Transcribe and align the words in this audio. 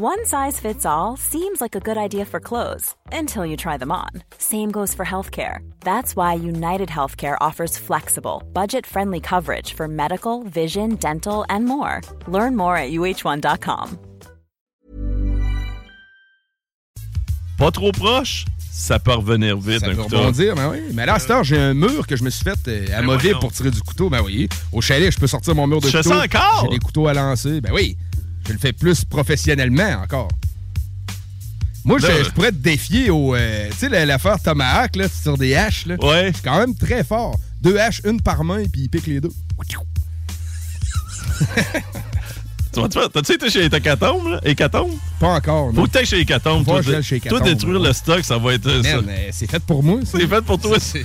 One 0.00 0.24
size 0.26 0.60
fits 0.60 0.86
all 0.86 1.16
seems 1.16 1.60
like 1.60 1.74
a 1.74 1.80
good 1.80 1.96
idea 1.98 2.24
for 2.24 2.38
clothes 2.38 2.94
until 3.10 3.44
you 3.44 3.56
try 3.56 3.76
them 3.76 3.90
on. 3.90 4.10
Same 4.38 4.70
goes 4.70 4.94
for 4.94 5.04
healthcare. 5.04 5.68
That's 5.80 6.14
why 6.14 6.34
United 6.34 6.88
Healthcare 6.88 7.36
offers 7.40 7.76
flexible, 7.76 8.44
budget 8.52 8.86
friendly 8.86 9.18
coverage 9.18 9.74
for 9.74 9.88
medical, 9.88 10.44
vision, 10.44 10.94
dental, 11.00 11.44
and 11.48 11.64
more. 11.64 12.00
Learn 12.28 12.54
more 12.56 12.76
at 12.76 12.92
uh1.com. 12.92 13.98
Pas 17.58 17.72
trop 17.72 17.90
proche, 17.90 18.44
ça 18.70 19.00
peut 19.00 19.14
revenir 19.14 19.56
vite. 19.56 19.80
Ça 19.80 19.86
un 19.88 19.96
peut 19.96 20.02
couteau. 20.04 20.18
rebondir, 20.18 20.54
mais 20.54 20.66
oui. 20.66 20.92
Mais 20.94 21.06
là, 21.06 21.14
à 21.14 21.18
cette 21.18 21.32
heure, 21.32 21.42
j'ai 21.42 21.58
un 21.58 21.74
mur 21.74 22.06
que 22.06 22.14
je 22.14 22.22
me 22.22 22.30
suis 22.30 22.44
fait 22.44 22.68
euh, 22.68 22.86
Ben 23.04 23.38
pour 23.40 23.50
tirer 23.50 23.72
du 23.72 23.80
couteau. 23.80 24.08
Ben 24.08 24.22
oui. 24.24 24.48
Au 24.70 24.80
chalet, 24.80 25.10
je 25.10 25.18
peux 25.18 25.26
sortir 25.26 25.56
mon 25.56 25.66
mur 25.66 25.80
de 25.80 25.86
fais 25.88 25.98
couteau. 25.98 26.10
ça 26.10 26.22
encore? 26.22 26.60
J'ai 26.62 26.78
des 26.78 26.78
couteaux 26.78 27.08
à 27.08 27.14
lancer. 27.14 27.60
Ben 27.60 27.72
oui. 27.74 27.96
Je 28.48 28.52
le 28.54 28.58
fais 28.58 28.72
plus 28.72 29.04
professionnellement 29.04 30.00
encore. 30.02 30.28
Moi, 31.84 31.98
je, 32.00 32.30
pourrais 32.30 32.50
te 32.50 32.56
défier 32.56 33.08
au. 33.10 33.34
euh, 33.34 33.68
tu 33.70 33.76
sais, 33.76 33.88
la- 33.88 34.04
l'affaire 34.04 34.38
Tomahawk, 34.42 34.96
là, 34.96 35.06
sur 35.08 35.38
des 35.38 35.54
haches, 35.54 35.86
là. 35.86 35.96
Ouais. 36.02 36.32
C'est 36.34 36.42
quand 36.42 36.58
même 36.58 36.74
très 36.74 37.04
fort. 37.04 37.38
Deux 37.62 37.78
haches, 37.78 38.00
une 38.04 38.20
par 38.20 38.44
main, 38.44 38.62
puis 38.70 38.82
il 38.82 38.88
pique 38.88 39.06
les 39.06 39.20
deux. 39.20 39.30
Tu 42.70 42.80
vas 42.80 43.08
T'as-tu 43.08 43.32
été 43.32 43.50
chez 43.50 43.64
Hécatombe, 43.64 44.28
là? 44.28 44.40
Hécatombe? 44.44 44.92
Pas 45.18 45.28
encore, 45.34 45.70
Faut 45.70 45.72
non. 45.80 45.84
que 45.86 45.90
t'ailles 45.90 46.06
chez 46.06 46.20
Hécatombe. 46.20 46.64
Faut 46.64 46.80
Toi, 46.82 47.02
chez 47.02 47.18
toi, 47.20 47.40
détruire 47.40 47.80
ouais. 47.80 47.88
le 47.88 47.92
stock, 47.92 48.22
ça 48.24 48.38
va 48.38 48.54
être 48.54 48.66
euh, 48.66 48.82
c'est 49.32 49.50
fait 49.50 49.62
pour 49.64 49.82
moi. 49.82 50.00
C'est 50.04 50.26
fait 50.28 50.42
pour 50.42 50.60
toi. 50.60 50.76
C'est- 50.80 51.04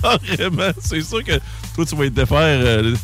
carrément. 0.00 0.70
C'est 0.82 1.00
sûr 1.02 1.22
que 1.22 1.38
toi, 1.74 1.84
tu 1.86 1.94
vas 1.94 2.04
te 2.04 2.08
défaire. 2.08 2.38
euh, 2.40 2.94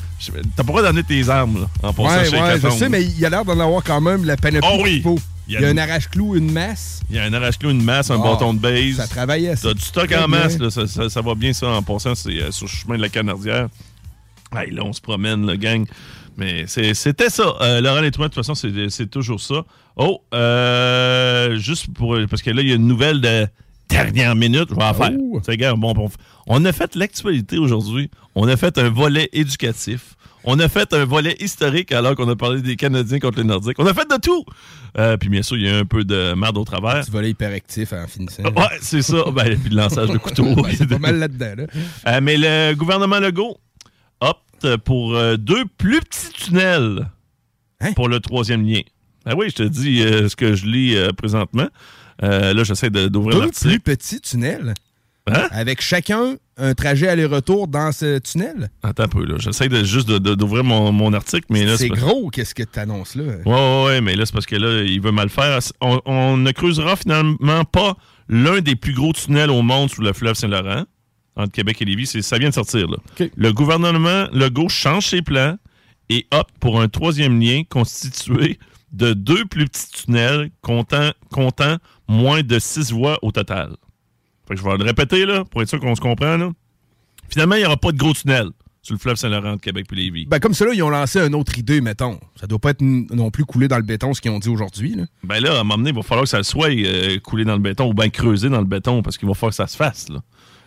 T'as 0.56 0.64
pas 0.64 0.82
d'amener 0.82 1.02
tes 1.02 1.28
armes, 1.28 1.60
là, 1.62 1.88
en 1.88 1.92
passant 1.92 2.16
Ouais, 2.18 2.24
chez 2.24 2.40
ouais, 2.40 2.60
je 2.60 2.68
sais, 2.70 2.88
mais 2.88 3.02
il 3.02 3.18
y 3.18 3.24
a 3.26 3.30
l'air 3.30 3.44
d'en 3.44 3.58
avoir 3.58 3.82
quand 3.82 4.00
même 4.00 4.24
la 4.24 4.36
panoplie 4.36 4.68
Oh 4.72 4.80
oui. 4.82 5.00
faut. 5.02 5.18
Il 5.46 5.54
Il 5.56 5.60
y 5.60 5.64
a 5.64 5.70
une- 5.70 5.78
un 5.78 5.82
arrache-clou, 5.82 6.36
une 6.36 6.50
masse. 6.50 7.00
Il 7.10 7.16
y 7.16 7.18
a 7.18 7.24
un 7.24 7.32
arrache-clou, 7.34 7.70
une 7.70 7.82
masse, 7.84 8.10
un 8.10 8.18
Ah, 8.18 8.24
bâton 8.24 8.54
de 8.54 8.60
base. 8.60 8.96
Ça 8.96 9.06
travaillait, 9.06 9.56
ça. 9.56 9.68
T'as 9.68 9.74
du 9.74 9.82
stock 9.82 10.10
en 10.12 10.26
masse, 10.26 10.58
là, 10.58 10.70
ça, 10.70 10.86
ça- 10.86 11.10
ça 11.10 11.20
va 11.20 11.34
bien 11.34 11.52
ça 11.52 11.68
en 11.68 11.82
passant, 11.82 12.14
c'est 12.14 12.30
euh, 12.40 12.50
sur 12.50 12.64
le 12.66 12.70
chemin 12.70 12.96
de 12.96 13.02
la 13.02 13.10
Canardière. 13.10 13.68
Hey, 14.56 14.70
là, 14.70 14.82
on 14.84 14.92
se 14.94 15.00
promène, 15.02 15.46
le 15.46 15.56
gang. 15.56 15.84
Mais 16.38 16.64
c'est- 16.66 16.94
c'était 16.94 17.28
ça. 17.28 17.54
Euh, 17.60 17.80
Laurent 17.82 18.02
et 18.02 18.10
toi, 18.10 18.28
de 18.28 18.34
toute 18.34 18.42
façon, 18.42 18.54
c'est 18.54 18.88
c'est 18.88 19.06
toujours 19.10 19.40
ça. 19.40 19.64
Oh, 19.96 20.22
euh, 20.34 21.56
juste 21.58 21.92
pour. 21.92 22.16
Parce 22.28 22.42
que 22.42 22.50
là, 22.50 22.62
il 22.62 22.68
y 22.68 22.72
a 22.72 22.76
une 22.76 22.86
nouvelle 22.88 23.20
de 23.20 23.46
dernière 23.88 24.34
minute. 24.34 24.66
Je 24.70 24.74
vais 24.74 24.82
en 24.82 24.94
faire. 24.94 25.76
Bon, 25.76 25.92
bon, 25.92 26.10
on 26.46 26.64
a 26.64 26.72
fait 26.72 26.94
l'actualité 26.96 27.58
aujourd'hui. 27.58 28.10
On 28.34 28.48
a 28.48 28.56
fait 28.56 28.78
un 28.78 28.90
volet 28.90 29.28
éducatif. 29.32 30.16
On 30.46 30.58
a 30.58 30.68
fait 30.68 30.92
un 30.92 31.06
volet 31.06 31.36
historique 31.40 31.90
alors 31.92 32.14
qu'on 32.14 32.28
a 32.28 32.36
parlé 32.36 32.60
des 32.60 32.76
Canadiens 32.76 33.18
contre 33.18 33.38
les 33.38 33.44
Nordiques. 33.44 33.78
On 33.78 33.86
a 33.86 33.94
fait 33.94 34.08
de 34.08 34.20
tout. 34.20 34.44
Euh, 34.98 35.16
puis 35.16 35.30
bien 35.30 35.42
sûr, 35.42 35.56
il 35.56 35.66
y 35.66 35.70
a 35.70 35.78
un 35.78 35.86
peu 35.86 36.04
de 36.04 36.34
merde 36.34 36.58
au 36.58 36.64
travers. 36.64 37.00
Petit 37.00 37.10
volet 37.10 37.30
hyperactif 37.30 37.94
en 37.94 38.06
finissant. 38.06 38.42
Ouais, 38.42 38.78
c'est 38.82 39.00
ça. 39.00 39.24
Ben, 39.32 39.58
puis 39.58 39.70
le 39.70 39.76
lançage 39.76 40.10
de 40.10 40.18
couteau. 40.18 40.44
Ben, 40.54 40.70
c'est 40.76 40.86
pas 40.86 40.98
mal 40.98 41.18
là-dedans, 41.18 41.54
là. 41.56 41.64
Euh, 42.08 42.20
mais 42.22 42.36
le 42.36 42.74
gouvernement 42.74 43.20
Legault 43.20 43.56
opte 44.20 44.76
pour 44.84 45.14
euh, 45.14 45.36
deux 45.36 45.64
plus 45.78 46.00
petits 46.00 46.30
tunnels 46.32 47.08
Hein? 47.80 47.92
pour 47.94 48.08
le 48.08 48.20
troisième 48.20 48.66
lien. 48.66 48.80
Ah 49.26 49.34
oui, 49.36 49.46
je 49.50 49.56
te 49.56 49.62
dis 49.62 49.98
ce 50.00 50.36
que 50.36 50.54
je 50.54 50.64
lis 50.66 50.96
présentement. 51.16 51.66
Euh, 52.22 52.54
là, 52.54 52.64
j'essaie 52.64 52.90
d'ouvrir 52.90 53.36
Deux 53.38 53.44
l'article. 53.46 53.68
plus 53.68 53.80
petits 53.80 54.20
tunnels. 54.20 54.74
Hein? 55.26 55.48
Avec 55.52 55.80
chacun 55.80 56.36
un 56.58 56.74
trajet 56.74 57.08
aller-retour 57.08 57.66
dans 57.66 57.90
ce 57.92 58.18
tunnel? 58.18 58.68
Attends 58.82 59.04
un 59.04 59.08
peu, 59.08 59.24
là. 59.24 59.36
J'essaie 59.38 59.68
de, 59.70 59.82
juste 59.82 60.08
d'ouvrir 60.10 60.64
mon, 60.64 60.92
mon 60.92 61.12
article, 61.14 61.46
mais 61.48 61.64
là, 61.64 61.76
C'est 61.78 61.88
gros, 61.88 62.28
qu'est-ce 62.30 62.54
que 62.54 62.62
tu 62.62 62.78
annonces 62.78 63.14
là? 63.14 63.24
Ouais, 63.24 63.52
ouais, 63.52 63.84
ouais, 63.86 64.00
mais 64.02 64.14
là, 64.16 64.26
c'est 64.26 64.32
parce 64.34 64.44
que 64.46 64.56
là, 64.56 64.82
il 64.82 65.00
veut 65.00 65.12
mal 65.12 65.30
faire. 65.30 65.58
On, 65.80 65.98
on 66.04 66.36
ne 66.36 66.52
creusera 66.52 66.94
finalement 66.96 67.64
pas 67.64 67.96
l'un 68.28 68.60
des 68.60 68.76
plus 68.76 68.92
gros 68.92 69.12
tunnels 69.14 69.50
au 69.50 69.62
monde 69.62 69.90
sous 69.90 70.02
le 70.02 70.12
fleuve 70.12 70.34
Saint-Laurent, 70.34 70.84
entre 71.36 71.52
Québec 71.52 71.80
et 71.80 71.86
Lévis. 71.86 72.06
C'est- 72.06 72.22
Ça 72.22 72.36
vient 72.36 72.50
de 72.50 72.54
sortir, 72.54 72.86
là. 72.86 72.98
Le 73.34 73.52
gouvernement 73.52 74.26
Legault 74.32 74.68
change 74.68 75.06
ses 75.08 75.22
plans 75.22 75.56
et 76.10 76.26
opte 76.32 76.54
pour 76.60 76.82
un 76.82 76.88
troisième 76.88 77.40
lien 77.40 77.62
constitué 77.68 78.58
de 78.94 79.12
deux 79.12 79.44
plus 79.44 79.66
petits 79.66 79.90
tunnels 79.90 80.50
comptant, 80.62 81.10
comptant 81.30 81.76
moins 82.08 82.42
de 82.42 82.58
six 82.58 82.92
voies 82.92 83.18
au 83.22 83.32
total. 83.32 83.76
Fait 84.46 84.54
que 84.54 84.60
je 84.60 84.64
vais 84.64 84.76
le 84.76 84.84
répéter, 84.84 85.26
là, 85.26 85.44
pour 85.44 85.62
être 85.62 85.68
sûr 85.68 85.80
qu'on 85.80 85.94
se 85.94 86.00
comprend, 86.00 86.36
là. 86.36 86.50
Finalement, 87.28 87.56
il 87.56 87.60
n'y 87.60 87.66
aura 87.66 87.76
pas 87.76 87.92
de 87.92 87.96
gros 87.96 88.12
tunnel 88.12 88.50
sur 88.82 88.94
le 88.94 88.98
fleuve 88.98 89.16
Saint-Laurent 89.16 89.52
entre 89.52 89.62
Québec 89.62 89.86
et 89.90 89.94
Lévis. 89.94 90.26
Ben, 90.26 90.38
comme 90.38 90.52
cela, 90.52 90.74
ils 90.74 90.82
ont 90.82 90.90
lancé 90.90 91.18
une 91.18 91.34
autre 91.34 91.58
idée, 91.58 91.80
mettons. 91.80 92.20
Ça 92.38 92.46
doit 92.46 92.58
pas 92.58 92.70
être 92.70 92.82
non 92.82 93.30
plus 93.30 93.46
coulé 93.46 93.66
dans 93.66 93.78
le 93.78 93.82
béton, 93.82 94.12
ce 94.12 94.20
qu'ils 94.20 94.30
ont 94.30 94.38
dit 94.38 94.50
aujourd'hui. 94.50 94.94
là. 94.94 95.04
Ben 95.24 95.40
là, 95.40 95.56
à 95.56 95.60
un 95.60 95.64
moment 95.64 95.78
donné, 95.78 95.90
il 95.90 95.96
va 95.96 96.02
falloir 96.02 96.24
que 96.24 96.28
ça 96.28 96.42
soit 96.42 96.68
euh, 96.68 97.18
coulé 97.20 97.44
dans 97.44 97.54
le 97.54 97.60
béton 97.60 97.88
ou 97.88 97.94
bien 97.94 98.10
creusé 98.10 98.50
dans 98.50 98.58
le 98.58 98.66
béton 98.66 99.02
parce 99.02 99.16
qu'il 99.16 99.26
va 99.26 99.34
falloir 99.34 99.50
que 99.50 99.56
ça 99.56 99.66
se 99.66 99.76
fasse. 99.76 100.10
Là. 100.10 100.20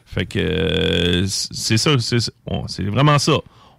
Fait 0.05 0.25
que 0.25 0.39
euh, 0.39 1.27
c'est 1.27 1.77
ça, 1.77 1.97
c'est 1.99 2.17
c'est 2.67 2.83
vraiment 2.83 3.19
ça. 3.19 3.37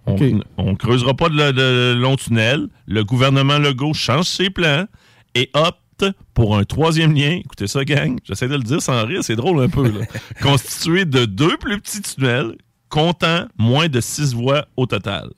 On, 0.09 0.39
on 0.57 0.75
creusera 0.75 1.13
pas 1.13 1.29
de, 1.29 1.93
long 1.93 2.15
tunnel. 2.15 2.67
Le 2.87 3.03
gouvernement 3.03 3.59
Legault 3.59 3.93
change 3.93 4.25
ses 4.25 4.49
plans 4.49 4.85
et 5.35 5.49
opte 5.53 6.05
pour 6.33 6.57
un 6.57 6.63
troisième 6.63 7.13
lien. 7.13 7.39
Écoutez 7.43 7.67
ça, 7.67 7.83
gang. 7.83 8.17
J'essaie 8.23 8.47
de 8.47 8.55
le 8.55 8.63
dire 8.63 8.81
sans 8.81 9.05
rire, 9.05 9.23
c'est 9.23 9.35
drôle 9.35 9.61
un 9.61 9.69
peu. 9.69 9.89
Là. 9.89 10.05
Constitué 10.41 11.05
de 11.05 11.25
deux 11.25 11.57
plus 11.57 11.79
petits 11.79 12.01
tunnels 12.01 12.55
comptant 12.89 13.45
moins 13.57 13.87
de 13.87 14.01
six 14.01 14.33
voies 14.33 14.65
au 14.75 14.85
total. 14.85 15.29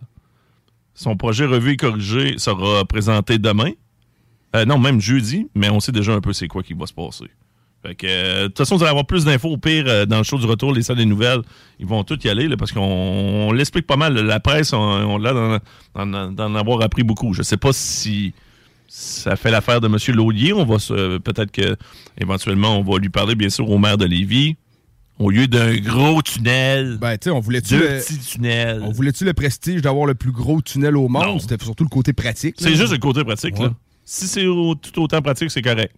Son 0.94 1.18
projet 1.18 1.46
revu 1.46 1.72
et 1.72 1.78
corrigé 1.78 2.38
sera 2.38 2.86
présenté 2.86 3.38
demain. 3.38 3.72
Euh, 4.56 4.66
non, 4.66 4.78
même 4.78 5.00
jeudi, 5.00 5.48
mais 5.56 5.70
on 5.70 5.80
sait 5.80 5.92
déjà 5.92 6.14
un 6.14 6.22
peu 6.22 6.34
c'est 6.34 6.48
quoi 6.48 6.64
qui 6.64 6.74
va 6.74 6.86
se 6.86 6.94
passer. 6.94 7.26
Fait 7.84 7.96
que, 7.96 8.06
euh, 8.08 8.42
de 8.44 8.47
toute 8.50 8.59
façon, 8.59 8.75
vous 8.75 8.84
allez 8.84 8.92
avoir 8.92 9.06
plus 9.08 9.25
d'infos 9.25 9.50
au 9.50 9.58
pire 9.58 9.86
euh, 9.88 10.06
dans 10.06 10.19
le 10.19 10.24
show 10.24 10.38
du 10.38 10.46
retour, 10.46 10.72
les 10.72 10.84
salles 10.84 10.97
des 10.97 11.06
nouvelles. 11.06 11.42
Ils 11.80 11.86
vont 11.88 12.03
tous 12.03 12.19
y 12.24 12.30
aller 12.30 12.47
là, 12.47 12.56
parce 12.56 12.72
qu'on 12.72 12.80
on 12.81 13.52
l'explique 13.52 13.88
pas 13.88 13.96
mal. 13.97 14.14
La 14.14 14.40
presse, 14.40 14.72
on, 14.74 14.78
on 14.80 15.24
a 15.24 15.34
l'air 15.34 15.59
d'en- 15.96 16.56
avoir 16.56 16.81
appris 16.81 17.02
beaucoup. 17.03 17.34
Je 17.34 17.41
sais 17.41 17.58
pas 17.58 17.74
si 17.74 18.34
ça 18.88 19.36
fait 19.36 19.50
l'affaire 19.52 19.81
de 19.81 19.88
M. 19.88 19.97
Laulier. 20.16 20.53
On 20.53 20.66
va 20.66 20.78
se- 20.78 21.18
peut-être 21.18 21.52
que 21.52 21.75
éventuellement 22.20 22.78
on 22.78 22.84
va 22.84 23.00
lui 23.00 23.09
parler, 23.09 23.34
bien 23.36 23.50
sûr, 23.50 23.70
au 23.70 23.78
maire 23.80 23.97
de 23.97 24.06
Lévis. 24.06 24.58
Au 25.20 25.30
lieu 25.30 25.47
d'un 25.47 25.75
gros 25.78 26.22
tunnel, 26.24 26.97
Ben, 27.00 27.16
tu 27.18 27.25
sais, 27.25 27.30
on 27.30 27.40
voulait-tu 27.40 27.78
le, 27.78 28.00
petits 28.00 28.18
tunnels. 28.18 28.81
on 28.84 28.91
voulait-tu 28.91 29.24
le 29.24 29.34
prestige 29.34 29.81
d'avoir 29.81 30.08
le 30.08 30.16
plus 30.16 30.31
gros 30.31 30.62
tunnel 30.62 30.97
au 30.97 31.08
monde? 31.09 31.40
C'était 31.41 31.64
surtout 31.64 31.84
le 31.84 31.90
côté 31.90 32.12
pratique. 32.12 32.56
C'est 32.58 32.75
juste 32.75 32.91
le 32.91 32.97
côté 32.97 33.24
pratique. 33.24 33.56
Ouais. 33.58 33.66
Là. 33.66 33.74
Si 34.03 34.25
c'est 34.28 34.47
au- 34.47 34.74
tout 34.74 35.00
autant 35.02 35.22
pratique, 35.22 35.52
c'est 35.52 35.62
correct. 35.62 35.94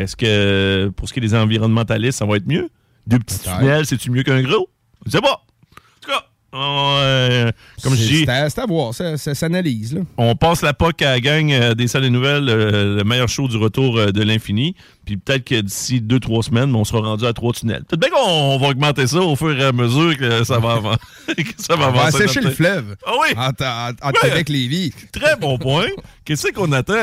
Est-ce 0.00 0.16
que 0.16 0.90
pour 0.96 1.08
ce 1.08 1.12
qui 1.12 1.18
est 1.18 1.22
des 1.22 1.34
environnementalistes, 1.34 2.18
ça 2.18 2.26
va 2.26 2.36
être 2.36 2.46
mieux? 2.46 2.70
Deux 3.06 3.18
petits 3.18 3.38
tunnels, 3.40 3.86
c'est-tu 3.86 4.10
mieux 4.10 4.22
qu'un 4.22 4.42
gros? 4.42 4.68
Je 5.06 5.10
sais 5.10 5.20
pas. 5.20 5.32
En 5.32 6.00
tout 6.00 6.10
cas, 6.10 6.29
on, 6.52 6.96
euh, 6.98 7.50
comme 7.82 7.94
je 7.94 8.02
dis, 8.04 8.24
C'est 8.26 8.58
à, 8.58 8.66
voir, 8.66 8.92
ça, 8.94 9.16
ça 9.16 9.34
s'analyse. 9.34 9.94
là. 9.94 10.00
on 10.16 10.34
passe 10.34 10.62
la 10.62 10.72
POC 10.74 11.02
à 11.02 11.10
la 11.12 11.20
gang 11.20 11.50
euh, 11.52 11.74
des 11.74 11.86
salles 11.86 12.02
des 12.02 12.10
nouvelles, 12.10 12.48
euh, 12.48 12.96
le 12.96 13.04
meilleur 13.04 13.28
show 13.28 13.46
du 13.46 13.56
retour 13.56 13.96
euh, 13.98 14.10
de 14.10 14.22
l'infini. 14.22 14.74
Puis 15.04 15.16
peut-être 15.16 15.44
que 15.44 15.60
d'ici 15.60 16.00
deux, 16.00 16.18
trois 16.20 16.42
semaines, 16.42 16.74
on 16.74 16.84
sera 16.84 17.00
rendu 17.00 17.24
à 17.24 17.32
trois 17.32 17.52
tunnels. 17.52 17.84
Peut-être 17.88 18.00
bien 18.00 18.10
qu'on 18.10 18.58
va 18.58 18.68
augmenter 18.68 19.06
ça 19.06 19.18
au 19.20 19.36
fur 19.36 19.56
et 19.58 19.64
à 19.64 19.72
mesure 19.72 20.16
que 20.16 20.44
ça 20.44 20.58
va, 20.58 20.76
avan- 20.76 20.98
que 21.36 21.42
ça 21.62 21.76
va 21.76 21.88
On 21.88 21.92
va 21.92 22.02
avancer. 22.06 22.24
assécher 22.24 22.40
le 22.40 22.50
fleuve. 22.50 22.96
Ah 23.06 23.12
oui! 23.20 23.28
Ouais. 23.36 24.12
Québec 24.20 24.50
et 24.50 24.52
Lévis. 24.52 24.92
Très 25.12 25.36
bon 25.36 25.56
point. 25.58 25.86
Qu'est-ce 26.24 26.48
qu'on 26.52 26.70
attend? 26.72 26.94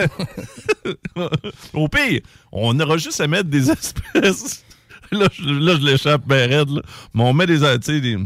Au 1.73 1.87
pire, 1.87 2.21
on 2.51 2.79
aura 2.79 2.97
juste 2.97 3.19
à 3.21 3.27
mettre 3.27 3.49
des 3.49 3.69
espèces. 3.71 4.63
Là, 5.11 5.27
je, 5.31 5.43
là, 5.43 5.75
je 5.79 5.85
l'échappe 5.85 6.27
bien 6.27 6.47
raide, 6.47 6.69
là. 6.69 6.81
Mais 7.13 7.23
on 7.23 7.33
met 7.33 7.45
des. 7.45 7.59
des- 7.59 8.17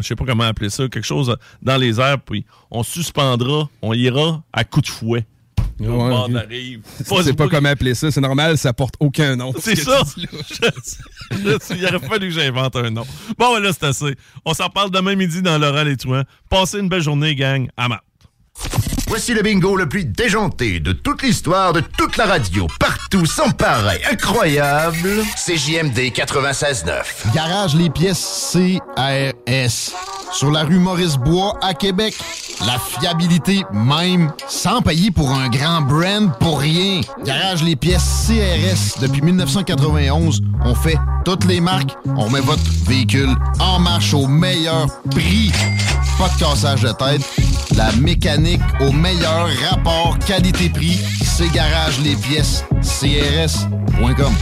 Je 0.00 0.06
sais 0.08 0.16
pas 0.16 0.24
comment 0.24 0.44
appeler 0.44 0.70
ça, 0.70 0.88
quelque 0.88 1.04
chose 1.04 1.36
dans 1.62 1.76
les 1.76 2.00
airs, 2.00 2.20
puis 2.20 2.44
on 2.70 2.82
suspendra, 2.82 3.68
on 3.82 3.92
ira 3.92 4.42
à 4.52 4.64
coup 4.64 4.80
de 4.80 4.88
fouet. 4.88 5.24
Ouais, 5.80 5.88
rive. 6.48 6.82
Je 7.00 7.22
sais 7.22 7.32
pas 7.32 7.48
comment 7.48 7.68
appeler 7.68 7.94
ça. 7.94 8.10
C'est 8.10 8.20
normal, 8.20 8.56
ça 8.58 8.72
porte 8.72 8.94
aucun 9.00 9.34
nom. 9.34 9.52
C'est 9.58 9.74
ce 9.74 9.84
ça. 9.84 10.02
Je- 10.16 10.24
je- 11.32 11.74
Il 11.76 11.84
aurait 11.86 11.98
fallu 11.98 12.28
que 12.28 12.34
j'invente 12.34 12.76
un 12.76 12.90
nom. 12.90 13.04
Bon, 13.38 13.54
ben 13.54 13.60
là, 13.60 13.72
c'est 13.72 13.84
assez. 13.86 14.14
On 14.44 14.54
s'en 14.54 14.68
parle 14.68 14.90
demain 14.92 15.16
midi 15.16 15.42
dans 15.42 15.58
Laurent 15.58 15.82
Les 15.82 15.96
Touans. 15.96 16.22
Passez 16.48 16.78
une 16.78 16.88
belle 16.88 17.02
journée, 17.02 17.34
gang. 17.34 17.68
À 17.76 17.88
marre. 17.88 18.04
Voici 19.06 19.34
le 19.34 19.42
bingo 19.42 19.76
le 19.76 19.88
plus 19.88 20.04
déjanté 20.04 20.80
de 20.80 20.92
toute 20.92 21.22
l'histoire 21.22 21.72
de 21.72 21.80
toute 21.80 22.16
la 22.16 22.26
radio. 22.26 22.66
Partout, 22.80 23.26
sans 23.26 23.50
pareil, 23.50 24.00
incroyable. 24.10 25.22
CJMD 25.36 25.98
96.9. 26.12 27.34
Garage 27.34 27.74
les 27.76 27.90
pièces 27.90 28.52
CRS. 28.52 29.92
Sur 30.32 30.50
la 30.50 30.64
rue 30.64 30.78
Maurice-Bois 30.78 31.58
à 31.62 31.74
Québec. 31.74 32.16
La 32.66 32.78
fiabilité 32.78 33.62
même, 33.72 34.32
sans 34.48 34.80
payer 34.80 35.10
pour 35.10 35.30
un 35.32 35.48
grand 35.48 35.82
brand 35.82 36.32
pour 36.38 36.60
rien. 36.60 37.02
Garage 37.24 37.62
les 37.62 37.76
pièces 37.76 38.26
CRS. 38.26 39.00
Depuis 39.00 39.22
1991, 39.22 40.40
on 40.64 40.74
fait 40.74 40.98
toutes 41.24 41.44
les 41.44 41.60
marques. 41.60 41.94
On 42.16 42.30
met 42.30 42.40
votre 42.40 42.62
véhicule 42.86 43.34
en 43.60 43.78
marche 43.78 44.14
au 44.14 44.26
meilleur 44.26 44.86
prix. 45.10 45.52
Pas 46.18 46.28
de 46.28 46.38
cassage 46.38 46.82
de 46.82 46.92
tête. 46.92 47.22
La 47.76 47.90
mécanique 47.92 48.60
au 48.80 48.92
meilleur 48.92 49.48
rapport 49.68 50.18
qualité-prix. 50.26 51.00
C'est 51.22 51.50
Garage 51.52 52.00
les 52.00 52.16
pièces 52.16 52.64
CRS.com. 52.82 54.32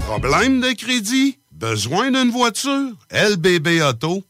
Problème 0.00 0.60
de 0.60 0.72
crédit? 0.72 1.38
Besoin 1.52 2.10
d'une 2.10 2.30
voiture? 2.30 2.92
LBB 3.10 3.82
Auto 3.82 4.24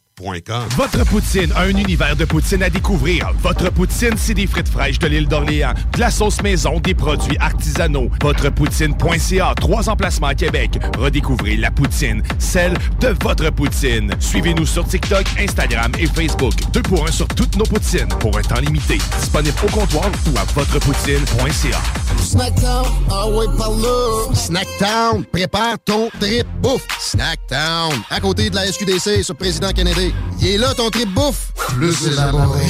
votre 0.77 1.05
poutine, 1.07 1.51
un 1.57 1.69
univers 1.69 2.15
de 2.15 2.27
poutine 2.27 2.63
à 2.63 2.69
découvrir. 2.69 3.33
Votre 3.43 3.71
poutine, 3.71 4.15
c'est 4.17 4.35
des 4.35 4.47
frites 4.47 4.69
fraîches 4.69 4.99
de 4.99 5.07
l'île 5.07 5.27
d'Orléans, 5.27 5.73
de 5.95 6.01
la 6.01 6.11
sauce 6.11 6.43
maison, 6.43 6.79
des 6.79 6.95
produits 6.95 7.39
artisanaux. 7.39 8.11
Votrepoutine.ca, 8.23 9.55
trois 9.57 9.89
emplacements 9.89 10.27
à 10.27 10.35
Québec. 10.35 10.79
Redécouvrez 10.99 11.57
la 11.57 11.71
poutine, 11.71 12.23
celle 12.39 12.75
de 13.01 13.15
votre 13.23 13.51
poutine. 13.51 14.13
Suivez-nous 14.21 14.67
sur 14.67 14.87
TikTok, 14.87 15.25
Instagram 15.39 15.91
et 15.99 16.07
Facebook. 16.07 16.53
Deux 16.73 16.83
pour 16.83 17.07
un 17.07 17.11
sur 17.11 17.29
toutes 17.29 17.57
nos 17.57 17.65
poutines, 17.65 18.09
pour 18.21 18.37
un 18.37 18.43
temps 18.43 18.61
limité. 18.61 18.99
Disponible 19.21 19.57
au 19.67 19.71
comptoir 19.71 20.11
ou 20.27 20.39
à 20.39 20.45
votrepoutine.ca. 20.55 21.79
Snackdown, 22.23 22.87
ah 23.11 23.29
ouais, 23.29 23.47
par 23.57 23.71
là. 23.71 24.35
Snackdown, 24.35 25.25
prépare 25.25 25.77
ton 25.85 26.11
trip 26.21 26.47
bouffe. 26.61 26.87
Snackdown, 26.99 27.93
à 28.11 28.21
côté 28.21 28.51
de 28.51 28.57
la 28.57 28.67
SQDC 28.71 29.25
sur 29.25 29.35
Président 29.35 29.71
Kennedy. 29.71 30.10
Est 30.43 30.59
là 30.59 30.75
ton 30.75 30.91
trip 30.91 31.13
bouffe. 31.13 31.53
Plus 31.69 32.07
élaboré. 32.07 32.65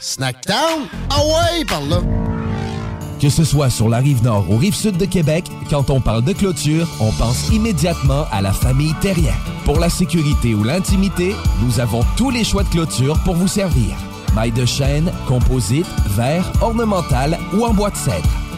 Snackdown? 0.00 0.86
Ah 1.10 1.20
ouais, 1.24 1.64
par 1.64 1.82
là. 1.82 2.00
Que 3.20 3.28
ce 3.30 3.44
soit 3.44 3.70
sur 3.70 3.88
la 3.88 3.98
rive 3.98 4.24
nord 4.24 4.50
ou 4.50 4.56
rive 4.56 4.74
sud 4.74 4.96
de 4.96 5.04
Québec, 5.04 5.44
quand 5.70 5.90
on 5.90 6.00
parle 6.00 6.24
de 6.24 6.32
clôture, 6.32 6.88
on 6.98 7.12
pense 7.12 7.50
immédiatement 7.50 8.26
à 8.32 8.42
la 8.42 8.52
famille 8.52 8.94
Terrien. 9.00 9.34
Pour 9.64 9.78
la 9.78 9.88
sécurité 9.88 10.54
ou 10.54 10.64
l'intimité, 10.64 11.36
nous 11.62 11.78
avons 11.78 12.00
tous 12.16 12.30
les 12.30 12.42
choix 12.42 12.64
de 12.64 12.68
clôture 12.70 13.16
pour 13.24 13.36
vous 13.36 13.46
servir. 13.46 13.96
Maille 14.34 14.50
de 14.50 14.66
chêne, 14.66 15.12
composite, 15.28 15.86
verre, 16.16 16.50
ornemental 16.60 17.38
ou 17.54 17.64
en 17.64 17.72
bois 17.72 17.90
de 17.90 17.96
cèdre. 17.96 18.28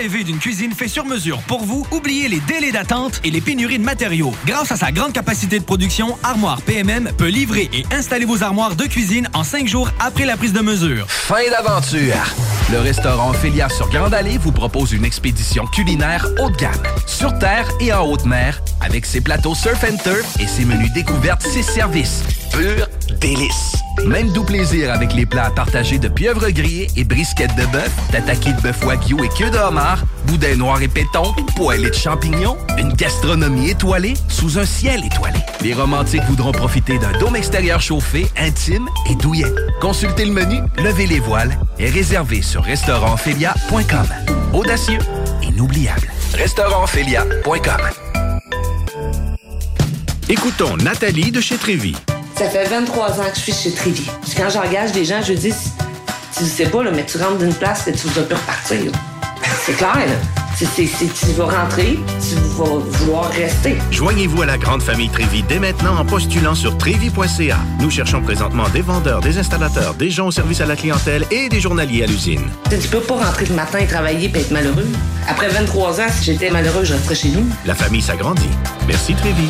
Rêvez 0.00 0.24
d'une 0.24 0.38
cuisine 0.38 0.72
faite 0.72 0.88
sur 0.88 1.04
mesure 1.04 1.42
pour 1.42 1.62
vous? 1.62 1.86
Oubliez 1.90 2.26
les 2.28 2.40
délais 2.40 2.72
d'attente 2.72 3.20
et 3.22 3.30
les 3.30 3.42
pénuries 3.42 3.78
de 3.78 3.84
matériaux. 3.84 4.32
Grâce 4.46 4.72
à 4.72 4.76
sa 4.76 4.92
grande 4.92 5.12
capacité 5.12 5.58
de 5.58 5.64
production, 5.64 6.16
Armoire 6.22 6.62
PMM 6.62 7.10
peut 7.18 7.28
livrer 7.28 7.68
et 7.74 7.84
installer 7.94 8.24
vos 8.24 8.42
armoires 8.42 8.76
de 8.76 8.84
cuisine 8.84 9.28
en 9.34 9.44
cinq 9.44 9.68
jours 9.68 9.90
après 10.00 10.24
la 10.24 10.38
prise 10.38 10.54
de 10.54 10.60
mesure. 10.60 11.04
Fin 11.06 11.50
d'aventure! 11.50 12.14
Le 12.72 12.78
restaurant 12.78 13.28
Ophélia 13.28 13.68
sur 13.68 13.90
Grande 13.90 14.14
Allée 14.14 14.38
vous 14.38 14.52
propose 14.52 14.92
une 14.92 15.04
expédition 15.04 15.66
culinaire 15.66 16.26
haut 16.40 16.48
de 16.48 16.56
gamme, 16.56 16.82
sur 17.06 17.38
terre 17.38 17.68
et 17.80 17.92
en 17.92 18.06
haute 18.06 18.24
mer, 18.24 18.62
avec 18.80 19.04
ses 19.04 19.20
plateaux 19.20 19.54
surf 19.54 19.84
and 19.84 19.98
turf 20.02 20.40
et 20.40 20.46
ses 20.46 20.64
menus 20.64 20.92
découvertes, 20.94 21.42
ses 21.42 21.62
services. 21.62 22.22
Pur 22.52 22.88
délice! 23.20 23.74
Même 24.06 24.32
doux 24.32 24.44
plaisir 24.44 24.92
avec 24.92 25.12
les 25.12 25.26
plats 25.26 25.50
partagés 25.50 25.98
de 25.98 26.08
pieuvres 26.08 26.48
grillées 26.50 26.86
et 26.96 27.04
brisquettes 27.04 27.54
de 27.56 27.66
bœuf, 27.66 27.90
tataki 28.12 28.54
de 28.54 28.60
bœuf 28.60 28.82
wagyu 28.84 29.16
et 29.22 29.28
queue 29.28 29.50
de 29.50 29.58
homard, 29.58 29.89
boudin 30.26 30.56
noir 30.56 30.82
et 30.82 30.88
péton, 30.88 31.34
poêlée 31.56 31.90
de 31.90 31.94
champignons, 31.94 32.56
une 32.78 32.92
gastronomie 32.92 33.70
étoilée 33.70 34.14
sous 34.28 34.58
un 34.58 34.64
ciel 34.64 35.04
étoilé. 35.04 35.38
Les 35.60 35.74
romantiques 35.74 36.24
voudront 36.24 36.52
profiter 36.52 36.98
d'un 36.98 37.12
dôme 37.18 37.36
extérieur 37.36 37.80
chauffé, 37.80 38.26
intime 38.36 38.88
et 39.10 39.14
douillet. 39.14 39.52
Consultez 39.80 40.24
le 40.24 40.32
menu, 40.32 40.60
levez 40.78 41.06
les 41.06 41.20
voiles 41.20 41.58
et 41.78 41.88
réservez 41.90 42.42
sur 42.42 42.62
restaurantphilia.com. 42.62 44.06
Audacieux, 44.52 44.98
inoubliable. 45.42 46.10
Restaurantphilia.com. 46.34 47.80
Écoutons 50.28 50.76
Nathalie 50.76 51.32
de 51.32 51.40
chez 51.40 51.56
Trévy. 51.56 51.96
Ça 52.36 52.48
fait 52.48 52.64
23 52.68 53.20
ans 53.20 53.24
que 53.30 53.36
je 53.36 53.40
suis 53.40 53.52
chez 53.52 53.72
Trévy. 53.72 54.08
Puis 54.22 54.32
quand 54.36 54.48
j'engage 54.48 54.92
des 54.92 55.04
gens, 55.04 55.20
je 55.22 55.32
dis, 55.32 55.52
tu 56.36 56.44
sais 56.44 56.66
pas, 56.66 56.82
là, 56.82 56.90
mais 56.90 57.04
tu 57.04 57.18
rentres 57.18 57.38
d'une 57.38 57.52
place 57.52 57.86
et 57.88 57.92
tu 57.92 58.06
vas 58.08 58.22
plus 58.22 58.36
repartir. 58.36 58.84
Là. 58.84 58.92
C'est, 60.56 60.64
c'est, 60.66 60.86
c'est- 60.86 61.26
tu 61.26 61.32
vas 61.36 61.44
rentrer, 61.44 61.98
tu 62.28 62.34
vas 62.56 62.64
vouloir 62.78 63.30
rester. 63.30 63.76
Joignez-vous 63.90 64.42
à 64.42 64.46
la 64.46 64.58
grande 64.58 64.82
famille 64.82 65.08
Trévi 65.10 65.42
dès 65.42 65.58
maintenant 65.58 65.96
en 65.98 66.04
postulant 66.04 66.54
sur 66.54 66.76
trévi.ca. 66.78 67.58
Nous 67.78 67.90
cherchons 67.90 68.20
présentement 68.22 68.68
des 68.70 68.80
vendeurs, 68.80 69.20
des 69.20 69.38
installateurs, 69.38 69.94
des 69.94 70.10
gens 70.10 70.28
au 70.28 70.30
service 70.30 70.60
à 70.60 70.66
la 70.66 70.76
clientèle 70.76 71.24
et 71.30 71.48
des 71.48 71.60
journaliers 71.60 72.02
à 72.04 72.06
l'usine. 72.06 72.42
Tu 72.70 72.88
peux 72.88 73.00
pas 73.00 73.16
rentrer 73.24 73.46
le 73.46 73.54
matin 73.54 73.78
et 73.78 73.86
travailler 73.86 74.30
et 74.34 74.38
être 74.38 74.50
malheureux. 74.50 74.88
Après 75.28 75.48
23 75.48 76.00
ans, 76.00 76.04
si 76.10 76.24
j'étais 76.24 76.50
malheureux, 76.50 76.84
je 76.84 76.94
resterais 76.94 77.14
chez 77.14 77.28
nous. 77.28 77.46
La 77.66 77.74
famille 77.74 78.02
s'agrandit. 78.02 78.48
Merci 78.86 79.14
Trévi. 79.14 79.46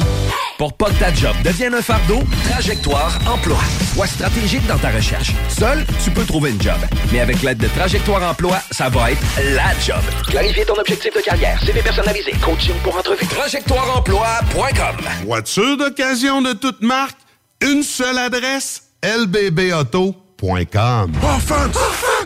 Pour 0.60 0.74
pas 0.74 0.90
que 0.90 0.98
ta 0.98 1.10
job 1.14 1.34
devienne 1.42 1.72
un 1.72 1.80
fardeau, 1.80 2.18
Trajectoire 2.50 3.18
Emploi. 3.26 3.56
Sois 3.94 4.06
stratégique 4.06 4.66
dans 4.66 4.76
ta 4.76 4.90
recherche. 4.90 5.32
Seul, 5.48 5.86
tu 6.04 6.10
peux 6.10 6.26
trouver 6.26 6.50
une 6.50 6.60
job. 6.60 6.76
Mais 7.10 7.20
avec 7.20 7.40
l'aide 7.40 7.56
de 7.56 7.68
Trajectoire 7.68 8.22
Emploi, 8.30 8.58
ça 8.70 8.90
va 8.90 9.12
être 9.12 9.22
la 9.54 9.72
job. 9.80 10.02
Clarifier 10.28 10.66
ton 10.66 10.74
objectif 10.74 11.14
de 11.14 11.20
carrière, 11.22 11.58
CV 11.64 11.80
personnalisé, 11.80 12.32
coaching 12.42 12.74
pour 12.82 12.94
entrevue. 12.94 13.24
TrajectoireEmploi.com 13.24 14.96
Voiture 15.24 15.78
d'occasion 15.78 16.42
de 16.42 16.52
toute 16.52 16.82
marque, 16.82 17.16
une 17.62 17.82
seule 17.82 18.18
adresse, 18.18 18.82
lbbauto.com. 19.02 20.12
Offense! 21.22 22.09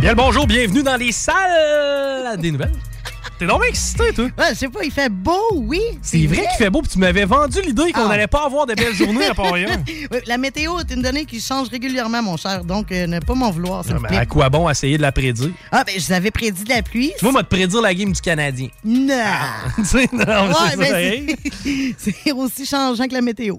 Bien 0.00 0.10
le 0.10 0.16
bonjour, 0.16 0.46
bienvenue 0.46 0.82
dans 0.82 0.96
les 0.96 1.12
salles 1.12 2.38
des 2.40 2.50
nouvelles. 2.52 2.72
T'es 3.38 3.46
donc 3.46 3.60
bien 3.60 3.68
excité, 3.70 4.12
toi. 4.12 4.24
Ouais, 4.38 4.50
je 4.50 4.54
sais 4.54 4.68
pas, 4.68 4.80
il 4.84 4.90
fait 4.90 5.08
beau, 5.10 5.40
oui. 5.54 5.80
C'est 6.02 6.26
vrai 6.26 6.40
qu'il 6.46 6.56
fait 6.58 6.68
beau, 6.70 6.82
puis 6.82 6.90
tu 6.90 6.98
m'avais 6.98 7.24
vendu 7.24 7.58
l'idée 7.62 7.90
qu'on 7.92 8.02
Ah. 8.04 8.08
n'allait 8.08 8.26
pas 8.26 8.44
avoir 8.44 8.66
de 8.66 8.74
belles 8.74 8.94
journées 8.94 9.26
à 9.26 9.34
Port-Royal. 9.34 9.82
Oui, 10.10 10.18
la 10.26 10.36
météo 10.38 10.78
est 10.78 10.90
une 10.92 11.00
donnée 11.02 11.24
qui 11.24 11.40
change 11.40 11.68
régulièrement, 11.68 12.22
mon 12.22 12.36
cher, 12.36 12.64
donc 12.64 12.92
euh, 12.92 13.06
ne 13.06 13.18
pas 13.20 13.34
m'en 13.34 13.50
vouloir, 13.50 13.82
s'il 13.84 13.92
Ah, 13.92 13.96
vous 13.96 14.02
mais 14.02 14.08
plaît. 14.08 14.16
à 14.18 14.26
quoi 14.26 14.48
bon 14.50 14.68
essayer 14.68 14.96
de 14.98 15.02
la 15.02 15.12
prédire? 15.12 15.50
Ah, 15.72 15.84
ben, 15.86 15.94
je 15.98 16.04
vous 16.06 16.12
avais 16.12 16.30
prédit 16.30 16.64
de 16.64 16.68
la 16.70 16.82
pluie. 16.82 17.12
Moi, 17.22 17.32
moi, 17.32 17.42
te 17.42 17.48
prédire 17.48 17.80
la 17.80 17.94
game 17.94 18.12
du 18.12 18.20
Canadien. 18.20 18.68
Non! 18.84 19.14
tu 19.76 19.84
sais, 19.84 20.08
non, 20.12 20.24
mais 20.26 20.34
Ouais, 20.48 20.54
c'est 20.76 20.86
ça, 20.86 21.56
c'est- 21.62 21.94
c'est 22.24 22.32
aussi 22.32 22.66
changeant 22.66 23.06
que 23.06 23.14
la 23.14 23.22
météo. 23.22 23.56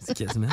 C'est 0.00 0.16
quasiment. 0.16 0.46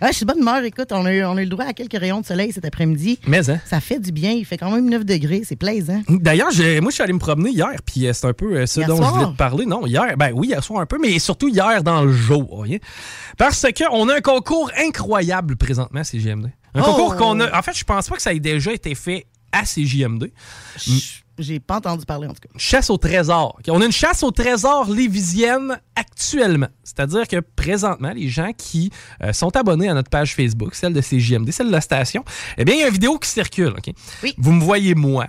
Ah, 0.00 0.08
je 0.10 0.16
suis 0.16 0.24
bonne 0.26 0.38
humeur. 0.40 0.62
Écoute, 0.64 0.88
on 0.92 1.04
a, 1.06 1.12
eu, 1.12 1.24
on 1.24 1.36
a 1.36 1.40
eu 1.40 1.44
le 1.44 1.50
droit 1.50 1.64
à 1.64 1.72
quelques 1.72 1.98
rayons 1.98 2.20
de 2.20 2.26
soleil 2.26 2.52
cet 2.52 2.64
après-midi. 2.64 3.18
Mais, 3.26 3.48
hein? 3.50 3.60
Ça 3.66 3.80
fait 3.80 3.98
du 3.98 4.12
bien. 4.12 4.32
Il 4.32 4.44
fait 4.44 4.56
quand 4.58 4.70
même 4.70 4.88
9 4.88 5.04
degrés. 5.04 5.42
C'est 5.44 5.56
plaisant. 5.56 6.02
D'ailleurs, 6.08 6.50
j'ai- 6.50 6.80
moi, 6.80 6.90
je 6.90 6.94
suis 6.94 7.02
allé 7.02 7.12
me 7.12 7.18
promener 7.18 7.50
hier, 7.50 7.68
puis 7.84 8.06
euh, 8.06 8.12
c'est 8.12 8.26
un 8.26 8.32
peu 8.32 8.56
euh, 8.56 8.66
ce 8.66 8.80
Hier 8.80 8.88
dont 8.88 8.96
je 9.02 9.08
voulais 9.08 9.26
te 9.32 9.36
parler. 9.36 9.66
Non, 9.66 9.86
hier, 9.86 10.16
ben 10.16 10.32
oui, 10.34 10.48
hier 10.48 10.62
soir 10.64 10.80
un 10.80 10.86
peu, 10.86 10.98
mais 11.00 11.18
surtout 11.18 11.48
hier 11.48 11.82
dans 11.82 12.02
le 12.02 12.12
jour. 12.12 12.52
ok? 12.60 12.80
Parce 13.38 13.64
qu'on 13.76 14.08
a 14.08 14.16
un 14.16 14.20
concours 14.20 14.70
incroyable 14.78 15.56
présentement 15.56 16.00
à 16.00 16.04
CGMD. 16.04 16.46
Un 16.74 16.80
Oh! 16.82 16.84
concours 16.84 17.16
qu'on 17.16 17.40
a. 17.40 17.58
En 17.58 17.62
fait, 17.62 17.76
je 17.76 17.84
pense 17.84 18.08
pas 18.08 18.16
que 18.16 18.22
ça 18.22 18.32
ait 18.34 18.40
déjà 18.40 18.72
été 18.72 18.94
fait 18.94 19.26
à 19.52 19.64
CGMD. 19.64 20.30
J'ai 21.40 21.58
pas 21.60 21.76
entendu 21.76 22.04
parler, 22.04 22.26
en 22.26 22.32
tout 22.32 22.40
cas. 22.40 22.48
Chasse 22.56 22.90
au 22.90 22.96
trésor. 22.96 23.58
On 23.68 23.80
a 23.80 23.84
une 23.84 23.92
chasse 23.92 24.22
au 24.22 24.30
trésor 24.30 24.90
lévisienne 24.90 25.80
actuellement. 25.96 26.68
C'est-à-dire 26.84 27.26
que 27.26 27.40
présentement, 27.40 28.12
les 28.14 28.28
gens 28.28 28.52
qui 28.56 28.90
euh, 29.22 29.32
sont 29.32 29.56
abonnés 29.56 29.88
à 29.88 29.94
notre 29.94 30.10
page 30.10 30.34
Facebook, 30.34 30.74
celle 30.74 30.92
de 30.92 31.00
CJMD, 31.00 31.50
celle 31.50 31.68
de 31.68 31.72
la 31.72 31.80
station, 31.80 32.24
eh 32.58 32.64
bien, 32.64 32.74
il 32.74 32.80
y 32.80 32.84
a 32.84 32.86
une 32.88 32.92
vidéo 32.92 33.18
qui 33.18 33.28
circule. 33.28 33.74
ok? 33.76 33.92
Vous 34.38 34.52
me 34.52 34.62
voyez, 34.62 34.94
moi, 34.94 35.26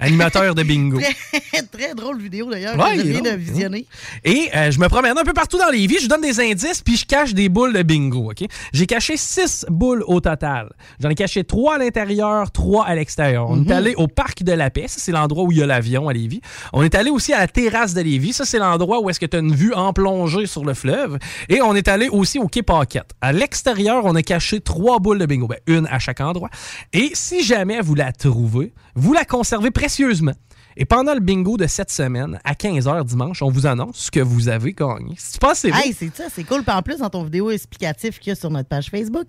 animateur 0.00 0.54
de 0.54 0.62
bingo. 0.62 0.98
Très, 1.52 1.62
très 1.62 1.94
drôle 1.94 2.20
vidéo, 2.20 2.48
d'ailleurs. 2.50 2.76
Ouais, 2.78 2.96
que 2.96 3.02
je 3.02 3.06
viens 3.08 3.20
de 3.20 3.26
drôle, 3.28 3.38
visionner. 3.40 3.86
Et 4.24 4.48
euh, 4.54 4.70
je 4.70 4.78
me 4.78 4.88
promène 4.88 5.16
un 5.18 5.24
peu 5.24 5.32
partout 5.32 5.58
dans 5.58 5.70
les 5.70 5.86
vies, 5.86 5.98
je 6.00 6.08
donne 6.08 6.20
des 6.20 6.38
indices, 6.40 6.82
puis 6.82 6.96
je 6.96 7.04
cache 7.06 7.34
des 7.34 7.48
boules 7.48 7.72
de 7.72 7.82
bingo. 7.82 8.30
ok? 8.30 8.44
J'ai 8.72 8.86
caché 8.86 9.16
six 9.16 9.66
boules 9.68 10.04
au 10.06 10.20
total. 10.20 10.70
J'en 11.00 11.08
ai 11.08 11.14
caché 11.14 11.42
trois 11.44 11.76
à 11.76 11.78
l'intérieur, 11.78 12.50
trois 12.52 12.86
à 12.86 12.94
l'extérieur. 12.94 13.48
On 13.50 13.56
est 13.56 13.66
Mhm. 13.66 13.72
allé 13.72 13.94
au 13.96 14.06
Parc 14.08 14.42
de 14.42 14.52
la 14.52 14.70
Paix, 14.70 14.86
ça 14.88 14.96
c'est 15.00 15.12
l'endroit 15.12 15.44
où 15.44 15.52
il 15.52 15.58
y 15.58 15.62
a 15.62 15.66
l'avion 15.66 16.08
à 16.08 16.12
Lévis. 16.12 16.40
On 16.72 16.82
est 16.82 16.94
allé 16.94 17.10
aussi 17.10 17.32
à 17.32 17.38
la 17.40 17.48
terrasse 17.48 17.94
de 17.94 18.00
Lévis, 18.02 18.32
ça 18.34 18.44
c'est 18.44 18.58
l'endroit 18.58 19.00
où 19.00 19.10
est-ce 19.10 19.18
que 19.20 19.26
tu 19.26 19.36
as 19.36 19.40
une 19.40 19.54
vue 19.54 19.74
en 19.74 19.92
plongée 19.92 20.46
sur 20.46 20.64
le 20.64 20.74
fleuve. 20.74 21.18
Et 21.48 21.60
on 21.62 21.74
est 21.74 21.88
allé 21.88 22.08
aussi 22.08 22.38
au 22.38 22.46
Quai 22.48 22.62
Paquette. 22.62 23.10
À 23.20 23.32
l'extérieur, 23.32 24.04
on 24.04 24.14
a 24.14 24.22
caché 24.22 24.60
trois 24.60 24.98
boules 25.00 25.18
de 25.18 25.26
bingo, 25.26 25.46
ben, 25.48 25.58
une 25.66 25.86
à 25.88 25.98
chaque 25.98 26.20
endroit. 26.20 26.50
Et 26.92 27.10
si 27.14 27.42
jamais 27.42 27.80
vous 27.80 27.94
la 27.94 28.12
trouvez, 28.12 28.72
vous 28.94 29.12
la 29.12 29.24
conservez 29.24 29.70
précieusement. 29.88 30.34
Et 30.76 30.84
pendant 30.84 31.14
le 31.14 31.20
bingo 31.20 31.56
de 31.56 31.66
cette 31.66 31.90
semaine, 31.90 32.38
à 32.44 32.52
15h 32.52 33.04
dimanche, 33.04 33.42
on 33.42 33.50
vous 33.50 33.66
annonce 33.66 33.96
ce 33.96 34.10
que 34.10 34.20
vous 34.20 34.48
avez 34.48 34.72
gagné. 34.74 35.14
Si 35.16 35.32
tu 35.32 35.38
penses 35.38 35.62
que 35.62 35.70
c'est 35.72 35.86
Hey, 35.86 35.92
c'est 35.92 36.14
ça, 36.14 36.24
c'est 36.32 36.44
cool. 36.44 36.62
Puis 36.62 36.74
en 36.74 36.82
plus, 36.82 36.98
dans 36.98 37.10
ton 37.10 37.24
vidéo 37.24 37.50
explicative 37.50 38.18
qu'il 38.18 38.30
y 38.30 38.32
a 38.32 38.36
sur 38.36 38.50
notre 38.50 38.68
page 38.68 38.90
Facebook, 38.90 39.28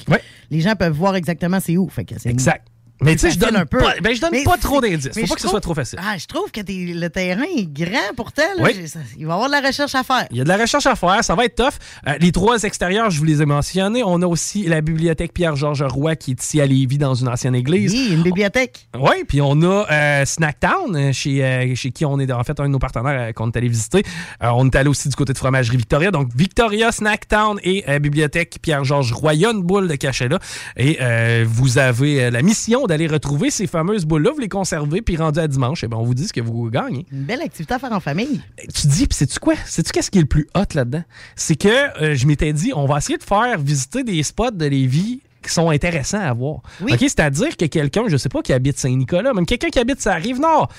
les 0.52 0.62
gens 0.62 0.76
peuvent 0.76 0.94
voir 0.94 1.16
exactement 1.16 1.60
c'est 1.60 1.78
où. 1.78 1.90
Fait 1.90 2.06
que 2.06 2.20
c'est 2.20 2.30
Exact. 2.30 2.68
Mais 3.02 3.14
tu 3.14 3.20
sais, 3.20 3.32
je 3.32 3.40
donne 3.40 3.56
un 3.56 3.66
peu. 3.66 3.78
pas- 3.78 3.94
ben, 4.04 4.14
je 4.14 4.20
donne 4.22 4.32
Mais 4.32 4.44
pas 4.44 4.58
trop 4.58 4.82
d'indices. 4.82 5.10
Faut 5.14 5.22
pas 5.22 5.22
que 5.22 5.28
ce 5.30 5.36
trouve- 5.38 5.50
soit 5.52 5.62
trop 5.62 5.74
facile. 5.74 6.00
Ah, 6.02 6.18
je 6.18 6.26
trouve 6.26 6.52
que 6.52 6.60
le 6.68 7.08
terrain 7.10 7.44
est 7.58 7.66
grand 7.72 8.14
pourtant. 8.16 8.42
là. 8.58 8.64
Oui. 8.64 8.88
Ça- 8.88 9.00
il 9.18 9.26
va 9.26 9.32
y 9.34 9.36
avoir 9.36 9.48
de 9.50 9.54
la 9.54 9.66
recherche 9.68 9.96
à 9.96 10.04
faire. 10.04 10.28
Il 10.32 10.38
y 10.38 10.42
a 10.42 10.44
de 10.44 10.50
la 10.50 10.58
recherche 10.58 10.86
à 10.86 10.96
faire, 10.96 11.24
ça 11.24 11.36
va 11.36 11.46
être 11.46 11.56
tough. 11.56 11.74
Euh, 12.08 12.14
les 12.20 12.32
trois 12.32 12.62
extérieurs, 12.64 13.10
je 13.10 13.20
vous 13.20 13.26
les 13.26 13.42
ai 13.42 13.46
mentionnés. 13.46 14.04
On 14.06 14.22
a 14.22 14.28
aussi 14.28 14.64
la 14.66 14.82
bibliothèque 14.82 15.34
Pierre-Georges 15.34 15.84
Roy 15.84 16.16
qui 16.16 16.32
est 16.32 16.44
ici 16.44 16.60
à 16.62 16.66
Lévis 16.66 16.98
dans 16.98 17.14
une 17.16 17.28
ancienne 17.30 17.56
église. 17.56 17.94
Oui, 17.94 18.10
une 18.16 18.24
bibliothèque. 18.24 18.88
Oui, 18.98 19.24
puis 19.28 19.42
on 19.42 19.62
a 19.62 19.86
euh, 19.92 20.26
Snacktown, 20.26 20.96
euh, 20.96 21.14
chez, 21.14 21.44
euh, 21.44 21.76
chez 21.76 21.92
qui 21.92 22.04
on 22.06 22.20
est 22.20 22.32
en 22.32 22.44
fait 22.44 22.60
un 22.60 22.64
de 22.66 22.70
nos 22.70 22.80
partenaires 22.80 23.34
qu'on 23.34 23.50
est 23.50 23.58
allé 23.58 23.70
visiter. 23.70 24.04
On 24.42 24.66
est 24.68 24.76
allé 24.76 24.90
aussi 24.90 25.08
du 25.10 25.16
côté 25.16 25.32
de 25.34 25.38
Fromagerie 25.38 25.78
Victoria. 25.78 26.12
Donc 26.12 26.30
Victoria, 26.36 26.92
Snacktown 26.92 27.60
et 27.64 27.84
Bibliothèque 28.00 28.58
Pierre-Georges 28.62 29.14
Roy. 29.14 29.36
Il 29.36 29.40
y 29.42 29.46
a 29.46 29.52
une 29.52 29.62
boule 29.64 29.88
de 29.88 29.96
cachet 29.96 30.28
là. 30.28 30.40
Et 30.78 30.98
vous 31.46 31.78
avez 31.78 32.30
la 32.32 32.42
mission 32.42 32.86
d'aller 32.90 33.08
retrouver 33.08 33.50
ces 33.50 33.68
fameuses 33.68 34.06
boules-là, 34.06 34.32
vous 34.32 34.40
les 34.40 34.50
conservez, 34.50 35.02
puis 35.02 35.16
rendu 35.16 35.40
à 35.40 35.48
dimanche, 35.48 35.84
eh 35.84 35.88
ben, 35.88 35.98
on 35.98 36.04
vous 36.04 36.14
dit 36.14 36.28
ce 36.28 36.34
que 36.34 36.42
vous 36.42 36.70
gagnez. 36.70 37.06
Une 37.12 37.24
belle 37.24 37.42
activité 37.42 37.74
à 37.74 37.80
faire 37.80 37.94
en 37.94 38.00
famille. 38.00 38.42
Tu 38.74 38.88
dis, 38.88 39.08
puis 39.08 39.16
sais-tu 39.16 39.40
quoi? 39.40 39.56
Sais-tu 39.66 39.92
qu'est-ce 39.92 40.12
qui 40.12 40.18
est 40.18 40.22
le 40.22 40.28
plus 40.28 40.48
hot 40.56 40.74
là-dedans? 40.74 41.04
C'est 41.36 41.56
que 41.56 41.68
euh, 42.02 42.16
je 42.16 42.28
m'étais 42.28 42.52
dit, 42.52 42.72
on 42.76 42.86
va 42.86 42.98
essayer 42.98 43.18
de 43.18 43.24
faire 43.24 43.58
visiter 43.60 44.04
des 44.04 44.22
spots 44.24 44.52
de 44.52 44.66
Lévis 44.66 45.22
qui 45.42 45.54
sont 45.54 45.70
intéressants 45.70 46.20
à 46.20 46.34
voir. 46.34 46.62
Oui. 46.82 46.94
OK? 46.94 47.00
C'est-à-dire 47.00 47.56
que 47.56 47.66
quelqu'un, 47.66 48.04
je 48.08 48.18
sais 48.18 48.30
pas, 48.30 48.42
qui 48.42 48.54
habite 48.54 48.78
Saint-Nicolas, 48.78 49.34
même 49.34 49.46
quelqu'un 49.46 49.70
qui 49.70 49.80
habite 49.80 50.02
sa 50.02 50.16
rive 50.16 50.40
nord, 50.40 50.70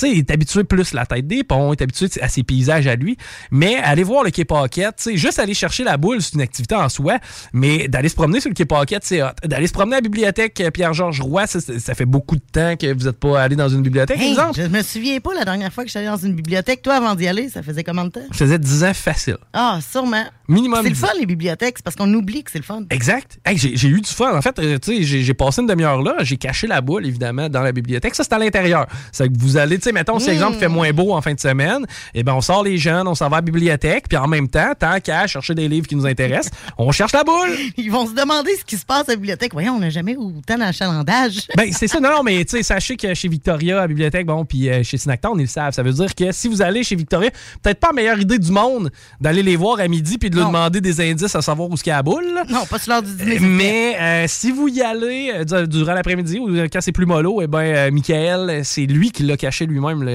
sais, 0.00 0.10
il 0.12 0.18
est 0.18 0.30
habitué 0.30 0.64
plus 0.64 0.92
à 0.92 0.96
la 0.96 1.06
tête 1.06 1.26
des 1.26 1.44
ponts, 1.44 1.72
il 1.72 1.76
est 1.78 1.82
habitué 1.82 2.08
à 2.20 2.28
ses 2.28 2.42
paysages 2.42 2.86
à 2.86 2.96
lui. 2.96 3.16
Mais 3.50 3.76
aller 3.76 4.02
voir 4.02 4.24
le 4.24 4.30
Quai 4.30 4.44
Paquette, 4.44 4.96
tu 4.96 5.02
sais, 5.04 5.16
juste 5.16 5.38
aller 5.38 5.54
chercher 5.54 5.84
la 5.84 5.96
boule, 5.96 6.20
c'est 6.22 6.34
une 6.34 6.40
activité 6.40 6.74
en 6.74 6.88
soi. 6.88 7.18
Mais 7.52 7.88
d'aller 7.88 8.08
se 8.08 8.14
promener 8.14 8.40
sur 8.40 8.50
le 8.50 8.54
Quai 8.54 8.64
Paquette, 8.64 9.04
c'est 9.04 9.22
hot. 9.22 9.28
D'aller 9.44 9.66
se 9.66 9.72
promener 9.72 9.96
à 9.96 9.98
la 9.98 10.02
bibliothèque 10.02 10.60
euh, 10.60 10.70
Pierre-Georges 10.70 11.20
Roy, 11.20 11.46
ça, 11.46 11.60
ça- 11.60 11.78
ça 11.78 11.94
fait 11.94 12.04
beaucoup 12.04 12.36
de 12.36 12.42
temps 12.52 12.76
que 12.76 12.92
vous 12.92 13.04
n'êtes 13.06 13.18
pas 13.18 13.40
allé 13.42 13.56
dans 13.56 13.68
une 13.68 13.82
bibliothèque, 13.82 14.20
Hey, 14.20 14.30
exemple? 14.30 14.52
je 14.60 14.62
me 14.66 14.82
souviens 14.82 15.18
pas 15.20 15.34
la 15.34 15.44
dernière 15.44 15.72
fois 15.72 15.84
que 15.84 15.88
j'étais 15.88 16.00
allé 16.00 16.08
dans 16.08 16.16
une 16.16 16.34
bibliothèque. 16.34 16.82
Toi, 16.82 16.94
avant 16.94 17.14
d'y 17.14 17.26
aller, 17.28 17.48
ça 17.48 17.62
faisait 17.62 17.84
combien 17.84 18.04
de 18.04 18.10
temps? 18.10 18.20
Je 18.30 18.36
faisais 18.36 18.58
10 18.58 18.84
ans 18.84 18.94
facile. 18.94 19.36
Ah, 19.52 19.78
sûrement. 19.92 20.24
Minimum 20.48 20.80
C'est 20.82 20.88
le 20.90 20.94
10. 20.94 21.00
fun, 21.00 21.08
les 21.18 21.26
bibliothèques. 21.26 21.74
C'est 21.78 21.84
parce 21.84 21.96
qu'on 21.96 22.12
oublie 22.12 22.42
que 22.44 22.50
c'est 22.50 22.58
le 22.58 22.64
fun. 22.64 22.82
Exact. 22.90 23.38
Hey, 23.46 23.56
j'ai 23.56 23.88
eu 23.88 24.00
du 24.00 24.10
fun. 24.10 24.36
En 24.36 24.42
fait, 24.42 24.58
euh, 24.58 24.78
tu 24.78 24.96
sais, 24.96 25.02
j'ai 25.02 25.22
j'ai 25.22 25.34
passé 25.34 25.62
une 25.62 25.66
demi-heure 25.66 26.02
là. 26.02 26.16
J'ai 26.20 26.36
caché 26.36 26.66
la 26.66 26.80
boule, 26.80 27.06
évidemment, 27.06 27.48
dans 27.48 27.62
la 27.62 27.72
bibliothèque. 27.72 28.14
Ça, 28.14 28.24
c'est 28.24 28.32
à 28.34 28.38
l'intérieur. 28.38 28.86
C'est 29.12 29.28
que 29.28 29.38
vous 29.38 29.56
allez, 29.56 29.78
tu 29.84 29.90
sais, 29.90 29.92
mettons, 29.92 30.18
si 30.18 30.30
exemple, 30.30 30.54
il 30.54 30.58
fait 30.60 30.68
moins 30.68 30.90
beau 30.92 31.12
en 31.14 31.20
fin 31.20 31.34
de 31.34 31.40
semaine, 31.40 31.84
eh 32.14 32.22
ben, 32.22 32.32
on 32.34 32.40
sort 32.40 32.62
les 32.64 32.78
jeunes, 32.78 33.06
on 33.06 33.14
s'en 33.14 33.28
va 33.28 33.36
à 33.36 33.38
la 33.38 33.42
bibliothèque, 33.42 34.04
puis 34.08 34.16
en 34.16 34.26
même 34.26 34.48
temps, 34.48 34.72
tant 34.78 34.98
qu'à 35.00 35.26
chercher 35.26 35.54
des 35.54 35.68
livres 35.68 35.86
qui 35.86 35.94
nous 35.96 36.06
intéressent, 36.06 36.52
on 36.78 36.90
cherche 36.92 37.12
la 37.12 37.24
boule. 37.24 37.50
Ils 37.76 37.90
vont 37.90 38.06
se 38.06 38.14
demander 38.14 38.50
ce 38.58 38.64
qui 38.64 38.76
se 38.76 38.84
passe 38.86 39.08
à 39.08 39.12
la 39.12 39.16
bibliothèque. 39.16 39.52
Voyons, 39.52 39.74
on 39.74 39.78
n'a 39.80 39.90
jamais 39.90 40.12
eu 40.12 40.16
autant 40.16 40.56
d'achalandage. 40.58 41.46
Ben, 41.56 41.70
c'est 41.72 41.86
ça. 41.88 42.00
Non, 42.00 42.10
non, 42.10 42.22
mais 42.22 42.44
tu 42.44 42.56
sais, 42.56 42.62
sachez 42.62 42.96
que 42.96 43.14
chez 43.14 43.28
Victoria, 43.28 43.78
à 43.78 43.80
la 43.82 43.86
bibliothèque, 43.88 44.26
bon, 44.26 44.44
puis 44.44 44.68
euh, 44.68 44.82
chez 44.82 44.96
Snacktown, 44.98 45.38
ils 45.38 45.42
le 45.42 45.48
savent. 45.48 45.72
Ça 45.72 45.82
veut 45.82 45.92
dire 45.92 46.14
que 46.14 46.32
si 46.32 46.48
vous 46.48 46.62
allez 46.62 46.82
chez 46.82 46.96
Victoria, 46.96 47.30
peut-être 47.62 47.78
pas 47.80 47.88
la 47.88 47.92
meilleure 47.92 48.18
idée 48.18 48.38
du 48.38 48.50
monde 48.50 48.90
d'aller 49.20 49.42
les 49.42 49.56
voir 49.56 49.78
à 49.80 49.86
midi 49.88 50.18
puis 50.18 50.30
de 50.30 50.36
leur 50.36 50.48
demander 50.48 50.80
des 50.80 51.00
indices 51.00 51.34
à 51.34 51.42
savoir 51.42 51.68
où 51.70 51.74
est-ce 51.74 51.82
qu'il 51.84 51.90
y 51.90 51.92
a 51.92 51.96
la 51.98 52.02
boule. 52.02 52.24
Non, 52.48 52.64
pas 52.66 52.78
sur 52.78 52.92
l'heure 52.92 53.02
du 53.02 53.14
dîner. 53.14 53.38
Mais 53.40 53.96
euh, 54.00 54.24
si 54.28 54.50
vous 54.50 54.68
y 54.68 54.80
allez 54.82 55.32
euh, 55.34 55.44
dur- 55.44 55.68
durant 55.68 55.94
l'après-midi 55.94 56.38
ou 56.38 56.48
quand 56.72 56.80
c'est 56.80 56.92
plus 56.92 57.06
mollo, 57.06 57.40
eh 57.42 57.46
ben, 57.46 57.92
Michael, 57.92 58.62
c'est 58.64 58.86
lui 58.86 59.10
qui 59.10 59.22
l'a 59.22 59.36
caché 59.36 59.66
lui-même, 59.74 60.02
le, 60.02 60.10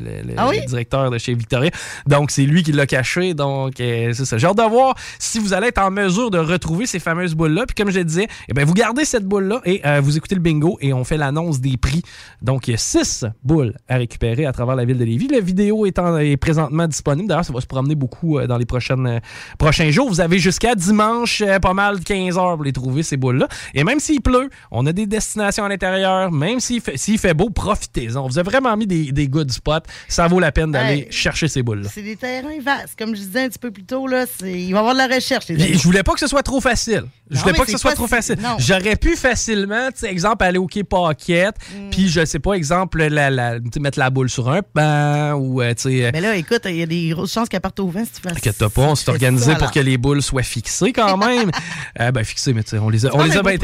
le- 0.00 0.28
le- 0.28 0.34
Ah 0.36 0.48
oui? 0.48 0.58
le 0.60 0.66
directeur 0.66 1.10
de 1.10 1.18
chez 1.18 1.34
Victoria. 1.34 1.70
Donc, 2.06 2.30
c'est 2.30 2.44
lui 2.44 2.62
qui 2.62 2.72
l'a 2.72 2.86
caché. 2.86 3.34
Donc, 3.34 3.80
euh, 3.80 4.12
c'est 4.12 4.24
ça. 4.24 4.36
J'ai 4.38 4.46
hâte 4.46 4.56
de 4.58 4.62
voir 4.62 4.94
si 5.18 5.38
vous 5.38 5.52
allez 5.54 5.68
être 5.68 5.78
en 5.82 5.90
mesure 5.90 6.30
de 6.30 6.38
retrouver 6.38 6.86
ces 6.86 6.98
fameuses 6.98 7.34
boules-là. 7.34 7.64
Puis, 7.66 7.74
comme 7.74 7.90
je 7.92 7.98
le 7.98 8.04
disais, 8.04 8.26
eh 8.48 8.52
ben, 8.52 8.64
vous 8.64 8.74
gardez 8.74 9.04
cette 9.04 9.24
boule-là 9.24 9.60
et 9.64 9.80
euh, 9.86 10.00
vous 10.02 10.16
écoutez 10.16 10.34
le 10.34 10.40
bingo 10.40 10.76
et 10.80 10.92
on 10.92 11.04
fait 11.04 11.16
l'annonce 11.16 11.60
des 11.60 11.76
prix. 11.76 12.02
Donc, 12.42 12.68
il 12.68 12.72
y 12.72 12.74
a 12.74 12.78
six 12.78 13.24
boules 13.42 13.74
à 13.88 13.96
récupérer 13.96 14.46
à 14.46 14.52
travers 14.52 14.74
la 14.76 14.84
ville 14.84 14.98
de 14.98 15.04
Lévis. 15.04 15.28
La 15.28 15.40
vidéo 15.40 15.86
est, 15.86 15.98
en- 15.98 16.18
est 16.18 16.36
présentement 16.36 16.86
disponible. 16.86 17.28
D'ailleurs, 17.28 17.44
ça 17.44 17.52
va 17.52 17.60
se 17.60 17.66
promener 17.66 17.94
beaucoup 17.94 18.38
euh, 18.38 18.46
dans 18.46 18.58
les 18.58 18.66
prochaines, 18.66 19.20
prochains 19.58 19.90
jours. 19.90 20.08
Vous 20.08 20.20
avez 20.20 20.38
jusqu'à 20.38 20.74
dimanche, 20.74 21.42
pas 21.62 21.74
mal 21.74 22.00
15 22.00 22.36
heures 22.38 22.54
pour 22.56 22.64
les 22.64 22.72
trouver, 22.72 23.02
ces 23.02 23.16
boules-là. 23.16 23.48
Et 23.74 23.84
même 23.84 24.00
s'il 24.00 24.20
pleut, 24.20 24.50
on 24.70 24.86
a 24.86 24.92
des 24.92 25.06
destinations 25.06 25.64
à 25.64 25.68
l'intérieur. 25.68 26.32
Même 26.32 26.60
s'il 26.60 26.80
fait, 26.80 26.96
s'il 26.96 27.18
fait 27.18 27.34
beau, 27.34 27.50
profitez-en. 27.50 28.24
On 28.24 28.28
vous 28.28 28.38
a 28.38 28.42
vraiment 28.42 28.76
mis 28.76 28.86
des, 28.86 29.03
des 29.12 29.28
good 29.28 29.50
spots. 29.50 29.80
Ça 30.08 30.26
vaut 30.28 30.40
la 30.40 30.52
peine 30.52 30.72
d'aller 30.72 30.84
Hey. 30.94 31.06
chercher 31.10 31.48
ces 31.48 31.62
boules-là. 31.62 31.88
C'est 31.92 32.02
des 32.02 32.16
terrains 32.16 32.60
vastes. 32.60 32.96
Comme 32.98 33.14
je 33.16 33.20
disais 33.22 33.44
un 33.44 33.48
petit 33.48 33.58
peu 33.58 33.70
plus 33.70 33.84
tôt, 33.84 34.06
là, 34.06 34.24
il 34.42 34.46
va 34.72 34.78
y 34.78 34.80
avoir 34.80 34.92
de 34.94 34.98
la 34.98 35.06
recherche. 35.14 35.46
je 35.48 35.82
voulais 35.82 36.02
pas 36.02 36.12
que 36.14 36.20
ce 36.20 36.26
soit 36.26 36.42
trop 36.42 36.60
facile. 36.60 37.04
Je 37.30 37.40
voulais 37.40 37.54
pas 37.54 37.64
que 37.64 37.70
ce 37.72 37.78
soit 37.78 37.94
trop 37.94 38.06
facile. 38.06 38.36
J'aurais 38.58 38.96
pu 38.96 39.16
facilement, 39.16 39.88
exemple, 40.02 40.44
aller 40.44 40.58
au 40.58 40.66
quai 40.66 40.84
Paquette, 40.84 41.56
Mm. 41.74 41.90
puis 41.90 42.08
je 42.08 42.24
sais 42.24 42.38
pas, 42.38 42.52
exemple, 42.54 43.02
la, 43.06 43.30
la- 43.30 43.58
mettre 43.80 43.98
la 43.98 44.10
boule 44.10 44.28
sur 44.28 44.48
un 44.50 44.60
banc 44.74 45.32
ou, 45.34 45.62
euh, 45.62 45.72
tu 45.74 45.82
sais, 45.82 46.10
Mais 46.12 46.20
là, 46.20 46.36
écoute, 46.36 46.60
il 46.66 46.76
y 46.76 46.82
a 46.82 46.86
des 46.86 47.08
grosses 47.08 47.32
chances 47.32 47.48
qu'elle 47.48 47.60
parte 47.62 47.80
au 47.80 47.88
vent 47.88 48.04
si 48.04 48.12
tu 48.12 48.20
fais 48.22 48.30
Inquiète-toi 48.36 48.68
pas, 48.70 48.82
on 48.82 48.94
s'est 48.94 49.10
organisé 49.10 49.54
pour 49.56 49.70
que 49.70 49.80
les 49.80 49.96
boules 49.96 50.22
soient 50.22 50.42
fixées 50.42 50.92
quand 50.92 51.16
même. 51.16 51.50
Euh, 52.00 52.10
ben, 52.10 52.24
fixées, 52.24 52.52
mais 52.52 52.64
tu 52.64 52.70
sais, 52.70 52.78
on 52.78 52.88
les 52.88 53.06
a, 53.06 53.14
on 53.14 53.22
les 53.22 53.36
a 53.36 53.42
bien 53.42 53.56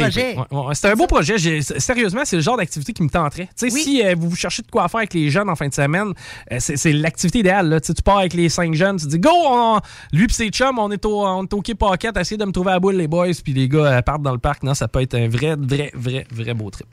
C'était 0.73 0.89
un 0.89 0.95
beau 0.95 1.07
projet. 1.09 1.37
Sérieusement, 1.79 2.21
c'est 2.25 2.37
le 2.37 2.43
genre 2.43 2.57
d'activité 2.57 2.93
qui 2.93 3.03
me 3.03 3.09
tenterait. 3.09 3.49
Tu 3.59 3.69
sais, 3.69 3.77
si 3.77 4.03
euh, 4.05 4.15
vous 4.17 4.37
cherchez 4.37 4.63
de 4.63 4.71
quoi 4.71 4.89
faire 4.89 4.99
avec 4.99 5.15
les 5.15 5.31
jeunes 5.31 5.49
en 5.51 5.57
fin 5.57 5.67
de 5.67 5.75
semaine, 5.75 6.13
euh, 6.53 6.57
c'est 6.61 6.93
l'activité 6.93 7.41
idéale. 7.41 7.69
Là. 7.69 7.81
Tu 7.81 7.93
pars 8.05 8.19
avec 8.19 8.35
les 8.35 8.49
cinq 8.49 8.75
jeunes, 8.75 8.97
tu 8.99 9.07
dis 9.07 9.19
Go, 9.19 9.31
on- 9.33 9.81
lui 10.13 10.27
et 10.27 10.33
ses 10.33 10.49
chums, 10.51 10.79
on 10.79 10.91
est 10.93 11.05
au, 11.05 11.27
on 11.27 11.43
est 11.45 11.53
au 11.53 11.61
quai 11.61 11.75
essayez 12.21 12.37
de 12.39 12.45
me 12.45 12.53
trouver 12.53 12.71
la 12.71 12.79
boule, 12.79 12.95
les 12.97 13.09
boys, 13.09 13.27
puis 13.53 13.61
les 13.61 13.69
gars 13.69 13.79
euh, 13.99 14.03
partent 14.03 14.23
dans 14.23 14.33
le 14.33 14.39
parc. 14.39 14.63
Non, 14.63 14.75
ça 14.75 14.87
peut 14.89 15.01
être 15.01 15.15
un 15.15 15.29
vrai, 15.29 15.57
vrai, 15.59 15.91
vrai, 15.95 16.27
vrai 16.31 16.55
beau 16.55 16.71
trip. 16.71 16.87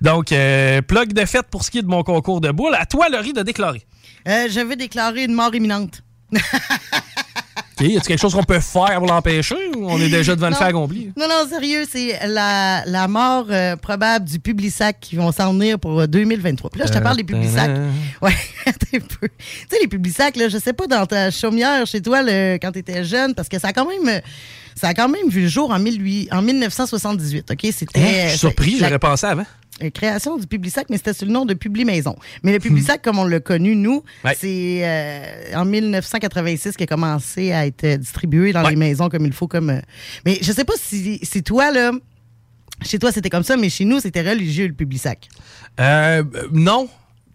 Donc, 0.00 0.32
euh, 0.32 0.80
plug 0.82 1.12
de 1.12 1.24
fête 1.24 1.46
pour 1.50 1.64
ce 1.64 1.70
qui 1.70 1.78
est 1.78 1.82
de 1.82 1.88
mon 1.88 2.02
concours 2.02 2.40
de 2.40 2.50
boules. 2.50 2.74
À 2.74 2.86
toi, 2.86 3.08
Laurie, 3.10 3.32
de 3.32 3.42
déclarer. 3.42 3.82
Euh, 4.26 4.46
je 4.50 4.60
vais 4.60 4.76
déclarer 4.76 5.24
une 5.24 5.34
mort 5.34 5.54
imminente. 5.54 6.02
OK, 7.80 7.86
y 7.86 7.96
a 7.96 8.00
quelque 8.00 8.18
chose 8.20 8.34
qu'on 8.34 8.42
peut 8.42 8.58
faire 8.58 8.98
pour 8.98 9.06
l'empêcher 9.06 9.54
ou 9.76 9.88
on 9.88 10.00
est 10.00 10.08
déjà 10.08 10.34
devant 10.34 10.48
le 10.48 10.52
Non. 10.54 10.58
fait 10.58 10.64
accompli? 10.64 11.12
Non, 11.16 11.28
non, 11.28 11.48
sérieux, 11.48 11.84
c'est 11.88 12.18
la, 12.26 12.82
la 12.86 13.06
mort 13.06 13.46
euh, 13.50 13.76
probable 13.76 14.24
du 14.28 14.40
Publisac 14.40 14.96
qui 15.00 15.14
vont 15.14 15.30
s'en 15.30 15.52
venir 15.52 15.78
pour 15.78 16.00
euh, 16.00 16.06
2023. 16.08 16.70
Puis 16.70 16.80
là, 16.80 16.86
je 16.86 16.92
te 16.92 16.98
parle 16.98 17.16
des 17.18 17.24
Publisacs. 17.24 17.70
Ouais, 18.20 18.34
un 18.66 18.72
peu. 18.98 19.28
Tu 19.28 19.46
sais, 19.70 19.76
les 19.80 19.86
Publisacs, 19.86 20.34
là, 20.36 20.48
je 20.48 20.58
sais 20.58 20.72
pas, 20.72 20.88
dans 20.88 21.06
ta 21.06 21.30
chaumière 21.30 21.86
chez 21.86 22.02
toi, 22.02 22.20
le- 22.24 22.56
quand 22.60 22.72
tu 22.72 22.80
étais 22.80 23.04
jeune, 23.04 23.32
parce 23.36 23.48
que 23.48 23.60
ça 23.60 23.68
a 23.68 23.72
quand 23.72 23.86
même... 23.86 24.20
euh, 24.78 24.80
Ça 24.80 24.88
a 24.88 24.94
quand 24.94 25.08
même 25.08 25.28
vu 25.28 25.42
le 25.42 25.48
jour 25.48 25.70
en, 25.70 25.78
18 25.78 26.28
en 26.32 26.42
1978, 26.42 27.50
OK? 27.50 27.66
C'était... 27.72 28.00
Hein? 28.00 28.22
Je 28.24 28.28
suis 28.30 28.38
surpris, 28.38 28.78
la- 28.78 28.86
j'aurais 28.88 28.98
pensé 28.98 29.26
avant. 29.26 29.44
euh, 29.82 29.90
création 29.90 30.36
du 30.36 30.46
Publisac, 30.46 30.86
mais 30.90 30.96
c'était 30.96 31.12
sous 31.14 31.24
le 31.24 31.30
nom 31.30 31.44
de 31.44 31.54
Publi 31.54 31.84
Maison. 31.84 32.16
Mais 32.42 32.52
le 32.52 32.58
Publisac, 32.58 33.00
comme 33.02 33.18
on 33.18 33.24
l'a 33.24 33.40
connu, 33.40 33.76
nous, 33.76 34.02
Ouais. 34.24 34.36
c'est 34.38 34.80
euh, 34.84 35.56
en 35.56 35.64
1986 35.64 36.76
qu'il 36.76 36.84
a 36.84 36.86
commencé 36.86 37.52
à 37.52 37.66
être 37.66 37.84
euh, 37.84 37.96
distribué 37.96 38.52
dans 38.52 38.68
les 38.68 38.76
maisons 38.76 39.08
comme 39.08 39.24
il 39.26 39.32
faut. 39.32 39.46
comme. 39.48 39.70
euh, 39.70 39.80
Mais 40.24 40.38
je 40.42 40.50
sais 40.52 40.64
pas 40.64 40.74
si, 40.76 41.20
si 41.22 41.42
toi, 41.42 41.70
là, 41.70 41.92
chez 42.82 42.98
toi, 42.98 43.10
c'était 43.12 43.30
comme 43.30 43.42
ça, 43.44 43.56
mais 43.56 43.68
chez 43.70 43.84
nous, 43.84 44.00
c'était 44.00 44.22
religieux, 44.28 44.66
le 44.68 44.72
Publisac. 44.74 45.28
Euh, 45.80 46.22
euh, 46.34 46.48
non. 46.52 46.88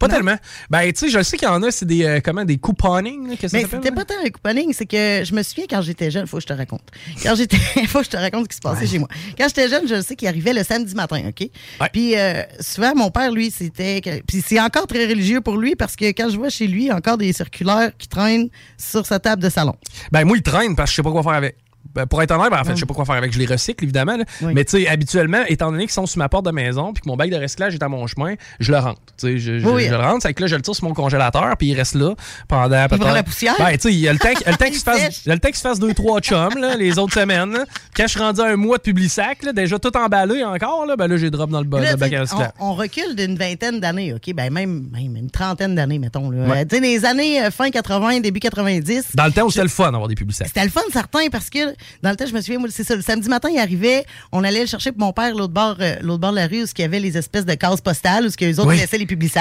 Pas 0.08 0.16
tellement. 0.16 0.36
Ben, 0.70 0.92
tu 0.92 1.00
sais, 1.00 1.10
je 1.10 1.24
sais 1.24 1.38
qu'il 1.38 1.48
y 1.48 1.52
en 1.52 1.62
a, 1.64 1.72
c'est 1.72 1.86
des, 1.86 2.04
euh, 2.04 2.20
comment, 2.24 2.46
des 2.46 2.58
couponing, 2.58 3.30
là, 3.30 3.36
que 3.36 3.48
ça 3.48 3.58
Mais 3.58 3.66
c'était 3.70 3.92
pas 3.92 4.06
tant 4.06 4.16
un 4.24 4.30
couponing, 4.30 4.74
c'est 4.74 4.86
que 4.86 5.24
je 5.24 5.34
me 5.34 5.44
souviens 5.44 5.66
quand 5.70 5.82
j'étais 5.82 6.12
jeune, 6.12 6.28
faut 6.28 6.38
que 6.38 6.44
je 6.44 6.48
te 6.48 6.54
raconte. 6.54 6.84
Quand 7.22 7.36
j'étais, 7.36 7.58
faut 7.88 8.00
que 8.00 8.06
je 8.06 8.10
te 8.10 8.18
raconte 8.18 8.44
ce 8.44 8.50
qui 8.50 8.56
se 8.56 8.62
passait 8.62 8.88
chez 8.88 9.00
moi. 9.00 9.08
Quand 9.38 9.48
j'étais 9.48 9.70
jeune, 9.70 9.88
je 9.88 10.02
sais 10.02 10.16
qu'il 10.16 10.28
arrivait 10.28 10.54
le 10.54 10.64
samedi 10.64 10.94
matin, 10.96 11.22
OK? 11.28 11.48
Puis 11.92 12.18
euh, 12.18 12.44
souvent, 12.60 12.94
mon 12.96 13.12
père, 13.12 13.32
lui, 13.32 13.52
c'était. 13.52 14.02
Puis 14.28 14.44
c'est 14.46 14.60
encore 14.60 14.88
très 14.88 15.06
religieux 15.06 15.42
pour 15.42 15.58
lui 15.58 15.76
parce 15.76 15.96
que 15.96 16.06
quand 16.06 16.30
je 16.30 16.38
vois 16.38 16.50
chez 16.50 16.68
lui, 16.68 16.84
il 16.84 16.88
y 16.88 16.92
a 16.92 16.96
encore 16.96 17.18
des 17.18 17.32
circulaires 17.34 17.92
qui 17.98 18.08
traînent 18.08 18.50
sur 18.78 19.06
sa 19.06 19.20
table 19.20 19.42
de 19.42 19.50
salon. 19.50 19.76
Ben, 20.12 20.26
moi, 20.26 20.38
il 20.38 20.44
traîne 20.44 20.76
parce 20.76 20.90
que 20.90 20.92
je 20.92 20.96
sais 20.98 21.04
pas 21.04 21.12
quoi 21.12 21.24
faire 21.24 21.34
avec. 21.34 21.56
Ben, 21.96 22.06
pour 22.08 22.22
être 22.24 22.32
honnête, 22.32 22.50
ben, 22.50 22.60
en 22.60 22.64
fait, 22.64 22.74
je 22.76 22.80
sais 22.80 22.86
pas 22.86 22.94
quoi 22.94 23.06
faire 23.06 23.16
avec. 23.16 23.32
Je 23.34 23.40
les 23.40 23.46
recycle, 23.46 23.84
évidemment. 23.84 24.18
là. 24.18 24.24
Mais, 24.42 24.66
tu 24.66 24.78
sais, 24.84 24.88
habituellement, 24.88 25.44
étant 25.48 25.72
donné 25.72 25.84
qu'ils 25.84 25.94
sont 25.94 26.06
sur 26.06 26.18
ma 26.20 26.30
porte 26.30 26.46
de 26.46 26.52
maison 26.52 26.92
puis 26.94 27.04
que 27.04 27.08
mon 27.10 27.16
bac 27.16 27.30
de 27.30 27.36
recyclage 27.38 27.76
est 27.76 27.84
à 27.84 27.88
mon 27.88 28.06
chemin, 28.08 28.34
je 28.60 28.72
le 28.72 28.80
rentre. 28.80 29.00
Tu 29.18 29.28
sais, 29.28 29.38
je, 29.38 29.60
je- 29.60 29.68
Oui, 29.68 29.86
je 29.86 29.92
le 29.92 29.98
rentre. 29.98 30.24
C'est 30.24 30.34
que 30.34 30.42
là, 30.42 30.48
je 30.48 30.56
le 30.56 30.62
tire 30.62 30.76
sur 30.76 30.86
mon 30.86 30.94
congélateur 30.94 31.56
puis 31.58 31.68
il 31.68 31.76
reste 31.76 31.96
là 31.96 32.14
pendant. 32.48 32.86
Il 32.92 32.98
va 32.98 33.14
la 33.14 33.24
poussière? 33.24 33.56
Ben, 33.60 33.72
tu 33.74 33.80
sais, 33.82 33.94
il 33.94 34.00
y 34.00 34.08
a 34.08 34.14
le 34.14 34.20
temps, 34.20 34.30
qu'il- 34.34 34.40
il 34.42 34.46
y 34.46 34.50
a 34.50 34.52
le 34.52 34.58
temps 34.58 34.66
qu'il 34.70 34.76
se 34.76 34.84
fasse, 34.84 35.00
sèche. 35.00 35.22
il 35.26 35.30
y 35.30 35.32
a 35.32 35.36
le 35.36 35.40
temps 35.40 35.48
qu'il 35.50 35.58
se 35.58 35.62
fasse 35.62 35.80
deux, 35.80 35.94
trois 35.94 36.20
chums, 36.20 36.58
là, 36.60 36.76
les 36.76 36.98
autres 37.00 37.14
semaines. 37.14 37.52
là. 37.54 37.66
Quand 37.96 38.04
je 38.04 38.12
suis 38.12 38.20
rendu 38.20 38.42
à 38.42 38.46
un 38.46 38.56
mois 38.56 38.78
de 38.78 38.84
Publisac, 38.84 39.44
là, 39.44 39.54
déjà 39.54 39.78
tout 39.80 39.96
emballé 39.96 40.44
encore, 40.44 40.86
là, 40.86 40.96
ben 40.96 41.08
là, 41.08 41.18
j'ai 41.18 41.30
drop 41.30 41.50
dans 41.52 41.60
le, 41.62 41.66
bas- 41.68 41.80
Là, 41.82 41.92
le 41.92 41.98
bac 41.98 42.10
tu 42.10 42.16
à 42.16 42.26
sais, 42.26 42.34
recyclage. 42.36 42.52
on, 42.60 42.70
on 42.70 42.74
recule 42.74 43.16
d'une 43.16 43.38
vingtaine 43.38 43.80
d'années, 43.80 44.14
OK? 44.14 44.34
Ben 44.34 44.52
même, 44.52 44.90
même 44.92 45.16
une 45.16 45.30
trentaine 45.30 45.76
d'années, 45.76 46.00
mettons. 46.00 46.30
Là. 46.32 46.46
Ouais. 46.48 46.62
Euh, 46.62 46.66
Tu 46.68 46.76
sais, 46.78 46.82
les 46.82 47.06
années 47.06 47.44
euh, 47.44 47.52
fin 47.52 47.70
80, 47.70 48.20
début 48.22 48.40
90. 48.40 49.16
Dans 49.16 49.26
le 49.26 49.32
temps 49.32 49.44
où 49.46 49.52
c'était 49.52 49.64
le 49.64 49.70
fun 49.70 49.92
d'avoir 49.92 50.08
des 50.08 50.16
Publisac. 50.16 50.48
C'était 50.48 50.64
le 50.64 50.70
fun, 50.72 50.82
certain, 50.92 51.28
parce 51.32 51.50
que 51.50 51.60
dans 52.02 52.10
le 52.10 52.16
temps, 52.16 52.26
je 52.26 52.34
me 52.34 52.42
souviens, 52.42 52.60
c'est 52.70 52.84
ça. 52.84 52.96
Le 52.96 53.02
samedi 53.02 53.30
matin, 53.30 53.50
il 53.52 53.60
arrivait, 53.60 54.06
on 54.32 54.44
allait 54.44 54.62
le 54.62 54.68
chercher 54.68 54.92
pour 54.92 55.02
mon 55.02 55.14
père, 55.14 55.36
l'autre 55.36 55.54
bord, 55.54 55.78
euh, 55.80 55.96
l'autre 56.02 56.20
bord 56.20 56.32
de 56.32 56.38
la 56.38 56.48
rue, 56.48 56.64
où 56.64 56.66
il 56.78 56.82
y 56.82 56.84
avait 56.84 57.00
les 57.00 57.18
espèces 57.18 57.46
de 57.46 57.54
cases 57.56 57.82
postales, 57.82 58.26
où 58.26 58.30
ce 58.30 58.38
que 58.38 58.46
les 58.46 58.60
autres 58.60 58.70
Oui. 58.70 58.78
laissaient 58.78 58.98
les 58.98 59.06
publics 59.06 59.34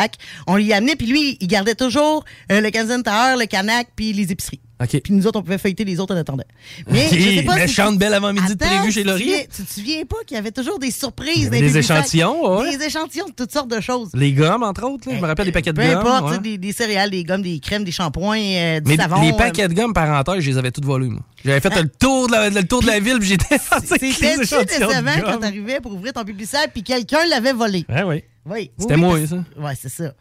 On 0.47 0.57
lui 0.57 0.73
amenait, 0.73 0.97
puis 0.97 1.07
lui, 1.07 1.37
il 1.41 1.47
gardait 1.47 1.75
toujours 1.75 2.25
euh, 2.51 2.61
le 2.61 2.71
Canadian 2.71 3.03
Tower, 3.03 3.37
le 3.39 3.47
Canac, 3.47 3.89
puis 3.97 4.13
les 4.13 4.33
épiceries. 4.33 4.61
OK. 4.83 5.01
Puis 5.03 5.13
nous 5.13 5.27
autres, 5.27 5.39
on 5.39 5.43
pouvait 5.43 5.59
feuilleter 5.59 5.85
les 5.85 6.01
autres 6.01 6.15
en 6.15 6.19
attendant. 6.19 6.45
Mais 6.91 7.07
OK, 7.07 7.15
je 7.19 7.31
sais 7.37 7.43
pas 7.43 7.55
si 7.55 7.61
méchante 7.61 7.93
tu- 7.93 7.99
belle 7.99 8.15
avant-midi 8.15 8.55
de 8.55 8.59
prévu 8.59 8.91
chez 8.93 9.05
Laurier. 9.05 9.47
Tu 9.55 9.63
te 9.63 9.73
souviens 9.73 10.05
pas 10.05 10.17
qu'il 10.27 10.37
y 10.37 10.41
avait 10.41 10.51
toujours 10.51 10.79
des 10.79 10.91
surprises 10.91 11.51
des 11.51 11.79
échantillons, 11.79 12.59
ouais. 12.61 12.77
Des 12.77 12.85
échantillons 12.87 13.27
de 13.27 13.33
toutes 13.33 13.53
sortes 13.53 13.71
de 13.71 13.81
choses. 13.81 14.11
Les 14.15 14.33
gommes, 14.33 14.63
entre 14.63 14.85
autres. 14.85 15.09
là. 15.09 15.17
Je 15.17 15.21
me 15.23 15.27
rappelle 15.27 15.47
des 15.47 15.53
paquets 15.53 15.73
de 15.73 15.81
Peu 15.81 15.87
gommes. 15.87 16.07
importe, 16.07 16.31
ouais. 16.33 16.39
des, 16.39 16.59
des 16.59 16.73
céréales, 16.73 17.11
des 17.11 17.25
gommes, 17.25 17.43
des 17.43 17.59
crèmes, 17.61 17.85
des 17.85 17.93
shampoings, 17.93 18.39
euh, 18.39 18.81
du 18.81 18.89
Mais 18.89 18.97
savon. 18.97 19.21
les 19.23 19.31
euh, 19.33 19.37
paquets 19.37 19.69
de 19.69 19.75
gomme 19.75 19.93
parenthèse, 19.93 20.41
je 20.41 20.51
les 20.51 20.59
avais 20.59 20.71
tous 20.71 20.83
volés, 20.85 21.09
moi. 21.09 21.21
J'avais 21.45 21.61
fait 21.61 21.83
le, 21.83 21.89
tour 21.89 22.27
de 22.29 22.33
la, 22.33 22.51
le 22.51 22.65
tour 22.65 22.83
de 22.83 22.87
la 22.87 23.01
ville, 23.01 23.19
puis 23.19 23.29
j'étais 23.29 23.57
C'était 23.85 24.37
décevant 24.39 25.11
quand 25.25 25.39
t'arrivais 25.39 25.81
pour 25.81 25.93
ouvrir 25.93 26.13
ton 26.13 26.25
publicitaire 26.25 26.67
puis 26.73 26.83
quelqu'un 26.83 27.25
l'avait 27.29 27.53
volé? 27.53 27.85
Ouais, 27.89 28.03
oui. 28.05 28.23
Oui. 28.45 28.71
C'était 28.79 28.95
oui, 28.95 29.01
moi, 29.01 29.19
ça. 29.27 29.37
Ouais, 29.57 29.73
c'est 29.81 29.89
ça. 29.89 30.13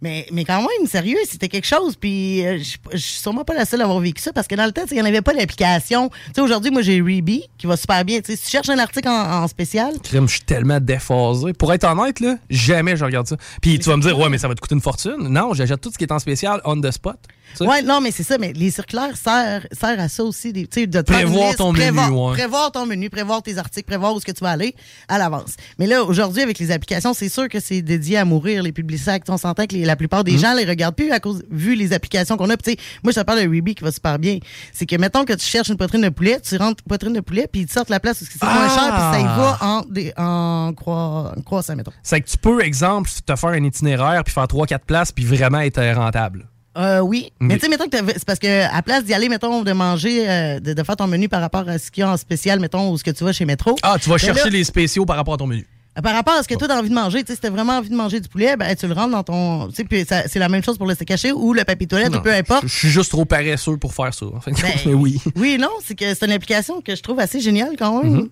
Mais, 0.00 0.26
mais 0.32 0.44
quand 0.44 0.60
même, 0.60 0.86
sérieux, 0.86 1.18
c'était 1.28 1.48
quelque 1.48 1.66
chose. 1.66 1.96
Puis 1.96 2.46
euh, 2.46 2.58
je 2.92 2.96
suis 2.96 3.20
sûrement 3.20 3.44
pas 3.44 3.54
la 3.54 3.64
seule 3.64 3.80
à 3.80 3.84
avoir 3.84 3.98
vécu 4.00 4.22
ça 4.22 4.32
parce 4.32 4.46
que 4.46 4.54
dans 4.54 4.66
le 4.66 4.72
temps, 4.72 4.82
il 4.90 4.94
n'y 4.94 5.02
en 5.02 5.04
avait 5.04 5.22
pas 5.22 5.34
d'application. 5.34 6.08
Tu 6.08 6.16
sais, 6.36 6.40
aujourd'hui, 6.40 6.70
moi, 6.70 6.82
j'ai 6.82 7.00
Reebee 7.00 7.48
qui 7.58 7.66
va 7.66 7.76
super 7.76 8.04
bien. 8.04 8.20
Tu 8.20 8.32
sais, 8.32 8.36
si 8.36 8.44
tu 8.44 8.50
cherches 8.50 8.68
un 8.68 8.78
article 8.78 9.08
en, 9.08 9.42
en 9.42 9.48
spécial, 9.48 9.94
Crime, 10.02 10.28
je 10.28 10.34
suis 10.34 10.42
tellement 10.42 10.78
déphasé. 10.80 11.52
Pour 11.52 11.72
être 11.72 11.84
honnête, 11.84 12.20
là, 12.20 12.36
jamais 12.48 12.96
je 12.96 13.04
regarde 13.04 13.26
ça. 13.26 13.36
Puis 13.60 13.78
tu 13.78 13.88
vas 13.88 13.96
me 13.96 14.02
dire, 14.02 14.18
ouais, 14.18 14.28
mais 14.28 14.38
ça 14.38 14.48
va 14.48 14.54
te 14.54 14.60
coûter 14.60 14.74
une 14.74 14.80
fortune. 14.80 15.16
Non, 15.28 15.52
j'achète 15.54 15.80
tout 15.80 15.90
ce 15.90 15.98
qui 15.98 16.04
est 16.04 16.12
en 16.12 16.18
spécial 16.18 16.60
on 16.64 16.80
the 16.80 16.90
spot. 16.90 17.18
Ouais, 17.60 17.82
non, 17.82 18.00
mais 18.00 18.10
c'est 18.10 18.22
ça. 18.22 18.38
Mais 18.38 18.52
les 18.52 18.70
circulaires 18.70 19.16
servent, 19.16 19.66
servent 19.72 20.00
à 20.00 20.08
ça 20.08 20.24
aussi. 20.24 20.52
des- 20.52 20.66
de 20.66 20.98
une 20.98 21.02
Prévoir 21.04 21.46
liste, 21.48 21.58
ton 21.58 21.72
menu, 21.72 21.84
prévoir, 21.84 22.12
ouais. 22.12 22.32
prévoir 22.34 22.72
ton 22.72 22.86
menu, 22.86 23.10
prévoir 23.10 23.42
tes 23.42 23.58
articles, 23.58 23.86
prévoir 23.86 24.14
où 24.14 24.18
est-ce 24.18 24.24
que 24.26 24.32
tu 24.32 24.44
vas 24.44 24.50
aller 24.50 24.74
à 25.08 25.18
l'avance. 25.18 25.54
Mais 25.78 25.86
là, 25.86 26.02
aujourd'hui, 26.04 26.42
avec 26.42 26.58
les 26.58 26.70
applications, 26.70 27.14
c'est 27.14 27.28
sûr 27.28 27.48
que 27.48 27.60
c'est 27.60 27.82
dédié 27.82 28.16
à 28.18 28.24
mourir, 28.24 28.62
les 28.62 28.72
publicités. 28.72 29.18
On 29.28 29.36
s'entend 29.36 29.66
que 29.66 29.74
les- 29.74 29.84
la 29.84 29.96
plupart 29.96 30.24
des 30.24 30.32
Mhm. 30.32 30.38
gens 30.38 30.54
les 30.54 30.64
regardent 30.64 30.94
plus 30.94 31.10
à 31.10 31.20
cause, 31.20 31.42
vu 31.50 31.74
les 31.74 31.92
applications 31.92 32.36
qu'on 32.36 32.48
a. 32.50 32.56
Puis, 32.56 32.76
moi, 33.02 33.12
je 33.12 33.20
te 33.20 33.24
parle 33.24 33.42
de 33.42 33.48
Ruby 33.48 33.74
qui 33.74 33.84
va 33.84 33.90
super 33.92 34.18
bien. 34.18 34.38
C'est 34.72 34.86
que, 34.86 34.96
mettons 34.96 35.24
que 35.24 35.32
tu 35.32 35.44
cherches 35.44 35.68
une 35.68 35.76
poitrine 35.76 36.02
de 36.02 36.08
poulet, 36.10 36.40
tu 36.40 36.56
rentres 36.56 36.82
poitrine 36.84 37.12
de 37.12 37.20
poulet, 37.20 37.48
puis 37.50 37.62
ils 37.62 37.66
te 37.66 37.72
sortent 37.72 37.90
la 37.90 38.00
place 38.00 38.18
parce 38.18 38.30
que 38.32 38.38
c'est 38.38 38.44
moins 38.46 38.68
Ah! 38.68 38.74
cher, 38.74 38.94
puis 38.94 39.02
ça 39.12 39.20
y 39.20 39.24
va 39.24 39.58
en, 39.60 39.82
des- 39.88 40.12
en, 40.16 40.72
croi- 40.74 41.32
en 41.36 41.42
croissant, 41.42 41.76
mettons. 41.76 41.92
C'est 42.02 42.20
que 42.20 42.28
tu 42.28 42.38
peux, 42.38 42.62
exemple, 42.62 43.10
te 43.26 43.36
faire 43.36 43.50
un 43.50 43.64
itinéraire, 43.64 44.22
puis 44.24 44.32
faire 44.34 44.46
3-4 44.48 44.84
places, 44.84 45.12
puis 45.12 45.24
vraiment 45.24 45.60
être 45.60 45.80
rentable. 45.94 46.46
Euh, 46.78 47.00
oui. 47.00 47.32
Mais 47.40 47.54
tu 47.54 47.60
sais, 47.62 47.68
mettons 47.68 47.88
que 47.88 47.96
c'est 47.96 48.24
parce 48.24 48.38
que 48.38 48.72
à 48.72 48.82
place 48.82 49.04
d'y 49.04 49.12
aller, 49.14 49.28
mettons, 49.28 49.62
de 49.62 49.72
manger, 49.72 50.28
euh, 50.28 50.60
de, 50.60 50.72
de 50.74 50.82
faire 50.82 50.96
ton 50.96 51.06
menu 51.06 51.28
par 51.28 51.40
rapport 51.40 51.68
à 51.68 51.78
ce 51.78 51.90
qu'il 51.90 52.02
y 52.02 52.04
a 52.04 52.10
en 52.12 52.16
spécial, 52.16 52.60
mettons, 52.60 52.90
ou 52.90 52.98
ce 52.98 53.04
que 53.04 53.10
tu 53.10 53.24
vas 53.24 53.32
chez 53.32 53.44
Métro. 53.44 53.74
Ah, 53.82 53.96
tu 54.00 54.08
vas 54.08 54.14
ben 54.16 54.18
chercher 54.18 54.44
là, 54.44 54.50
les 54.50 54.64
spéciaux 54.64 55.04
par 55.04 55.16
rapport 55.16 55.34
à 55.34 55.38
ton 55.38 55.46
menu. 55.46 55.66
Par 56.02 56.14
rapport 56.14 56.34
à 56.34 56.42
ce 56.44 56.48
que 56.48 56.54
tu 56.54 56.64
as 56.64 56.78
envie 56.78 56.90
de 56.90 56.94
manger, 56.94 57.22
tu 57.24 57.28
sais, 57.28 57.34
si 57.34 57.40
t'as 57.40 57.50
vraiment 57.50 57.72
envie 57.78 57.88
de 57.88 57.96
manger 57.96 58.20
du 58.20 58.28
poulet, 58.28 58.56
ben 58.56 58.72
tu 58.76 58.86
le 58.86 58.94
rentres 58.94 59.10
dans 59.10 59.24
ton. 59.24 59.68
Tu 59.68 59.74
sais, 59.74 59.84
puis 59.84 60.06
c'est 60.08 60.38
la 60.38 60.48
même 60.48 60.62
chose 60.62 60.78
pour 60.78 60.86
le 60.86 60.94
haché 61.10 61.32
ou 61.32 61.52
le 61.52 61.64
papier 61.64 61.88
toilette, 61.88 62.12
Non, 62.12 62.18
ou 62.18 62.22
peu 62.22 62.32
importe. 62.32 62.62
Je 62.68 62.72
suis 62.72 62.88
juste 62.88 63.10
trop 63.10 63.24
paresseux 63.24 63.76
pour 63.78 63.92
faire 63.92 64.14
ça. 64.14 64.26
en 64.26 64.40
fin 64.40 64.52
de 64.52 64.56
compte, 64.56 64.64
Ben, 64.64 64.80
mais 64.86 64.94
oui. 64.94 65.20
Oui, 65.34 65.56
non, 65.58 65.70
c'est 65.84 65.96
que 65.96 66.14
c'est 66.14 66.24
une 66.24 66.30
application 66.32 66.80
que 66.80 66.94
je 66.94 67.02
trouve 67.02 67.18
assez 67.18 67.40
géniale 67.40 67.74
quand 67.76 68.00
même. 68.04 68.12
Mhm. 68.12 68.28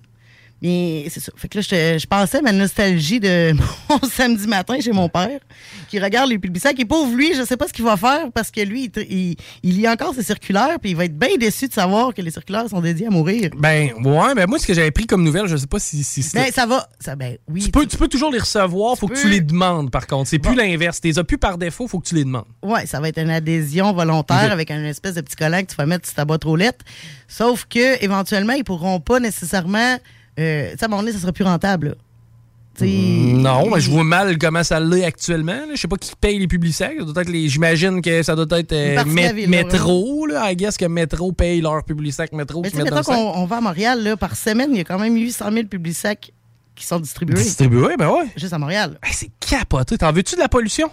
Mais 0.63 1.07
c'est 1.11 1.21
ça. 1.21 1.33
Fait 1.37 1.49
que 1.49 1.59
là, 1.59 1.63
je, 1.63 1.99
je 1.99 2.07
pensais 2.07 2.39
à 2.39 2.43
ma 2.43 2.53
nostalgie 2.53 3.21
de 3.21 3.53
mon 3.91 4.01
samedi 4.09 4.47
matin 4.47 4.81
chez 4.81 4.93
mon 4.93 5.09
père, 5.09 5.39
qui 5.89 5.99
regarde 5.99 6.31
les 6.31 6.39
publicités. 6.39 6.75
Qui 6.75 6.85
pauvre 6.85 7.15
lui, 7.15 7.35
je 7.35 7.45
sais 7.45 7.57
pas 7.57 7.69
ce 7.69 7.73
qu'il 7.73 7.85
va 7.85 7.97
faire 7.97 8.33
parce 8.33 8.51
que 8.51 8.61
lui, 8.63 8.91
il, 8.97 9.03
il, 9.11 9.37
il 9.63 9.77
lit 9.77 9.89
encore 9.89 10.15
ses 10.15 10.23
circulaires, 10.23 10.79
puis 10.81 10.91
il 10.91 10.97
va 10.97 11.05
être 11.05 11.17
bien 11.19 11.37
déçu 11.39 11.69
de 11.69 11.73
savoir 11.73 12.15
que 12.15 12.23
les 12.23 12.31
circulaires 12.31 12.69
sont 12.69 12.81
dédiés 12.81 13.07
à 13.07 13.11
mourir. 13.11 13.51
Ben, 13.57 13.93
ouais, 14.03 14.35
mais 14.35 14.47
moi, 14.47 14.59
ce 14.59 14.67
que 14.67 14.73
j'avais 14.75 14.91
pris 14.91 15.07
comme 15.07 15.23
nouvelle, 15.23 15.47
je 15.47 15.57
sais 15.57 15.67
pas 15.67 15.79
si. 15.79 16.03
si 16.03 16.25
Ben, 16.35 16.51
ça 16.51 16.67
va. 16.67 16.89
Ça, 17.01 17.17
ben, 17.17 17.37
oui. 17.49 17.65
tu, 17.65 17.71
peux, 17.71 17.87
tu 17.87 17.97
peux 17.97 18.09
toujours 18.09 18.31
les 18.33 18.39
recevoir, 18.39 18.97
faut 18.97 19.09
que 19.09 19.21
tu 19.21 19.29
les 19.29 19.41
demandes, 19.41 19.91
par 19.91 20.07
contre. 20.07 20.29
C'est 20.29 20.39
plus 20.39 20.55
l'inverse. 20.55 21.01
Tu 21.01 21.09
les 21.09 21.19
as 21.19 21.25
plus 21.25 21.39
par 21.39 21.59
défaut, 21.59 21.87
faut 21.87 22.01
que 22.01 22.09
tu 22.09 22.15
les 22.15 22.25
demandes. 22.25 22.47
Ouais, 22.63 22.87
ça 22.87 22.99
va 23.01 23.09
être 23.09 23.19
une 23.19 23.31
adhésion 23.31 23.93
volontaire 23.93 24.53
avec 24.53 24.71
un 24.71 24.83
espèce 24.85 25.15
de 25.15 25.21
petit 25.21 25.37
collant 25.37 25.61
que 25.61 25.67
tu 25.71 25.77
vas 25.77 25.87
mettre 25.87 26.07
sur 26.07 26.15
ta 26.15 26.25
boîte 26.25 26.47
aux 26.47 26.57
lettres. 26.57 26.85
Sauf 27.29 27.67
que, 27.69 28.03
éventuellement, 28.03 28.55
ils 28.55 28.65
pourront 28.65 29.01
pas 29.01 29.21
nécessairement. 29.21 29.99
Euh, 30.39 30.75
à 30.81 30.85
un 30.85 30.89
moment 30.89 31.03
donné, 31.03 31.13
ça 31.13 31.19
sera 31.21 31.33
plus 31.33 31.45
rentable. 31.45 31.89
là. 31.89 31.95
Sais, 32.79 32.87
Non, 32.87 33.71
mais 33.71 33.81
je 33.81 33.91
vois 33.91 34.05
mal 34.05 34.37
comment 34.37 34.63
ça 34.63 34.79
l'est 34.79 35.05
actuellement. 35.05 35.61
Je 35.75 35.81
sais 35.81 35.89
pas 35.89 35.97
qui 35.97 36.13
paye 36.21 36.39
les 36.39 36.47
publicitaires. 36.47 36.91
J'imagine 37.27 38.03
que 38.03 38.23
ça 38.23 38.37
doit 38.37 38.59
être 38.59 38.73
euh, 38.73 39.03
ville, 39.07 39.49
Métro. 39.49 40.27
Là. 40.27 40.53
I 40.53 40.57
guess 40.57 40.77
que 40.77 40.85
Métro 40.85 41.33
paye 41.33 41.63
leurs 41.63 41.85
publicitaires. 41.85 42.29
Métro 42.33 42.63
Mais 42.63 42.85
mettons 42.85 43.03
qu'on 43.03 43.15
on 43.15 43.47
va 43.47 43.57
à 43.57 43.61
Montréal, 43.63 44.03
là, 44.03 44.17
par 44.17 44.37
semaine, 44.37 44.71
il 44.73 44.79
y 44.79 44.81
a 44.81 44.85
quand 44.85 44.99
même 44.99 45.15
800 45.15 45.53
000 45.53 45.67
publicités 45.69 46.19
qui 46.75 46.85
sont 46.87 47.01
distribués. 47.01 47.37
Distribué, 47.37 47.97
ben 47.99 48.11
ouais. 48.11 48.27
Juste 48.37 48.53
à 48.53 48.59
Montréal. 48.59 48.99
c'est 49.11 49.31
capoté. 49.41 49.97
T'en 49.97 50.13
veux-tu 50.13 50.35
de 50.35 50.41
la 50.41 50.49
pollution? 50.49 50.91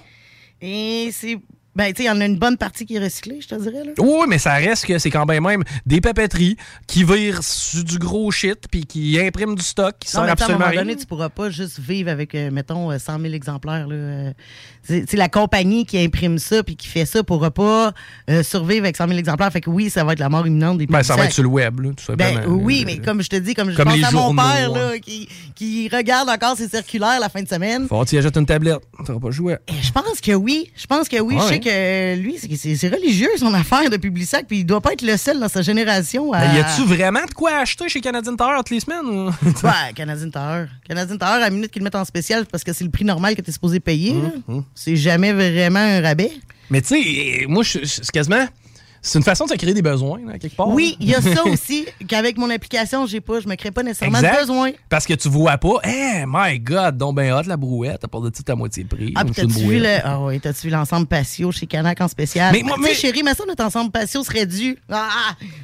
Et 0.62 1.10
c'est. 1.12 1.38
Ben, 1.76 1.88
tu 1.92 1.98
sais, 1.98 2.04
il 2.04 2.08
y 2.08 2.10
en 2.10 2.22
a 2.22 2.26
une 2.26 2.38
bonne 2.38 2.58
partie 2.58 2.86
qui 2.86 2.96
est 2.96 3.00
recyclée, 3.04 3.40
je 3.42 3.48
te 3.48 3.56
dirais. 3.56 3.84
Là. 3.84 3.92
Oui, 3.98 4.26
mais 4.28 4.38
ça 4.38 4.54
reste 4.54 4.86
que 4.86 4.98
c'est 5.00 5.10
quand 5.10 5.26
même 5.26 5.44
même 5.44 5.64
des 5.86 6.02
papeteries 6.02 6.56
qui 6.88 7.04
virent 7.04 7.44
sur 7.44 7.84
du 7.84 7.98
gros 7.98 8.30
shit 8.32 8.66
puis 8.72 8.86
qui 8.86 9.20
impriment 9.20 9.56
du 9.56 9.64
stock 9.64 9.96
qui 10.00 10.08
tu 10.08 10.12
sais, 10.12 10.18
à 10.20 10.22
un 10.22 10.28
absolument 10.28 10.60
moment 10.68 10.76
donné, 10.76 10.96
tu 10.96 11.06
pourras 11.06 11.30
pas 11.30 11.50
juste 11.50 11.80
vivre 11.80 12.10
avec, 12.12 12.36
euh, 12.36 12.52
mettons, 12.52 12.92
euh, 12.92 13.00
100 13.00 13.20
000 13.20 13.34
exemplaires. 13.34 13.88
là. 13.88 13.96
Euh, 13.96 14.32
C'est 14.88 15.14
la 15.14 15.30
compagnie 15.30 15.86
qui 15.86 15.98
imprime 15.98 16.38
ça 16.38 16.62
puis 16.64 16.76
qui 16.76 16.88
fait 16.88 17.06
ça 17.06 17.24
pourra 17.24 17.50
pas 17.52 17.94
euh, 18.30 18.44
survivre 18.44 18.84
avec 18.84 18.96
100 18.98 19.08
000 19.08 19.18
exemplaires. 19.20 19.52
Fait 19.52 19.62
que 19.62 19.70
oui, 19.70 19.90
ça 19.90 20.04
va 20.04 20.14
être 20.14 20.20
la 20.20 20.30
mort 20.30 20.46
imminente 20.46 20.78
des 20.78 20.86
Ben, 20.88 21.02
ça 21.04 21.16
va 21.16 21.26
être 21.26 21.32
sur 21.34 21.44
le 21.44 21.50
web, 21.50 21.80
là, 21.80 21.90
tout 21.96 22.16
Ben 22.16 22.36
simplement. 22.36 22.56
oui, 22.64 22.82
Euh, 22.82 22.86
mais 22.86 22.98
comme 23.00 23.22
je 23.24 23.30
te 23.30 23.36
dis, 23.38 23.54
comme 23.56 23.72
je 23.72 23.76
comme 23.78 23.86
pense 23.86 23.98
les 23.98 24.04
à 24.04 24.12
mon 24.12 24.36
père 24.36 24.72
ouais. 24.72 24.80
là, 24.80 25.00
qui, 25.00 25.28
qui 25.56 25.90
regarde 25.90 26.30
encore 26.30 26.56
ses 26.58 26.68
circulaires 26.68 27.20
la 27.20 27.30
fin 27.30 27.42
de 27.42 27.48
semaine. 27.48 27.88
Faut 27.88 28.04
tu 28.06 28.16
y 28.16 28.18
achètes 28.20 28.38
une 28.38 28.46
tablette. 28.46 28.82
T'auras 29.06 29.20
pas 29.20 29.32
joué. 29.32 29.56
Je 29.82 29.92
pense 29.92 30.22
que 30.22 30.34
oui. 30.34 30.72
Je 30.76 30.86
pense 30.86 31.08
que 31.10 31.20
oui. 31.20 31.36
Ouais. 31.36 31.63
Lui, 31.64 32.38
c'est- 32.38 32.88
religieux 32.90 33.30
son 33.38 33.54
affaire 33.54 33.90
de 33.90 33.98
Publisac, 33.98 34.46
puis 34.48 34.60
il 34.60 34.66
doit 34.66 34.82
pas 34.82 34.94
être 34.94 35.02
le 35.02 35.18
seul 35.18 35.40
dans 35.40 35.48
sa 35.50 35.62
génération 35.62 36.32
à. 36.34 36.46
Y 36.46 36.60
a-tu 36.60 36.84
vraiment 36.84 37.26
de 37.28 37.34
quoi 37.34 37.58
acheter 37.58 37.88
chez 37.90 38.02
Canadian 38.02 38.36
Tire 38.36 38.56
toutes 38.58 38.70
les 38.72 38.80
semaines? 38.80 39.06
ou? 39.06 39.30
Ouais, 39.64 39.94
Canadian 39.96 40.30
Tower. 40.30 40.66
Canadian 40.88 41.18
Tower, 41.18 41.32
à 41.34 41.40
la 41.40 41.50
minute 41.50 41.72
qu'ils 41.72 41.82
le 41.82 41.86
mettent 41.86 41.96
en 41.96 42.06
spécial 42.06 42.46
parce 42.46 42.64
que 42.64 42.74
c'est 42.74 42.84
le 42.84 42.90
prix 42.92 43.06
normal 43.06 43.36
que 43.36 43.42
tu 43.42 43.50
es 43.50 43.54
supposé 43.54 43.80
payer. 43.80 44.14
là. 44.14 44.30
hum. 44.48 44.64
C'est 44.76 44.96
jamais 44.96 45.32
vraiment 45.34 45.80
un 45.80 46.02
rabais. 46.02 46.32
Mais 46.70 46.82
tu 46.82 46.88
sais, 47.02 47.46
moi, 47.48 47.64
c'est 47.64 48.12
quasiment. 48.12 48.46
C'est 49.06 49.20
une 49.20 49.24
façon 49.26 49.44
de 49.46 49.50
se 49.52 49.56
créer 49.56 49.74
des 49.74 49.82
besoins, 49.82 50.20
là, 50.26 50.40
quelque 50.40 50.56
part. 50.56 50.70
Oui, 50.70 50.96
il 51.02 51.10
y 51.10 51.14
a 51.14 51.22
ça 51.22 51.44
aussi, 51.46 51.86
qu'avec 52.08 52.38
mon 52.38 52.50
application, 52.50 53.06
j'ai 53.06 53.20
pas, 53.20 53.42
je 53.42 53.48
me 53.50 53.56
crée 53.56 53.70
pas 53.70 53.84
nécessairement 53.84 54.18
Exact. 54.20 54.34
de 54.36 54.40
besoin. 54.40 54.72
Parce 54.88 55.06
que 55.06 55.14
tu 55.14 55.28
vois 55.28 55.58
pas, 55.58 55.80
hey, 55.84 56.24
my 56.26 56.58
God, 56.60 56.98
donc 56.98 57.16
ben 57.18 57.34
hot 57.34 57.42
la 57.46 57.58
brouette, 57.58 58.02
à 58.04 58.08
part 58.08 58.22
de 58.22 58.30
tout 58.30 58.44
à 58.48 58.56
moitié 58.56 58.86
prix. 58.86 59.12
Ah, 59.16 59.26
t'as-tu 59.26 59.48
vu, 59.48 59.80
le... 59.80 59.98
ah 60.06 60.22
oui, 60.22 60.40
t'as-tu 60.40 60.68
vu 60.68 60.70
l'ensemble 60.74 61.06
patio 61.08 61.52
chez 61.52 61.68
Canac 61.68 62.00
en 62.00 62.08
spécial? 62.08 62.54
Mais 62.54 62.64
moi, 62.64 62.78
Tu 62.78 62.82
mais- 62.84 62.94
chérie, 62.94 63.24
mais 63.24 63.34
ça, 63.34 63.44
notre 63.46 63.66
ensemble 63.66 63.92
patio 63.92 64.24
serait 64.24 64.46
dû. 64.46 64.78
Ah, 64.90 65.10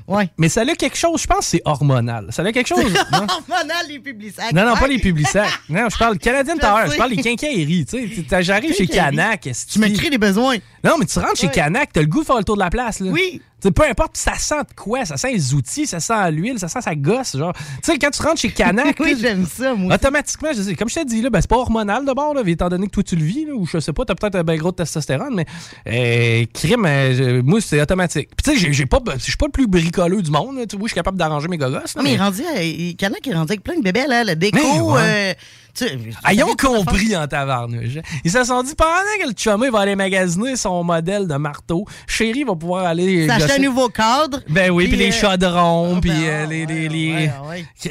ouais. 0.07 0.29
Mais 0.37 0.49
ça 0.49 0.61
a 0.61 0.75
quelque 0.75 0.97
chose, 0.97 1.21
je 1.21 1.27
pense 1.27 1.39
que 1.39 1.45
c'est 1.45 1.61
hormonal. 1.63 2.27
Ça 2.31 2.41
a 2.43 2.51
quelque 2.51 2.67
chose. 2.67 2.79
Hormonal, 3.13 3.87
les 3.87 3.99
publicisacs. 3.99 4.51
Non, 4.51 4.65
non, 4.65 4.75
pas 4.75 4.87
les 4.87 4.99
publicsacs. 4.99 5.47
Non, 5.69 5.87
je 5.89 5.97
parle 5.97 6.17
Canadian 6.17 6.57
Tower. 6.57 6.85
Je 6.91 6.97
parle 6.97 7.11
des 7.15 7.21
quincailleries. 7.21 7.85
Tu 7.85 8.25
sais, 8.27 8.43
j'arrive 8.43 8.73
chez. 8.75 8.87
Canac. 8.87 9.47
Tu 9.71 9.79
me 9.79 9.87
crées 9.95 10.09
des 10.09 10.17
besoins. 10.17 10.57
Non, 10.83 10.95
mais 10.99 11.05
tu 11.05 11.17
rentres 11.19 11.37
chez. 11.37 11.47
Canac, 11.49 11.89
t'as 11.93 12.01
le 12.01 12.07
goût 12.07 12.21
de 12.21 12.25
faire 12.25 12.37
le 12.37 12.43
tour 12.43 12.55
de 12.55 12.61
la 12.61 12.69
place. 12.69 12.99
Là. 12.99 13.11
Oui. 13.11 13.28
Peu 13.61 13.83
importe, 13.89 14.15
ça 14.15 14.35
sent 14.35 14.59
de 14.69 14.73
quoi? 14.73 15.03
Ça 15.03 15.17
sent 15.17 15.33
les 15.33 15.53
outils, 15.53 15.85
ça 15.85 15.99
sent 15.99 16.31
l'huile, 16.31 16.57
ça 16.59 16.69
sent 16.69 16.79
sa 16.81 16.95
gosse. 16.95 17.35
Genre, 17.35 17.51
tu 17.53 17.61
sais, 17.91 17.97
quand 17.99 18.09
tu 18.09 18.21
rentres 18.21 18.39
chez 18.39 18.51
Canac, 18.51 18.97
Oui, 19.01 19.17
j'aime 19.19 19.45
ça, 19.45 19.73
moi. 19.75 19.95
automatiquement, 19.95 20.49
je 20.55 20.61
sais, 20.61 20.75
comme 20.75 20.87
je 20.87 20.95
t'ai 20.95 21.03
dit, 21.03 21.21
là, 21.21 21.29
ben, 21.29 21.41
c'est 21.41 21.49
pas 21.49 21.57
hormonal 21.57 22.05
d'abord, 22.05 22.33
là, 22.33 22.41
étant 22.45 22.69
donné 22.69 22.85
que 22.87 22.91
toi 22.91 23.03
tu 23.03 23.17
le 23.17 23.23
vis, 23.25 23.45
là, 23.45 23.53
ou 23.53 23.65
je 23.65 23.79
sais 23.79 23.91
pas, 23.91 24.05
t'as 24.05 24.15
peut-être 24.15 24.35
un 24.35 24.43
bien 24.43 24.55
gros 24.55 24.71
de 24.71 24.77
testostérone, 24.77 25.35
mais 25.35 25.45
euh, 25.87 26.45
crime, 26.53 26.85
euh, 26.85 27.41
moi, 27.43 27.59
c'est 27.59 27.81
automatique. 27.81 28.29
Puis 28.37 28.53
tu 28.53 28.57
sais, 28.59 28.65
j'ai- 28.65 28.71
j'ai 28.73 28.85
pas, 28.85 28.99
je 29.17 29.23
suis 29.23 29.35
pas 29.35 29.47
le 29.47 29.51
plus 29.51 29.67
bricoleux 29.67 30.21
du 30.21 30.31
monde. 30.31 30.57
là. 30.57 30.65
Tu 30.65 30.77
vois, 30.77 30.87
je 30.87 30.91
suis 30.91 30.95
capable 30.95 31.17
d'arranger 31.17 31.49
mes 31.49 31.57
gogos. 31.57 31.79
Non, 31.97 32.03
mais 32.03 32.11
il 32.11 32.15
est 32.15 32.17
rendu, 32.17 32.41
il- 32.61 32.95
Canac 32.95 33.27
est 33.27 33.33
rendu 33.33 33.51
avec 33.51 33.63
plein 33.63 33.77
de 33.77 33.83
bébés, 33.83 34.05
là, 34.07 34.23
le 34.23 34.35
déco. 34.37 34.57
Mais 34.57 34.79
ouais. 34.79 35.37
Sais, 35.73 35.97
Ah, 36.23 36.33
ils 36.33 36.43
ont 36.43 36.55
compris 36.55 37.15
en 37.15 37.27
tabarnouche. 37.27 37.99
Ils 38.23 38.31
se 38.31 38.43
sont 38.43 38.63
dit, 38.63 38.75
pendant 38.75 38.91
que 39.21 39.27
le 39.27 39.33
chumé 39.35 39.69
va 39.69 39.79
aller 39.79 39.95
magasiner 39.95 40.55
son 40.55 40.83
modèle 40.83 41.27
de 41.27 41.35
marteau, 41.35 41.85
chérie 42.07 42.43
va 42.43 42.55
pouvoir 42.55 42.85
aller... 42.85 43.27
Gosser- 43.27 43.51
un 43.53 43.59
nouveau 43.59 43.89
cadre. 43.89 44.41
Ben 44.49 44.71
oui, 44.71 44.87
puis 44.87 44.97
les 44.97 45.11
chaudrons, 45.11 45.99
puis 46.01 46.09
ben, 46.11 46.49
les... 46.49 46.65
les. 46.65 47.29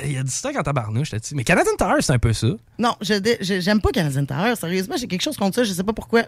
Il 0.04 0.12
y 0.12 0.18
a 0.18 0.22
du 0.22 0.30
stock 0.30 0.54
en 0.56 0.62
tabarnouche, 0.62 1.12
là-dessus. 1.12 1.34
Mais 1.34 1.44
Canadian 1.44 1.72
Tower, 1.78 2.00
c'est 2.00 2.12
un 2.12 2.18
peu 2.18 2.32
ça. 2.32 2.48
Non, 2.78 2.94
j'aime 3.00 3.80
pas 3.80 3.90
Canadian 3.90 4.24
Tower. 4.24 4.54
Sérieusement, 4.56 4.96
j'ai 4.98 5.06
quelque 5.06 5.22
chose 5.22 5.36
contre 5.36 5.56
ça. 5.56 5.64
Je 5.64 5.72
sais 5.72 5.84
pas 5.84 5.92
pourquoi. 5.92 6.24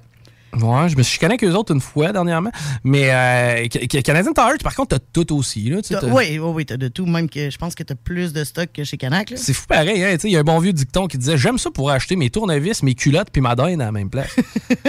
Ouais, 0.54 0.88
je 0.88 0.96
me 0.96 1.02
suis 1.02 1.12
chicané 1.14 1.34
avec 1.34 1.44
eux 1.44 1.54
autres 1.54 1.72
une 1.72 1.80
fois 1.80 2.12
dernièrement. 2.12 2.50
Mais 2.82 3.10
euh, 3.12 3.66
Ca- 3.72 3.80
Ca- 3.90 4.02
Canadian 4.02 4.32
Tower, 4.32 4.56
par 4.62 4.74
contre, 4.74 4.98
t'as 4.98 5.04
tout 5.12 5.36
aussi. 5.36 5.70
Là, 5.70 5.80
t'as- 5.82 6.04
Oui, 6.06 6.38
oui, 6.38 6.50
oui, 6.54 6.66
t'as 6.66 6.76
de 6.76 6.88
tout. 6.88 7.06
Même 7.06 7.28
que 7.28 7.50
je 7.50 7.56
pense 7.58 7.74
que 7.74 7.82
t'as 7.84 7.94
plus 7.94 8.32
de 8.32 8.42
stock 8.44 8.68
que 8.72 8.82
chez 8.84 8.96
Canac. 8.96 9.30
là. 9.30 9.36
C'est 9.36 9.52
fou 9.54 9.66
pareil, 9.68 10.02
hein. 10.02 10.16
Il 10.24 10.30
y 10.30 10.36
a 10.36 10.40
un 10.40 10.44
bon 10.44 10.58
vieux 10.58 10.72
dicton 10.72 11.06
qui 11.06 11.18
disait 11.18 11.36
J'aime 11.38 11.58
ça 11.58 11.70
pour 11.70 11.90
acheter 11.90 12.16
mes 12.16 12.30
tournevis, 12.30 12.82
mes 12.82 12.94
culottes, 12.94 13.28
puis 13.32 13.40
ma 13.40 13.54
dinde 13.54 13.80
à 13.80 13.84
la 13.86 13.92
même 13.92 14.10
place. 14.10 14.34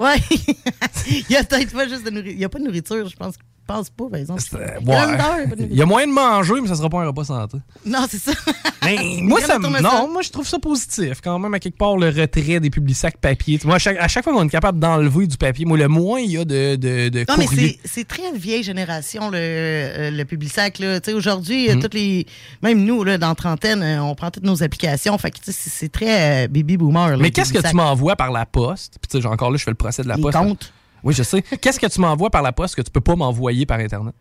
ouais. 0.00 0.16
il 1.08 1.24
y 1.30 1.36
a 1.36 1.44
peut-être 1.44 1.72
pas 1.72 1.88
juste 1.88 2.04
de 2.04 2.10
nourriture. 2.10 2.32
Il 2.34 2.40
y 2.40 2.44
a 2.44 2.48
pas 2.48 2.58
de 2.58 2.64
nourriture, 2.64 3.08
je 3.08 3.16
pense. 3.16 3.34
Pense 3.66 3.90
pas, 3.90 4.04
par 4.10 4.18
exemple. 4.20 4.42
Il 4.80 4.88
y 4.88 4.92
a 4.92 5.06
ouais. 5.06 5.46
Il 5.70 5.76
y 5.78 5.84
moyen 5.84 6.08
de 6.08 6.12
manger, 6.12 6.54
mais 6.60 6.68
ça 6.68 6.74
sera 6.74 6.90
pas 6.90 7.00
un 7.02 7.06
repas 7.06 7.24
santé. 7.24 7.58
Non, 7.86 8.06
c'est 8.08 8.18
ça. 8.18 8.32
Mais 8.84 8.96
moi, 9.22 9.40
ça, 9.40 9.60
non, 9.60 9.70
moi, 10.10 10.22
je 10.22 10.30
trouve 10.30 10.46
ça 10.46 10.58
positif 10.58 11.20
quand 11.22 11.38
même, 11.38 11.54
à 11.54 11.60
quelque 11.60 11.78
part, 11.78 11.96
le 11.96 12.08
retrait 12.08 12.58
des 12.58 12.68
publics 12.68 12.96
sacs 12.96 13.16
papier. 13.18 13.60
Moi, 13.64 13.76
à 13.76 13.78
chaque, 13.78 13.96
à 13.96 14.08
chaque 14.08 14.24
fois 14.24 14.32
qu'on 14.32 14.44
est 14.44 14.48
capable 14.50 14.80
d'enlever 14.80 15.28
du 15.28 15.36
papier, 15.36 15.64
moi, 15.64 15.78
le 15.78 15.86
moins 15.86 16.18
il 16.18 16.32
y 16.32 16.36
a 16.38 16.44
de, 16.44 16.74
de, 16.74 17.08
de 17.08 17.18
Non, 17.28 17.36
mais 17.38 17.44
courrier. 17.46 17.78
c'est- 17.84 17.88
c'est 18.00 18.08
très 18.08 18.32
vieille 18.32 18.64
génération, 18.64 19.30
le, 19.30 19.38
euh, 19.38 20.10
le. 20.10 20.24
Tu 20.24 20.48
sais, 20.50 21.12
Aujourd'hui, 21.12 21.68
Mhm. 21.70 21.80
toutes 21.80 21.94
les, 21.94 22.26
même 22.62 22.84
nous, 22.84 23.04
là, 23.04 23.18
dans 23.18 23.36
trentaine, 23.36 23.82
euh, 23.84 24.02
on 24.02 24.16
prend 24.16 24.32
toutes 24.32 24.42
nos 24.44 24.64
applications. 24.64 25.16
Fait 25.16 25.30
que 25.30 25.38
c'est 25.44 25.92
très 25.92 26.46
euh, 26.46 26.48
baby 26.48 26.76
boomer. 26.76 27.10
là, 27.10 27.16
Mais 27.18 27.30
qu'est-ce 27.30 27.52
que 27.52 27.66
tu 27.66 27.76
m'envoies 27.76 28.16
par 28.16 28.32
la 28.32 28.46
poste? 28.46 28.96
Puis, 29.00 29.08
tu 29.08 29.22
sais, 29.22 29.28
encore 29.28 29.52
là, 29.52 29.56
je 29.58 29.62
fais 29.62 29.70
le 29.70 29.76
procès 29.76 30.02
de 30.02 30.08
la 30.08 30.16
Les 30.16 30.22
poste. 30.22 30.36
comptes. 30.36 30.72
Oui, 31.04 31.14
je 31.14 31.22
sais. 31.22 31.42
Qu'est-ce 31.42 31.80
que 31.80 31.86
tu 31.86 32.00
m'envoies 32.00 32.30
par 32.30 32.42
la 32.42 32.52
poste 32.52 32.74
que 32.76 32.82
tu 32.82 32.90
peux 32.90 33.00
pas 33.00 33.16
m'envoyer 33.16 33.66
par 33.66 33.78
Internet? 33.80 34.14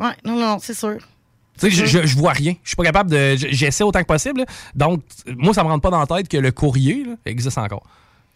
Ouais, 0.00 0.12
non, 0.24 0.36
non, 0.38 0.58
c'est 0.60 0.74
sûr. 0.74 0.98
Tu 1.58 1.70
sais, 1.70 1.70
je, 1.70 1.86
je, 1.86 2.06
je 2.06 2.16
vois 2.16 2.32
rien. 2.32 2.54
Je 2.64 2.70
suis 2.70 2.76
pas 2.76 2.82
capable 2.84 3.10
de. 3.10 3.36
je- 3.36 3.46
J'essaie 3.50 3.84
autant 3.84 4.00
que 4.00 4.06
possible. 4.06 4.40
là. 4.40 4.46
Donc, 4.74 5.02
moi, 5.36 5.54
ça 5.54 5.62
me 5.62 5.68
rentre 5.68 5.82
pas 5.82 5.90
dans 5.90 6.00
la 6.00 6.06
tête 6.06 6.28
que 6.28 6.36
le 6.36 6.50
courrier 6.50 7.04
là, 7.04 7.12
existe 7.26 7.58
encore. 7.58 7.84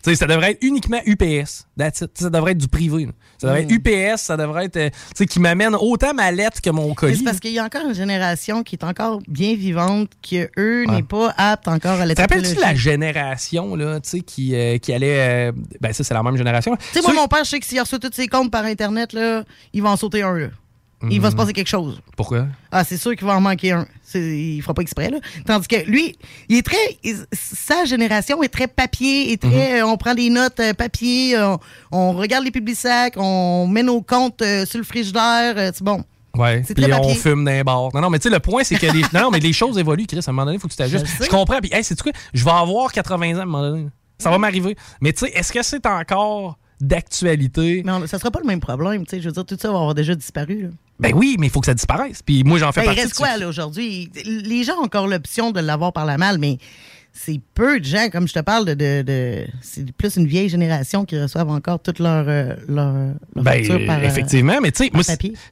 Ça 0.03 0.27
devrait 0.27 0.53
être 0.53 0.63
uniquement 0.63 1.01
UPS. 1.05 1.67
That's 1.77 2.01
it. 2.01 2.11
Ça 2.15 2.31
devrait 2.31 2.53
être 2.53 2.59
du 2.59 2.69
privé. 2.69 3.07
là. 3.07 3.13
Ça 3.37 3.49
devrait 3.49 3.63
Mm. 3.63 3.65
être 3.65 3.73
UPS, 3.73 4.21
ça 4.23 4.37
devrait 4.37 4.65
être. 4.67 4.77
euh, 4.77 5.25
qui 5.27 5.39
m'amène 5.41 5.75
autant 5.75 6.15
ma 6.15 6.31
lettre 6.33 6.61
que 6.63 6.71
mon 6.71 6.95
colis. 6.95 7.17
C'est 7.19 7.25
parce 7.25 7.41
qu'il 7.41 7.53
y 7.53 7.59
a 7.59 7.65
encore 7.65 7.83
une 7.87 7.95
génération 7.95 8.63
qui 8.63 8.77
est 8.77 8.85
encore 8.85 9.21
bien 9.29 9.55
vivante, 9.55 10.11
qui, 10.23 10.39
eux, 10.57 10.85
Ouais. 10.89 10.95
n'est 10.97 11.03
pas 11.03 11.35
apte 11.37 11.69
encore 11.69 12.01
à 12.01 12.07
la 12.07 12.15
Te 12.15 12.21
rappelles-tu 12.23 12.55
la 12.61 12.75
génération 12.75 13.75
là, 13.77 14.01
qui, 14.27 14.55
euh, 14.55 14.79
qui 14.79 14.93
allait. 14.93 15.51
euh, 15.51 15.53
ben, 15.81 15.93
ça, 15.93 16.05
c'est 16.05 16.15
la 16.15 16.23
même 16.23 16.37
génération. 16.37 16.77
Tu 16.77 16.83
sais, 16.95 17.01
moi, 17.03 17.13
mon 17.15 17.29
père, 17.29 17.45
je 17.45 17.51
sais 17.51 17.61
que 17.61 17.67
s'il 17.67 17.81
reçoit 17.81 17.99
tous 17.99 18.11
ses 18.13 18.29
comptes 18.29 18.51
par 18.51 18.65
Internet, 18.65 19.13
là, 19.13 19.45
il 19.73 19.83
va 19.83 19.91
en 19.91 19.97
sauter 19.97 20.23
un. 20.23 20.37
Là. 20.37 20.49
Il 21.11 21.21
va 21.21 21.29
Mhm. 21.29 21.33
se 21.33 21.37
passer 21.37 21.53
quelque 21.53 21.69
chose. 21.69 22.01
Pourquoi? 22.17 22.47
Ah, 22.73 22.83
c'est 22.83 22.97
sûr 22.97 23.15
qu'il 23.15 23.27
va 23.27 23.37
en 23.37 23.41
manquer 23.41 23.71
un. 23.73 23.87
Il 24.15 24.61
fera 24.63 24.75
pas 24.75 24.83
exprès, 24.83 25.11
là. 25.11 25.19
Tandis 25.47 25.69
que 25.69 25.77
lui, 25.89 26.17
il 26.49 26.57
est 26.59 26.63
très. 26.67 26.77
il- 27.05 27.25
sa 27.33 27.85
génération 27.85 28.43
est 28.43 28.49
très 28.49 28.67
papier, 28.67 29.33
est 29.33 29.41
très. 29.41 29.81
euh, 29.81 29.87
On 29.87 29.97
prend 29.97 30.15
des 30.15 30.29
notes 30.31 30.59
euh, 30.61 30.73
papier, 30.75 31.37
euh, 31.37 31.57
on, 31.93 32.13
regarde 32.15 32.45
les 32.45 32.51
publics 32.51 32.75
sacs, 32.77 33.15
on 33.17 33.67
met 33.69 33.83
nos 33.85 34.01
comptes 34.03 34.43
sur 34.67 34.79
le 34.79 34.85
frigidaire. 34.85 35.55
c'est 35.73 35.83
bon. 35.85 36.03
Ouais. 36.37 36.63
C'est 36.67 36.75
Puis 36.75 36.93
on 36.93 37.15
fume 37.15 37.45
d'un 37.45 37.63
bar. 37.63 37.91
Non, 37.95 38.01
non, 38.01 38.11
mais 38.11 38.19
tu 38.19 38.29
sais, 38.29 38.35
le 38.35 38.41
point, 38.41 38.63
c'est 38.65 38.77
que 38.77 38.87
les, 38.87 39.03
non, 39.13 39.23
non, 39.23 39.31
mais 39.31 39.41
les 39.41 39.53
choses 39.53 39.79
évoluent, 39.79 40.07
Chris. 40.07 40.19
À 40.27 40.31
un 40.31 40.33
moment 40.33 40.45
donné, 40.47 40.57
il 40.57 40.61
faut 40.61 40.69
que 40.69 40.73
tu 40.73 40.79
t'ajustes. 40.79 41.07
Je 41.21 41.29
comprends. 41.29 41.59
Puis, 41.61 41.71
hey, 41.73 41.83
c'est 41.85 42.01
quoi? 42.01 42.13
Je 42.35 42.45
vais 42.45 42.51
avoir 42.51 42.93
80 42.93 43.37
ans 43.37 43.39
à 43.39 43.43
un 43.43 43.45
moment 43.47 43.63
donné. 43.63 43.87
Ça 44.19 44.31
va 44.31 44.39
m'arriver. 44.39 44.77
Mais 45.01 45.13
tu 45.13 45.27
sais, 45.27 45.33
est-ce 45.33 45.53
que 45.53 45.63
c'est 45.63 45.85
encore 45.87 46.59
d'actualité? 46.81 47.83
Mais 47.85 47.93
on- 47.93 48.07
ça 48.07 48.19
sera 48.19 48.31
pas 48.31 48.41
le 48.41 48.47
même 48.47 48.61
problème, 48.61 49.05
tu 49.07 49.11
sais. 49.17 49.21
Je 49.23 49.27
veux 49.29 49.33
dire, 49.33 49.45
tout 49.45 49.57
ça 49.61 49.69
va 49.71 49.79
avoir 49.79 49.95
déjà 49.95 50.15
disparu, 50.15 50.63
là. 50.63 50.69
Ben 51.01 51.13
oui, 51.15 51.37
mais 51.39 51.47
il 51.47 51.51
faut 51.51 51.61
que 51.61 51.67
ça 51.67 51.75
disparaisse. 51.75 52.23
Puis 52.23 52.43
moi, 52.45 52.59
j'en 52.59 52.73
fais 52.73 52.81
Ben, 52.81 52.87
il 52.87 52.87
partie. 52.87 53.01
reste 53.03 53.13
de 53.15 53.19
quoi, 53.19 53.37
là, 53.37 53.49
aujourd'hui? 53.49 54.11
Les 54.25 54.65
gens 54.65 54.75
ont 54.81 54.85
encore 54.85 55.07
l'option 55.07 55.53
de 55.53 55.61
l'avoir 55.61 55.93
par 55.93 56.05
la 56.07 56.19
malle, 56.19 56.39
mais 56.39 56.59
c'est 57.13 57.41
peu 57.55 57.79
de 57.79 57.85
gens, 57.85 58.09
comme 58.11 58.27
je 58.27 58.35
te 58.35 58.41
parle, 58.41 58.65
de. 58.65 58.75
de, 58.75 59.03
de- 59.03 59.47
c'est 59.63 59.91
plus 59.93 60.17
une 60.17 60.27
vieille 60.27 60.49
génération 60.49 61.05
qui 61.05 61.17
reçoivent 61.21 61.51
encore 61.51 61.79
toute 61.81 62.01
leur, 62.01 62.25
euh, 62.29 62.55
leur, 62.69 62.93
leur 63.35 63.45
Ben, 63.45 63.45
facture 63.65 63.87
par, 63.87 63.99
euh, 64.01 64.03
effectivement, 64.03 64.61
mais 64.61 64.73
tu 64.73 64.85
sais, 64.85 64.91
moi, 64.93 65.03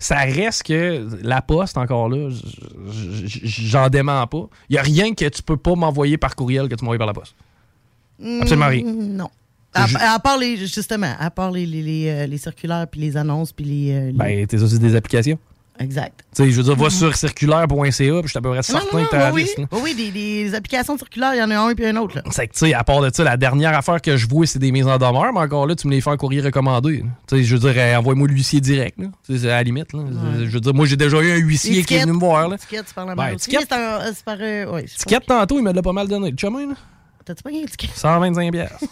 ça 0.00 0.16
reste 0.16 0.64
que 0.64 1.06
la 1.22 1.42
poste, 1.42 1.76
encore 1.78 2.08
là, 2.08 2.28
j'en 3.44 3.88
dément 3.88 4.26
pas. 4.26 4.48
Il 4.68 4.72
n'y 4.74 4.78
a 4.78 4.82
rien 4.82 5.14
que 5.14 5.28
tu 5.28 5.42
peux 5.42 5.56
pas 5.56 5.74
m'envoyer 5.74 6.18
par 6.18 6.34
courriel 6.36 6.68
que 6.68 6.74
tu 6.74 6.84
m'envoies 6.84 6.98
par 6.98 7.06
la 7.06 7.14
poste. 7.14 7.34
Absolument 8.40 8.68
rien. 8.68 8.82
Non. 8.84 9.30
À, 9.76 9.86
Je- 9.86 9.96
à 9.98 10.18
part 10.18 10.38
les, 10.38 10.56
justement, 10.56 11.12
à 11.18 11.30
part 11.30 11.50
les, 11.50 11.66
les, 11.66 11.82
les, 11.82 12.08
euh, 12.08 12.26
les 12.26 12.38
circulaires 12.38 12.86
puis 12.90 13.00
les 13.00 13.16
annonces 13.16 13.52
puis 13.52 13.64
les. 13.64 13.92
euh, 13.92 14.10
Ben, 14.14 14.46
t'es 14.46 14.60
aussi 14.62 14.78
des 14.78 14.94
applications. 14.96 15.38
exact. 15.78 16.24
Tu 16.34 16.44
sais, 16.44 16.50
je 16.50 16.56
veux 16.56 16.62
dire, 16.62 16.74
va 16.76 16.88
sur 16.90 17.14
circulaire.ca, 17.14 17.68
puis 17.68 18.22
je 18.24 18.28
suis 18.28 18.38
à 18.38 18.40
peu 18.40 18.50
près 18.50 18.62
certain 18.62 18.98
non, 18.98 19.04
que 19.04 19.10
t'as 19.10 19.18
la 19.18 19.32
oui, 19.32 19.42
liste. 19.42 19.58
là. 19.58 19.66
oui, 19.82 19.94
des, 19.94 20.10
des 20.10 20.54
applications 20.54 20.96
circulaires, 20.96 21.34
il 21.34 21.38
y 21.38 21.42
en 21.42 21.50
a 21.50 21.58
un 21.58 21.74
puis 21.74 21.84
un 21.86 21.96
autre. 21.96 22.22
C'est 22.30 22.46
que, 22.46 22.52
tu 22.54 22.58
sais, 22.60 22.74
à 22.74 22.82
part 22.84 23.00
de 23.02 23.10
ça, 23.12 23.22
la 23.24 23.36
dernière 23.36 23.76
affaire 23.76 24.00
que 24.00 24.16
je 24.16 24.26
vois, 24.26 24.46
c'est 24.46 24.58
des 24.58 24.72
mises 24.72 24.86
en 24.86 24.96
demeure, 24.96 25.32
mais 25.34 25.40
encore 25.40 25.66
là, 25.66 25.74
tu 25.74 25.86
me 25.86 25.92
les 25.92 26.00
fais 26.00 26.10
en 26.10 26.16
courrier 26.16 26.40
recommandé. 26.40 27.04
Tu 27.28 27.36
sais, 27.36 27.44
je 27.44 27.56
veux 27.56 27.60
dire, 27.72 27.74
euh, 27.82 27.96
envoie-moi 27.98 28.26
l'huissier 28.28 28.60
direct, 28.60 28.98
là. 28.98 29.06
Tu 29.26 29.34
sais, 29.34 29.38
C'est 29.40 29.46
à 29.50 29.56
la 29.56 29.62
limite, 29.62 29.92
là. 29.92 30.00
Je 30.40 30.44
veux 30.50 30.60
dire, 30.60 30.74
moi, 30.74 30.86
j'ai 30.86 30.96
déjà 30.96 31.20
eu 31.20 31.30
un 31.32 31.36
huissier 31.36 31.84
qui 31.84 31.94
est 31.94 32.00
venu 32.02 32.12
me 32.12 32.18
voir, 32.20 32.48
là. 32.48 32.56
Étiquette, 32.56 32.86
tu 32.88 32.94
parles 32.94 33.14
Ben, 33.14 33.28
étiquette- 33.28 33.60
C'est 33.68 34.24
par, 34.24 34.36
euh, 34.40 34.72
ouais, 34.72 34.84
Ticket 34.84 35.20
tantôt, 35.20 35.58
il 35.58 35.62
me 35.64 35.72
l'a 35.72 35.82
pas 35.82 35.92
mal 35.92 36.08
donné. 36.08 36.30
Le 36.30 36.36
chemin, 36.38 36.68
là. 36.68 36.74
T'as-tu 37.26 37.42
pas 37.42 37.50
une 37.50 37.56
étiquette? 37.56 37.90
125 37.92 38.52
piastres. 38.52 38.84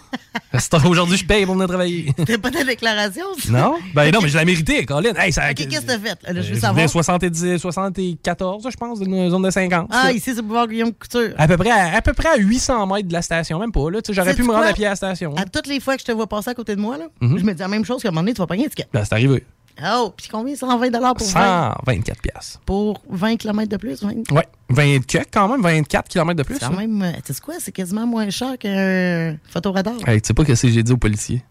Aujourd'hui, 0.89 1.17
je 1.17 1.25
paye 1.25 1.45
pour 1.47 1.55
venir 1.55 1.69
travailler. 1.69 2.13
T'as 2.27 2.37
pas 2.37 2.51
ta 2.51 2.65
déclaration? 2.65 3.25
ça? 3.39 3.53
non? 3.53 3.77
Ben 3.95 4.11
non, 4.11 4.19
mais 4.21 4.29
je 4.29 4.37
l'ai 4.37 4.45
mérité, 4.45 4.85
Colin. 4.85 5.15
Hey, 5.15 5.33
ça, 5.33 5.51
Ok, 5.51 5.55
qu'est-ce 5.55 5.83
que 5.83 5.87
t'as 5.87 5.99
fait? 6.01 6.19
Là, 6.33 6.43
je 6.43 6.49
veux 6.49 6.55
savoir. 6.55 6.73
voulais 6.73 6.89
70, 6.89 7.59
74, 7.59 8.67
je 8.69 8.77
pense, 8.77 8.99
d'une 8.99 9.31
zone 9.31 9.43
de 9.43 9.51
50. 9.51 9.89
Ah, 9.93 10.11
ici, 10.11 10.33
c'est 10.35 10.43
pouvoir 10.43 10.67
Guillaume 10.67 10.93
Couture. 10.93 11.31
À 11.39 11.47
peu, 11.47 11.57
près 11.57 11.71
à, 11.71 11.95
à 11.97 12.03
peu 12.03 12.13
près 12.13 12.29
à 12.31 12.37
800 12.37 12.87
mètres 12.89 13.07
de 13.07 13.13
la 13.13 13.23
station, 13.23 13.61
même 13.61 13.71
pas. 13.71 13.89
Là, 13.89 14.01
J'aurais 14.11 14.35
pu 14.35 14.43
me 14.43 14.51
rendre 14.53 14.67
à 14.67 14.73
pied 14.73 14.87
à 14.87 14.91
la 14.91 14.97
station. 14.97 15.33
À 15.37 15.45
toutes 15.45 15.69
les 15.69 15.79
fois 15.79 15.95
que 15.95 16.01
je 16.03 16.07
te 16.07 16.13
vois 16.13 16.27
passer 16.27 16.51
à 16.51 16.55
côté 16.55 16.75
de 16.75 16.81
moi, 16.81 16.99
là, 16.99 17.05
Mhm. 17.21 17.39
je 17.39 17.45
me 17.45 17.53
dis 17.53 17.61
la 17.61 17.69
même 17.69 17.85
chose 17.85 18.03
qu'à 18.03 18.09
un 18.09 18.11
moment 18.11 18.23
donné, 18.23 18.35
tu 18.35 18.39
vas 18.41 18.49
pas 18.49 18.57
une 18.57 18.63
étiquette. 18.63 18.89
Ben, 18.93 19.05
c'est 19.05 19.13
arrivé. 19.15 19.45
Oh, 19.83 20.13
puis 20.17 20.29
combien? 20.31 20.55
120 20.55 20.91
pour 21.15 21.27
20? 21.27 21.75
124 21.87 22.21
piastres. 22.23 22.61
Pour 22.65 23.03
20 23.09 23.37
km 23.37 23.69
de 23.69 23.77
plus? 23.77 24.03
20? 24.03 24.31
Ouais, 24.31 24.47
20 24.69 25.05
que- 25.07 25.19
quand 25.33 25.49
même, 25.49 25.63
24 25.63 26.09
km 26.09 26.35
de 26.37 26.43
plus. 26.45 26.55
C'est 26.61 26.67
quand 26.67 26.77
même, 26.77 27.03
euh, 27.03 27.13
tu 27.25 27.33
sais 27.35 27.41
quoi, 27.41 27.55
c'est 27.59 27.73
quasiment 27.73 28.07
moins 28.07 28.31
cher 28.31 28.57
qu'un 28.59 29.37
photoradar. 29.49 29.95
Hey, 30.07 30.21
tu 30.23 30.29
sais 30.29 30.35
pas 30.35 30.45
ce 30.45 30.63
que 30.67 30.69
j'ai 30.73 30.83
dit 30.83 30.93
au 30.93 30.97
policier. 30.97 31.43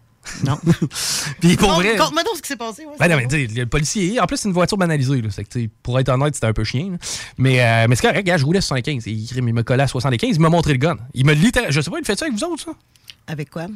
Non. 0.46 0.58
Puis 1.42 1.58
pour 1.58 1.68
Conte- 1.68 1.84
vrai. 1.84 1.98
Donc 1.98 2.14
ce 2.38 2.42
qui 2.42 2.48
s'est 2.48 2.56
passé. 2.56 2.86
ouais, 2.86 2.94
Ben 2.98 3.10
non, 3.10 3.18
mais 3.18 3.28
tu 3.28 3.46
sais, 3.46 3.60
le 3.60 3.66
policier, 3.66 4.22
en 4.22 4.26
plus, 4.26 4.38
c'est 4.38 4.48
une 4.48 4.54
voiture 4.54 4.78
banalisée. 4.78 5.22
Là, 5.22 5.28
c'est 5.30 5.44
que, 5.44 5.60
pour 5.82 6.00
être 6.00 6.08
honnête, 6.08 6.34
c'était 6.34 6.48
un 6.48 6.54
peu 6.54 6.64
chien. 6.64 6.92
là. 6.92 6.98
Mais, 7.38 7.62
euh, 7.62 7.88
mais 7.90 7.96
c'est 7.98 8.08
correct, 8.08 8.26
gars, 8.26 8.38
je 8.38 8.46
roulais 8.46 8.60
à 8.60 8.62
75. 8.62 9.04
Il, 9.06 9.30
il 9.36 9.44
me 9.44 9.64
collait 9.64 9.84
à 9.84 9.88
75. 9.88 10.38
Il 10.38 10.40
m'a 10.42 10.48
montré 10.48 10.72
le 10.72 10.78
gun. 10.78 10.96
Il 11.14 11.26
me 11.26 11.34
littéralement. 11.34 11.74
Je 11.74 11.82
sais 11.82 11.92
pas, 11.92 11.98
il 12.00 12.06
fait 12.06 12.18
ça 12.18 12.26
avec 12.26 12.38
vous 12.38 12.46
autres, 12.46 12.64
ça? 12.64 12.72
Avec 13.28 13.50
quoi? 13.50 13.68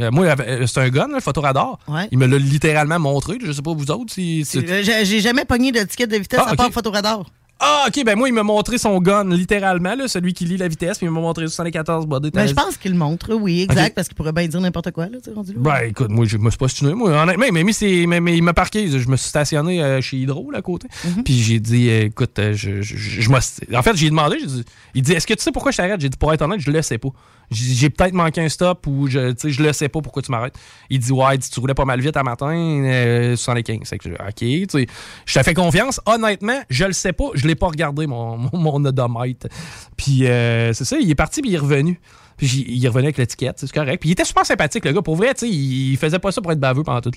Euh, 0.00 0.10
moi, 0.10 0.26
euh, 0.40 0.66
c'est 0.66 0.80
un 0.80 0.88
gun, 0.88 1.06
le 1.12 1.20
photoradar. 1.20 1.78
Ouais. 1.86 2.08
Il 2.10 2.18
me 2.18 2.26
l'a 2.26 2.38
littéralement 2.38 2.98
montré. 2.98 3.38
Je 3.44 3.52
sais 3.52 3.62
pas, 3.62 3.72
vous 3.72 3.90
autres, 3.90 4.12
si. 4.12 4.44
si- 4.44 4.60
J'ai 4.82 5.20
jamais 5.20 5.44
pogné 5.44 5.70
de 5.72 5.80
ticket 5.84 6.06
de 6.06 6.16
vitesse 6.16 6.40
Ah, 6.44 6.50
à 6.50 6.56
part 6.56 6.66
ok. 6.66 6.72
photoradar. 6.72 7.24
Ah, 7.66 7.86
ok, 7.88 8.04
ben 8.04 8.16
moi, 8.16 8.28
il 8.28 8.34
m'a 8.34 8.42
montré 8.42 8.76
son 8.78 8.98
gun, 9.00 9.24
littéralement, 9.30 9.94
là, 9.94 10.06
celui 10.08 10.34
qui 10.34 10.44
lit 10.44 10.56
la 10.58 10.68
vitesse, 10.68 10.98
puis 10.98 11.06
il 11.06 11.10
m'a 11.10 11.20
montré 11.20 11.46
74 11.48 12.06
body. 12.06 12.30
Ben, 12.30 12.46
je 12.46 12.52
pense 12.54 12.76
qu'il 12.76 12.92
le 12.92 12.98
montre, 12.98 13.32
oui, 13.34 13.62
exact, 13.62 13.94
parce 13.94 14.08
qu'il 14.08 14.16
pourrait 14.16 14.32
bien 14.32 14.46
dire 14.46 14.60
n'importe 14.60 14.90
quoi, 14.90 15.06
là, 15.06 15.18
rendu 15.34 15.52
là. 15.52 15.58
Ben, 15.60 15.88
écoute, 15.88 16.10
moi, 16.10 16.26
je 16.26 16.36
me 16.36 16.50
suis 16.50 16.58
pas. 16.58 16.94
Moi, 16.94 17.10
honnêtement, 17.10 17.46
il 17.46 17.52
m'a 17.52 17.62
mis 17.62 17.72
ses- 17.72 18.06
mais- 18.06 18.20
mais 18.20 18.36
il 18.36 18.42
m'a 18.42 18.52
parqué. 18.52 18.86
Je 18.88 19.08
me 19.08 19.16
suis 19.16 19.28
stationné 19.28 19.82
euh, 19.82 20.00
chez 20.00 20.18
Hydro, 20.18 20.50
là, 20.50 20.58
à 20.58 20.62
côté. 20.62 20.88
Puis 21.24 21.34
j'ai 21.42 21.60
dit, 21.60 21.88
euh, 21.88 22.04
écoute, 22.06 22.38
euh, 22.38 22.52
je, 22.54 22.82
je, 22.82 23.30
En 23.74 23.82
fait, 23.82 23.96
j'ai 23.96 24.10
demandé, 24.10 24.36
j'ai 24.40 24.46
dit, 24.46 24.64
il 24.94 25.02
dit, 25.02 25.12
est-ce 25.12 25.26
que 25.26 25.34
tu 25.34 25.42
sais 25.42 25.52
pourquoi 25.52 25.72
je 25.72 25.78
t'arrête? 25.78 26.00
J'ai 26.00 26.08
dit, 26.08 26.16
pour 26.18 26.32
être 26.32 26.42
honnête, 26.42 26.60
je 26.60 26.70
le 26.70 26.82
sais 26.82 26.98
pas. 26.98 27.08
J'ai 27.50 27.90
peut-être 27.90 28.14
manqué 28.14 28.40
un 28.40 28.48
stop 28.48 28.86
ou 28.86 29.06
je, 29.06 29.30
tu 29.32 29.34
sais, 29.38 29.50
je 29.50 29.62
le 29.62 29.72
sais 29.74 29.88
pas 29.90 30.00
pourquoi 30.00 30.22
tu 30.22 30.30
m'arrêtes. 30.30 30.54
Il 30.88 30.98
dit, 30.98 31.12
ouais, 31.12 31.36
dit, 31.36 31.48
tu 31.50 31.60
roulais 31.60 31.74
pas 31.74 31.84
mal 31.84 32.00
vite 32.00 32.16
un 32.16 32.22
matin, 32.22 32.48
euh, 32.54 33.36
75. 33.36 33.80
C'est 33.84 33.98
que, 33.98 34.08
je- 34.08 34.14
ok, 34.14 34.34
tu 34.36 34.66
sais, 34.68 34.86
je 35.26 35.38
te 35.38 35.42
fais 35.44 35.52
confiance. 35.54 36.00
Honnêtement, 36.06 36.58
je 36.70 36.84
le 36.84 36.92
sais 36.94 37.12
pas. 37.12 37.26
Je 37.34 37.46
l'ai 37.46 37.53
pas 37.54 37.68
regardé, 37.68 38.06
mon, 38.06 38.36
mon, 38.52 38.58
mon 38.58 38.84
odomètre. 38.84 39.46
Puis 39.96 40.26
euh, 40.26 40.72
c'est 40.72 40.84
ça, 40.84 40.96
il 40.98 41.10
est 41.10 41.14
parti, 41.14 41.40
puis 41.40 41.50
il 41.50 41.54
est 41.54 41.58
revenu. 41.58 42.00
Puis 42.36 42.64
il 42.66 42.84
revenu 42.88 43.04
avec 43.04 43.16
l'étiquette, 43.18 43.58
c'est 43.60 43.70
correct. 43.70 44.00
Puis 44.00 44.08
il 44.08 44.12
était 44.12 44.24
super 44.24 44.44
sympathique, 44.44 44.84
le 44.84 44.90
gars. 44.90 45.02
Pour 45.02 45.14
vrai, 45.14 45.32
tu 45.34 45.46
sais, 45.46 45.48
il 45.48 45.96
faisait 45.96 46.18
pas 46.18 46.32
ça 46.32 46.40
pour 46.42 46.50
être 46.50 46.58
baveux 46.58 46.82
pendant 46.82 47.00
tout. 47.00 47.12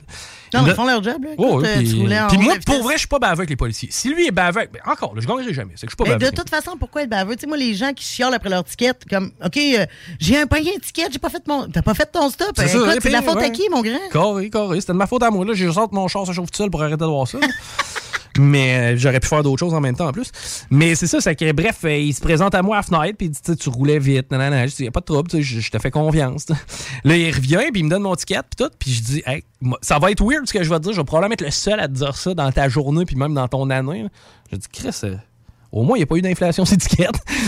Non, 0.53 0.61
Il- 0.61 0.67
ils 0.67 0.73
font 0.75 0.85
leur 0.85 1.01
job, 1.01 1.23
là. 1.23 1.29
Oh, 1.39 1.59
oui, 1.59 1.67
puis, 1.75 2.01
en 2.03 2.39
moi, 2.39 2.53
pour 2.63 2.83
vrai, 2.83 2.93
je 2.93 2.99
suis 2.99 3.07
pas 3.07 3.17
baveux 3.17 3.39
avec 3.39 3.49
les 3.49 3.55
policiers. 3.55 3.89
Si 3.91 4.09
lui 4.13 4.27
est 4.27 4.31
baveux, 4.31 4.59
avec- 4.59 4.87
encore, 4.87 5.15
là, 5.15 5.21
je 5.21 5.27
gagnerai 5.27 5.51
jamais. 5.55 5.71
C'est 5.75 5.87
que 5.87 5.91
je 5.91 5.95
suis 5.95 5.97
pas 5.97 6.03
Mais 6.03 6.09
baveux. 6.11 6.19
de 6.19 6.25
avec 6.27 6.35
toute 6.37 6.49
façon, 6.51 6.77
pourquoi 6.77 7.01
être 7.01 7.09
baveux? 7.09 7.35
Tu 7.35 7.41
sais, 7.41 7.47
moi, 7.47 7.57
les 7.57 7.73
gens 7.73 7.93
qui 7.93 8.05
chiolent 8.05 8.35
après 8.35 8.49
leur 8.51 8.63
ticket, 8.63 8.91
comme, 9.09 9.31
OK, 9.43 9.57
euh, 9.57 9.87
j'ai 10.19 10.37
un 10.37 10.43
un 10.43 10.79
ticket, 10.79 11.07
j'ai 11.11 11.17
pas 11.17 11.29
fait 11.29 11.47
mon. 11.47 11.67
T'as 11.67 11.81
pas 11.81 11.95
fait 11.95 12.11
ton 12.11 12.29
stop. 12.29 12.51
C'est 12.55 12.67
ça, 12.67 12.77
Écoute, 12.77 12.89
et 12.97 12.99
c'est 13.01 13.07
de 13.09 13.13
la 13.13 13.23
faute 13.23 13.37
à 13.37 13.39
ouais. 13.39 13.51
qui, 13.51 13.63
mon 13.71 13.81
grand? 13.81 13.97
Carré, 14.11 14.51
carré. 14.51 14.79
C'était 14.81 14.93
de 14.93 14.97
ma 14.99 15.07
faute 15.07 15.23
à 15.23 15.31
moi. 15.31 15.43
Là, 15.45 15.53
j'ai 15.55 15.71
sorti 15.71 15.95
mon 15.95 16.07
char 16.07 16.27
se 16.27 16.31
chauffe 16.31 16.51
tout 16.51 16.57
seul 16.57 16.69
pour 16.69 16.83
arrêter 16.83 16.97
de 16.97 17.05
voir 17.05 17.27
ça. 17.27 17.39
Mais 18.39 18.93
euh, 18.93 18.97
j'aurais 18.97 19.19
pu 19.19 19.27
faire 19.27 19.43
d'autres 19.43 19.59
choses 19.59 19.73
en 19.73 19.81
même 19.81 19.95
temps 19.95 20.07
en 20.07 20.11
plus. 20.11 20.31
Mais 20.69 20.95
c'est 20.95 21.07
ça, 21.07 21.21
c'est 21.21 21.35
que 21.35 21.51
bref, 21.51 21.79
euh, 21.83 21.97
il 21.97 22.13
se 22.13 22.21
présente 22.21 22.55
à 22.55 22.61
moi 22.61 22.77
à 22.77 22.79
la 22.79 22.83
fenêtre, 22.83 23.17
puis 23.17 23.27
il 23.27 23.31
dit 23.31 23.57
Tu 23.57 23.69
roulais 23.69 23.99
vite, 23.99 24.31
nanana. 24.31 24.67
Je 24.67 24.75
dis, 24.75 24.83
y 24.83 24.87
a 24.87 24.91
pas 24.91 24.99
de 24.99 25.05
trouble, 25.05 25.29
je, 25.39 25.69
te 25.69 25.79
fais 25.79 25.91
confiance. 25.91 26.47
Là, 27.03 27.15
il 27.17 27.33
revient, 27.33 27.69
puis 27.71 27.81
il 27.81 27.85
me 27.85 27.89
donne 27.89 28.03
mon 28.03 28.15
ticket, 28.15 28.39
puis 28.41 28.65
tout, 28.65 28.71
puis 28.77 28.91
je 28.91 29.03
dis 29.03 29.23
Hey, 29.25 29.43
ça 29.81 29.99
va 29.99 30.11
être 30.11 30.23
weird 30.23 30.47
ce 30.47 30.53
que 30.53 30.63
je 30.63 30.69
vais 30.69 30.77
te 30.77 30.83
dire, 30.83 30.93
je 30.93 31.01
vais 31.01 31.05
probablement 31.05 31.33
être 31.33 31.41
le 31.41 31.51
seul 31.51 31.79
à 31.79 31.87
te 31.87 31.93
dire 31.93 32.15
ça 32.15 32.33
dans 32.33 32.51
ta 32.51 32.69
journée, 32.69 33.05
puis 33.05 33.15
même 33.15 33.33
dans 33.33 33.47
ton 33.47 33.69
année. 33.69 34.05
Je 34.51 34.57
dis 34.57 34.67
Chris, 34.71 34.89
euh, 35.03 35.15
au 35.77 35.83
moins, 35.83 35.97
il 35.97 35.99
n'y 35.99 36.03
a 36.03 36.07
pas 36.07 36.15
eu 36.15 36.21
d'inflation 36.21 36.65
sur 36.65 36.73
l'étiquette. 36.75 37.15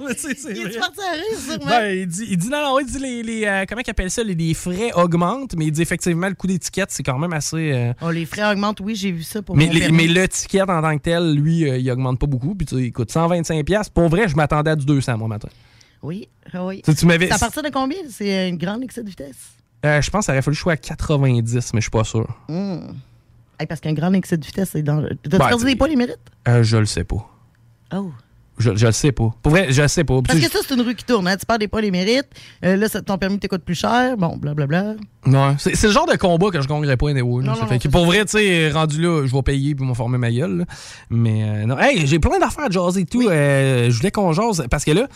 non, 0.00 0.06
mais 0.06 0.14
tu 0.14 0.20
sais, 0.20 0.34
c'est 0.36 0.52
Il 0.52 0.66
est 0.66 0.78
parti 0.78 1.00
à 1.00 1.12
rire, 1.12 1.38
sûrement. 1.46 1.66
Ben, 1.66 1.98
il 1.98 2.06
dit, 2.06 2.26
il 2.30 2.36
dit 2.36 2.48
non, 2.48 2.62
non, 2.62 2.78
il 2.80 2.86
dit 2.86 2.98
les, 2.98 3.22
les, 3.22 3.44
euh, 3.46 3.64
comment 3.68 3.82
il 3.84 3.90
appelle 3.90 4.10
ça, 4.10 4.22
les, 4.22 4.34
les 4.34 4.54
frais 4.54 4.92
augmentent, 4.94 5.54
mais 5.56 5.66
il 5.66 5.72
dit 5.72 5.82
effectivement 5.82 6.28
le 6.28 6.34
coût 6.34 6.46
d'étiquette, 6.46 6.90
c'est 6.90 7.02
quand 7.02 7.18
même 7.18 7.32
assez. 7.32 7.72
euh, 7.72 7.92
Oh, 8.02 8.10
les 8.10 8.26
frais 8.26 8.50
augmentent, 8.52 8.80
oui, 8.80 8.94
j'ai 8.94 9.10
vu 9.12 9.22
ça 9.22 9.42
pour 9.42 9.56
mais, 9.56 9.66
mon 9.66 9.72
les- 9.72 9.90
mais 9.90 10.06
le 10.06 10.28
ticket 10.28 10.62
en 10.62 10.66
tant 10.66 10.96
que 10.96 11.02
tel, 11.02 11.32
lui, 11.34 11.68
euh, 11.68 11.78
il 11.78 11.90
augmente 11.90 12.18
pas 12.18 12.26
beaucoup. 12.26 12.54
Puis 12.54 12.66
il 12.72 12.92
coûte 12.92 13.10
125$. 13.12 13.64
piastres. 13.64 13.92
Pour 13.92 14.08
vrai, 14.08 14.28
je 14.28 14.36
m'attendais 14.36 14.70
à 14.70 14.76
du 14.76 14.84
200 14.86 15.16
moi 15.18 15.28
matin. 15.28 15.48
Oui, 16.02 16.28
ah 16.52 16.64
oui. 16.64 16.82
Tu 16.84 16.94
tu 16.94 17.06
m'avais- 17.06 17.26
C'est 17.28 17.34
à 17.34 17.38
partir 17.38 17.62
de 17.62 17.70
combien? 17.70 17.98
C'est 18.10 18.48
une 18.48 18.56
grande 18.56 18.82
excès 18.84 19.02
de 19.02 19.08
vitesse? 19.08 19.36
Je 19.84 20.10
pense 20.10 20.26
qu'il 20.26 20.32
aurait 20.32 20.42
fallu 20.42 20.54
que 20.54 20.58
je 20.58 20.62
sois 20.62 20.72
à 20.72 20.76
90, 20.76 21.72
mais 21.74 21.80
je 21.80 21.84
suis 21.84 21.90
pas 21.90 22.04
sûr. 22.04 22.26
Hmm. 22.48 22.80
Hey, 23.60 23.66
parce 23.66 23.80
qu'un 23.80 23.92
grand 23.92 24.12
excès 24.12 24.36
de 24.36 24.44
vitesse, 24.46 24.70
c'est 24.72 24.82
dangereux. 24.82 25.10
T'as-tu 25.22 25.38
Ben, 25.38 25.48
perdu 25.48 25.64
des 25.64 25.76
points, 25.76 25.88
les 25.88 25.96
mérites? 25.96 26.18
Euh, 26.46 26.62
je 26.62 26.76
le 26.76 26.86
sais 26.86 27.04
pas. 27.04 27.28
Oh. 27.94 28.10
Je, 28.60 28.74
je 28.74 28.86
le 28.86 28.92
sais 28.92 29.12
pas. 29.12 29.30
Pour 29.40 29.52
vrai, 29.52 29.68
je 29.70 29.80
le 29.82 29.86
sais 29.86 30.02
pas. 30.02 30.20
Parce 30.20 30.40
que 30.40 30.50
ça, 30.50 30.58
c'est 30.66 30.74
une 30.74 30.80
rue 30.80 30.96
qui 30.96 31.04
tourne. 31.04 31.28
Hein? 31.28 31.36
Tu 31.36 31.46
perds 31.46 31.60
des 31.60 31.68
points, 31.68 31.80
les 31.80 31.92
mérites. 31.92 32.26
Euh, 32.64 32.74
là, 32.74 32.88
ça- 32.88 33.00
ton 33.00 33.16
permis 33.16 33.38
te 33.38 33.46
coûte 33.46 33.62
plus 33.62 33.76
cher. 33.76 34.16
Bon, 34.16 34.36
blablabla. 34.36 34.94
Ouais, 35.26 35.54
c'est 35.58 35.76
c'est 35.76 35.86
le 35.86 35.92
genre 35.92 36.06
de 36.10 36.16
combat 36.16 36.50
que 36.50 36.60
je 36.60 36.66
gagnerais 36.66 36.96
pas 36.96 37.10
anyway. 37.10 37.44
Non, 37.44 37.52
non, 37.54 37.66
non, 37.70 37.78
pour 37.92 38.06
vrai, 38.06 38.24
tu 38.24 38.32
sais, 38.38 38.70
rendu 38.72 39.00
là, 39.00 39.24
je 39.26 39.32
vais 39.32 39.42
payer 39.42 39.76
pour 39.76 39.86
me 39.86 39.94
former 39.94 40.18
ma 40.18 40.32
gueule. 40.32 40.58
là. 40.58 40.64
Mais 41.08 41.44
euh, 41.44 41.66
non, 41.66 41.78
hey, 41.78 42.04
j'ai 42.04 42.18
plein 42.18 42.36
d'affaires 42.40 42.64
à 42.64 42.70
jaser 42.70 43.02
et 43.02 43.06
tout. 43.06 43.28
Euh, 43.28 43.90
je 43.90 43.96
voulais 43.96 44.10
qu'on 44.10 44.32
jase 44.32 44.66
parce 44.68 44.84
que 44.84 44.90
là, 44.90 45.06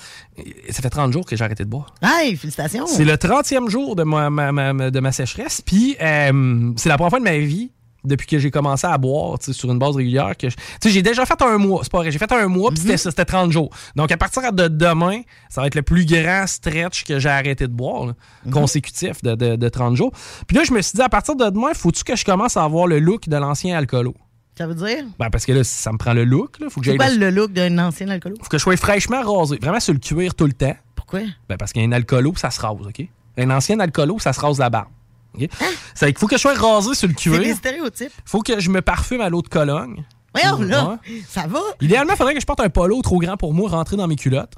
ça 0.70 0.80
fait 0.80 0.90
30 0.90 1.12
jours 1.12 1.26
que 1.26 1.34
j'ai 1.34 1.42
arrêté 1.44 1.64
de 1.64 1.68
boire. 1.68 1.92
Hey, 2.00 2.36
félicitations. 2.36 2.86
C'est 2.86 3.04
le 3.04 3.14
30e 3.16 3.68
jour 3.68 3.96
de 3.96 4.04
ma, 4.04 4.30
ma- 4.30 4.72
de 4.90 5.00
ma 5.00 5.10
sécheresse. 5.10 5.60
Puis, 5.66 5.96
c'est 5.98 6.88
la 6.88 6.96
première 6.96 7.10
fois 7.10 7.18
de 7.18 7.24
ma 7.24 7.38
vie, 7.38 7.72
depuis 8.04 8.26
que 8.26 8.38
j'ai 8.38 8.50
commencé 8.50 8.86
à 8.86 8.96
boire 8.98 9.38
sur 9.40 9.70
une 9.70 9.78
base 9.78 9.96
régulière, 9.96 10.36
que 10.36 10.48
je- 10.50 10.56
tu 10.56 10.62
sais, 10.82 10.90
j'ai 10.90 11.02
déjà 11.02 11.24
fait 11.26 11.40
un 11.42 11.58
mois. 11.58 11.80
C'est 11.82 11.92
pas 11.92 11.98
vrai. 11.98 12.10
J'ai 12.10 12.18
fait 12.18 12.32
un 12.32 12.48
mois, 12.48 12.70
puis 12.70 12.80
c'était 12.80 12.96
ça, 12.96 13.10
c'était 13.10 13.24
30 13.24 13.52
jours. 13.52 13.70
Donc, 13.96 14.10
à 14.10 14.16
partir 14.16 14.52
de 14.52 14.68
demain, 14.68 15.20
ça 15.48 15.60
va 15.60 15.66
être 15.68 15.74
le 15.74 15.82
plus 15.82 16.04
grand 16.04 16.46
stretch 16.46 17.04
que 17.04 17.18
j'ai 17.18 17.28
arrêté 17.28 17.66
de 17.66 17.72
boire, 17.72 18.06
là, 18.06 18.12
consécutif 18.50 19.22
de, 19.22 19.34
de- 19.34 19.56
de 19.56 19.68
30 19.68 19.96
jours. 19.96 20.12
Puis 20.46 20.56
là, 20.56 20.64
je 20.64 20.72
me 20.72 20.82
suis 20.82 20.96
dit, 20.96 21.02
à 21.02 21.08
partir 21.08 21.36
de 21.36 21.44
demain, 21.48 21.74
faut-tu 21.74 22.04
que 22.04 22.16
je 22.16 22.24
commence 22.24 22.56
à 22.56 22.64
avoir 22.64 22.86
le 22.86 22.98
look 22.98 23.28
de 23.28 23.36
l'ancien 23.36 23.76
alcoolo? 23.76 24.14
Ça 24.58 24.66
veut 24.66 24.74
dire? 24.74 25.04
Ben, 25.18 25.30
parce 25.30 25.46
que 25.46 25.52
là, 25.52 25.64
ça 25.64 25.92
me 25.92 25.96
prend 25.98 26.12
le 26.12 26.24
look. 26.24 26.60
Là. 26.60 26.66
Faut 26.68 26.80
que 26.80 26.86
C'est 26.86 26.96
le- 27.14 27.16
le 27.18 27.30
look 27.30 27.52
d'un 27.52 27.78
ancien 27.78 28.08
alcoolo? 28.08 28.36
faut 28.42 28.48
que 28.48 28.58
je 28.58 28.62
sois 28.62 28.76
fraîchement 28.76 29.22
rasé. 29.22 29.58
Vraiment 29.62 29.80
sur 29.80 29.94
le 29.94 29.98
cuir 29.98 30.34
tout 30.34 30.44
le 30.46 30.52
temps. 30.52 30.76
Pourquoi? 30.94 31.20
Ben 31.48 31.56
parce 31.56 31.72
qu'un 31.72 31.90
alcoolo, 31.92 32.34
ça 32.36 32.50
se 32.50 32.60
rase, 32.60 32.76
OK? 32.86 33.06
Un 33.38 33.50
ancien 33.50 33.80
alcoolo, 33.80 34.18
ça 34.18 34.32
se 34.34 34.40
rase 34.40 34.58
la 34.58 34.68
barbe. 34.68 34.88
OK? 35.34 35.48
C'est 35.94 36.06
qu'il 36.06 36.18
faut 36.18 36.26
que 36.26 36.36
je 36.36 36.40
sois 36.40 36.54
rasé 36.54 36.94
sur 36.94 37.08
le? 37.08 37.14
C'est 37.18 37.30
des 37.30 37.44
cuir. 37.44 37.56
stéréotypes. 37.56 38.12
faut 38.24 38.40
que 38.40 38.60
je 38.60 38.70
me 38.70 38.82
parfume 38.82 39.20
à 39.20 39.28
l'eau 39.28 39.42
de 39.42 39.48
Cologne. 39.48 40.04
Voyons, 40.34 40.62
là, 40.62 40.98
ça 41.28 41.46
va? 41.46 41.60
Idéalement, 41.80 42.14
il 42.14 42.16
faudrait 42.16 42.34
que 42.34 42.40
je 42.40 42.46
porte 42.46 42.60
un 42.60 42.70
polo 42.70 43.02
trop 43.02 43.18
grand 43.18 43.36
pour 43.36 43.52
moi 43.52 43.68
rentrer 43.68 43.96
dans 43.96 44.08
mes 44.08 44.16
culottes. 44.16 44.54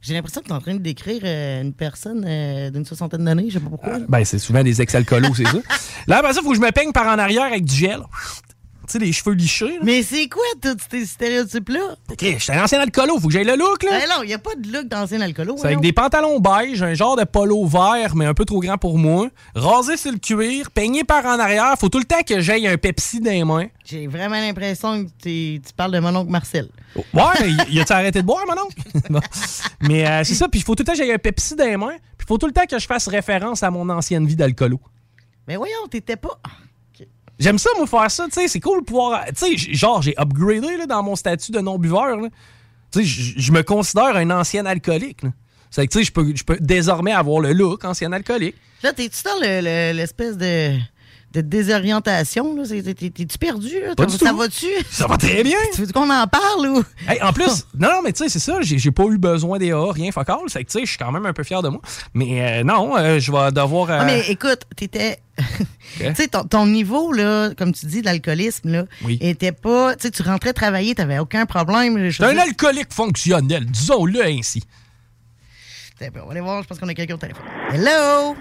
J'ai 0.00 0.12
l'impression 0.12 0.40
que 0.42 0.46
tu 0.46 0.52
es 0.52 0.54
en 0.56 0.60
train 0.60 0.74
de 0.74 0.80
décrire 0.80 1.22
euh, 1.24 1.62
une 1.62 1.72
personne 1.72 2.24
euh, 2.28 2.68
d'une 2.70 2.84
soixantaine 2.84 3.24
d'années, 3.24 3.46
je 3.48 3.54
sais 3.54 3.60
pas 3.64 3.70
pourquoi. 3.70 3.98
là. 4.00 4.04
Ben, 4.08 4.22
c'est 4.24 4.38
souvent 4.38 4.62
des 4.62 4.82
ex-alcoolos, 4.82 5.34
c'est 5.34 5.44
ça. 5.46 5.58
Là, 6.08 6.18
après 6.18 6.34
ça, 6.34 6.40
il 6.40 6.44
faut 6.44 6.50
que 6.50 6.56
je 6.56 6.60
me 6.60 6.70
peigne 6.72 6.92
par 6.92 7.06
en 7.06 7.18
arrière 7.18 7.44
avec 7.44 7.64
du 7.64 7.74
gel. 7.74 8.00
Tu 8.86 8.92
sais, 8.92 8.98
les 8.98 9.12
cheveux 9.12 9.32
lichés. 9.34 9.66
là. 9.68 9.78
Mais 9.82 10.02
c'est 10.02 10.28
quoi 10.28 10.42
tous 10.60 10.76
ces 10.90 11.06
stéréotypes-là? 11.06 11.96
OK, 12.10 12.18
je 12.22 12.38
suis 12.38 12.52
un 12.52 12.62
ancien 12.62 12.80
alcoolo, 12.80 13.18
faut 13.18 13.28
que 13.28 13.32
j'aille 13.32 13.44
le 13.46 13.56
look, 13.56 13.82
là. 13.82 13.90
Ben 13.98 14.08
non, 14.08 14.22
il 14.22 14.26
n'y 14.28 14.34
a 14.34 14.38
pas 14.38 14.54
de 14.56 14.70
look 14.72 14.86
d'ancien 14.88 15.20
alcoolo. 15.20 15.56
C'est 15.58 15.66
avec 15.68 15.80
des 15.80 15.92
pantalons 15.92 16.38
beige, 16.38 16.82
un 16.82 16.94
genre 16.94 17.16
de 17.16 17.24
polo 17.24 17.64
vert, 17.66 18.14
mais 18.14 18.26
un 18.26 18.34
peu 18.34 18.44
trop 18.44 18.60
grand 18.60 18.76
pour 18.78 18.98
moi. 18.98 19.28
Rasé 19.54 19.96
sur 19.96 20.12
le 20.12 20.18
cuir, 20.18 20.70
peigné 20.70 21.02
par 21.04 21.24
en 21.24 21.38
arrière. 21.38 21.74
Faut 21.78 21.88
tout 21.88 21.98
le 21.98 22.04
temps 22.04 22.22
que 22.26 22.40
j'aille 22.40 22.66
un 22.66 22.76
Pepsi 22.76 23.20
dans 23.20 23.30
les 23.30 23.44
mains. 23.44 23.66
J'ai 23.84 24.06
vraiment 24.06 24.36
l'impression 24.40 25.04
que 25.04 25.10
tu 25.22 25.60
parles 25.76 25.92
de 25.92 25.98
mon 26.00 26.14
oncle 26.14 26.30
Marcel. 26.30 26.68
Ouais, 27.12 27.22
y 27.70 27.80
a-tu 27.80 27.92
arrêté 27.92 28.20
de 28.22 28.26
boire, 28.26 28.44
mon 28.46 28.62
oncle? 28.62 28.76
Bon. 29.10 29.20
Mais 29.80 30.06
euh, 30.06 30.24
c'est 30.24 30.34
ça, 30.34 30.48
puis 30.48 30.60
il 30.60 30.62
faut 30.62 30.74
tout 30.74 30.82
le 30.82 30.86
temps 30.86 30.92
que 30.92 30.98
j'aille 30.98 31.12
un 31.12 31.18
Pepsi 31.18 31.54
dans 31.56 31.64
les 31.64 31.76
mains, 31.76 31.96
puis 32.16 32.24
il 32.24 32.26
faut 32.26 32.38
tout 32.38 32.46
le 32.46 32.52
temps 32.52 32.66
que 32.68 32.78
je 32.78 32.86
fasse 32.86 33.08
référence 33.08 33.62
à 33.62 33.70
mon 33.70 33.88
ancienne 33.90 34.26
vie 34.26 34.36
d'alcoolo. 34.36 34.80
Mais 35.48 35.56
voyons, 35.56 35.86
t'étais 35.90 36.16
pas. 36.16 36.38
J'aime 37.38 37.58
ça, 37.58 37.70
moi, 37.76 37.86
faire 37.86 38.10
ça, 38.10 38.26
tu 38.26 38.32
sais, 38.32 38.48
c'est 38.48 38.60
cool 38.60 38.80
de 38.80 38.84
pouvoir... 38.84 39.24
Tu 39.36 39.56
sais, 39.58 39.74
genre, 39.74 40.00
j'ai 40.02 40.14
upgradé 40.18 40.76
là, 40.76 40.86
dans 40.86 41.02
mon 41.02 41.16
statut 41.16 41.50
de 41.52 41.58
non-buveur. 41.60 42.16
Tu 42.92 43.04
sais, 43.04 43.34
je 43.36 43.50
me 43.52 43.62
considère 43.62 44.16
un 44.16 44.30
ancien 44.30 44.64
alcoolique. 44.66 45.22
C'est 45.70 45.86
que, 45.88 45.92
tu 45.92 45.98
sais, 45.98 46.04
je 46.04 46.12
peux, 46.12 46.32
peux 46.46 46.58
désormais 46.60 47.12
avoir 47.12 47.40
le 47.40 47.52
look 47.52 47.84
ancien 47.84 48.12
alcoolique. 48.12 48.54
Là, 48.84 48.92
t'es-tu 48.92 49.22
dans 49.24 49.40
le- 49.40 49.60
le- 49.62 49.96
l'espèce 49.96 50.36
de, 50.36 50.76
de 51.34 51.40
désorientation? 51.40 52.56
t'es- 52.64 52.82
t'es- 52.94 53.10
T'es-tu 53.10 53.38
perdu? 53.38 53.80
Là? 53.80 53.94
Pas 53.94 54.06
du 54.06 54.16
ça 54.16 54.32
va-tu? 54.32 54.66
Ça 54.90 55.06
va 55.06 55.16
très 55.18 55.42
bien. 55.42 55.58
Tu 55.74 55.82
veux 55.84 55.92
qu'on 55.92 56.08
en 56.08 56.26
parle 56.26 56.68
ou? 56.68 56.84
Hey, 57.08 57.20
en 57.22 57.32
plus, 57.32 57.66
non, 57.78 57.88
non, 57.88 58.02
mais 58.04 58.12
tu 58.12 58.22
sais, 58.22 58.28
c'est 58.28 58.38
ça, 58.38 58.58
j'ai 58.62 58.90
pas 58.90 59.04
eu 59.04 59.18
besoin 59.18 59.58
des 59.58 59.72
A, 59.72 59.92
rien, 59.92 60.10
fuck 60.12 60.28
all. 60.30 60.38
C'est 60.46 60.64
que, 60.64 60.70
tu 60.70 60.78
sais, 60.78 60.84
je 60.86 60.90
suis 60.90 60.98
quand 60.98 61.10
même 61.12 61.26
un 61.26 61.32
peu 61.32 61.42
fier 61.42 61.60
de 61.62 61.68
moi. 61.68 61.80
Mais 62.14 62.60
euh, 62.60 62.64
non, 62.64 62.96
euh, 62.96 63.18
je 63.18 63.32
vais 63.32 63.50
devoir. 63.52 63.90
euh, 63.90 63.98
Ah, 64.00 64.04
mais 64.04 64.20
écoute, 64.28 64.60
t'étais. 64.76 65.18
tu 65.98 66.14
sais, 66.14 66.28
ton, 66.28 66.44
ton 66.44 66.66
niveau, 66.66 67.12
là, 67.12 67.50
comme 67.58 67.72
tu 67.72 67.86
dis, 67.86 68.00
d'alcoolisme, 68.02 68.70
là, 68.70 68.84
Oui. 69.04 69.18
était 69.20 69.50
pas. 69.52 69.96
Tu 69.96 70.02
sais, 70.02 70.10
tu 70.12 70.22
rentrais 70.22 70.52
travailler, 70.52 70.94
t'avais 70.94 71.18
aucun 71.18 71.44
problème. 71.46 72.08
J'étais 72.10 72.24
un 72.24 72.38
alcoolique 72.38 72.92
fonctionnel, 72.92 73.66
disons-le 73.66 74.24
ainsi. 74.24 74.62
On 76.00 76.26
va 76.26 76.30
aller 76.32 76.40
voir, 76.40 76.62
je 76.62 76.68
pense 76.68 76.78
qu'on 76.78 76.88
a 76.88 76.94
quelqu'un 76.94 77.14
au 77.14 77.18
téléphone. 77.18 77.44
Hello? 77.72 78.36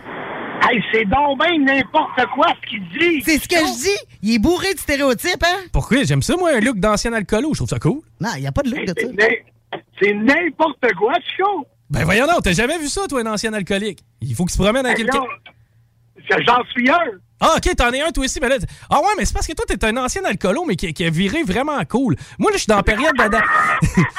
Hey, 0.62 0.82
c'est 0.94 1.06
donc 1.06 1.40
bien 1.40 1.58
n'importe 1.60 2.26
quoi 2.34 2.48
ce 2.62 2.70
qu'il 2.70 2.88
dit. 2.90 3.22
C'est 3.26 3.38
ce 3.38 3.48
que 3.48 3.56
je 3.56 3.82
dis. 3.84 3.98
Il 4.22 4.36
est 4.36 4.40
bourré 4.40 4.74
de 4.74 4.80
stéréotypes, 4.80 5.44
hein? 5.44 5.60
Pourquoi? 5.74 6.04
J'aime 6.04 6.22
ça, 6.22 6.36
moi, 6.38 6.52
un 6.56 6.60
look 6.62 6.78
d'ancien 6.80 7.12
alcoolo, 7.14 7.50
je 7.54 7.60
trouve 7.60 7.70
ça 7.70 7.80
cool. 7.80 8.00
Non, 8.22 8.30
il 8.36 8.42
n'y 8.42 8.48
a 8.48 8.52
pas 8.52 8.62
de 8.62 8.70
look 8.70 8.80
de 8.86 8.88
ça. 8.88 8.94
C'est 8.98 9.14
n'im- 9.14 9.80
C'est 10.02 10.14
n'importe 10.14 10.94
quoi, 10.98 11.14
Chico. 11.16 11.68
Ben 11.90 12.06
voyons 12.06 12.26
donc, 12.28 12.44
t'as 12.44 12.54
jamais 12.54 12.78
vu 12.80 12.88
ça, 12.88 13.02
toi, 13.10 13.22
un 13.22 13.26
ancien 13.28 13.54
alcoolique? 13.54 14.00
Il 14.22 14.34
faut 14.36 14.46
qu'il 14.46 14.54
se 14.54 14.58
promène 14.58 14.86
avec 14.86 14.98
Ben 15.00 15.04
quelqu'un. 15.06 15.20
non, 15.20 16.44
J'en 16.48 16.64
suis 16.72 16.90
un. 16.90 16.98
Ah, 17.42 17.56
ok, 17.58 17.76
t'en 17.76 17.92
es 17.92 18.02
un, 18.02 18.12
toi 18.12 18.24
aussi. 18.24 18.40
Mais 18.40 18.48
là, 18.48 18.56
ah 18.90 19.00
ouais, 19.02 19.08
mais 19.18 19.26
c'est 19.26 19.34
parce 19.34 19.46
que 19.46 19.54
toi, 19.54 19.66
t'es 19.68 19.84
un 19.86 19.98
ancien 19.98 20.24
alcoolo, 20.24 20.64
mais 20.66 20.78
qui, 20.78 20.94
qui 20.94 21.04
a 21.04 21.10
viré 21.10 21.44
vraiment 21.44 21.84
cool. 21.86 22.16
Moi, 22.40 22.52
là, 22.52 22.56
je 22.58 22.62
suis 22.62 22.70
dans 22.70 22.78
la 22.78 22.84
période 22.84 23.16
d'adaptation. 23.18 24.04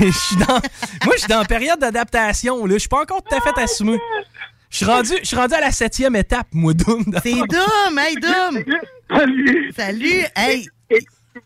Je 0.00 0.06
je 0.06 0.10
suis 0.18 0.36
dans... 0.36 0.54
Moi, 1.04 1.14
je 1.14 1.18
suis 1.18 1.28
dans 1.28 1.40
la 1.40 1.44
période 1.44 1.78
d'adaptation, 1.78 2.64
là. 2.64 2.74
Je 2.74 2.78
suis 2.78 2.88
pas 2.88 3.02
encore 3.02 3.22
tout 3.22 3.34
à 3.34 3.40
fait 3.40 3.58
assumé. 3.60 3.98
Je 4.70 4.76
suis 4.76 4.84
rendu, 4.86 5.12
je 5.20 5.26
suis 5.26 5.36
rendu 5.36 5.54
à 5.54 5.60
la 5.60 5.70
septième 5.70 6.14
étape, 6.16 6.48
moi, 6.52 6.74
Doom. 6.74 7.04
C'est 7.22 7.32
Doom, 7.32 7.98
hey 7.98 8.14
Doom! 8.16 8.64
Salut. 9.10 9.72
Salut, 9.74 10.24
hey! 10.36 10.68
Et- 10.90 10.98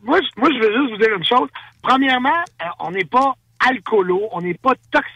moi, 0.02 0.18
je- 0.20 0.40
moi, 0.40 0.48
je 0.52 0.58
veux 0.58 0.72
juste 0.80 0.90
vous 0.92 0.96
dire 0.96 1.14
une 1.16 1.24
chose. 1.24 1.48
Premièrement, 1.82 2.30
euh, 2.62 2.64
on 2.80 2.90
n'est 2.90 3.04
pas 3.04 3.35
alcoolo, 3.64 4.22
on 4.32 4.40
n'est 4.40 4.54
pas 4.54 4.72
toxico, 4.90 5.12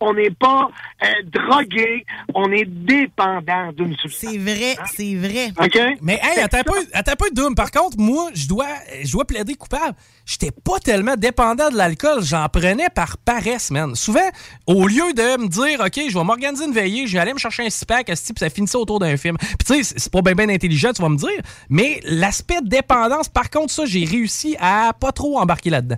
on 0.00 0.12
n'est 0.14 0.30
pas 0.30 0.68
euh, 1.02 1.06
drogué, 1.26 2.04
on 2.34 2.50
est 2.52 2.64
dépendant 2.66 3.72
d'une 3.72 3.96
substance. 3.96 4.30
C'est 4.32 4.38
vrai, 4.38 4.76
c'est 4.94 5.14
vrai. 5.14 5.48
OK? 5.60 5.78
Mais 6.02 6.20
hey, 6.22 6.40
attends 6.42 6.58
un 6.58 6.62
peu, 6.64 6.78
attends 6.92 7.12
un 7.12 7.16
peu, 7.16 7.30
Doom. 7.32 7.54
Par 7.54 7.70
contre, 7.70 7.98
moi, 7.98 8.30
je 8.34 8.48
dois, 8.48 8.66
je 9.02 9.12
dois 9.12 9.24
plaider 9.24 9.54
coupable. 9.54 9.94
J'étais 10.24 10.50
pas 10.50 10.78
tellement 10.80 11.14
dépendant 11.16 11.70
de 11.70 11.76
l'alcool, 11.76 12.22
j'en 12.22 12.48
prenais 12.48 12.88
par 12.94 13.16
paresse, 13.18 13.70
man. 13.70 13.94
Souvent, 13.94 14.28
au 14.66 14.86
lieu 14.88 15.12
de 15.12 15.40
me 15.40 15.48
dire, 15.48 15.80
OK, 15.80 16.00
je 16.10 16.18
vais 16.18 16.24
m'organiser 16.24 16.64
une 16.64 16.72
veillée, 16.72 17.06
je 17.06 17.12
vais 17.12 17.20
aller 17.20 17.32
me 17.32 17.38
chercher 17.38 17.64
un 17.64 17.70
six-pack, 17.70 18.06
puis 18.06 18.16
ça 18.36 18.50
finissait 18.50 18.76
autour 18.76 18.98
d'un 18.98 19.16
film? 19.16 19.36
Puis 19.38 19.56
tu 19.66 19.74
sais, 19.74 19.82
c'est- 19.82 19.98
c'est 19.98 20.12
pas 20.12 20.22
bien 20.22 20.34
ben 20.34 20.50
intelligent, 20.50 20.92
tu 20.92 21.00
vas 21.02 21.08
me 21.08 21.16
dire, 21.16 21.28
mais 21.68 22.00
l'aspect 22.04 22.58
dépendance, 22.62 23.28
par 23.28 23.50
contre, 23.50 23.72
ça, 23.72 23.84
j'ai 23.86 24.04
réussi 24.04 24.56
à 24.60 24.92
pas 24.98 25.12
trop 25.12 25.38
embarquer 25.38 25.70
là-dedans. 25.70 25.96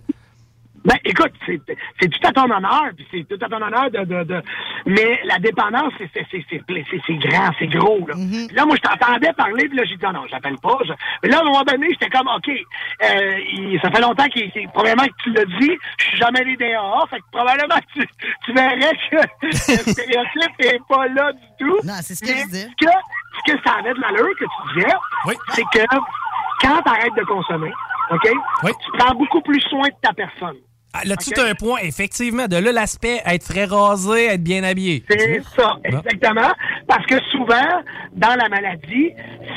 Ben, 0.85 0.97
écoute, 1.05 1.33
c'est 1.45 1.61
c'est 2.01 2.09
tout 2.09 2.27
à 2.27 2.33
ton 2.33 2.45
honneur, 2.51 2.85
puis 2.97 3.07
c'est 3.11 3.25
tout 3.29 3.45
à 3.45 3.49
ton 3.49 3.61
honneur 3.61 3.91
de, 3.91 4.05
de, 4.05 4.23
de- 4.25 4.43
mais 4.87 5.21
la 5.25 5.39
dépendance, 5.39 5.93
c'est 5.99 6.09
c'est- 6.15 6.27
c'est- 6.31 6.45
c'est 6.49 6.63
c'est- 6.91 7.01
c'est 7.07 7.15
grand, 7.17 7.51
c'est 7.59 7.67
gros, 7.67 8.07
là. 8.07 8.15
Puis 8.47 8.57
Là, 8.57 8.65
moi, 8.65 8.77
je 8.77 8.89
t'entendais 8.89 9.33
parler, 9.33 9.69
puis 9.69 9.77
là, 9.77 9.85
j'ai 9.85 9.97
dit, 9.97 10.05
Ah 10.07 10.13
non, 10.13 10.25
j'appelle 10.31 10.57
pas. 10.63 10.79
je- 10.87 10.93
Mais 11.23 11.29
là, 11.31 11.39
à 11.39 11.41
un 11.41 11.45
moment 11.45 11.63
donné, 11.65 11.89
j'étais 11.91 12.09
comme, 12.09 12.29
OK, 12.29 12.49
euh, 12.49 13.39
il- 13.53 13.79
ça 13.83 13.91
fait 13.91 14.01
longtemps 14.01 14.27
qu'il, 14.29 14.51
probablement 14.69 15.05
que 15.09 15.23
tu 15.23 15.33
l'as 15.33 15.45
dit, 15.45 15.73
je 15.99 16.05
suis 16.05 16.17
jamais 16.19 16.41
allé 16.41 16.57
AA, 16.61 17.05
fait 17.11 17.19
que 17.19 17.25
probablement 17.33 17.77
que 17.77 18.01
tu, 18.01 18.09
tu 18.45 18.53
verrais 18.53 18.97
que 19.11 19.17
le 19.43 19.93
stéréotype 19.93 20.59
n'est 20.61 20.81
pas 20.89 21.09
là 21.09 21.33
du 21.33 21.47
tout. 21.59 21.79
Non, 21.85 21.95
c'est 22.03 22.15
ce 22.15 22.21
que 22.21 22.29
je. 22.29 22.49
Ce 22.79 22.85
que, 22.87 22.91
ce 23.47 23.53
que 23.53 23.59
ça 23.65 23.75
avait 23.81 23.95
de 23.95 24.01
l'allure 24.01 24.31
que 24.39 24.45
tu 24.45 24.75
disais, 24.75 24.95
c'est 25.51 25.63
que 25.73 25.85
quand 26.63 26.83
tu 26.83 26.89
arrêtes 26.91 27.15
de 27.17 27.25
consommer, 27.25 27.73
OK, 28.11 28.29
tu 28.85 28.91
prends 28.99 29.15
beaucoup 29.15 29.41
plus 29.43 29.61
soin 29.63 29.89
de 29.89 29.95
ta 30.03 30.13
personne. 30.13 30.57
Ah, 30.95 31.01
Là-dessus, 31.05 31.33
t'as 31.35 31.49
un 31.51 31.55
point, 31.55 31.79
effectivement. 31.83 32.47
De 32.47 32.57
là, 32.57 32.73
l'aspect 32.73 33.21
être 33.27 33.45
frais 33.45 33.67
rasé, 33.67 34.27
être 34.27 34.43
bien 34.43 34.65
habillé. 34.65 35.05
C'est 35.09 35.41
ça, 35.57 35.77
exactement. 35.85 36.51
Parce 36.87 37.05
que 37.07 37.17
souvent, 37.31 37.83
dans 38.15 38.35
la 38.37 38.49
maladie, 38.49 39.11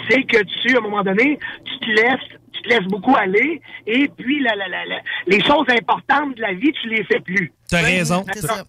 c'est 0.09 0.23
que 0.23 0.37
tu, 0.43 0.75
à 0.75 0.79
un 0.79 0.81
moment 0.81 1.03
donné, 1.03 1.39
tu 1.65 1.79
te 1.79 1.85
laisses, 2.01 2.19
tu 2.53 2.61
te 2.63 2.67
laisses 2.69 2.87
beaucoup 2.89 3.15
aller, 3.15 3.61
et 3.87 4.09
puis 4.17 4.41
la, 4.43 4.55
la, 4.55 4.67
la, 4.67 4.85
la- 4.85 5.01
les 5.25 5.41
choses 5.43 5.65
importantes 5.69 6.35
de 6.35 6.41
la 6.41 6.53
vie, 6.53 6.71
tu 6.81 6.89
les 6.89 7.03
fais 7.05 7.21
plus. 7.21 7.51
T'as 7.69 7.81
raison. 7.81 8.25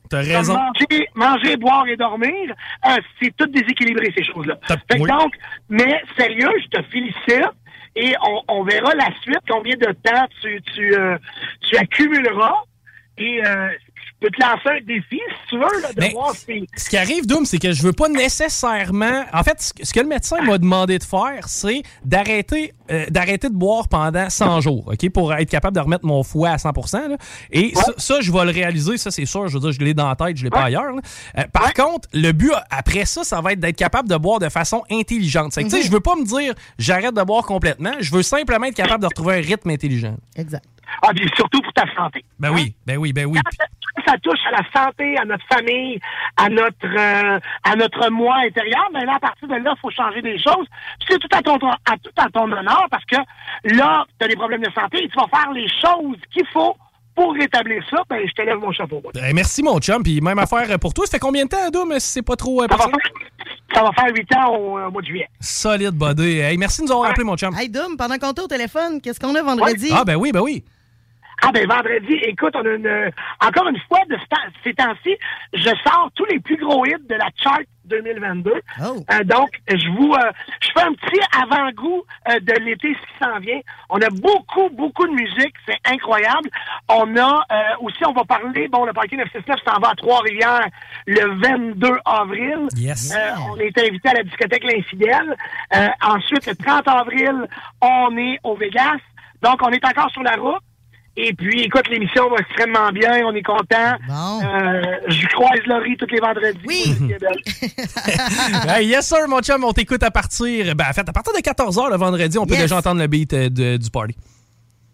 T'as- 0.09 0.19
raison. 0.21 0.55
Manger, 0.55 1.09
manger, 1.17 1.57
boire 1.57 1.87
et 1.89 1.97
dormir, 1.97 2.55
euh, 2.87 2.97
c'est 3.21 3.35
tout 3.37 3.47
déséquilibré, 3.47 4.13
ces 4.17 4.23
choses-là. 4.25 4.55
Donc, 5.21 5.33
mais 5.69 6.01
sérieux, 6.17 6.51
je 6.63 6.69
te 6.79 6.83
félicite. 6.91 7.51
Et 7.95 8.15
on, 8.23 8.43
on 8.49 8.63
verra 8.65 8.95
la 8.95 9.11
suite, 9.23 9.41
combien 9.49 9.77
de 9.77 9.93
temps 10.03 10.27
tu, 10.41 10.63
tu, 10.75 10.95
euh, 10.95 11.19
tu 11.69 11.77
accumuleras. 11.77 12.65
Et 13.19 13.45
euh, 13.45 13.69
peux 14.23 14.31
te 14.31 14.41
lancer 14.41 14.69
un 14.69 14.85
défi, 14.87 15.21
si 15.21 15.49
tu 15.51 15.57
veux, 15.59 15.81
là, 15.83 15.93
de 15.95 16.13
voir 16.13 16.35
si... 16.35 16.67
Ce 16.77 16.89
qui 16.89 16.97
arrive, 16.97 17.27
Doom, 17.27 17.45
c'est 17.45 17.59
que 17.59 17.73
je 17.73 17.83
veux 17.83 17.93
pas 17.93 18.09
nécessairement. 18.09 19.25
En 19.33 19.43
fait, 19.43 19.73
ce 19.83 19.93
que- 19.93 20.01
le 20.01 20.07
médecin 20.07 20.41
m'a 20.43 20.59
demandé 20.59 20.99
de 20.99 21.05
faire, 21.05 21.47
c'est 21.49 21.83
d'arrêter 22.05 22.73
euh, 22.91 23.07
d'arrêter 23.09 23.49
de 23.49 23.55
boire 23.55 23.89
pendant 23.89 24.29
100 24.29 24.61
jours, 24.61 24.89
OK, 24.89 25.11
pour 25.11 25.33
être 25.33 25.49
capable 25.49 25.75
de 25.75 25.81
remettre 25.81 26.05
mon 26.05 26.23
foie 26.23 26.51
à 26.51 26.59
100 26.59 26.73
là. 27.09 27.17
Et 27.51 27.73
ça, 27.75 27.93
ça, 27.97 28.21
je 28.21 28.31
vais 28.31 28.45
le 28.45 28.51
réaliser, 28.51 28.99
ça, 28.99 29.11
c'est 29.11 29.25
sûr. 29.25 29.49
Je 29.49 29.55
veux 29.55 29.61
dire, 29.61 29.73
je 29.73 29.81
l'ai 29.81 29.95
dans 29.95 30.09
la 30.09 30.15
tête, 30.17 30.37
je 30.37 30.45
l'ai 30.45 30.51
pas 30.51 30.65
ailleurs. 30.65 30.93
Euh, 31.39 31.43
par 31.53 31.73
contre, 31.73 32.09
le 32.13 32.33
but, 32.33 32.53
après 32.71 33.07
ça, 33.07 33.25
ça 33.25 33.41
va 33.41 33.53
être 33.53 33.61
d'être 33.61 33.77
capable 33.77 34.09
de 34.11 34.17
boire 34.17 34.41
de 34.41 34.49
façon 34.51 34.83
intelligente. 34.91 35.53
C'est 35.53 35.63
que, 35.63 35.69
tu 35.69 35.77
sais, 35.77 35.79
Mhm. 35.79 35.87
je 35.87 35.91
veux 35.93 36.01
pas 36.01 36.17
me 36.17 36.25
dire 36.27 36.55
j'arrête 36.79 37.15
de 37.15 37.23
boire 37.23 37.45
complètement. 37.45 37.93
Je 38.01 38.11
veux 38.15 38.23
simplement 38.23 38.67
être 38.67 38.75
capable 38.75 39.01
de 39.01 39.07
retrouver 39.07 39.37
un 39.37 39.41
rythme 39.41 39.71
intelligent. 39.71 40.17
Exact. 40.37 40.65
Ah, 41.03 41.11
puis 41.17 41.27
surtout 41.35 41.63
pour 41.63 41.73
ta 41.73 41.85
santé. 41.97 42.23
Ben 42.39 42.51
oui, 42.51 42.75
ben 42.85 42.99
oui, 42.99 43.15
ben 43.15 43.25
oui. 43.25 43.39
Quand 43.43 43.67
ça 44.07 44.17
touche 44.19 44.39
à 44.49 44.63
la 44.63 44.65
santé, 44.75 45.17
à 45.19 45.25
notre 45.25 45.45
famille, 45.47 45.99
à 46.37 46.49
notre 46.49 46.85
euh, 46.85 47.39
à 47.65 47.77
notre 47.77 48.11
moi 48.11 48.37
intérieur, 48.47 48.89
mais 48.93 49.05
là, 49.05 49.15
à 49.17 49.21
partir 49.21 49.49
de 49.49 49.55
là, 49.55 49.75
il 49.77 49.81
faut 49.81 49.91
changer 49.91 50.23
des 50.23 50.39
choses. 50.39 50.67
Puis 51.01 51.09
C'est 51.11 51.19
tout 51.19 51.29
à 51.33 51.43
ton 51.43 51.57
à 51.57 51.97
tout 52.03 52.11
à 52.17 52.29
ton 52.31 52.51
honneur 52.51 52.87
parce 52.91 53.05
que 53.05 53.17
là, 53.65 54.05
tu 54.19 54.25
as 54.25 54.29
des 54.29 54.37
problèmes 54.37 54.63
de 54.63 54.71
santé 54.73 55.05
et 55.05 55.09
tu 55.09 55.17
vas 55.17 55.29
faire 55.29 55.53
les 55.53 55.69
choses 55.69 56.19
qu'il 56.33 56.47
faut 56.53 56.77
pour 57.15 57.35
rétablir 57.35 57.83
ça. 57.91 58.03
Ben, 58.09 58.27
je 58.27 58.33
te 58.33 58.43
lève 58.43 58.59
mon 58.59 58.73
chapeau. 58.73 59.03
Ben, 59.15 59.35
merci, 59.35 59.63
mon 59.63 59.79
chum. 59.79 60.03
Puis 60.03 60.21
même 60.21 60.39
affaire 60.39 60.79
pour 60.79 60.95
toi. 60.95 61.07
Ça 61.07 61.13
fait 61.13 61.19
combien 61.19 61.45
de 61.45 61.51
temps, 61.51 61.71
Doom, 61.71 61.93
si 61.99 62.13
c'est 62.13 62.23
pas 62.23 62.37
trop 62.37 62.63
euh, 62.63 62.67
Ça 62.71 62.77
va, 62.77 62.85
faire, 62.85 63.13
ça 63.75 63.83
va 63.83 63.91
faire 63.93 64.15
huit 64.15 64.37
ans 64.37 64.57
au, 64.57 64.79
euh, 64.79 64.91
mois 64.91 65.03
de 65.03 65.07
juillet. 65.07 65.29
Solide 65.41 65.95
body. 65.95 66.39
Hey, 66.39 66.57
merci 66.57 66.81
de 66.81 66.87
nous 66.87 66.93
avoir 66.93 67.11
appelé, 67.11 67.25
mon 67.25 67.37
chum. 67.37 67.55
Hey, 67.57 67.69
Dom, 67.69 67.97
pendant 67.97 68.17
qu'on 68.19 68.33
t'est 68.33 68.43
au 68.43 68.49
téléphone, 68.49 69.01
qu'est-ce 69.01 69.21
qu'on 69.21 69.35
a 69.35 69.43
vendredi? 69.43 69.91
Ah, 69.93 70.05
ben 70.05 70.17
oui, 70.17 70.33
ben 70.33 70.41
oui. 70.41 70.65
Ah 71.45 71.51
ben 71.53 71.67
vendredi, 71.67 72.15
écoute, 72.23 72.55
on 72.55 72.65
a 72.65 72.71
une 72.71 72.87
euh, 72.87 73.11
encore 73.45 73.67
une 73.69 73.79
fois 73.89 73.99
de 74.09 74.17
ces 74.63 74.75
temps-ci, 74.75 75.17
je 75.53 75.71
sors 75.85 76.09
tous 76.15 76.25
les 76.27 76.39
plus 76.39 76.57
gros 76.57 76.87
hits 76.87 77.07
de 77.09 77.17
la 77.17 77.29
chart 77.37 77.63
2022. 77.87 78.53
Euh, 78.81 79.25
donc, 79.25 79.51
je 79.69 79.89
vous 79.91 80.13
euh, 80.15 80.31
je 80.61 80.69
fais 80.73 80.87
un 80.87 80.93
petit 80.93 81.21
avant-goût 81.37 82.03
euh, 82.31 82.39
de 82.39 82.53
l'été 82.65 82.95
ce 82.95 83.01
qui 83.01 83.25
s'en 83.25 83.41
vient. 83.41 83.61
On 83.91 84.01
a 84.01 84.09
beaucoup, 84.11 84.69
beaucoup 84.71 85.07
de 85.07 85.13
musique, 85.13 85.55
c'est 85.67 85.79
incroyable. 85.85 86.49
On 86.89 87.17
a 87.17 87.45
euh, 87.51 87.57
aussi, 87.81 88.05
on 88.07 88.13
va 88.13 88.25
parler, 88.25 88.69
bon, 88.69 88.85
le 88.85 88.93
Parking 88.93 89.19
969 89.19 89.59
s'en 89.67 89.81
va 89.81 89.91
à 89.91 89.95
Trois-Rivières 89.97 90.69
le 91.07 91.41
22 91.41 91.89
avril. 92.05 92.69
Yes. 92.77 93.13
Euh, 93.15 93.33
on 93.51 93.57
est 93.57 93.77
invité 93.79 94.09
à 94.11 94.15
la 94.15 94.23
discothèque 94.23 94.65
L'Infidèle. 94.65 95.37
Euh, 95.75 95.89
ensuite, 96.03 96.47
le 96.47 96.55
30 96.55 96.87
avril, 96.87 97.49
on 97.81 98.17
est 98.17 98.39
au 98.45 98.55
Vegas. 98.55 98.99
Donc, 99.43 99.61
on 99.63 99.71
est 99.71 99.85
encore 99.85 100.11
sur 100.11 100.23
la 100.23 100.37
route. 100.37 100.63
Et 101.15 101.35
puis, 101.35 101.61
écoute, 101.65 101.89
l'émission 101.91 102.31
va 102.31 102.37
extrêmement 102.39 102.91
bien. 102.91 103.21
On 103.27 103.35
est 103.35 103.43
content. 103.43 103.97
Euh, 104.09 104.83
je 105.09 105.27
croise 105.29 105.61
Laurie 105.67 105.97
tous 105.99 106.07
les 106.11 106.21
vendredis. 106.21 106.59
Oui. 106.67 106.97
Hey, 108.69 108.87
yes, 108.89 109.07
sir, 109.09 109.29
mon 109.29 109.41
chum. 109.41 109.63
On 109.65 109.73
t'écoute 109.73 110.03
à 110.03 110.11
partir. 110.11 110.75
Ben, 110.75 110.87
en 110.89 110.93
fait, 110.93 111.07
à 111.09 111.13
partir 111.13 111.33
de 111.35 111.39
14h 111.41 111.91
le 111.91 111.97
vendredi, 111.97 112.39
on 112.39 112.47
peut 112.47 112.55
Yes. 112.55 112.63
déjà 112.63 112.77
entendre 112.79 113.01
le 113.01 113.07
beat 113.07 113.33
euh, 113.35 113.49
de- 113.51 113.77
du 113.77 113.91
party. 113.91 114.17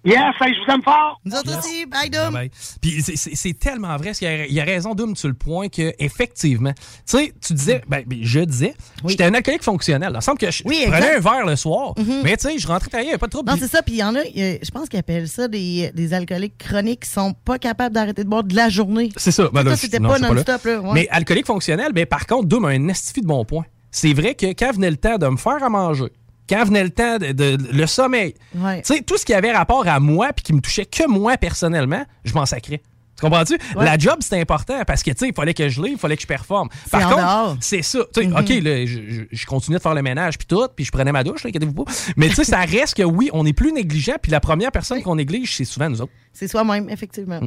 Yes, 0.09 0.35
hey, 0.41 0.55
je 0.55 0.65
vous 0.67 0.73
aime 0.75 0.83
fort. 0.83 1.21
Nous 1.25 1.33
autres 1.37 1.59
aussi. 1.59 1.87
Bye. 1.87 2.11
Bye. 2.33 2.51
Puis 2.81 3.03
c'est- 3.03 3.59
tellement 3.59 3.97
vrai, 3.97 4.07
parce 4.07 4.19
qu'il 4.19 4.29
y 4.29 4.31
a- 4.31 4.47
il 4.47 4.53
y 4.53 4.61
a 4.61 4.65
raison, 4.65 4.95
Doom, 4.95 5.17
sur 5.17 5.29
le 5.29 5.35
point 5.35 5.69
que 5.69 5.93
effectivement, 5.99 6.73
tu 6.73 6.83
sais, 7.05 7.33
tu 7.45 7.53
disais, 7.55 7.83
ben, 7.89 8.03
ben, 8.07 8.19
je 8.23 8.41
disais, 8.41 8.75
j'étais 9.07 9.25
un 9.25 9.35
alcoolique 9.35 9.63
fonctionnel. 9.63 10.13
Il 10.15 10.23
semble 10.23 10.39
que 10.39 10.51
je, 10.51 10.63
Oui, 10.65 10.83
je 10.85 10.91
prenais 10.91 11.17
un 11.17 11.21
verre 11.21 11.47
le 11.47 11.57
soir, 11.57 11.95
Mhm. 11.99 12.21
mais 12.25 12.37
tu 12.37 12.49
sais, 12.49 12.59
je 12.59 12.67
rentrais 12.67 12.89
travailler, 12.89 13.09
il 13.09 13.13
n'y 13.13 13.15
a 13.15 13.19
pas 13.19 13.27
de 13.27 13.33
trouble. 13.33 13.51
Non, 13.51 13.57
c'est 13.59 13.69
ça. 13.69 13.83
Puis 13.83 13.95
il 13.95 13.99
y 13.99 14.05
en 14.05 14.15
a, 14.15 14.23
je 14.25 14.71
pense 14.71 14.89
qu'ils 14.89 14.99
appellent 14.99 15.29
ça 15.29 15.49
des, 15.49 15.91
des 15.95 16.15
alcooliques 16.15 16.59
chroniques 16.59 17.01
qui 17.05 17.11
sont 17.11 17.33
pas 17.45 17.59
capables 17.59 17.95
d'arrêter 17.95 18.25
de 18.25 18.29
boire 18.29 18.45
de 18.45 18.55
la 18.55 18.69
journée. 18.69 19.11
C'est 19.17 19.31
ça. 19.33 19.49
Ben 19.53 19.75
c'était 19.77 20.01
pas 20.01 20.19
non-stop, 20.19 20.65
là. 20.65 20.81
ouais. 20.81 20.91
Mais 20.95 21.09
alcoolique 21.11 21.47
fonctionnel, 21.47 21.93
ben, 21.93 22.07
par 22.07 22.27
contre, 22.27 22.47
Doom 22.49 22.65
a 22.65 22.69
un 22.69 22.89
estifi 22.89 23.21
de 23.21 23.27
bon 23.27 23.45
point. 23.45 23.65
C'est 23.91 24.13
vrai 24.13 24.35
que 24.35 24.47
quand 24.47 24.73
venait 24.73 24.91
le 24.91 24.97
temps 24.97 25.17
de 25.19 25.27
me 25.27 25.37
faire 25.37 25.63
à 25.63 25.69
manger, 25.69 26.13
quand 26.49 26.65
venait 26.65 26.85
le 26.85 26.91
temps 26.91 27.19
de, 27.19 27.33
de- 27.33 27.59
le 27.73 27.87
sommeil, 27.87 28.35
Ouais. 28.55 28.83
tu 28.83 28.95
sais, 28.95 29.03
tout 29.03 29.17
ce 29.19 29.25
qui 29.25 29.35
avait 29.35 29.53
rapport 29.53 29.87
à 29.87 30.01
moi 30.01 30.33
puis 30.35 30.43
qui 30.45 30.53
me 30.53 30.61
touchait 30.61 30.87
que 30.87 31.07
moi 31.09 31.37
personnellement, 31.37 32.05
je 32.25 32.33
m'en 32.35 32.47
sacrais. 32.47 32.83
Tu 33.17 33.23
comprends-tu? 33.23 33.55
Ouais. 33.77 33.85
La 33.85 33.99
job, 33.99 34.19
c'était 34.21 34.41
important 34.41 34.81
parce 34.87 35.03
que, 35.03 35.11
tu 35.11 35.17
sais, 35.19 35.29
il 35.31 35.35
fallait 35.35 35.53
que 35.53 35.69
je 35.69 35.83
l'ai, 35.83 35.91
il 35.91 35.99
fallait 35.99 36.15
que 36.15 36.23
je 36.23 36.27
performe. 36.29 36.69
Par 36.89 37.11
contre, 37.11 37.57
c'est 37.61 37.83
ça. 37.83 37.99
Tu 38.15 38.21
sais, 38.23 38.27
Mhm. 38.29 38.37
OK, 38.37 38.49
là, 38.63 38.87
je, 38.87 39.47
continuais 39.47 39.79
de 39.79 39.83
faire 39.83 39.95
le 39.95 40.03
ménage 40.03 40.39
puis 40.39 40.47
tout, 40.47 40.69
puis 40.77 40.85
je 40.85 40.93
prenais 40.93 41.11
ma 41.11 41.25
douche, 41.25 41.45
inquiétez-vous 41.45 41.73
pas. 41.85 41.91
Mais 42.17 42.29
tu 42.29 42.37
sais, 42.37 42.45
ça 42.45 42.61
reste 42.61 42.95
que 42.97 43.03
oui, 43.03 43.29
on 43.33 43.45
est 43.45 43.53
plus 43.53 43.73
négligent, 43.73 44.15
puis 44.23 44.31
la 44.31 44.39
première 44.39 44.71
personne 44.71 45.03
qu'on 45.03 45.17
néglige, 45.17 45.57
c'est 45.57 45.65
souvent 45.65 45.91
nous 45.91 46.01
autres. 46.01 46.13
C'est 46.33 46.47
soi-même, 46.47 46.89
effectivement. 46.91 47.41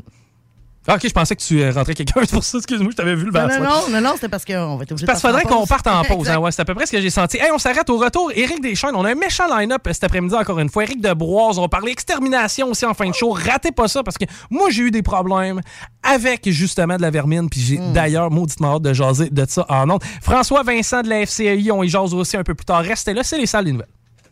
Ah, 0.88 0.96
OK, 0.96 1.02
je 1.08 1.14
pensais 1.14 1.36
que 1.36 1.42
tu 1.42 1.62
euh, 1.62 1.72
rentrais 1.72 1.94
quelqu'un, 1.94 2.22
pour 2.32 2.44
ça, 2.44 2.58
excuse-moi, 2.58 2.90
je 2.92 2.96
t'avais 2.98 3.14
vu 3.16 3.26
le 3.26 3.32
verre. 3.32 3.48
non, 3.48 3.60
non, 3.64 3.90
non, 3.92 4.02
non, 4.02 4.12
c'était 4.16 4.30
parce 4.30 4.44
qu'on 4.46 4.78
va 4.78 4.84
être 4.84 4.92
obligé 4.92 5.06
de 5.06 5.12
Parce 5.12 5.22
qu'il 5.22 5.30
faudrait 5.30 5.44
qu'on 5.44 5.66
parte 5.68 5.86
en 5.88 6.04
pause. 6.04 6.28
Hein, 6.32 6.38
ouais, 6.40 6.52
c'est 6.52 6.62
à 6.62 6.66
peu 6.66 6.74
près 6.74 6.86
ce 6.88 6.92
que 6.92 7.00
j'ai 7.02 7.10
senti. 7.12 7.38
Hey, 7.38 7.52
on 7.54 7.58
s'arrête 7.60 7.90
au 7.90 7.98
retour. 7.98 8.32
Éric 8.36 8.62
Deschaines, 8.62 8.96
on 8.96 9.06
a 9.06 9.12
un 9.12 9.16
méchant 9.16 9.46
line-up 9.56 9.82
cet 9.92 10.04
après-midi 10.06 10.34
encore 10.36 10.58
une 10.60 10.70
fois. 10.70 10.84
Éric 10.84 11.02
Debroise, 11.02 11.58
on 11.60 11.62
va 11.62 11.68
parler 11.68 11.92
extermination 11.92 12.70
aussi 12.70 12.86
en 12.86 12.94
fin 12.94 13.08
de 13.10 13.14
show. 13.14 13.32
Ratez 13.32 13.72
pas 13.72 13.88
ça 13.88 14.02
parce 14.02 14.18
que 14.18 14.26
moi, 14.50 14.70
j'ai 14.72 14.84
eu 14.84 14.92
des 14.92 15.02
problèmes 15.04 15.62
avec 16.04 16.50
justement 16.50 16.98
de 16.98 17.02
la 17.02 17.12
vermine. 17.12 17.50
Puis 17.50 17.60
j'ai 17.62 17.78
Hmm. 17.78 17.94
d'ailleurs 17.94 18.32
mauditement 18.32 18.76
hâte 18.76 18.82
de 18.84 18.94
jaser 18.94 19.30
de 19.30 19.46
ça 19.48 19.66
en 19.70 19.90
ondes. 19.90 20.04
François 20.22 20.64
Vincent 20.64 21.02
de 21.04 21.10
la 21.10 21.26
FCI, 21.26 21.70
on 21.72 21.84
y 21.84 21.90
jase 21.90 22.14
aussi 22.14 22.38
un 22.38 22.44
peu 22.44 22.56
plus 22.56 22.66
tard. 22.66 22.82
Restez 22.82 23.14
là, 23.14 23.24
c'est 23.24 23.38
les 23.38 23.46
salles 23.46 23.66
des 23.66 23.72
nouvelles. 23.74 23.88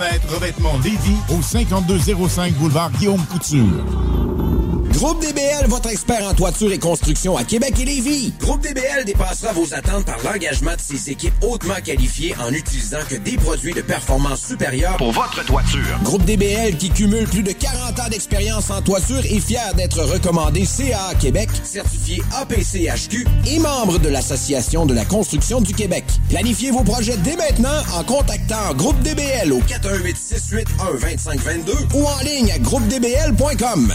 Revêtement 0.00 0.78
Lévis 0.82 1.18
au 1.28 1.42
5205 1.42 2.54
boulevard 2.54 2.90
Guillaume 2.92 3.22
Couture. 3.26 3.84
Groupe 4.92 5.22
DBL, 5.22 5.66
votre 5.68 5.88
expert 5.88 6.22
en 6.26 6.34
toiture 6.34 6.72
et 6.72 6.78
construction 6.78 7.36
à 7.36 7.44
Québec 7.44 7.74
et 7.80 7.84
Lévis. 7.84 8.34
Groupe 8.40 8.60
DBL 8.60 9.04
dépassera 9.06 9.52
vos 9.52 9.72
attentes 9.72 10.04
par 10.04 10.18
l'engagement 10.24 10.74
de 10.74 10.80
ses 10.80 11.10
équipes 11.10 11.32
hautement 11.42 11.80
qualifiées 11.82 12.34
en 12.38 12.52
utilisant 12.52 12.98
que 13.08 13.14
des 13.14 13.36
produits 13.36 13.72
de 13.72 13.80
performance 13.82 14.44
supérieure 14.44 14.96
pour 14.96 15.12
votre 15.12 15.44
toiture. 15.44 15.98
Groupe 16.02 16.24
DBL 16.24 16.76
qui 16.76 16.90
cumule 16.90 17.26
plus 17.26 17.42
de 17.42 17.52
40 17.52 18.00
ans 18.00 18.08
d'expérience 18.10 18.70
en 18.70 18.82
toiture 18.82 19.20
est 19.20 19.40
fier 19.40 19.72
d'être 19.74 20.02
recommandé 20.02 20.64
CA 20.64 21.14
Québec, 21.18 21.48
certifié 21.62 22.22
APCHQ 22.36 23.26
et 23.46 23.58
membre 23.58 23.98
de 23.98 24.08
l'Association 24.08 24.86
de 24.86 24.94
la 24.94 25.04
construction 25.04 25.60
du 25.60 25.72
Québec. 25.72 26.04
Planifiez 26.28 26.72
vos 26.72 26.84
projets 26.84 27.16
dès 27.18 27.36
maintenant 27.36 27.78
en 27.94 28.04
contactant 28.04 28.74
Groupe 28.74 29.00
DBL 29.00 29.52
au 29.52 29.60
418 29.60 29.89
681 30.16 30.98
2522 30.98 31.72
ou 31.94 32.06
en 32.06 32.20
ligne 32.20 32.52
à 32.52 32.58
groupedbl.com. 32.58 33.94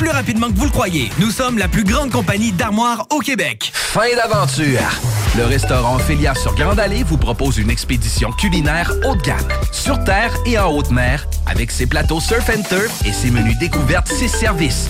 plus 0.01 0.09
rapidement 0.09 0.47
que 0.47 0.57
vous 0.57 0.65
le 0.65 0.71
croyez. 0.71 1.11
Nous 1.19 1.29
sommes 1.29 1.59
la 1.59 1.67
plus 1.67 1.83
grande 1.83 2.09
compagnie 2.09 2.51
d'armoires 2.51 3.05
au 3.11 3.19
Québec. 3.19 3.69
Fin 3.71 4.15
d'aventure. 4.15 4.79
Le 5.37 5.45
restaurant 5.45 5.99
Félia 5.99 6.33
sur 6.33 6.55
Grande 6.55 6.79
Allée 6.79 7.03
vous 7.03 7.17
propose 7.17 7.59
une 7.59 7.69
expédition 7.69 8.31
culinaire 8.31 8.91
haut 9.07 9.15
de 9.15 9.21
gamme, 9.21 9.47
sur 9.71 10.03
terre 10.03 10.33
et 10.47 10.57
en 10.57 10.71
haute 10.71 10.89
mer, 10.89 11.27
avec 11.45 11.69
ses 11.69 11.85
plateaux 11.85 12.19
surf 12.19 12.49
and 12.49 12.63
turf 12.63 13.05
et 13.05 13.13
ses 13.13 13.29
menus 13.29 13.59
découvertes, 13.59 14.07
ses 14.07 14.27
services. 14.27 14.89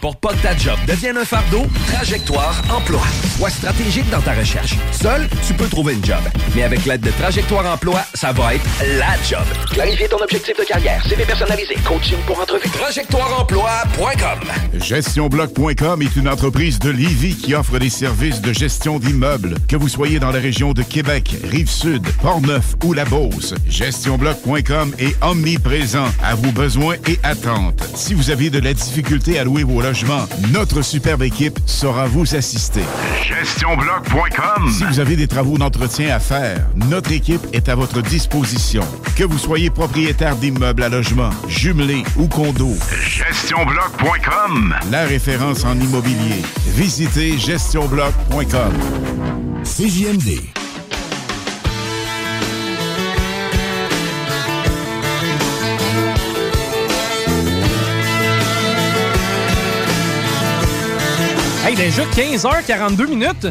Pour 0.00 0.16
pas 0.16 0.30
que 0.30 0.42
ta 0.42 0.56
job 0.56 0.78
devienne 0.86 1.16
un 1.16 1.24
fardeau, 1.24 1.66
Trajectoire 1.92 2.62
Emploi. 2.70 3.02
Sois 3.36 3.50
stratégique 3.50 4.08
dans 4.10 4.20
ta 4.20 4.32
recherche. 4.32 4.76
Seul, 4.92 5.28
tu 5.46 5.54
peux 5.54 5.66
trouver 5.66 5.94
une 5.94 6.04
job. 6.04 6.20
Mais 6.54 6.62
avec 6.62 6.84
l'aide 6.86 7.00
de 7.00 7.10
Trajectoire 7.10 7.66
Emploi, 7.66 8.00
ça 8.14 8.32
va 8.32 8.54
être 8.54 8.64
la 8.98 9.14
job. 9.28 9.44
Clarifier 9.70 10.08
ton 10.08 10.18
objectif 10.22 10.56
de 10.56 10.64
carrière, 10.64 11.04
CV 11.06 11.24
personnalisé, 11.24 11.74
coaching 11.84 12.18
pour 12.26 12.40
entrevue. 12.40 12.68
TrajectoireEmploi.com 12.70 14.38
GestionBloc.com 14.74 16.02
est 16.02 16.16
une 16.16 16.28
entreprise 16.28 16.78
de 16.78 16.90
Lévis 16.90 17.36
qui 17.36 17.54
offre 17.54 17.78
des 17.78 17.90
services 17.90 18.40
de 18.40 18.52
gestion 18.52 18.98
d'immeubles. 18.98 19.56
Que 19.68 19.76
vous 19.76 19.88
soyez 19.88 20.18
dans 20.20 20.30
la 20.30 20.40
région 20.40 20.72
de 20.72 20.82
Québec, 20.82 21.34
Rive-Sud, 21.50 22.06
Port-Neuf 22.22 22.76
ou 22.84 22.92
La 22.92 23.04
Beauce, 23.04 23.54
GestionBloc.com 23.68 24.94
est 24.98 25.16
omniprésent 25.22 26.06
à 26.22 26.34
vos 26.34 26.52
besoins 26.52 26.96
et 27.06 27.18
attentes. 27.22 27.82
Si 27.94 28.14
vous 28.14 28.30
avez 28.30 28.50
de 28.50 28.58
la 28.58 28.74
difficulté 28.74 29.38
à 29.38 29.44
louer 29.44 29.57
vos 29.62 29.80
logements, 29.80 30.26
notre 30.52 30.82
superbe 30.82 31.22
équipe 31.22 31.58
saura 31.66 32.06
vous 32.06 32.34
assister. 32.34 32.82
GestionBloc.com 33.22 34.70
Si 34.70 34.84
vous 34.84 35.00
avez 35.00 35.16
des 35.16 35.28
travaux 35.28 35.58
d'entretien 35.58 36.14
à 36.14 36.20
faire, 36.20 36.66
notre 36.74 37.12
équipe 37.12 37.46
est 37.52 37.68
à 37.68 37.74
votre 37.74 38.02
disposition. 38.02 38.82
Que 39.16 39.24
vous 39.24 39.38
soyez 39.38 39.70
propriétaire 39.70 40.36
d'immeubles 40.36 40.82
à 40.82 40.88
logement, 40.88 41.30
jumelés 41.48 42.04
ou 42.16 42.26
condos, 42.28 42.76
GestionBloc.com 43.02 44.74
La 44.90 45.04
référence 45.04 45.64
en 45.64 45.78
immobilier. 45.78 46.42
Visitez 46.74 47.38
GestionBloc.com 47.38 48.72
CJMD. 49.64 50.67
Déjà 61.78 62.02
15h42 62.06 63.06
minutes. 63.06 63.46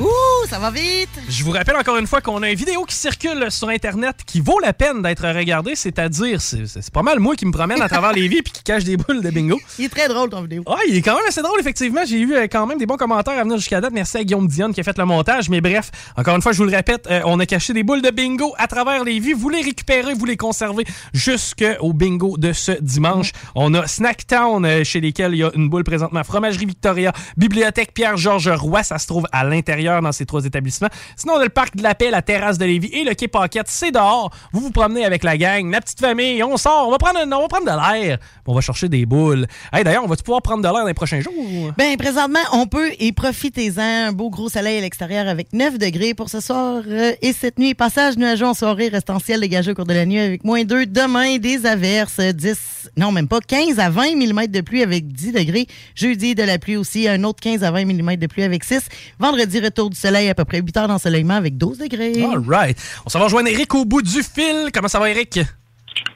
Ça 0.49 0.59
va 0.59 0.71
vite. 0.71 1.09
Je 1.27 1.43
vous 1.43 1.51
rappelle 1.51 1.75
encore 1.75 1.97
une 1.97 2.07
fois 2.07 2.21
qu'on 2.21 2.41
a 2.41 2.49
une 2.49 2.57
vidéo 2.57 2.83
qui 2.85 2.95
circule 2.95 3.51
sur 3.51 3.67
Internet 3.67 4.17
qui 4.25 4.39
vaut 4.39 4.59
la 4.59 4.71
peine 4.71 5.01
d'être 5.01 5.27
regardée, 5.27 5.75
c'est-à-dire, 5.75 6.39
c'est 6.41 6.91
pas 6.91 7.01
mal 7.01 7.19
moi 7.19 7.35
qui 7.35 7.45
me 7.45 7.51
promène 7.51 7.81
à 7.81 7.89
travers 7.89 8.13
les 8.13 8.27
vies 8.27 8.41
puis 8.41 8.53
qui 8.53 8.63
cache 8.63 8.85
des 8.85 8.95
boules 8.95 9.21
de 9.21 9.29
bingo. 9.29 9.59
Il 9.77 9.85
est 9.85 9.89
très 9.89 10.07
drôle 10.07 10.29
ton 10.29 10.41
vidéo. 10.41 10.63
Ouais, 10.65 10.75
il 10.87 10.95
est 10.95 11.01
quand 11.01 11.15
même 11.15 11.25
assez 11.27 11.41
drôle, 11.41 11.59
effectivement. 11.59 12.01
J'ai 12.07 12.19
eu 12.19 12.33
euh, 12.33 12.47
quand 12.49 12.65
même 12.65 12.77
des 12.77 12.85
bons 12.85 12.95
commentaires 12.95 13.37
à 13.37 13.43
venir 13.43 13.57
jusqu'à 13.57 13.81
date. 13.81 13.91
Merci 13.93 14.17
à 14.17 14.23
Guillaume 14.23 14.47
Dionne 14.47 14.73
qui 14.73 14.79
a 14.79 14.83
fait 14.83 14.97
le 14.97 15.05
montage. 15.05 15.49
Mais 15.49 15.59
bref, 15.59 15.91
encore 16.15 16.35
une 16.35 16.41
fois, 16.41 16.53
je 16.53 16.59
vous 16.59 16.65
le 16.65 16.75
répète, 16.75 17.07
euh, 17.11 17.21
on 17.25 17.39
a 17.39 17.45
caché 17.45 17.73
des 17.73 17.83
boules 17.83 18.01
de 18.01 18.09
bingo 18.09 18.53
à 18.57 18.67
travers 18.67 19.03
les 19.03 19.19
vies. 19.19 19.33
Vous 19.33 19.49
les 19.49 19.61
récupérez, 19.61 20.13
vous 20.13 20.25
les 20.25 20.37
conservez 20.37 20.85
jusqu'au 21.13 21.91
bingo 21.93 22.37
de 22.37 22.53
ce 22.53 22.71
dimanche. 22.79 23.31
On 23.55 23.73
a 23.73 23.85
Snacktown, 23.85 24.65
euh, 24.65 24.83
chez 24.83 25.01
lesquels 25.01 25.33
il 25.33 25.39
y 25.39 25.43
a 25.43 25.51
une 25.55 25.67
boule 25.67 25.83
présentement. 25.83 26.23
Fromagerie 26.23 26.65
Victoria, 26.65 27.11
Bibliothèque 27.35 27.93
Pierre-Georges 27.93 28.49
Roy, 28.49 28.83
ça 28.83 28.97
se 28.97 29.07
trouve 29.07 29.27
à 29.31 29.43
l'intérieur 29.43 30.01
dans 30.01 30.11
ces 30.11 30.25
trois 30.25 30.36
établissements. 30.39 30.89
Sinon, 31.15 31.33
on 31.35 31.39
a 31.39 31.43
le 31.43 31.49
parc 31.49 31.75
de 31.75 31.83
la 31.83 31.95
paix, 31.95 32.11
la 32.11 32.21
terrasse 32.21 32.57
de 32.57 32.65
Lévis 32.65 32.89
et 32.93 33.03
le 33.03 33.13
quai 33.13 33.27
Paquette. 33.27 33.67
C'est 33.69 33.91
dehors. 33.91 34.31
Vous 34.51 34.61
vous 34.61 34.71
promenez 34.71 35.05
avec 35.05 35.23
la 35.23 35.37
gang, 35.37 35.69
la 35.71 35.81
petite 35.81 35.99
famille. 35.99 36.43
On 36.43 36.57
sort. 36.57 36.87
On 36.87 36.91
va 36.91 36.97
prendre, 36.97 37.19
on 37.23 37.41
va 37.41 37.47
prendre 37.47 37.65
de 37.65 38.01
l'air. 38.01 38.17
On 38.45 38.53
va 38.53 38.61
chercher 38.61 38.89
des 38.89 39.05
boules. 39.05 39.47
Hey, 39.73 39.83
D'ailleurs, 39.83 40.03
on 40.03 40.07
va 40.07 40.15
pouvoir 40.15 40.41
prendre 40.41 40.61
de 40.61 40.67
l'air 40.67 40.81
dans 40.81 40.87
les 40.87 40.93
prochains 40.93 41.21
jours? 41.21 41.33
Ben, 41.77 41.95
présentement, 41.97 42.39
on 42.53 42.67
peut 42.67 42.91
et 42.99 43.11
profitez-en. 43.11 44.07
Un 44.07 44.11
beau 44.11 44.29
gros 44.29 44.49
soleil 44.49 44.77
à 44.77 44.81
l'extérieur 44.81 45.27
avec 45.27 45.53
9 45.53 45.77
degrés 45.77 46.13
pour 46.13 46.29
ce 46.29 46.39
soir 46.39 46.83
euh, 46.87 47.13
et 47.21 47.33
cette 47.33 47.57
nuit. 47.57 47.73
Passage 47.73 48.17
nuageux 48.17 48.45
en 48.45 48.53
soirée, 48.53 48.89
restant 48.89 49.19
ciel 49.19 49.39
dégagé 49.39 49.71
au 49.71 49.75
cours 49.75 49.85
de 49.85 49.93
la 49.93 50.05
nuit 50.05 50.19
avec 50.19 50.43
moins 50.43 50.63
2. 50.63 50.85
Demain, 50.85 51.37
des 51.37 51.65
averses, 51.65 52.19
10, 52.19 52.91
non, 52.97 53.11
même 53.11 53.27
pas, 53.27 53.39
15 53.39 53.79
à 53.79 53.89
20 53.89 54.15
mm 54.15 54.47
de 54.47 54.61
pluie 54.61 54.83
avec 54.83 55.11
10 55.11 55.31
degrés. 55.31 55.67
Jeudi, 55.95 56.35
de 56.35 56.43
la 56.43 56.57
pluie 56.59 56.77
aussi, 56.77 57.07
un 57.07 57.23
autre 57.23 57.39
15 57.41 57.63
à 57.63 57.71
20 57.71 57.85
mm 57.85 58.15
de 58.17 58.27
pluie 58.27 58.43
avec 58.43 58.63
6. 58.63 58.81
Vendredi, 59.19 59.59
retour 59.59 59.89
du 59.89 59.97
soleil, 59.97 60.26
à 60.29 60.35
peu 60.35 60.45
près 60.45 60.59
8 60.61 60.77
heures 60.77 60.87
d'ensoleillement 60.87 61.35
avec 61.35 61.57
12 61.57 61.77
degrés. 61.79 62.13
All 62.23 62.43
right. 62.47 62.77
On 63.05 63.09
s'en 63.09 63.19
va 63.19 63.25
rejoindre 63.25 63.49
Eric 63.49 63.73
au 63.75 63.85
bout 63.85 64.01
du 64.01 64.23
fil. 64.23 64.69
Comment 64.73 64.87
ça 64.87 64.99
va, 64.99 65.09
Eric? 65.09 65.39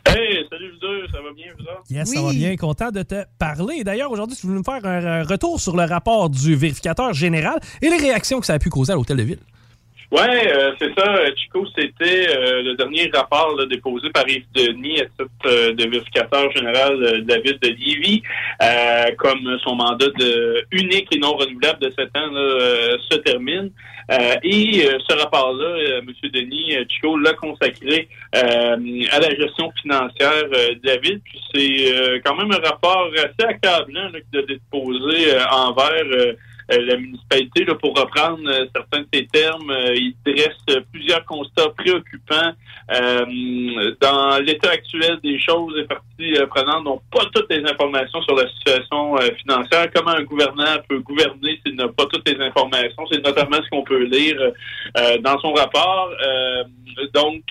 Hey, 0.07 0.45
salut 0.49 0.71
vous 0.71 0.79
deux, 0.79 1.07
ça 1.11 1.19
va 1.21 1.31
bien, 1.33 1.47
vous 1.57 1.63
autres? 1.63 1.83
Yes, 1.89 2.13
ça 2.13 2.21
va 2.21 2.31
bien. 2.31 2.55
Content 2.55 2.91
de 2.91 3.03
te 3.03 3.23
parler. 3.39 3.83
D'ailleurs, 3.83 4.11
aujourd'hui, 4.11 4.35
tu 4.35 4.47
voulais 4.47 4.59
nous 4.59 4.63
faire 4.63 4.85
un 4.85 5.23
retour 5.23 5.59
sur 5.59 5.75
le 5.75 5.83
rapport 5.83 6.29
du 6.29 6.55
vérificateur 6.55 7.13
général 7.13 7.59
et 7.81 7.89
les 7.89 7.97
réactions 7.97 8.39
que 8.39 8.45
ça 8.45 8.53
a 8.53 8.59
pu 8.59 8.69
causer 8.69 8.93
à 8.93 8.95
l'Hôtel 8.95 9.17
de 9.17 9.23
Ville. 9.23 9.39
Ouais, 10.11 10.53
euh, 10.53 10.73
c'est 10.77 10.93
ça, 10.93 11.07
euh, 11.07 11.29
Chico, 11.37 11.65
c'était 11.73 12.27
euh, 12.35 12.61
le 12.63 12.75
dernier 12.75 13.09
rapport 13.13 13.55
là, 13.55 13.65
déposé 13.65 14.09
par 14.09 14.27
Yves 14.27 14.43
Denis 14.53 14.99
à 14.99 15.05
titre 15.05 15.29
euh, 15.45 15.73
de 15.73 15.89
vérificateur 15.89 16.51
général 16.51 17.01
euh, 17.01 17.21
de 17.21 17.27
la 17.29 17.39
ville 17.39 17.57
de 17.61 17.69
Lévis, 17.69 18.21
euh, 18.61 19.05
comme 19.17 19.39
son 19.63 19.75
mandat 19.75 20.09
de 20.19 20.65
unique 20.73 21.07
et 21.15 21.17
non 21.17 21.37
renouvelable 21.37 21.79
de 21.79 21.93
sept 21.97 22.09
ans 22.17 22.29
là, 22.29 22.39
euh, 22.41 22.97
se 23.09 23.17
termine. 23.19 23.71
Euh, 24.09 24.35
et 24.43 24.85
euh, 24.85 24.97
ce 25.07 25.15
rapport-là, 25.15 25.65
euh, 25.65 26.01
M. 26.01 26.29
Denis 26.31 26.75
Chico 26.89 27.17
l'a 27.17 27.33
consacré 27.33 28.07
à 28.33 29.19
la 29.19 29.35
gestion 29.35 29.71
financière 29.81 30.49
de 30.49 30.87
la 30.87 30.97
ville. 30.97 31.19
Puis 31.23 31.39
c'est 31.53 32.21
quand 32.23 32.35
même 32.35 32.51
un 32.51 32.69
rapport 32.69 33.09
assez 33.15 33.47
accablant 33.47 34.09
là, 34.09 34.19
qu'il 34.29 34.39
a 34.39 34.43
déposé 34.43 35.37
envers 35.51 36.35
la 36.79 36.97
municipalité, 36.97 37.65
là, 37.65 37.75
pour 37.75 37.97
reprendre 37.97 38.39
euh, 38.47 38.65
certains 38.73 39.01
de 39.01 39.07
ses 39.13 39.27
termes, 39.27 39.69
euh, 39.69 39.93
il 39.95 40.15
dresse 40.25 40.55
euh, 40.69 40.81
plusieurs 40.91 41.25
constats 41.25 41.69
préoccupants 41.75 42.53
euh, 42.91 43.95
dans 43.99 44.39
l'état 44.43 44.71
actuel 44.71 45.19
des 45.23 45.39
choses. 45.39 45.73
Les 45.75 45.85
parties 45.85 46.35
euh, 46.37 46.47
prenantes 46.47 46.83
n'ont 46.85 47.01
pas 47.11 47.25
toutes 47.33 47.51
les 47.51 47.63
informations 47.69 48.21
sur 48.21 48.35
la 48.35 48.47
situation 48.49 49.17
euh, 49.17 49.29
financière. 49.41 49.89
Comment 49.93 50.11
un 50.11 50.23
gouvernant 50.23 50.77
peut 50.87 50.99
gouverner 50.99 51.59
s'il 51.65 51.75
n'a 51.75 51.87
pas 51.87 52.05
toutes 52.05 52.27
les 52.27 52.39
informations? 52.41 53.05
C'est 53.11 53.23
notamment 53.23 53.57
ce 53.63 53.69
qu'on 53.69 53.83
peut 53.83 54.03
lire 54.03 54.39
euh, 54.97 55.17
dans 55.19 55.39
son 55.39 55.53
rapport. 55.53 56.11
Euh, 56.25 56.63
donc, 57.13 57.43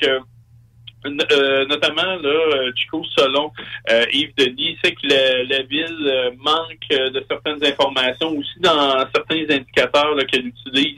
euh, 1.07 1.65
notamment, 1.67 2.03
là, 2.03 2.29
euh, 2.29 2.73
Chico, 2.75 3.03
selon 3.17 3.53
euh, 3.91 4.05
Yves 4.13 4.35
Denis, 4.37 4.77
c'est 4.83 4.93
que 4.93 5.07
la, 5.07 5.45
la 5.45 5.63
ville 5.63 6.07
euh, 6.07 6.31
manque 6.39 6.87
euh, 6.93 7.11
de 7.11 7.25
certaines 7.29 7.65
informations 7.65 8.31
aussi 8.31 8.61
dans 8.61 8.99
certains 9.15 9.45
indicateurs 9.49 10.17
qu'elle 10.27 10.47
utilise 10.47 10.97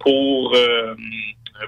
pour 0.00 0.54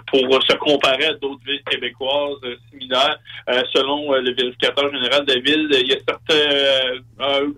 pour 0.06 0.42
se 0.42 0.54
comparer 0.54 1.06
à 1.06 1.14
d'autres 1.14 1.40
villes 1.46 1.62
québécoises 1.70 2.38
euh, 2.44 2.56
similaires. 2.70 3.18
Euh, 3.48 3.62
selon 3.72 4.12
euh, 4.12 4.20
le 4.20 4.34
vérificateur 4.34 4.92
général 4.92 5.24
de 5.26 5.34
la 5.34 5.40
ville, 5.40 5.68
il 5.70 5.88
y 5.88 5.92
a 5.92 5.98
certains... 6.06 7.00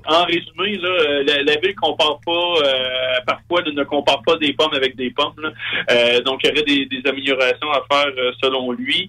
en 0.07 0.25
résumé, 0.25 0.79
là, 0.79 1.23
la, 1.25 1.43
la 1.43 1.57
ville 1.61 1.75
compare 1.75 2.19
pas, 2.25 2.55
parfois 3.27 3.63
ne, 3.63 3.85
compare 3.85 4.23
pas 4.23 4.37
des 4.37 4.53
pommes 4.53 4.75
avec 4.75 4.97
des 4.97 5.11
pommes. 5.11 5.35
là. 5.39 6.21
Donc, 6.21 6.41
il 6.43 6.49
y 6.49 6.53
aurait 6.53 6.63
des, 6.63 6.87
des 6.87 7.09
améliorations 7.09 7.71
à 7.71 7.83
faire 7.91 8.13
selon 8.43 8.73
lui. 8.73 9.09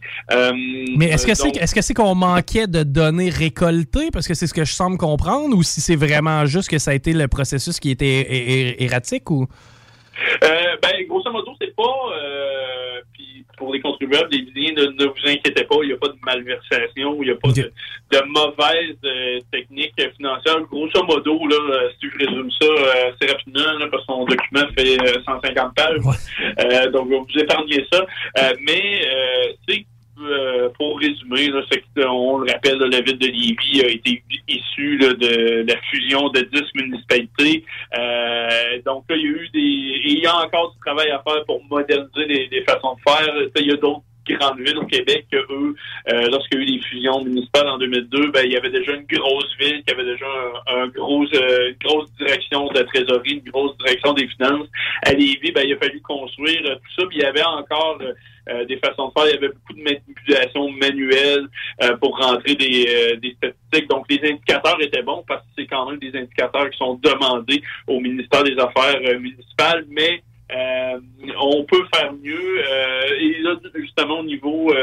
Mais 0.97 1.07
est-ce 1.07 1.25
que 1.25 1.33
c'est 1.33 1.55
est-ce 1.57 1.73
que 1.75 1.81
c'est 1.81 1.93
qu'on 1.93 2.15
manquait 2.15 2.67
de 2.67 2.83
données 2.83 3.29
récoltées? 3.29 4.09
Parce 4.11 4.27
que 4.27 4.33
c'est 4.33 4.47
ce 4.47 4.53
que 4.53 4.65
je 4.65 4.73
semble 4.73 4.97
comprendre 4.97 5.55
ou 5.55 5.63
si 5.63 5.81
c'est 5.81 5.95
vraiment 5.95 6.45
juste 6.45 6.69
que 6.69 6.77
ça 6.77 6.91
a 6.91 6.93
été 6.93 7.13
le 7.13 7.27
processus 7.27 7.79
qui 7.79 7.91
était 7.91 8.75
erratique 8.83 9.29
ou? 9.31 9.47
Ben, 10.41 11.07
grosso 11.07 11.31
modo, 11.31 11.53
c'est 11.59 11.75
pas. 11.75 11.83
Pour 13.57 13.73
les 13.73 13.81
contribuables, 13.81 14.29
les 14.31 14.41
Visiens, 14.41 14.73
ne, 14.73 14.85
ne 14.87 15.05
vous 15.05 15.25
inquiétez 15.25 15.63
pas, 15.63 15.75
il 15.83 15.87
n'y 15.87 15.93
a 15.93 15.97
pas 15.97 16.09
de 16.09 16.17
malversation, 16.25 17.17
il 17.21 17.25
n'y 17.25 17.31
a 17.31 17.35
pas 17.35 17.49
de, 17.49 17.71
de 18.11 18.21
mauvaise 18.27 18.97
euh, 19.05 19.39
technique 19.51 19.93
financière. 20.17 20.59
Grosso 20.71 21.03
modo, 21.05 21.47
là, 21.47 21.55
euh, 21.55 21.89
si 21.99 22.09
je 22.09 22.25
résume 22.25 22.49
ça 22.59 22.67
euh, 22.67 23.11
assez 23.11 23.31
rapidement, 23.31 23.79
là, 23.79 23.87
parce 23.91 24.05
que 24.05 24.13
son 24.13 24.25
document 24.25 24.67
fait 24.77 24.99
euh, 25.01 25.21
150 25.25 25.75
pages, 25.75 25.99
euh, 26.59 26.89
donc 26.91 27.09
je 27.09 27.13
vais 27.13 27.19
vous 27.19 27.39
épargner 27.39 27.85
ça. 27.91 28.05
Euh, 28.39 28.53
mais, 28.61 29.01
euh, 29.07 29.53
tu 29.67 29.75
sais, 29.75 29.85
euh, 30.19 30.69
pour 30.77 30.99
résumer, 30.99 31.47
là, 31.49 31.61
euh, 31.97 32.05
on 32.07 32.39
le 32.39 32.51
rappelle, 32.51 32.77
là, 32.77 32.87
la 32.87 33.01
ville 33.01 33.17
de 33.17 33.27
Lévis 33.27 33.81
a 33.83 33.89
été 33.89 34.23
issue 34.47 34.97
là, 34.97 35.13
de 35.13 35.65
la 35.67 35.77
fusion 35.89 36.29
de 36.29 36.41
10 36.41 36.61
municipalités. 36.75 37.65
Euh, 37.97 38.81
donc 38.85 39.05
là, 39.09 39.15
il 39.15 39.23
y 39.23 39.25
a 39.25 39.29
eu 39.29 39.49
des. 39.49 40.01
il 40.05 40.19
y 40.19 40.25
a 40.25 40.35
encore 40.37 40.71
du 40.73 40.79
travail 40.79 41.09
à 41.09 41.21
faire 41.27 41.43
pour 41.45 41.63
moderniser 41.65 42.25
les, 42.27 42.47
les 42.47 42.63
façons 42.63 42.95
de 42.95 43.11
faire. 43.11 43.33
Sais, 43.55 43.61
Il 43.61 43.67
y 43.67 43.73
a 43.73 43.77
d'autres 43.77 44.03
grandes 44.31 44.59
villes 44.59 44.77
au 44.77 44.85
Québec 44.85 45.25
que 45.31 45.37
eux, 45.37 45.75
euh, 46.09 46.27
lorsqu'il 46.29 46.59
y 46.59 46.61
a 46.61 46.63
eu 46.63 46.67
les 46.67 46.81
fusions 46.81 47.23
municipales 47.23 47.67
en 47.67 47.77
2002, 47.77 48.31
ben, 48.31 48.43
il 48.45 48.53
y 48.53 48.57
avait 48.57 48.69
déjà 48.69 48.93
une 48.93 49.05
grosse 49.05 49.49
ville 49.59 49.83
qui 49.83 49.93
avait 49.93 50.05
déjà 50.05 50.25
un, 50.67 50.83
un 50.83 50.87
gros, 50.87 51.25
euh, 51.33 51.69
une 51.69 51.87
grosse 51.87 52.11
direction 52.13 52.67
de 52.69 52.79
la 52.79 52.85
trésorerie, 52.85 53.41
une 53.43 53.51
grosse 53.51 53.77
direction 53.77 54.13
des 54.13 54.27
finances. 54.27 54.67
À 55.05 55.13
Lévis, 55.13 55.51
ben, 55.51 55.63
il 55.65 55.73
a 55.73 55.77
fallu 55.77 56.01
construire 56.01 56.61
euh, 56.65 56.75
tout 56.75 57.01
ça. 57.01 57.07
Puis 57.07 57.17
il 57.17 57.23
y 57.23 57.25
avait 57.25 57.43
encore 57.43 57.99
euh, 58.49 58.65
des 58.65 58.77
façons 58.77 59.07
de 59.07 59.13
faire. 59.13 59.27
Il 59.29 59.35
y 59.35 59.37
avait 59.37 59.49
beaucoup 59.49 59.73
de 59.73 59.83
manipulations 59.83 60.69
manuelles 60.71 61.47
euh, 61.83 61.97
pour 61.97 62.17
rentrer 62.17 62.55
des, 62.55 62.85
euh, 62.87 63.15
des 63.17 63.33
statistiques. 63.35 63.89
Donc, 63.89 64.05
les 64.09 64.19
indicateurs 64.29 64.81
étaient 64.81 65.03
bons 65.03 65.23
parce 65.27 65.41
que 65.41 65.49
c'est 65.57 65.67
quand 65.67 65.89
même 65.89 65.99
des 65.99 66.17
indicateurs 66.17 66.69
qui 66.69 66.77
sont 66.77 66.95
demandés 66.95 67.61
au 67.87 67.99
ministère 67.99 68.43
des 68.43 68.57
Affaires 68.57 68.99
euh, 69.05 69.19
municipales, 69.19 69.85
mais 69.89 70.21
euh, 70.51 70.99
on 71.39 71.63
peut 71.63 71.85
faire 71.93 72.13
mieux. 72.13 72.63
Euh, 72.63 73.19
et 73.19 73.39
là, 73.41 73.55
justement, 73.75 74.19
au 74.19 74.23
niveau... 74.23 74.73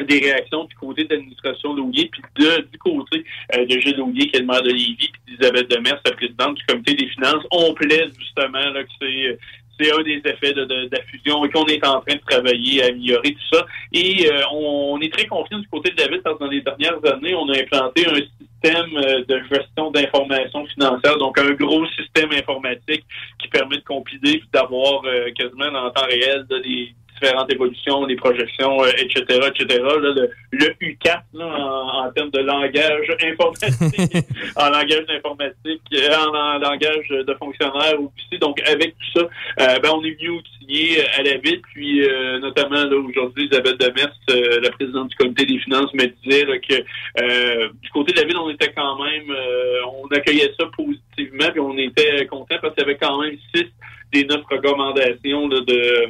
des 0.00 0.18
réactions 0.18 0.64
du 0.64 0.74
côté 0.74 1.04
de 1.04 1.14
l'administration 1.14 1.74
Laulier, 1.74 2.10
puis 2.10 2.22
de, 2.40 2.62
du 2.72 2.78
côté 2.78 3.24
de 3.54 3.78
Gilles 3.78 3.98
Laulier, 3.98 4.26
qui 4.26 4.36
est 4.36 4.40
le 4.40 4.46
maire 4.46 4.62
de 4.62 4.70
Lévis, 4.70 5.10
puis 5.12 5.22
d'Isabelle 5.28 5.68
Demers, 5.68 6.00
la 6.04 6.12
présidente 6.12 6.56
du 6.56 6.64
comité 6.64 6.94
des 6.94 7.06
finances. 7.08 7.44
On 7.52 7.72
plaide 7.74 8.10
justement 8.18 8.66
là, 8.74 8.82
que 8.82 8.90
c'est 9.00 9.38
c'est 9.78 9.92
un 9.92 10.02
des 10.02 10.20
effets 10.24 10.52
de, 10.52 10.64
de- 10.64 10.84
de 10.86 10.96
la 10.96 11.02
fusion 11.04 11.44
et 11.44 11.50
qu'on 11.50 11.66
est 11.66 11.84
en 11.86 12.00
train 12.00 12.14
de 12.14 12.20
travailler 12.28 12.82
à 12.82 12.86
améliorer 12.86 13.32
tout 13.32 13.56
ça. 13.56 13.66
Et 13.92 14.30
euh, 14.30 14.40
on, 14.52 15.00
est 15.00 15.12
très 15.12 15.26
confiant 15.26 15.58
du 15.58 15.68
côté 15.68 15.90
de 15.90 16.02
ville 16.02 16.20
parce 16.22 16.38
que 16.38 16.44
dans 16.44 16.50
les 16.50 16.60
dernières 16.60 17.04
années, 17.12 17.34
on 17.34 17.48
a 17.48 17.58
implanté 17.58 18.06
un 18.06 18.14
système 18.14 18.96
euh, 18.96 19.24
de 19.26 19.42
gestion 19.52 19.90
d'informations 19.90 20.64
financières, 20.66 21.18
donc 21.18 21.38
un 21.38 21.50
gros 21.52 21.86
système 21.98 22.30
informatique 22.32 23.04
qui 23.40 23.48
permet 23.48 23.76
de 23.78 23.82
compiler 23.84 24.38
puis 24.38 24.48
d'avoir 24.52 25.02
euh, 25.04 25.30
quasiment 25.36 25.66
en 25.78 25.90
temps 25.90 26.06
réel 26.06 26.46
des 26.48 26.94
différentes 27.22 27.52
évolutions, 27.52 28.06
des 28.06 28.16
projections, 28.16 28.82
euh, 28.82 28.90
etc., 28.98 29.22
etc. 29.48 29.80
Là, 29.82 29.96
le, 29.98 30.30
le 30.52 30.66
U4 30.80 31.22
là, 31.34 31.46
en, 31.46 32.06
en 32.06 32.12
termes 32.12 32.30
de 32.30 32.40
langage 32.40 33.10
informatique, 33.22 34.26
en 34.56 34.70
langage 34.70 35.06
informatique, 35.08 35.82
euh, 35.94 36.08
en, 36.16 36.34
en 36.34 36.58
langage 36.58 37.08
de 37.08 37.34
fonctionnaire 37.34 37.94
aussi. 38.00 38.38
Donc, 38.40 38.60
avec 38.68 38.94
tout 38.98 39.20
ça, 39.20 39.28
euh, 39.60 39.78
ben, 39.80 39.90
on 39.92 40.04
est 40.04 40.16
mieux 40.20 40.30
outillé 40.30 41.00
euh, 41.00 41.18
à 41.18 41.22
la 41.22 41.36
ville. 41.38 41.60
Puis, 41.72 42.02
euh, 42.02 42.38
notamment, 42.40 42.84
là, 42.84 42.96
aujourd'hui, 42.96 43.48
Isabelle 43.50 43.78
Demers, 43.78 44.12
euh, 44.30 44.60
la 44.60 44.70
présidente 44.70 45.08
du 45.08 45.16
comité 45.16 45.46
des 45.46 45.58
finances, 45.58 45.92
me 45.94 46.06
disait 46.06 46.44
là, 46.44 46.58
que 46.58 46.74
euh, 47.22 47.68
du 47.82 47.90
côté 47.90 48.12
de 48.12 48.20
la 48.20 48.26
ville, 48.26 48.36
on 48.36 48.50
était 48.50 48.72
quand 48.72 49.02
même, 49.02 49.30
euh, 49.30 49.80
on 50.02 50.06
accueillait 50.08 50.52
ça 50.58 50.66
positivement, 50.76 51.50
puis 51.50 51.60
on 51.60 51.76
était 51.78 52.26
content 52.26 52.56
parce 52.60 52.74
qu'il 52.74 52.84
y 52.84 52.90
avait 52.90 52.98
quand 52.98 53.20
même 53.20 53.36
six 53.54 53.66
des 54.12 54.24
neuf 54.24 54.42
recommandations 54.50 55.48
là, 55.48 55.60
de, 55.60 56.06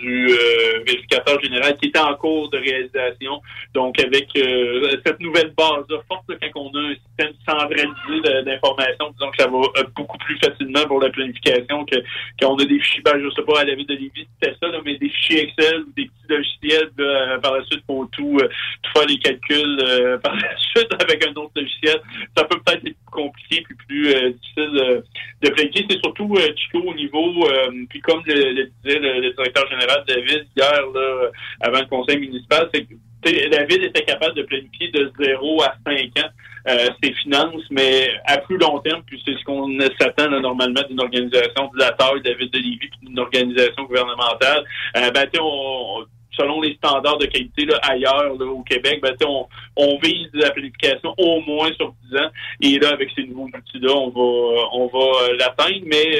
du 0.00 0.30
euh, 0.30 0.82
vérificateur 0.86 1.40
général 1.42 1.76
qui 1.76 1.88
était 1.88 1.98
en 1.98 2.14
cours 2.14 2.48
de 2.50 2.58
réalisation. 2.58 3.40
Donc, 3.74 3.98
avec 4.00 4.28
euh, 4.36 4.90
cette 5.04 5.20
nouvelle 5.20 5.52
base-là 5.56 5.98
forte, 6.08 6.24
là, 6.28 6.36
quand 6.40 6.60
on 6.60 6.74
a 6.76 6.80
un 6.80 6.94
système 6.94 7.34
centralisé 7.48 8.20
de- 8.24 8.40
d'information, 8.42 9.10
disons 9.12 9.30
que 9.30 9.42
ça 9.42 9.48
va 9.48 9.58
euh, 9.58 9.84
beaucoup 9.94 10.18
plus 10.18 10.38
facilement 10.38 10.84
pour 10.86 11.00
la 11.00 11.10
planification 11.10 11.84
que 11.84 11.96
quand 12.40 12.52
on 12.54 12.56
a 12.56 12.64
des 12.64 12.78
fichiers, 12.80 13.02
ben, 13.04 13.20
je 13.22 13.30
sais 13.30 13.42
pas, 13.42 13.60
à 13.60 13.64
la 13.64 13.74
ville 13.74 13.86
de 13.86 13.94
Lévis, 13.94 14.26
c'était 14.40 14.54
ça, 14.60 14.68
là, 14.68 14.78
mais 14.84 14.96
des 14.96 15.08
fichiers 15.08 15.42
Excel 15.44 15.80
ou 15.82 15.92
des 15.96 16.04
petits 16.06 16.28
logiciels, 16.28 16.90
là, 16.98 17.04
euh, 17.04 17.38
par 17.38 17.54
la 17.56 17.64
suite, 17.64 17.84
pour 17.86 18.08
tout, 18.10 18.38
euh, 18.40 18.48
tout 18.82 18.90
faire 18.98 19.06
les 19.06 19.18
calculs 19.18 19.78
euh, 19.82 20.18
par 20.22 20.34
la 20.34 20.56
suite 20.56 20.88
avec 21.02 21.26
un 21.26 21.30
autre 21.32 21.52
logiciel. 21.56 22.00
Ça 22.36 22.44
peut 22.44 22.58
peut-être 22.64 22.86
être 22.86 22.94
plus 22.96 23.10
compliqué 23.12 23.62
puis 23.62 23.74
plus 23.86 24.32
difficile 24.32 25.02
de 25.42 25.48
planifier. 25.50 25.86
C'est 25.88 25.98
surtout, 26.02 26.34
Chico, 26.56 26.80
au 26.86 26.94
niveau, 26.94 27.25
euh, 27.26 27.70
puis 27.88 28.00
comme 28.00 28.22
le, 28.26 28.70
disait 28.84 28.98
le, 28.98 29.32
directeur 29.32 29.68
général 29.68 30.04
ville 30.06 30.46
hier, 30.56 30.82
là, 30.94 31.30
avant 31.60 31.80
le 31.80 31.86
conseil 31.86 32.18
municipal, 32.18 32.68
c'est 32.72 32.82
que 32.84 32.94
la 33.50 33.64
ville 33.64 33.84
était 33.84 34.04
capable 34.04 34.34
de 34.34 34.42
planifier 34.42 34.88
de 34.90 35.12
0 35.18 35.62
à 35.62 35.74
5 35.84 36.24
ans 36.24 36.30
euh, 36.68 36.88
ses 37.00 37.12
finances, 37.12 37.62
mais 37.70 38.08
à 38.24 38.38
plus 38.38 38.58
long 38.58 38.80
terme, 38.80 39.00
puis 39.06 39.22
c'est 39.24 39.34
ce 39.38 39.44
qu'on 39.44 39.68
s'attend 40.00 40.28
normalement 40.40 40.82
d'une 40.88 41.00
organisation 41.00 41.70
de 41.72 41.78
la 41.78 41.92
taille 41.92 42.22
de 42.22 42.30
de 42.30 42.58
Lévis, 42.58 42.78
puis 42.78 42.90
d'une 43.02 43.18
organisation 43.20 43.84
gouvernementale, 43.84 44.64
euh, 44.96 45.10
ben, 45.12 45.28
selon 46.32 46.60
les 46.60 46.74
standards 46.74 47.18
de 47.18 47.26
qualité 47.26 47.66
là, 47.66 47.78
ailleurs 47.82 48.32
au 48.40 48.62
Québec, 48.62 49.00
ben, 49.00 49.14
on, 49.24 49.46
on 49.76 49.98
vise 49.98 50.28
la 50.34 50.50
planification 50.50 51.14
au 51.18 51.40
moins 51.42 51.72
sur 51.74 51.94
10 52.10 52.16
ans. 52.18 52.30
Et 52.60 52.78
là, 52.80 52.90
avec 52.90 53.10
ces 53.14 53.22
nouveaux 53.24 53.46
outils-là, 53.46 53.92
on 53.94 54.10
va 54.10 54.68
on 54.72 54.86
va 54.88 55.32
l'atteindre, 55.38 55.84
mais 55.84 56.18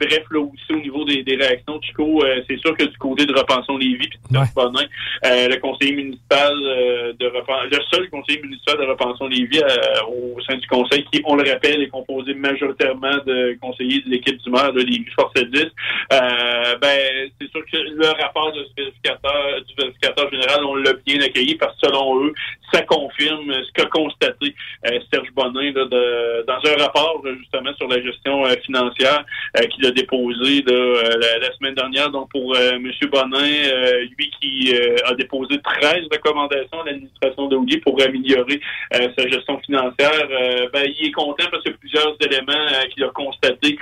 Bref, 0.00 0.24
là 0.30 0.40
aussi 0.40 0.72
au 0.72 0.80
niveau 0.80 1.04
des, 1.04 1.22
des 1.22 1.36
réactions, 1.36 1.80
Chico, 1.80 2.22
euh, 2.24 2.42
c'est 2.48 2.58
sûr 2.58 2.76
que 2.76 2.84
du 2.84 2.96
côté 2.98 3.24
de 3.24 3.32
Repensons 3.32 3.76
Lévis 3.78 4.08
puis 4.08 4.18
de 4.30 4.38
Bonin, 4.54 4.84
euh, 5.24 5.48
le 5.48 5.56
conseiller 5.56 5.92
municipal 5.94 6.52
euh, 6.52 7.12
de 7.18 7.26
Repen- 7.26 7.70
le 7.70 7.78
seul 7.90 8.10
conseiller 8.10 8.42
municipal 8.42 8.76
de 8.78 8.82
Repensons 8.84 9.28
Lévis 9.28 9.60
euh, 9.62 10.34
au 10.36 10.40
sein 10.42 10.56
du 10.56 10.66
conseil, 10.66 11.04
qui, 11.12 11.22
on 11.24 11.36
le 11.36 11.48
rappelle, 11.50 11.82
est 11.82 11.88
composé 11.88 12.34
majoritairement 12.34 13.16
de 13.26 13.56
conseillers 13.60 14.00
de 14.02 14.10
l'équipe 14.10 14.36
du 14.38 14.50
maire 14.50 14.72
de 14.72 14.80
Lévis 14.82 15.06
Force 15.14 15.32
10, 15.34 15.66
euh, 16.12 16.76
ben 16.80 17.30
c'est 17.40 17.50
sûr 17.50 17.62
que 17.70 17.76
le 17.76 18.06
rapport 18.22 18.52
de 18.52 18.64
ce 18.64 18.70
vérificateur, 18.76 19.62
du 19.66 19.74
vérificateur 19.78 20.30
général, 20.30 20.64
on 20.64 20.74
l'a 20.76 20.92
bien 21.06 21.20
accueilli 21.20 21.54
parce 21.56 21.74
que 21.80 21.86
selon 21.88 22.24
eux, 22.24 22.32
ça 22.72 22.82
confirme 22.82 23.52
ce 23.52 23.72
qu'a 23.72 23.86
constaté 23.88 24.54
euh, 24.86 24.98
Serge 25.12 25.30
Bonin 25.34 25.72
là, 25.72 25.84
de- 25.84 26.44
dans 26.46 26.60
un 26.70 26.82
rapport 26.84 27.22
justement 27.38 27.72
sur 27.76 27.88
la 27.88 28.02
gestion 28.02 28.44
financière 28.64 29.24
euh, 29.58 29.62
qu'il 29.76 29.86
a 29.86 29.90
déposé 29.90 30.64
euh, 30.68 31.02
la, 31.40 31.52
semaine 31.56 31.74
dernière. 31.74 32.10
Donc 32.10 32.30
pour 32.30 32.54
euh, 32.54 32.72
M. 32.72 32.90
Bonin, 33.10 33.38
euh, 33.42 34.04
lui 34.18 34.30
qui 34.40 34.74
a 35.04 35.14
déposé 35.14 35.58
13 35.62 36.04
recommandations 36.10 36.80
à 36.80 36.86
l'administration 36.86 37.46
de 37.46 37.56
Oulier 37.56 37.78
pour 37.78 38.00
améliorer 38.02 38.60
sa 38.90 39.28
gestion 39.28 39.58
financière, 39.60 40.28
ben, 40.72 40.84
il 40.98 41.08
est 41.08 41.12
content 41.12 41.44
parce 41.50 41.62
qu'il 41.62 41.72
y 41.72 41.74
a 41.74 41.78
plusieurs 41.78 42.16
éléments 42.20 42.66
qu'il 42.92 43.04
a 43.04 43.08
constatés 43.08 43.78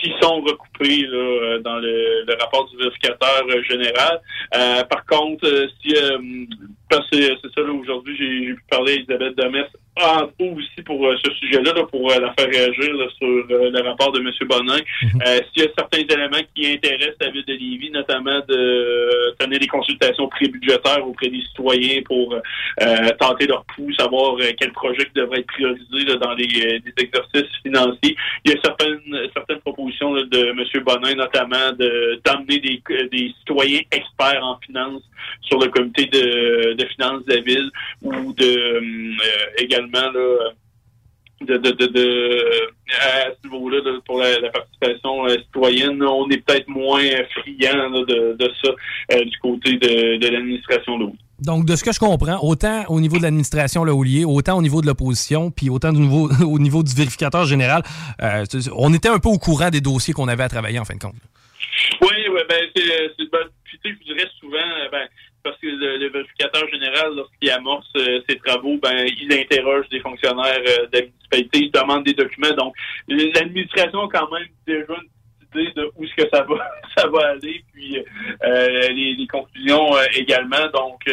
qui 0.00 0.12
sont 0.20 0.40
recoupés 0.40 1.06
dans 1.62 1.78
le, 1.78 2.26
rapport 2.40 2.68
du 2.68 2.76
vérificateur 2.76 3.44
général. 3.68 4.20
Par 4.88 5.04
contre, 5.06 5.46
si 5.82 5.94
parce 6.88 7.08
que 7.10 7.16
c'est 7.16 7.54
ça 7.54 7.62
aujourd'hui, 7.62 8.16
j'ai 8.16 8.54
pu 8.54 8.62
parler 8.70 8.92
à 8.92 8.96
Isabelle 8.96 9.34
Demers 9.34 9.70
en 9.96 10.28
aussi 10.38 10.82
pour 10.84 11.06
euh, 11.06 11.16
ce 11.24 11.30
sujet-là, 11.32 11.72
là, 11.72 11.84
pour 11.90 12.10
euh, 12.10 12.20
la 12.20 12.34
faire 12.34 12.48
réagir 12.48 12.94
là, 12.94 13.06
sur 13.16 13.26
euh, 13.26 13.70
le 13.70 13.80
rapport 13.82 14.12
de 14.12 14.20
M. 14.20 14.30
Bonin. 14.46 14.76
Euh, 15.26 15.40
S'il 15.52 15.64
y 15.64 15.66
a 15.66 15.70
certains 15.76 16.00
éléments 16.00 16.44
qui 16.54 16.66
intéressent 16.66 17.16
la 17.20 17.30
ville 17.30 17.44
de 17.46 17.52
Lévis, 17.54 17.90
notamment 17.90 18.40
de 18.46 19.34
tenir 19.38 19.58
des 19.58 19.66
consultations 19.66 20.28
pré-budgétaires 20.28 21.06
auprès 21.06 21.28
des 21.28 21.40
citoyens 21.40 22.02
pour 22.04 22.34
euh, 22.34 23.08
tenter 23.18 23.46
leur 23.46 23.64
pouls, 23.64 23.92
savoir 23.94 24.36
euh, 24.36 24.50
quel 24.58 24.72
projet 24.72 25.04
qui 25.06 25.14
devrait 25.14 25.40
être 25.40 25.46
priorisé 25.46 26.04
là, 26.06 26.16
dans 26.16 26.34
les, 26.34 26.44
euh, 26.44 26.90
exercices 26.98 27.56
financiers. 27.62 28.16
Il 28.44 28.52
y 28.52 28.54
a 28.54 28.60
certaines, 28.62 29.00
certaines 29.34 29.60
propositions 29.60 30.12
là, 30.12 30.24
de 30.24 30.46
M. 30.48 30.84
Bonin, 30.84 31.14
notamment 31.14 31.72
de 31.78 32.20
d'emmener 32.24 32.58
des, 32.58 32.82
des 33.10 33.32
citoyens 33.38 33.80
experts 33.92 34.42
en 34.42 34.58
finances 34.58 35.02
sur 35.42 35.58
le 35.58 35.68
comité 35.68 36.06
de, 36.06 36.74
de 36.74 36.84
finances 36.86 37.24
de 37.24 37.34
la 37.34 37.40
ville 37.40 37.70
ou 38.02 38.32
de 38.32 38.44
euh, 38.44 39.56
là, 39.92 40.10
de, 41.42 41.56
de, 41.58 41.70
de, 41.70 41.86
de- 41.86 42.42
à 42.98 43.26
ce 43.42 43.48
niveau-là 43.48 43.78
là, 43.84 43.98
pour 44.06 44.18
la, 44.18 44.38
la 44.40 44.50
participation 44.50 45.26
euh, 45.26 45.36
citoyenne, 45.44 46.02
on 46.02 46.28
est 46.30 46.38
peut-être 46.38 46.68
moins 46.68 47.02
friand 47.34 47.90
de, 47.90 48.36
de 48.38 48.52
ça 48.64 48.70
euh, 49.12 49.24
du 49.24 49.38
côté 49.38 49.72
de, 49.74 50.16
de 50.16 50.28
l'administration 50.28 50.98
Donc, 51.40 51.66
de 51.66 51.76
ce 51.76 51.84
que 51.84 51.92
je 51.92 51.98
comprends, 51.98 52.38
autant 52.42 52.84
au 52.88 53.00
niveau 53.00 53.18
de 53.18 53.22
l'administration 53.22 53.84
le 53.84 53.92
Houlier, 53.92 54.24
autant 54.24 54.56
au 54.56 54.62
niveau 54.62 54.80
de 54.80 54.86
l'opposition, 54.86 55.50
puis 55.50 55.68
autant 55.68 55.92
du 55.92 56.00
niveau, 56.00 56.30
au 56.46 56.58
niveau 56.58 56.82
du 56.82 56.94
vérificateur 56.94 57.44
général, 57.44 57.82
euh, 58.22 58.44
on 58.74 58.94
était 58.94 59.08
un 59.10 59.18
peu 59.18 59.28
au 59.28 59.38
courant 59.38 59.68
des 59.68 59.82
dossiers 59.82 60.14
qu'on 60.14 60.28
avait 60.28 60.44
à 60.44 60.48
travailler 60.48 60.78
en 60.78 60.84
fin 60.86 60.94
de 60.94 61.00
compte. 61.00 61.16
Oui, 62.00 62.08
oui, 62.32 62.40
ben 62.48 62.60
c'est 62.74 62.82
c'est- 63.18 63.30
ben, 63.30 63.40
je 63.84 64.04
dirais 64.04 64.28
souvent, 64.40 64.56
ben, 64.90 65.06
parce 65.46 65.58
que 65.58 65.68
le, 65.68 66.08
vérificateur 66.10 66.68
général, 66.68 67.14
lorsqu'il 67.14 67.50
amorce 67.50 67.86
euh, 67.96 68.20
ses 68.28 68.36
travaux, 68.38 68.78
ben 68.82 69.06
il 69.20 69.32
interroge 69.32 69.88
des 69.90 70.00
fonctionnaires 70.00 70.58
euh, 70.66 70.86
de 70.86 70.98
la 70.98 71.02
municipalité, 71.02 71.58
il 71.60 71.70
demande 71.70 72.02
des 72.04 72.14
documents. 72.14 72.54
Donc, 72.58 72.74
l'administration 73.06 74.00
a 74.00 74.08
quand 74.12 74.28
même 74.32 74.48
déjà 74.66 74.94
une 74.94 75.62
idée 75.62 75.72
de 75.76 75.88
où 75.94 76.04
est-ce 76.04 76.24
que 76.24 76.28
ça 76.32 76.42
va 76.42 76.56
ça 76.96 77.06
va 77.06 77.28
aller, 77.28 77.62
puis 77.72 78.02
euh, 78.44 78.88
les, 78.88 79.26
conclusions 79.30 79.96
euh, 79.96 80.02
également. 80.16 80.66
Donc, 80.74 81.04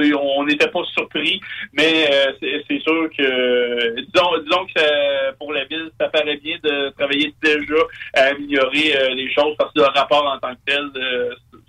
on 0.00 0.44
n'était 0.44 0.68
pas 0.70 0.82
surpris, 0.94 1.40
mais 1.72 2.10
c'est 2.40 2.80
sûr 2.80 3.08
que 3.16 4.00
disons, 4.00 4.38
disons 4.42 4.66
que 4.66 4.80
ça- 4.80 5.32
pour 5.38 5.52
la 5.52 5.64
ville, 5.66 5.90
ça 6.00 6.08
paraît 6.08 6.38
bien 6.38 6.56
de 6.62 6.90
travailler 6.98 7.32
déjà 7.40 7.82
à 8.14 8.22
améliorer 8.30 9.14
les 9.14 9.32
choses 9.32 9.54
parce 9.56 9.72
que 9.72 9.80
le 9.80 9.86
rapport 9.86 10.26
en 10.26 10.38
tant 10.38 10.54
que 10.54 10.60
tel, 10.66 10.90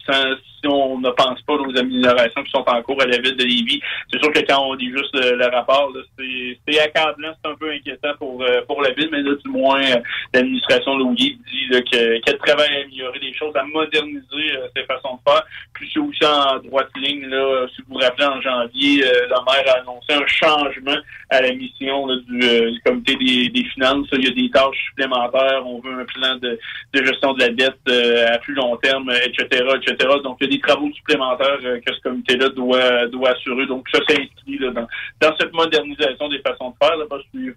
sans- 0.06 0.36
on 0.68 1.00
ne 1.00 1.10
pense 1.12 1.42
pas 1.42 1.54
aux 1.54 1.78
améliorations 1.78 2.44
qui 2.44 2.52
sont 2.52 2.64
en 2.68 2.82
cours 2.82 3.02
à 3.02 3.06
la 3.06 3.18
ville 3.18 3.36
de 3.36 3.44
Lévis, 3.44 3.82
c'est 4.12 4.20
sûr 4.22 4.32
que 4.32 4.40
quand 4.40 4.62
on 4.62 4.74
lit 4.74 4.92
juste 4.92 5.16
le, 5.16 5.36
le 5.36 5.46
rapport, 5.46 5.92
c'est 6.18 6.80
accablant, 6.80 7.34
c'est 7.44 7.50
un 7.50 7.56
peu 7.56 7.72
inquiétant 7.72 8.14
pour 8.18 8.42
euh, 8.44 8.62
pour 8.68 8.82
la 8.82 8.92
ville, 8.92 9.10
mais 9.12 9.22
là, 9.22 9.34
du 9.44 9.50
moins, 9.50 9.82
euh, 9.82 10.00
l'administration 10.34 10.98
Louis 10.98 11.40
dit 11.48 11.82
qu'elle 11.92 12.38
travaille 12.40 12.76
à 12.76 12.82
améliorer 12.82 13.20
les 13.20 13.34
choses, 13.34 13.56
à 13.56 13.64
moderniser 13.64 14.22
euh, 14.34 14.68
ses 14.76 14.84
façons 14.84 15.16
de 15.16 15.32
faire. 15.32 15.44
Puis 15.74 15.90
c'est 15.94 16.00
aussi 16.00 16.26
en 16.26 16.60
droite 16.60 16.90
ligne, 16.96 17.28
si 17.76 17.82
vous 17.88 17.94
vous 17.94 18.00
rappelez, 18.00 18.26
en 18.26 18.42
janvier, 18.42 19.04
euh, 19.06 19.28
la 19.30 19.42
maire 19.42 19.76
a 19.76 19.80
annoncé 19.80 20.14
un 20.14 20.28
changement 20.28 20.98
à 21.30 21.42
la 21.42 21.54
mission 21.54 22.08
du, 22.08 22.42
euh, 22.44 22.72
comité 22.86 23.16
des, 23.16 23.64
finances. 23.74 24.08
Il 24.14 24.26
y 24.26 24.28
a 24.28 24.32
des 24.32 24.50
tâches 24.50 24.86
supplémentaires, 24.90 25.62
on 25.66 25.80
veut 25.80 26.00
un 26.00 26.06
plan 26.06 26.36
de, 26.38 26.58
de 26.94 27.06
gestion 27.06 27.34
de 27.34 27.42
la 27.42 27.50
dette 27.50 27.76
euh, 27.90 28.34
à 28.34 28.38
plus 28.38 28.54
long 28.54 28.76
terme, 28.78 29.10
euh, 29.10 29.20
etc., 29.26 29.64
etc. 29.76 30.10
Donc, 30.24 30.38
il 30.40 30.46
y 30.46 30.50
a 30.50 30.56
des 30.56 30.57
travaux 30.62 30.92
supplémentaires 30.94 31.60
euh, 31.64 31.80
que 31.86 31.94
ce 31.94 32.02
comité-là 32.02 32.50
doit, 32.50 33.08
doit 33.08 33.32
assurer. 33.32 33.66
Donc, 33.66 33.86
ça 33.92 34.00
s'inscrit 34.08 34.60
dans, 34.60 34.88
dans 35.22 35.38
cette 35.38 35.54
modernisation 35.54 36.30
des 36.30 36.40
façons 36.40 36.72
de 36.72 36.76
faire. 36.86 36.98
Là, 36.98 37.06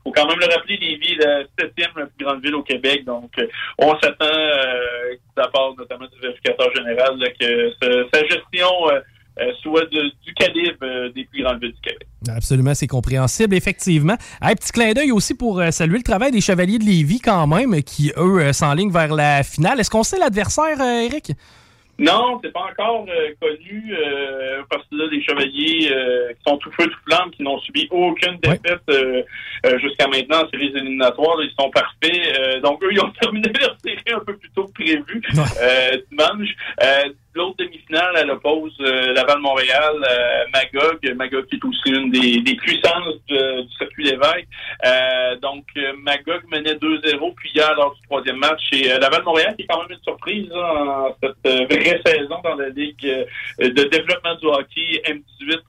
faut 0.03 0.13
quand 0.13 0.27
même 0.27 0.39
le 0.39 0.55
rappeler, 0.55 0.77
Lévis 0.77 1.15
est 1.15 1.25
la 1.25 1.43
septième 1.59 1.93
plus 1.93 2.25
grande 2.25 2.43
ville 2.43 2.55
au 2.55 2.63
Québec. 2.63 3.05
Donc, 3.05 3.31
euh, 3.39 3.47
on 3.79 3.99
s'attend, 3.99 4.25
euh, 4.25 5.17
part 5.53 5.75
notamment 5.77 6.07
du 6.07 6.21
vérificateur 6.21 6.73
général, 6.75 7.19
que 7.41 7.73
sa 8.13 8.21
gestion 8.27 8.69
euh, 8.91 9.53
soit 9.63 9.87
du 9.87 10.35
calibre 10.35 11.13
des 11.15 11.25
plus 11.25 11.43
grandes 11.43 11.61
villes 11.61 11.73
du 11.73 11.81
Québec. 11.81 12.07
Absolument, 12.29 12.75
c'est 12.75 12.87
compréhensible, 12.87 13.55
effectivement. 13.55 14.17
Un 14.41 14.55
petit 14.55 14.71
clin 14.71 14.93
d'œil 14.93 15.13
aussi 15.13 15.35
pour 15.35 15.63
saluer 15.71 15.97
le 15.97 16.03
travail 16.03 16.31
des 16.31 16.41
Chevaliers 16.41 16.79
de 16.79 16.85
Lévis 16.85 17.21
quand 17.21 17.47
même, 17.47 17.83
qui, 17.83 18.13
eux, 18.17 18.53
s'enlignent 18.53 18.93
vers 18.93 19.15
la 19.15 19.43
finale. 19.43 19.81
Est-ce 19.81 19.91
qu'on 19.91 20.03
sait 20.03 20.19
l'adversaire, 20.19 20.81
Eric? 20.81 21.33
Non, 22.01 22.41
c'est 22.43 22.51
pas 22.51 22.67
encore 22.71 23.05
euh, 23.11 23.35
connu 23.39 23.93
euh, 23.93 24.63
parce 24.71 24.83
que 24.89 24.97
là, 24.97 25.05
les 25.13 25.23
chevaliers 25.23 25.91
euh, 25.93 26.33
qui 26.33 26.51
sont 26.51 26.57
tout 26.57 26.71
feu, 26.73 26.87
tout 26.87 26.99
flamme, 27.07 27.31
qui 27.31 27.43
n'ont 27.43 27.59
subi 27.61 27.89
aucune 27.91 28.39
défaite 28.39 28.81
euh, 28.89 29.23
euh, 29.67 29.79
jusqu'à 29.79 30.09
maintenant 30.09 30.45
en 30.45 30.49
séries 30.49 30.73
éliminatoires, 30.75 31.37
là, 31.37 31.45
ils 31.45 31.63
sont 31.63 31.71
parfaits. 31.71 32.39
Euh, 32.39 32.61
donc, 32.61 32.83
eux, 32.83 32.89
ils 32.91 33.01
ont 33.01 33.11
terminé 33.21 33.53
leur 33.61 33.77
série 33.85 34.15
un 34.15 34.25
peu 34.25 34.35
plus 34.35 34.51
tôt 34.53 34.65
que 34.65 34.73
prévu 34.73 35.23
euh, 35.61 35.99
dimanche. 36.11 36.49
L'autre 37.35 37.57
demi-finale, 37.59 38.15
elle 38.17 38.31
oppose 38.31 38.77
euh, 38.81 39.13
Laval-Montréal, 39.13 39.95
euh, 39.95 40.45
Magog. 40.53 40.99
Magog 41.17 41.47
qui 41.47 41.57
est 41.57 41.65
aussi 41.65 41.91
une 41.91 42.11
des, 42.11 42.41
des 42.41 42.57
puissances 42.57 43.15
du 43.29 43.37
circuit 43.79 44.05
d'évêque. 44.05 44.49
Euh, 44.85 45.37
donc, 45.37 45.65
Magog 45.99 46.43
menait 46.51 46.75
2-0, 46.75 47.35
puis 47.35 47.51
hier, 47.55 47.73
lors 47.77 47.95
du 47.95 48.03
troisième 48.03 48.37
match, 48.37 48.63
et 48.73 48.93
euh, 48.93 48.99
Laval-Montréal, 48.99 49.55
qui 49.57 49.63
est 49.63 49.67
quand 49.67 49.81
même 49.83 49.93
une 49.97 50.03
surprise 50.03 50.49
là, 50.49 50.75
en 50.75 51.17
cette 51.23 51.47
euh, 51.47 51.67
vraie 51.67 52.01
saison 52.05 52.37
dans 52.43 52.55
la 52.55 52.69
Ligue 52.71 53.07
euh, 53.07 53.69
de 53.69 53.85
développement 53.85 54.35
du 54.37 54.47
hockey 54.47 55.03
M18 55.05 55.63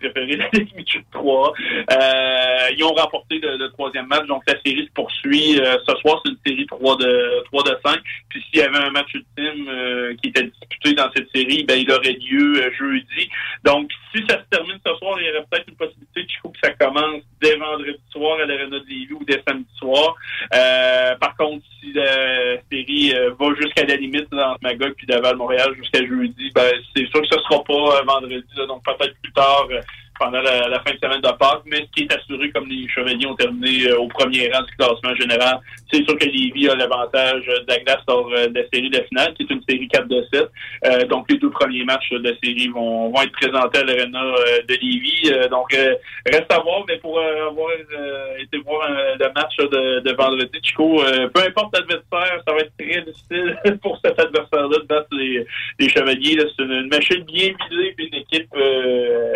3A, 0.00 0.04
ou 0.04 0.04
tu 0.04 0.10
préférais 0.10 0.36
la 0.36 0.48
Ligue 0.52 0.74
Michel 0.76 1.02
3 1.12 1.52
euh, 1.90 2.68
Ils 2.76 2.84
ont 2.84 2.94
remporté 2.94 3.38
le, 3.38 3.56
le 3.56 3.68
troisième 3.70 4.06
match, 4.06 4.26
donc 4.26 4.42
la 4.46 4.54
série 4.64 4.86
se 4.86 4.92
poursuit. 4.92 5.60
Euh, 5.60 5.76
ce 5.86 5.96
soir, 5.96 6.20
c'est 6.24 6.30
une 6.30 6.38
série 6.46 6.66
3 6.66 6.96
de 6.96 7.44
3 7.46 7.62
de 7.64 7.78
5. 7.84 7.98
Puis 8.28 8.42
s'il 8.42 8.60
y 8.60 8.62
avait 8.62 8.78
un 8.78 8.90
match 8.90 9.12
ultime 9.14 9.68
euh, 9.68 10.14
qui 10.22 10.28
était 10.28 10.44
disputé 10.44 10.94
dans 10.94 11.10
cette 11.14 11.28
série, 11.34 11.64
ben 11.64 11.78
il 11.78 11.90
aurait 11.90 12.12
lieu 12.12 12.62
euh, 12.62 12.70
jeudi. 12.78 13.28
Donc, 13.64 13.90
si 14.12 14.24
ça 14.28 14.38
se 14.38 14.48
termine 14.50 14.78
ce 14.84 14.94
soir, 14.96 15.20
il 15.20 15.26
y 15.26 15.30
aurait 15.30 15.46
peut-être 15.50 15.68
une 15.68 15.76
possibilité 15.76 16.26
faut 16.42 16.50
que 16.50 16.58
ça 16.62 16.70
commence 16.74 17.22
dès 17.40 17.56
vendredi 17.56 17.98
soir 18.10 18.38
à 18.40 18.46
l'Arena 18.46 18.78
de 18.78 18.84
Lévis 18.88 19.12
ou 19.12 19.24
dès 19.24 19.42
samedi 19.46 19.68
soir. 19.76 20.14
Euh, 20.54 21.14
par 21.16 21.36
contre, 21.36 21.64
si 21.80 21.92
la 21.92 22.60
série 22.70 23.12
euh, 23.14 23.32
va 23.38 23.54
jusqu'à 23.60 23.84
la 23.84 23.96
limite 23.96 24.32
entre 24.32 24.58
Magog 24.62 24.94
puis 24.96 25.06
Laval-Montréal 25.06 25.74
jusqu'à 25.76 26.04
jeudi, 26.06 26.50
ben 26.54 26.70
c'est 26.94 27.06
sûr 27.06 27.20
que 27.22 27.28
ce 27.28 27.38
sera 27.38 27.62
pas 27.64 27.98
euh, 27.98 28.02
vendredi, 28.06 28.44
là, 28.56 28.66
donc 28.66 28.84
peut-être 28.84 29.14
plus 29.22 29.32
tard, 29.32 29.66
euh, 29.70 29.80
pendant 30.18 30.40
la, 30.40 30.80
fin 30.80 30.92
de 30.92 30.98
semaine 31.02 31.20
de 31.20 31.28
Pâques, 31.28 31.62
mais 31.66 31.78
ce 31.78 31.90
qui 31.94 32.02
est 32.02 32.14
assuré, 32.14 32.50
comme 32.50 32.68
les 32.68 32.88
Chevaliers 32.88 33.26
ont 33.26 33.34
terminé 33.34 33.86
euh, 33.86 33.98
au 33.98 34.08
premier 34.08 34.50
rang 34.52 34.62
du 34.62 34.74
classement 34.76 35.14
général, 35.14 35.60
c'est 35.90 36.04
sûr 36.04 36.18
que 36.18 36.24
Lévis 36.24 36.68
a 36.68 36.74
l'avantage 36.74 37.46
de 37.46 37.64
la 37.66 37.78
glace 37.78 38.02
lors 38.06 38.28
euh, 38.32 38.48
de 38.48 38.60
la 38.60 38.68
série 38.72 38.90
de 38.90 39.00
finale, 39.08 39.32
qui 39.34 39.44
est 39.44 39.50
une 39.50 39.62
série 39.68 39.88
4 39.88 40.08
de 40.08 40.26
7. 40.32 40.48
Euh, 40.84 41.04
donc, 41.06 41.30
les 41.30 41.38
deux 41.38 41.50
premiers 41.50 41.84
matchs 41.84 42.10
de 42.10 42.28
la 42.28 42.36
série 42.42 42.68
vont, 42.68 43.10
vont 43.10 43.22
être 43.22 43.32
présentés 43.32 43.78
à 43.78 43.84
l'Arena 43.84 44.22
euh, 44.22 44.62
de 44.68 44.74
Lévis. 44.74 45.48
Donc, 45.50 45.72
reste 45.72 46.52
à 46.52 46.58
voir, 46.60 46.84
mais 46.86 46.96
pour 46.98 47.18
avoir 47.18 47.70
été 48.38 48.58
voir 48.58 48.88
le 48.90 49.32
match 49.34 49.56
de, 49.56 50.12
vendredi, 50.12 50.58
Chico, 50.62 51.02
peu 51.34 51.42
importe 51.42 51.76
l'adversaire, 51.76 52.42
ça 52.46 52.52
va 52.52 52.60
être 52.60 52.72
très 52.78 53.02
difficile 53.02 53.78
pour 53.82 53.98
cet 54.04 54.18
adversaire-là 54.18 54.78
de 54.78 54.86
battre 54.86 55.08
les, 55.12 55.46
Chevaliers. 55.88 56.38
C'est 56.56 56.64
une, 56.64 56.88
machine 56.88 57.22
bien 57.24 57.52
huilée, 57.70 57.94
puis 57.96 58.06
une 58.12 58.20
équipe 58.20 58.48
euh, 58.56 59.34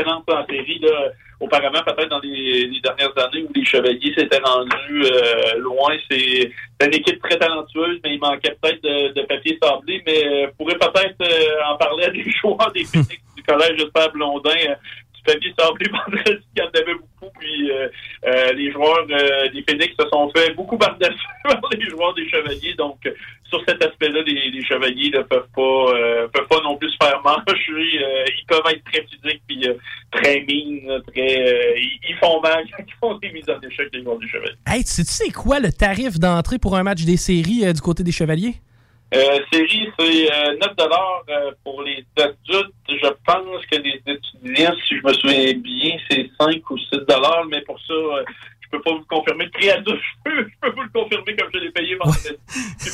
excellente 0.00 0.30
en 0.30 0.46
série. 0.46 0.78
Là. 0.80 1.10
Auparavant, 1.40 1.82
peut-être 1.82 2.10
dans 2.10 2.20
les, 2.20 2.70
dernières 2.82 3.16
années 3.16 3.44
où 3.48 3.52
les 3.54 3.64
Chevaliers 3.64 4.14
s'étaient 4.14 4.42
rendus 4.44 5.04
euh, 5.04 5.58
loin, 5.58 5.96
c'est 6.10 6.50
une 6.82 6.94
équipe 6.94 7.22
très 7.22 7.38
talentueuse, 7.38 7.98
mais 8.04 8.14
il 8.14 8.20
manquait 8.20 8.56
peut-être 8.60 8.82
de, 8.82 9.14
de 9.14 9.22
papier 9.26 9.58
sablé. 9.62 10.02
Mais 10.06 10.26
euh, 10.26 10.48
pourrait 10.58 10.76
peut-être 10.76 11.16
euh, 11.22 11.72
en 11.72 11.76
parler 11.76 12.04
à 12.04 12.10
des 12.10 12.30
joueurs 12.42 12.70
des 12.72 12.84
Phoenix 12.84 13.20
du 13.36 13.42
collège 13.42 13.78
J'espère 13.78 14.12
Blondin. 14.12 14.50
euh, 14.50 14.74
du 15.14 15.22
papier 15.32 15.54
sablé 15.58 15.86
vendredi, 15.90 16.44
il 16.56 16.62
y 16.62 16.62
en 16.62 16.68
avait 16.68 16.94
beaucoup. 16.94 17.32
Puis 17.38 17.70
les 18.54 18.70
joueurs 18.72 19.06
des 19.06 19.64
Phoenix 19.66 19.94
se 19.98 20.08
sont 20.08 20.30
fait 20.34 20.52
beaucoup 20.54 20.76
bardasser 20.76 21.14
par 21.44 21.70
les 21.72 21.88
joueurs 21.88 22.14
des 22.14 22.28
Chevaliers. 22.28 22.74
Donc, 22.74 22.98
sur 23.48 23.62
cet 23.66 23.82
aspect-là, 23.82 24.20
les, 24.26 24.62
Chevaliers 24.62 25.10
ne 25.10 25.22
peuvent 25.22 25.48
pas 25.54 26.28
peuvent 26.32 26.48
pas 26.48 26.60
non 26.62 26.76
plus 26.76 26.90
manger. 27.38 28.04
Euh, 28.04 28.24
ils 28.38 28.46
peuvent 28.46 28.62
être 28.70 28.84
très 28.84 29.02
physiques 29.02 29.42
puis 29.46 29.68
euh, 29.68 29.74
très 30.10 30.40
mines, 30.42 31.02
très 31.08 31.48
euh, 31.48 31.78
ils, 32.08 32.16
font 32.20 32.40
mal 32.40 32.64
quand 32.76 32.84
ils 32.86 32.94
font 33.00 33.14
des 33.18 33.30
mises 33.30 33.48
en 33.48 33.60
échec 33.60 33.90
des 33.92 34.02
Chevaliers. 34.02 34.56
Hey, 34.66 34.84
tu 34.84 34.90
sais, 34.90 35.04
tu 35.04 35.10
sais 35.10 35.30
quoi 35.30 35.60
le 35.60 35.72
tarif 35.72 36.18
d'entrée 36.18 36.58
pour 36.58 36.76
un 36.76 36.82
match 36.82 37.04
des 37.04 37.16
séries 37.16 37.72
du 37.72 37.80
côté 37.80 38.02
des 38.02 38.12
Chevaliers? 38.12 38.54
Euh, 39.12 39.40
série, 39.52 39.88
c'est 39.98 40.32
euh, 40.32 40.56
9 40.60 40.70
euh, 41.28 41.50
pour 41.64 41.82
les 41.82 42.04
adultes. 42.16 42.72
Je 42.88 43.08
pense 43.26 43.66
que 43.66 43.76
les 43.78 44.00
étudiants, 44.06 44.74
si 44.86 44.96
je 44.96 45.04
me 45.04 45.12
souviens 45.14 45.54
bien, 45.54 45.96
c'est 46.08 46.30
5 46.40 46.70
ou 46.70 46.78
6 46.78 47.00
mais 47.50 47.60
pour 47.62 47.80
ça, 47.80 47.94
je 48.70 48.76
peux 48.76 48.82
pas 48.82 48.92
vous 48.92 49.04
confirmer. 49.08 49.50
Adulte, 49.70 50.00
je 50.00 50.30
peux, 50.30 50.42
je 50.42 50.54
peux 50.60 50.70
vous 50.74 50.82
le 50.82 50.88
confirmer 50.88 51.36
comme 51.36 51.48
je 51.52 51.58
l'ai 51.58 51.70
payé 51.70 51.94
vendredi. 51.96 52.36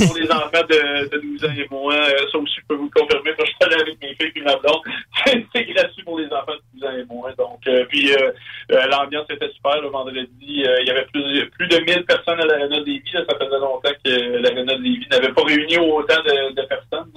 Pour 0.07 0.16
les 0.16 0.31
enfants 0.31 0.66
de, 0.68 1.09
de 1.09 1.18
12 1.18 1.45
ans 1.45 1.55
et 1.57 1.66
moins, 1.70 1.97
euh, 1.97 2.27
ça 2.33 2.39
aussi, 2.39 2.55
je 2.61 2.66
peux 2.68 2.77
vous 2.77 2.91
le 2.93 3.01
confirmer. 3.01 3.33
Quand 3.37 3.45
je 3.45 3.51
suis 3.51 3.64
allé 3.64 3.83
avec 3.83 4.01
mes 4.01 4.14
filles 4.14 4.31
puis 4.33 4.43
ma 4.43 4.57
blonde, 4.57 4.83
c'est 5.55 5.64
gratuit 5.64 6.03
pour 6.05 6.18
les 6.18 6.27
enfants 6.27 6.53
de 6.53 6.81
12 6.81 6.85
ans 6.85 6.97
et 6.97 7.05
moins. 7.05 7.33
Donc, 7.37 7.66
euh, 7.66 7.85
puis 7.89 8.12
euh, 8.12 8.31
euh, 8.72 8.87
l'ambiance 8.87 9.27
était 9.31 9.51
super 9.51 9.81
le 9.81 9.89
vendredi. 9.89 10.64
Euh, 10.64 10.81
il 10.81 10.87
y 10.87 10.91
avait 10.91 11.07
plus, 11.07 11.51
plus 11.51 11.68
de 11.68 11.79
1000 11.79 12.05
personnes 12.05 12.41
à 12.41 12.47
l'Arena 12.47 12.81
de 12.81 12.85
Lévis. 12.85 13.12
là. 13.12 13.24
Ça 13.29 13.37
faisait 13.39 13.59
longtemps 13.59 13.93
que 14.05 14.39
l'Arena 14.43 14.74
de 14.77 14.83
Lévis 14.83 15.07
n'avait 15.11 15.33
pas 15.33 15.43
réuni 15.43 15.79
autant 15.79 16.22
de, 16.22 16.55
de 16.55 16.62
personnes. 16.62 17.12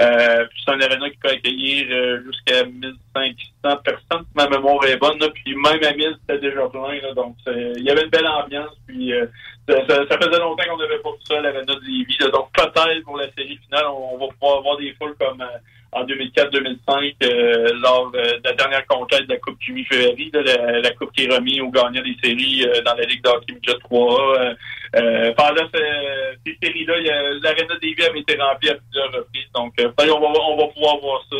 Euh, 0.00 0.46
puis 0.46 0.62
c'est 0.64 0.72
un 0.72 0.80
arena 0.80 1.10
qui 1.10 1.16
peut 1.18 1.28
accueillir 1.28 1.86
jusqu'à 2.24 2.64
1500 2.64 3.59
personnes, 3.62 4.24
ma 4.34 4.48
mémoire 4.48 4.84
est 4.86 4.96
bonne. 4.96 5.18
là. 5.18 5.28
Puis 5.34 5.54
même 5.54 5.82
à 5.84 5.92
1000, 5.92 6.16
c'était 6.20 6.40
déjà 6.40 6.68
plein. 6.68 7.00
là. 7.02 7.12
donc, 7.14 7.36
il 7.46 7.82
y 7.82 7.90
avait 7.90 8.02
une 8.04 8.10
belle 8.10 8.26
ambiance. 8.26 8.76
Puis 8.86 9.12
euh, 9.12 9.26
ça, 9.68 9.76
faisait 10.18 10.38
longtemps 10.38 10.64
qu'on 10.68 10.76
n'avait 10.78 10.98
pas 10.98 11.10
vu 11.10 11.18
ça 11.28 11.38
à 11.38 11.40
l'Arena 11.40 11.62
de 11.74 11.80
Lévis. 11.86 12.16
là. 12.20 12.28
donc 12.28 12.50
peut-être 12.52 13.04
pour 13.04 13.16
la 13.18 13.26
série 13.36 13.58
finale, 13.68 13.86
on, 13.92 14.18
va 14.18 14.26
pouvoir 14.28 14.58
avoir 14.58 14.76
des 14.78 14.92
foules 14.94 15.14
comme... 15.20 15.40
euh, 15.40 15.58
en 15.92 16.04
2004-2005, 16.04 17.14
euh, 17.24 17.72
lors 17.82 18.12
de 18.12 18.40
la 18.44 18.52
dernière 18.52 18.86
conquête 18.86 19.26
de 19.26 19.32
la 19.32 19.38
Coupe 19.40 19.58
Ferry, 19.60 20.30
là, 20.32 20.42
la, 20.42 20.80
la 20.80 20.90
coupe 20.92 21.10
qui 21.10 21.24
est 21.24 21.34
remise 21.34 21.60
aux 21.60 21.70
gagnants 21.70 22.00
des 22.02 22.16
séries 22.22 22.64
dans 22.84 22.94
la 22.94 23.02
Ligue 23.06 23.24
d'hockey 23.24 23.54
midget 23.54 23.76
3 23.80 24.38
euh, 24.38 24.54
euh, 24.96 25.32
pendant 25.36 25.66
ce- 25.74 26.34
ces 26.46 26.56
séries-là, 26.62 26.96
il 26.98 27.06
y 27.06 27.10
a- 27.10 27.32
l'aréna 27.42 27.74
des 27.82 27.92
Vies 27.94 28.04
avait 28.04 28.20
été 28.20 28.36
remplie 28.40 28.70
à 28.70 28.74
plusieurs 28.76 29.10
reprises. 29.12 29.50
Donc, 29.52 29.74
on 29.78 30.20
va, 30.20 30.40
on 30.48 30.56
va 30.58 30.66
pouvoir 30.68 30.98
voir 30.98 31.24
ça 31.28 31.36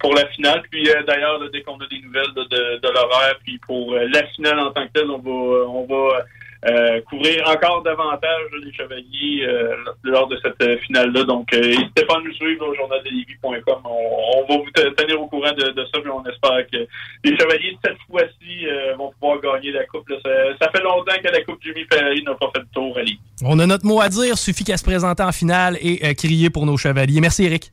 pour 0.00 0.14
la 0.14 0.26
finale. 0.28 0.62
Puis, 0.70 0.88
euh, 0.88 1.02
d'ailleurs, 1.06 1.38
dès 1.52 1.62
qu'on 1.62 1.76
a 1.78 1.86
des 1.90 2.00
nouvelles 2.00 2.32
de, 2.36 2.42
de, 2.44 2.80
de 2.80 2.88
l'horaire, 2.88 3.36
puis 3.44 3.58
pour 3.58 3.92
euh, 3.92 4.06
la 4.12 4.24
finale 4.28 4.58
en 4.58 4.70
tant 4.72 4.86
que 4.86 4.92
telle, 4.92 5.10
on 5.10 5.18
va, 5.18 5.30
on 5.68 5.86
va 5.86 6.24
euh, 6.64 7.00
couvrir 7.02 7.42
encore 7.48 7.82
davantage 7.82 8.46
les 8.64 8.72
chevaliers 8.72 9.44
euh, 9.46 9.74
lors 10.04 10.28
de 10.28 10.38
cette 10.42 10.60
euh, 10.62 10.76
finale-là. 10.86 11.24
Donc, 11.24 11.52
euh, 11.54 11.58
n'hésitez 11.60 12.04
pas 12.06 12.16
à 12.18 12.20
nous 12.20 12.32
suivre 12.34 12.68
au 12.68 12.74
journaldelévis.com. 12.74 13.80
On, 13.84 14.38
on 14.38 14.46
va 14.48 14.56
vous 14.62 14.70
te- 14.72 14.88
tenir 14.94 15.20
au 15.20 15.26
courant 15.26 15.52
de, 15.52 15.70
de 15.72 15.84
ça, 15.92 16.00
puis 16.00 16.10
on 16.10 16.24
espère 16.24 16.64
que 16.72 16.86
les 17.24 17.36
chevaliers, 17.36 17.76
cette 17.84 17.98
fois-ci, 18.08 18.66
euh, 18.68 18.94
vont 18.96 19.12
pouvoir 19.18 19.40
gagner 19.40 19.72
la 19.72 19.84
coupe. 19.86 20.08
Ça, 20.24 20.68
fait 20.70 20.82
longtemps 20.84 21.20
que 21.22 21.28
la 21.32 21.42
coupe 21.42 21.58
Jimmy 21.62 21.84
Ferry 21.92 22.22
n'a 22.22 22.34
pas 22.34 22.50
fait 22.54 22.60
le 22.60 22.68
tour 22.72 22.96
à. 22.96 23.02
On 23.44 23.58
a 23.58 23.66
notre 23.66 23.84
mot 23.86 24.00
à 24.00 24.08
dire, 24.08 24.38
suffit 24.38 24.62
qu'à 24.64 24.76
se 24.76 24.84
présenter 24.84 25.22
en 25.24 25.32
finale 25.32 25.76
et 25.80 26.00
euh, 26.04 26.14
crier 26.14 26.48
pour 26.50 26.64
nos 26.66 26.76
Chevaliers. 26.76 27.20
Merci, 27.20 27.44
Eric. 27.44 27.72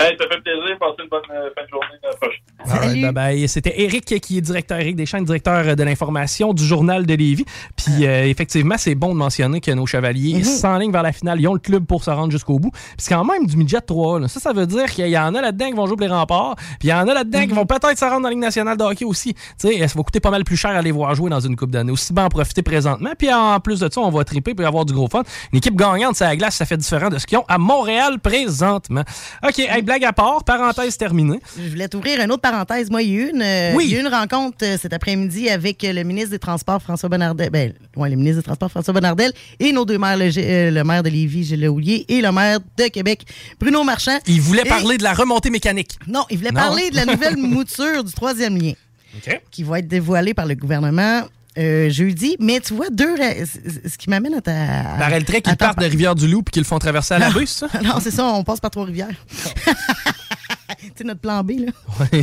Hey, 0.00 0.16
ça 0.18 0.24
fait 0.28 0.40
plaisir. 0.40 0.78
Passez 0.78 1.02
une 1.02 1.10
bonne 1.10 1.20
euh, 1.30 1.50
fin 1.54 1.62
de 1.62 1.68
journée. 1.68 1.86
La 2.02 2.16
prochaine. 2.16 2.40
Alright, 2.64 3.02
bye 3.02 3.12
bye. 3.12 3.48
C'était 3.48 3.82
Eric 3.82 4.06
qui 4.06 4.38
est 4.38 4.40
directeur, 4.40 4.80
Eric 4.80 4.96
Deschamps, 4.96 5.20
directeur 5.20 5.68
euh, 5.68 5.74
de 5.74 5.82
l'information 5.82 6.54
du 6.54 6.64
Journal 6.64 7.04
de 7.04 7.12
Lévis. 7.12 7.44
Puis 7.76 8.06
euh, 8.06 8.24
effectivement, 8.24 8.76
c'est 8.78 8.94
bon 8.94 9.12
de 9.12 9.18
mentionner 9.18 9.60
que 9.60 9.70
nos 9.72 9.84
chevaliers 9.84 10.42
s'enlignent 10.42 10.90
vers 10.90 11.02
la 11.02 11.12
finale. 11.12 11.38
Ils 11.38 11.48
ont 11.48 11.52
le 11.52 11.60
club 11.60 11.84
pour 11.84 12.02
se 12.02 12.08
rendre 12.08 12.32
jusqu'au 12.32 12.58
bout. 12.58 12.70
Puis 12.70 12.94
c'est 12.96 13.14
quand 13.14 13.26
même 13.26 13.46
du 13.46 13.58
midget 13.58 13.82
3. 13.82 14.20
là. 14.20 14.28
Ça, 14.28 14.40
ça 14.40 14.54
veut 14.54 14.66
dire 14.66 14.86
qu'il 14.86 15.06
y 15.06 15.18
en 15.18 15.34
a 15.34 15.42
là-dedans 15.42 15.66
qui 15.66 15.74
vont 15.74 15.86
jouer 15.86 15.96
pour 15.96 16.06
les 16.06 16.12
remparts. 16.12 16.56
Puis 16.56 16.88
il 16.88 16.90
y 16.90 16.94
en 16.94 17.06
a 17.06 17.12
là-dedans 17.12 17.40
qui 17.40 17.52
vont 17.52 17.66
peut-être 17.66 17.98
se 17.98 18.04
rendre 18.06 18.22
dans 18.22 18.28
la 18.28 18.30
Ligue 18.30 18.38
nationale 18.38 18.78
de 18.78 18.84
hockey 18.84 19.04
aussi. 19.04 19.34
Tu 19.34 19.68
sais, 19.68 19.86
ça 19.86 19.98
va 19.98 20.02
coûter 20.02 20.20
pas 20.20 20.30
mal 20.30 20.44
plus 20.44 20.56
cher 20.56 20.70
à 20.70 20.80
les 20.80 20.92
voir 20.92 21.14
jouer 21.14 21.28
dans 21.28 21.40
une 21.40 21.56
coupe 21.56 21.72
d'années. 21.72 21.92
Aussi 21.92 22.14
bien 22.14 22.24
en 22.24 22.30
profiter 22.30 22.62
présentement. 22.62 23.10
Puis 23.18 23.30
en 23.30 23.60
plus 23.60 23.80
de 23.80 23.92
ça, 23.92 24.00
on 24.00 24.10
va 24.10 24.24
triper 24.24 24.54
pour 24.54 24.64
avoir 24.64 24.86
du 24.86 24.94
gros 24.94 25.08
fun. 25.08 25.24
Une 25.52 25.58
équipe 25.58 25.76
gagnante, 25.76 26.16
c'est 26.16 26.24
la 26.24 26.36
glace, 26.36 26.54
ça 26.54 26.64
fait 26.64 26.78
différent 26.78 27.10
de 27.10 27.18
ce 27.18 27.26
qu'ils 27.26 27.36
ont 27.36 27.44
à 27.48 27.58
Montréal 27.58 28.18
présentement. 28.18 29.02
OK, 29.46 29.58
hey, 29.58 29.82
blague 29.90 30.04
à 30.04 30.12
part, 30.12 30.44
parenthèse 30.44 30.96
terminée. 30.96 31.40
Je 31.60 31.68
voulais 31.68 31.88
t'ouvrir 31.88 32.20
une 32.20 32.30
autre 32.30 32.42
parenthèse. 32.42 32.88
Moi, 32.90 33.02
il 33.02 33.10
y 33.10 33.16
a 33.16 33.22
eu 33.22 33.30
une, 33.30 33.42
euh, 33.42 33.72
Oui. 33.74 33.86
il 33.86 33.90
y 33.90 33.96
a 33.96 33.98
eu 33.98 34.02
une 34.02 34.14
rencontre 34.14 34.58
euh, 34.62 34.78
cet 34.80 34.92
après-midi 34.92 35.48
avec 35.50 35.82
euh, 35.82 35.92
le 35.92 36.04
ministre 36.04 36.30
des 36.30 36.38
Transports, 36.38 36.80
François 36.80 37.08
Bonnardel. 37.08 37.50
Ben, 37.50 37.72
ouais, 37.96 38.08
le 38.08 38.14
ministre 38.14 38.36
des 38.38 38.44
Transports, 38.44 38.70
François 38.70 38.94
Bonnardel, 38.94 39.32
et 39.58 39.72
nos 39.72 39.84
deux 39.84 39.98
maires, 39.98 40.16
le, 40.16 40.82
maire 40.84 41.02
de 41.02 41.08
Lévis, 41.08 41.42
Gilles 41.42 41.68
Houlier, 41.68 42.04
et 42.08 42.20
le 42.22 42.30
maire 42.30 42.60
de 42.76 42.84
Québec, 42.84 43.24
Bruno 43.58 43.82
Marchand. 43.82 44.16
Il 44.28 44.40
voulait 44.40 44.62
Et- 44.64 44.68
parler 44.68 44.96
de 44.96 45.02
la 45.02 45.12
remontée 45.12 45.50
mécanique. 45.50 45.98
Non, 46.06 46.24
il 46.30 46.38
voulait 46.38 46.50
Non. 46.52 46.60
parler 46.60 46.90
de 46.90 46.94
la 46.96 47.06
nouvelle 47.06 47.36
mouture 47.36 48.04
du 48.04 48.12
troisième 48.12 48.56
lien. 48.56 48.74
Qui 49.50 49.64
va 49.64 49.80
être 49.80 49.88
dévoilée 49.88 50.34
par 50.34 50.46
le 50.46 50.54
gouvernement 50.54 51.22
euh, 51.58 51.90
jeudi. 51.90 52.36
Mais 52.38 52.60
tu 52.60 52.74
vois, 52.74 52.90
deux. 52.90 53.16
Ce 53.16 53.96
qui 53.98 54.08
m'amène 54.10 54.34
à 54.34 54.40
ta. 54.40 54.52
Par 54.98 55.10
le 55.10 55.22
trait 55.24 55.40
qu'ils 55.42 55.56
partent 55.56 55.78
de 55.80 55.84
Rivière-du-Loup 55.86 56.42
puis 56.42 56.52
qu'ils 56.52 56.62
le 56.62 56.66
font 56.66 56.78
traverser 56.78 57.14
à 57.14 57.18
la 57.18 57.30
bus, 57.30 57.50
ça? 57.50 57.66
Non, 57.82 57.94
c'est 58.00 58.10
ça, 58.10 58.24
on 58.24 58.44
passe 58.44 58.60
par 58.60 58.70
Trois-Rivières. 58.70 59.08
c'est 60.96 61.04
notre 61.04 61.20
plan 61.20 61.42
B, 61.42 61.52
là. 61.66 61.72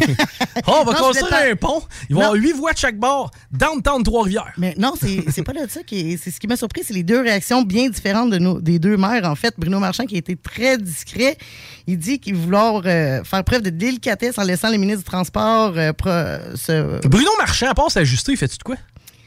Oh, 0.67 0.79
on 0.81 0.85
va 0.85 0.93
Non, 0.93 0.99
construire 0.99 1.33
un 1.51 1.55
pont. 1.55 1.81
Il 2.09 2.15
va 2.15 2.21
y 2.21 2.25
avoir 2.25 2.41
huit 2.41 2.53
voies 2.53 2.73
de 2.73 2.77
chaque 2.77 2.97
bord. 2.97 3.31
Downtown 3.51 4.03
Trois-Rivières. 4.03 4.53
Mais 4.57 4.73
non, 4.77 4.93
c'est 4.99 5.43
pas 5.43 5.53
là 5.53 5.65
de 5.65 5.71
ça 5.71 5.83
qui 5.83 6.17
c'est 6.17 6.31
ce 6.31 6.39
qui 6.39 6.47
m'a 6.47 6.57
surpris, 6.57 6.81
c'est 6.85 6.93
les 6.93 7.03
deux 7.03 7.21
réactions 7.21 7.61
bien 7.61 7.89
différentes 7.89 8.29
de 8.31 8.37
nos, 8.39 8.59
des 8.59 8.79
deux 8.79 8.97
maires. 8.97 9.25
En 9.29 9.35
fait, 9.35 9.53
Bruno 9.57 9.79
Marchand 9.79 10.05
qui 10.05 10.15
a 10.15 10.17
été 10.19 10.35
très 10.35 10.77
discret, 10.77 11.37
il 11.85 11.97
dit 11.97 12.19
qu'il 12.19 12.35
vouloir 12.35 12.81
euh, 12.85 13.23
faire 13.23 13.43
preuve 13.43 13.61
de 13.61 13.69
délicatesse 13.69 14.37
en 14.37 14.43
laissant 14.43 14.69
les 14.69 14.77
ministres 14.77 15.03
du 15.03 15.09
Transport 15.09 15.73
euh, 15.77 15.93
pro- 15.93 16.09
se... 16.55 17.05
Bruno 17.07 17.29
Marchand, 17.37 17.69
à 17.69 17.73
part 17.73 17.91
s'ajuster, 17.91 18.31
il 18.31 18.37
fait-tu 18.37 18.57
de 18.57 18.63
quoi? 18.63 18.75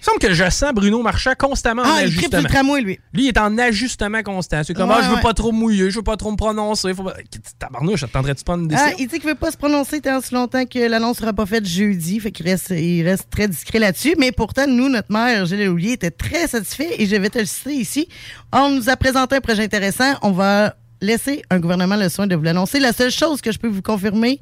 Il 0.01 0.05
me 0.05 0.05
semble 0.07 0.19
que 0.19 0.33
je 0.33 0.49
sens 0.51 0.73
Bruno 0.73 1.03
Marchand 1.03 1.33
constamment 1.39 1.83
en 1.83 1.85
Ah, 1.85 2.03
il 2.05 2.09
sur 2.11 2.21
ajustement. 2.21 2.41
le 2.43 2.49
tramway, 2.49 2.81
lui. 2.81 2.99
Lui, 3.13 3.25
il 3.25 3.29
est 3.29 3.39
en 3.39 3.59
ajustement 3.59 4.23
constant. 4.23 4.63
C'est 4.65 4.73
comme, 4.73 4.89
Ouais, 4.89 4.97
ah, 4.99 5.03
je 5.03 5.09
veux 5.11 5.17
ouais. 5.17 5.21
pas 5.21 5.35
trop 5.35 5.53
mouiller, 5.53 5.91
je 5.91 5.97
veux 5.97 6.03
pas 6.03 6.17
trop 6.17 6.31
me 6.33 6.37
prononcer. 6.39 6.95
Faut 6.95 7.03
pas... 7.03 7.17
Tabarnouche, 7.59 8.03
attendrais-tu 8.05 8.43
pas 8.43 8.55
une 8.55 8.67
décision? 8.67 8.91
Ah, 8.93 8.97
il 8.99 9.09
dit 9.09 9.19
qu'il 9.21 9.29
veut 9.29 9.35
pas 9.35 9.51
se 9.51 9.59
prononcer 9.59 10.01
tant 10.01 10.23
si 10.23 10.33
longtemps 10.33 10.65
que 10.65 10.79
l'annonce 10.79 11.19
sera 11.19 11.35
pas 11.35 11.45
faite 11.45 11.67
jeudi. 11.67 12.19
Fait 12.19 12.33
qu'il 12.33 12.47
reste, 12.49 12.71
il 12.71 13.03
reste 13.03 13.29
très 13.31 13.47
discret 13.47 13.79
là-dessus. 13.79 14.15
Mais 14.19 14.33
pourtant, 14.33 14.67
nous, 14.67 14.89
notre 14.89 15.13
maire, 15.13 15.45
Gilles 15.45 15.69
Houlier, 15.69 15.93
était 15.93 16.11
très 16.11 16.49
satisfait 16.49 16.95
et 16.99 17.05
je 17.07 17.17
vais 17.17 17.29
te 17.29 17.39
le 17.39 17.45
citer 17.45 17.75
ici. 17.75 18.09
On 18.55 18.71
nous 18.71 18.89
a 18.89 18.97
présenté 18.97 19.37
un 19.37 19.41
projet 19.43 19.65
intéressant. 19.65 20.15
On 20.23 20.31
va 20.31 20.77
laisser 21.03 21.43
un 21.51 21.61
gouvernement 21.61 21.97
le 21.97 22.09
soin 22.09 22.27
de 22.27 22.35
vous 22.35 22.43
l'annoncer. 22.43 22.81
La 22.81 22.95
seule 22.95 23.11
chose 23.11 23.43
que 23.43 23.53
je 23.53 23.59
peux 23.59 23.69
vous 23.69 23.83
confirmer 23.83 24.41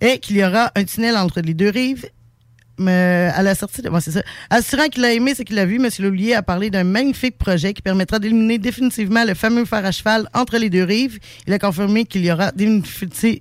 est 0.00 0.18
qu'il 0.18 0.36
y 0.36 0.44
aura 0.44 0.70
un 0.74 0.84
tunnel 0.84 1.16
entre 1.16 1.40
les 1.42 1.54
deux 1.54 1.70
rives. 1.70 2.06
Mais 2.78 3.30
à 3.34 3.42
la 3.42 3.54
sortie 3.54 3.82
de. 3.82 3.88
bon, 3.88 4.00
c'est 4.00 4.10
ça. 4.10 4.22
Assurant 4.50 4.88
qu'il 4.88 5.04
a 5.04 5.12
aimé 5.12 5.34
ce 5.34 5.42
qu'il 5.42 5.58
a 5.58 5.64
vu, 5.64 5.76
M. 5.76 5.88
Laulier 5.98 6.34
a 6.34 6.42
parlé 6.42 6.70
d'un 6.70 6.84
magnifique 6.84 7.38
projet 7.38 7.72
qui 7.72 7.82
permettra 7.82 8.18
d'éliminer 8.18 8.58
définitivement 8.58 9.24
le 9.24 9.34
fameux 9.34 9.64
fer 9.64 9.84
à 9.84 9.92
cheval 9.92 10.28
entre 10.34 10.58
les 10.58 10.70
deux 10.70 10.84
rives. 10.84 11.18
Il 11.46 11.52
a 11.52 11.58
confirmé 11.58 12.04
qu'il 12.04 12.24
y 12.24 12.30
aura 12.30 12.52
définitivement. 12.52 13.40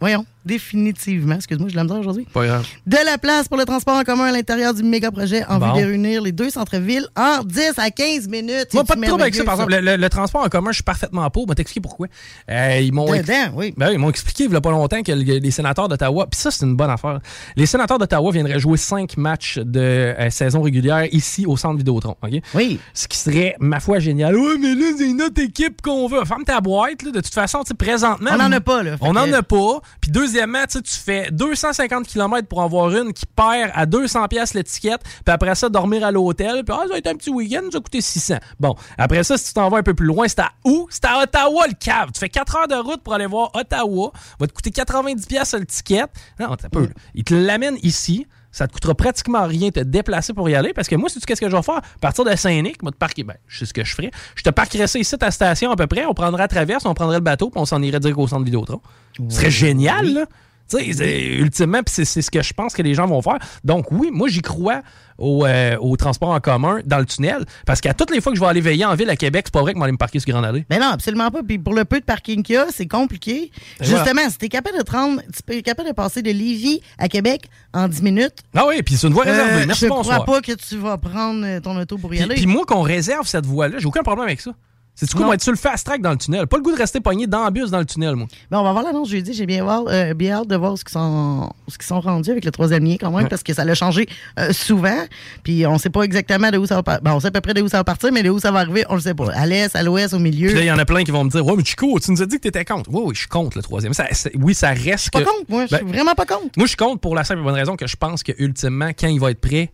Voyons. 0.00 0.24
Définitivement, 0.44 1.34
excuse-moi, 1.36 1.68
je 1.70 1.76
l'aime 1.76 1.90
aujourd'hui, 1.90 2.26
Pas 2.32 2.46
grave. 2.46 2.66
de 2.86 2.96
la 3.04 3.18
place 3.18 3.48
pour 3.48 3.56
le 3.58 3.64
transport 3.64 3.96
en 3.96 4.04
commun 4.04 4.24
à 4.24 4.32
l'intérieur 4.32 4.74
du 4.74 4.82
méga 4.82 5.10
projet 5.10 5.44
en 5.48 5.58
Bon. 5.58 5.72
vue 5.74 5.80
de 5.82 5.86
réunir 5.86 6.22
les 6.22 6.32
deux 6.32 6.50
centres-villes 6.50 7.06
en 7.16 7.42
10 7.44 7.72
à 7.78 7.90
15 7.90 8.28
minutes. 8.28 8.68
Moi, 8.74 8.84
pas 8.84 8.94
de 8.96 9.02
trouble 9.02 9.22
avec 9.22 9.34
ça, 9.34 9.44
par 9.44 9.54
exemple. 9.54 9.72
Le, 9.74 9.80
le- 9.80 9.96
le 9.96 10.08
transport 10.08 10.42
en 10.44 10.48
commun, 10.48 10.70
je 10.70 10.76
suis 10.76 10.82
parfaitement 10.84 11.28
pour. 11.30 11.44
Je 11.44 11.48
vais 11.48 11.54
t'expliquer 11.56 11.80
pourquoi. 11.80 12.06
Euh, 12.50 12.78
ils 12.80 12.92
m'ont 12.92 13.06
Dedans, 13.10 13.52
oui. 13.54 13.74
Ben 13.76 13.88
oui, 13.88 13.94
ils 13.94 13.98
m'ont 13.98 14.10
expliqué 14.10 14.44
il 14.44 14.52
y 14.52 14.56
a 14.56 14.60
pas 14.60 14.70
longtemps 14.70 15.02
que 15.02 15.12
le- 15.12 15.38
les 15.38 15.50
sénateurs 15.50 15.88
d'Ottawa, 15.88 16.26
puis 16.30 16.40
ça, 16.40 16.50
c'est 16.50 16.64
une 16.64 16.76
bonne 16.76 16.90
affaire. 16.90 17.20
Les 17.56 17.66
sénateurs 17.66 17.98
d'Ottawa 17.98 18.30
viendraient 18.32 18.58
jouer 18.60 18.76
cinq 18.76 19.16
matchs 19.16 19.58
de 19.58 19.80
euh, 19.80 20.30
saison 20.30 20.62
régulière 20.62 21.06
ici 21.12 21.46
au 21.46 21.56
centre 21.56 21.76
Vidéotron. 21.78 22.16
Oui. 22.54 22.78
Ce 22.94 23.08
qui 23.08 23.18
serait, 23.18 23.56
ma 23.60 23.80
foi, 23.80 23.98
génial. 23.98 24.36
Ouais, 24.36 24.56
mais 24.60 24.74
là, 24.74 24.86
c'est 24.96 25.12
notre 25.12 25.40
équipe 25.42 25.82
qu'on 25.82 26.06
veut. 26.08 26.24
Ferme 26.24 26.44
ta 26.44 26.60
boîte, 26.60 27.02
là. 27.02 27.10
De 27.10 27.20
toute 27.20 27.34
façon, 27.34 27.62
présentement. 27.78 28.30
On 28.34 28.38
n'en 28.38 28.52
a 28.52 28.60
pas, 28.60 28.82
là. 28.82 28.96
On 29.00 29.12
n'en 29.12 29.32
a 29.32 29.42
pas. 29.42 29.80
Puis 30.00 30.10
deuxièmement, 30.30 30.64
tu 30.66 30.80
fais 30.84 31.30
250 31.30 32.06
km 32.06 32.46
pour 32.46 32.60
en 32.60 32.68
voir 32.68 32.90
une 32.94 33.12
qui 33.12 33.26
perd 33.26 33.70
à 33.74 33.86
200 33.86 34.28
pièces 34.28 34.54
l'étiquette, 34.54 35.02
puis 35.02 35.32
après 35.32 35.54
ça, 35.54 35.68
dormir 35.68 36.04
à 36.04 36.12
l'hôtel, 36.12 36.64
puis 36.64 36.76
ah, 36.78 36.82
ça 36.86 36.92
va 36.92 36.98
être 36.98 37.06
un 37.08 37.16
petit 37.16 37.30
week-end, 37.30 37.62
ça 37.70 37.78
va 37.78 37.82
coûter 37.82 38.00
600. 38.00 38.36
Bon, 38.60 38.74
après 38.96 39.24
ça, 39.24 39.36
si 39.36 39.46
tu 39.46 39.54
t'en 39.54 39.68
vas 39.68 39.78
un 39.78 39.82
peu 39.82 39.94
plus 39.94 40.06
loin, 40.06 40.28
c'est 40.28 40.40
à 40.40 40.52
où? 40.64 40.86
C'est 40.90 41.04
à 41.04 41.20
Ottawa, 41.22 41.66
le 41.66 41.74
cave. 41.74 42.10
Tu 42.12 42.20
fais 42.20 42.28
4 42.28 42.56
heures 42.56 42.68
de 42.68 42.76
route 42.76 43.02
pour 43.02 43.14
aller 43.14 43.26
voir 43.26 43.50
Ottawa, 43.54 44.12
va 44.38 44.46
te 44.46 44.52
coûter 44.52 44.70
90 44.70 45.26
pièces 45.26 45.54
l'étiquette. 45.54 46.10
Non, 46.38 46.54
t'as 46.56 46.68
peu. 46.68 46.82
là. 46.82 46.92
Il 47.14 47.24
te 47.24 47.34
l'amène 47.34 47.76
ici. 47.82 48.26
Ça 48.52 48.66
te 48.66 48.72
coûtera 48.72 48.94
pratiquement 48.94 49.46
rien 49.46 49.68
de 49.68 49.74
te 49.74 49.80
déplacer 49.80 50.32
pour 50.32 50.48
y 50.48 50.54
aller 50.54 50.72
parce 50.72 50.88
que 50.88 50.96
moi, 50.96 51.08
sais-tu 51.08 51.26
qu'est-ce 51.26 51.40
que 51.40 51.48
je 51.48 51.56
vais 51.56 51.62
faire? 51.62 51.80
Partir 52.00 52.24
de 52.24 52.34
Saint-Nic, 52.34 52.82
moi, 52.82 52.90
te 52.90 52.96
parquer. 52.96 53.22
Ben, 53.22 53.36
je 53.46 53.60
sais 53.60 53.66
ce 53.66 53.72
que 53.72 53.84
je 53.84 53.94
ferais. 53.94 54.10
Je 54.34 54.42
te 54.42 54.50
parquerais 54.50 54.86
ça 54.86 54.98
ici 54.98 55.14
à 55.14 55.24
la 55.24 55.30
station 55.30 55.70
à 55.70 55.76
peu 55.76 55.86
près. 55.86 56.04
On 56.06 56.14
prendrait 56.14 56.42
la 56.42 56.48
traverse, 56.48 56.84
on 56.84 56.94
prendrait 56.94 57.18
le 57.18 57.24
bateau, 57.24 57.50
puis 57.50 57.60
on 57.60 57.64
s'en 57.64 57.80
irait 57.82 58.00
direct 58.00 58.18
au 58.18 58.26
centre 58.26 58.44
Vidéotron. 58.44 58.80
Ce 59.28 59.36
serait 59.36 59.50
génial, 59.50 60.12
là. 60.12 60.24
Tu 60.70 60.78
sais, 60.78 60.92
c'est- 60.92 61.26
ultimement, 61.34 61.80
c'est 61.86 62.04
ce 62.04 62.30
que 62.30 62.42
je 62.42 62.52
pense 62.52 62.74
que 62.74 62.82
les 62.82 62.94
gens 62.94 63.06
vont 63.06 63.20
faire. 63.22 63.38
Donc, 63.64 63.90
oui, 63.90 64.10
moi, 64.12 64.28
j'y 64.28 64.40
crois 64.42 64.82
au, 65.18 65.44
euh, 65.44 65.76
au 65.80 65.96
transport 65.96 66.30
en 66.30 66.40
commun 66.40 66.78
dans 66.86 66.98
le 66.98 67.04
tunnel. 67.04 67.44
Parce 67.66 67.80
qu'à 67.80 67.92
toutes 67.92 68.10
les 68.10 68.20
fois 68.20 68.32
que 68.32 68.36
je 68.38 68.40
vais 68.42 68.48
aller 68.48 68.60
veiller 68.60 68.84
en 68.86 68.94
ville 68.94 69.10
à 69.10 69.16
Québec, 69.16 69.46
c'est 69.46 69.52
pas 69.52 69.60
vrai 69.60 69.72
que 69.72 69.78
je 69.78 69.80
vais 69.80 69.84
aller 69.84 69.92
me 69.92 69.98
parquer 69.98 70.18
sur 70.20 70.30
Grande 70.32 70.44
Allée. 70.46 70.64
Mais 70.70 70.78
non, 70.78 70.86
absolument 70.86 71.30
pas. 71.30 71.42
Puis 71.42 71.58
pour 71.58 71.74
le 71.74 71.84
peu 71.84 72.00
de 72.00 72.04
parking 72.04 72.42
qu'il 72.42 72.54
y 72.54 72.58
a, 72.58 72.66
c'est 72.72 72.86
compliqué. 72.86 73.50
Et 73.80 73.84
Justement, 73.84 74.12
voilà. 74.14 74.30
si 74.30 74.38
t'es 74.38 74.48
capable 74.48 74.78
de 74.78 74.82
te 74.82 74.92
rendre, 74.92 75.20
tu 75.46 75.54
es 75.56 75.62
capable 75.62 75.88
de 75.88 75.94
passer 75.94 76.22
de 76.22 76.30
Lévis 76.30 76.80
à 76.98 77.08
Québec 77.08 77.48
en 77.74 77.88
10 77.88 78.02
minutes. 78.02 78.36
Ah 78.56 78.64
oui, 78.68 78.82
puis 78.82 78.96
c'est 78.96 79.06
une 79.08 79.12
voie 79.12 79.24
réservée. 79.24 79.62
euh, 79.62 79.66
Merci, 79.66 79.84
je 79.84 79.88
bonsoir. 79.90 80.22
crois 80.22 80.36
pas 80.36 80.40
que 80.40 80.52
tu 80.52 80.76
vas 80.78 80.96
prendre 80.96 81.44
euh, 81.44 81.60
ton 81.60 81.76
auto 81.78 81.98
pour 81.98 82.14
y 82.14 82.16
Puis, 82.16 82.24
aller. 82.24 82.34
puis 82.36 82.46
moi, 82.46 82.64
qu'on 82.66 82.82
réserve 82.82 83.26
cette 83.26 83.44
voie-là, 83.46 83.78
j'ai 83.78 83.86
aucun 83.86 84.02
problème 84.02 84.26
avec 84.26 84.40
ça. 84.40 84.52
C'est 85.00 85.08
du 85.08 85.14
coup, 85.14 85.22
on 85.22 85.28
va 85.28 85.34
être 85.34 85.42
sur 85.42 85.52
le 85.52 85.56
fast 85.58 85.86
track 85.86 86.02
dans 86.02 86.10
le 86.10 86.16
tunnel? 86.18 86.46
Pas 86.46 86.58
le 86.58 86.62
goût 86.62 86.72
de 86.72 86.76
rester 86.76 87.00
pogné 87.00 87.26
dans 87.26 87.44
le 87.46 87.50
bus 87.50 87.70
dans 87.70 87.78
le 87.78 87.86
tunnel, 87.86 88.16
moi. 88.16 88.26
Ben, 88.50 88.58
on 88.58 88.62
va 88.62 88.72
voir 88.72 88.84
l'annonce 88.84 89.08
jeudi. 89.08 89.32
J'ai 89.32 89.46
bien, 89.46 89.64
voir, 89.64 89.84
euh, 89.88 90.12
bien 90.14 90.34
hâte 90.40 90.48
de 90.48 90.56
voir 90.56 90.76
ce 90.76 90.84
qu'ils 90.84 90.92
sont, 90.92 91.50
ce 91.68 91.78
qu'ils 91.78 91.86
sont 91.86 92.00
rendus 92.00 92.30
avec 92.30 92.44
le 92.44 92.50
troisième 92.50 92.84
lien 92.84 92.96
quand 93.00 93.10
même, 93.10 93.22
Ouais. 93.24 93.28
parce 93.28 93.42
que 93.42 93.54
ça 93.54 93.64
l'a 93.64 93.74
changé 93.74 94.06
euh, 94.38 94.52
souvent. 94.52 94.98
Puis 95.42 95.66
on 95.66 95.78
sait 95.78 95.88
pas 95.90 96.02
exactement 96.02 96.50
de 96.50 96.58
où 96.58 96.66
ça 96.66 96.74
va 96.76 96.82
partir. 96.82 97.02
Ben, 97.02 97.14
on 97.14 97.20
sait 97.20 97.28
à 97.28 97.30
peu 97.30 97.40
près 97.40 97.54
de 97.54 97.62
où 97.62 97.68
ça 97.68 97.78
va 97.78 97.84
partir, 97.84 98.12
mais 98.12 98.22
de 98.22 98.30
où 98.30 98.38
ça 98.38 98.50
va 98.52 98.58
arriver, 98.60 98.84
on 98.90 98.94
le 98.94 99.00
sait 99.00 99.14
pas. 99.14 99.30
À 99.32 99.46
l'est, 99.46 99.74
à 99.74 99.82
l'ouest, 99.82 100.12
au 100.14 100.18
milieu. 100.18 100.48
Puis 100.48 100.56
là, 100.56 100.62
il 100.62 100.66
y 100.66 100.72
en 100.72 100.78
a 100.78 100.84
plein 100.84 101.02
qui 101.02 101.10
vont 101.10 101.24
me 101.24 101.30
dire 101.30 101.44
Ouais, 101.46 101.54
mais 101.56 101.64
Chico, 101.64 101.98
tu 101.98 102.10
nous 102.10 102.20
as 102.22 102.26
dit 102.26 102.36
que 102.36 102.42
t'étais 102.42 102.64
contre. 102.64 102.90
Oui, 102.92 103.02
oui, 103.06 103.14
je 103.14 103.20
suis 103.20 103.28
contre 103.28 103.56
le 103.56 103.62
troisième. 103.62 103.94
Ça- 103.94 104.06
oui, 104.38 104.54
ça 104.54 104.70
reste. 104.70 105.10
pas 105.10 105.20
que- 105.20 105.24
contre, 105.24 105.44
moi. 105.48 105.62
Je 105.70 105.76
suis 105.76 105.84
Ben, 105.84 105.92
vraiment 105.92 106.14
pas 106.14 106.26
contre. 106.26 106.48
Moi, 106.56 106.66
je 106.66 106.68
suis 106.68 106.76
contre 106.76 107.00
pour 107.00 107.14
la 107.16 107.24
simple 107.24 107.40
et 107.40 107.44
bonne 107.44 107.54
raison 107.54 107.76
que 107.76 107.86
je 107.86 107.96
pense 107.96 108.22
que 108.22 108.32
ultimement, 108.38 108.90
quand 108.98 109.08
il 109.08 109.18
va 109.20 109.30
être 109.30 109.40
prêt, 109.40 109.72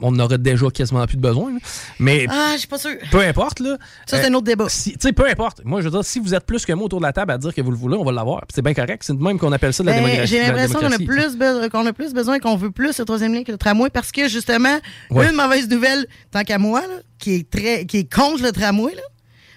on 0.00 0.12
n'aurait 0.12 0.38
déjà 0.38 0.66
quasiment 0.70 1.06
plus 1.06 1.16
de 1.16 1.22
besoin. 1.22 1.52
là. 1.52 1.58
Mais 1.98 2.26
Ah, 2.28 2.50
je 2.54 2.58
suis 2.58 2.68
pas 2.68 2.78
sûr. 2.78 2.90
peu 3.10 3.20
importe, 3.20 3.60
là. 3.60 3.78
Ça, 4.06 4.20
c'est 4.20 4.26
un 4.28 4.34
autre 4.34 4.44
débat. 4.44 4.66
si- 4.68 4.92
Tu 4.92 4.98
sais, 5.00 5.12
peu 5.12 5.26
importe. 5.28 5.62
Moi, 5.64 5.80
je 5.80 5.86
veux 5.86 5.90
dire, 5.90 6.04
si 6.04 6.18
vous 6.20 6.34
êtes 6.34 6.44
plus 6.44 6.64
que 6.66 6.72
moi 6.72 6.84
autour 6.86 7.00
de 7.00 7.06
la 7.06 7.12
table 7.12 7.32
à 7.32 7.38
dire 7.38 7.54
que 7.54 7.60
vous 7.60 7.70
le 7.70 7.76
voulez, 7.76 7.96
on 7.96 8.04
va 8.04 8.12
l'avoir. 8.12 8.44
C'est 8.54 8.62
bien 8.62 8.74
correct. 8.74 9.02
C'est 9.04 9.16
de 9.16 9.22
même 9.22 9.38
qu'on 9.38 9.52
appelle 9.52 9.72
ça 9.72 9.82
de 9.82 9.88
la 9.88 9.94
Ben, 9.94 10.04
démocratie. 10.04 10.30
J'ai 10.32 10.40
l'impression 10.40 10.78
qu'on 10.80 10.92
a, 10.92 10.96
plus 10.98 11.36
besoin- 11.36 11.68
qu'on 11.68 11.86
a 11.86 11.92
plus 11.92 12.12
besoin, 12.12 12.38
qu'on 12.38 12.56
veut 12.56 12.70
plus 12.70 12.98
le 12.98 13.04
troisième 13.04 13.32
lien 13.34 13.42
que 13.42 13.52
le 13.52 13.58
tramway 13.58 13.90
parce 13.90 14.12
que 14.12 14.28
justement, 14.28 14.78
Ouais. 15.10 15.28
une 15.30 15.36
mauvaise 15.36 15.68
nouvelle, 15.68 16.06
tant 16.30 16.42
qu'à 16.44 16.58
moi, 16.58 16.80
là, 16.82 16.94
qui 17.18 17.34
est 17.36 17.50
très 17.50 17.84
qui 17.86 17.98
est 17.98 18.12
contre 18.12 18.42
le 18.42 18.52
tramway, 18.52 18.94
là, 18.94 19.02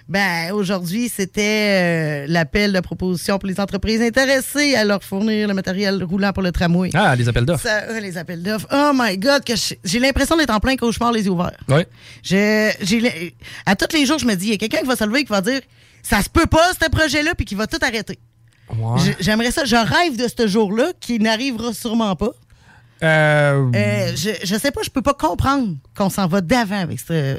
ben 0.08 0.52
aujourd'hui, 0.52 1.08
c'était 1.08 2.24
euh, 2.24 2.26
l'appel 2.28 2.72
de 2.74 2.80
proposition 2.80 3.38
pour 3.38 3.48
les 3.48 3.58
entreprises 3.58 4.02
intéressées 4.02 4.74
à 4.74 4.84
leur 4.84 5.02
fournir 5.02 5.48
le 5.48 5.54
matériel 5.54 6.04
roulant 6.04 6.32
pour 6.32 6.42
le 6.42 6.52
tramway. 6.52 6.90
Ah, 6.92 7.16
les 7.16 7.26
appels 7.28 7.46
d'offres. 7.46 7.66
Euh, 7.68 8.00
les 8.00 8.18
appels 8.18 8.42
d'offres. 8.42 8.66
Oh 8.72 8.90
my 8.94 9.16
God, 9.16 9.44
que 9.44 9.54
j'ai 9.82 9.98
l'impression 9.98 10.36
d'être 10.36 10.52
en 10.54 10.60
plein 10.60 10.76
cauchemar 10.76 11.10
les 11.12 11.24
yeux 11.24 11.30
ouverts. 11.30 11.56
J'ai, 12.22 12.72
le- 13.00 13.30
à 13.64 13.76
tous 13.76 13.96
les 13.96 14.04
jours, 14.04 14.18
je 14.18 14.26
me 14.26 14.34
dis, 14.34 14.46
il 14.46 14.50
y 14.50 14.54
a 14.54 14.58
quelqu'un 14.58 14.78
qui 14.80 14.86
va 14.86 14.96
se 14.96 15.04
lever 15.04 15.20
et 15.20 15.24
qui 15.24 15.32
va 15.32 15.40
dire, 15.40 15.60
ça 16.02 16.20
se 16.22 16.28
peut 16.28 16.46
pas, 16.46 16.70
ce 16.80 16.88
projet-là, 16.90 17.34
puis 17.34 17.46
qui 17.46 17.54
va 17.54 17.66
tout 17.66 17.78
arrêter. 17.80 18.18
Ouais. 18.78 19.00
J'aimerais 19.20 19.50
ça. 19.50 19.64
Je 19.64 19.76
rêve 19.76 20.16
de 20.16 20.26
ce 20.28 20.46
jour-là 20.46 20.92
qui 21.00 21.18
n'arrivera 21.18 21.72
sûrement 21.72 22.14
pas. 22.16 22.30
Euh, 23.04 23.70
Euh, 23.74 24.12
je, 24.16 24.30
je 24.44 24.56
sais 24.56 24.70
pas, 24.70 24.80
je 24.82 24.90
peux 24.90 25.02
pas 25.02 25.14
comprendre 25.14 25.74
qu'on 25.96 26.10
s'en 26.10 26.26
va 26.26 26.40
d'avant 26.40 26.80
avec 26.80 26.98
ce, 27.00 27.36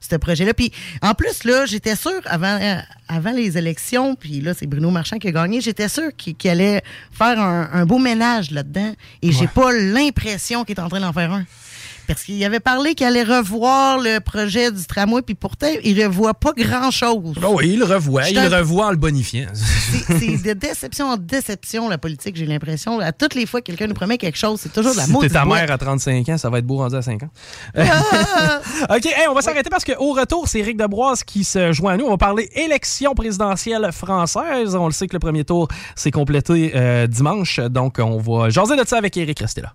ce 0.00 0.16
projet-là. 0.16 0.54
Puis 0.54 0.72
en 1.02 1.14
plus, 1.14 1.44
là, 1.44 1.66
j'étais 1.66 1.96
sûr 1.96 2.20
avant, 2.24 2.58
euh, 2.60 2.76
avant 3.08 3.32
les 3.32 3.58
élections, 3.58 4.14
puis 4.14 4.40
là, 4.40 4.54
c'est 4.54 4.66
Bruno 4.66 4.90
Marchand 4.90 5.18
qui 5.18 5.28
a 5.28 5.32
gagné, 5.32 5.60
j'étais 5.60 5.88
sûr 5.88 6.10
qu'il 6.16 6.50
allait 6.50 6.82
faire 7.12 7.40
un, 7.40 7.68
un 7.72 7.84
beau 7.86 7.98
ménage 7.98 8.50
là-dedans. 8.50 8.92
Et 9.22 9.32
j'ai 9.32 9.48
pas 9.48 9.72
l'impression 9.72 10.64
qu'il 10.64 10.76
est 10.76 10.80
en 10.80 10.88
train 10.88 11.00
d'en 11.00 11.12
faire 11.12 11.32
un. 11.32 11.44
Parce 12.08 12.22
qu'il 12.24 12.42
avait 12.42 12.58
parlé 12.58 12.94
qu'il 12.94 13.06
allait 13.06 13.22
revoir 13.22 13.98
le 13.98 14.18
projet 14.20 14.72
du 14.72 14.82
tramway, 14.86 15.20
puis 15.20 15.34
pourtant, 15.34 15.68
il 15.84 16.02
revoit 16.02 16.32
pas 16.32 16.52
grand-chose. 16.56 17.36
Oh, 17.46 17.56
oui, 17.58 17.72
il 17.74 17.80
le 17.80 17.84
revoit. 17.84 18.30
Il 18.30 18.38
revoit 18.38 18.86
en 18.86 18.90
le 18.90 18.96
bonifiant. 18.96 19.46
C'est 19.54 20.42
de 20.42 20.54
déception 20.54 21.06
en 21.06 21.16
déception, 21.18 21.86
la 21.88 21.98
politique, 21.98 22.34
j'ai 22.36 22.46
l'impression. 22.46 22.98
À 22.98 23.12
toutes 23.12 23.34
les 23.34 23.44
fois 23.44 23.60
que 23.60 23.66
quelqu'un 23.66 23.88
nous 23.88 23.94
promet 23.94 24.16
quelque 24.16 24.38
chose, 24.38 24.58
c'est 24.60 24.72
toujours 24.72 24.92
de 24.92 24.96
la 24.96 25.04
Si 25.04 25.18
t'es 25.18 25.28
ta 25.28 25.44
boîte. 25.44 25.60
mère 25.60 25.70
à 25.70 25.76
35 25.76 26.26
ans, 26.30 26.38
ça 26.38 26.48
va 26.48 26.58
être 26.58 26.66
beau 26.66 26.78
rendu 26.78 26.96
à 26.96 27.02
5 27.02 27.22
ans. 27.24 27.30
OK, 27.76 29.06
hey, 29.06 29.28
on 29.28 29.34
va 29.34 29.42
s'arrêter 29.42 29.68
parce 29.68 29.84
qu'au 29.84 30.12
retour, 30.14 30.48
c'est 30.48 30.60
Éric 30.60 30.78
Debroise 30.78 31.22
qui 31.24 31.44
se 31.44 31.72
joint 31.72 31.92
à 31.92 31.96
nous. 31.98 32.06
On 32.06 32.10
va 32.10 32.16
parler 32.16 32.48
élection 32.54 33.14
présidentielle 33.14 33.90
française. 33.92 34.74
On 34.74 34.86
le 34.86 34.92
sait 34.92 35.08
que 35.08 35.14
le 35.14 35.20
premier 35.20 35.44
tour 35.44 35.68
s'est 35.94 36.10
complété 36.10 36.72
euh, 36.74 37.06
dimanche. 37.06 37.60
Donc, 37.60 37.98
on 37.98 38.18
va 38.18 38.48
jaser 38.48 38.76
de 38.76 38.86
ça 38.86 38.96
avec 38.96 39.16
Éric. 39.16 39.40
Restez 39.40 39.60
là. 39.60 39.74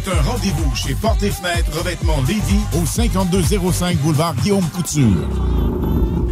un 0.07 0.21
rendez-vous 0.21 0.75
chez 0.75 0.95
Porte 0.95 1.21
et 1.23 1.29
Fenêtres 1.29 1.77
Revêtement 1.77 2.17
Lévis 2.27 2.61
au 2.81 2.85
5205 2.85 3.97
boulevard 3.97 4.35
Guillaume 4.35 4.67
Couture. 4.69 5.27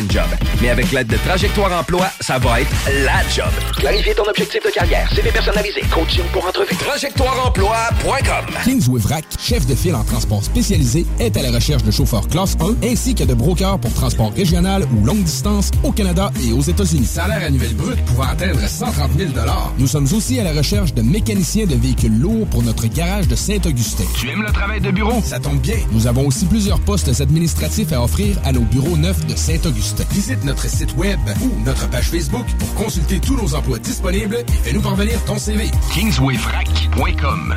une 0.00 0.10
job. 0.10 0.24
Mais 0.62 0.70
avec 0.70 0.90
l'aide 0.92 1.08
de 1.08 1.16
Trajectoire 1.16 1.78
Emploi, 1.78 2.06
ça 2.20 2.38
va 2.38 2.60
être 2.60 2.70
la 3.04 3.22
job. 3.28 3.50
Clarifier 3.76 4.14
ton 4.14 4.24
objectif 4.24 4.64
de 4.64 4.70
carrière, 4.70 5.08
CV 5.14 5.30
personnalisé, 5.30 5.82
coaching 5.92 6.24
pour 6.32 6.46
entrevue. 6.46 6.74
TrajectoireEmploi.com 6.74 8.54
Kings 8.64 8.88
Wivrac, 8.88 9.24
chef 9.38 9.66
de 9.66 9.74
file 9.74 9.94
en 9.94 10.04
transport 10.04 10.42
spécialisé, 10.42 11.06
est 11.18 11.36
à 11.36 11.42
la 11.42 11.50
recherche 11.50 11.82
de 11.82 11.90
chauffeurs 11.90 12.26
classe 12.28 12.56
1 12.60 12.86
ainsi 12.86 13.14
que 13.14 13.24
de 13.24 13.34
brokers 13.34 13.78
pour 13.78 13.92
transport 13.92 14.32
régional 14.32 14.84
ou 14.96 15.04
longue 15.04 15.22
distance 15.22 15.70
au 15.82 15.92
Canada 15.92 16.30
et 16.42 16.52
aux 16.52 16.62
États-Unis. 16.62 17.06
Salaire 17.06 17.44
annuel 17.44 17.74
brut 17.74 18.02
pouvant 18.06 18.24
atteindre 18.24 18.60
130 18.60 19.10
000 19.18 19.30
Nous 19.78 19.86
sommes 19.86 20.08
aussi 20.14 20.40
à 20.40 20.44
la 20.44 20.52
recherche 20.52 20.94
de 20.94 21.02
mécaniciens 21.02 21.66
de 21.66 21.74
véhicules 21.74 22.18
lourds 22.18 22.46
pour 22.46 22.62
notre 22.62 22.86
garage 22.86 23.28
de 23.28 23.34
Saint-Augustin. 23.36 24.04
Tu 24.18 24.30
aimes 24.30 24.42
le 24.42 24.52
travail 24.52 24.80
de 24.80 24.90
bureau? 24.90 25.20
Ça 25.24 25.38
tombe 25.38 25.60
bien. 25.60 25.76
Nous 25.92 26.06
avons 26.06 26.26
aussi 26.26 26.46
plusieurs 26.46 26.80
postes 26.80 27.20
administratifs 27.20 27.92
à 27.92 28.02
offrir 28.02 28.36
à 28.44 28.52
nos 28.52 28.62
bureaux 28.62 28.96
neufs 28.96 29.26
de 29.26 29.36
Saint-Augustin. 29.36 29.89
Visite 30.10 30.44
notre 30.44 30.68
site 30.68 30.96
web 30.96 31.18
ou 31.42 31.64
notre 31.64 31.88
page 31.88 32.10
Facebook 32.10 32.46
pour 32.58 32.74
consulter 32.74 33.18
tous 33.20 33.36
nos 33.36 33.54
emplois 33.54 33.78
disponibles 33.78 34.36
et 34.36 34.52
fais-nous 34.62 34.80
parvenir 34.80 35.22
ton 35.24 35.38
CV. 35.38 35.70
Kingswayfrac.com 35.92 37.56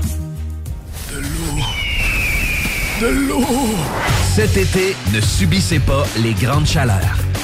De 1.12 1.20
l'eau. 1.20 1.64
De 3.02 3.28
l'eau. 3.28 3.46
Cet 4.36 4.58
été, 4.58 4.96
ne 5.14 5.22
subissez 5.22 5.80
pas 5.80 6.06
les 6.18 6.34
grandes 6.34 6.66
chaleurs. 6.66 7.18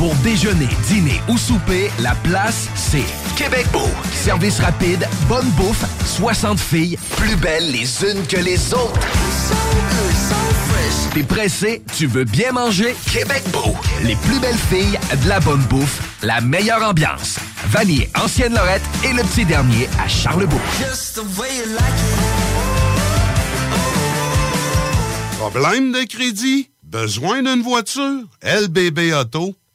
pour 0.00 0.14
déjeuner, 0.24 0.68
dîner 0.88 1.20
ou 1.28 1.36
souper, 1.36 1.90
la 1.98 2.14
place, 2.14 2.68
c'est 2.74 3.04
Québec 3.36 3.66
Beau. 3.70 3.86
Service 4.14 4.58
rapide, 4.58 5.06
bonne 5.28 5.50
bouffe, 5.50 5.84
60 6.06 6.58
filles, 6.58 6.96
plus 7.18 7.36
belles 7.36 7.70
les 7.70 8.02
unes 8.02 8.26
que 8.26 8.38
les 8.38 8.72
autres. 8.72 8.98
T'es 11.12 11.22
pressé, 11.22 11.82
tu 11.94 12.06
veux 12.06 12.24
bien 12.24 12.52
manger? 12.52 12.96
Québec 13.12 13.42
Beau. 13.52 13.76
Les 14.02 14.16
plus 14.16 14.38
belles 14.40 14.56
filles, 14.70 14.98
de 15.22 15.28
la 15.28 15.38
bonne 15.38 15.60
bouffe, 15.64 16.00
la 16.22 16.40
meilleure 16.40 16.82
ambiance. 16.82 17.36
Vanier, 17.66 18.08
Ancienne 18.18 18.54
Lorette 18.54 18.80
et 19.04 19.12
le 19.12 19.22
petit 19.24 19.44
dernier 19.44 19.86
à 20.02 20.08
Charlebourg. 20.08 20.60
Problème 25.38 25.92
de 25.92 26.04
crédit? 26.08 26.70
Besoin 26.84 27.42
d'une 27.42 27.60
voiture? 27.60 28.22
LBBauto.com 28.42 29.59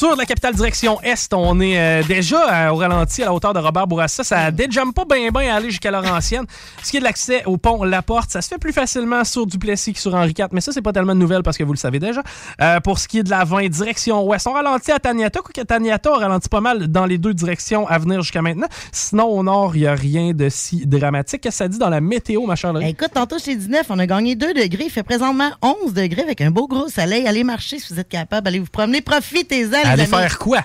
Sur 0.00 0.16
la 0.16 0.24
capitale 0.24 0.54
direction 0.54 0.98
Est, 1.02 1.34
on 1.34 1.60
est 1.60 1.78
euh, 1.78 2.02
déjà 2.02 2.68
euh, 2.68 2.70
au 2.70 2.76
ralenti 2.76 3.22
à 3.22 3.26
la 3.26 3.34
hauteur 3.34 3.52
de 3.52 3.58
Robert 3.58 3.86
Bourassa. 3.86 4.24
Ça 4.24 4.50
déjamme 4.50 4.94
pas 4.94 5.04
bien 5.04 5.28
bien 5.28 5.52
à 5.52 5.58
aller 5.58 5.68
jusqu'à 5.68 5.90
Laurentienne. 5.90 6.46
Ce 6.82 6.90
qui 6.90 6.96
est 6.96 7.00
de 7.00 7.04
l'accès 7.04 7.44
au 7.44 7.58
pont 7.58 7.84
La 7.84 8.00
Porte, 8.00 8.30
ça 8.30 8.40
se 8.40 8.48
fait 8.48 8.56
plus 8.56 8.72
facilement 8.72 9.24
sur 9.24 9.44
Duplessis 9.44 9.92
que 9.92 10.00
sur 10.00 10.14
Henri 10.14 10.30
IV, 10.30 10.46
mais 10.52 10.62
ça, 10.62 10.72
c'est 10.72 10.80
pas 10.80 10.94
tellement 10.94 11.14
de 11.14 11.20
nouvelles 11.20 11.42
parce 11.42 11.58
que 11.58 11.64
vous 11.64 11.74
le 11.74 11.78
savez 11.78 11.98
déjà. 11.98 12.22
Euh, 12.62 12.80
pour 12.80 12.98
ce 12.98 13.08
qui 13.08 13.18
est 13.18 13.22
de 13.24 13.28
la 13.28 13.44
20 13.44 13.68
direction 13.68 14.26
Ouest, 14.26 14.46
on 14.46 14.54
ralentit 14.54 14.90
à 14.90 14.98
Taniata, 14.98 15.40
quoique 15.40 15.60
Taniata, 15.60 16.10
on 16.10 16.18
ralentit 16.18 16.48
pas 16.48 16.62
mal 16.62 16.88
dans 16.88 17.04
les 17.04 17.18
deux 17.18 17.34
directions 17.34 17.86
à 17.86 17.98
venir 17.98 18.22
jusqu'à 18.22 18.40
maintenant. 18.40 18.68
Sinon, 18.92 19.26
au 19.26 19.42
nord, 19.42 19.76
il 19.76 19.82
n'y 19.82 19.86
a 19.86 19.94
rien 19.94 20.32
de 20.32 20.48
si 20.48 20.86
dramatique. 20.86 21.42
Qu'est-ce 21.42 21.58
que 21.58 21.64
ça 21.64 21.68
dit 21.68 21.78
dans 21.78 21.90
la 21.90 22.00
météo, 22.00 22.46
ma 22.46 22.56
chère 22.56 22.72
Laurie? 22.72 22.88
Écoute, 22.88 23.10
tantôt 23.12 23.38
chez 23.38 23.54
19, 23.54 23.84
on 23.90 23.98
a 23.98 24.06
gagné 24.06 24.34
2 24.34 24.54
degrés. 24.54 24.84
Il 24.84 24.90
fait 24.90 25.02
présentement 25.02 25.50
11 25.60 25.92
degrés 25.92 26.22
avec 26.22 26.40
un 26.40 26.50
beau 26.50 26.66
gros 26.66 26.88
soleil. 26.88 27.26
Allez 27.26 27.44
marcher 27.44 27.78
si 27.78 27.92
vous 27.92 28.00
êtes 28.00 28.08
capable. 28.08 28.48
Allez 28.48 28.60
vous 28.60 28.64
promener. 28.64 29.02
Profitez-en, 29.02 29.89
Allez 29.90 30.02
amis. 30.02 30.10
faire 30.10 30.38
quoi? 30.38 30.60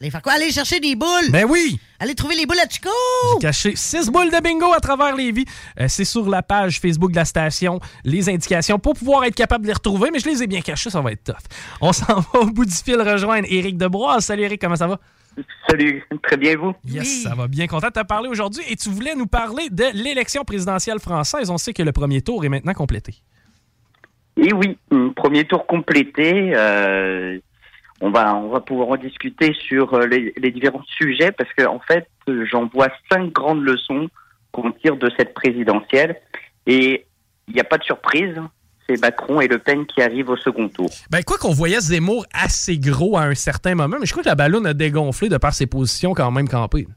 Allez 0.00 0.10
faire 0.10 0.22
quoi? 0.22 0.32
Allez 0.32 0.50
chercher 0.50 0.80
des 0.80 0.94
boules. 0.96 1.30
Ben 1.30 1.44
oui! 1.48 1.78
Allez 1.98 2.14
trouver 2.14 2.34
les 2.34 2.46
boules 2.46 2.58
à 2.58 2.68
Chico. 2.68 2.88
J'ai 3.34 3.46
caché 3.46 3.76
6 3.76 4.08
boules 4.10 4.30
de 4.30 4.40
bingo 4.42 4.72
à 4.72 4.80
travers 4.80 5.14
les 5.14 5.30
vies. 5.32 5.44
Euh, 5.78 5.86
c'est 5.88 6.06
sur 6.06 6.26
la 6.28 6.42
page 6.42 6.80
Facebook 6.80 7.10
de 7.10 7.16
la 7.16 7.26
station, 7.26 7.78
les 8.04 8.28
indications 8.30 8.78
pour 8.78 8.94
pouvoir 8.94 9.24
être 9.24 9.34
capable 9.34 9.64
de 9.64 9.68
les 9.68 9.74
retrouver, 9.74 10.10
mais 10.10 10.18
je 10.18 10.26
les 10.28 10.42
ai 10.42 10.46
bien 10.46 10.62
cachées, 10.62 10.88
ça 10.88 11.02
va 11.02 11.12
être 11.12 11.24
tough. 11.24 11.34
On 11.82 11.92
s'en 11.92 12.20
va 12.20 12.40
au 12.40 12.46
bout 12.46 12.64
du 12.64 12.74
fil 12.74 13.00
rejoindre 13.00 13.46
Éric 13.50 13.76
Debroise. 13.76 14.24
Salut 14.24 14.44
Éric, 14.44 14.60
comment 14.62 14.76
ça 14.76 14.86
va? 14.86 14.98
Salut, 15.68 16.02
très 16.22 16.36
bien 16.38 16.56
vous? 16.56 16.72
Yes, 16.86 17.22
ça 17.22 17.34
va 17.34 17.46
bien. 17.46 17.66
Content 17.66 17.88
de 17.88 17.92
te 17.92 18.04
parler 18.06 18.28
aujourd'hui. 18.28 18.62
Et 18.68 18.76
tu 18.76 18.88
voulais 18.88 19.14
nous 19.14 19.26
parler 19.26 19.68
de 19.70 19.84
l'élection 19.94 20.42
présidentielle 20.44 20.98
française. 20.98 21.50
On 21.50 21.58
sait 21.58 21.72
que 21.72 21.82
le 21.82 21.92
premier 21.92 22.20
tour 22.22 22.44
est 22.44 22.48
maintenant 22.48 22.72
complété. 22.74 23.14
Et 24.36 24.52
oui, 24.54 24.78
un 24.90 25.10
premier 25.14 25.44
tour 25.44 25.66
complété. 25.66 26.52
euh, 26.54 27.38
on 28.00 28.10
va 28.10 28.34
on 28.36 28.48
va 28.48 28.60
pouvoir 28.60 28.88
en 28.90 28.96
discuter 28.96 29.52
sur 29.54 29.94
euh, 29.94 30.06
les, 30.06 30.32
les 30.36 30.50
différents 30.50 30.82
sujets 30.96 31.32
parce 31.32 31.52
que 31.54 31.64
en 31.66 31.80
fait, 31.80 32.08
j'en 32.50 32.66
vois 32.66 32.88
cinq 33.12 33.32
grandes 33.32 33.62
leçons 33.64 34.08
qu'on 34.52 34.72
tire 34.72 34.96
de 34.96 35.10
cette 35.16 35.34
présidentielle. 35.34 36.16
Et 36.66 37.06
il 37.48 37.54
n'y 37.54 37.60
a 37.60 37.64
pas 37.64 37.78
de 37.78 37.84
surprise. 37.84 38.34
C'est 38.88 39.00
Macron 39.00 39.40
et 39.40 39.46
Le 39.48 39.58
Pen 39.58 39.86
qui 39.86 40.02
arrivent 40.02 40.30
au 40.30 40.36
second 40.36 40.68
tour. 40.68 40.90
Ben, 41.10 41.22
quoi 41.22 41.38
qu'on 41.38 41.52
voyait 41.52 41.78
Zemmour 41.80 42.26
assez 42.34 42.76
gros 42.78 43.16
à 43.16 43.22
un 43.22 43.34
certain 43.36 43.74
moment, 43.76 43.96
mais 44.00 44.06
je 44.06 44.10
crois 44.12 44.22
que 44.24 44.28
la 44.28 44.34
ballonne 44.34 44.66
a 44.66 44.74
dégonflé 44.74 45.28
de 45.28 45.36
par 45.36 45.54
ses 45.54 45.66
positions 45.66 46.12
quand 46.14 46.30
même 46.30 46.48
campées. 46.48 46.86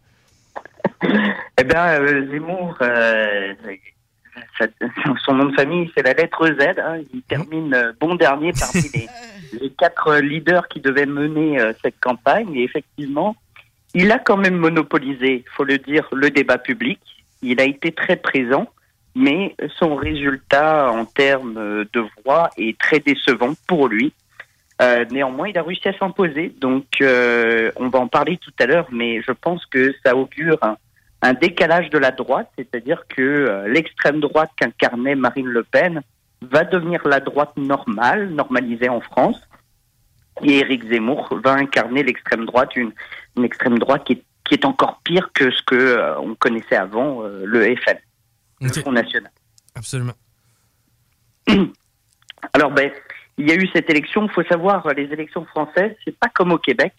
Eh 1.59 1.63
bien, 1.63 1.85
euh, 2.01 2.27
Zemmour, 2.31 2.75
euh, 2.81 3.53
ça- 4.57 4.65
son 5.25 5.33
nom 5.35 5.45
de 5.45 5.55
famille, 5.55 5.91
c'est 5.95 6.01
la 6.03 6.13
lettre 6.13 6.47
Z. 6.47 6.79
hein. 6.79 6.97
Il 7.13 7.21
termine 7.23 7.73
euh, 7.75 7.93
bon 7.99 8.15
dernier 8.15 8.51
parmi 8.59 8.81
les, 8.93 9.07
les 9.59 9.69
quatre 9.69 10.15
leaders 10.17 10.67
qui 10.67 10.79
devaient 10.79 11.05
mener 11.05 11.59
euh, 11.59 11.73
cette 11.81 11.99
campagne. 11.99 12.55
Et 12.55 12.63
effectivement, 12.63 13.35
il 13.93 14.11
a 14.11 14.19
quand 14.19 14.37
même 14.37 14.55
monopolisé, 14.55 15.43
faut 15.55 15.63
le 15.63 15.77
dire, 15.77 16.07
le 16.11 16.29
débat 16.29 16.57
public. 16.57 16.99
il 17.41 17.59
a 17.59 17.65
été 17.65 17.91
très 17.91 18.15
présent, 18.15 18.67
mais 19.15 19.55
son 19.77 19.95
résultat 19.95 20.91
en 20.91 21.05
termes 21.05 21.57
euh, 21.57 21.85
de 21.93 22.03
voix 22.23 22.49
est 22.57 22.77
très 22.77 22.99
décevant 22.99 23.53
pour 23.67 23.87
lui. 23.87 24.13
Euh, 24.81 25.05
néanmoins, 25.11 25.49
il 25.49 25.57
a 25.57 25.63
réussi 25.63 25.87
à 25.87 25.97
s'imposer, 25.97 26.51
donc 26.59 26.85
on 26.99 27.89
va 27.89 27.99
en 27.99 28.07
parler 28.07 28.37
tout 28.37 28.51
à 28.59 28.65
l'heure, 28.65 28.87
mais 28.91 29.21
je 29.21 29.31
pense 29.31 29.65
que 29.67 29.93
ça 30.03 30.15
augure 30.15 30.57
un, 31.21 31.33
décalage 31.35 31.89
de 31.89 31.99
la 31.99 32.11
droite, 32.11 32.49
c'est-à-dire 32.57 33.05
que 33.07 33.65
l'extrême 33.67 34.19
droite 34.19 34.49
qu'incarnait 34.57 35.15
Marine 35.15 35.47
Le 35.47 35.63
Pen 35.63 36.01
va 36.51 36.63
devenir 36.63 37.07
la 37.07 37.19
droite 37.19 37.55
normale, 37.57 38.29
normalisée 38.29 38.89
en 38.89 39.01
France, 39.01 39.39
et 40.41 40.59
Éric 40.59 40.87
Zemmour 40.89 41.29
va 41.43 41.53
incarner 41.53 42.03
l'extrême 42.03 42.45
droite, 42.45 42.75
une, 42.75 42.91
une 43.37 43.43
extrême 43.43 43.77
droite 43.79 44.03
qui 44.05 44.13
est, 44.13 44.23
qui 44.45 44.55
est 44.55 44.65
encore 44.65 44.99
pire 45.03 45.29
que 45.33 45.51
ce 45.51 45.61
que 45.63 45.75
euh, 45.75 46.19
on 46.19 46.35
connaissait 46.35 46.75
avant, 46.75 47.23
euh, 47.23 47.43
le 47.45 47.75
FN, 47.75 47.97
le 48.61 48.69
Front 48.69 48.91
National. 48.91 49.31
Absolument. 49.75 50.13
Alors, 52.53 52.71
ben, 52.71 52.91
il 53.37 53.49
y 53.49 53.51
a 53.51 53.55
eu 53.55 53.67
cette 53.73 53.89
élection. 53.89 54.25
Il 54.25 54.31
faut 54.31 54.43
savoir, 54.43 54.87
les 54.93 55.11
élections 55.11 55.45
françaises, 55.45 55.95
c'est 56.03 56.17
pas 56.17 56.29
comme 56.29 56.51
au 56.51 56.57
Québec. 56.57 56.93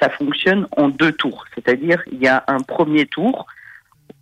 Ça 0.00 0.10
fonctionne 0.10 0.66
en 0.76 0.88
deux 0.88 1.12
tours. 1.12 1.44
C'est-à-dire, 1.54 2.02
il 2.12 2.18
y 2.18 2.28
a 2.28 2.44
un 2.46 2.60
premier 2.60 3.06
tour. 3.06 3.46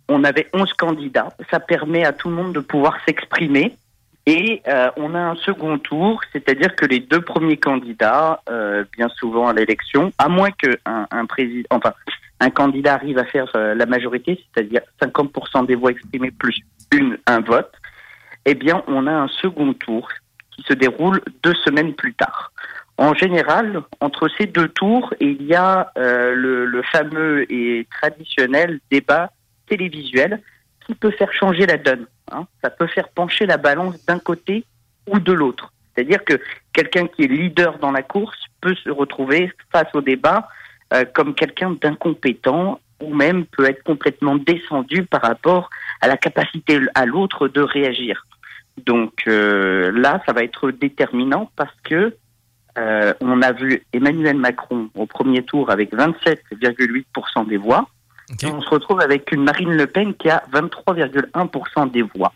On 0.07 0.23
avait 0.23 0.49
11 0.53 0.73
candidats. 0.73 1.35
Ça 1.51 1.59
permet 1.59 2.05
à 2.05 2.13
tout 2.13 2.29
le 2.29 2.35
monde 2.35 2.53
de 2.53 2.59
pouvoir 2.59 2.97
s'exprimer. 3.05 3.75
Et 4.27 4.63
euh, 4.67 4.89
on 4.97 5.13
a 5.13 5.19
un 5.19 5.35
second 5.35 5.77
tour, 5.77 6.19
c'est-à-dire 6.33 6.75
que 6.75 6.85
les 6.85 6.99
deux 6.99 7.21
premiers 7.21 7.57
candidats, 7.57 8.41
euh, 8.49 8.83
bien 8.97 9.07
souvent 9.09 9.47
à 9.47 9.53
l'élection, 9.53 10.11
à 10.17 10.29
moins 10.29 10.49
qu'un 10.51 11.07
un 11.11 11.25
président, 11.27 11.67
enfin, 11.69 11.93
un 12.39 12.49
candidat 12.49 12.95
arrive 12.95 13.19
à 13.19 13.25
faire 13.25 13.51
euh, 13.55 13.75
la 13.75 13.85
majorité, 13.85 14.43
c'est-à-dire 14.53 14.81
50% 15.01 15.67
des 15.67 15.75
voix 15.75 15.91
exprimées 15.91 16.31
plus 16.31 16.57
une, 16.91 17.17
un 17.27 17.39
vote, 17.39 17.71
eh 18.45 18.55
bien, 18.55 18.83
on 18.87 19.05
a 19.05 19.11
un 19.11 19.27
second 19.27 19.73
tour 19.73 20.09
qui 20.51 20.63
se 20.63 20.73
déroule 20.73 21.21
deux 21.43 21.53
semaines 21.53 21.93
plus 21.93 22.13
tard. 22.13 22.51
En 22.97 23.13
général, 23.13 23.81
entre 23.99 24.29
ces 24.37 24.45
deux 24.45 24.69
tours, 24.69 25.13
il 25.19 25.43
y 25.43 25.53
a 25.53 25.91
euh, 25.97 26.33
le, 26.33 26.65
le 26.65 26.81
fameux 26.83 27.51
et 27.51 27.85
traditionnel 27.91 28.79
débat 28.89 29.31
télévisuel 29.67 30.41
qui 30.85 30.95
peut 30.95 31.11
faire 31.11 31.31
changer 31.33 31.65
la 31.65 31.77
donne. 31.77 32.05
Hein. 32.31 32.47
Ça 32.63 32.69
peut 32.69 32.87
faire 32.87 33.09
pencher 33.09 33.45
la 33.45 33.57
balance 33.57 34.03
d'un 34.05 34.19
côté 34.19 34.65
ou 35.07 35.19
de 35.19 35.31
l'autre. 35.31 35.71
C'est-à-dire 35.95 36.23
que 36.23 36.39
quelqu'un 36.73 37.07
qui 37.07 37.23
est 37.23 37.27
leader 37.27 37.77
dans 37.79 37.91
la 37.91 38.03
course 38.03 38.37
peut 38.61 38.75
se 38.75 38.89
retrouver 38.89 39.51
face 39.71 39.87
au 39.93 40.01
débat 40.01 40.49
euh, 40.93 41.05
comme 41.13 41.33
quelqu'un 41.33 41.71
d'incompétent 41.71 42.79
ou 43.01 43.13
même 43.13 43.45
peut 43.45 43.65
être 43.65 43.83
complètement 43.83 44.35
descendu 44.35 45.03
par 45.03 45.21
rapport 45.21 45.69
à 46.01 46.07
la 46.07 46.17
capacité 46.17 46.79
à 46.93 47.05
l'autre 47.05 47.47
de 47.47 47.61
réagir. 47.61 48.25
Donc 48.85 49.23
euh, 49.27 49.91
là, 49.91 50.21
ça 50.25 50.33
va 50.33 50.43
être 50.43 50.71
déterminant 50.71 51.51
parce 51.55 51.75
que 51.83 52.15
euh, 52.77 53.13
on 53.21 53.41
a 53.41 53.53
vu 53.53 53.83
Emmanuel 53.93 54.35
Macron 54.35 54.89
au 54.95 55.05
premier 55.05 55.43
tour 55.43 55.69
avec 55.69 55.93
27,8% 55.93 57.47
des 57.47 57.57
voix. 57.57 57.87
On 58.51 58.61
se 58.61 58.69
retrouve 58.69 59.01
avec 59.01 59.31
une 59.31 59.43
Marine 59.43 59.71
Le 59.73 59.87
Pen 59.87 60.13
qui 60.15 60.29
a 60.29 60.43
23,1% 60.51 61.91
des 61.91 62.01
voix. 62.01 62.33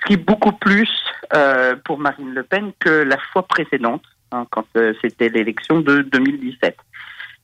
Ce 0.00 0.06
qui 0.06 0.12
est 0.14 0.16
beaucoup 0.24 0.52
plus 0.52 0.88
euh, 1.34 1.76
pour 1.84 1.98
Marine 1.98 2.32
Le 2.32 2.42
Pen 2.42 2.72
que 2.78 2.88
la 2.90 3.18
fois 3.32 3.46
précédente, 3.46 4.04
hein, 4.32 4.46
quand 4.50 4.64
euh, 4.76 4.94
c'était 5.02 5.28
l'élection 5.28 5.80
de 5.80 6.02
2017. 6.02 6.76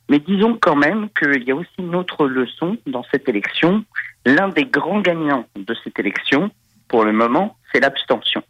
Mais 0.08 0.18
disons 0.18 0.56
quand 0.60 0.76
même 0.76 1.08
qu'il 1.18 1.42
y 1.44 1.50
a 1.50 1.54
aussi 1.56 1.70
une 1.78 1.94
autre 1.94 2.26
leçon 2.26 2.76
dans 2.86 3.04
cette 3.10 3.28
élection. 3.28 3.84
L'un 4.26 4.48
des 4.48 4.64
grands 4.64 5.00
gagnants 5.00 5.46
de 5.56 5.74
cette 5.82 5.98
élection, 5.98 6.50
pour 6.88 7.04
le 7.04 7.12
moment, 7.12 7.56
c'est 7.72 7.80
l'abstention. 7.80 8.42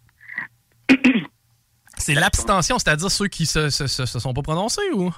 C'est 1.97 2.14
l'abstention, 2.14 2.78
c'est-à-dire 2.78 3.11
ceux 3.11 3.28
qui 3.28 3.47
se, 3.47 3.70
se, 3.70 3.87
se- 3.87 4.05
se 4.07 4.18
sont 4.18 4.35
pas 4.35 4.43
prononcés 4.43 4.82
ou? 4.93 5.11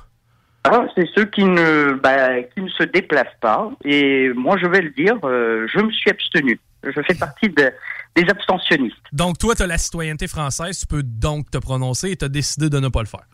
Ah, 0.72 0.86
c'est 0.94 1.08
ceux 1.14 1.24
qui 1.26 1.44
ne, 1.44 1.92
bah, 1.94 2.42
qui 2.42 2.60
ne 2.60 2.68
se 2.68 2.82
déplacent 2.84 3.36
pas. 3.40 3.70
Et 3.84 4.30
moi, 4.34 4.56
je 4.60 4.66
vais 4.66 4.80
le 4.82 4.90
dire, 4.90 5.14
euh, 5.24 5.66
je 5.72 5.78
me 5.80 5.90
suis 5.92 6.10
abstenu. 6.10 6.58
Je 6.82 7.00
fais 7.02 7.14
partie 7.14 7.48
de- 7.48 7.72
des 8.14 8.28
abstentionnistes. 8.30 8.96
Donc, 9.12 9.38
toi, 9.38 9.54
tu 9.54 9.62
as 9.62 9.66
la 9.66 9.78
citoyenneté 9.78 10.26
française, 10.28 10.78
tu 10.78 10.86
peux 10.86 11.02
donc 11.02 11.50
te 11.50 11.58
prononcer 11.58 12.10
et 12.12 12.16
tu 12.16 12.24
as 12.24 12.28
décidé 12.28 12.68
de 12.70 12.78
ne 12.80 12.88
pas 12.88 13.00
le 13.00 13.06
faire. 13.06 13.24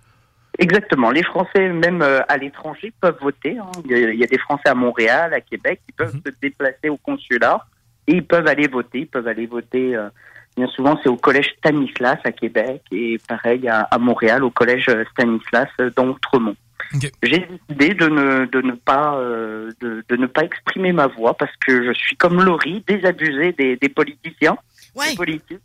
Exactement. 0.59 1.11
Les 1.11 1.23
Français, 1.23 1.69
même 1.71 2.03
euh, 2.03 2.21
à 2.29 2.37
l'étranger, 2.37 2.93
peuvent 3.01 3.17
voter. 3.21 3.57
hein. 3.59 3.71
Il, 3.85 3.91
y 3.91 3.95
a, 3.95 4.11
il 4.11 4.19
y 4.21 4.25
a 4.25 4.27
des 4.27 4.39
Français 4.39 4.69
à 4.69 4.75
Montréal, 4.75 5.33
à 5.33 5.41
Québec, 5.41 5.81
qui 5.87 5.93
peuvent 5.93 6.13
se 6.15 6.31
déplacer 6.43 6.89
au 6.91 6.97
consulat 6.99 7.65
et 8.07 8.13
ils 8.17 8.25
peuvent 8.25 8.47
aller 8.47 8.69
voter. 8.69 9.01
Ils 9.01 9.07
peuvent 9.07 9.29
aller 9.29 9.47
voter. 9.47 9.97
euh, 9.97 10.09
bien 10.57 10.67
souvent, 10.69 10.99
c'est 11.03 11.09
au 11.09 11.17
collège 11.17 11.55
Stanislas 11.59 12.19
à 12.25 12.33
Québec 12.33 12.83
et 12.93 13.19
pareil 13.27 13.67
à, 13.69 13.83
à 13.91 13.99
Montréal, 13.99 14.45
au 14.45 14.51
collège 14.51 14.91
Stanislas 15.13 15.69
dans 15.97 16.09
Outremont. 16.09 16.57
J'ai 17.23 17.39
décidé 17.69 17.95
de 17.95 18.09
ne, 18.09 18.45
de 18.47 18.61
ne 18.63 18.73
pas 18.73 19.15
euh, 19.17 19.71
de, 19.81 20.05
de 20.09 20.17
ne 20.17 20.27
pas 20.27 20.43
exprimer 20.43 20.93
ma 20.93 21.07
voix 21.07 21.35
parce 21.37 21.53
que 21.67 21.85
je 21.87 21.93
suis 21.93 22.17
comme 22.17 22.43
Laurie, 22.43 22.85
désabusé 22.87 23.53
des, 23.53 23.77
des 23.77 23.89
politiciens, 23.89 24.57
des 25.11 25.17
politiques 25.17 25.61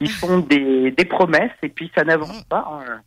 qui 0.00 0.06
font 0.08 0.38
des, 0.38 0.90
des 0.92 1.04
promesses 1.04 1.50
et 1.62 1.68
puis 1.68 1.90
ça 1.94 2.04
n'avance 2.04 2.42
pas. 2.44 2.82
hein. 2.88 3.00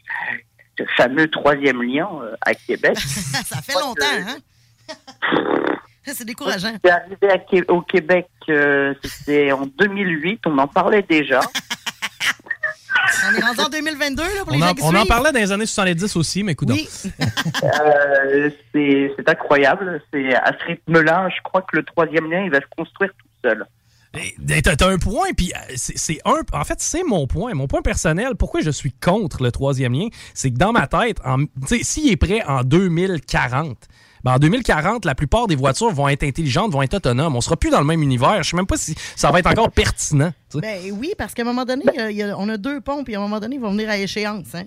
Ce 0.78 0.84
fameux 0.98 1.30
troisième 1.30 1.82
lien 1.84 2.10
euh, 2.24 2.36
à 2.42 2.54
Québec. 2.54 2.98
ça 2.98 3.62
fait 3.62 3.74
longtemps, 3.74 4.06
hein? 4.06 4.38
C'est 6.04 6.26
décourageant. 6.26 6.74
C'est 6.84 6.92
arrivé 6.92 7.30
à 7.30 7.72
au 7.72 7.82
Québec, 7.82 8.28
euh, 8.50 8.94
c'était 9.04 9.52
en 9.52 9.66
2008, 9.68 10.42
on 10.48 10.58
en 10.58 10.68
parlait 10.68 11.04
déjà. 11.08 11.40
On 13.34 13.40
est 13.40 13.44
rendu 13.46 13.62
en 13.62 13.70
2022, 13.70 14.24
là, 14.24 14.30
pour 14.44 14.52
les 14.54 14.58
On 14.60 14.62
en, 14.64 14.68
gens 14.68 14.74
qui 14.74 14.84
on 14.84 14.88
en 14.88 14.92
suivent. 14.92 15.08
parlait 15.08 15.32
dans 15.32 15.40
les 15.40 15.52
années 15.52 15.66
70 15.66 16.16
aussi, 16.16 16.44
mais 16.44 16.54
écoute. 16.54 16.70
Euh, 17.64 18.50
c'est 18.74 19.30
incroyable. 19.30 20.02
C'est 20.14 20.34
à 20.36 20.52
ce 20.60 20.66
rythme-là, 20.66 21.30
je 21.36 21.42
crois 21.44 21.62
que 21.62 21.78
le 21.78 21.84
troisième 21.84 22.30
lien, 22.30 22.42
il 22.44 22.52
va 22.52 22.60
se 22.60 22.66
construire 22.76 23.12
tout 23.12 23.28
seul. 23.44 23.66
T'as 24.64 24.76
t'as 24.76 24.90
un 24.90 24.98
point, 24.98 25.28
puis 25.36 25.54
euh, 25.56 25.74
c'est 25.76 26.20
un. 26.26 26.42
En 26.54 26.64
fait, 26.66 26.80
c'est 26.82 27.04
mon 27.04 27.28
point. 27.28 27.54
Mon 27.54 27.68
point 27.68 27.82
personnel, 27.82 28.36
pourquoi 28.38 28.62
je 28.62 28.72
suis 28.72 28.92
contre 28.92 29.42
le 29.42 29.52
troisième 29.52 29.94
lien, 29.94 30.08
c'est 30.34 30.52
que 30.52 30.58
dans 30.58 30.74
ma 30.74 30.88
tête, 30.88 31.22
s'il 31.82 32.12
est 32.12 32.18
prêt 32.18 32.44
en 32.46 32.64
2040, 32.64 33.78
ben 34.24 34.34
en 34.34 34.38
2040, 34.38 35.06
la 35.06 35.16
plupart 35.16 35.48
des 35.48 35.56
voitures 35.56 35.90
vont 35.92 36.08
être 36.08 36.24
intelligentes, 36.24 36.72
vont 36.72 36.82
être 36.82 36.94
autonomes. 36.96 37.36
On 37.36 37.42
sera 37.42 37.56
plus 37.58 37.70
dans 37.72 37.80
le 37.80 37.86
même 37.86 38.02
univers. 38.04 38.44
Je 38.44 38.50
sais 38.52 38.56
même 38.58 38.68
pas 38.68 38.78
si 38.78 38.94
ça 39.16 39.32
va 39.32 39.40
être 39.40 39.48
encore 39.50 39.72
pertinent. 39.72 40.32
tu 40.50 40.60
sais. 40.60 40.62
Ben 40.62 40.80
oui, 41.00 41.14
parce 41.18 41.34
qu'à 41.34 41.42
un 41.42 41.46
moment 41.46 41.66
donné, 41.66 41.84
il 42.10 42.16
y 42.16 42.24
a- 42.24 42.38
on 42.38 42.48
a 42.50 42.58
deux 42.58 42.82
pompes, 42.82 43.10
et 43.10 43.16
à 43.16 43.20
un 43.20 43.22
moment 43.22 43.40
donné, 43.40 43.56
ils 43.56 43.62
vont 43.62 43.72
venir 43.72 43.90
à 43.90 43.98
échéance. 43.98 44.54
Hein? 44.56 44.64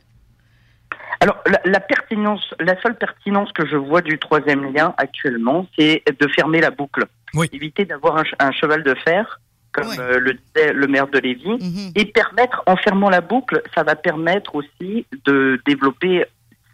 Alors, 1.21 1.39
la, 1.47 1.61
la 1.65 1.81
pertinence, 1.81 2.43
la 2.61 2.81
seule 2.83 2.97
pertinence 2.99 3.51
que 3.53 3.67
je 3.67 3.77
vois 3.77 4.03
du 4.03 4.19
troisième 4.19 4.73
lien 4.75 4.95
actuellement, 4.99 5.67
c'est 5.79 6.03
de 6.21 6.29
fermer 6.29 6.61
la 6.61 6.71
boucle. 6.71 7.05
Éviter 7.53 7.85
d'avoir 7.85 8.17
un, 8.19 8.23
ch- 8.25 8.35
un 8.39 8.53
cheval 8.53 8.83
de 8.83 8.95
fer, 9.05 9.41
comme 9.73 9.87
euh, 9.99 10.19
le 10.19 10.35
disait 10.35 10.73
le 10.73 10.87
maire 10.87 11.07
de 11.09 11.19
Lévis, 11.19 11.59
et 11.95 12.05
permettre, 12.05 12.63
en 12.67 12.77
fermant 12.77 13.11
la 13.11 13.21
boucle, 13.21 13.63
ça 13.75 13.83
va 13.83 13.97
permettre 13.97 14.55
aussi 14.55 15.07
de 15.25 15.61
développer 15.67 16.25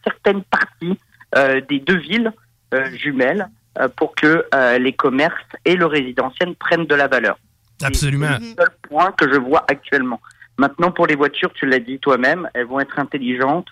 certaines 0.04 0.42
parties 0.42 0.98
euh, 1.36 1.60
des 1.68 1.78
deux 1.78 1.98
villes 1.98 2.32
jumelles 2.94 3.48
euh, 3.78 3.88
pour 3.88 4.14
que 4.14 4.44
euh, 4.54 4.78
les 4.78 4.92
commerces 4.92 5.34
et 5.64 5.76
le 5.76 5.86
résidentiel 5.86 6.54
prennent 6.56 6.86
de 6.86 6.94
la 6.94 7.06
valeur. 7.06 7.38
Absolument. 7.82 8.26
C'est 8.38 8.40
le 8.40 8.54
seul 8.58 8.70
point 8.82 9.12
que 9.12 9.32
je 9.32 9.38
vois 9.38 9.64
actuellement. 9.68 10.20
Maintenant, 10.58 10.90
pour 10.90 11.06
les 11.06 11.14
voitures, 11.14 11.52
tu 11.52 11.66
l'as 11.66 11.78
dit 11.78 11.98
toi-même, 11.98 12.50
elles 12.52 12.66
vont 12.66 12.80
être 12.80 12.98
intelligentes. 12.98 13.68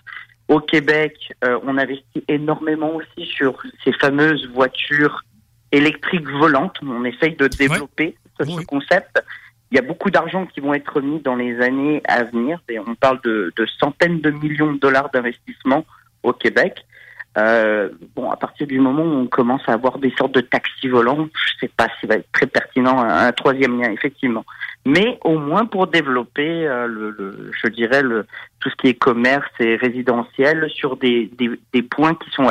Au 0.47 0.59
Québec, 0.59 1.31
euh, 1.43 1.59
on 1.63 1.77
investit 1.77 2.23
énormément 2.27 2.95
aussi 2.95 3.29
sur 3.29 3.61
ces 3.83 3.93
fameuses 3.93 4.47
voitures 4.53 5.23
électriques 5.71 6.27
volantes. 6.27 6.77
On 6.81 7.03
essaye 7.03 7.35
de 7.35 7.47
développer 7.47 8.15
ce, 8.39 8.45
ce 8.45 8.65
concept. 8.65 9.21
Il 9.71 9.75
y 9.75 9.79
a 9.79 9.83
beaucoup 9.83 10.09
d'argent 10.09 10.47
qui 10.47 10.61
vont 10.61 10.73
être 10.73 11.01
mis 11.01 11.19
dans 11.19 11.35
les 11.35 11.59
années 11.61 12.01
à 12.07 12.23
venir. 12.23 12.59
Et 12.69 12.79
on 12.79 12.95
parle 12.95 13.19
de, 13.23 13.53
de 13.55 13.67
centaines 13.79 14.21
de 14.21 14.31
millions 14.31 14.73
de 14.73 14.79
dollars 14.79 15.11
d'investissement 15.11 15.85
au 16.23 16.33
Québec. 16.33 16.85
Euh, 17.39 17.89
bon, 18.15 18.29
à 18.29 18.35
partir 18.35 18.67
du 18.67 18.79
moment 18.79 19.03
où 19.03 19.21
on 19.21 19.27
commence 19.27 19.61
à 19.67 19.73
avoir 19.73 19.97
des 19.99 20.13
sortes 20.17 20.33
de 20.33 20.41
taxis 20.41 20.87
volants, 20.87 21.27
je 21.33 21.53
sais 21.65 21.71
pas 21.75 21.87
si 21.99 22.05
va 22.05 22.15
être 22.15 22.31
très 22.31 22.47
pertinent 22.47 22.99
un, 22.99 23.27
un 23.27 23.31
troisième 23.31 23.79
lien, 23.79 23.91
effectivement. 23.91 24.45
Mais 24.85 25.17
au 25.23 25.37
moins 25.37 25.65
pour 25.65 25.87
développer, 25.87 26.67
euh, 26.67 27.11
je 27.61 27.67
dirais, 27.69 28.01
tout 28.59 28.69
ce 28.69 28.75
qui 28.75 28.87
est 28.87 28.93
commerce 28.93 29.49
et 29.59 29.75
résidentiel 29.75 30.67
sur 30.69 30.97
des, 30.97 31.31
des, 31.37 31.81
points 31.83 32.15
qui 32.15 32.29
sont 32.31 32.47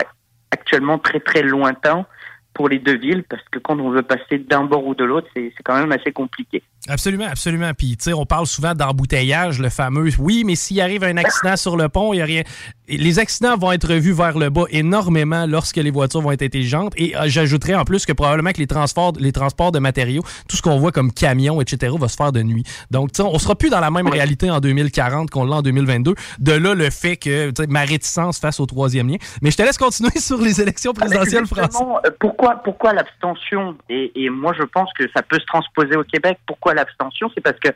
actuellement 0.50 0.98
très 0.98 1.20
très 1.20 1.42
lointains 1.42 2.06
pour 2.54 2.68
les 2.68 2.78
deux 2.78 2.96
villes, 2.96 3.24
parce 3.28 3.42
que 3.50 3.58
quand 3.58 3.78
on 3.78 3.90
veut 3.90 4.02
passer 4.02 4.38
d'un 4.38 4.64
bord 4.64 4.84
ou 4.84 4.94
de 4.94 5.04
l'autre, 5.04 5.28
c'est 5.34 5.52
c'est 5.56 5.62
quand 5.62 5.78
même 5.78 5.92
assez 5.92 6.12
compliqué. 6.12 6.62
Absolument, 6.88 7.26
absolument. 7.26 7.70
Puis, 7.76 7.96
tu 7.96 8.04
sais, 8.04 8.12
on 8.12 8.26
parle 8.26 8.46
souvent 8.46 8.74
d'embouteillage, 8.74 9.60
le 9.60 9.68
fameux. 9.68 10.08
Oui, 10.18 10.42
mais 10.44 10.54
s'il 10.54 10.80
arrive 10.80 11.04
un 11.04 11.16
accident 11.18 11.56
sur 11.56 11.76
le 11.76 11.88
pont, 11.88 12.12
il 12.12 12.16
n'y 12.16 12.22
a 12.22 12.24
rien. 12.24 12.42
Les 12.88 13.18
accidents 13.18 13.56
vont 13.56 13.72
être 13.72 13.92
vus 13.92 14.12
vers 14.12 14.38
le 14.38 14.48
bas 14.48 14.64
énormément 14.70 15.44
lorsque 15.46 15.76
les 15.76 15.90
voitures 15.90 16.22
vont 16.22 16.32
être 16.32 16.42
intelligentes. 16.42 16.94
Et 16.96 17.14
euh, 17.16 17.24
j'ajouterais 17.26 17.74
en 17.74 17.84
plus 17.84 18.06
que 18.06 18.12
probablement 18.12 18.50
que 18.52 18.58
les 18.58 18.66
transports, 18.66 19.12
les 19.18 19.32
transports 19.32 19.72
de 19.72 19.78
matériaux, 19.78 20.22
tout 20.48 20.56
ce 20.56 20.62
qu'on 20.62 20.78
voit 20.78 20.90
comme 20.90 21.12
camions, 21.12 21.60
etc., 21.60 21.94
va 21.98 22.08
se 22.08 22.16
faire 22.16 22.32
de 22.32 22.42
nuit. 22.42 22.64
Donc, 22.90 23.10
on 23.18 23.38
sera 23.38 23.56
plus 23.56 23.68
dans 23.68 23.80
la 23.80 23.90
même 23.90 24.08
réalité 24.08 24.50
en 24.50 24.60
2040 24.60 25.30
qu'on 25.30 25.44
l'a 25.44 25.56
en 25.56 25.62
2022. 25.62 26.14
De 26.38 26.52
là, 26.52 26.74
le 26.74 26.88
fait 26.90 27.16
que, 27.16 27.50
tu 27.50 27.62
sais, 27.62 27.68
ma 27.68 27.82
réticence 27.82 28.38
face 28.38 28.58
au 28.58 28.66
troisième 28.66 29.08
lien. 29.08 29.16
Mais 29.42 29.50
je 29.50 29.56
te 29.56 29.62
laisse 29.62 29.78
continuer 29.78 30.10
sur 30.18 30.40
les 30.40 30.60
élections 30.60 30.94
présidentielles 30.94 31.46
françaises. 31.46 31.80
Euh, 32.06 32.10
Pourquoi, 32.18 32.56
pourquoi 32.64 32.94
l'abstention? 32.94 33.76
Et, 33.90 34.12
et 34.14 34.30
moi, 34.30 34.54
je 34.58 34.64
pense 34.64 34.90
que 34.98 35.04
ça 35.14 35.22
peut 35.22 35.38
se 35.38 35.46
transposer 35.46 35.96
au 35.96 36.04
Québec. 36.04 36.38
Pourquoi 36.46 36.74
l'abstention? 36.74 37.30
C'est 37.34 37.42
parce 37.42 37.58
que 37.58 37.68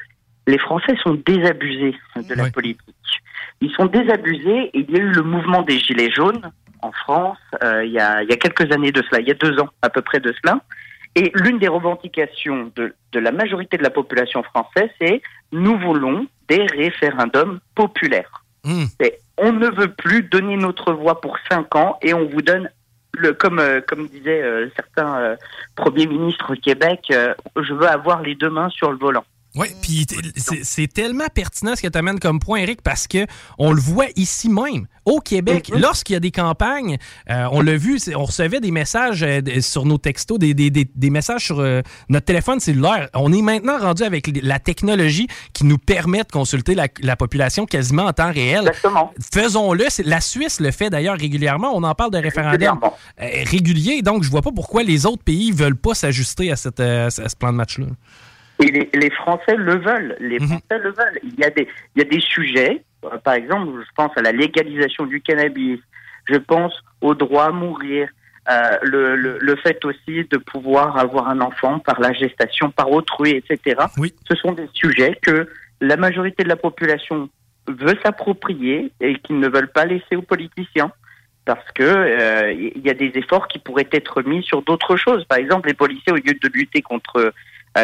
les 0.46 0.58
Français 0.58 0.96
sont 1.02 1.14
désabusés 1.26 1.94
de 2.16 2.34
la 2.34 2.50
politique. 2.50 2.80
Ils 3.60 3.70
sont 3.72 3.86
désabusés. 3.86 4.70
et 4.74 4.80
Il 4.80 4.90
y 4.90 4.96
a 4.96 5.02
eu 5.02 5.12
le 5.12 5.22
mouvement 5.22 5.62
des 5.62 5.78
Gilets 5.78 6.10
jaunes 6.10 6.50
en 6.80 6.90
France 6.90 7.38
euh, 7.62 7.84
il, 7.84 7.92
y 7.92 8.00
a, 8.00 8.22
il 8.24 8.28
y 8.28 8.32
a 8.32 8.36
quelques 8.36 8.72
années 8.72 8.90
de 8.90 9.02
cela, 9.02 9.20
il 9.20 9.28
y 9.28 9.30
a 9.30 9.34
deux 9.34 9.56
ans 9.60 9.68
à 9.82 9.88
peu 9.88 10.02
près 10.02 10.18
de 10.18 10.34
cela. 10.42 10.58
Et 11.14 11.30
l'une 11.34 11.58
des 11.58 11.68
revendications 11.68 12.72
de, 12.74 12.94
de 13.12 13.18
la 13.20 13.30
majorité 13.30 13.76
de 13.76 13.82
la 13.82 13.90
population 13.90 14.42
française, 14.42 14.90
c'est 15.00 15.22
nous 15.52 15.78
voulons 15.78 16.26
des 16.48 16.66
référendums 16.66 17.60
populaires. 17.74 18.42
Et 19.00 19.18
on 19.38 19.52
ne 19.52 19.68
veut 19.68 19.92
plus 19.92 20.22
donner 20.22 20.56
notre 20.56 20.92
voix 20.92 21.20
pour 21.20 21.36
cinq 21.50 21.74
ans 21.74 21.98
et 22.00 22.14
on 22.14 22.26
vous 22.26 22.42
donne 22.42 22.70
le 23.14 23.32
comme 23.32 23.58
euh, 23.58 23.80
comme 23.80 24.06
disaient 24.08 24.42
euh, 24.42 24.70
certains 24.76 25.18
euh, 25.18 25.36
premiers 25.74 26.06
ministres 26.06 26.54
au 26.54 26.56
Québec, 26.56 27.12
je 27.12 27.74
veux 27.74 27.88
avoir 27.88 28.22
les 28.22 28.34
deux 28.34 28.50
mains 28.50 28.70
sur 28.70 28.90
le 28.90 28.98
volant. 28.98 29.24
Oui, 29.54 29.66
puis 29.82 30.06
c'est 30.62 30.86
tellement 30.90 31.26
pertinent 31.34 31.76
ce 31.76 31.82
que 31.82 31.88
tu 31.88 31.98
amènes 31.98 32.18
comme 32.18 32.40
point, 32.40 32.60
Eric, 32.60 32.80
parce 32.80 33.06
que 33.06 33.26
on 33.58 33.72
le 33.72 33.80
voit 33.82 34.06
ici 34.16 34.48
même, 34.48 34.86
au 35.04 35.20
Québec, 35.20 35.68
lorsqu'il 35.78 36.14
y 36.14 36.16
a 36.16 36.20
des 36.20 36.30
campagnes, 36.30 36.96
euh, 37.28 37.46
on 37.52 37.60
l'a 37.60 37.76
vu, 37.76 37.98
on 38.16 38.24
recevait 38.24 38.60
des 38.60 38.70
messages 38.70 39.22
euh, 39.22 39.42
sur 39.60 39.84
nos 39.84 39.98
textos, 39.98 40.38
des, 40.38 40.54
des- 40.54 40.70
des- 40.70 40.88
des 40.94 41.10
messages 41.10 41.44
sur 41.44 41.60
euh, 41.60 41.82
notre 42.08 42.24
téléphone 42.24 42.60
cellulaire. 42.60 43.10
On 43.12 43.30
est 43.30 43.42
maintenant 43.42 43.78
rendu 43.78 44.04
avec 44.04 44.30
la 44.42 44.58
technologie 44.58 45.26
qui 45.52 45.64
nous 45.66 45.76
permet 45.78 46.22
de 46.22 46.30
consulter 46.32 46.74
la, 46.74 46.88
la 47.02 47.16
population 47.16 47.66
quasiment 47.66 48.04
en 48.06 48.12
temps 48.14 48.32
réel. 48.32 48.64
Faisons-le. 49.34 49.84
c'est- 49.90 50.04
La 50.04 50.22
Suisse 50.22 50.60
le 50.60 50.70
fait 50.70 50.88
d'ailleurs 50.88 51.18
régulièrement. 51.18 51.72
On 51.76 51.82
en 51.82 51.94
parle 51.94 52.10
de 52.12 52.18
référendum 52.18 52.78
régulier, 53.18 54.00
donc 54.00 54.22
je 54.24 54.30
vois 54.30 54.40
pas 54.42 54.52
pourquoi 54.52 54.82
les 54.82 55.04
autres 55.04 55.22
pays 55.24 55.52
veulent 55.52 55.76
pas 55.76 55.94
s'ajuster 55.94 56.50
à, 56.50 56.56
cette, 56.56 56.80
à 56.80 57.10
ce 57.10 57.36
plan 57.38 57.52
de 57.52 57.56
match-là. 57.58 57.86
Et 58.62 58.70
les, 58.70 58.90
les 58.94 59.10
Français 59.10 59.56
le 59.56 59.76
veulent. 59.76 60.16
Les 60.20 60.38
Français 60.38 60.78
le 60.78 60.90
veulent. 60.90 61.18
Il 61.24 61.38
y 61.38 61.44
a 61.44 61.50
des, 61.50 61.66
il 61.96 62.02
y 62.02 62.06
a 62.06 62.08
des 62.08 62.20
sujets, 62.20 62.84
euh, 63.04 63.18
par 63.18 63.34
exemple, 63.34 63.72
je 63.80 63.90
pense 63.96 64.12
à 64.16 64.22
la 64.22 64.32
légalisation 64.32 65.06
du 65.06 65.20
cannabis, 65.20 65.80
je 66.26 66.36
pense 66.36 66.72
au 67.00 67.14
droit 67.14 67.46
à 67.46 67.50
mourir, 67.50 68.08
euh, 68.50 68.76
le, 68.82 69.16
le, 69.16 69.38
le 69.40 69.56
fait 69.56 69.84
aussi 69.84 70.24
de 70.30 70.36
pouvoir 70.36 70.96
avoir 70.96 71.28
un 71.28 71.40
enfant 71.40 71.78
par 71.80 72.00
la 72.00 72.12
gestation, 72.12 72.70
par 72.70 72.90
autrui, 72.90 73.30
etc. 73.30 73.86
Ce 74.28 74.34
sont 74.36 74.52
des 74.52 74.68
sujets 74.74 75.18
que 75.20 75.48
la 75.80 75.96
majorité 75.96 76.44
de 76.44 76.48
la 76.48 76.56
population 76.56 77.28
veut 77.68 77.96
s'approprier 78.04 78.92
et 79.00 79.18
qu'ils 79.18 79.38
ne 79.38 79.48
veulent 79.48 79.70
pas 79.72 79.84
laisser 79.84 80.16
aux 80.16 80.22
politiciens. 80.22 80.92
Parce 81.44 81.68
que 81.72 81.82
euh, 81.82 82.52
il 82.52 82.82
y 82.84 82.90
a 82.90 82.94
des 82.94 83.10
efforts 83.16 83.48
qui 83.48 83.58
pourraient 83.58 83.88
être 83.90 84.22
mis 84.22 84.44
sur 84.44 84.62
d'autres 84.62 84.94
choses. 84.96 85.24
Par 85.24 85.38
exemple, 85.38 85.68
les 85.68 85.74
policiers, 85.74 86.12
au 86.12 86.16
lieu 86.16 86.34
de 86.34 86.48
lutter 86.52 86.82
contre 86.82 87.32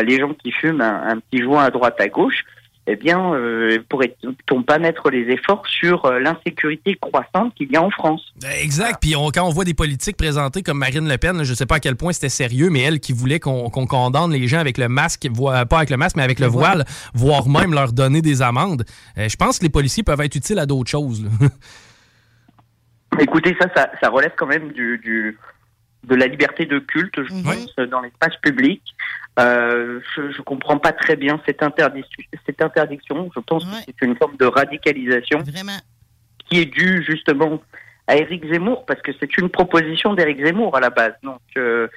les 0.05 0.19
gens 0.19 0.35
qui 0.35 0.53
fument 0.53 0.81
un, 0.81 1.09
un 1.11 1.19
petit 1.19 1.43
joint 1.43 1.65
à 1.65 1.71
droite 1.71 1.97
à 2.01 2.09
gauche, 2.09 2.45
eh 2.91 2.97
bien, 2.97 3.35
euh, 3.35 3.79
pourrait-on 3.91 4.63
pas 4.63 4.79
mettre 4.79 5.11
les 5.11 5.31
efforts 5.31 5.63
sur 5.67 6.07
euh, 6.07 6.21
l'insécurité 6.21 6.95
croissante 6.99 7.55
qu'il 7.55 7.71
y 7.71 7.77
a 7.77 7.83
en 7.83 7.91
France 7.91 8.23
Exact. 8.63 8.97
Puis 8.99 9.15
on- 9.15 9.29
quand 9.31 9.45
on 9.47 9.51
voit 9.51 9.65
des 9.65 9.75
politiques 9.75 10.17
présentées 10.17 10.63
comme 10.63 10.79
Marine 10.79 11.07
Le 11.07 11.19
Pen, 11.19 11.37
là, 11.37 11.45
je 11.45 11.53
sais 11.53 11.67
pas 11.67 11.75
à 11.77 11.81
quel 11.81 11.97
point 11.97 12.13
c'était 12.15 12.31
sérieux, 12.31 12.71
mais 12.71 12.81
elle 12.81 12.99
qui 12.99 13.13
voulait 13.13 13.41
qu'on 13.41 13.69
condamne 13.71 14.31
les 14.33 14.49
gens 14.49 14.59
avec 14.59 14.79
le 14.79 14.89
masque, 14.89 15.29
vo- 15.31 15.51
pas 15.69 15.77
avec 15.77 15.91
le 15.91 15.99
masque, 15.99 16.17
mais 16.17 16.23
avec 16.23 16.41
le 16.41 16.47
voile, 16.47 16.87
voire 17.13 17.47
même 17.47 17.75
leur 17.75 17.93
donner 17.93 18.23
des 18.23 18.41
amendes. 18.41 18.85
Euh, 19.19 19.29
je 19.29 19.37
pense 19.37 19.59
que 19.59 19.65
les 19.65 19.71
policiers 19.71 20.03
peuvent 20.03 20.23
être 20.23 20.37
utiles 20.37 20.59
à 20.59 20.65
d'autres 20.65 20.91
choses. 20.91 21.27
Écoutez, 23.21 23.57
ça, 23.61 23.69
ça, 23.75 23.91
ça 24.01 24.11
relève 24.11 24.33
quand 24.37 24.47
même 24.47 24.73
du, 24.73 24.99
du, 24.99 25.37
de 26.05 26.15
la 26.15 26.27
liberté 26.27 26.65
de 26.67 26.79
culte, 26.79 27.23
je 27.23 27.33
pense, 27.43 27.75
dans 27.91 28.01
l'espace 28.01 28.37
public. 28.37 28.83
Euh, 29.39 30.01
je 30.17 30.23
ne 30.23 30.43
comprends 30.43 30.79
pas 30.79 30.93
très 30.93 31.17
bien 31.17 31.41
cette, 31.47 31.63
interdiction. 31.63 32.25
cette 32.47 32.61
interdiction. 32.63 33.31
Je 33.35 33.41
pense 33.41 33.65
que 33.65 33.71
c'est 33.87 34.07
une 34.07 34.17
forme 34.17 34.37
de 34.37 34.47
radicalisation 34.47 35.39
qui 36.49 36.61
est 36.61 36.67
due 36.67 37.05
justement 37.05 37.61
à 38.07 38.17
Éric 38.17 38.51
Zemmour, 38.51 38.87
parce 38.87 39.03
que 39.03 39.13
c'est 39.21 39.37
une 39.39 39.49
proposition 39.51 40.15
d'Éric 40.15 40.43
Zemmour 40.45 40.75
à 40.77 40.81
la 40.81 40.91
base. 40.91 41.13
Donc, 41.23 41.41
euh, 41.57 41.89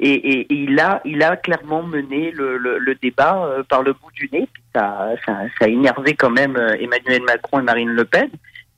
et, 0.00 0.10
et- 0.10 0.40
et 0.52 0.54
il, 0.64 0.80
a, 0.80 1.00
il 1.04 1.22
a 1.22 1.36
clairement 1.36 1.82
mené 1.84 2.32
le, 2.32 2.56
le, 2.58 2.78
le 2.78 2.94
débat 2.96 3.44
euh, 3.44 3.62
par 3.62 3.82
le 3.82 3.92
bout 3.92 4.10
du 4.12 4.28
nez. 4.32 4.48
Puis 4.52 4.62
ça, 4.74 5.10
ça, 5.24 5.38
ça 5.58 5.66
a 5.66 5.68
énervé 5.68 6.14
quand 6.14 6.30
même 6.30 6.56
Emmanuel 6.80 7.22
Macron 7.22 7.60
et 7.60 7.62
Marine 7.62 7.90
Le 7.90 8.04
Pen. 8.04 8.28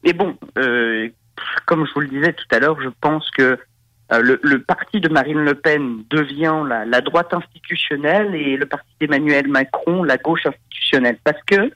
Mais 0.04 0.12
bon, 0.12 0.36
comme 1.66 1.86
je 1.86 1.92
vous 1.94 2.00
le 2.00 2.08
disais 2.08 2.32
tout 2.34 2.44
à 2.50 2.58
l'heure, 2.58 2.78
je 2.82 2.90
pense 3.00 3.30
que 3.30 3.58
le, 4.20 4.40
le 4.42 4.62
parti 4.62 5.00
de 5.00 5.08
Marine 5.08 5.44
Le 5.44 5.54
Pen 5.54 6.04
devient 6.10 6.62
la, 6.68 6.84
la 6.84 7.00
droite 7.00 7.32
institutionnelle 7.32 8.34
et 8.34 8.56
le 8.56 8.66
parti 8.66 8.88
d'Emmanuel 9.00 9.48
Macron 9.48 10.02
la 10.02 10.16
gauche 10.16 10.46
institutionnelle. 10.46 11.18
Parce 11.24 11.42
que 11.46 11.70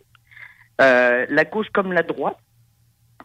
euh, 0.81 1.27
la 1.29 1.45
gauche 1.45 1.69
comme 1.73 1.93
la 1.93 2.03
droite 2.03 2.39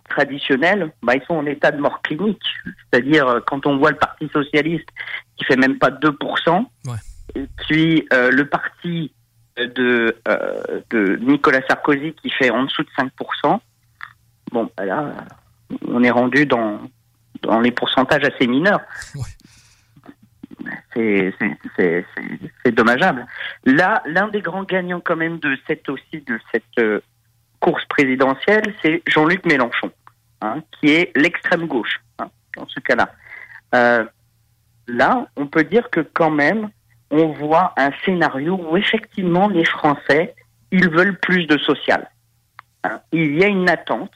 traditionnelle, 0.10 0.91
bah, 1.02 1.15
ils 1.15 1.23
sont 1.26 1.35
en 1.35 1.45
état 1.45 1.72
de 1.72 1.80
mort 1.80 2.02
clinique. 2.02 2.44
C'est-à-dire, 2.91 3.27
euh, 3.27 3.40
quand 3.45 3.65
on 3.65 3.77
voit 3.77 3.91
le 3.91 3.98
Parti 3.98 4.30
socialiste 4.31 4.88
qui 5.38 5.45
fait 5.45 5.56
même 5.56 5.77
pas 5.77 5.90
2%, 5.90 6.65
et 7.35 7.48
puis 7.57 8.07
euh, 8.14 8.30
le 8.31 8.45
parti 8.45 9.11
de, 9.57 10.15
euh, 10.27 10.81
de 10.90 11.18
Nicolas 11.22 11.61
Sarkozy 11.68 12.14
qui 12.14 12.30
fait 12.30 12.49
en 12.49 12.65
dessous 12.65 12.84
de 12.84 12.90
5%, 13.45 13.60
bon, 14.52 14.69
bah 14.77 14.85
là, 14.85 15.14
on 15.88 16.03
est 16.03 16.11
rendu 16.11 16.45
dans, 16.45 16.81
dans 17.43 17.59
les 17.59 17.71
pourcentages 17.71 18.23
assez 18.23 18.47
mineurs. 18.47 18.81
C'est 20.95 22.71
dommageable. 22.71 23.25
Là, 23.65 24.01
l'un 24.05 24.27
des 24.29 24.41
grands 24.41 24.63
gagnants 24.63 25.01
quand 25.01 25.15
même 25.15 25.39
de 25.39 25.57
cette 25.67 25.89
aussi 25.89 26.21
de 26.25 26.39
cette 26.51 26.79
euh, 26.79 27.01
course 27.59 27.85
présidentielle, 27.85 28.73
c'est 28.81 29.01
Jean-Luc 29.07 29.45
Mélenchon, 29.45 29.91
hein, 30.41 30.61
qui 30.71 30.91
est 30.91 31.15
l'extrême 31.17 31.65
gauche 31.67 32.01
hein, 32.19 32.29
dans 32.57 32.67
ce 32.67 32.79
cas-là. 32.79 33.11
Euh, 33.75 34.05
là, 34.87 35.27
on 35.35 35.47
peut 35.47 35.63
dire 35.63 35.89
que 35.89 36.01
quand 36.01 36.29
même, 36.29 36.69
on 37.09 37.27
voit 37.27 37.73
un 37.77 37.91
scénario 38.05 38.55
où 38.55 38.77
effectivement 38.77 39.47
les 39.47 39.65
Français, 39.65 40.35
ils 40.71 40.89
veulent 40.89 41.17
plus 41.19 41.45
de 41.45 41.57
social. 41.57 42.09
Hein. 42.83 42.99
Il 43.11 43.37
y 43.37 43.43
a 43.43 43.47
une 43.47 43.69
attente, 43.69 44.13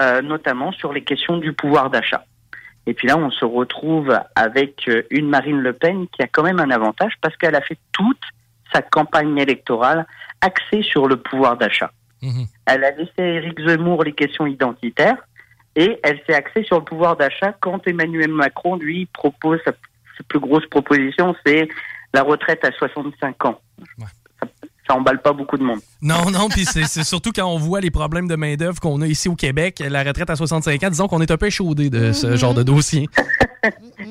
euh, 0.00 0.22
notamment 0.22 0.72
sur 0.72 0.92
les 0.92 1.04
questions 1.04 1.38
du 1.38 1.52
pouvoir 1.52 1.90
d'achat. 1.90 2.24
Et 2.88 2.94
puis 2.94 3.06
là, 3.06 3.18
on 3.18 3.30
se 3.30 3.44
retrouve 3.44 4.18
avec 4.34 4.88
euh, 4.88 5.02
une 5.10 5.28
Marine 5.28 5.60
Le 5.60 5.74
Pen 5.74 6.06
qui 6.08 6.22
a 6.22 6.26
quand 6.26 6.42
même 6.42 6.58
un 6.58 6.70
avantage 6.70 7.12
parce 7.20 7.36
qu'elle 7.36 7.54
a 7.54 7.60
fait 7.60 7.76
toute 7.92 8.22
sa 8.72 8.80
campagne 8.80 9.36
électorale 9.36 10.06
axée 10.40 10.82
sur 10.82 11.06
le 11.06 11.18
pouvoir 11.18 11.58
d'achat. 11.58 11.92
Elle 12.64 12.84
a 12.84 12.90
laissé 12.92 13.12
à 13.18 13.26
Éric 13.26 13.60
Zemmour 13.60 14.04
les 14.04 14.14
questions 14.14 14.46
identitaires 14.46 15.18
et 15.76 16.00
elle 16.02 16.18
s'est 16.26 16.34
axée 16.34 16.64
sur 16.64 16.78
le 16.78 16.84
pouvoir 16.84 17.18
d'achat 17.18 17.52
quand 17.60 17.86
Emmanuel 17.86 18.32
Macron, 18.32 18.76
lui, 18.76 19.04
propose 19.12 19.60
sa, 19.66 19.72
plus 20.26 20.40
grosse 20.40 20.66
proposition, 20.66 21.36
c'est 21.44 21.68
la 22.14 22.22
retraite 22.22 22.64
à 22.64 22.72
65 22.72 23.44
ans. 23.44 23.60
Ça, 23.98 24.06
ça 24.88 24.96
emballe 24.96 25.20
pas 25.20 25.32
beaucoup 25.32 25.58
de 25.58 25.62
monde. 25.62 25.80
Non, 26.02 26.30
non, 26.30 26.48
puis 26.48 26.64
c'est 26.64 27.04
surtout 27.04 27.30
quand 27.34 27.46
on 27.46 27.58
voit 27.58 27.80
les 27.80 27.90
problèmes 27.90 28.26
de 28.26 28.36
main-d'œuvre 28.36 28.80
qu'on 28.80 29.00
a 29.02 29.06
ici 29.06 29.28
au 29.28 29.34
Québec, 29.34 29.82
la 29.86 30.02
retraite 30.02 30.30
à 30.30 30.36
65 30.36 30.82
ans, 30.82 30.88
disons 30.88 31.08
qu'on 31.08 31.20
est 31.20 31.30
un 31.30 31.36
peu 31.36 31.46
échaudé 31.46 31.90
de 31.90 32.12
ce 32.12 32.36
genre 32.36 32.54
de 32.54 32.62
dossier. 32.62 33.08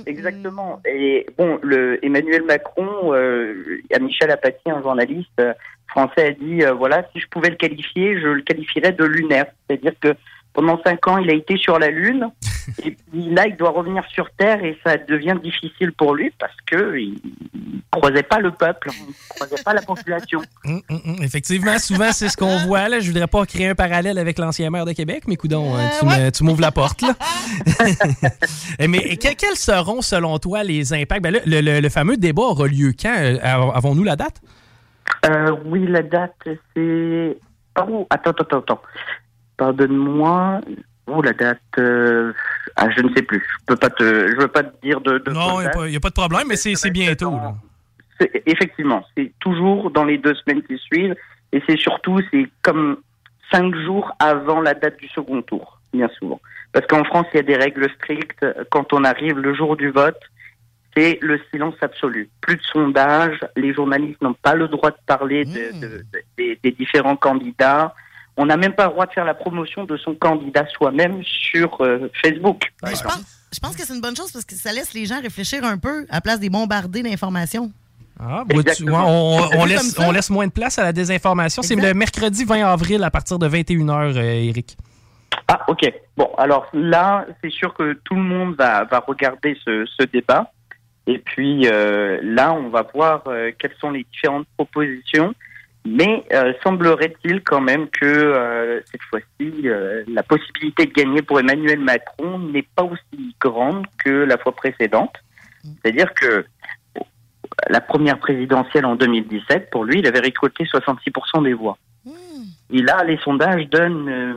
Exactement. 0.05 0.81
Et 0.85 1.25
bon, 1.37 1.59
le 1.63 2.03
Emmanuel 2.05 2.43
Macron, 2.43 3.13
euh, 3.13 3.81
à 3.93 3.99
Michel 3.99 4.31
Apathy, 4.31 4.69
un 4.69 4.81
journaliste 4.81 5.29
euh, 5.39 5.53
français, 5.87 6.27
a 6.27 6.31
dit 6.31 6.63
euh, 6.63 6.73
voilà, 6.73 7.07
si 7.13 7.19
je 7.19 7.27
pouvais 7.27 7.49
le 7.49 7.55
qualifier, 7.55 8.19
je 8.19 8.27
le 8.27 8.41
qualifierais 8.41 8.91
de 8.91 9.03
lunaire. 9.05 9.45
C'est-à-dire 9.67 9.93
que 10.01 10.15
pendant 10.53 10.81
cinq 10.83 11.07
ans, 11.07 11.17
il 11.17 11.29
a 11.29 11.33
été 11.33 11.57
sur 11.57 11.79
la 11.79 11.89
Lune, 11.89 12.29
et 12.83 12.91
puis 12.91 13.29
là, 13.33 13.47
il 13.47 13.55
doit 13.55 13.69
revenir 13.71 14.03
sur 14.13 14.29
Terre, 14.31 14.63
et 14.63 14.77
ça 14.85 14.97
devient 14.97 15.35
difficile 15.43 15.91
pour 15.93 16.15
lui 16.15 16.31
parce 16.39 16.55
que 16.65 16.97
il, 16.97 17.19
il 17.53 17.81
croisait 17.91 18.23
pas 18.23 18.39
le 18.39 18.51
peuple, 18.51 18.89
il 18.91 19.13
croisait 19.29 19.63
pas 19.63 19.73
la 19.73 19.81
population. 19.81 20.41
Hum, 20.65 20.81
hum, 20.89 21.01
hum. 21.05 21.15
Effectivement, 21.23 21.77
souvent, 21.79 22.11
c'est 22.11 22.27
ce 22.29 22.35
qu'on 22.35 22.57
voit. 22.65 22.89
Là. 22.89 22.99
Je 22.99 23.09
voudrais 23.09 23.27
pas 23.27 23.45
créer 23.45 23.67
un 23.69 23.75
parallèle 23.75 24.17
avec 24.17 24.37
l'ancien 24.37 24.69
maire 24.69 24.85
de 24.85 24.91
Québec, 24.91 25.23
mais 25.27 25.37
coudon, 25.37 25.75
hein, 25.77 25.89
tu 25.99 26.05
me- 26.05 26.29
tu 26.29 26.43
m'ouvres 26.43 26.61
la 26.61 26.71
porte. 26.71 27.01
Là. 27.01 27.13
Eh, 28.79 28.87
mais 28.87 29.15
que- 29.17 29.33
quels 29.33 29.55
seront, 29.55 30.01
selon 30.01 30.37
toi, 30.39 30.63
les 30.63 30.93
impacts? 30.93 31.21
Ben 31.23 31.33
le, 31.45 31.61
le- 31.61 31.79
le 31.79 31.89
fameux 31.89 32.17
débat 32.17 32.43
aura 32.43 32.67
lieu 32.67 32.91
quand? 32.99 33.15
Euh, 33.17 33.37
av- 33.41 33.71
Avons-nous 33.75 34.03
la 34.03 34.15
date? 34.15 34.41
Euh, 35.25 35.55
oui, 35.65 35.85
la 35.87 36.01
date, 36.03 36.35
c'est. 36.75 37.37
Oh, 37.79 38.05
attends, 38.09 38.31
attends, 38.31 38.59
attends. 38.59 38.81
Pardonne-moi. 39.57 40.61
Oh, 41.07 41.21
la 41.21 41.33
date. 41.33 41.59
euh, 41.79 42.33
Ah, 42.75 42.89
je 42.95 43.01
ne 43.01 43.13
sais 43.15 43.21
plus. 43.21 43.39
Je 43.61 43.65
peux 43.65 43.75
pas 43.75 43.89
te. 43.89 44.03
Je 44.03 44.35
veux 44.35 44.47
pas 44.47 44.63
te 44.63 44.81
dire 44.85 45.01
de. 45.01 45.17
de 45.19 45.31
Non, 45.31 45.59
il 45.61 45.89
n'y 45.89 45.95
a, 45.95 45.99
pas 45.99 46.09
de 46.09 46.13
problème, 46.13 46.47
mais 46.49 46.55
c'est 46.57 46.89
bientôt. 46.91 47.31
là. 47.31 47.55
Effectivement, 48.45 49.05
c'est 49.15 49.31
toujours 49.39 49.91
dans 49.91 50.03
les 50.03 50.17
deux 50.17 50.33
semaines 50.35 50.63
qui 50.63 50.77
suivent. 50.77 51.15
Et 51.53 51.61
c'est 51.67 51.77
surtout, 51.77 52.19
c'est 52.31 52.47
comme 52.61 52.97
cinq 53.51 53.73
jours 53.75 54.11
avant 54.19 54.59
la 54.61 54.73
date 54.73 54.97
du 54.97 55.07
second 55.07 55.41
tour, 55.41 55.79
bien 55.93 56.09
souvent. 56.19 56.41
Parce 56.73 56.85
qu'en 56.87 57.03
France, 57.05 57.27
il 57.33 57.37
y 57.37 57.39
a 57.39 57.43
des 57.43 57.55
règles 57.55 57.89
strictes. 57.95 58.45
Quand 58.69 58.91
on 58.91 59.03
arrive 59.03 59.37
le 59.39 59.53
jour 59.53 59.77
du 59.77 59.89
vote, 59.91 60.19
c'est 60.95 61.19
le 61.21 61.39
silence 61.51 61.75
absolu. 61.81 62.27
Plus 62.41 62.55
de 62.57 62.63
sondage, 62.63 63.39
les 63.55 63.73
journalistes 63.73 64.21
n'ont 64.21 64.33
pas 64.33 64.55
le 64.55 64.67
droit 64.67 64.89
de 64.91 64.97
parler 65.05 65.45
de- 65.45 65.79
de- 65.79 65.87
de- 65.87 66.03
des, 66.37 66.59
des 66.61 66.71
différents 66.71 67.15
candidats. 67.15 67.93
On 68.37 68.45
n'a 68.45 68.57
même 68.57 68.73
pas 68.73 68.85
le 68.85 68.91
droit 68.91 69.05
de 69.05 69.11
faire 69.11 69.25
la 69.25 69.33
promotion 69.33 69.85
de 69.85 69.97
son 69.97 70.15
candidat 70.15 70.65
soi-même 70.67 71.23
sur 71.23 71.81
euh, 71.81 72.09
Facebook. 72.21 72.71
par 72.79 72.95
Je 72.95 73.01
pense, 73.01 73.47
je 73.53 73.59
pense 73.59 73.75
que 73.75 73.83
c'est 73.83 73.93
une 73.93 74.01
bonne 74.01 74.15
chose 74.15 74.31
parce 74.31 74.45
que 74.45 74.55
ça 74.55 74.71
laisse 74.71 74.93
les 74.93 75.05
gens 75.05 75.19
réfléchir 75.21 75.63
un 75.63 75.77
peu 75.77 76.05
à 76.09 76.15
la 76.15 76.21
place 76.21 76.39
des 76.39 76.49
bombardés 76.49 77.01
d'informations. 77.01 77.71
Ah, 78.19 78.43
bah, 78.47 78.63
tu 78.75 78.89
vois, 78.89 79.03
on, 79.05 79.39
on 79.57 79.65
laisse, 79.65 79.95
on 79.99 80.11
laisse 80.11 80.29
moins 80.29 80.47
de 80.47 80.51
place 80.51 80.79
à 80.79 80.83
la 80.83 80.93
désinformation. 80.93 81.61
C'est 81.61 81.75
le 81.75 81.93
mercredi 81.93 82.45
20 82.45 82.65
avril 82.65 83.03
à 83.03 83.11
partir 83.11 83.37
de 83.37 83.47
21h, 83.47 84.17
Eric. 84.17 84.77
Ah, 85.47 85.63
ok. 85.67 85.93
Bon, 86.15 86.29
alors 86.37 86.67
là, 86.73 87.25
c'est 87.41 87.51
sûr 87.51 87.73
que 87.73 87.93
tout 88.03 88.15
le 88.15 88.23
monde 88.23 88.55
va, 88.55 88.85
va 88.85 89.03
regarder 89.05 89.57
ce, 89.63 89.85
ce 89.85 90.03
débat. 90.05 90.51
Et 91.07 91.19
puis 91.19 91.67
euh, 91.67 92.19
là, 92.21 92.53
on 92.53 92.69
va 92.69 92.85
voir 92.93 93.23
euh, 93.27 93.51
quelles 93.57 93.75
sont 93.79 93.91
les 93.91 94.05
différentes 94.11 94.47
propositions. 94.57 95.33
Mais 95.85 96.25
euh, 96.33 96.53
semblerait-il 96.63 97.41
quand 97.43 97.61
même 97.61 97.87
que 97.89 98.05
euh, 98.05 98.81
cette 98.91 99.01
fois-ci, 99.03 99.61
euh, 99.69 100.03
la 100.07 100.23
possibilité 100.23 100.85
de 100.85 100.91
gagner 100.91 101.21
pour 101.21 101.39
Emmanuel 101.39 101.79
Macron 101.79 102.39
n'est 102.39 102.67
pas 102.75 102.83
aussi 102.83 103.35
grande 103.39 103.85
que 104.03 104.09
la 104.09 104.37
fois 104.37 104.53
précédente. 104.53 105.15
C'est-à-dire 105.81 106.13
que 106.13 106.45
la 107.69 107.81
première 107.81 108.19
présidentielle 108.19 108.85
en 108.85 108.95
2017, 108.95 109.69
pour 109.69 109.85
lui, 109.85 109.99
il 109.99 110.07
avait 110.07 110.19
récolté 110.19 110.65
66% 110.65 111.43
des 111.43 111.53
voix. 111.53 111.77
Et 112.71 112.81
là, 112.81 113.03
les 113.05 113.17
sondages 113.19 113.67
donnent 113.69 114.09
euh, 114.09 114.33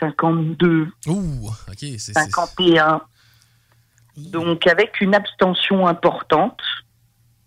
52, 0.00 0.88
Ouh, 1.06 1.46
ok. 1.68 1.76
c'est- 1.78 1.98
c'est- 1.98 2.12
51. 2.12 3.02
Donc, 4.16 4.66
avec 4.66 5.00
une 5.00 5.14
abstention 5.14 5.86
importante, 5.86 6.60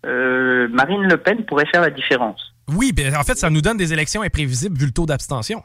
euh, 0.06 0.68
Marine 0.68 1.02
Le 1.02 1.16
Pen 1.18 1.44
pourrait 1.44 1.66
faire 1.66 1.82
la 1.82 1.90
différence. 1.90 2.53
Oui, 2.68 2.92
ben, 2.92 3.14
en 3.16 3.22
fait, 3.22 3.36
ça 3.36 3.50
nous 3.50 3.60
donne 3.60 3.76
des 3.76 3.92
élections 3.92 4.22
imprévisibles 4.22 4.76
vu 4.78 4.86
le 4.86 4.92
taux 4.92 5.06
d'abstention. 5.06 5.62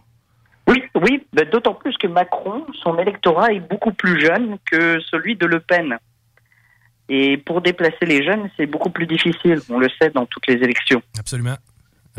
Oui, 0.67 0.83
oui, 0.95 1.25
ben, 1.33 1.47
d'autant 1.49 1.73
plus 1.73 1.95
que 1.97 2.07
Macron, 2.07 2.65
son 2.83 2.97
électorat 2.99 3.53
est 3.53 3.59
beaucoup 3.59 3.91
plus 3.93 4.19
jeune 4.19 4.57
que 4.69 4.99
celui 5.09 5.35
de 5.35 5.45
Le 5.45 5.59
Pen. 5.59 5.97
Et 7.07 7.37
pour 7.37 7.61
déplacer 7.61 8.05
les 8.05 8.23
jeunes, 8.23 8.49
c'est 8.55 8.67
beaucoup 8.67 8.91
plus 8.91 9.07
difficile, 9.07 9.59
on 9.69 9.79
le 9.79 9.87
sait 9.99 10.09
dans 10.11 10.25
toutes 10.27 10.45
les 10.47 10.55
élections. 10.55 11.01
Absolument. 11.17 11.57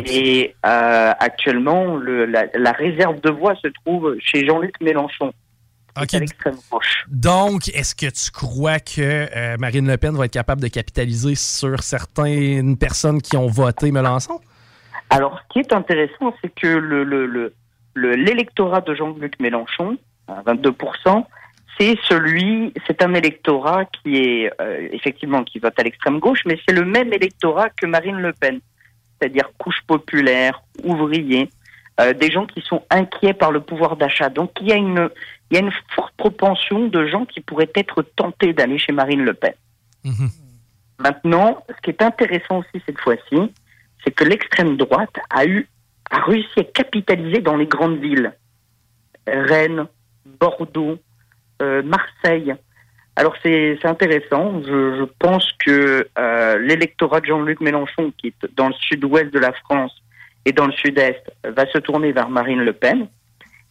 Et 0.05 0.55
euh, 0.67 1.13
actuellement, 1.21 1.97
le- 1.97 2.25
la, 2.27 2.47
la 2.55 2.73
réserve 2.73 3.21
de 3.21 3.31
voix 3.31 3.55
se 3.57 3.69
trouve 3.69 4.17
chez 4.19 4.47
Jean-Luc 4.47 4.81
Mélenchon. 4.81 5.33
Ok. 6.01 6.15
à 6.15 6.19
l'extrême 6.21 6.55
gauche. 6.71 7.05
Donc, 7.09 7.69
est-ce 7.69 7.97
que 7.97 8.07
tu 8.07 8.31
crois 8.31 8.79
que 8.79 9.01
euh, 9.37 9.57
Marine 9.59 9.89
Le 9.89 9.97
Pen 9.97 10.17
va 10.17 10.25
être 10.27 10.33
capable 10.33 10.63
de 10.63 10.69
capitaliser 10.69 11.35
sur 11.35 11.83
certaines 11.83 12.77
personnes 12.77 13.21
qui 13.21 13.37
ont 13.37 13.49
voté 13.49 13.91
Melançon? 13.91 14.41
Alors, 15.11 15.39
ce 15.41 15.53
qui 15.53 15.59
est 15.59 15.73
intéressant, 15.73 16.35
c'est 16.41 16.55
que 16.55 16.67
le, 16.69 17.05
le, 17.05 17.27
le, 17.27 17.53
le- 17.95 18.15
l'électorat 18.15 18.81
de 18.81 18.95
Jean-Luc 18.95 19.39
Mélenchon, 19.41 19.99
à 20.29 20.43
22%, 20.43 21.25
c'est 21.79 21.97
celui, 22.09 22.73
c'est 22.87 23.03
un 23.03 23.15
électorat 23.15 23.85
qui 23.87 24.17
est 24.19 24.53
euh, 24.61 24.89
effectivement 24.93 25.43
qui 25.45 25.59
vote 25.59 25.79
à 25.79 25.83
l'extrême 25.83 26.19
gauche, 26.21 26.43
mais 26.47 26.59
c'est 26.67 26.75
le 26.75 26.85
même 26.85 27.13
électorat 27.13 27.71
que 27.71 27.87
Marine 27.87 28.19
Le 28.19 28.33
Pen, 28.33 28.61
c'est-à-dire 29.19 29.51
couche 29.59 29.81
populaire, 29.87 30.63
ouvrier, 30.85 31.51
euh, 32.01 32.13
des 32.13 32.31
gens 32.31 32.47
qui 32.47 32.61
sont 32.61 32.85
inquiets 32.91 33.35
par 33.35 33.51
le 33.51 33.61
pouvoir 33.61 33.97
d'achat. 33.97 34.29
Donc, 34.29 34.53
il 34.61 34.69
y 34.69 34.73
a 34.73 34.77
une, 34.77 35.09
il 35.51 35.55
y 35.57 35.61
a 35.61 35.65
une 35.65 35.73
forte 35.95 36.15
propension 36.17 36.87
de 36.87 37.07
gens 37.07 37.25
qui 37.25 37.41
pourraient 37.41 37.71
être 37.75 38.03
tentés 38.03 38.53
d'aller 38.53 38.79
chez 38.79 38.93
Marine 38.93 39.25
Le 39.25 39.35
Pen. 39.35 39.55
Maintenant, 40.99 41.65
ce 41.69 41.81
qui 41.83 41.91
est 41.91 42.03
intéressant 42.03 42.59
aussi 42.59 42.83
cette 42.87 43.01
fois-ci, 43.01 43.53
c'est 44.05 44.11
que 44.11 44.25
l'extrême 44.25 44.77
droite 44.77 45.17
a 45.31 45.45
eu 45.45 45.69
a 46.11 46.21
réussi 46.25 46.59
à 46.59 46.65
capitaliser 46.65 47.41
dans 47.41 47.57
les 47.57 47.67
grandes 47.67 48.01
villes. 48.01 48.33
Rennes, 49.27 49.87
Bordeaux, 50.25 50.99
euh, 51.63 51.83
Marseille. 51.83 52.55
Alors 53.17 53.35
c'est 53.43 53.79
intéressant. 53.85 54.63
Je, 54.63 55.05
pense 55.19 55.51
que 55.65 56.09
euh, 56.19 56.59
l'électorat 56.59 57.21
de 57.21 57.27
Jean-Luc 57.27 57.61
Mélenchon, 57.61 58.13
qui 58.17 58.29
est 58.29 58.57
dans 58.57 58.69
le 58.69 58.75
sud-ouest 58.75 59.33
de 59.33 59.39
la 59.39 59.53
France 59.53 59.93
et 60.45 60.53
dans 60.53 60.67
le 60.67 60.73
sud-est, 60.73 61.23
va 61.45 61.67
se 61.67 61.79
tourner 61.79 62.13
vers 62.13 62.29
Marine 62.29 62.61
Le 62.61 62.73
Pen. 62.73 63.09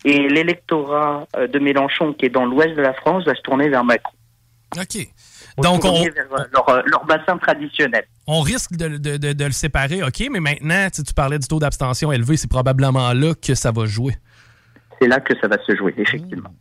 Et 0.06 0.30
l'électorat 0.30 1.27
euh, 1.35 1.47
de 1.47 1.60
Mélenchon, 1.60 2.14
qui 2.14 2.27
est 2.27 2.30
dans 2.30 2.45
l'ouest 2.45 2.76
de 2.76 2.81
la 2.81 2.93
France, 2.93 3.26
va 3.26 3.35
se 3.35 3.41
tourner 3.41 3.69
vers 3.69 3.84
Macron. 3.84 4.14
OK. 4.77 5.07
Donc, 5.64 5.86
on, 5.86 6.02
vers 6.03 6.14
euh, 6.40 6.44
leur, 6.53 6.69
euh, 6.69 6.81
leur 6.86 7.06
bassin 7.06 7.38
traditionnel. 7.38 8.03
on 8.27 8.41
risque 8.41 8.72
de, 8.73 8.98
de- 8.98 9.18
de- 9.18 9.34
de 9.34 9.45
le 9.45 9.52
séparer, 9.52 10.03
OK, 10.03 10.23
mais 10.31 10.40
maintenant, 10.40 10.88
tu 10.94 11.03
tu 11.03 11.14
parlais 11.14 11.40
du 11.40 11.48
taux 11.48 11.60
d'abstention 11.60 12.11
élevé, 12.11 12.38
c'est 12.38 12.49
probablement 12.49 13.14
là 13.14 13.34
que 13.36 13.56
ça 13.56 13.72
va 13.72 13.86
jouer. 13.86 14.15
c'est 15.02 15.07
là 15.07 15.19
que 15.19 15.34
ça 15.40 15.48
va 15.48 15.57
se 15.65 15.76
jouer, 15.76 15.94
effectivement. 15.98 16.53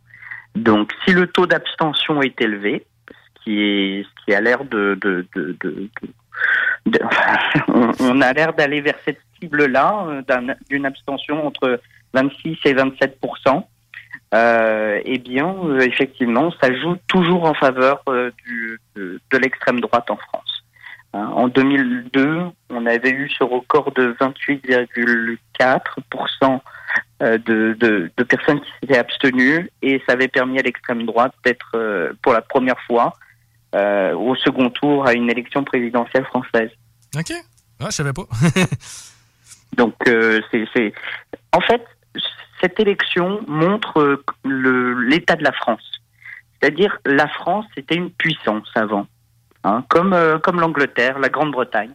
Donc, 0.55 0.91
si 1.05 1.13
le 1.13 1.27
taux 1.27 1.45
d'abstention 1.45 2.21
est 2.21 2.39
élevé, 2.41 2.85
ce 3.09 3.43
qui 3.43 3.59
est, 3.61 4.03
ce 4.03 4.25
qui 4.25 4.33
a 4.33 4.41
l'air 4.41 4.63
de, 4.65 4.97
de, 5.01 5.27
on, 7.67 7.91
on 7.99 8.21
a 8.21 8.33
l'air 8.33 8.53
d'aller 8.53 8.81
vers 8.81 8.95
cette 9.05 9.19
cible-là, 9.39 10.05
euh, 10.07 10.21
d'un- 10.23 10.55
d'une 10.69 10.85
abstention 10.85 11.45
entre 11.45 11.79
26 12.13 12.57
et 12.65 12.73
27 12.73 13.19
euh, 14.33 15.01
eh 15.05 15.17
bien, 15.17 15.55
euh, 15.63 15.79
effectivement, 15.79 16.51
ça 16.61 16.71
joue 16.73 16.97
toujours 17.07 17.45
en 17.45 17.55
faveur 17.55 18.03
euh, 18.09 18.29
du, 18.45 18.79
de, 18.95 19.19
de 19.31 19.37
l'extrême 19.37 19.79
droite 19.79 20.11
en 20.11 20.17
France. 20.17 20.63
Hein, 21.13 21.31
en 21.33 21.47
2002, 21.47 22.41
on 22.69 22.85
avait 22.85 23.09
eu 23.09 23.27
ce 23.29 23.43
record 23.43 23.91
de 23.93 24.15
28,4% 24.19 26.59
euh, 27.21 27.37
de, 27.39 27.75
de, 27.79 28.11
de 28.15 28.23
personnes 28.23 28.61
qui 28.61 28.69
s'étaient 28.79 28.99
abstenues 28.99 29.71
et 29.81 29.99
ça 30.05 30.13
avait 30.13 30.27
permis 30.27 30.59
à 30.59 30.61
l'extrême 30.61 31.07
droite 31.07 31.33
d'être 31.43 32.13
pour 32.21 32.33
la 32.33 32.41
première 32.41 32.79
fois 32.81 33.15
au 33.73 34.35
second 34.35 34.69
tour 34.69 35.07
à 35.07 35.13
une 35.13 35.27
élection 35.29 35.63
présidentielle 35.63 36.25
française. 36.25 36.69
OK. 37.15 37.31
Ah, 37.79 37.87
je 37.89 37.95
savais 37.95 38.13
pas. 38.13 38.27
Donc, 39.77 39.95
c'est, 40.05 40.67
c'est, 40.73 40.93
en 41.53 41.61
fait, 41.61 41.83
cette 42.61 42.79
élection 42.79 43.41
montre 43.47 43.99
euh, 43.99 44.23
l'état 45.07 45.35
de 45.35 45.43
la 45.43 45.51
France. 45.51 45.81
C'est-à-dire, 46.61 46.97
la 47.05 47.27
France 47.27 47.65
était 47.77 47.95
une 47.95 48.09
puissance 48.11 48.67
avant, 48.75 49.07
hein, 49.63 49.83
comme, 49.89 50.13
euh, 50.13 50.39
comme 50.39 50.59
l'Angleterre, 50.59 51.17
la 51.19 51.29
Grande-Bretagne. 51.29 51.93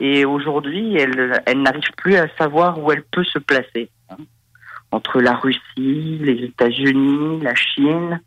Et 0.00 0.24
aujourd'hui, 0.24 0.96
elle, 0.96 1.42
elle 1.46 1.62
n'arrive 1.62 1.90
plus 1.96 2.16
à 2.16 2.28
savoir 2.38 2.78
où 2.78 2.92
elle 2.92 3.02
peut 3.02 3.24
se 3.24 3.38
placer. 3.40 3.90
hein. 4.10 4.16
Entre 4.92 5.20
la 5.20 5.34
Russie, 5.34 5.58
les 5.76 6.44
États-Unis, 6.44 7.40
la 7.42 7.54
Chine, 7.54 8.20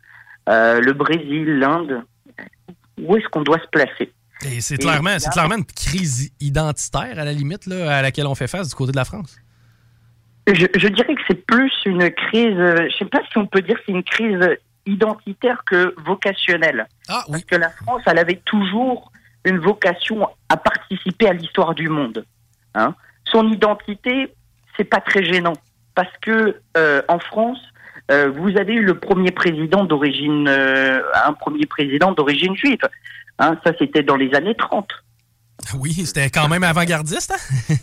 euh, 0.48 0.80
le 0.80 0.92
Brésil, 0.92 1.58
l'Inde, 1.58 2.02
où 3.00 3.16
est-ce 3.16 3.26
qu'on 3.28 3.42
doit 3.42 3.58
se 3.58 3.66
placer? 3.68 4.12
Et 4.44 4.60
c'est 4.60 4.76
clairement, 4.76 5.10
là- 5.10 5.30
clairement 5.32 5.56
une 5.56 5.64
crise 5.64 6.30
identitaire, 6.40 7.18
à 7.18 7.24
la 7.24 7.32
limite, 7.32 7.66
là, 7.66 7.96
à 7.98 8.02
laquelle 8.02 8.26
on 8.26 8.34
fait 8.34 8.46
face 8.48 8.68
du 8.68 8.74
côté 8.74 8.92
de 8.92 8.96
la 8.96 9.04
France. 9.04 9.38
Je, 10.46 10.66
je 10.74 10.88
dirais 10.88 11.14
que 11.14 11.20
c'est 11.28 11.46
plus 11.46 11.72
une 11.86 12.10
crise, 12.10 12.58
euh, 12.58 12.88
je 12.90 12.96
sais 12.98 13.04
pas 13.04 13.20
si 13.30 13.38
on 13.38 13.46
peut 13.46 13.62
dire 13.62 13.76
que 13.76 13.82
c'est 13.86 13.92
une 13.92 14.02
crise 14.02 14.56
identitaire 14.86 15.62
que 15.64 15.94
vocationnelle. 16.04 16.86
Parce 17.06 17.44
que 17.44 17.56
la 17.56 17.70
France, 17.70 18.02
elle 18.06 18.18
avait 18.18 18.40
toujours 18.44 19.12
une 19.44 19.58
vocation 19.58 20.28
à 20.48 20.56
participer 20.56 21.28
à 21.28 21.32
l'histoire 21.32 21.74
du 21.74 21.88
monde. 21.88 22.24
Hein. 22.74 22.94
Son 23.24 23.50
identité, 23.50 24.32
c'est 24.76 24.84
pas 24.84 25.00
très 25.00 25.24
gênant. 25.24 25.54
Parce 25.94 26.12
que 26.20 26.60
euh, 26.76 27.02
en 27.08 27.18
France, 27.18 27.60
euh, 28.10 28.30
vous 28.30 28.56
avez 28.56 28.74
eu 28.74 28.82
le 28.82 28.98
premier 28.98 29.30
président 29.30 29.84
d'origine, 29.84 30.48
euh, 30.48 31.02
un 31.24 31.32
premier 31.34 31.66
président 31.66 32.12
d'origine 32.12 32.56
juive. 32.56 32.80
Hein, 33.38 33.56
ça, 33.64 33.72
c'était 33.78 34.02
dans 34.02 34.16
les 34.16 34.34
années 34.34 34.54
30. 34.54 34.88
Oui, 35.78 35.92
c'était 35.92 36.30
quand 36.30 36.48
même 36.48 36.64
avant-gardiste. 36.64 37.32
hein? 37.32 37.74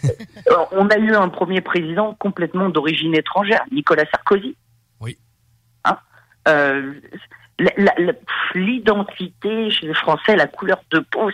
Euh, 0.50 0.66
on 0.72 0.88
a 0.90 0.98
eu 0.98 1.14
un 1.16 1.30
premier 1.30 1.62
président 1.62 2.16
complètement 2.16 2.70
d'origine 2.70 3.16
étrangère, 3.16 3.64
Nicolas 3.72 4.06
Sarkozy. 4.12 4.56
Oui. 5.00 5.18
Hein? 5.86 5.98
Euh, 6.48 6.94
L'identité 8.56 9.70
chez 9.70 9.88
les 9.88 9.94
Français, 9.94 10.36
la 10.36 10.48
couleur 10.48 10.82
de 10.92 11.00
peau, 11.00 11.30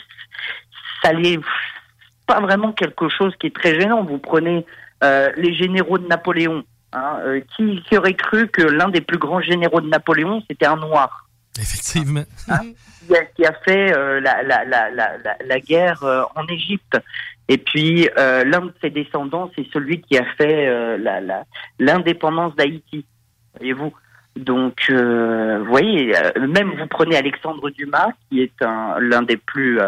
ça 1.03 1.13
les, 1.13 1.39
pas 2.25 2.39
vraiment 2.39 2.71
quelque 2.71 3.09
chose 3.09 3.33
qui 3.39 3.47
est 3.47 3.55
très 3.55 3.79
gênant. 3.79 4.03
Vous 4.03 4.17
prenez 4.17 4.65
euh, 5.03 5.31
les 5.37 5.53
généraux 5.53 5.97
de 5.97 6.07
Napoléon. 6.07 6.63
Hein, 6.93 7.19
euh, 7.25 7.41
qui, 7.55 7.83
qui 7.83 7.97
aurait 7.97 8.13
cru 8.13 8.47
que 8.47 8.61
l'un 8.61 8.87
des 8.87 9.01
plus 9.01 9.17
grands 9.17 9.41
généraux 9.41 9.81
de 9.81 9.89
Napoléon, 9.89 10.41
c'était 10.49 10.65
un 10.65 10.77
noir? 10.77 11.24
Effectivement. 11.59 12.23
qui, 13.35 13.45
a, 13.45 13.53
fait 13.65 13.95
euh, 13.95 14.19
la, 14.19 14.43
la, 14.43 14.65
la, 14.65 14.89
la, 14.89 15.59
guerre 15.59 16.03
euh, 16.03 16.23
en 16.35 16.45
Égypte. 16.47 16.97
Et 17.47 17.57
puis, 17.57 18.09
euh, 18.17 18.43
l'un 18.43 18.61
de 18.61 18.73
ses 18.81 18.89
descendants, 18.89 19.51
c'est 19.55 19.67
celui 19.71 20.01
qui 20.01 20.17
a 20.17 20.25
fait 20.37 20.67
euh, 20.67 20.97
l'indépendance 21.79 22.55
d'Haïti. 22.55 23.05
Voyez-vous 23.57 23.93
Donc, 24.35 24.89
vous 24.89 25.65
voyez, 25.65 26.13
même 26.39 26.71
vous 26.77 26.87
prenez 26.87 27.15
Alexandre 27.15 27.69
Dumas, 27.69 28.09
qui 28.29 28.41
est 28.41 28.61
un- 28.61 28.99
l'un 28.99 29.21
des 29.21 29.37
plus 29.37 29.79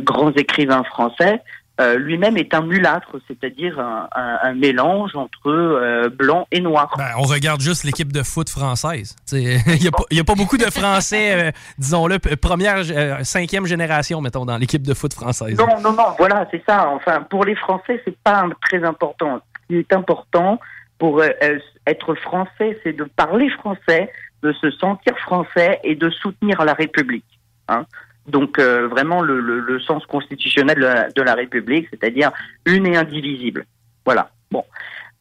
grands 0.00 0.32
écrivains 0.32 0.82
français, 0.84 1.42
euh, 1.80 1.96
lui-même 1.96 2.36
est 2.36 2.52
un 2.54 2.62
mulâtre, 2.62 3.16
c'est-à-dire 3.28 3.78
un, 3.78 4.08
un- 4.14 4.38
un 4.42 4.54
mélange 4.54 5.14
entre 5.14 5.48
euh, 5.50 6.08
blanc 6.08 6.46
et 6.50 6.60
noir. 6.60 6.92
Ben, 6.98 7.10
on 7.18 7.22
regarde 7.22 7.60
juste 7.60 7.84
l'équipe 7.84 8.12
de 8.12 8.22
foot 8.22 8.48
française. 8.50 9.14
Il 9.32 9.38
n'y 9.80 9.86
a, 9.88 9.90
pas- 9.92 10.04
y 10.10 10.18
a 10.20 10.24
pas 10.24 10.34
beaucoup 10.34 10.56
de 10.56 10.64
Français, 10.70 11.48
euh, 11.48 11.50
disons-le, 11.78 12.18
première, 12.36 12.78
cinquième 13.24 13.66
génération, 13.66 14.20
mettons, 14.20 14.44
dans 14.44 14.58
l'équipe 14.58 14.82
de 14.82 14.94
foot 14.94 15.14
française. 15.14 15.56
Non, 15.56 15.80
non, 15.80 15.92
non, 15.92 16.14
voilà, 16.18 16.46
c'est 16.50 16.62
ça. 16.68 16.88
Enfin, 16.88 17.22
pour 17.22 17.44
les 17.44 17.54
Français, 17.54 18.00
c'est 18.04 18.16
pas 18.24 18.44
très 18.62 18.82
important. 18.84 19.40
Ce 19.62 19.66
qui 19.74 19.80
est 19.80 19.92
important 19.92 20.58
pour 20.98 21.22
être 21.22 22.14
français, 22.16 22.78
c'est 22.82 22.92
de 22.92 23.04
parler 23.04 23.48
français, 23.50 24.10
de 24.42 24.52
se 24.52 24.70
sentir 24.72 25.16
français 25.18 25.78
et 25.84 25.94
de 25.94 26.10
soutenir 26.10 26.64
la 26.64 26.72
République. 26.74 27.24
Hein. 27.68 27.84
Donc, 28.28 28.58
euh, 28.58 28.86
vraiment, 28.88 29.20
le, 29.22 29.40
le- 29.40 29.60
le 29.60 29.80
sens 29.80 30.04
constitutionnel 30.06 30.76
de 30.76 30.82
la, 30.82 31.08
de 31.10 31.22
la 31.22 31.34
République, 31.34 31.88
c'est-à-dire 31.90 32.30
une 32.66 32.86
et 32.86 32.96
indivisible. 32.96 33.64
Voilà. 34.04 34.30
Bon. 34.50 34.64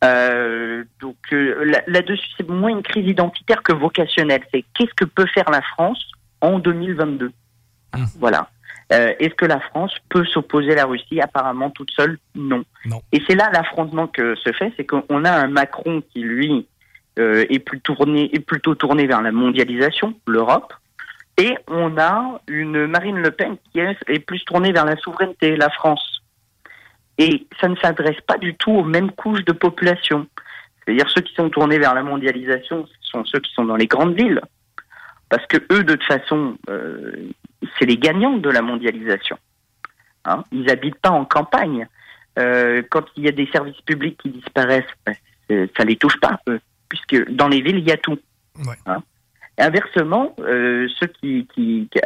Euh, 0.03 0.84
donc 1.01 1.15
euh, 1.34 1.63
là- 1.65 1.81
là-dessus, 1.88 2.27
c'est 2.38 2.47
moins 2.47 2.69
une 2.69 2.84
crise 2.84 3.07
identitaire 3.07 3.63
que 3.63 3.73
vocationnelle. 3.73 4.41
C'est 4.53 4.63
qu'est-ce 4.75 4.93
que 4.95 5.05
peut 5.05 5.25
faire 5.34 5.49
la 5.49 5.61
France 5.61 6.11
en 6.41 6.59
2022 6.59 7.31
Voilà. 8.19 8.49
Euh, 8.93 9.13
Est-ce 9.19 9.34
que 9.35 9.45
la 9.45 9.59
France 9.59 9.93
peut 10.09 10.23
s'opposer 10.25 10.71
à 10.73 10.75
la 10.75 10.85
Russie 10.85 11.19
Apparemment, 11.19 11.71
toute 11.71 11.91
seule, 11.91 12.17
non. 12.35 12.63
Et 13.11 13.21
c'est 13.27 13.35
là 13.35 13.49
l'affrontement 13.51 14.07
que 14.07 14.35
se 14.35 14.51
fait, 14.53 14.71
c'est 14.77 14.85
qu'on 14.85 15.25
a 15.25 15.31
un 15.31 15.47
Macron 15.47 16.01
qui, 16.13 16.21
lui, 16.21 16.65
est, 17.17 17.59
plus 17.59 17.81
tourné, 17.81 18.29
est 18.34 18.39
plutôt 18.39 18.75
tourné 18.75 19.05
vers 19.07 19.21
la 19.21 19.31
mondialisation, 19.34 20.13
l'Europe, 20.27 20.73
et 21.38 21.55
on 21.68 21.97
a 21.97 22.41
une 22.47 22.88
Marine 22.88 23.19
Le 23.19 23.31
Pen 23.31 23.57
qui 23.72 23.80
est, 23.80 24.19
plus 24.19 24.43
tournée 24.45 24.72
vers 24.72 24.85
la 24.85 24.97
souveraineté, 24.97 25.55
la 25.55 25.69
France. 25.69 26.22
Et 27.19 27.47
ça 27.61 27.68
ne 27.68 27.76
s'adresse 27.76 28.19
pas 28.22 28.38
du 28.38 28.55
tout 28.55 28.72
aux 28.72 28.84
mêmes 28.84 29.11
couches 29.11 29.45
de 29.45 29.51
population. 29.51 30.27
C'est-à-dire 30.80 31.09
ceux 31.09 31.22
qui 31.22 31.34
sont 31.35 31.49
tournés 31.49 31.77
vers 31.77 31.93
la 31.93 32.03
mondialisation, 32.03 32.88
ce 32.88 33.09
sont 33.09 33.26
ceux 33.26 33.39
qui 33.39 33.53
sont 33.53 33.65
dans 33.65 33.76
les 33.76 33.88
grandes 33.88 34.15
villes. 34.15 34.41
Parce 35.30 35.45
que 35.45 35.57
eux, 35.72 35.84
de 35.84 35.95
toute 35.95 36.03
façon, 36.03 36.57
euh, 36.69 37.30
c'est 37.77 37.85
les 37.85 37.97
gagnants 37.97 38.38
de 38.38 38.49
la 38.49 38.61
mondialisation. 38.61 39.38
Hein 40.26 40.43
Ils 40.51 40.64
n'habitent 40.64 40.99
pas 40.99 41.11
en 41.11 41.26
campagne. 41.26 41.88
Euh, 42.39 42.81
quand 42.89 43.05
il 43.15 43.26
y 43.26 43.27
a 43.27 43.31
des 43.31 43.47
services 43.47 43.81
publics 43.81 44.18
qui 44.22 44.30
disparaissent, 44.30 44.85
ben, 45.05 45.15
ça 45.77 45.84
les 45.84 45.97
touche 45.97 46.19
pas, 46.19 46.39
eux, 46.47 46.59
puisque 46.89 47.30
dans 47.31 47.47
les 47.47 47.61
villes, 47.61 47.80
il 47.80 47.88
y 47.88 47.91
a 47.91 47.97
tout. 47.97 48.19
Hein 48.85 49.03
inversement, 49.57 50.35
euh, 50.39 50.88
ceux 50.99 51.07
qui, 51.07 51.47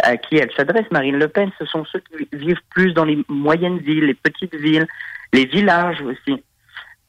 à 0.03 0.17
qui 0.17 0.37
elle 0.37 0.51
s'adresse, 0.55 0.85
Marine 0.91 1.17
Le 1.17 1.27
Pen, 1.27 1.51
ce 1.59 1.65
sont 1.65 1.83
ceux 1.85 1.99
qui 1.99 2.27
vivent 2.31 2.61
plus 2.69 2.93
dans 2.93 3.05
les 3.05 3.19
moyennes 3.27 3.79
villes, 3.79 4.05
les 4.05 4.13
petites 4.13 4.55
villes, 4.55 4.87
les 5.33 5.45
villages 5.45 6.01
aussi. 6.01 6.41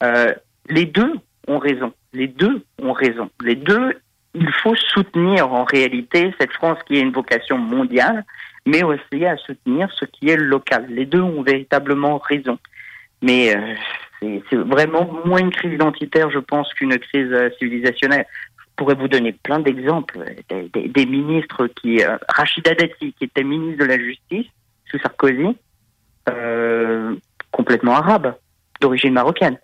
Euh, 0.03 0.33
les 0.69 0.85
deux 0.85 1.13
ont 1.47 1.59
raison. 1.59 1.93
Les 2.13 2.27
deux 2.27 2.63
ont 2.81 2.93
raison. 2.93 3.29
Les 3.41 3.55
deux, 3.55 3.97
il 4.33 4.51
faut 4.51 4.75
soutenir 4.75 5.51
en 5.51 5.63
réalité 5.63 6.33
cette 6.39 6.51
France 6.51 6.79
qui 6.87 6.97
a 6.97 7.01
une 7.01 7.11
vocation 7.11 7.57
mondiale, 7.57 8.25
mais 8.65 8.83
aussi 8.83 9.25
à 9.25 9.37
soutenir 9.37 9.89
ce 9.93 10.05
qui 10.05 10.29
est 10.29 10.37
local. 10.37 10.85
Les 10.89 11.05
deux 11.05 11.21
ont 11.21 11.41
véritablement 11.41 12.17
raison. 12.17 12.59
Mais 13.21 13.55
euh, 13.55 14.33
c'est 14.49 14.57
vraiment 14.57 15.09
moins 15.25 15.39
une 15.39 15.51
crise 15.51 15.73
identitaire, 15.73 16.29
je 16.31 16.39
pense, 16.39 16.73
qu'une 16.73 16.97
crise 16.97 17.33
civilisationnelle. 17.59 18.25
Pourrais 18.75 18.95
vous 18.95 19.07
donner 19.07 19.33
plein 19.33 19.59
d'exemples 19.59 20.19
des 20.49 21.05
ministres 21.05 21.67
qui... 21.67 22.03
Euh, 22.03 22.17
Rachida 22.27 22.73
Dati, 22.73 23.13
qui 23.13 23.25
était 23.25 23.43
ministre 23.43 23.83
de 23.83 23.89
la 23.89 23.99
Justice 23.99 24.47
sous 24.85 24.99
Sarkozy, 24.99 25.55
euh, 26.29 27.15
complètement 27.51 27.93
arabe, 27.95 28.35
d'origine 28.81 29.13
marocaine. 29.13 29.57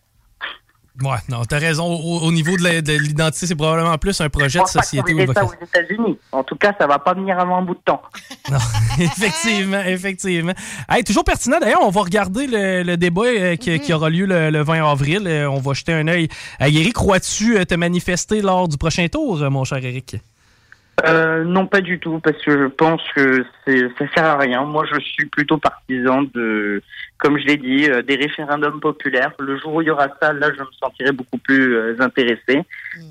Ouais, 1.01 1.17
non, 1.29 1.45
t'as 1.45 1.59
raison. 1.59 1.85
Au, 1.85 2.19
au 2.21 2.31
niveau 2.31 2.57
de 2.57 2.97
l'identité, 2.97 3.47
c'est 3.47 3.55
probablement 3.55 3.97
plus 3.97 4.19
un 4.21 4.29
projet 4.29 4.59
de 4.59 4.63
pas 4.63 4.69
société. 4.69 5.13
ou 5.13 5.33
ça 5.33 5.45
aux 5.45 5.53
États-Unis. 5.53 6.17
En 6.31 6.43
tout 6.43 6.55
cas, 6.55 6.73
ça 6.79 6.87
va 6.87 6.99
pas 6.99 7.13
venir 7.13 7.39
avant 7.39 7.57
un 7.57 7.61
bout 7.61 7.75
de 7.75 7.81
temps. 7.85 8.01
effectivement, 8.99 9.81
effectivement. 9.81 10.53
Hey, 10.89 11.03
toujours 11.03 11.23
pertinent. 11.23 11.59
D'ailleurs, 11.59 11.83
on 11.83 11.89
va 11.89 12.01
regarder 12.01 12.47
le, 12.47 12.83
le 12.83 12.97
débat 12.97 13.23
euh, 13.25 13.55
qui, 13.55 13.79
qui 13.79 13.93
aura 13.93 14.09
lieu 14.09 14.25
le, 14.25 14.49
le 14.49 14.61
20 14.61 14.89
avril. 14.89 15.23
Euh, 15.25 15.49
on 15.49 15.59
va 15.59 15.73
jeter 15.73 15.93
un 15.93 16.07
œil 16.07 16.27
Eric. 16.59 16.93
Crois-tu 16.93 17.57
euh, 17.57 17.65
te 17.65 17.75
manifester 17.75 18.41
lors 18.41 18.67
du 18.67 18.77
prochain 18.77 19.07
tour, 19.07 19.37
mon 19.49 19.63
cher 19.63 19.83
Eric? 19.83 20.17
Euh, 21.05 21.43
non, 21.43 21.67
pas 21.67 21.81
du 21.81 21.99
tout, 21.99 22.19
parce 22.19 22.37
que 22.43 22.51
je 22.51 22.65
pense 22.65 23.01
que 23.15 23.45
ça 23.65 24.05
sert 24.15 24.25
à 24.25 24.37
rien. 24.37 24.63
Moi, 24.63 24.85
je 24.91 24.99
suis 24.99 25.25
plutôt 25.25 25.57
partisan 25.57 26.23
de, 26.33 26.81
comme 27.17 27.37
je 27.37 27.45
l'ai 27.45 27.57
dit, 27.57 27.89
euh, 27.89 28.01
des 28.01 28.15
référendums 28.15 28.79
populaires. 28.79 29.31
Le 29.39 29.57
jour 29.59 29.75
où 29.75 29.81
il 29.81 29.87
y 29.87 29.91
aura 29.91 30.07
ça, 30.21 30.33
là, 30.33 30.49
je 30.55 30.61
me 30.61 30.71
sentirai 30.81 31.11
beaucoup 31.11 31.37
plus 31.37 31.75
euh, 31.75 31.95
intéressé. 31.99 32.63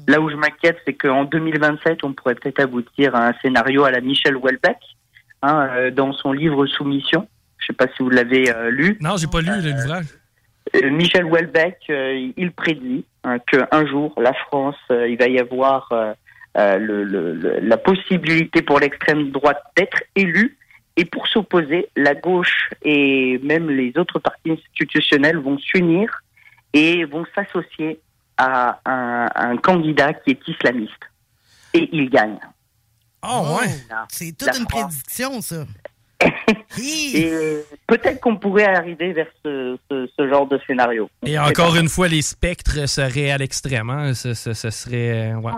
Là 0.07 0.21
où 0.21 0.31
je 0.31 0.37
m'inquiète, 0.37 0.79
c'est 0.87 0.95
qu'en 0.95 1.25
2027, 1.25 2.05
on 2.05 2.13
pourrait 2.13 2.35
peut-être 2.35 2.61
aboutir 2.61 3.15
à 3.15 3.29
un 3.29 3.33
scénario 3.43 3.85
à 3.85 3.91
la 3.91 4.01
Michel 4.01 4.37
Houellebecq, 4.37 4.79
hein, 5.43 5.91
dans 5.93 6.13
son 6.13 6.33
livre 6.33 6.67
Soumission. 6.67 7.29
Je 7.59 7.67
sais 7.67 7.73
pas 7.73 7.87
si 7.95 8.03
vous 8.03 8.11
l'avez 8.11 8.51
euh, 8.51 8.71
lu. 8.71 8.97
Non, 9.01 9.17
j'ai 9.17 9.27
pas 9.27 9.41
lu 9.41 9.51
l'ouvrage. 9.63 10.07
Michel 10.85 11.25
Houellebecq, 11.25 11.79
euh, 11.91 12.31
il 12.37 12.53
prédit 12.53 13.05
hein, 13.25 13.39
qu'un 13.39 13.87
jour, 13.87 14.15
la 14.19 14.35
France, 14.35 14.77
euh, 14.91 15.09
il 15.09 15.19
va 15.19 15.29
y 15.29 15.39
avoir 15.39 15.93
euh, 16.57 16.79
le, 16.79 17.05
le- 17.05 17.35
le- 17.35 17.61
la 17.61 17.77
possibilité 17.77 18.63
pour 18.63 18.81
l'extrême 18.81 19.31
droite 19.31 19.63
d'être 19.77 20.03
élue. 20.15 20.57
Et 20.97 21.05
pour 21.05 21.29
s'opposer, 21.29 21.89
la 21.95 22.15
gauche 22.17 22.71
et 22.83 23.39
même 23.45 23.71
les 23.71 23.93
autres 23.97 24.19
partis 24.19 24.51
institutionnels 24.51 25.39
vont 25.39 25.57
s'unir 25.59 26.11
et 26.73 27.05
vont 27.05 27.25
s'associer 27.37 28.01
à 28.37 28.81
un, 28.85 29.29
un 29.35 29.57
candidat 29.59 30.13
qui 30.15 30.31
est 30.33 30.49
islamiste. 30.49 31.03
Et 31.75 31.89
il 31.93 32.11
gagne. 32.11 32.39
Oh, 33.23 33.59
ouais. 33.61 33.69
C'est 34.09 34.37
toute 34.37 34.57
une 34.59 34.67
prédiction, 34.67 35.41
ça. 35.41 35.67
Et 37.15 37.33
peut-être 37.87 38.21
qu'on 38.21 38.37
pourrait 38.37 38.65
arriver 38.67 39.13
vers 39.13 39.27
ce, 39.45 39.77
ce- 39.91 40.09
ce 40.19 40.29
genre 40.29 40.47
de 40.47 40.59
scénario. 40.67 41.09
Et 41.25 41.39
encore 41.39 41.77
une 41.77 41.89
fois, 41.89 42.09
les 42.09 42.23
spectres 42.23 42.89
seraient 42.89 43.31
à 43.31 43.39
l'extrême. 43.39 43.91
hein. 43.91 44.15
Ce, 44.15 44.35
ce- 44.35 44.53
ce 44.53 44.71
serait. 44.71 45.33
euh, 45.33 45.37
ouais. 45.37 45.53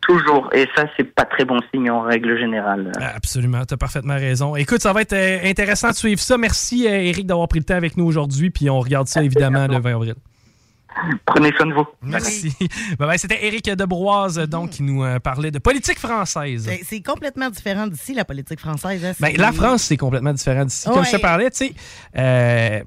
Toujours. 0.00 0.48
Et 0.54 0.66
ça, 0.74 0.84
c'est 0.96 1.04
pas 1.04 1.24
très 1.24 1.44
bon 1.44 1.58
signe 1.72 1.90
en 1.90 2.02
règle 2.02 2.38
générale. 2.38 2.92
Absolument, 3.14 3.64
tu 3.66 3.74
as 3.74 3.76
parfaitement 3.76 4.14
raison. 4.16 4.56
Écoute, 4.56 4.80
ça 4.82 4.92
va 4.92 5.02
être 5.02 5.12
euh, 5.12 5.38
intéressant 5.44 5.90
de 5.90 5.94
suivre 5.94 6.20
ça. 6.20 6.38
Merci, 6.38 6.86
euh, 6.86 6.90
Eric, 7.02 7.26
d'avoir 7.26 7.48
pris 7.48 7.58
le 7.58 7.64
temps 7.64 7.74
avec 7.76 7.96
nous 7.96 8.04
aujourd'hui. 8.06 8.50
Puis 8.50 8.70
on 8.70 8.80
regarde 8.80 9.06
ça 9.08 9.22
évidemment 9.22 9.66
le 9.66 9.78
20 9.78 9.94
avril. 9.94 10.14
Prenez 11.26 11.52
soin 11.56 11.66
de 11.66 11.74
vous. 11.74 11.86
Merci. 12.02 12.52
Bye 12.98 13.08
bye. 13.08 13.18
C'était 13.18 13.46
Eric 13.46 13.68
Debroise, 13.70 14.38
donc, 14.48 14.70
qui 14.70 14.82
nous 14.82 15.02
euh, 15.04 15.18
parlait 15.18 15.50
de 15.50 15.58
politique 15.58 15.98
française. 15.98 16.64
C'est- 16.66 16.84
C'est 16.88 17.02
complètement 17.02 17.50
différent 17.50 17.86
d'ici, 17.86 18.14
la 18.14 18.24
politique 18.24 18.60
française. 18.60 19.04
hein. 19.04 19.12
Ben, 19.20 19.34
la 19.36 19.52
France, 19.52 19.82
c'est 19.84 19.96
complètement 19.96 20.32
différent 20.32 20.64
d'ici. 20.64 20.88
Comme 20.88 21.04
je 21.04 21.10
te 21.10 21.16
Ouais. 21.16 21.22
parlais, 21.22 21.50
tu 21.50 21.66
sais, 21.66 21.72
euh, 22.16 22.80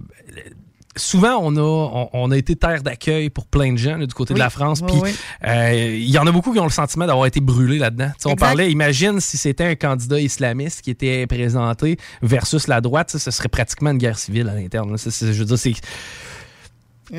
souvent, 0.95 1.37
on 1.41 1.55
a, 1.55 1.61
on, 1.61 2.09
on 2.13 2.31
a 2.31 2.37
été 2.37 2.55
terre 2.55 2.83
d'accueil 2.83 3.29
pour 3.29 3.45
plein 3.47 3.71
de 3.71 3.77
gens 3.77 3.95
là, 3.97 4.05
du 4.05 4.13
côté 4.13 4.33
de 4.33 4.39
la 4.39 4.49
France. 4.49 4.81
Puis, 4.81 4.95
oui. 5.01 5.15
euh, 5.47 5.71
il 5.97 6.09
y 6.09 6.17
en 6.17 6.27
a 6.27 6.31
beaucoup 6.31 6.51
qui 6.51 6.59
ont 6.59 6.65
le 6.65 6.69
sentiment 6.69 7.05
d'avoir 7.07 7.25
été 7.27 7.39
brûlés 7.39 7.77
là-dedans. 7.79 8.11
On 8.25 8.35
parlait, 8.35 8.71
imagine 8.71 9.19
si 9.21 9.37
c'était 9.37 9.65
un 9.65 9.75
candidat 9.75 10.19
islamiste 10.19 10.81
qui 10.81 10.91
était 10.91 11.25
présenté 11.27 11.97
versus 12.21 12.67
la 12.67 12.81
droite, 12.81 13.15
ce 13.17 13.31
serait 13.31 13.49
pratiquement 13.49 13.91
une 13.91 13.97
guerre 13.97 14.17
civile 14.17 14.49
à 14.49 14.53
l'interne. 14.55 14.97
Je 14.97 15.25
veux 15.31 15.45
dire, 15.45 15.57
c'est. 15.57 15.73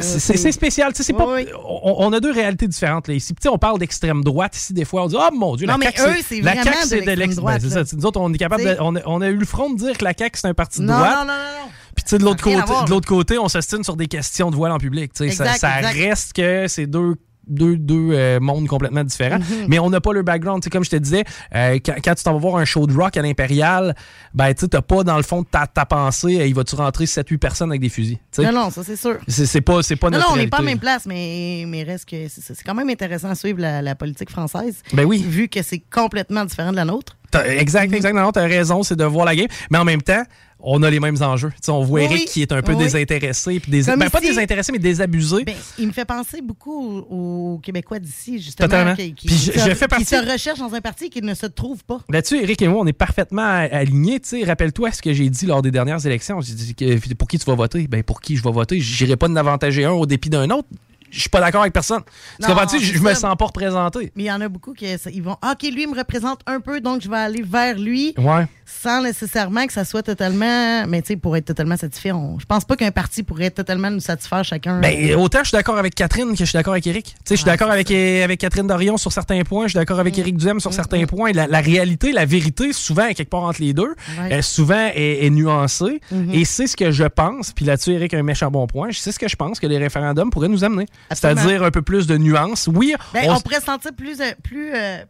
C'est- 0.00 0.36
C'est 0.36 0.52
spécial. 0.52 0.92
c'est 0.94 1.12
pas- 1.12 1.26
on, 1.64 1.94
on 1.98 2.12
a 2.12 2.20
deux 2.20 2.32
réalités 2.32 2.66
différentes 2.66 3.08
là, 3.08 3.14
ici. 3.14 3.34
Puis, 3.34 3.42
tu 3.42 3.48
sais, 3.48 3.54
on 3.54 3.58
parle 3.58 3.78
d'extrême 3.78 4.24
droite 4.24 4.56
ici, 4.56 4.72
des 4.72 4.84
fois. 4.84 5.04
On 5.04 5.06
dit 5.08 5.16
Oh 5.18 5.28
mon 5.34 5.54
Dieu, 5.56 5.66
Non, 5.66 5.74
la 5.74 5.78
mais 5.78 5.84
CAQ, 5.92 6.00
eux, 6.02 6.22
c'est 6.26 6.40
de 6.40 6.48
c'est 6.86 7.00
de 7.02 7.10
l'extrême 7.10 7.44
droite, 7.44 7.60
ça. 7.62 7.84
Sais, 7.84 7.96
Nous 7.96 8.06
autres, 8.06 8.20
on 8.20 8.32
est 8.32 8.38
capable 8.38 8.64
de- 8.64 8.76
on, 8.80 8.96
a, 8.96 9.00
on 9.06 9.20
a 9.20 9.28
eu 9.28 9.36
le 9.36 9.44
front 9.44 9.70
de 9.70 9.78
dire 9.78 9.98
que 9.98 10.04
la 10.04 10.14
CAQ, 10.16 10.38
c'est 10.40 10.48
un 10.48 10.54
parti 10.54 10.80
de 10.80 10.86
Non, 10.86 10.94
droite. 10.96 11.14
non, 11.18 11.24
non, 11.24 11.26
non, 11.26 11.64
non. 11.64 11.70
Puis, 11.94 12.04
tu 12.04 12.10
sais, 12.10 12.18
de 12.18 12.24
l'autre 12.24 12.42
Ça 12.42 12.62
côté, 12.62 12.84
de 12.86 12.90
l'autre 12.90 13.08
côté, 13.08 13.38
on 13.38 13.48
s'estime 13.48 13.84
sur 13.84 13.96
des 13.96 14.06
questions 14.06 14.50
de 14.50 14.56
voile 14.56 14.72
en 14.72 14.78
public. 14.78 15.12
tu 15.12 15.28
sais. 15.28 15.34
Ça, 15.34 15.44
Exact, 15.44 15.58
ça 15.58 15.78
exact. 15.80 15.94
reste 15.94 16.32
que 16.32 16.68
c'est 16.68 16.86
deux 16.86 17.16
deux, 17.46 17.76
deux 17.76 18.10
euh, 18.12 18.40
mondes 18.40 18.66
complètement 18.66 19.04
différents. 19.04 19.38
Mhm. 19.38 19.66
Mais 19.68 19.78
on 19.78 19.90
n'a 19.90 20.00
pas 20.00 20.12
le 20.12 20.22
background. 20.22 20.66
Comme 20.70 20.84
je 20.84 20.90
te 20.90 20.96
disais, 20.96 21.24
euh, 21.54 21.78
quand, 21.84 21.94
quand 22.02 22.14
tu 22.14 22.24
t'en 22.24 22.32
vas 22.32 22.38
voir 22.38 22.56
un 22.56 22.64
show 22.64 22.86
de 22.86 22.94
rock 22.94 23.16
à 23.16 23.22
l'Impérial, 23.22 23.94
ben, 24.34 24.54
tu 24.54 24.66
n'as 24.72 24.82
pas 24.82 25.04
dans 25.04 25.16
le 25.16 25.22
fond 25.22 25.42
de 25.42 25.46
ta, 25.46 25.66
ta 25.66 25.84
pensée, 25.84 26.40
euh, 26.40 26.46
il 26.46 26.54
va-tu 26.54 26.74
rentrer 26.74 27.04
7-8 27.04 27.38
personnes 27.38 27.70
avec 27.70 27.80
des 27.80 27.88
fusils. 27.88 28.18
Non, 28.38 28.52
non, 28.52 28.70
ça 28.70 28.82
c'est 28.84 28.96
sûr. 28.96 29.18
C'est 29.28 29.60
pas, 29.60 29.80
pas 30.00 30.10
Non, 30.10 30.18
notre 30.18 30.28
non, 30.28 30.34
on 30.34 30.36
n'est 30.36 30.48
pas 30.48 30.58
à 30.58 30.62
même 30.62 30.78
place, 30.78 31.06
mais, 31.06 31.64
mais 31.66 31.82
reste 31.82 32.08
que 32.08 32.28
c'est 32.28 32.62
quand 32.64 32.74
même 32.74 32.88
intéressant 32.88 33.30
à 33.30 33.34
suivre 33.34 33.60
la, 33.60 33.82
la 33.82 33.94
politique 33.94 34.30
française. 34.30 34.82
Ben 34.92 35.04
oui. 35.04 35.22
Vu 35.26 35.48
que 35.48 35.62
c'est 35.62 35.82
complètement 35.92 36.44
différent 36.44 36.70
de 36.70 36.76
la 36.76 36.84
nôtre. 36.84 37.16
Exact, 37.40 37.92
exact. 37.92 38.14
Non, 38.14 38.30
tu 38.30 38.38
as 38.38 38.42
raison, 38.42 38.82
c'est 38.82 38.96
de 38.96 39.04
voir 39.04 39.24
la 39.24 39.34
game. 39.34 39.48
Mais 39.70 39.78
en 39.78 39.84
même 39.84 40.02
temps, 40.02 40.22
on 40.62 40.82
a 40.82 40.90
les 40.90 41.00
mêmes 41.00 41.16
enjeux. 41.20 41.52
On 41.68 41.82
voit 41.82 42.00
Oui, 42.00 42.06
Eric 42.06 42.24
qui 42.26 42.42
est 42.42 42.52
un 42.52 42.62
peu 42.62 42.72
oui. 42.72 42.78
désintéressé. 42.78 43.60
Puis 43.60 43.70
ben, 43.82 44.10
pas 44.10 44.20
désintéressé, 44.20 44.72
mais 44.72 44.78
désabusé. 44.78 45.44
Ben, 45.44 45.54
il 45.78 45.88
me 45.88 45.92
fait 45.92 46.04
penser 46.04 46.40
beaucoup 46.40 46.72
aux, 47.10 47.54
aux 47.54 47.58
Québécois 47.58 47.98
d'ici, 47.98 48.40
justement. 48.40 48.68
Totalement. 48.68 48.94
Qui, 48.94 49.14
qui- 49.14 49.26
Puis 49.26 49.36
je- 49.36 49.50
qui 49.52 49.58
se, 49.58 49.68
je 49.68 49.74
fais 49.74 49.84
qui 49.86 49.88
partie- 49.88 50.04
se 50.06 50.32
recherchent 50.32 50.58
dans 50.60 50.74
un 50.74 50.80
parti 50.80 51.06
et 51.06 51.08
qui 51.10 51.22
ne 51.22 51.34
se 51.34 51.46
trouvent 51.46 51.84
pas. 51.84 52.00
Là-dessus, 52.08 52.42
Eric 52.42 52.62
et 52.62 52.68
moi, 52.68 52.80
on 52.80 52.86
est 52.86 52.92
parfaitement 52.92 53.42
alignés. 53.70 54.20
Rappelle-toi 54.44 54.92
ce 54.92 55.02
que 55.02 55.12
j'ai 55.12 55.28
dit 55.28 55.46
lors 55.46 55.62
des 55.62 55.70
dernières 55.70 56.04
élections. 56.06 56.40
J'ai 56.40 56.54
dit 56.54 56.74
que 56.74 57.14
pour 57.14 57.28
qui 57.28 57.38
tu 57.38 57.44
vas 57.46 57.54
voter? 57.54 57.86
Ben, 57.88 58.02
pour 58.02 58.20
qui 58.20 58.36
je 58.36 58.42
vais 58.42 58.52
voter? 58.52 58.80
J'irai 58.80 59.16
pas 59.16 59.28
d'avantager 59.28 59.84
un 59.84 59.92
au 59.92 60.06
dépit 60.06 60.30
d'un 60.30 60.48
autre. 60.50 60.68
Je 61.10 61.20
suis 61.20 61.28
pas 61.28 61.40
d'accord 61.40 61.60
avec 61.60 61.74
personne. 61.74 62.00
Tu 62.40 62.42
Non, 62.42 62.48
comprends-tu? 62.54 62.80
Je 62.82 62.98
me 62.98 63.12
sens 63.12 63.36
pas 63.36 63.44
représenté. 63.44 64.10
Mais 64.16 64.22
il 64.22 64.26
y 64.26 64.32
en 64.32 64.40
a 64.40 64.48
beaucoup 64.48 64.72
qui 64.72 64.86
ils 65.12 65.22
vont 65.22 65.32
OK, 65.42 65.62
lui 65.64 65.82
il 65.82 65.90
me 65.90 65.94
représente 65.94 66.40
un 66.46 66.58
peu, 66.60 66.80
donc 66.80 67.02
je 67.02 67.10
vais 67.10 67.18
aller 67.18 67.42
vers 67.42 67.78
lui 67.78 68.14
Ouais. 68.16 68.46
Sans 68.82 69.02
nécessairement 69.02 69.66
que 69.66 69.72
ça 69.72 69.84
soit 69.84 70.02
totalement. 70.02 70.86
Mais 70.86 71.02
tu 71.02 71.08
sais, 71.08 71.16
pour 71.16 71.36
être 71.36 71.44
totalement 71.44 71.76
satisfait, 71.76 72.12
on- 72.12 72.38
je 72.38 72.46
pense 72.46 72.64
pas 72.64 72.76
qu'un 72.76 72.90
parti 72.90 73.22
pourrait 73.22 73.50
totalement 73.50 73.90
nous 73.90 74.00
satisfaire 74.00 74.44
chacun. 74.44 74.80
Ben, 74.80 75.14
autant 75.16 75.40
je 75.42 75.48
suis 75.48 75.56
d'accord 75.56 75.78
avec 75.78 75.94
Catherine 75.94 76.32
que 76.32 76.38
je 76.38 76.44
suis 76.44 76.54
d'accord 76.56 76.72
avec 76.74 76.86
Eric. 76.86 77.04
Tu 77.06 77.12
sais, 77.24 77.34
je 77.34 77.40
suis 77.40 77.44
d'accord 77.46 77.70
avec, 77.70 77.90
avec 77.90 78.40
Catherine 78.40 78.66
Dorion 78.66 78.96
sur 78.96 79.12
certains 79.12 79.42
points, 79.42 79.66
je 79.66 79.70
suis 79.72 79.78
d'accord 79.78 79.98
avec 80.00 80.16
Eric 80.18 80.36
Duhem 80.36 80.60
sur 80.60 80.72
certains 80.72 81.04
points. 81.06 81.32
La, 81.32 81.46
la 81.46 81.60
réalité, 81.60 82.12
la 82.12 82.24
vérité, 82.24 82.72
souvent 82.72 83.06
est 83.06 83.14
quelque 83.14 83.30
part 83.30 83.44
entre 83.44 83.60
les 83.60 83.72
deux. 83.72 83.94
Ouais. 84.20 84.32
Euh, 84.38 84.42
souvent 84.42 84.90
est, 84.94 85.24
est 85.26 85.30
nuancée. 85.30 86.00
Mhm. 86.10 86.30
Et 86.32 86.44
c'est 86.44 86.66
ce 86.66 86.76
que 86.76 86.90
je 86.90 87.04
pense. 87.04 87.52
Puis 87.52 87.64
là-dessus, 87.64 87.92
Eric 87.92 88.14
a 88.14 88.18
un 88.18 88.22
méchant 88.22 88.50
bon 88.50 88.66
point. 88.66 88.88
C'est 88.92 89.12
ce 89.12 89.18
que 89.18 89.28
je 89.28 89.36
pense 89.36 89.60
que 89.60 89.66
les 89.66 89.78
référendums 89.78 90.30
pourraient 90.30 90.48
nous 90.48 90.64
amener. 90.64 90.86
C'est-à-dire 91.10 91.62
un 91.62 91.70
peu 91.70 91.82
plus 91.82 92.06
de 92.06 92.16
nuances. 92.16 92.68
Oui, 92.72 92.94
Ben, 93.14 93.24
on 93.28 93.34
on, 93.36 93.40
pourrait 93.40 93.60
se 93.60 93.66
sentir 93.66 93.92
plus. 93.94 94.20
euh, 94.20 94.32
plus 94.42 94.70
euh, 94.74 94.98
plus- 94.98 95.06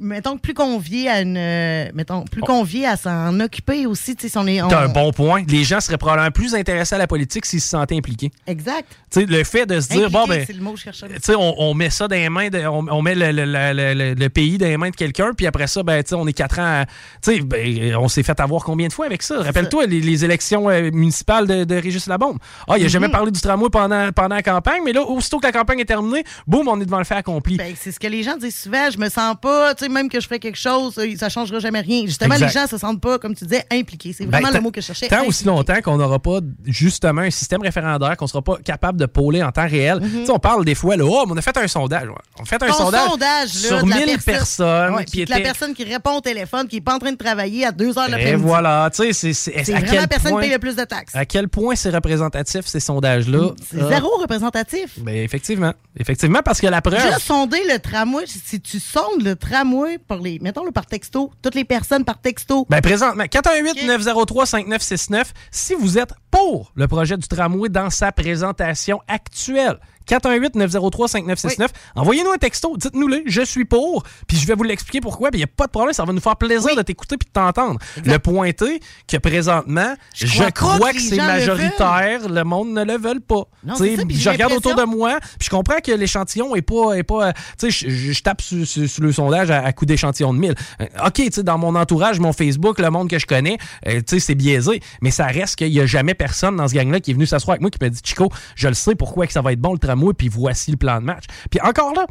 mettons 0.00 0.38
plus 0.38 0.54
convié 0.54 1.08
à 1.08 1.20
une 1.20 1.36
euh, 1.36 1.90
mettons 1.94 2.24
plus 2.24 2.40
convié 2.42 2.86
à 2.86 2.96
s'en 2.96 3.38
occuper 3.40 3.86
aussi 3.86 4.14
tu 4.14 4.22
sais 4.22 4.28
si 4.28 4.38
on 4.38 4.46
est 4.46 4.60
on- 4.62 4.68
T'as 4.68 4.84
un 4.84 4.88
bon 4.88 5.12
point. 5.12 5.42
Les 5.48 5.64
gens 5.64 5.80
seraient 5.80 5.98
probablement 5.98 6.30
plus 6.30 6.54
intéressés 6.54 6.94
à 6.94 6.98
la 6.98 7.06
politique 7.06 7.44
s'ils 7.46 7.60
se 7.60 7.68
sentaient 7.68 7.96
impliqués. 7.96 8.30
exact 8.46 8.86
Tu 9.10 9.20
sais, 9.20 9.26
le 9.26 9.42
fait 9.44 9.66
de 9.66 9.80
se 9.80 9.88
dire, 9.88 10.06
Impliqué, 10.06 10.12
bon, 10.18 10.26
ben, 10.26 10.44
c'est 10.46 10.52
le 10.52 10.62
mot 10.62 10.72
que 10.72 10.78
je 10.78 10.84
cherchais. 10.84 11.08
tu 11.08 11.14
sais, 11.22 11.34
on, 11.34 11.54
on 11.60 11.74
met 11.74 11.90
ça 11.90 12.06
dans 12.08 12.14
les 12.16 12.28
mains, 12.28 12.48
de- 12.48 12.64
on, 12.66 12.86
on 12.90 13.02
met 13.02 13.14
le, 13.14 13.32
le- 13.32 13.44
le- 13.44 14.14
le- 14.14 14.28
pays 14.28 14.58
dans 14.58 14.66
les 14.66 14.76
mains 14.76 14.90
de 14.90 14.96
quelqu'un, 14.96 15.32
puis 15.36 15.46
après 15.46 15.66
ça, 15.66 15.82
ben, 15.82 16.02
tu 16.02 16.10
sais, 16.10 16.14
on 16.14 16.26
est 16.26 16.32
quatre 16.32 16.58
ans, 16.60 16.82
à- 16.82 16.86
tu 17.22 17.34
sais, 17.36 17.40
ben, 17.40 17.96
on 17.96 18.08
s'est 18.08 18.22
fait 18.22 18.38
avoir 18.40 18.62
combien 18.64 18.86
de 18.88 18.92
fois 18.92 19.06
avec 19.06 19.22
ça? 19.22 19.42
Rappelle-toi, 19.42 19.86
les, 19.86 20.00
les 20.00 20.24
élections 20.24 20.68
euh, 20.70 20.90
municipales 20.92 21.46
de, 21.46 21.64
de 21.64 21.74
Régis 21.74 22.06
Labombe. 22.06 22.38
Ah, 22.68 22.74
il 22.76 22.82
a 22.82 22.84
Mhm. 22.84 22.88
jamais 22.90 23.08
parlé 23.08 23.30
du 23.30 23.40
tramway 23.40 23.68
pendant, 23.70 24.12
pendant 24.12 24.36
la 24.36 24.42
campagne, 24.42 24.82
mais 24.84 24.92
là, 24.92 25.02
aussitôt 25.02 25.38
que 25.38 25.46
la 25.46 25.52
campagne 25.52 25.80
est 25.80 25.84
terminée, 25.84 26.24
boum, 26.46 26.68
on 26.68 26.80
est 26.80 26.84
devant 26.84 26.98
le 26.98 27.04
fait 27.04 27.14
accompli. 27.16 27.56
Ben, 27.56 27.74
c'est 27.78 27.90
ce 27.92 27.98
que 28.00 28.06
les 28.06 28.22
gens 28.22 28.36
disent 28.36 28.56
souvent. 28.56 28.90
Je 28.90 28.98
me 28.98 29.08
sens 29.08 29.34
pas, 29.40 29.74
tu 29.80 29.86
sais, 29.86 29.90
même 29.90 30.08
que 30.08 30.20
je 30.20 30.26
ferais 30.26 30.38
quelque 30.38 30.58
chose, 30.58 30.94
euh, 30.98 31.14
ça 31.18 31.28
changera 31.28 31.58
jamais 31.58 31.80
rien. 31.80 32.02
Justement, 32.06 32.34
Exact. 32.34 32.46
les 32.46 32.52
gens 32.60 32.66
se 32.66 32.78
sentent 32.78 33.00
pas, 33.00 33.18
comme 33.18 33.34
tu 33.34 33.44
disais, 33.44 33.64
impliqués. 33.72 34.12
C'est 34.16 34.26
Ben, 34.26 34.40
vraiment 34.40 34.54
le 34.56 34.60
mot 34.62 34.70
que 34.70 34.80
je 34.80 34.86
cherchais. 34.86 35.08
Tant 35.08 35.24
aussi 35.26 35.44
longtemps 35.44 35.80
qu'on 35.82 35.96
n'aura 35.96 36.18
pas 36.18 36.40
justement 36.66 37.22
un 37.22 37.30
système 37.30 37.62
référendaire, 37.62 38.16
qu'on 38.16 38.26
sera 38.26 38.42
pas 38.42 38.56
capable 38.64 38.98
de 38.98 39.06
pôler 39.06 39.42
en 39.42 39.50
temps 39.52 39.66
réel. 39.68 40.00
Mhm. 40.00 40.24
On 40.28 40.38
parle 40.38 40.64
des 40.64 40.74
fois, 40.74 40.96
là, 40.96 41.04
oh, 41.06 41.24
mais 41.26 41.32
on 41.32 41.36
a 41.36 41.42
fait 41.42 41.56
un 41.56 41.66
sondage. 41.68 42.08
On 42.38 42.42
a 42.42 42.46
fait 42.46 42.62
un 42.62 42.66
Ton 42.68 42.72
sondage, 42.74 43.18
là, 43.20 43.46
sur 43.46 43.84
de 43.84 43.90
la 43.90 43.96
1000 43.96 44.04
personne- 44.06 44.34
personnes. 44.34 44.94
Ouais, 44.94 45.04
puis 45.10 45.24
la 45.26 45.40
personne 45.40 45.74
qui 45.74 45.84
répond 45.84 46.16
au 46.16 46.20
téléphone, 46.20 46.68
qui 46.68 46.76
n'est 46.76 46.80
pas 46.82 46.94
en 46.94 46.98
train 46.98 47.12
de 47.12 47.16
travailler 47.16 47.66
à 47.66 47.72
2 47.72 47.98
heures 47.98 48.08
Et 48.08 48.10
l'après-midi. 48.12 48.42
voilà, 48.44 48.90
tu 48.94 49.12
sais, 49.12 49.32
c'est- 49.32 49.50
vraiment 49.62 49.92
la 49.92 50.06
personne 50.06 50.34
qui 50.34 50.40
paye 50.40 50.50
le 50.50 50.58
plus 50.58 50.76
de 50.76 50.84
taxes. 50.84 51.14
À 51.16 51.24
quel 51.24 51.48
point 51.48 51.74
c'est 51.74 51.90
représentatif, 51.90 52.66
ces 52.66 52.80
sondages-là? 52.80 53.50
C'est 53.70 53.78
zéro 53.88 54.08
représentatif. 54.20 54.98
Ben, 54.98 55.16
effectivement. 55.16 55.72
Effectivement, 55.98 56.40
parce 56.44 56.60
que 56.60 56.66
la 56.66 56.80
preuve. 56.82 57.00
Juste 57.00 57.20
sonder 57.20 57.58
le 57.68 57.78
tramway, 57.78 58.24
si 58.26 58.60
tu 58.60 58.78
sondes 58.78 59.22
le 59.22 59.34
tramway 59.36 59.69
par 60.06 60.18
les, 60.18 60.38
mettons-le 60.40 60.72
par 60.72 60.86
texto, 60.86 61.32
toutes 61.42 61.54
les 61.54 61.64
personnes 61.64 62.04
par 62.04 62.20
texto. 62.20 62.66
Ben, 62.68 62.80
présentement, 62.80 63.24
418-903-5969, 63.24 65.24
si 65.50 65.74
vous 65.74 65.98
êtes 65.98 66.12
pour 66.30 66.72
le 66.74 66.88
projet 66.88 67.16
du 67.16 67.26
tramway 67.26 67.68
dans 67.68 67.90
sa 67.90 68.12
présentation 68.12 69.00
actuelle. 69.08 69.78
418-903-5969. 70.08 71.68
Envoyez-nous 71.96 72.32
un 72.32 72.36
texto, 72.38 72.76
dites-nous-le, 72.76 73.22
je 73.26 73.42
suis 73.42 73.64
pour, 73.64 74.02
puis 74.26 74.36
je 74.36 74.46
vais 74.46 74.54
vous 74.54 74.62
l'expliquer 74.62 75.00
pourquoi, 75.00 75.30
puis 75.30 75.38
il 75.38 75.44
n'y 75.44 75.44
a 75.44 75.52
pas 75.54 75.66
de 75.66 75.70
problème, 75.70 75.92
ça 75.92 76.04
va 76.04 76.12
nous 76.12 76.20
faire 76.20 76.36
plaisir 76.36 76.74
de 76.76 76.82
t'écouter 76.82 77.16
puis 77.16 77.26
de 77.26 77.32
t'entendre. 77.32 77.78
Le 78.04 78.18
pointer 78.18 78.80
que 79.06 79.16
présentement, 79.16 79.94
je, 80.14 80.26
Je 80.26 80.44
crois 80.50 80.92
que, 80.92 81.00
c'est 81.00 81.16
le 81.16 81.22
majoritaire, 81.22 82.28
le, 82.28 82.44
monde 82.44 82.70
ne 82.70 82.84
le 82.84 82.96
veut 82.98 83.20
pas. 83.20 83.42
Non, 83.64 83.74
ça, 83.74 83.84
je 84.08 84.30
regarde 84.30 84.52
autour 84.52 84.74
de 84.74 84.84
moi, 84.84 85.18
puis 85.20 85.46
je 85.46 85.50
comprends 85.50 85.78
que 85.84 85.92
l'échantillon 85.92 86.54
est 86.56 86.62
pas. 86.62 86.94
Est 86.94 87.02
pas 87.02 87.32
tu 87.58 87.70
sais, 87.70 87.70
je, 87.70 88.12
je- 88.12 88.22
tape 88.22 88.40
sur, 88.42 88.66
sur- 88.66 88.88
sur 88.88 89.02
le 89.02 89.12
sondage 89.12 89.50
à, 89.50 89.64
à 89.64 89.72
coup 89.72 89.86
d'échantillon 89.86 90.32
de 90.34 90.38
1000. 90.38 90.54
Euh, 90.80 90.84
OK, 91.06 91.12
tu 91.14 91.30
sais, 91.32 91.42
dans 91.42 91.56
mon 91.58 91.74
entourage, 91.74 92.18
mon 92.20 92.32
Facebook, 92.32 92.78
le 92.78 92.90
monde 92.90 93.08
que 93.08 93.18
je 93.18 93.26
connais, 93.26 93.56
euh, 93.86 94.00
tu 94.00 94.04
sais, 94.16 94.20
c'est 94.20 94.34
biaisé, 94.34 94.80
mais 95.00 95.10
ça 95.10 95.26
reste 95.26 95.56
qu'il 95.56 95.68
y 95.68 95.80
a 95.80 95.86
jamais 95.86 96.14
personne 96.14 96.56
dans 96.56 96.68
ce 96.68 96.74
gang-là 96.74 97.00
qui 97.00 97.10
est 97.12 97.14
venu 97.14 97.26
s'asseoir 97.26 97.52
avec 97.54 97.60
moi 97.62 97.70
qui 97.70 97.78
m'a 97.80 97.88
dit 97.88 98.00
Chico, 98.04 98.30
je 98.56 98.68
le 98.68 98.74
sais 98.74 98.94
pourquoi 98.94 99.26
que 99.26 99.32
ça 99.32 99.40
va 99.42 99.52
être 99.52 99.60
bon 99.60 99.72
le 99.72 99.78
tramway, 99.78 99.99
puis 100.14 100.28
voici 100.28 100.70
le 100.70 100.76
plan 100.76 101.00
de 101.00 101.04
match. 101.04 101.24
Puis 101.50 101.60
encore 101.60 101.94
là, 101.94 102.06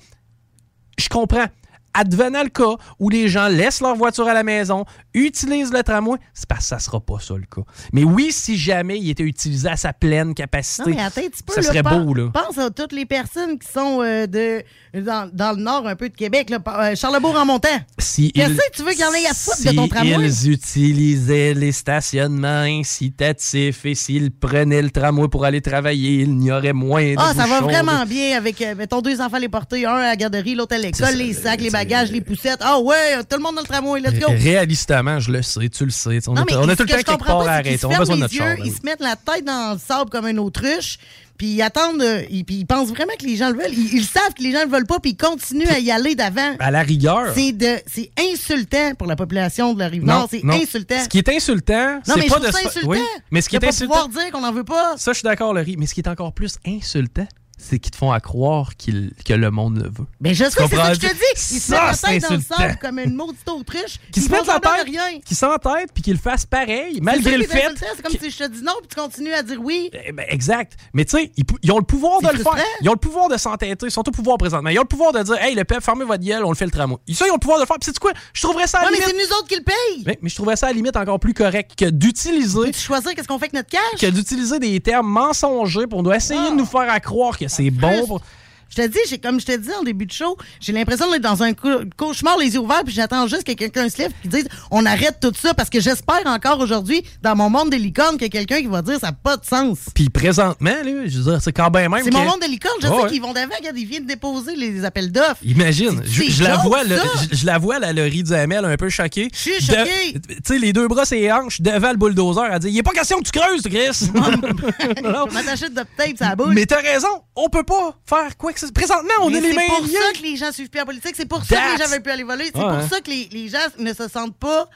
je 0.98 1.10
comprends. 1.10 1.48
Advenant 1.94 2.44
le 2.44 2.50
cas 2.50 2.76
où 3.00 3.10
les 3.10 3.28
gens 3.28 3.48
laissent 3.48 3.82
leur 3.82 3.96
voiture 3.96 4.28
à 4.28 4.34
la 4.34 4.44
maison, 4.44 4.86
utilisent 5.14 5.72
le 5.74 5.84
tramway, 5.84 6.18
c'est 6.34 6.48
parce 6.48 6.62
que 6.62 6.68
ça 6.68 6.80
sera 6.80 7.00
pas 7.00 7.20
ça 7.20 7.34
le 7.36 7.46
cas. 7.46 7.62
Mais 7.94 8.04
oui, 8.04 8.32
si 8.32 8.58
jamais 8.58 8.98
il 9.00 9.10
était 9.10 9.24
utilisé 9.24 9.68
à 9.70 9.78
sa 9.78 9.94
pleine 9.94 10.34
capacité, 10.34 10.90
Non, 10.92 10.96
mais 10.96 11.02
attends 11.04 11.22
ça 11.48 11.62
là, 11.62 11.68
serait 11.68 11.84
beau, 11.84 12.14
là. 12.14 12.30
Pense 12.34 12.58
à 12.58 12.70
toutes 12.70 12.92
les 12.94 13.06
personnes 13.06 13.58
qui 13.60 13.68
sont 13.68 14.02
euh, 14.02 14.28
de, 14.28 14.64
dans, 14.94 15.30
dans 15.34 15.52
le 15.52 15.62
nord 15.62 15.88
un 15.88 15.96
peu 15.96 16.10
de 16.10 16.16
Québec, 16.16 16.50
là, 16.50 16.60
euh, 16.68 16.96
Charlebourg 16.96 17.36
en 17.36 17.46
montant. 17.46 17.68
Si 17.98 18.32
Qu'est-ce 18.32 18.54
que 18.54 18.76
tu 18.76 18.84
veux 18.84 18.92
qu'il 18.92 19.02
y 19.02 19.06
en 19.06 19.14
ait 19.14 19.26
à 19.26 19.34
foutre 19.34 19.58
si 19.58 19.68
de 19.68 19.72
ton 19.76 19.88
tramway? 19.88 20.28
ils 20.28 20.50
utilisaient 20.52 21.54
les 21.54 21.72
stationnements 21.72 22.62
incitatifs 22.64 23.86
et 23.86 23.96
s'ils 23.96 24.32
prenaient 24.32 24.82
le 24.82 24.90
tramway 24.92 25.28
pour 25.28 25.46
aller 25.46 25.62
travailler, 25.62 26.22
il 26.22 26.36
n'y 26.36 26.52
aurait 26.52 26.74
moins 26.74 27.04
de 27.04 27.16
Ah, 27.18 27.34
ça 27.36 27.46
va 27.46 27.62
vraiment 27.62 28.06
bien 28.06 28.38
avec, 28.38 28.62
euh, 28.62 28.76
mettons, 28.76 29.02
deux 29.02 29.22
enfants 29.22 29.38
les 29.38 29.50
porter, 29.50 29.86
un 29.86 29.96
à 29.96 30.08
la 30.08 30.16
garderie, 30.16 30.56
l'autre 30.56 30.76
à 30.76 30.78
l'école, 30.78 31.16
les 31.16 31.34
sacs, 31.34 31.62
les 31.62 31.70
bagages, 31.80 32.12
les 32.12 32.22
poussettes. 32.22 32.60
Ah 32.62 32.80
ouais, 32.80 33.24
tout 33.30 33.38
le 33.38 33.44
monde 33.44 33.56
dans 33.56 33.62
le 33.62 33.68
tramway, 33.68 34.00
let's 34.02 34.20
go! 34.20 34.28
Réalistement, 34.30 35.20
je 35.20 35.32
le 35.32 35.42
sais, 35.42 35.70
tu 35.70 35.86
le 35.86 35.92
sais. 35.92 36.20
On, 36.28 36.34
Non, 36.34 36.42
a, 36.42 36.46
mais 36.46 36.56
on 36.56 36.68
a 36.68 36.72
ce 36.72 36.76
tout 36.78 36.84
le 36.84 36.90
temps 36.90 36.96
quelque 36.98 37.26
part 37.26 37.42
à 37.48 37.52
arrêter. 37.54 37.86
On 37.86 37.92
a 37.92 37.98
besoin 38.00 38.16
de 38.16 38.22
notre 38.22 38.34
yeux, 38.34 38.56
Ils 38.66 38.72
se 38.74 38.82
mettent 38.84 39.02
la 39.02 39.16
tête 39.16 39.46
dans 39.46 39.74
le 39.74 39.80
sable 39.80 40.10
comme 40.10 40.28
une 40.28 40.40
autruche, 40.40 40.98
puis 41.38 41.48
ils 41.56 41.62
attendent, 41.62 42.02
euh, 42.02 42.22
ils- 42.30 42.44
puis 42.44 42.56
ils 42.58 42.66
pensent 42.66 42.90
vraiment 42.90 43.14
que 43.18 43.26
les 43.26 43.38
gens 43.38 43.50
le 43.50 43.56
veulent. 43.56 43.72
Ils, 43.74 43.96
ils 43.96 44.04
savent 44.06 44.34
que 44.38 44.44
les 44.44 44.52
gens 44.52 44.64
le 44.66 44.70
veulent 44.70 44.86
pas, 44.86 45.00
puis 45.00 45.12
ils 45.12 45.18
continuent 45.18 45.70
à 45.70 45.80
y 45.80 45.90
aller 45.90 46.14
d'avant. 46.16 46.56
À 46.60 46.70
la 46.72 46.82
rigueur. 46.82 47.32
C'est 47.34 47.54
de, 47.54 47.78
c'est 47.88 48.12
insultant 48.20 48.94
pour 48.98 49.08
la 49.08 49.16
population 49.16 49.74
de 49.74 49.80
la 49.80 49.88
rive 49.88 50.04
nord. 50.04 50.28
C'est 50.30 50.44
insultant. 50.46 51.02
Ce 51.04 51.08
qui 51.08 51.20
est 51.20 51.30
insultant, 51.30 52.00
c'est 52.04 52.28
pas 52.28 52.40
de 52.40 52.48
insultant. 52.48 52.88
Oui, 52.90 53.00
mais 53.32 53.42
ce 53.42 53.48
qui 53.50 53.58
de 53.58 53.64
est 53.64 53.68
pas 53.68 53.74
insultant, 53.74 54.06
pouvoir 54.06 54.24
dire 54.24 54.32
qu'on 54.34 54.42
n'en 54.42 54.52
veut 54.52 54.64
pas. 54.66 54.96
ça, 54.98 55.14
je 55.14 55.20
suis 55.20 55.24
d'accord, 55.26 55.54
Laurie. 55.54 55.76
Mais 55.78 55.86
ce 55.86 55.94
qui 55.94 56.02
est 56.02 56.10
encore 56.10 56.34
plus 56.34 56.58
insultant, 56.68 57.28
c'est 57.60 57.78
qu'ils 57.80 57.92
te 57.92 57.98
font 57.98 58.12
à 58.12 58.20
croire 58.20 58.72
que 58.78 59.34
le 59.34 59.52
monde 59.52 59.78
le 59.78 59.90
veut. 59.90 60.06
Mais 60.20 60.34
je 60.34 60.46
sais, 60.46 60.52
c'est 60.52 60.76
ça 60.76 60.90
que 60.90 60.96
je 60.96 61.00
te 61.00 61.14
dis. 61.14 61.22
Ils 61.36 61.60
se 61.60 61.72
mettent 61.72 61.82
la 61.82 61.94
c'est 61.94 62.08
tête 62.20 62.30
dans 62.30 62.36
le 62.36 62.42
sable 62.42 62.78
comme 62.82 63.00
une 63.00 63.14
maudite 63.14 63.48
autruche. 63.50 63.98
Qui 64.12 64.22
se 64.22 64.32
mettent 64.32 64.48
la 64.48 64.60
tête, 64.60 64.86
rien. 64.86 65.20
qui 65.24 65.36
s'entêtent, 65.36 65.92
puis 65.94 66.02
qu'ils 66.02 66.14
le 66.14 66.20
fassent 66.20 66.46
pareil, 66.46 67.00
malgré 67.02 67.32
C'est 67.32 67.38
le 67.38 67.44
fait. 67.44 67.68
C'est 67.96 68.02
comme 68.02 68.12
si 68.20 68.32
je 68.32 68.38
te 68.38 68.48
dis 68.48 68.64
non, 68.64 68.74
puis 68.80 68.88
tu 68.88 68.96
continues 68.96 69.34
à 69.34 69.44
dire 69.44 69.60
oui. 69.62 69.90
Eh 69.94 70.12
ben, 70.12 70.26
exact. 70.30 70.74
Mais 70.94 71.06
tu 71.06 71.18
sais, 71.18 71.32
ils, 71.64 71.72
ont 71.72 71.78
le 71.78 71.84
pouvoir 71.84 72.22
de 72.22 72.28
C'est 72.28 72.38
le 72.38 72.44
faire. 72.44 72.64
Ils 72.82 72.90
ont 72.90 72.94
le 72.94 72.98
pouvoir 72.98 73.30
de 73.30 73.38
s'entêter. 73.38 73.86
Ils 73.86 73.92
sont 73.92 74.08
au 74.08 74.12
pouvoir 74.12 74.38
présentement. 74.38 74.70
Ils 74.70 74.80
ont 74.80 74.84
le 74.84 74.88
pouvoir 74.88 75.12
de 75.12 75.22
dire 75.22 75.36
Hey, 75.36 75.56
le 75.56 75.64
peuple, 75.64 75.82
fermez 75.84 76.06
votre 76.06 76.24
gueule, 76.24 76.44
on 76.46 76.50
le 76.50 76.56
fait 76.56 76.66
le 76.66 76.72
tramway. 76.72 76.98
Ça, 77.14 77.26
ils 77.28 77.32
ont 77.32 77.36
le 77.36 77.40
pouvoir 77.40 77.58
de 77.60 77.64
le 77.64 77.68
faire. 77.68 77.78
Puis, 77.80 77.92
sais 77.92 78.00
quoi? 78.00 78.14
Je 78.34 78.42
trouverais 78.42 78.68
ça 78.68 78.80
à 78.80 78.86
la 78.86 78.92
mais 78.92 78.98
c'est 78.98 79.12
limite. 79.12 79.28
nous 79.30 79.38
autres 79.38 79.48
qui 79.48 79.56
le 79.56 79.64
payent. 79.64 80.04
Mais, 80.06 80.30
je 80.30 80.36
trouverais 80.36 80.56
ça 80.56 80.68
à 80.68 80.70
la 80.70 80.76
limite 80.76 80.96
encore 80.96 81.20
plus 81.20 81.34
correct 81.34 81.72
que 81.78 81.90
d'utiliser. 81.90 82.72
Tu 82.72 82.80
choisir 82.80 83.14
qu'est-ce 83.14 83.28
qu'on 83.28 83.38
fait 83.38 83.46
avec 83.46 83.54
notre 83.54 83.70
cash? 83.70 84.00
Que 84.00 84.08
d'utiliser 84.08 84.60
des 84.60 84.80
termes 84.80 85.08
mensongers 85.08 85.88
pour 85.88 86.04
nous 86.04 86.12
essayer 86.12 86.40
Ah. 86.48 86.52
de 86.52 86.56
nous 86.56 86.66
faire 86.66 86.90
à 86.90 87.00
croire 87.00 87.38
que 87.38 87.48
c'est 87.50 87.70
bon. 87.72 88.06
pour- 88.08 88.22
Je 88.70 88.76
te 88.76 88.88
dis, 88.88 89.00
j'ai- 89.10 89.18
comme 89.18 89.40
je 89.40 89.46
te 89.46 89.56
dis 89.58 89.70
en 89.80 89.84
début 89.84 90.06
de 90.06 90.12
show, 90.12 90.38
j'ai 90.60 90.72
l'impression 90.74 91.10
d'être 91.12 91.22
dans 91.24 91.42
un 91.44 91.54
cau- 91.54 91.82
cauchemar, 91.98 92.38
les 92.38 92.54
yeux 92.54 92.60
ouverts, 92.60 92.84
puis 92.86 92.94
j'attends 92.94 93.28
juste 93.28 93.44
que 93.44 93.54
quelqu'un 93.54 93.90
se 93.90 93.98
lève 93.98 94.12
et 94.24 94.28
dise 94.28 94.48
on 94.72 94.86
arrête 94.86 95.18
tout 95.22 95.32
ça 95.40 95.54
parce 95.54 95.70
que 95.70 95.80
j'espère 95.80 96.22
encore 96.26 96.60
aujourd'hui, 96.60 97.04
dans 97.22 97.36
mon 97.36 97.50
monde 97.50 97.70
des 97.70 97.80
licornes, 97.80 98.18
qu'il 98.18 98.24
y 98.24 98.26
a 98.26 98.30
quelqu'un 98.30 98.60
qui 98.60 98.68
va 98.68 98.82
dire 98.82 99.00
ça 99.00 99.08
n'a 99.08 99.14
pas 99.14 99.38
de 99.38 99.46
sens. 99.46 99.80
Puis 99.94 100.10
présentement, 100.10 100.70
là, 100.70 101.08
je 101.08 101.18
veux 101.20 101.32
dire, 101.32 101.42
c'est 101.42 101.52
quand 101.54 101.70
même 101.72 101.92
même. 101.92 102.04
C'est 102.04 102.12
mon 102.12 102.24
monde 102.26 102.40
des 102.42 102.48
licornes, 102.48 102.76
je 102.82 102.88
Ah 102.88 102.90
sais 102.90 103.04
ouais. 103.04 103.10
qu'ils 103.10 103.22
vont 103.22 103.34
d'avant, 103.34 103.56
ils 103.76 103.86
viennent 103.86 104.06
déposer 104.06 104.56
les 104.56 104.86
appels 104.86 105.12
d'offres. 105.12 105.38
Imagine, 105.44 106.02
je, 106.06 106.44
la 106.44 106.58
vois, 106.58 106.84
le- 106.84 106.98
je, 107.32 107.38
je 107.38 107.46
la 107.46 107.58
vois, 107.58 107.80
la 107.80 107.94
Laurie 107.94 108.24
Duhamel, 108.24 108.66
un 108.66 108.78
peu 108.78 108.90
choquée. 108.90 109.30
Je 109.34 109.38
suis 109.38 109.62
choquée. 109.66 110.14
Tu 110.14 110.36
sais, 110.46 110.60
les 110.60 110.74
deux 110.74 110.88
bras 110.88 111.04
et 111.12 111.32
hanches 111.32 111.62
devant 111.62 111.92
le 111.92 111.98
bulldozer, 111.98 112.46
elle 112.52 112.60
dit 112.60 112.68
Il 112.70 112.76
n'est 112.76 112.84
pas 112.84 112.92
question 112.92 113.18
que 113.20 113.30
tu 113.30 113.32
creuses, 113.40 113.62
Chris. 113.64 114.10
M'attacher 115.34 115.70
de 115.70 115.76
tape, 115.76 116.18
ça 116.18 116.36
boule. 116.36 116.54
Mais 116.54 116.66
t'as 116.66 116.82
raison, 116.82 117.08
on 117.36 117.50
peut 117.50 117.64
pas 117.64 117.96
faire 118.06 118.38
quoi 118.38 118.54
que 118.54 118.59
que 118.68 118.72
présentement, 118.74 119.14
on 119.22 119.30
Mais 119.30 119.38
est 119.38 119.42
les 119.42 119.50
C'est 119.50 119.56
mains 119.56 119.62
pour 119.68 119.88
ça 119.88 120.14
que 120.18 120.22
les 120.24 120.36
gens 120.36 120.52
suivent 120.52 120.70
plus 120.70 120.80
la 120.80 120.86
politique. 120.86 121.14
C'est 121.16 121.28
pour 121.28 121.44
ça 121.44 121.56
que 121.56 121.78
les 121.78 121.84
gens 121.84 121.90
veulent 121.90 122.02
plus 122.04 122.12
aller 122.12 122.24
voler. 122.24 122.46
C'est 122.46 122.58
Ouais, 122.58 122.64
pour 122.64 122.72
hein. 122.74 122.88
ça 122.90 123.02
que 123.02 123.10
les, 123.10 123.30
les 123.32 123.48
gens 123.50 123.58
ne 123.78 123.94
se 123.94 124.08
sentent 124.08 124.38
pas 124.38 124.68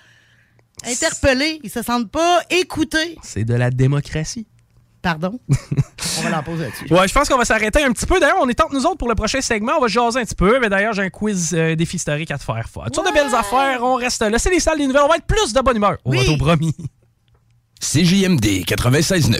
interpellés. 0.85 1.59
Ils 1.63 1.69
se 1.69 1.81
sentent 1.81 2.11
pas 2.11 2.41
écoutés. 2.49 3.17
C'est 3.23 3.43
de 3.45 3.53
la 3.53 3.69
démocratie. 3.69 4.47
Pardon? 5.01 5.37
on 6.17 6.21
va 6.21 6.29
la 6.29 6.41
poser 6.41 6.63
là-dessus. 6.63 6.93
Ouais, 6.93 7.07
je 7.07 7.13
pense 7.13 7.27
qu'on 7.27 7.37
va 7.37 7.43
s'arrêter 7.43 7.83
un 7.83 7.91
petit 7.91 8.05
peu. 8.05 8.19
D'ailleurs, 8.21 8.37
on 8.39 8.47
est 8.47 8.61
entre 8.61 8.73
nous 8.73 8.85
autres 8.85 8.97
pour 8.97 9.09
le 9.09 9.15
prochain 9.15 9.41
segment. 9.41 9.73
On 9.77 9.81
va 9.81 9.87
jaser 9.87 10.19
un 10.21 10.23
petit 10.23 10.33
peu. 10.35 10.59
Mais 10.61 10.69
d'ailleurs, 10.69 10.93
j'ai 10.93 11.01
un 11.01 11.09
quiz 11.09 11.53
euh, 11.53 11.75
défi 11.75 11.97
historique 11.97 12.31
à 12.31 12.37
te 12.37 12.43
faire. 12.43 12.69
faire. 12.73 12.89
Toutes 12.91 13.05
de 13.05 13.11
belles 13.13 13.35
affaires. 13.35 13.83
On 13.83 13.95
reste 13.95 14.21
là. 14.21 14.39
C'est 14.39 14.49
les 14.49 14.61
salles 14.61 14.77
des 14.77 14.87
nouvelles. 14.87 15.01
On 15.03 15.09
va 15.09 15.17
être 15.17 15.25
plus 15.27 15.51
de 15.51 15.59
bonne 15.59 15.75
humeur. 15.75 15.97
On 16.05 16.11
va 16.15 16.31
au 16.31 16.37
promis. 16.37 16.73
CJMD 17.81 18.63
96.9. 18.65 19.39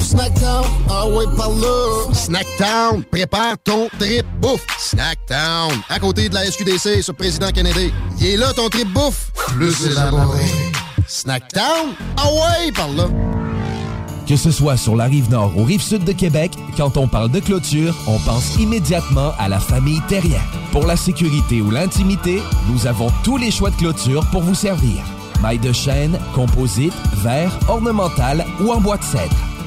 Snackdown, 0.00 0.64
ah 0.88 1.06
ouais, 1.08 1.24
par 1.36 1.50
là. 1.50 2.12
Snackdown, 2.12 3.02
prépare 3.04 3.56
ton 3.62 3.88
trip 3.98 4.24
bouffe. 4.40 4.64
Snackdown, 4.78 5.72
à 5.88 5.98
côté 5.98 6.28
de 6.28 6.34
la 6.34 6.44
SQDC 6.50 7.02
sur 7.02 7.14
Président 7.14 7.50
Kennedy. 7.50 7.92
Il 8.20 8.26
est 8.26 8.36
là 8.36 8.52
ton 8.52 8.68
trip 8.68 8.88
bouffe. 8.92 9.30
Plus 9.48 9.86
élaboré. 9.86 10.44
Snackdown, 11.06 11.94
ah 12.16 12.28
ouais, 12.32 12.72
par 12.72 12.88
là. 12.88 13.08
Que 14.26 14.36
ce 14.36 14.50
soit 14.50 14.76
sur 14.76 14.94
la 14.94 15.04
rive 15.04 15.30
nord 15.30 15.52
ou 15.56 15.64
rive 15.64 15.80
sud 15.80 16.04
de 16.04 16.12
Québec, 16.12 16.52
quand 16.76 16.96
on 16.96 17.08
parle 17.08 17.30
de 17.30 17.40
clôture, 17.40 17.94
on 18.06 18.18
pense 18.18 18.56
immédiatement 18.56 19.32
à 19.38 19.48
la 19.48 19.58
famille 19.58 20.00
Terrien. 20.06 20.40
Pour 20.70 20.86
la 20.86 20.96
sécurité 20.96 21.62
ou 21.62 21.70
l'intimité, 21.70 22.42
nous 22.70 22.86
avons 22.86 23.10
tous 23.24 23.38
les 23.38 23.50
choix 23.50 23.70
de 23.70 23.76
clôture 23.76 24.24
pour 24.30 24.42
vous 24.42 24.54
servir. 24.54 25.02
Maille 25.42 25.58
de 25.58 25.72
chêne, 25.72 26.18
composite, 26.34 26.92
verre, 27.22 27.58
ornemental 27.68 28.44
ou 28.60 28.70
en 28.70 28.80
bois 28.80 28.98
de 28.98 29.04
cèdre. 29.04 29.36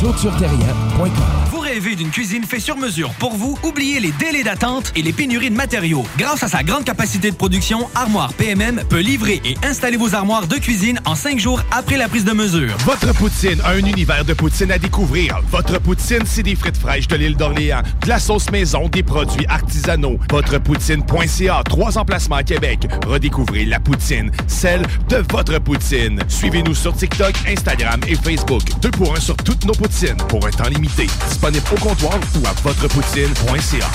ClôtureTerrien.com. 0.00 1.10
Vous 1.50 1.58
rêvez 1.58 1.94
d'une 1.94 2.08
cuisine 2.08 2.44
faite 2.44 2.62
sur 2.62 2.78
mesure 2.78 3.10
pour 3.18 3.34
vous? 3.34 3.58
Oubliez 3.62 4.00
les 4.00 4.12
délais 4.12 4.42
d'attente 4.42 4.92
et 4.96 5.02
les 5.02 5.12
pénuries 5.12 5.50
de 5.50 5.54
matériaux. 5.54 6.04
Grâce 6.16 6.42
à 6.42 6.48
sa 6.48 6.62
grande 6.62 6.84
capacité 6.84 7.30
de 7.30 7.36
production, 7.36 7.86
Armoire 7.94 8.32
PMM 8.32 8.82
peut 8.88 9.00
livrer 9.00 9.42
et 9.44 9.56
installer 9.62 9.98
vos 9.98 10.14
armoires 10.14 10.46
de 10.46 10.56
cuisine 10.56 11.00
en 11.04 11.14
cinq 11.14 11.38
jours 11.38 11.60
après 11.70 11.98
la 11.98 12.08
prise 12.08 12.24
de 12.24 12.32
mesure. 12.32 12.74
Votre 12.86 13.12
poutine, 13.12 13.60
un 13.62 13.76
univers 13.76 14.24
de 14.24 14.32
poutine 14.32 14.72
à 14.72 14.78
découvrir. 14.78 15.38
Votre 15.50 15.78
poutine, 15.78 16.22
c'est 16.24 16.44
des 16.44 16.56
frites 16.56 16.78
fraîches 16.78 17.08
de 17.08 17.16
l'île 17.16 17.36
d'Orléans, 17.36 17.82
de 18.02 18.08
la 18.08 18.18
sauce 18.18 18.50
maison, 18.50 18.88
des 18.88 19.02
produits 19.02 19.44
artisanaux. 19.48 20.18
Votrepoutine.ca, 20.30 21.62
trois 21.68 21.98
emplacements 21.98 22.36
à 22.36 22.42
Québec. 22.42 22.88
Redécouvrez 23.06 23.66
la 23.66 23.80
poutine, 23.80 24.30
celle 24.46 24.80
de 25.10 25.22
votre 25.30 25.58
poutine. 25.58 26.22
Suivez-nous 26.26 26.74
sur 26.74 26.94
TikTok, 26.94 27.34
Instagram 27.46 28.00
et 28.08 28.14
Facebook. 28.14 28.62
Deux 28.80 28.90
pour 28.92 29.14
un 29.14 29.20
sur 29.20 29.36
toutes 29.36 29.66
nos 29.66 29.74
poutines 29.74 29.89
pour 30.28 30.46
un 30.46 30.50
temps 30.50 30.68
limité. 30.68 31.06
Disponible 31.28 31.64
au 31.72 31.80
comptoir 31.80 32.14
ou 32.14 32.46
à 32.46 32.52
votrepoutine.ca. 32.62 33.86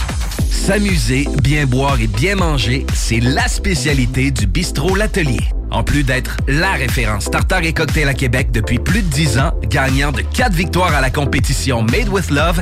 S'amuser, 0.52 1.28
bien 1.42 1.66
boire 1.66 2.00
et 2.00 2.08
bien 2.08 2.36
manger, 2.36 2.86
c'est 2.94 3.20
la 3.20 3.48
spécialité 3.48 4.32
du 4.32 4.48
bistrot 4.48 4.96
L'Atelier. 4.96 5.42
En 5.72 5.84
plus 5.84 6.04
d'être 6.04 6.38
la 6.48 6.74
référence 6.74 7.30
tartare 7.30 7.64
et 7.64 7.74
cocktail 7.74 8.08
à 8.08 8.14
Québec 8.14 8.52
depuis 8.52 8.80
plus 8.80 9.02
de 9.02 9.08
10 9.08 9.40
ans, 9.40 9.52
gagnant 9.70 10.12
de 10.12 10.22
4 10.22 10.54
victoires 10.54 10.94
à 10.94 11.02
la 11.02 11.10
compétition 11.10 11.82
Made 11.82 12.10
with 12.10 12.30
Love, 12.30 12.62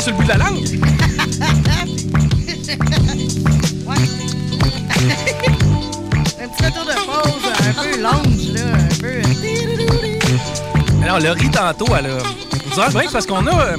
sur 0.00 0.12
le 0.12 0.16
bout 0.16 0.22
de 0.22 0.28
la 0.28 0.36
langue. 0.36 0.87
Un 7.68 7.72
peu 7.72 8.00
lounge, 8.00 8.52
là, 8.54 8.60
un 8.72 9.00
peu. 9.00 9.20
Alors, 11.04 11.20
le 11.20 11.30
riz 11.30 11.50
tantôt, 11.50 11.86
elle 11.98 12.06
a. 12.06 12.18
Bien 12.90 13.06
que 13.06 13.12
parce 13.12 13.26
qu'on 13.26 13.46
a, 13.46 13.72
euh, 13.72 13.76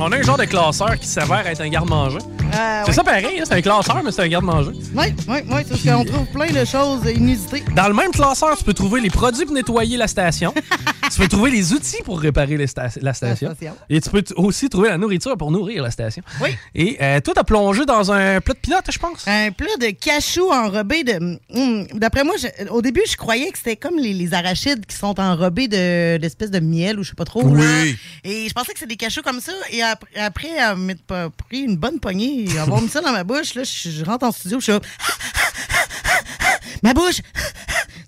on 0.00 0.10
a 0.12 0.16
un 0.16 0.22
genre 0.22 0.36
de 0.36 0.44
classeur 0.44 0.98
qui 0.98 1.06
s'avère 1.06 1.46
être 1.46 1.60
un 1.60 1.68
garde-manger. 1.68 2.18
Euh, 2.18 2.80
c'est 2.82 2.88
ouais. 2.88 2.92
ça 2.94 3.04
pareil, 3.04 3.38
hein, 3.38 3.44
c'est 3.46 3.54
un 3.54 3.62
classeur, 3.62 4.02
mais 4.04 4.10
c'est 4.10 4.22
un 4.22 4.28
garde-manger. 4.28 4.72
Oui, 4.72 5.04
oui, 5.28 5.38
oui, 5.48 5.62
c'est 5.62 5.68
parce 5.68 5.82
qu'on 5.82 6.04
trouve 6.04 6.26
plein 6.26 6.50
de 6.50 6.64
choses 6.64 7.00
inusitées. 7.14 7.62
Dans 7.76 7.88
le 7.88 7.94
même 7.94 8.10
classeur, 8.10 8.56
tu 8.58 8.64
peux 8.64 8.74
trouver 8.74 9.00
les 9.00 9.10
produits 9.10 9.44
pour 9.44 9.54
nettoyer 9.54 9.96
la 9.96 10.08
station. 10.08 10.52
tu 11.12 11.18
peux 11.20 11.28
trouver 11.28 11.50
les 11.50 11.72
outils 11.72 12.02
pour 12.04 12.20
réparer 12.20 12.56
les 12.56 12.66
sta- 12.66 12.98
la 13.00 13.12
station. 13.14 13.54
station. 13.54 13.76
Et 13.88 14.00
tu 14.00 14.10
peux 14.10 14.22
aussi 14.36 14.68
trouver 14.68 14.88
la 14.90 14.98
nourriture 14.98 15.36
pour 15.36 15.50
nourrir 15.50 15.82
la 15.82 15.90
station. 15.90 16.22
Oui. 16.40 16.50
Et 16.74 16.96
euh, 17.02 17.20
toi, 17.20 17.34
t'as 17.34 17.44
plongé 17.44 17.84
dans 17.84 18.12
un 18.12 18.40
plat 18.40 18.54
de 18.54 18.58
pinot, 18.60 18.76
je 18.90 18.98
pense? 18.98 19.26
Un 19.26 19.50
plat 19.52 19.76
de 19.80 19.90
cachou 19.90 20.50
enrobé 20.52 21.04
de. 21.04 21.38
Hum, 21.54 21.86
D'après 21.94 22.24
moi, 22.24 22.34
je- 22.38 22.68
au 22.68 22.80
début, 22.82 23.02
je 23.10 23.16
croyais 23.16 23.50
que 23.50 23.58
c'était 23.58 23.76
comme 23.76 23.96
les, 23.98 24.12
les 24.14 24.34
arachides 24.34 24.86
qui 24.86 24.96
sont 24.96 25.18
enrobés 25.20 25.68
de- 25.68 26.16
d'espèces 26.18 26.50
de, 26.50 26.60
miel 26.60 26.98
ou 26.98 27.02
je 27.02 27.10
sais 27.10 27.14
pas 27.16 27.24
trop. 27.24 27.42
Oui. 27.44 27.60
là. 27.60 27.84
Et 28.24 28.48
je 28.48 28.52
pensais 28.54 28.72
que 28.72 28.78
c'était 28.78 28.94
des 28.94 28.96
cachous 28.96 29.22
comme 29.22 29.40
ça. 29.40 29.52
Et 29.70 29.82
après, 29.82 30.16
après 30.20 30.58
avoir 30.58 30.76
m'être 30.76 31.30
pris 31.48 31.60
une 31.60 31.76
bonne 31.76 31.98
poignée 32.00 32.44
et 32.48 32.58
avoir 32.58 32.80
mis 32.80 32.88
ça 32.88 33.00
dans 33.00 33.12
ma 33.12 33.24
bouche, 33.24 33.54
là, 33.54 33.62
je, 33.64 33.90
je 33.90 34.04
rentre 34.04 34.24
en 34.26 34.32
studio, 34.32 34.58
je 34.60 34.64
suis 34.64 34.72
là, 34.72 34.80
Ma 36.82 36.94
bouche! 36.94 37.20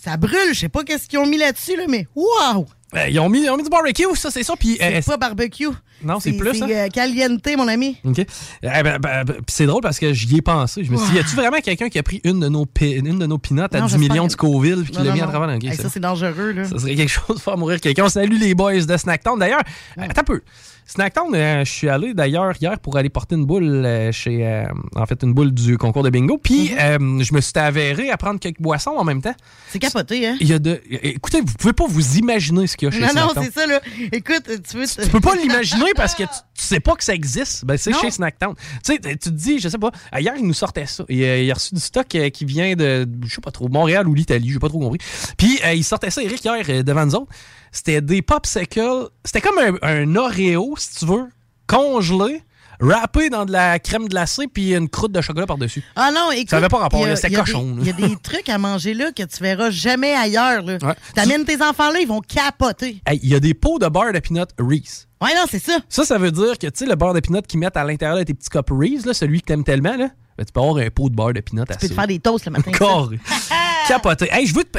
Ça 0.03 0.17
brûle, 0.17 0.53
je 0.55 0.61
sais 0.61 0.69
pas 0.69 0.83
qu'est-ce 0.85 1.07
qu'ils 1.09 1.19
ont 1.19 1.27
mis 1.27 1.37
là-dessus, 1.37 1.77
là, 1.77 1.85
mais 1.89 2.07
waouh! 2.15 2.67
Euh, 2.95 3.09
ils, 3.09 3.19
ont 3.21 3.29
mis, 3.29 3.43
ils 3.45 3.51
ont 3.51 3.57
mis 3.57 3.63
du 3.63 3.71
barbecue, 3.71 4.05
ça, 4.15 4.31
c'est 4.31 4.43
ça. 4.43 4.55
Puis, 4.57 4.79
euh, 4.81 5.01
C'est 5.03 5.07
pas 5.07 5.17
barbecue. 5.17 5.69
Non, 6.05 6.21
c'est 6.21 6.33
plus, 6.33 6.55
C'est 6.59 6.63
hein? 6.65 6.69
euh, 6.71 6.89
caliente, 6.89 7.47
mon 7.57 7.69
ami. 7.69 7.97
OK. 8.05 8.19
Eh 8.19 8.27
ben, 8.63 8.99
ben, 8.99 9.25
ben, 9.25 9.37
c'est 9.49 9.67
drôle 9.67 9.83
parce 9.83 9.99
que 9.99 10.13
j'y 10.13 10.37
ai 10.37 10.43
pensé. 10.43 10.85
Je 10.85 10.91
me 10.91 10.97
suis 10.97 11.11
dit, 11.11 11.17
y 11.17 11.19
a-tu 11.21 11.35
vraiment 11.37 11.61
quelqu'un 11.61 11.89
qui 11.89 11.99
a 11.99 12.03
pris 12.03 12.21
une 12.25 12.41
de 12.41 12.49
nos, 12.49 12.67
une 12.81 13.19
de 13.19 13.27
nos 13.27 13.39
pinottes 13.39 13.75
à 13.75 13.81
Non, 13.81 13.87
10 13.87 13.93
j'espère 13.93 14.11
millions 14.11 14.23
que- 14.25 14.29
de 14.29 14.33
Scoville 14.33 14.83
puis 14.85 14.93
qui 14.93 14.99
Non, 14.99 15.05
l'a 15.05 15.11
non, 15.11 15.15
mis 15.17 15.21
à 15.23 15.25
non. 15.27 15.31
travers 15.33 15.57
OK, 15.57 15.65
Hey, 15.65 15.71
c'est 15.77 15.83
ça, 15.83 15.89
c'est 15.89 16.01
dangereux, 16.01 16.53
là. 16.53 16.65
Ça 16.65 16.79
serait 16.79 16.95
quelque 16.95 17.09
chose 17.11 17.37
de 17.37 17.41
faire 17.41 17.57
mourir 17.59 17.81
quelqu'un. 17.81 18.05
On 18.05 18.09
salue 18.09 18.39
les 18.39 18.55
boys 18.55 18.81
de 18.81 18.97
Snacktown. 18.97 19.39
D'ailleurs, 19.39 19.63
attends 19.97 20.21
un 20.21 20.25
peu. 20.25 20.41
Snacktown, 20.85 21.33
euh, 21.35 21.65
je 21.65 21.71
suis 21.71 21.89
allé 21.89 22.13
d'ailleurs 22.13 22.53
hier 22.61 22.79
pour 22.81 22.97
aller 22.97 23.09
porter 23.09 23.37
une 23.37 23.47
boule 23.47 23.63
euh, 23.87 24.11
chez. 24.13 24.45
euh, 24.45 24.65
en 24.97 25.07
fait, 25.07 25.23
une 25.23 25.33
boule 25.33 25.53
du 25.53 25.79
concours 25.79 26.03
de 26.03 26.11
bingo. 26.11 26.39
Puis, 26.43 26.73
euh, 26.79 26.99
je 27.23 27.33
me 27.33 27.41
suis 27.41 27.53
avéré 27.57 28.11
à 28.11 28.17
prendre 28.17 28.41
quelques 28.41 28.61
boissons 28.61 28.91
en 28.91 29.05
même 29.05 29.23
temps. 29.23 29.35
C'est 29.69 29.79
capoté, 29.79 30.27
hein? 30.27 30.37
Il 30.41 30.49
y 30.49 30.53
a 30.53 30.59
de. 30.59 30.81
Écoutez, 30.91 31.41
vous 31.41 31.55
pouvez 31.59 31.73
pas 31.73 31.87
vous 31.89 32.17
imaginer 32.19 32.67
ce 32.67 32.77
qu'il 32.77 32.87
y 32.87 32.91
a 32.91 32.95
chez 32.95 33.01
Non, 33.01 33.07
non, 33.15 33.31
Snacktown. 33.31 33.45
c'est 33.45 33.55
ça, 33.61 33.67
là. 33.67 33.81
Écoute, 34.11 34.43
tu 34.69 34.77
veux. 34.77 34.87
Tu 34.87 35.09
peux 35.09 35.21
pas 35.21 35.37
l'imaginer 35.37 35.92
parce 35.95 36.15
que 36.15 36.23
tu, 36.25 36.29
tu 36.29 36.65
sais 36.65 36.81
pas 36.81 36.95
que 36.95 37.05
ça 37.05 37.15
existe. 37.15 37.65
Ben, 37.65 37.77
c'est 37.77 37.93
chez 38.01 38.11
Snacktown. 38.11 38.55
Tu 38.55 38.63
sais, 38.95 38.99
tu 38.99 39.17
te 39.19 39.29
dis, 39.31 39.59
je 39.59 39.69
sais 39.69 39.79
pas, 39.79 39.91
euh, 40.15 40.21
hier, 40.21 40.35
il 40.39 40.47
nous 40.47 40.55
sortait 40.55 40.87
ça. 40.87 41.05
Il, 41.09 41.23
a- 41.25 41.39
il 41.41 41.51
a 41.51 41.55
reçu 41.55 41.75
du 41.75 41.81
stock 41.81 42.15
euh, 42.15 42.31
qui 42.31 42.45
vient 42.45 42.75
de, 42.75 43.07
je 43.25 43.35
sais 43.35 43.41
pas 43.41 43.51
trop, 43.51 43.69
Montréal 43.69 44.09
ou 44.09 44.15
l'Italie, 44.15 44.51
j'ai 44.51 44.59
pas 44.59 44.69
trop 44.69 44.79
compris. 44.81 44.99
Puis, 45.37 45.59
euh, 45.65 45.75
il 45.75 45.85
sortait 45.85 46.11
ça, 46.11 46.23
Eric, 46.23 46.45
hier, 46.45 46.65
euh, 46.69 46.83
devant 46.83 47.07
nous 47.07 47.15
autres. 47.15 47.33
C'était 47.71 48.01
des 48.01 48.23
popsicles. 48.23 49.09
C'était 49.25 49.41
comme 49.41 49.59
un, 49.59 49.75
un 49.83 50.17
Oreo, 50.17 50.75
si 50.79 50.97
tu 50.99 51.07
veux, 51.07 51.29
congelé, 51.67 52.43
râpé 52.83 53.31
dans 53.31 53.45
de 53.45 53.53
la 53.53 53.79
crème 53.79 54.09
glacée, 54.09 54.49
puis 54.53 54.75
une 54.75 54.89
croûte 54.89 55.13
de 55.13 55.21
chocolat 55.21 55.47
par-dessus. 55.47 55.83
Ah 55.97 56.11
non, 56.13 56.31
écoute. 56.33 56.51
Ça 56.51 56.57
avait 56.59 56.69
pas 56.69 56.79
rapport, 56.79 57.07
c'était 57.17 57.35
cochon. 57.35 57.77
Il 57.81 57.87
y 57.87 57.91
a 57.91 57.93
des 57.93 58.17
trucs 58.23 58.49
à 58.49 58.59
manger 58.59 58.93
là 58.95 59.13
que 59.13 59.23
tu 59.23 59.43
verras 59.43 59.71
jamais 59.71 60.13
ailleurs. 60.15 60.63
Là. 60.63 60.79
Ouais. 60.83 60.95
T'amènes 61.15 61.45
tes 61.45 61.63
enfants 61.63 61.91
là, 61.91 62.01
ils 62.01 62.09
vont 62.09 62.21
capoter. 62.21 63.01
Hey, 63.07 63.21
Il 63.23 63.31
y 63.31 63.35
a 63.35 63.41
des 63.41 63.55
pots 63.55 63.79
de 63.79 63.87
beurre 63.89 64.13
de 64.13 64.19
peanut 64.19 64.49
Reese. 64.59 65.07
Ouais, 65.21 65.35
non, 65.37 65.45
c'est 65.49 65.63
ça. 65.63 65.79
Ça, 65.89 66.05
ça 66.05 66.19
veut 66.19 66.33
dire 66.33 66.59
que, 66.59 66.67
tu 66.67 66.73
sais, 66.75 66.87
le 66.87 66.97
beurre 66.97 67.15
de 67.15 67.21
peanut 67.21 67.47
qu'ils 67.47 67.61
mettent 67.61 67.77
à 67.77 67.85
l'intérieur 67.85 68.19
de 68.19 68.25
tes 68.25 68.35
petits 68.35 68.51
cups 68.51 68.71
Reese, 68.71 69.07
là, 69.07 69.15
celui 69.15 69.41
que 69.41 69.47
t'aimes 69.47 69.63
tellement, 69.63 69.97
là, 69.97 70.09
ben, 70.37 70.45
tu 70.45 70.53
peux 70.53 70.61
avoir 70.61 70.79
un 70.79 70.91
pot 70.91 71.09
de 71.09 71.15
beurre 71.15 71.33
de 71.35 71.41
peanut 71.41 71.63
à 71.71 71.75
Tu 71.77 71.87
peux 71.87 71.89
te 71.89 71.95
faire 71.95 72.07
des 72.09 72.19
toasts 72.19 72.47
le 72.47 72.53
matin. 72.53 72.71
Carré. 72.73 73.21
Capoté. 73.89 74.29
Hey, 74.33 74.47
je 74.47 74.55
veux 74.55 74.65
te... 74.65 74.79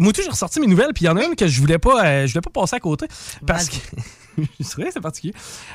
Moi, 0.00 0.12
j'ai 0.16 0.28
ressorti 0.28 0.58
mes 0.58 0.66
nouvelles, 0.66 0.92
puis 0.94 1.04
il 1.04 1.06
y 1.06 1.10
en 1.10 1.16
a 1.16 1.24
une 1.24 1.36
que 1.36 1.46
je 1.46 1.60
voulais 1.60 1.78
pas, 1.78 2.04
euh, 2.04 2.26
je 2.26 2.32
voulais 2.32 2.40
pas 2.40 2.60
passer 2.60 2.76
à 2.76 2.80
côté. 2.80 3.06
Parce 3.46 3.68
que. 3.68 3.76
c'est 4.60 4.74
vrai, 4.80 4.90
c'est 4.92 5.00
particulier. 5.00 5.34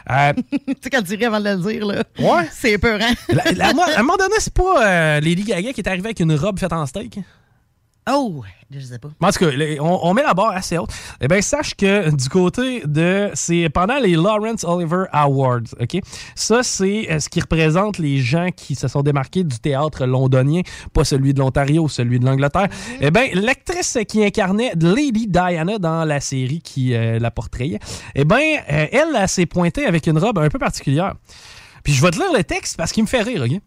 Euh, 0.09 0.33
tu 0.51 0.75
sais, 0.81 0.89
quand 0.89 1.01
tu 1.03 1.15
ris 1.15 1.25
avant 1.25 1.39
de 1.39 1.49
le 1.49 1.57
dire, 1.57 1.85
là. 1.85 2.03
Ouais. 2.19 2.47
C'est 2.51 2.77
la- 3.53 3.67
à 3.67 3.99
un 3.99 4.03
moment 4.03 4.17
donné, 4.17 4.35
c'est 4.39 4.53
pas 4.53 4.85
euh, 4.85 5.19
Lady 5.19 5.43
Gaga 5.43 5.73
qui 5.73 5.81
est 5.81 5.87
arrivée 5.87 6.07
avec 6.07 6.19
une 6.19 6.33
robe 6.35 6.59
faite 6.59 6.73
en 6.73 6.85
steak? 6.85 7.19
Oh, 8.09 8.43
je 8.69 8.79
sais 8.81 8.99
pas. 8.99 9.09
En 9.21 9.31
tout 9.31 9.39
cas, 9.39 9.51
on, 9.79 9.99
on 10.03 10.13
met 10.13 10.23
la 10.23 10.33
barre 10.33 10.51
assez 10.51 10.77
haute. 10.77 10.89
Eh 11.21 11.27
bien, 11.29 11.41
sache 11.41 11.73
que 11.73 12.13
du 12.13 12.27
côté 12.27 12.81
de. 12.85 13.31
C'est 13.33 13.69
pendant 13.69 13.97
les 13.97 14.15
Lawrence 14.15 14.65
Oliver 14.65 15.05
Awards, 15.13 15.73
OK? 15.79 16.01
Ça, 16.35 16.63
c'est 16.63 17.09
euh, 17.09 17.19
ce 17.19 17.29
qui 17.29 17.39
représente 17.39 17.99
les 17.99 18.19
gens 18.19 18.49
qui 18.53 18.75
se 18.75 18.89
sont 18.89 19.03
démarqués 19.03 19.45
du 19.45 19.57
théâtre 19.57 20.05
londonien, 20.05 20.61
pas 20.91 21.05
celui 21.05 21.33
de 21.33 21.39
l'Ontario, 21.39 21.87
celui 21.87 22.19
de 22.19 22.25
l'Angleterre. 22.25 22.67
Eh 22.99 23.09
bien, 23.09 23.27
l'actrice 23.35 23.97
qui 24.07 24.23
incarnait 24.23 24.73
Lady 24.75 25.27
Diana 25.27 25.77
dans 25.79 26.03
la 26.03 26.19
série 26.19 26.59
qui 26.61 26.93
euh, 26.93 27.19
la 27.19 27.31
portrayait, 27.31 27.79
eh 28.15 28.25
bien, 28.25 28.57
euh, 28.69 28.87
elle, 28.91 29.15
elle 29.15 29.29
s'est 29.29 29.45
pointée 29.45 29.85
avec 29.85 30.07
une 30.07 30.17
robe 30.17 30.39
un 30.39 30.49
peu 30.49 30.59
particulière. 30.59 31.13
Puis 31.85 31.93
je 31.93 32.01
vais 32.01 32.11
te 32.11 32.17
lire 32.17 32.33
le 32.35 32.43
texte 32.43 32.75
parce 32.75 32.91
qu'il 32.91 33.03
me 33.03 33.07
fait 33.07 33.21
rire, 33.21 33.43
OK? 33.45 33.61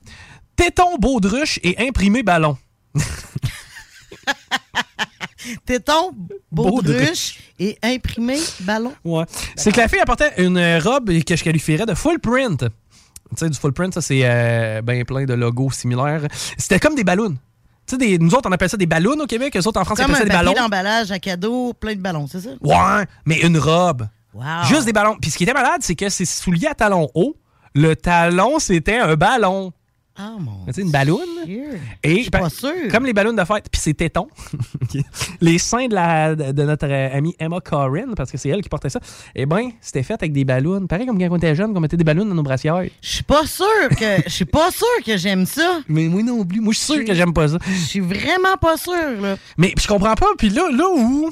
Téton 0.56 0.98
baudruche 0.98 1.58
et 1.62 1.86
imprimé 1.88 2.22
ballon. 2.22 2.58
Téton, 5.64 6.12
Baudruche. 6.50 7.38
et 7.58 7.78
imprimé 7.82 8.38
ballon. 8.60 8.92
Ouais. 9.04 9.24
C'est 9.54 9.70
que 9.72 9.78
la 9.78 9.88
fille 9.88 10.00
apportait 10.00 10.32
une 10.42 10.58
robe 10.82 11.10
que 11.22 11.36
je 11.36 11.44
qualifierais 11.44 11.86
de 11.86 11.94
full 11.94 12.18
print. 12.18 12.60
Tu 12.60 13.36
sais, 13.36 13.48
du 13.50 13.58
full 13.58 13.72
print, 13.72 13.94
ça, 13.94 14.00
c'est 14.00 14.20
euh, 14.24 14.82
ben 14.82 15.04
plein 15.04 15.24
de 15.24 15.34
logos 15.34 15.70
similaires. 15.72 16.22
C'était 16.56 16.80
comme 16.80 16.94
des 16.94 17.04
ballons. 17.04 17.36
Tu 17.86 17.96
sais, 17.96 18.18
nous 18.18 18.34
autres, 18.34 18.48
on 18.48 18.52
appelle 18.52 18.68
ça 18.68 18.76
des 18.76 18.86
ballons 18.86 19.18
au 19.20 19.26
Québec. 19.26 19.56
Eux 19.56 19.66
autres, 19.68 19.80
en 19.80 19.84
France, 19.84 19.98
Comme 19.98 20.06
appellent 20.10 20.16
un 20.16 20.18
ça 20.18 20.40
des 20.40 20.44
ballons. 20.46 20.52
d'emballage 20.54 21.12
à 21.12 21.18
cadeau, 21.20 21.72
plein 21.72 21.94
de 21.94 22.00
ballons, 22.00 22.26
c'est 22.26 22.40
ça? 22.40 22.50
Ouais, 22.60 23.04
mais 23.24 23.38
une 23.40 23.58
robe. 23.58 24.08
Juste 24.64 24.84
des 24.84 24.92
ballons. 24.92 25.16
Puis 25.20 25.30
ce 25.30 25.38
qui 25.38 25.44
était 25.44 25.54
malade, 25.54 25.80
c'est 25.80 25.94
que 25.94 26.08
c'est 26.08 26.24
souliers 26.24 26.66
à 26.68 26.74
talons 26.74 27.08
hauts. 27.14 27.36
Le 27.74 27.94
talon, 27.94 28.58
c'était 28.58 28.98
un 28.98 29.14
ballon. 29.14 29.72
Ah, 30.18 30.36
mon 30.40 30.64
Tu 30.66 30.72
sais, 30.72 30.80
une 30.82 30.90
balloune. 30.90 31.20
Et 32.02 32.30
pas 32.30 32.48
sûr. 32.48 32.70
Comme 32.90 33.04
les 33.04 33.12
ballons 33.12 33.32
de 33.32 33.44
fête, 33.44 33.68
puis 33.70 33.80
c'est 33.80 33.94
tétons. 33.94 34.28
les 35.40 35.58
seins 35.58 35.88
de, 35.88 35.94
la, 35.94 36.34
de 36.34 36.62
notre 36.62 36.86
euh, 36.86 37.16
amie 37.16 37.34
Emma 37.38 37.60
Corrin, 37.60 38.14
parce 38.16 38.30
que 38.30 38.38
c'est 38.38 38.48
elle 38.48 38.62
qui 38.62 38.68
portait 38.68 38.88
ça, 38.88 39.00
eh 39.34 39.44
bien, 39.44 39.70
c'était 39.80 40.02
fait 40.02 40.14
avec 40.14 40.32
des 40.32 40.44
ballons. 40.44 40.86
Pareil 40.86 41.06
comme 41.06 41.18
quand 41.18 41.28
on 41.30 41.36
était 41.36 41.54
jeune, 41.54 41.74
qu'on 41.74 41.80
mettait 41.80 41.96
des 41.98 42.04
ballons 42.04 42.24
dans 42.24 42.34
nos 42.34 42.42
brassières. 42.42 42.82
Je 43.02 43.08
suis 43.08 43.24
pas 43.24 43.46
sûr 43.46 43.66
que 43.90 44.22
je 44.24 44.30
suis 44.30 44.44
pas 44.44 44.70
sûr 44.70 44.86
que 45.04 45.16
j'aime 45.16 45.44
ça. 45.44 45.80
Mais 45.88 46.08
moi 46.08 46.22
non 46.22 46.44
plus. 46.44 46.60
Moi, 46.60 46.72
je 46.72 46.78
suis 46.78 46.94
sûr 46.94 47.04
que 47.04 47.14
j'aime 47.14 47.34
pas 47.34 47.48
ça. 47.48 47.58
Je 47.66 47.72
suis 47.72 48.00
vraiment 48.00 48.56
pas 48.60 48.76
sûr, 48.76 49.20
là. 49.20 49.36
Mais 49.58 49.74
je 49.78 49.86
comprends 49.86 50.14
pas. 50.14 50.28
Puis 50.38 50.48
là, 50.48 50.70
là 50.70 50.84
où, 50.90 51.30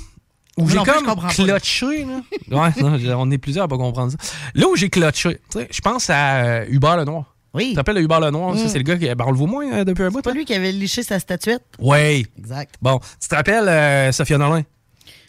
où 0.58 0.68
j'ai 0.68 0.76
comme 0.76 1.28
clutché, 1.30 2.04
là. 2.04 2.20
ouais, 2.50 2.82
non, 2.82 3.20
on 3.20 3.30
est 3.30 3.38
plusieurs 3.38 3.64
à 3.64 3.68
pas 3.68 3.78
comprendre 3.78 4.12
ça. 4.12 4.18
Là 4.54 4.68
où 4.68 4.76
j'ai 4.76 4.90
clutché, 4.90 5.40
tu 5.50 5.58
sais, 5.58 5.68
je 5.70 5.80
pense 5.80 6.10
à 6.10 6.36
euh, 6.36 6.66
Hubert 6.68 6.96
Lenoir. 6.96 7.33
Oui. 7.54 7.68
Tu 7.68 7.72
te 7.74 7.78
rappelles 7.78 7.96
de 7.96 8.00
Hubert 8.02 8.20
Lenoir? 8.20 8.54
Mm. 8.54 8.68
c'est 8.68 8.78
le 8.78 8.84
gars 8.84 8.96
qui. 8.96 9.06
Ben, 9.06 9.24
on 9.26 9.30
le 9.30 9.36
voit 9.36 9.46
moins 9.46 9.72
euh, 9.72 9.84
depuis 9.84 10.02
un 10.02 10.08
bout. 10.08 10.18
C'est 10.18 10.22
pas 10.24 10.32
lui 10.32 10.44
qui 10.44 10.54
avait 10.54 10.72
liché 10.72 11.02
sa 11.02 11.18
statuette. 11.20 11.62
Oui. 11.78 12.26
Exact. 12.38 12.74
Bon, 12.82 12.98
tu 13.20 13.28
te 13.28 13.34
rappelles 13.34 13.68
euh, 13.68 14.12
Sophia 14.12 14.38
Nolin? 14.38 14.62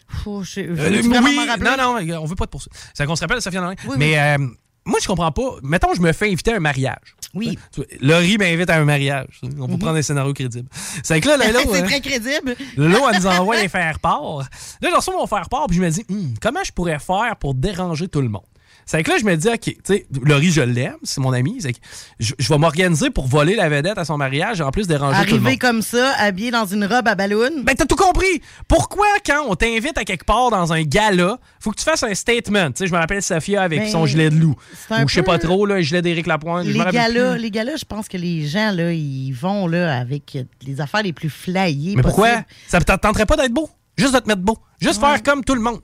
Faut, 0.08 0.42
je, 0.42 0.60
je 0.60 0.60
Euh, 0.82 1.00
oui, 1.24 1.38
non, 1.60 1.76
non, 1.76 2.20
on 2.22 2.24
veut 2.26 2.36
pas 2.36 2.44
de 2.46 2.50
poursuite. 2.50 2.72
C'est 2.94 3.06
qu'on 3.06 3.16
se 3.16 3.20
rappelle 3.22 3.38
de 3.38 3.42
Sophia 3.42 3.60
Nolin. 3.60 3.74
Oui, 3.84 3.90
oui. 3.90 3.96
Mais 3.98 4.18
euh, 4.18 4.38
moi, 4.84 4.98
je 5.02 5.06
comprends 5.08 5.32
pas. 5.32 5.56
Mettons, 5.62 5.94
je 5.94 6.00
me 6.00 6.12
fais 6.12 6.26
inviter 6.30 6.52
à 6.52 6.56
un 6.56 6.60
mariage. 6.60 7.16
Oui. 7.34 7.58
Laurie 8.00 8.38
m'invite 8.38 8.70
à 8.70 8.76
un 8.76 8.84
mariage. 8.84 9.40
On 9.42 9.66
peut 9.66 9.72
Mhm. 9.72 9.78
prendre 9.78 9.96
un 9.98 10.02
scénario 10.02 10.32
crédible. 10.32 10.68
C'est 11.02 11.20
que 11.20 11.28
là, 11.28 11.36
Lolo, 11.36 11.58
c'est 11.72 11.80
hein, 11.80 11.84
très 11.84 12.00
crédible. 12.00 12.54
Lolo, 12.76 12.98
elle 13.12 13.20
nous 13.20 13.26
envoie 13.26 13.60
les 13.60 13.68
faire 13.68 13.98
part. 14.00 14.38
Là, 14.80 14.88
je 14.90 14.94
reçois 14.96 15.14
mon 15.14 15.26
faire 15.26 15.48
part, 15.48 15.66
puis 15.66 15.76
je 15.76 15.82
me 15.82 15.90
dis, 15.90 16.04
Hum, 16.08 16.34
comment 16.40 16.62
je 16.64 16.72
pourrais 16.72 16.98
faire 17.00 17.36
pour 17.38 17.54
déranger 17.54 18.08
tout 18.08 18.20
le 18.20 18.28
monde? 18.28 18.42
C'est 18.88 19.02
que 19.02 19.10
là, 19.10 19.16
je 19.18 19.24
me 19.24 19.36
dis, 19.36 19.48
OK, 19.48 19.60
tu 19.62 19.74
sais, 19.82 20.06
Laurie, 20.22 20.52
je 20.52 20.60
l'aime, 20.60 20.94
c'est 21.02 21.20
mon 21.20 21.32
ami. 21.32 21.56
C'est 21.60 21.72
que 21.72 21.78
je, 22.20 22.34
je 22.38 22.48
vais 22.48 22.56
m'organiser 22.56 23.10
pour 23.10 23.26
voler 23.26 23.56
la 23.56 23.68
vedette 23.68 23.98
à 23.98 24.04
son 24.04 24.16
mariage 24.16 24.60
et 24.60 24.62
en 24.62 24.70
plus 24.70 24.86
déranger 24.86 25.26
tout 25.26 25.34
le 25.34 25.40
monde. 25.40 25.58
Comme 25.58 25.82
ça, 25.82 26.12
habillé 26.18 26.52
dans 26.52 26.66
une 26.66 26.84
robe 26.84 27.08
à 27.08 27.16
ballon. 27.16 27.50
Ben, 27.64 27.74
t'as 27.74 27.84
tout 27.86 27.96
compris. 27.96 28.40
Pourquoi, 28.68 29.06
quand 29.26 29.44
on 29.48 29.56
t'invite 29.56 29.98
à 29.98 30.04
quelque 30.04 30.24
part 30.24 30.50
dans 30.50 30.72
un 30.72 30.82
gala, 30.82 31.38
faut 31.58 31.72
que 31.72 31.78
tu 31.78 31.84
fasses 31.84 32.04
un 32.04 32.14
statement? 32.14 32.68
Tu 32.68 32.74
sais, 32.76 32.86
je 32.86 32.92
me 32.92 32.98
rappelle 32.98 33.22
Safia 33.22 33.62
avec 33.62 33.80
Ben, 33.80 33.90
son 33.90 34.06
gilet 34.06 34.30
de 34.30 34.36
loup. 34.36 34.54
Ou 34.90 35.08
je 35.08 35.14
sais 35.14 35.22
pas 35.24 35.38
trop, 35.38 35.66
là, 35.66 35.76
le 35.76 35.82
gilet 35.82 36.00
d'Éric 36.02 36.28
Lapointe. 36.28 36.64
Les 36.66 36.78
galas, 36.78 37.36
les 37.36 37.50
galas, 37.50 37.76
je 37.78 37.84
pense 37.84 38.06
que 38.08 38.16
les 38.16 38.46
gens, 38.46 38.70
là, 38.70 38.92
ils 38.92 39.32
vont 39.32 39.66
là, 39.66 39.98
avec 39.98 40.38
les 40.64 40.80
affaires 40.80 41.02
les 41.02 41.12
plus 41.12 41.30
flyées. 41.30 41.96
Mais 41.96 42.02
pourquoi? 42.02 42.44
Ça 42.68 42.78
te 42.80 42.92
tenterait 42.92 43.26
pas 43.26 43.36
d'être 43.36 43.52
beau? 43.52 43.68
Juste 43.98 44.14
de 44.14 44.18
te 44.18 44.28
mettre 44.28 44.42
beau. 44.42 44.58
Juste 44.80 45.00
faire 45.00 45.22
comme 45.22 45.42
tout 45.42 45.54
le 45.54 45.60
monde. 45.62 45.80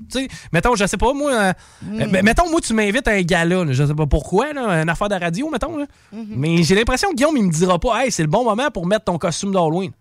Mettons, 0.52 0.74
je 0.76 0.84
sais 0.86 0.98
pas, 0.98 1.12
moi. 1.14 1.32
euh, 1.32 1.52
Mm. 1.82 2.00
euh, 2.02 2.06
ben, 2.08 2.24
mettons, 2.24 2.50
moi, 2.50 2.60
tu 2.60 2.74
m'invites 2.74 3.08
à 3.08 3.12
un 3.12 3.22
gala. 3.22 3.64
là, 3.64 3.72
je 3.72 3.86
sais 3.86 3.94
pas 3.94 4.06
pourquoi, 4.06 4.52
là, 4.52 4.82
une 4.82 4.88
affaire 4.90 5.08
de 5.08 5.14
radio, 5.14 5.48
mettons. 5.50 5.76
là. 5.78 5.86
Mm-hmm. 6.14 6.26
Mais 6.36 6.62
j'ai 6.62 6.74
l'impression 6.74 7.08
que 7.10 7.14
Guillaume, 7.14 7.36
il 7.38 7.44
me 7.44 7.50
dira 7.52 7.78
pas, 7.78 8.04
hey, 8.04 8.12
c'est 8.12 8.22
le 8.22 8.28
bon 8.28 8.44
moment 8.44 8.70
pour 8.70 8.86
mettre 8.86 9.04
ton 9.06 9.16
costume 9.18 9.52
d'Halloween. 9.52 9.92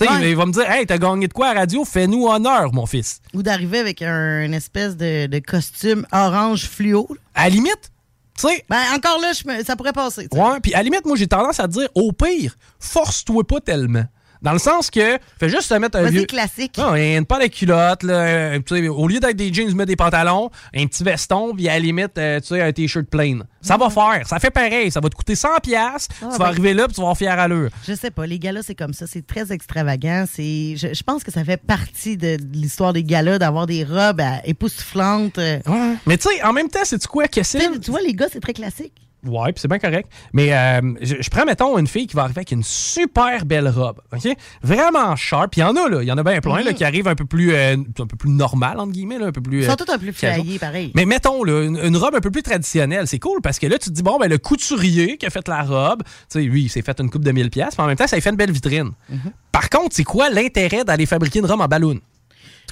Ouais. 0.00 0.30
il 0.30 0.36
va 0.36 0.46
me 0.46 0.52
dire, 0.52 0.68
hey, 0.70 0.86
t'as 0.86 0.96
gagné 0.98 1.28
de 1.28 1.32
quoi 1.34 1.48
à 1.48 1.54
la 1.54 1.60
radio? 1.60 1.84
Fais-nous 1.84 2.26
honneur, 2.26 2.72
mon 2.72 2.86
fils. 2.86 3.20
Ou 3.34 3.42
d'arriver 3.42 3.78
avec 3.78 4.00
un, 4.02 4.42
une 4.42 4.54
espèce 4.54 4.96
de, 4.96 5.26
de 5.26 5.38
costume 5.38 6.06
orange 6.12 6.64
fluo. 6.66 7.06
À 7.34 7.44
la 7.44 7.50
limite, 7.50 7.92
tu 8.38 8.48
sais. 8.48 8.64
Ben, 8.70 8.80
encore 8.96 9.20
là, 9.20 9.32
ça 9.64 9.76
pourrait 9.76 9.92
passer. 9.92 10.28
Ouais, 10.32 10.60
puis 10.62 10.72
à 10.72 10.78
la 10.78 10.82
limite, 10.84 11.04
moi, 11.04 11.14
j'ai 11.16 11.26
tendance 11.28 11.60
à 11.60 11.68
te 11.68 11.72
dire, 11.74 11.88
au 11.94 12.10
pire, 12.12 12.56
force-toi 12.80 13.44
pas 13.46 13.60
tellement. 13.60 14.04
Dans 14.42 14.52
le 14.52 14.58
sens 14.58 14.90
que, 14.90 15.18
fais 15.38 15.48
juste 15.48 15.68
te 15.68 15.74
mettre 15.74 15.98
un 15.98 16.04
vieux... 16.10 16.24
classique. 16.24 16.76
Non, 16.78 16.94
une 16.96 17.24
paire 17.24 17.38
de 17.38 17.46
culottes, 17.46 18.02
là, 18.02 18.58
tu 18.58 18.76
sais, 18.76 18.88
au 18.88 19.06
lieu 19.06 19.20
d'être 19.20 19.36
des 19.36 19.52
jeans, 19.52 19.72
mets 19.74 19.86
des 19.86 19.96
pantalons, 19.96 20.50
un 20.74 20.86
petit 20.86 21.04
veston, 21.04 21.54
puis 21.54 21.68
à 21.68 21.74
la 21.74 21.78
limite, 21.78 22.18
euh, 22.18 22.40
tu 22.40 22.48
sais, 22.48 22.60
un 22.60 22.72
t-shirt 22.72 23.06
plain. 23.06 23.40
Ça 23.60 23.76
va 23.76 23.88
faire, 23.90 24.26
ça 24.26 24.40
fait 24.40 24.50
pareil, 24.50 24.90
ça 24.90 24.98
va 25.00 25.08
te 25.08 25.14
coûter 25.14 25.36
100 25.36 25.48
pièces. 25.62 26.08
Ah, 26.10 26.14
tu 26.20 26.24
ben- 26.26 26.38
vas 26.38 26.44
arriver 26.46 26.74
là, 26.74 26.86
puis 26.86 26.94
tu 26.94 27.00
vas 27.00 27.04
avoir 27.04 27.16
fier 27.16 27.38
à 27.38 27.46
l'heure. 27.46 27.70
Je 27.86 27.94
sais 27.94 28.10
pas, 28.10 28.26
les 28.26 28.38
galas, 28.40 28.62
c'est 28.62 28.74
comme 28.74 28.92
ça. 28.92 29.06
C'est 29.06 29.24
très 29.26 29.52
extravagant. 29.52 30.24
C'est, 30.30 30.74
je, 30.76 30.92
je 30.92 31.02
pense 31.04 31.22
que 31.22 31.30
ça 31.30 31.44
fait 31.44 31.62
partie 31.62 32.16
de, 32.16 32.36
de 32.36 32.52
l'histoire 32.56 32.92
des 32.92 33.04
galas, 33.04 33.38
d'avoir 33.38 33.66
des 33.66 33.84
robes 33.84 34.20
à- 34.20 34.44
époustouflantes. 34.44 35.38
euh. 35.38 35.60
Mais 36.06 36.16
tu 36.18 36.28
sais, 36.28 36.42
en 36.42 36.52
même 36.52 36.68
temps, 36.68 36.80
c'est 36.84 37.06
quoi 37.06 37.26
sais, 37.42 37.60
Tu 37.80 37.90
vois, 37.90 38.00
les 38.00 38.14
gars, 38.14 38.26
c'est 38.32 38.40
très 38.40 38.52
classique. 38.52 38.94
Ouais, 39.24 39.52
puis 39.52 39.60
c'est 39.60 39.68
bien 39.68 39.78
correct. 39.78 40.10
Mais 40.32 40.52
euh, 40.52 40.80
je, 41.00 41.14
je 41.20 41.30
prends, 41.30 41.44
mettons, 41.44 41.78
une 41.78 41.86
fille 41.86 42.08
qui 42.08 42.16
va 42.16 42.22
arriver 42.22 42.38
avec 42.38 42.50
une 42.50 42.64
super 42.64 43.44
belle 43.46 43.68
robe, 43.68 44.00
OK? 44.12 44.36
Vraiment 44.62 45.14
sharp. 45.14 45.52
Puis 45.52 45.60
il 45.60 45.64
y 45.64 45.66
en 45.66 45.76
a, 45.76 45.88
là. 45.88 46.02
Il 46.02 46.08
y 46.08 46.12
en 46.12 46.18
a 46.18 46.24
bien 46.24 46.40
plein, 46.40 46.62
là, 46.62 46.72
qui 46.72 46.84
arrivent 46.84 47.06
un 47.06 47.14
peu 47.14 47.24
plus, 47.24 47.54
euh, 47.54 47.76
un 47.76 48.06
peu 48.06 48.16
plus 48.16 48.30
normal, 48.30 48.80
entre 48.80 48.92
guillemets, 48.92 49.18
là, 49.18 49.26
un 49.26 49.32
peu 49.32 49.40
plus... 49.40 49.60
Ils 49.60 49.64
sont 49.66 49.72
euh, 49.72 49.76
tous 49.76 49.92
un 49.92 49.98
peu 49.98 50.06
casual. 50.10 50.40
flyés, 50.40 50.58
pareil. 50.58 50.92
Mais 50.96 51.04
mettons, 51.04 51.44
là, 51.44 51.62
une, 51.62 51.78
une 51.78 51.96
robe 51.96 52.16
un 52.16 52.20
peu 52.20 52.32
plus 52.32 52.42
traditionnelle, 52.42 53.06
c'est 53.06 53.20
cool 53.20 53.40
parce 53.42 53.58
que 53.60 53.66
là, 53.66 53.78
tu 53.78 53.90
te 53.90 53.94
dis, 53.94 54.02
bon, 54.02 54.18
ben, 54.18 54.28
le 54.28 54.38
couturier 54.38 55.16
qui 55.18 55.26
a 55.26 55.30
fait 55.30 55.46
la 55.46 55.62
robe, 55.62 56.02
tu 56.02 56.10
sais, 56.28 56.42
lui, 56.42 56.62
il 56.62 56.68
s'est 56.68 56.82
fait 56.82 56.98
une 57.00 57.08
coupe 57.08 57.24
de 57.24 57.30
1000$, 57.30 57.50
pièces, 57.50 57.78
mais 57.78 57.84
en 57.84 57.86
même 57.86 57.96
temps, 57.96 58.06
ça 58.08 58.16
lui 58.16 58.22
fait 58.22 58.30
une 58.30 58.36
belle 58.36 58.50
vitrine. 58.52 58.90
Mhm. 59.08 59.18
Par 59.52 59.70
contre, 59.70 59.94
c'est 59.94 60.04
quoi 60.04 60.30
l'intérêt 60.30 60.82
d'aller 60.84 61.06
fabriquer 61.06 61.38
une 61.38 61.46
robe 61.46 61.60
en 61.60 61.68
ballon? 61.68 62.00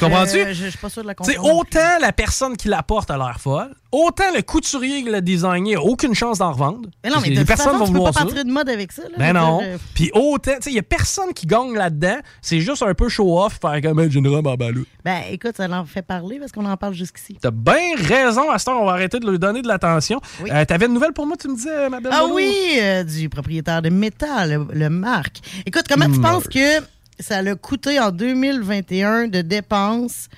Tu 0.01 0.05
comprends-tu? 0.07 0.39
Euh, 0.41 0.49
je, 0.49 0.65
je 0.65 0.69
suis 0.71 0.79
pas 0.79 0.89
sûr 0.89 1.03
de 1.03 1.07
la 1.09 1.15
comprendre. 1.15 1.55
autant 1.55 1.99
la 2.01 2.13
personne 2.13 2.57
qui 2.57 2.69
la 2.69 2.83
porte 2.83 3.11
a 3.11 3.17
l'air 3.17 3.39
folle, 3.41 3.71
autant 3.93 4.25
le 4.35 4.43
couturier 4.43 5.03
qui 5.03 5.11
l'a 5.11 5.21
designé 5.21 5.77
a 5.77 5.83
aucune 5.83 6.15
chance 6.15 6.39
d'en 6.39 6.53
revendre. 6.53 6.89
Mais 7.05 7.11
non, 7.11 7.17
mais 7.23 7.31
de 7.31 7.39
toute 7.39 7.47
façon, 7.49 7.85
tu 7.85 7.93
peux 7.93 7.99
pas 8.03 8.13
ça. 8.13 8.25
partir 8.25 8.45
de 8.45 8.51
mode 8.51 8.69
avec 8.69 8.93
ça. 8.93 9.03
Là. 9.03 9.17
Ben 9.19 9.33
non. 9.35 9.61
euh, 9.63 9.77
Puis 9.95 10.11
autant, 10.15 10.53
tu 10.57 10.63
sais, 10.63 10.71
il 10.71 10.77
y 10.77 10.79
a 10.79 10.83
personne 10.83 11.33
qui 11.35 11.47
gagne 11.47 11.75
là-dedans. 11.75 12.17
C'est 12.41 12.61
juste 12.61 12.83
un 12.83 12.95
peu 12.95 13.09
show-off, 13.09 13.59
faire 13.61 13.81
comme 13.83 14.01
une 14.01 14.29
robe 14.29 14.47
en. 14.47 14.57
Ben, 14.57 15.23
écoute, 15.31 15.57
ça 15.57 15.69
en 15.71 15.85
fait 15.85 16.03
parler 16.03 16.39
parce 16.39 16.53
qu'on 16.53 16.67
en 16.67 16.77
parle 16.77 16.95
jusqu'ici. 16.95 17.37
T'as 17.41 17.51
bien 17.51 17.95
raison, 17.97 18.51
heure, 18.51 18.59
on 18.69 18.87
va 18.87 18.93
arrêter 18.93 19.19
de 19.19 19.31
lui 19.31 19.39
donner 19.39 19.63
de 19.63 19.69
l'attention. 19.69 20.21
Euh, 20.51 20.65
T'avais 20.65 20.87
une 20.87 20.95
nouvelle 20.95 21.13
pour 21.13 21.27
moi, 21.27 21.37
tu 21.37 21.49
me 21.49 21.55
disais, 21.57 21.89
ma 21.89 22.01
belle 22.01 22.13
Ah 22.15 22.27
oui, 22.27 22.55
euh, 22.81 23.03
du 23.05 23.29
propriétaire 23.29 23.83
de 23.83 23.89
Meta, 23.91 24.47
le, 24.47 24.67
le 24.73 24.89
Marc. 24.91 25.39
Écoute, 25.67 25.85
comment 25.89 26.07
tu 26.07 26.19
Marc. 26.21 26.35
penses 26.35 26.49
que 26.49 26.81
ça 27.21 27.43
l'a 27.43 27.55
coûté 27.55 27.99
en 28.01 28.11
2021 28.11 29.29
de 29.29 29.41
dépenses 29.41 30.29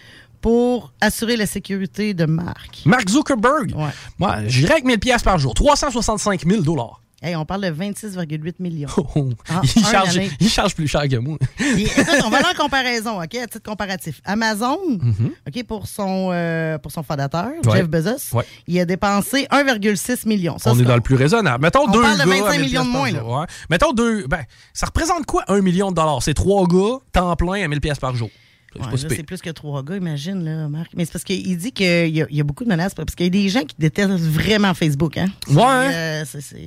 pour 0.41 0.93
assurer 1.01 1.37
la 1.37 1.47
sécurité 1.47 2.15
de 2.15 2.25
Marc? 2.25 2.83
Mark 2.85 3.09
Zuckerberg? 3.09 3.75
Moi, 4.19 4.39
j'irais 4.47 4.73
avec 4.73 4.85
1000 4.85 4.99
pièces 4.99 5.23
par 5.23 5.39
jour. 5.39 5.55
365 5.55 6.45
000 6.47 6.63
dollars. 6.63 7.02
Hey, 7.23 7.37
on 7.37 7.45
parle 7.45 7.63
de 7.63 7.71
26,8 7.71 8.55
millions. 8.59 8.89
Ah, 9.49 9.61
il, 9.77 9.85
charge, 9.85 10.17
année. 10.17 10.31
il 10.41 10.49
charge 10.49 10.75
plus 10.75 10.89
cher 10.89 11.03
que 11.09 11.17
moi. 11.17 11.37
Écoute, 11.61 12.05
on 12.25 12.31
va 12.31 12.39
aller 12.39 12.47
en 12.59 12.61
comparaison, 12.63 13.23
OK, 13.23 13.35
à 13.37 13.47
titre 13.47 13.63
comparatif. 13.63 14.21
Amazon, 14.25 14.79
Mhm. 14.89 15.31
OK, 15.47 15.65
pour 15.65 15.87
son, 15.87 16.31
euh, 16.33 16.79
pour 16.79 16.91
son 16.91 17.03
fondateur, 17.03 17.51
Ouais. 17.65 17.77
Jeff 17.77 17.89
Bezos, 17.89 18.35
Ouais. 18.37 18.45
il 18.67 18.79
a 18.81 18.85
dépensé 18.85 19.47
1,6 19.51 20.27
million. 20.27 20.59
Ça, 20.59 20.73
on 20.73 20.79
est 20.79 20.83
dans 20.83 20.95
le 20.97 21.01
plus 21.01 21.15
raisonnable. 21.15 21.63
Mettons 21.63 21.85
On 21.89 21.91
deux 21.93 22.01
parle 22.03 22.15
de 22.19 22.25
gars 22.25 22.25
25 22.25 22.47
à 22.47 22.51
1000 22.59 22.61
millions 22.63 22.85
de 22.85 22.91
moins. 22.91 23.13
Ouais. 23.13 23.47
Mettons 23.71 23.93
deux. 23.93 24.27
Ben, 24.27 24.43
ça 24.73 24.87
représente 24.87 25.25
quoi 25.27 25.45
un 25.49 25.61
million 25.61 25.91
de 25.91 25.97
dollars? 25.97 26.23
C'est 26.23 26.35
trois 26.35 26.67
gars, 26.67 26.99
temps 27.13 27.37
plein 27.37 27.63
à 27.65 27.69
1000 27.69 27.81
pièces 27.81 27.99
par 28.01 28.15
jour. 28.17 28.31
C'est 28.75 29.11
Ouais, 29.11 29.23
plus 29.23 29.41
que 29.43 29.51
trois 29.51 29.83
gars, 29.83 29.97
imagine, 29.97 30.45
là, 30.45 30.69
Marc. 30.69 30.93
Mais 30.97 31.05
c'est 31.05 31.13
parce 31.13 31.25
qu'il 31.25 31.57
dit 31.59 31.73
qu'il 31.73 32.09
y, 32.09 32.25
y 32.31 32.41
a 32.41 32.45
beaucoup 32.45 32.65
de 32.65 32.69
menaces, 32.71 32.95
parce 32.95 33.15
qu'il 33.15 33.27
y 33.27 33.29
a 33.29 33.31
des 33.43 33.49
gens 33.49 33.63
qui 33.65 33.77
détestent 33.79 34.11
vraiment 34.13 34.73
Facebook, 34.75 35.19
hein. 35.19 35.27
Ouais, 35.49 35.63
hein? 35.63 35.91
Euh, 35.93 36.25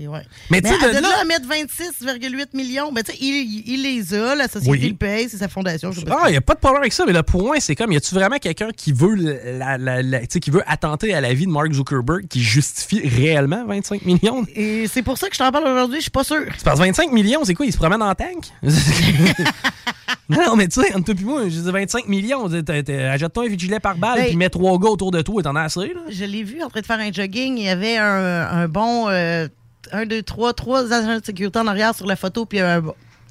ouais. 0.08 0.22
Mais 0.52 0.62
tu 0.62 0.70
de 0.70 0.78
de 0.88 0.94
là 0.94 1.02
là- 1.02 1.10
à 1.22 1.26
mettre 1.26 1.48
26,8 1.48 2.54
millions, 2.56 2.92
ben, 2.92 3.04
tu 3.04 3.12
sais, 3.12 3.18
il, 3.22 3.64
il 3.66 3.82
les 3.84 4.14
a, 4.14 4.36
la 4.36 4.48
société 4.48 4.70
Oui. 4.70 4.90
le 4.90 4.96
paye, 4.96 5.28
c'est 5.30 5.38
sa 5.38 5.48
fondation. 5.48 5.92
je 5.92 6.00
sais 6.02 6.06
pas 6.06 6.20
Ah, 6.24 6.30
il 6.30 6.32
n'y 6.32 6.38
a 6.38 6.42
pas 6.42 6.54
de 6.54 6.60
problème 6.60 6.82
avec 6.82 6.94
ça, 6.94 7.06
mais 7.08 7.14
le 7.14 7.24
point, 7.24 7.60
c'est 7.60 7.76
comme, 7.76 7.92
y 7.92 7.98
a-tu 7.98 8.14
vraiment 8.14 8.38
quelqu'un 8.38 8.70
qui 8.76 8.92
veut 8.92 9.16
la, 9.16 10.26
qui 10.28 10.52
veut 10.52 10.64
attenter 10.68 11.14
à 11.14 11.22
la 11.22 11.34
vie 11.34 11.46
de 11.46 11.52
Mark 11.52 11.72
Zuckerberg 11.74 12.28
qui 12.28 12.42
justifie 12.44 13.08
réellement 13.08 13.66
25 13.66 14.06
millions? 14.06 14.46
Et 14.56 14.88
c'est 14.88 15.02
pour 15.04 15.18
ça 15.18 15.28
que 15.28 15.34
je 15.34 15.40
t'en 15.40 15.52
parle 15.52 15.68
aujourd'hui, 15.68 15.98
je 15.98 16.04
suis 16.04 16.12
pas 16.12 16.24
sûr. 16.24 16.42
C'est 16.58 16.64
parce 16.64 16.80
que 16.80 16.86
25 16.86 17.12
millions, 17.12 17.44
c'est 17.46 17.54
quoi? 17.56 17.66
Il 17.66 17.72
se 17.72 17.78
promène 17.78 18.02
en 18.04 18.14
tank? 18.14 18.46
non, 20.30 20.56
mais 20.56 20.68
tu 20.68 20.82
sais, 20.82 20.94
entre 20.96 21.14
toi 21.14 21.22
et 21.22 21.24
moi, 21.24 21.44
je 21.46 21.60
dis 21.60 21.72
25 21.72 21.95
millions. 22.08 22.48
t'es- 22.50 22.64
t'es- 22.64 22.84
t'es- 22.84 23.04
Achète-toi 23.04 23.46
un 23.50 23.58
gilet 23.58 23.80
par 23.80 23.96
balle, 23.98 24.20
Ben- 24.20 24.28
puis 24.28 24.36
mets 24.38 24.50
trois 24.50 24.78
gars 24.78 24.90
autour 24.90 25.12
de 25.12 25.22
toi 25.22 25.40
et 25.40 25.44
t'en 25.44 25.56
as 25.56 25.64
assez, 25.64 25.88
là. 25.94 26.02
Je 26.10 26.26
l'ai 26.26 26.44
vu 26.44 26.62
en 26.64 26.70
train 26.70 26.82
de 26.82 26.86
faire 26.86 27.00
un 27.00 27.12
jogging, 27.12 27.58
il 27.58 27.64
y 27.66 27.70
avait 27.70 27.98
un, 27.98 28.48
un 28.52 28.68
bon, 28.68 29.08
euh, 29.10 29.48
un, 29.92 30.06
deux, 30.06 30.22
trois, 30.24 30.54
trois 30.54 30.92
agents 30.94 31.20
de 31.20 31.24
sécurité 31.26 31.60
en 31.60 31.68
arrière 31.68 31.94
sur 31.96 32.06
la 32.08 32.16
photo, 32.16 32.46
puis 32.46 32.60
un, 32.60 32.82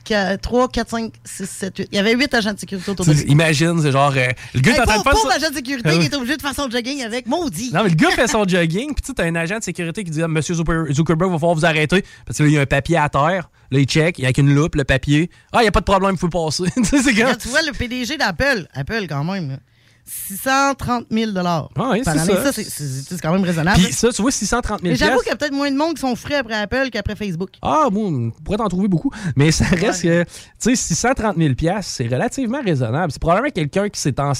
qu- 0.04 0.38
trois, 0.40 0.68
quatre, 0.68 0.90
cinq, 0.90 1.12
six, 1.24 1.48
sept, 1.48 1.78
huit. 1.78 1.88
Il 1.92 1.96
y 1.96 1.98
avait 1.98 2.14
huit 2.14 2.32
agents 2.34 2.52
de 2.52 2.58
sécurité 2.58 2.90
autour 2.90 3.06
de 3.06 3.12
lui. 3.12 3.22
Imagine, 3.28 3.80
c'est 3.82 3.92
genre. 3.92 4.12
euh, 4.16 4.28
le 4.54 4.60
gars 4.60 4.76
est 4.76 4.80
en 4.80 4.84
train 4.84 4.98
de 4.98 5.02
faire 5.02 5.12
pauvre 5.12 5.30
agent 5.32 5.50
de 5.50 5.54
sécurité 5.56 5.88
Ah 5.88 5.92
qui 5.92 5.98
oui. 5.98 6.04
est 6.06 6.14
obligé 6.14 6.36
de 6.36 6.42
faire 6.42 6.54
son 6.54 6.70
jogging 6.70 7.02
avec 7.02 7.26
maudit. 7.26 7.70
Non, 7.72 7.82
mais 7.82 7.88
le 7.90 7.94
gars 7.96 8.10
fait 8.10 8.26
son 8.28 8.46
jogging, 8.46 8.94
puis 8.94 9.02
tu 9.02 9.06
sais, 9.08 9.14
t'as 9.14 9.24
un 9.24 9.34
agent 9.34 9.58
de 9.58 9.64
sécurité 9.64 10.04
qui 10.04 10.10
dit 10.10 10.22
ah, 10.22 10.28
Monsieur 10.28 10.54
Zucker- 10.54 10.92
Zuckerberg, 10.92 11.30
va 11.32 11.38
falloir 11.38 11.54
vous 11.56 11.64
arrêter. 11.66 12.04
Parce 12.26 12.38
que 12.38 12.42
là, 12.44 12.48
il 12.48 12.54
y 12.54 12.58
a 12.58 12.62
un 12.62 12.66
papier 12.66 12.96
à 12.98 13.08
terre. 13.08 13.50
Là, 13.70 13.78
il 13.80 13.86
check, 13.86 14.18
il 14.18 14.22
y 14.22 14.24
a 14.24 14.28
avec 14.28 14.38
une 14.38 14.54
loupe, 14.54 14.74
le 14.76 14.84
papier. 14.84 15.30
Ah, 15.52 15.58
il 15.60 15.62
n'y 15.62 15.68
a 15.68 15.72
pas 15.72 15.80
de 15.80 15.84
problème, 15.86 16.12
il 16.12 16.18
faut 16.18 16.28
passer. 16.28 16.62
Là, 16.76 17.30
quand. 17.32 17.38
tu 17.38 17.48
vois 17.48 17.62
le 17.62 17.72
PDG 17.72 18.16
d'Apple, 18.16 18.66
Apple 18.74 19.06
quand 19.08 19.24
même. 19.24 19.58
Là. 20.06 20.10
630 20.28 21.06
000 21.10 21.30
Ah 21.36 21.66
oui, 21.92 22.02
par 22.02 22.14
c'est 22.14 22.34
ça. 22.34 22.52
c'est- 22.52 23.20
quand 23.20 23.32
même 23.32 23.42
raisonnable. 23.44 23.80
Puis 23.82 23.92
ça, 23.92 24.10
tu 24.10 24.22
vois, 24.22 24.30
630 24.30 24.80
000 24.80 24.92
Mais 24.92 24.96
j'avoue 24.96 25.20
qu'il 25.20 25.28
y 25.30 25.32
a 25.32 25.36
peut-être 25.36 25.52
moins 25.54 25.70
de 25.70 25.76
monde 25.76 25.94
qui 25.94 26.00
sont 26.00 26.14
frais 26.16 26.36
après 26.36 26.54
Apple 26.54 26.90
qu'après 26.92 27.16
Facebook. 27.16 27.50
Ah, 27.62 27.88
moi, 27.90 28.04
on 28.08 28.30
pourrait 28.30 28.58
t'en 28.58 28.68
trouver 28.68 28.88
beaucoup. 28.88 29.10
Mais 29.36 29.50
ça 29.50 29.64
reste 29.64 30.02
que, 30.02 30.24
tu 30.24 30.30
sais, 30.58 30.76
630 30.76 31.36
000 31.36 31.54
piastres, 31.54 31.90
c'est 31.94 32.06
relativement 32.06 32.62
raisonnable. 32.62 33.12
C'est 33.12 33.20
probablement 33.20 33.50
quelqu'un 33.50 33.88
qui 33.88 34.00
s'est 34.00 34.18
en- 34.20 34.32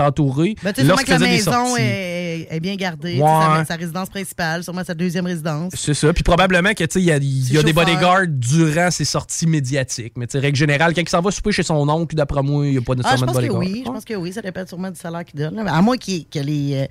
entouré 0.00 0.56
Ben, 0.62 0.72
tu 0.72 0.82
que 0.82 1.10
la 1.10 1.18
maison 1.18 1.76
est, 1.76 2.48
est 2.50 2.60
bien 2.60 2.76
gardée. 2.76 3.18
Ouais. 3.20 3.28
Sa, 3.28 3.64
sa 3.66 3.76
résidence 3.76 4.08
principale, 4.08 4.64
sûrement 4.64 4.84
sa 4.84 4.94
deuxième 4.94 5.26
résidence. 5.26 5.72
C'est 5.76 5.94
ça. 5.94 6.12
Puis 6.12 6.22
probablement 6.22 6.72
que, 6.74 6.84
tu 6.84 6.92
sais, 6.94 7.00
il 7.00 7.06
y 7.06 7.12
a, 7.12 7.16
y 7.16 7.64
des 7.64 7.72
bodyguards 7.72 8.26
durant 8.28 8.90
ses 8.90 9.04
sorties 9.04 9.46
médiatiques. 9.46 10.14
Mais, 10.16 10.26
tu 10.26 10.32
sais, 10.32 10.38
règle 10.38 10.56
générale, 10.56 10.94
quand 10.94 11.02
il 11.02 11.08
s'en 11.08 11.20
va 11.20 11.30
souper 11.30 11.52
chez 11.52 11.62
son 11.62 11.88
oncle, 11.88 12.14
d'après 12.14 12.42
moi, 12.42 12.66
il 12.66 12.72
n'y 12.72 12.78
a 12.78 12.80
pas 12.80 12.92
Ah, 12.92 12.96
je 12.96 13.02
nécessairement 13.02 13.26
pense 13.32 13.36
de 13.42 13.46
que 13.48 13.52
bodyguard. 13.52 13.72
oui. 13.74 13.82
Je 13.86 13.90
pense 13.90 14.04
que 14.04 14.14
oui. 14.14 14.32
Ça 14.32 14.42
dépend 14.42 14.66
sûrement 14.66 14.90
salaire. 15.02 15.24
À 15.66 15.82
moins 15.82 15.96
ait- 16.08 16.26
que 16.30 16.38
les, 16.38 16.74
euh, 16.74 16.86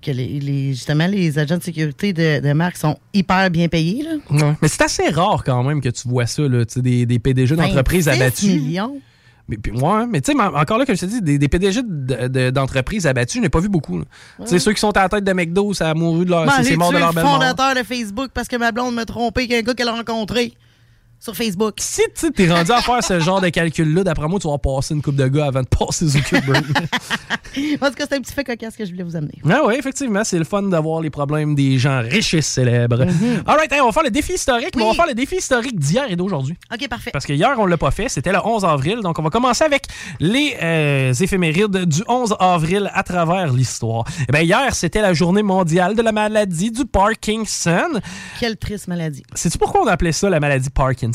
que 0.00 0.10
les, 0.10 0.40
les- 0.40 0.72
justement 0.74 1.06
les 1.06 1.38
agents 1.38 1.58
de 1.58 1.62
sécurité 1.62 2.12
de, 2.12 2.40
de 2.40 2.52
marque 2.52 2.76
sont 2.76 2.96
hyper 3.12 3.50
bien 3.50 3.68
payés. 3.68 4.04
Là. 4.04 4.10
Ouais. 4.46 4.54
Mais 4.62 4.68
c'est 4.68 4.82
assez 4.82 5.08
rare 5.08 5.42
quand 5.44 5.62
même 5.64 5.80
que 5.80 5.88
tu 5.88 6.08
vois 6.08 6.26
ça, 6.26 6.42
là, 6.42 6.64
des, 6.76 7.04
des 7.06 7.18
PDG 7.18 7.56
d'entreprises 7.56 8.06
26 8.06 8.20
abattus. 8.22 8.48
millions. 8.62 9.00
Mais, 9.50 9.56
puis, 9.56 9.72
ouais, 9.72 10.06
mais 10.06 10.20
tu 10.20 10.30
sais, 10.32 10.38
encore 10.38 10.76
là, 10.76 10.84
comme 10.84 10.94
je 10.94 11.00
te 11.00 11.06
dis, 11.06 11.22
des, 11.22 11.38
des 11.38 11.48
PDG 11.48 11.80
de- 11.82 12.28
de- 12.28 12.50
d'entreprises 12.50 13.06
abattus, 13.06 13.36
je 13.36 13.40
n'ai 13.40 13.48
pas 13.48 13.60
vu 13.60 13.70
beaucoup. 13.70 13.98
Tu 14.40 14.46
sais, 14.46 14.58
ceux 14.58 14.74
qui 14.74 14.78
sont 14.80 14.94
à 14.94 15.00
la 15.04 15.08
tête 15.08 15.24
de 15.24 15.32
McDo, 15.32 15.72
ça 15.72 15.88
a 15.88 15.94
mouru 15.94 16.26
de 16.26 16.30
leur. 16.30 16.44
Bon, 16.44 16.52
c'est- 16.62 16.76
mort 16.76 16.92
de 16.92 16.98
leur 16.98 17.08
le 17.08 17.14
belle 17.14 17.24
fondateur 17.24 17.74
de 17.74 17.82
Facebook 17.82 18.30
parce 18.34 18.46
que 18.46 18.56
ma 18.56 18.72
blonde 18.72 18.94
m'a 18.94 19.06
trompé 19.06 19.48
qu'un 19.48 19.62
gars 19.62 19.72
qu'elle 19.72 19.88
a 19.88 19.92
rencontré 19.94 20.52
sur 21.20 21.34
Facebook. 21.34 21.74
Si 21.78 22.02
tu 22.14 22.30
t'es 22.30 22.48
rendu 22.50 22.70
à 22.70 22.80
faire 22.80 23.02
ce 23.02 23.18
genre 23.20 23.40
de 23.40 23.48
calcul-là, 23.48 24.04
d'après 24.04 24.28
moi, 24.28 24.38
tu 24.38 24.48
vas 24.48 24.58
passer 24.58 24.94
une 24.94 25.02
coupe 25.02 25.16
de 25.16 25.26
gars 25.26 25.46
avant 25.46 25.62
de 25.62 25.66
passer 25.66 26.06
Zuckerberg. 26.06 26.64
en 27.80 27.88
tout 27.88 27.94
cas, 27.94 28.04
c'est 28.08 28.14
un 28.14 28.20
petit 28.20 28.32
fait 28.32 28.44
cocasse 28.44 28.76
que 28.76 28.84
je 28.84 28.92
voulais 28.92 29.02
vous 29.02 29.16
amener. 29.16 29.34
Ah 29.48 29.62
oui, 29.66 29.74
effectivement, 29.78 30.22
c'est 30.22 30.38
le 30.38 30.44
fun 30.44 30.62
d'avoir 30.62 31.00
les 31.00 31.10
problèmes 31.10 31.54
des 31.54 31.78
gens 31.78 32.00
riches 32.00 32.34
et 32.34 32.42
célèbres. 32.42 33.04
Mhm. 33.04 33.42
All 33.46 33.56
right, 33.56 33.72
hey, 33.72 33.80
on 33.80 33.86
va 33.86 33.92
faire 33.92 34.04
le 34.04 34.10
défi 34.10 34.34
historique, 34.34 34.76
mais 34.76 34.82
on 34.82 34.90
va 34.90 34.94
faire 34.94 35.06
le 35.06 35.14
défi 35.14 35.36
historique 35.36 35.78
d'hier 35.78 36.04
et 36.08 36.14
d'aujourd'hui. 36.14 36.56
OK, 36.72 36.88
parfait. 36.88 37.10
Parce 37.10 37.26
que 37.26 37.32
hier, 37.32 37.54
on 37.58 37.66
l'a 37.66 37.76
pas 37.76 37.90
fait, 37.90 38.08
c'était 38.08 38.32
le 38.32 38.38
11 38.44 38.64
avril. 38.64 39.00
Donc, 39.00 39.18
on 39.18 39.22
va 39.22 39.30
commencer 39.30 39.64
avec 39.64 39.86
les 40.20 40.56
euh, 40.62 41.12
éphémérides 41.12 41.84
du 41.84 42.02
11 42.06 42.36
avril 42.38 42.90
à 42.94 43.02
travers 43.02 43.52
l'histoire. 43.52 44.04
Eh 44.28 44.32
bien, 44.32 44.42
hier, 44.42 44.74
c'était 44.74 45.00
la 45.00 45.12
journée 45.12 45.42
mondiale 45.42 45.96
de 45.96 46.02
la 46.02 46.12
maladie 46.12 46.70
du 46.70 46.84
Parkinson. 46.84 48.00
Quelle 48.38 48.56
triste 48.56 48.86
maladie. 48.86 49.24
Sais-tu 49.34 49.58
pourquoi 49.58 49.82
on 49.82 49.86
appelait 49.88 50.12
ça 50.12 50.30
la 50.30 50.38
maladie 50.38 50.70
Parkinson? 50.70 51.07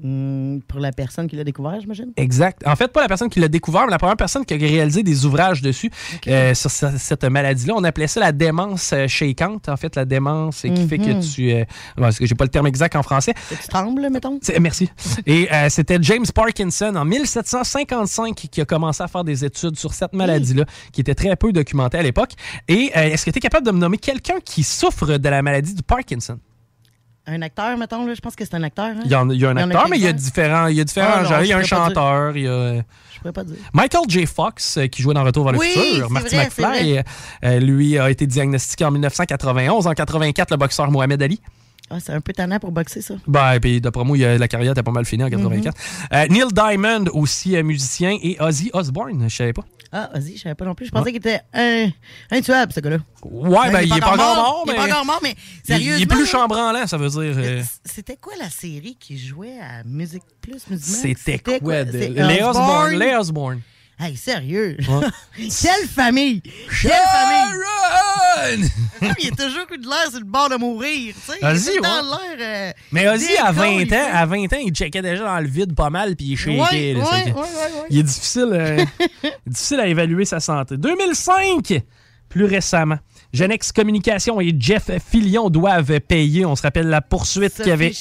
Hmm, 0.00 0.60
pour 0.68 0.78
la 0.78 0.92
personne 0.92 1.26
qui 1.26 1.34
l'a 1.34 1.42
découvert, 1.42 1.80
j'imagine? 1.80 2.12
Exact. 2.16 2.64
En 2.64 2.76
fait, 2.76 2.86
pas 2.86 3.00
la 3.00 3.08
personne 3.08 3.28
qui 3.28 3.40
l'a 3.40 3.48
découvert, 3.48 3.84
mais 3.86 3.90
la 3.90 3.98
première 3.98 4.16
personne 4.16 4.44
qui 4.44 4.54
a 4.54 4.56
réalisé 4.56 5.02
des 5.02 5.26
ouvrages 5.26 5.60
dessus 5.60 5.90
euh, 6.28 6.54
sur 6.54 6.70
ce- 6.70 6.96
cette 6.98 7.24
maladie-là. 7.24 7.74
On 7.76 7.82
appelait 7.82 8.06
ça 8.06 8.20
la 8.20 8.30
démence 8.30 8.92
euh, 8.92 9.08
shakante. 9.08 9.68
En 9.68 9.76
fait, 9.76 9.96
la 9.96 10.04
démence 10.04 10.64
euh, 10.64 10.68
qui 10.68 10.86
fait 10.86 10.98
que 10.98 11.14
Mhm. 11.14 11.20
tu... 11.20 11.50
Euh, 11.52 11.64
bon, 11.96 12.10
j'ai 12.20 12.32
pas 12.36 12.44
le 12.44 12.50
terme 12.50 12.68
exact 12.68 12.94
en 12.94 13.02
français. 13.02 13.34
Tu 13.60 13.66
trembles, 13.66 14.08
mettons? 14.08 14.38
C'est- 14.40 14.60
Merci. 14.60 14.88
Et 15.26 15.52
euh, 15.52 15.68
c'était 15.68 15.98
James 16.00 16.26
Parkinson 16.32 16.94
en 16.94 17.04
1755 17.04 18.36
qui 18.36 18.60
a 18.60 18.64
commencé 18.64 19.02
à 19.02 19.08
faire 19.08 19.24
des 19.24 19.44
études 19.44 19.76
sur 19.76 19.92
cette 19.94 20.12
maladie-là, 20.12 20.64
qui 20.92 21.00
était 21.00 21.16
très 21.16 21.34
peu 21.34 21.50
documentée 21.52 21.98
à 21.98 22.02
l'époque. 22.02 22.34
Et 22.68 22.92
euh, 22.96 23.00
est-ce 23.02 23.24
que 23.24 23.32
tu 23.32 23.38
es 23.38 23.40
capable 23.40 23.66
de 23.66 23.72
me 23.72 23.78
nommer 23.78 23.98
quelqu'un 23.98 24.38
qui 24.44 24.62
souffre 24.62 25.16
de 25.18 25.28
la 25.28 25.42
maladie 25.42 25.74
du 25.74 25.82
Parkinson? 25.82 26.38
Un 27.30 27.42
acteur, 27.42 27.76
mettons, 27.76 28.06
là, 28.06 28.14
je 28.14 28.20
pense 28.20 28.34
que 28.34 28.44
c'est 28.44 28.54
un 28.54 28.62
acteur. 28.62 28.86
hein? 28.86 29.00
Il 29.04 29.10
y, 29.10 29.14
en- 29.14 29.28
il 29.28 29.38
y 29.38 29.44
a 29.44 29.50
un 29.50 29.54
Il 29.56 29.58
acteur, 29.58 29.88
mais 29.90 29.98
il 29.98 30.02
y 30.02 30.06
a 30.06 30.12
différents, 30.14 30.66
il 30.68 30.76
y 30.76 30.80
a 30.80 30.84
différents 30.84 31.16
Ah, 31.18 31.24
genres. 31.24 31.42
Il 31.42 31.48
y 31.48 31.52
a 31.52 31.58
un 31.58 31.62
chanteur, 31.62 32.36
il 32.36 32.44
y 32.44 32.48
a... 32.48 32.74
Je 33.12 33.18
pourrais 33.20 33.32
pas 33.32 33.44
dire. 33.44 33.56
Michael 33.74 34.02
J. 34.08 34.24
Fox, 34.26 34.76
euh, 34.78 34.86
qui 34.86 35.02
jouait 35.02 35.12
dans 35.14 35.24
Retour 35.24 35.44
vers 35.44 35.52
le 35.52 35.58
Oui, 35.58 35.66
futur, 35.74 36.08
Marty 36.10 36.36
vrai, 36.36 36.44
McFly, 36.46 37.00
euh, 37.44 37.58
lui 37.60 37.98
a 37.98 38.08
été 38.10 38.26
diagnostiqué 38.26 38.84
en 38.84 38.90
1991. 38.92 39.86
En 39.86 39.92
84, 39.92 40.50
le 40.52 40.56
boxeur 40.56 40.90
Mohamed 40.90 41.22
Ali. 41.22 41.40
Ah, 41.90 41.96
c'est 42.00 42.12
un 42.12 42.20
peu 42.20 42.32
tannant 42.32 42.58
pour 42.58 42.70
boxer, 42.70 43.00
ça. 43.02 43.14
Ben, 43.26 43.54
et 43.54 43.60
puis 43.60 43.80
d'après 43.80 44.04
moi, 44.04 44.16
la 44.16 44.46
carrière 44.48 44.72
était 44.72 44.82
pas 44.82 44.90
mal 44.92 45.04
finie 45.04 45.24
en 45.24 45.30
84. 45.30 45.74
Mhm. 45.74 46.08
Euh, 46.18 46.26
Neil 46.28 46.44
Diamond, 46.52 47.04
aussi 47.12 47.56
euh, 47.56 47.62
musicien, 47.62 48.16
et 48.22 48.36
Ozzy 48.40 48.70
Osbourne, 48.72 49.24
je 49.28 49.34
savais 49.34 49.52
pas. 49.52 49.64
Ah, 49.90 50.10
vas-y, 50.12 50.36
je 50.36 50.42
savais 50.42 50.54
pas 50.54 50.64
non 50.66 50.74
plus. 50.74 50.86
Je 50.86 50.90
pensais 50.90 51.10
qu'il 51.12 51.16
était 51.16 51.40
un, 51.54 51.88
intuable, 52.30 52.72
ce 52.72 52.80
gars-là. 52.80 52.98
Ouais, 53.22 53.70
ben, 53.72 53.80
il 53.80 53.96
est 53.96 54.00
pas 54.00 54.12
encore 54.12 54.36
mort, 54.36 54.62
Il 54.66 54.70
est 54.70 54.72
mais- 54.72 54.78
pas 54.78 54.86
encore 54.92 55.04
mort, 55.06 55.20
mais 55.22 55.34
sérieusement. 55.64 55.96
il 55.96 56.02
est 56.02 56.06
plus 56.06 56.26
chambranlant, 56.26 56.86
ça 56.86 56.98
veut 56.98 57.08
dire. 57.08 57.34
euh, 57.38 57.62
C'était 57.84 58.16
quoi 58.16 58.34
la 58.38 58.50
série 58.50 58.96
qui 59.00 59.16
jouait 59.18 59.58
à 59.60 59.82
Musique 59.84 60.22
Plus, 60.42 60.68
Musique? 60.68 61.16
C'était 61.18 61.60
quoi? 61.60 61.84
de- 61.84 61.92
C'est 61.92 62.08
Les 62.10 62.42
Hey, 64.00 64.16
sérieux? 64.16 64.76
Ouais. 64.88 65.06
Quelle 65.36 65.88
famille! 65.88 66.40
Quelle 66.82 66.92
famille! 66.92 68.70
il 69.20 69.26
est 69.26 69.36
toujours 69.36 69.66
coup 69.66 69.76
de 69.76 69.86
l'air 69.88 70.08
sur 70.10 70.20
le 70.20 70.24
bord 70.24 70.48
de 70.48 70.56
mourir, 70.56 71.12
tu 71.14 71.32
sais. 71.32 71.38
Il 71.40 71.46
a 71.46 71.52
Ozzy, 71.52 71.70
ouais. 71.70 71.80
l'air... 71.80 72.36
euh, 72.40 72.72
Mais 72.92 73.08
Ozzy, 73.08 73.36
à 73.36 73.50
20 73.50 73.78
décolle, 73.78 73.98
ans, 73.98 74.08
à 74.12 74.26
20 74.26 74.52
ans, 74.52 74.58
il 74.64 74.72
checkait 74.72 75.02
déjà 75.02 75.24
dans 75.24 75.40
le 75.40 75.48
vide 75.48 75.74
pas 75.74 75.90
mal, 75.90 76.14
puis 76.14 76.26
il 76.26 76.36
shakeait. 76.38 76.94
Ouais, 76.94 76.94
là, 76.94 77.04
ouais. 77.34 77.34
Il 77.90 77.98
est 77.98 78.02
difficile, 78.04 78.50
euh, 78.52 78.84
difficile 79.46 79.80
à 79.80 79.86
évaluer 79.88 80.24
sa 80.24 80.38
santé. 80.38 80.76
2005, 80.76 81.82
plus 82.28 82.44
récemment. 82.44 82.98
Genex 83.32 83.72
Communication 83.72 84.40
et 84.40 84.54
Jeff 84.58 84.90
Fillion 85.06 85.50
doivent 85.50 86.00
payer. 86.00 86.46
On 86.46 86.56
se 86.56 86.62
rappelle 86.62 86.88
la 86.88 87.00
poursuite 87.02 87.54
qu'il 87.54 87.66
y 87.66 87.70
avait. 87.70 87.92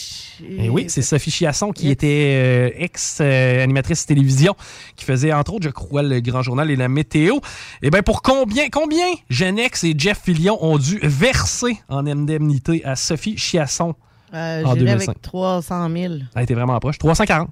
Eh 0.41 0.69
oui, 0.69 0.85
c'est 0.87 1.01
Sophie 1.01 1.31
Chiasson 1.31 1.71
qui 1.71 1.89
était 1.89 2.33
euh, 2.37 2.69
ex-animatrice 2.77 4.05
télévision, 4.05 4.55
qui 4.95 5.03
faisait 5.05 5.33
entre 5.33 5.53
autres, 5.53 5.65
je 5.65 5.69
crois, 5.69 6.01
le 6.03 6.19
Grand 6.21 6.41
Journal 6.43 6.69
et 6.71 6.75
la 6.75 6.87
météo. 6.87 7.39
Eh 7.81 7.89
bien, 7.89 8.01
pour 8.03 8.21
combien, 8.21 8.69
combien 8.69 9.07
Genex 9.29 9.83
et 9.83 9.93
Jeff 9.97 10.21
Fillion 10.23 10.57
ont 10.63 10.77
dû 10.77 10.99
verser 11.03 11.77
en 11.89 12.05
indemnité 12.07 12.83
à 12.85 12.95
Sophie 12.95 13.35
Chiasson 13.37 13.95
Euh, 14.33 14.63
en 14.63 14.73
J'irais 14.75 14.79
2005? 14.79 15.09
avec 15.09 15.21
300 15.21 15.89
000. 15.89 16.13
Elle 16.35 16.43
était 16.43 16.53
vraiment 16.53 16.79
proche. 16.79 16.97
340. 16.97 17.49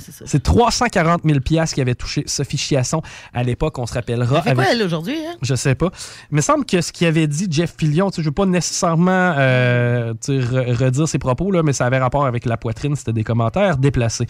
C'est 0.00 0.12
ça. 0.12 0.24
C'est 0.26 0.42
340 0.42 1.22
000 1.24 1.40
piastres 1.40 1.74
qui 1.74 1.80
avait 1.80 1.94
touché 1.94 2.22
Sophie 2.26 2.56
Chiasson 2.58 3.02
à 3.32 3.42
l'époque, 3.42 3.78
on 3.78 3.86
se 3.86 3.94
rappellera. 3.94 4.40
Quoi, 4.42 4.52
avec- 4.52 4.66
elle, 4.70 4.82
aujourd'hui? 4.82 5.16
Hein? 5.26 5.36
Je 5.42 5.54
sais 5.54 5.74
pas. 5.74 5.90
Il 6.30 6.36
me 6.36 6.40
semble 6.40 6.64
que 6.64 6.80
ce 6.80 6.92
qu'il 6.92 7.06
avait 7.06 7.26
dit 7.26 7.46
Jeff 7.50 7.74
Fillion, 7.78 8.10
je 8.16 8.22
veux 8.22 8.30
pas 8.32 8.46
nécessairement 8.46 9.34
euh, 9.38 10.14
redire 10.28 11.08
ses 11.08 11.18
propos, 11.18 11.50
là, 11.50 11.62
mais 11.62 11.72
ça 11.72 11.86
avait 11.86 11.98
rapport 11.98 12.26
avec 12.26 12.44
la 12.44 12.56
poitrine, 12.56 12.96
c'était 12.96 13.12
des 13.12 13.24
commentaires 13.24 13.76
déplacés. 13.76 14.26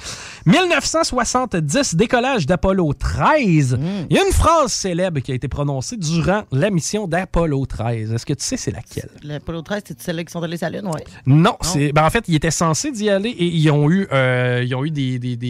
1970, 0.46 1.94
décollage 1.94 2.46
d'Apollo 2.46 2.92
13. 2.92 3.74
Mm. 3.74 3.78
Il 4.10 4.16
y 4.16 4.18
a 4.18 4.24
une 4.26 4.32
phrase 4.32 4.72
célèbre 4.72 5.20
qui 5.20 5.32
a 5.32 5.34
été 5.34 5.48
prononcée 5.48 5.96
durant 5.96 6.42
la 6.52 6.70
mission 6.70 7.06
d'Apollo 7.06 7.64
13. 7.66 8.12
Est-ce 8.12 8.26
que 8.26 8.34
tu 8.34 8.44
sais 8.44 8.56
c'est 8.56 8.70
laquelle? 8.70 9.10
L'Apollo 9.22 9.62
13, 9.62 9.82
c'est 9.86 10.00
celle-là 10.00 10.24
qui 10.24 10.32
sont 10.32 10.42
allés 10.42 10.56
sur 10.56 10.68
la 10.70 10.80
Lune, 10.80 10.88
ouais. 10.88 11.04
Non, 11.26 11.56
c'est 11.60 11.92
ben 11.92 12.04
en 12.04 12.10
fait, 12.10 12.24
ils 12.28 12.34
étaient 12.34 12.50
censés 12.50 12.90
d'y 12.92 13.08
aller 13.10 13.30
et 13.30 13.46
ils 13.46 13.70
ont 13.70 13.90
eu, 13.90 14.06
euh, 14.12 14.62
ils 14.64 14.74
ont 14.74 14.84
eu 14.84 14.90
des, 14.90 15.18
des, 15.18 15.36
des, 15.36 15.47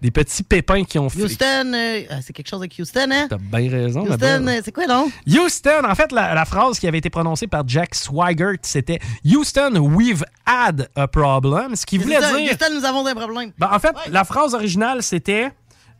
des 0.00 0.10
petits 0.10 0.42
pépins 0.42 0.84
qui 0.84 0.98
ont 0.98 1.08
fait. 1.08 1.22
Houston, 1.22 1.72
euh, 1.74 2.02
ah, 2.10 2.16
c'est 2.22 2.32
quelque 2.32 2.48
chose 2.48 2.60
avec 2.60 2.74
Houston, 2.78 3.08
hein? 3.10 3.26
T'as 3.28 3.38
bien 3.38 3.70
raison. 3.70 4.02
Houston, 4.02 4.46
euh, 4.46 4.60
c'est 4.64 4.72
quoi, 4.72 4.86
non? 4.86 5.10
Houston, 5.26 5.82
en 5.84 5.94
fait, 5.94 6.12
la, 6.12 6.34
la 6.34 6.44
phrase 6.44 6.78
qui 6.78 6.86
avait 6.86 6.98
été 6.98 7.10
prononcée 7.10 7.46
par 7.46 7.66
Jack 7.66 7.94
Swigert, 7.94 8.56
c'était 8.62 8.98
Houston, 9.24 9.76
we've 9.76 10.24
had 10.46 10.88
a 10.96 11.06
problem. 11.08 11.76
Ce 11.76 11.86
qui 11.86 11.98
voulait 11.98 12.18
dire. 12.18 12.52
Houston, 12.52 12.74
nous 12.74 12.84
avons 12.84 13.06
un 13.06 13.14
problème. 13.14 13.52
Ben, 13.58 13.70
en 13.72 13.78
fait, 13.78 13.94
la 14.10 14.24
phrase 14.24 14.54
originale, 14.54 15.02
c'était. 15.02 15.50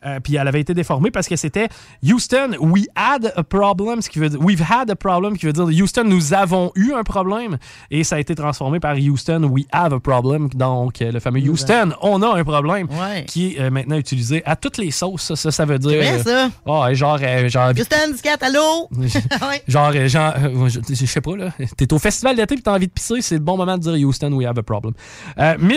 Euh, 0.07 0.21
puis 0.21 0.37
elle 0.37 0.47
avait 0.49 0.61
été 0.61 0.75
déformée 0.75 1.11
parce 1.11 1.29
que 1.29 1.37
c'était 1.37 1.69
Houston, 2.05 2.53
we 2.61 2.87
had 2.95 3.33
a 3.37 3.43
problem, 3.43 4.01
ce 4.03 4.09
qui 4.11 4.19
veut 4.19 4.29
dire 4.31 4.41
we've 4.41 4.63
had 4.69 4.91
a 4.91 4.97
problem, 4.97 5.37
qui 5.37 5.47
veut 5.47 5.53
dire 5.53 5.65
Houston, 5.83 6.05
nous 6.05 6.35
avons 6.35 6.73
eu 6.75 6.93
un 6.93 7.03
problème, 7.05 7.59
et 7.91 8.05
ça 8.05 8.17
a 8.17 8.19
été 8.21 8.35
transformé 8.35 8.81
par 8.81 8.97
Houston, 8.97 9.45
we 9.45 9.65
have 9.73 9.93
a 9.93 10.01
problem, 10.01 10.49
donc 10.55 11.01
euh, 11.03 11.13
le 11.13 11.21
fameux 11.21 11.41
Houston, 11.41 11.91
on 12.03 12.23
a 12.23 12.39
un 12.39 12.45
problème, 12.45 12.89
Ouais. 12.91 13.25
qui 13.27 13.55
est 13.55 13.61
euh, 13.61 13.71
maintenant 13.71 13.97
utilisé 13.97 14.43
à 14.47 14.57
toutes 14.57 14.79
les 14.79 14.91
sauces. 14.91 15.23
Ça, 15.23 15.37
ça, 15.37 15.51
ça 15.51 15.65
veut 15.65 15.79
dire. 15.79 15.99
Vrai, 15.99 16.19
ça. 16.23 16.47
euh, 16.67 16.83
ouais, 16.83 16.95
genre, 16.95 17.19
euh, 17.23 17.49
genre, 17.49 17.71
Houston, 17.71 18.17
Scat, 18.17 18.39
allô? 18.43 18.89
Genre, 19.69 19.93
genre 20.09 20.35
je, 20.69 21.07
sais 21.07 21.21
pas, 21.21 21.37
là. 21.37 21.51
T'es 21.77 21.93
au 21.93 21.99
festival 21.99 22.37
d'été 22.37 22.55
puis 22.55 22.63
t'as 22.63 22.75
envie 22.75 22.87
de 22.87 22.93
pisser, 22.93 23.21
c'est 23.21 23.35
le 23.37 23.41
bon 23.41 23.57
moment 23.57 23.77
de 23.79 23.83
dire 23.83 24.07
Houston, 24.09 24.33
we 24.33 24.47
have 24.47 24.59
a 24.59 24.63
problem. 24.63 24.95
Euh, 25.39 25.57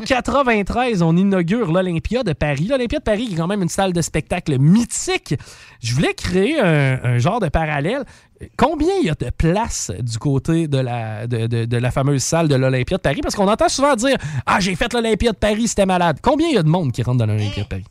1893, 0.00 1.02
on 1.02 1.16
inaugure 1.16 1.72
l'Olympia 1.72 2.22
de 2.22 2.32
Paris. 2.32 2.66
L'Olympia 2.68 2.98
de 2.98 3.04
Paris, 3.04 3.26
qui 3.26 3.34
est 3.34 3.36
quand 3.36 3.46
même 3.46 3.55
une 3.62 3.68
salle 3.68 3.92
de 3.92 4.02
spectacle 4.02 4.58
mythique. 4.58 5.34
Je 5.82 5.94
voulais 5.94 6.14
créer 6.14 6.58
un, 6.60 7.00
un 7.02 7.18
genre 7.18 7.40
de 7.40 7.48
parallèle. 7.48 8.04
Combien 8.56 8.92
il 9.00 9.06
y 9.06 9.10
a 9.10 9.14
de 9.14 9.30
places 9.30 9.90
du 9.98 10.18
côté 10.18 10.68
de 10.68 10.78
la, 10.78 11.26
de, 11.26 11.46
de- 11.46 11.64
de 11.64 11.76
la 11.78 11.90
fameuse 11.90 12.22
salle 12.22 12.48
de 12.48 12.54
l'Olympia 12.54 12.98
de 12.98 13.02
Paris? 13.02 13.20
Parce 13.22 13.34
qu'on 13.34 13.48
entend 13.48 13.68
souvent 13.68 13.96
dire 13.96 14.16
Ah, 14.44 14.60
j'ai 14.60 14.74
fait 14.74 14.92
l'Olympia 14.92 15.32
de 15.32 15.36
Paris, 15.38 15.68
c'était 15.68 15.86
malade. 15.86 16.18
Combien 16.22 16.48
il 16.48 16.54
y 16.54 16.58
a 16.58 16.62
de 16.62 16.68
monde 16.68 16.92
qui 16.92 17.02
rentre 17.02 17.18
dans 17.18 17.26
l'Olympia 17.26 17.62
de 17.64 17.68
Paris? 17.68 17.84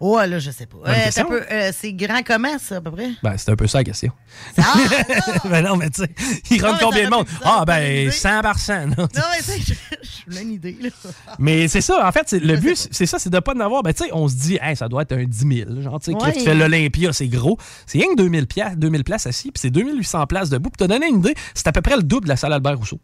Ouais, 0.00 0.28
là, 0.28 0.38
je 0.38 0.50
sais 0.52 0.66
pas. 0.66 0.76
Euh, 0.86 0.94
question. 0.94 1.24
t'as 1.24 1.28
peu, 1.28 1.42
euh, 1.50 1.72
c'est 1.76 1.92
grand 1.92 2.22
comment, 2.24 2.56
ça, 2.60 2.76
à 2.76 2.80
peu 2.80 2.92
près? 2.92 3.10
Ben, 3.22 3.34
c'est 3.36 3.50
un 3.50 3.56
peu 3.56 3.66
ça 3.66 3.78
la 3.78 3.84
question. 3.84 4.12
ben 5.44 5.62
non, 5.62 5.76
mais 5.76 5.90
tu 5.90 6.02
sais, 6.02 6.10
il 6.50 6.60
Non, 6.62 6.68
rentre 6.68 6.78
mais 6.78 6.84
combien 6.84 7.04
de 7.06 7.10
monde? 7.10 7.26
Ah, 7.42 7.64
ben, 7.66 8.02
idée? 8.02 8.10
100 8.12 8.42
par 8.42 8.58
100. 8.58 8.86
non? 8.86 8.94
Non, 8.96 9.06
mais 9.12 9.38
tu 9.38 9.42
sais, 9.44 9.74
je, 10.00 10.32
je 10.32 10.40
une 10.40 10.52
idée, 10.52 10.76
là. 10.80 10.90
Mais 11.40 11.66
c'est 11.68 11.80
ça, 11.80 12.06
en 12.06 12.12
fait, 12.12 12.30
le 12.32 12.56
but, 12.56 12.76
c'est 12.90 13.06
ça, 13.06 13.18
c'est 13.18 13.30
de 13.30 13.38
pas 13.40 13.54
en 13.54 13.60
avoir. 13.60 13.82
Ben, 13.82 13.92
tu 13.92 14.04
sais, 14.04 14.10
on 14.12 14.28
se 14.28 14.34
dit, 14.36 14.58
hey, 14.62 14.76
ça 14.76 14.88
doit 14.88 15.02
être 15.02 15.12
un 15.12 15.24
10 15.24 15.64
000. 15.66 15.80
Genre, 15.82 15.98
tu 16.00 16.12
sais, 16.12 16.16
Ouais. 16.16 16.32
tu 16.32 16.40
fais 16.40 16.54
l'Olympia, 16.54 17.12
c'est 17.12 17.28
gros. 17.28 17.58
C'est 17.86 17.98
rien 17.98 18.08
que 18.08 18.16
2000, 18.16 18.46
pia- 18.46 18.74
2000 18.76 19.02
places 19.04 19.26
assis, 19.26 19.50
puis 19.50 19.60
c'est 19.60 19.70
2800 19.70 20.26
places 20.26 20.50
debout. 20.50 20.70
Pour 20.70 20.76
te 20.76 20.84
donner 20.84 21.08
une 21.08 21.18
idée, 21.18 21.34
c'est 21.54 21.66
à 21.66 21.72
peu 21.72 21.80
près 21.82 21.96
le 21.96 22.02
double 22.02 22.24
de 22.24 22.28
la 22.28 22.36
salle 22.36 22.52
Albert 22.52 22.78
Rousseau. 22.78 23.00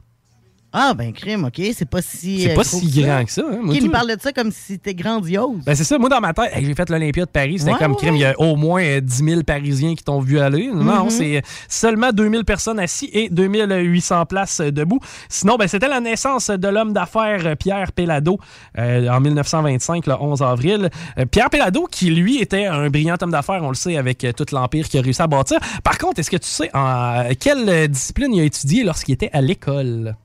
Ah, 0.77 0.93
ben, 0.93 1.13
crime, 1.13 1.45
OK. 1.45 1.63
C'est 1.73 1.89
pas 1.89 2.03
si. 2.03 2.43
C'est 2.43 2.51
euh, 2.51 2.55
pas 2.57 2.65
si 2.65 3.01
grand 3.01 3.25
que 3.25 3.31
ça. 3.31 3.43
hein. 3.49 3.59
Moi, 3.63 3.77
nous 3.81 3.91
parle 3.93 4.17
de 4.17 4.21
ça 4.21 4.33
comme 4.33 4.51
si 4.51 4.61
c'était 4.75 4.93
grandiose. 4.95 5.61
Ben, 5.65 5.75
c'est 5.77 5.85
ça, 5.85 5.97
moi, 5.99 6.09
dans 6.09 6.21
ma 6.21 6.33
tête, 6.35 6.51
j'ai 6.61 6.75
fait 6.75 6.91
l'Olympia 6.91 7.25
de 7.25 7.31
Paris, 7.31 7.61
c'était 7.61 7.73
Ouais, 7.73 7.79
comme 7.79 7.93
ouais, 7.93 7.99
crime, 7.99 8.17
il 8.17 8.23
y 8.23 8.25
a 8.25 8.35
au 8.41 8.57
moins 8.57 8.83
euh, 8.83 9.01
10 9.01 9.25
000 9.25 9.43
Parisiens 9.45 9.95
qui 9.95 10.03
t'ont 10.03 10.19
vu 10.21 10.41
aller. 10.41 10.69
Non, 10.75 11.05
Mhm. 11.05 11.11
c'est 11.11 11.43
seulement 11.69 12.11
2000 12.11 12.45
personnes 12.45 12.81
assis 12.81 13.09
et 13.13 13.29
2800 13.31 14.27
places 14.27 14.61
euh, 14.61 14.73
debout. 14.73 14.99
Sinon, 15.29 15.57
ben, 15.57 15.69
c'était 15.69 15.89
la 15.89 16.01
naissance 16.01 16.51
de 16.51 16.69
l'homme 16.69 16.93
d'affaires 16.93 17.47
euh, 17.47 17.55
Pierre 17.55 17.93
Pellado 17.93 18.41
euh, 18.79 19.09
en 19.09 19.21
1925, 19.21 20.07
le 20.09 20.15
11 20.21 20.43
avril. 20.43 20.91
Euh, 21.19 21.25
Pierre 21.27 21.51
Pellado, 21.51 21.87
qui 21.91 22.11
lui 22.11 22.41
était 22.41 22.67
un 22.67 22.91
brillant 22.91 23.17
homme 23.23 23.31
d'affaires, 23.31 23.63
on 23.63 23.69
le 23.69 23.75
sait, 23.75 23.97
avec 23.97 24.25
euh, 24.25 24.33
tout 24.33 24.47
l'empire 24.51 24.89
qu'il 24.89 24.99
a 24.99 25.03
réussi 25.05 25.23
à 25.23 25.29
bâtir. 25.29 25.59
Par 25.85 25.99
contre, 25.99 26.19
est-ce 26.19 26.31
que 26.31 26.37
tu 26.37 26.49
sais 26.49 26.71
en 26.75 27.23
quelle 27.39 27.69
euh, 27.69 27.87
discipline 27.87 28.35
il 28.35 28.41
a 28.41 28.45
étudié 28.45 28.83
lorsqu'il 28.83 29.15
était 29.15 29.31
à 29.33 29.41
l'école? 29.41 30.17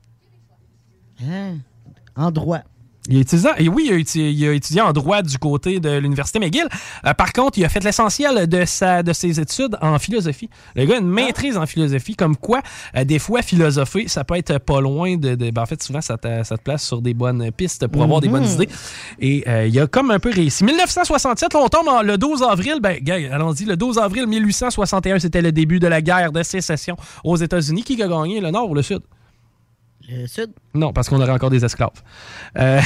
Hein? 1.22 1.58
En 2.16 2.30
droit. 2.30 2.60
Il 3.08 3.16
a 3.16 3.20
étudié, 3.20 3.48
et 3.58 3.68
oui, 3.68 3.90
il 4.14 4.46
a, 4.46 4.52
étudié 4.52 4.82
en 4.82 4.92
droit 4.92 5.22
du 5.22 5.38
côté 5.38 5.80
de 5.80 5.88
l'Université 5.96 6.38
McGill. 6.38 6.68
Euh, 7.06 7.14
par 7.14 7.32
contre, 7.32 7.58
il 7.58 7.64
a 7.64 7.70
fait 7.70 7.82
l'essentiel 7.82 8.46
de, 8.46 8.64
sa, 8.66 9.02
de 9.02 9.14
ses 9.14 9.40
études 9.40 9.76
en 9.80 9.98
philosophie. 9.98 10.50
Le 10.76 10.84
gars 10.84 10.96
a 10.96 10.98
une 10.98 11.08
maîtrise 11.08 11.56
en 11.56 11.64
philosophie, 11.64 12.14
comme 12.14 12.36
quoi, 12.36 12.60
euh, 12.94 13.04
des 13.04 13.18
fois, 13.18 13.40
philosopher, 13.40 14.06
ça 14.06 14.22
peut 14.22 14.36
être 14.36 14.58
pas 14.58 14.82
loin 14.82 15.16
de... 15.16 15.34
de- 15.34 15.50
ben, 15.50 15.62
en 15.62 15.66
fait, 15.66 15.82
souvent, 15.82 16.02
ça 16.02 16.18
te, 16.18 16.44
ça 16.44 16.58
te 16.58 16.62
place 16.62 16.84
sur 16.84 17.00
des 17.00 17.14
bonnes 17.14 17.50
pistes 17.52 17.86
pour 17.86 18.02
avoir 18.02 18.20
des 18.20 18.28
bonnes 18.28 18.46
idées. 18.46 18.68
Et 19.18 19.44
euh, 19.48 19.66
il 19.66 19.80
a 19.80 19.86
comme 19.86 20.10
un 20.10 20.18
peu 20.20 20.30
réussi. 20.30 20.62
1967, 20.62 21.54
là, 21.54 21.60
on 21.64 21.68
tombe 21.68 21.88
en- 21.88 22.02
le 22.02 22.18
12 22.18 22.42
avril. 22.42 22.80
Ben, 22.82 22.98
gars, 23.02 23.16
allons-y, 23.32 23.64
le 23.64 23.76
12 23.78 23.96
avril 23.98 24.26
1861, 24.26 25.18
c'était 25.20 25.42
le 25.42 25.52
début 25.52 25.80
de 25.80 25.86
la 25.88 26.02
guerre 26.02 26.32
de 26.32 26.42
sécession 26.42 26.96
aux 27.24 27.36
États-Unis. 27.36 27.82
Qui 27.82 28.00
a 28.02 28.06
gagné, 28.08 28.40
le 28.40 28.50
Nord 28.50 28.68
ou 28.70 28.74
le 28.74 28.82
Sud? 28.82 29.00
Le 30.10 30.26
Sud. 30.26 30.50
Non, 30.74 30.92
parce 30.92 31.08
qu'on 31.08 31.20
aurait 31.20 31.32
encore 31.32 31.50
des 31.50 31.64
esclaves. 31.64 31.90
Euh, 32.58 32.80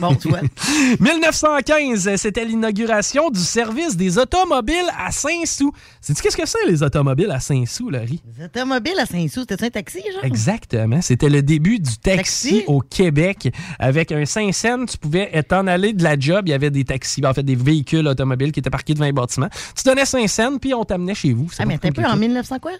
Bon, 0.00 0.14
tu 0.14 0.28
vois. 0.28 0.40
1915, 1.00 2.16
c'était 2.16 2.44
l'inauguration 2.44 3.30
du 3.30 3.40
service 3.40 3.96
des 3.96 4.18
automobiles 4.18 4.88
à 4.98 5.10
Saint-Sou. 5.10 5.72
Sais-tu 6.00 6.22
qu'est-ce 6.22 6.36
que 6.36 6.46
c'est, 6.46 6.66
les 6.66 6.82
automobiles 6.82 7.30
à 7.30 7.40
Saint-Sou, 7.40 7.90
Laurie? 7.90 8.22
Les 8.38 8.44
automobiles 8.44 8.98
à 8.98 9.06
Saint-Sou, 9.06 9.40
c'était 9.48 9.64
un 9.64 9.70
taxi, 9.70 10.00
genre? 10.12 10.24
Exactement. 10.24 11.00
C'était 11.02 11.28
le 11.28 11.42
début 11.42 11.78
du 11.78 11.96
taxi, 11.98 12.50
Taxi? 12.50 12.64
au 12.66 12.80
Québec. 12.80 13.52
Avec 13.78 14.12
un 14.12 14.24
5 14.24 14.52
cents, 14.54 14.84
tu 14.86 14.96
pouvais 14.98 15.42
t'en 15.42 15.66
aller 15.66 15.92
de 15.92 16.02
la 16.02 16.18
job. 16.18 16.48
Il 16.48 16.50
y 16.50 16.54
avait 16.54 16.70
des 16.70 16.84
taxis, 16.84 17.24
en 17.26 17.34
fait, 17.34 17.42
des 17.42 17.56
véhicules 17.56 18.06
automobiles 18.06 18.52
qui 18.52 18.60
étaient 18.60 18.70
parqués 18.70 18.94
devant 18.94 19.04
les 19.06 19.12
bâtiments. 19.12 19.48
Tu 19.76 19.82
donnais 19.84 20.04
5 20.06 20.28
cents, 20.28 20.58
puis 20.58 20.74
on 20.74 20.84
t'amenait 20.84 21.14
chez 21.14 21.32
vous. 21.32 21.48
Ah, 21.58 21.64
mais 21.66 21.78
t'es 21.78 21.88
un 21.88 21.92
peu 21.92 22.04
en 22.04 22.16
1900 22.16 22.58
quoi? 22.60 22.72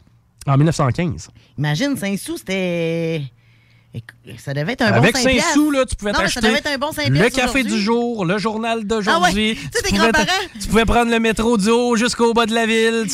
En 0.47 0.57
1915. 0.57 1.29
Imagine, 1.59 1.97
Saint-Sou, 1.97 2.37
c'était. 2.37 3.23
Ça 4.39 4.55
devait 4.55 4.73
être 4.73 4.83
un 4.83 4.87
Avec 4.93 5.15
bon 5.15 5.21
5 5.21 5.29
piastres. 5.31 5.49
Saint-Sous, 5.51 5.71
là, 5.71 5.85
tu 5.85 5.97
pouvais 5.97 6.13
t'acheter 6.13 6.49
bon 6.81 6.93
5 6.93 7.09
le 7.11 7.29
café 7.29 7.63
du 7.63 7.79
jour, 7.79 8.25
le 8.25 8.39
journal 8.39 8.85
d'aujourd'hui. 8.85 9.13
Ah 9.15 9.21
ouais, 9.21 9.55
tu 9.55 9.61
sais, 9.79 9.83
tes 9.83 9.97
pouvais. 9.97 10.13
Tu 10.61 10.69
pouvais 10.69 10.85
prendre 10.87 11.11
le 11.11 11.19
métro 11.21 11.59
du 11.59 11.69
haut 11.69 11.95
jusqu'au 11.97 12.33
bas 12.33 12.47
de 12.47 12.55
la 12.55 12.65
ville. 12.65 13.05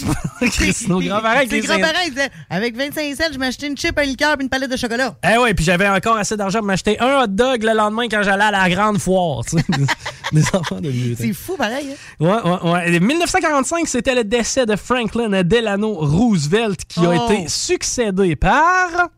Nos 0.89 1.01
grands-parents 1.01 1.37
avec 1.39 1.49
grands-parents, 1.65 2.09
disaient 2.09 2.31
avec 2.49 2.77
25 2.77 3.17
cents, 3.17 3.25
je 3.33 3.39
m'achetais 3.39 3.67
une 3.67 3.77
chip, 3.77 3.99
un 3.99 4.05
liqueur 4.05 4.37
et 4.39 4.43
une 4.43 4.49
palette 4.49 4.71
de 4.71 4.77
chocolat. 4.77 5.17
Eh 5.29 5.37
ouais, 5.39 5.53
puis 5.55 5.65
j'avais 5.65 5.89
encore 5.89 6.17
assez 6.17 6.37
d'argent 6.37 6.61
pour 6.61 6.69
m'acheter 6.69 6.99
un 7.01 7.23
hot 7.23 7.27
dog 7.27 7.65
le 7.65 7.73
lendemain 7.75 8.07
quand 8.09 8.23
j'allais 8.23 8.45
à 8.45 8.51
la 8.53 8.71
grande 8.71 8.99
foire. 8.99 9.43
des, 10.33 10.43
enfants 10.53 10.81
de 10.81 10.91
vieux. 10.91 11.17
C'est 11.19 11.33
fou, 11.33 11.57
pareil. 11.57 11.89
hein? 11.91 12.25
Ouais, 12.25 12.51
ouais, 12.53 12.71
ouais. 12.73 12.95
Et 12.95 13.01
1945, 13.01 13.89
c'était 13.89 14.15
le 14.15 14.23
décès 14.23 14.65
de 14.67 14.77
Franklin 14.77 15.43
Delano 15.43 15.93
Roosevelt 15.95 16.85
qui 16.87 17.01
a 17.05 17.11
Oh. 17.11 17.31
été 17.33 17.49
succédé 17.49 18.37
par 18.37 19.09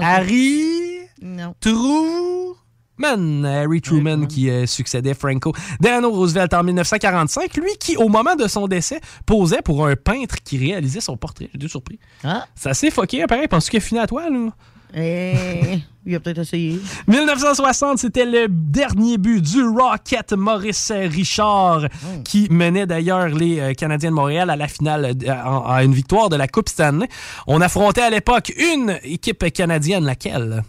Harry 0.00 1.00
Non. 1.20 1.54
Truman. 1.60 3.44
Harry 3.44 3.80
Truman 3.80 4.26
qui 4.26 4.50
euh, 4.50 4.66
succédait 4.66 5.14
Franco 5.14 5.52
Delano 5.80 6.10
Roosevelt 6.10 6.52
en 6.54 6.62
1945. 6.62 7.56
Lui 7.56 7.72
qui, 7.78 7.96
au 7.96 8.08
moment 8.08 8.36
de 8.36 8.46
son 8.46 8.68
décès, 8.68 9.00
posait 9.26 9.62
pour 9.62 9.86
un 9.86 9.96
peintre 9.96 10.36
qui 10.44 10.58
réalisait 10.58 11.00
son 11.00 11.16
portrait. 11.16 11.50
J'étais 11.52 11.68
surpris. 11.68 11.98
Ah. 12.24 12.46
C'est 12.54 12.70
assez 12.70 12.90
fucké, 12.90 13.26
pareil. 13.26 13.48
Penses-tu 13.48 13.70
qu'il 13.70 13.78
a 13.78 13.80
fini 13.80 14.00
à 14.00 14.06
toi, 14.06 14.28
là? 14.30 14.50
Eh, 14.94 15.78
il 16.04 16.14
a 16.14 16.20
peut-être 16.20 16.38
essayé. 16.38 16.80
1960, 17.06 17.98
c'était 17.98 18.24
le 18.24 18.46
dernier 18.48 19.18
but 19.18 19.40
du 19.40 19.62
Rocket 19.62 20.32
Maurice 20.32 20.90
Richard, 20.92 21.82
qui 22.24 22.48
menait 22.50 22.86
d'ailleurs 22.86 23.28
les 23.28 23.60
euh, 23.60 23.72
Canadiens 23.74 24.10
de 24.10 24.16
Montréal 24.16 24.50
à 24.50 24.56
la 24.56 24.68
finale, 24.68 25.14
euh, 25.24 25.30
à 25.32 25.84
une 25.84 25.94
victoire 25.94 26.28
de 26.28 26.36
la 26.36 26.48
Coupe 26.48 26.68
Stanley. 26.68 27.08
On 27.46 27.60
affrontait 27.60 28.02
à 28.02 28.10
l'époque 28.10 28.52
une 28.56 28.98
équipe 29.04 29.52
canadienne, 29.52 30.04
laquelle? 30.04 30.64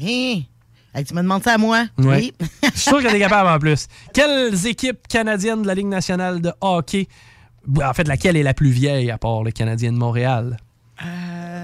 Hey, 0.00 0.46
tu 1.06 1.14
me 1.14 1.22
demandes 1.22 1.42
ça 1.44 1.54
à 1.54 1.58
moi? 1.58 1.84
Ouais. 1.98 2.32
Je 2.62 2.70
suis 2.70 2.80
sûr 2.80 3.02
qu'elle 3.02 3.14
est 3.14 3.20
capable 3.20 3.48
en 3.48 3.58
plus. 3.58 3.88
Quelles 4.14 4.66
équipes 4.66 5.06
canadiennes 5.08 5.62
de 5.62 5.66
la 5.66 5.74
Ligue 5.74 5.86
nationale 5.86 6.40
de 6.40 6.52
hockey, 6.60 7.08
en 7.82 7.92
fait, 7.92 8.08
laquelle 8.08 8.36
est 8.36 8.42
la 8.42 8.54
plus 8.54 8.70
vieille 8.70 9.10
à 9.10 9.18
part 9.18 9.42
le 9.42 9.50
Canadien 9.50 9.92
de 9.92 9.98
Montréal? 9.98 10.56
Euh, 11.04 11.57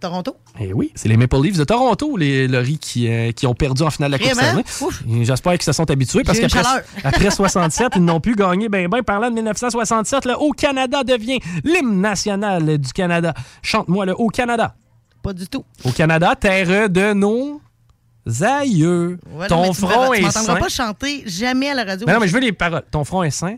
Toronto? 0.00 0.36
Eh 0.60 0.72
oui, 0.72 0.92
c'est 0.94 1.08
les 1.08 1.16
Maple 1.16 1.40
Leafs 1.42 1.56
de 1.58 1.64
Toronto, 1.64 2.16
les 2.16 2.48
Laurie, 2.48 2.78
qui, 2.78 3.08
euh, 3.08 3.32
qui 3.32 3.46
ont 3.46 3.54
perdu 3.54 3.82
en 3.82 3.90
finale 3.90 4.12
de 4.12 4.16
la 4.16 4.22
Coupe? 4.22 4.70
Stanley. 4.70 5.24
J'espère 5.24 5.52
qu'ils 5.52 5.62
se 5.62 5.72
sont 5.72 5.90
habitués 5.90 6.22
parce 6.24 6.38
qu'après 6.38 6.62
après 7.04 7.30
67, 7.30 7.92
ils 7.96 8.04
n'ont 8.04 8.20
plus 8.20 8.34
gagné. 8.36 8.68
Ben, 8.68 8.88
ben, 8.88 9.02
parlant 9.02 9.30
de 9.30 9.34
1967, 9.34 10.24
le 10.26 10.34
Haut-Canada 10.38 11.04
devient 11.04 11.38
l'hymne 11.64 12.00
national 12.00 12.78
du 12.78 12.92
Canada. 12.92 13.34
Chante-moi 13.62 14.06
le 14.06 14.14
Haut-Canada. 14.18 14.74
Pas 15.22 15.32
du 15.32 15.46
tout. 15.48 15.64
Au 15.84 15.90
Canada, 15.90 16.34
terre 16.38 16.88
de 16.88 17.12
nos 17.12 17.60
aïeux. 18.42 19.18
Ton 19.48 19.70
tu 19.72 19.80
front 19.80 20.12
Tu 20.12 20.18
est 20.18 20.22
m'entendras 20.22 20.54
sain. 20.54 20.60
pas 20.60 20.68
chanter 20.68 21.22
jamais 21.26 21.70
à 21.70 21.74
la 21.74 21.84
radio. 21.84 22.06
Ben 22.06 22.14
non, 22.14 22.20
mais 22.20 22.28
je 22.28 22.34
veux 22.34 22.40
les 22.40 22.52
paroles. 22.52 22.82
Ton 22.90 23.04
front 23.04 23.22
est 23.22 23.30
sain. 23.30 23.56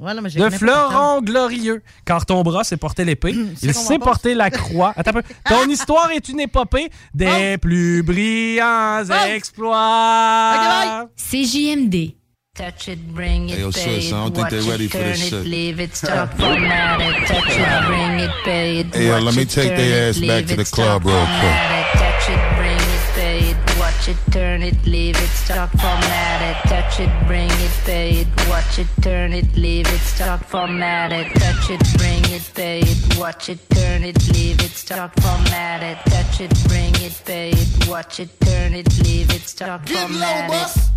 Non, 0.00 0.20
mais 0.20 0.30
De 0.30 0.50
fleuron 0.50 1.22
glorieux, 1.22 1.82
car 2.04 2.26
ton 2.26 2.42
bras 2.42 2.64
sait 2.64 2.76
porter 2.76 3.04
l'épée, 3.04 3.30
il 3.62 3.72
m'en 3.90 3.98
porter 4.00 4.34
la 4.34 4.50
croix. 4.50 4.92
Attends 4.96 5.10
un 5.10 5.22
peu. 5.22 5.22
Ton 5.48 5.68
histoire 5.68 6.10
est 6.10 6.28
une 6.28 6.40
épopée 6.40 6.90
des 7.14 7.56
plus 7.58 8.02
brillants 8.02 9.04
exploits. 9.28 11.08
CJMD. 11.16 12.14
Touch 12.56 12.86
it, 12.86 13.00
bring 13.12 13.48
it, 13.48 13.56
Hey, 13.56 13.60
yo, 13.62 13.70
pay 13.72 13.80
sis, 14.00 14.06
it, 14.06 14.06
I 14.06 14.10
don't 14.12 14.32
think 14.32 14.44
watch 14.44 14.50
they 14.52 14.58
it, 14.60 14.70
ready 14.70 14.86
for 14.86 14.98
turn 14.98 15.10
this 15.10 15.26
it, 15.26 15.30
shit. 15.30 15.44
leave 15.44 15.80
it, 15.80 15.96
stop, 15.96 16.32
format 16.38 17.00
it, 17.00 17.26
touch 17.26 17.50
it, 17.50 17.86
bring 17.88 18.20
it, 18.20 18.30
pay 18.44 18.78
it, 18.78 18.94
Hey, 18.94 19.06
yo, 19.08 19.14
watch 19.14 19.24
let 19.24 19.34
me 19.34 19.42
it, 19.42 19.50
take 19.50 19.68
turn 19.70 19.76
their 19.76 20.06
it, 20.06 20.10
ass 20.10 20.20
back 20.20 20.28
leave 20.38 20.46
to 20.46 20.54
it, 20.54 20.56
the 20.58 20.64
stop, 20.64 21.02
club 21.02 21.04
real 21.06 21.26
quick. 21.40 22.03
Watch 24.04 24.16
it, 24.16 24.32
turn 24.32 24.62
it, 24.62 24.86
leave 24.86 25.16
it, 25.16 25.28
stop, 25.28 25.70
format 25.70 26.42
it, 26.42 26.68
touch 26.68 27.00
it, 27.00 27.08
bring 27.26 27.48
it, 27.50 27.70
pay 27.86 28.10
it, 28.10 28.26
watch 28.50 28.78
it, 28.78 28.86
turn 29.00 29.32
it, 29.32 29.56
leave 29.56 29.86
it, 29.86 30.00
stop, 30.00 30.44
format 30.44 31.10
it, 31.10 31.32
touch 31.36 31.70
it, 31.70 31.80
bring 31.96 32.22
it, 32.26 32.50
pay 32.54 32.80
it, 32.80 33.18
watch 33.18 33.48
it, 33.48 33.58
turn 33.70 34.04
it, 34.04 34.18
leave 34.34 34.60
it, 34.60 34.72
stop, 34.72 35.18
format 35.20 35.82
it, 35.82 35.96
touch 36.10 36.42
it, 36.42 36.52
bring 36.68 36.94
it, 36.96 37.18
pay 37.24 37.50
it, 37.50 37.88
watch 37.88 38.20
it, 38.20 38.28
turn 38.40 38.74
it, 38.74 38.86
leave 39.04 39.30
it, 39.30 39.40
stop, 39.40 39.88
format 39.88 40.52
it. 40.52 40.94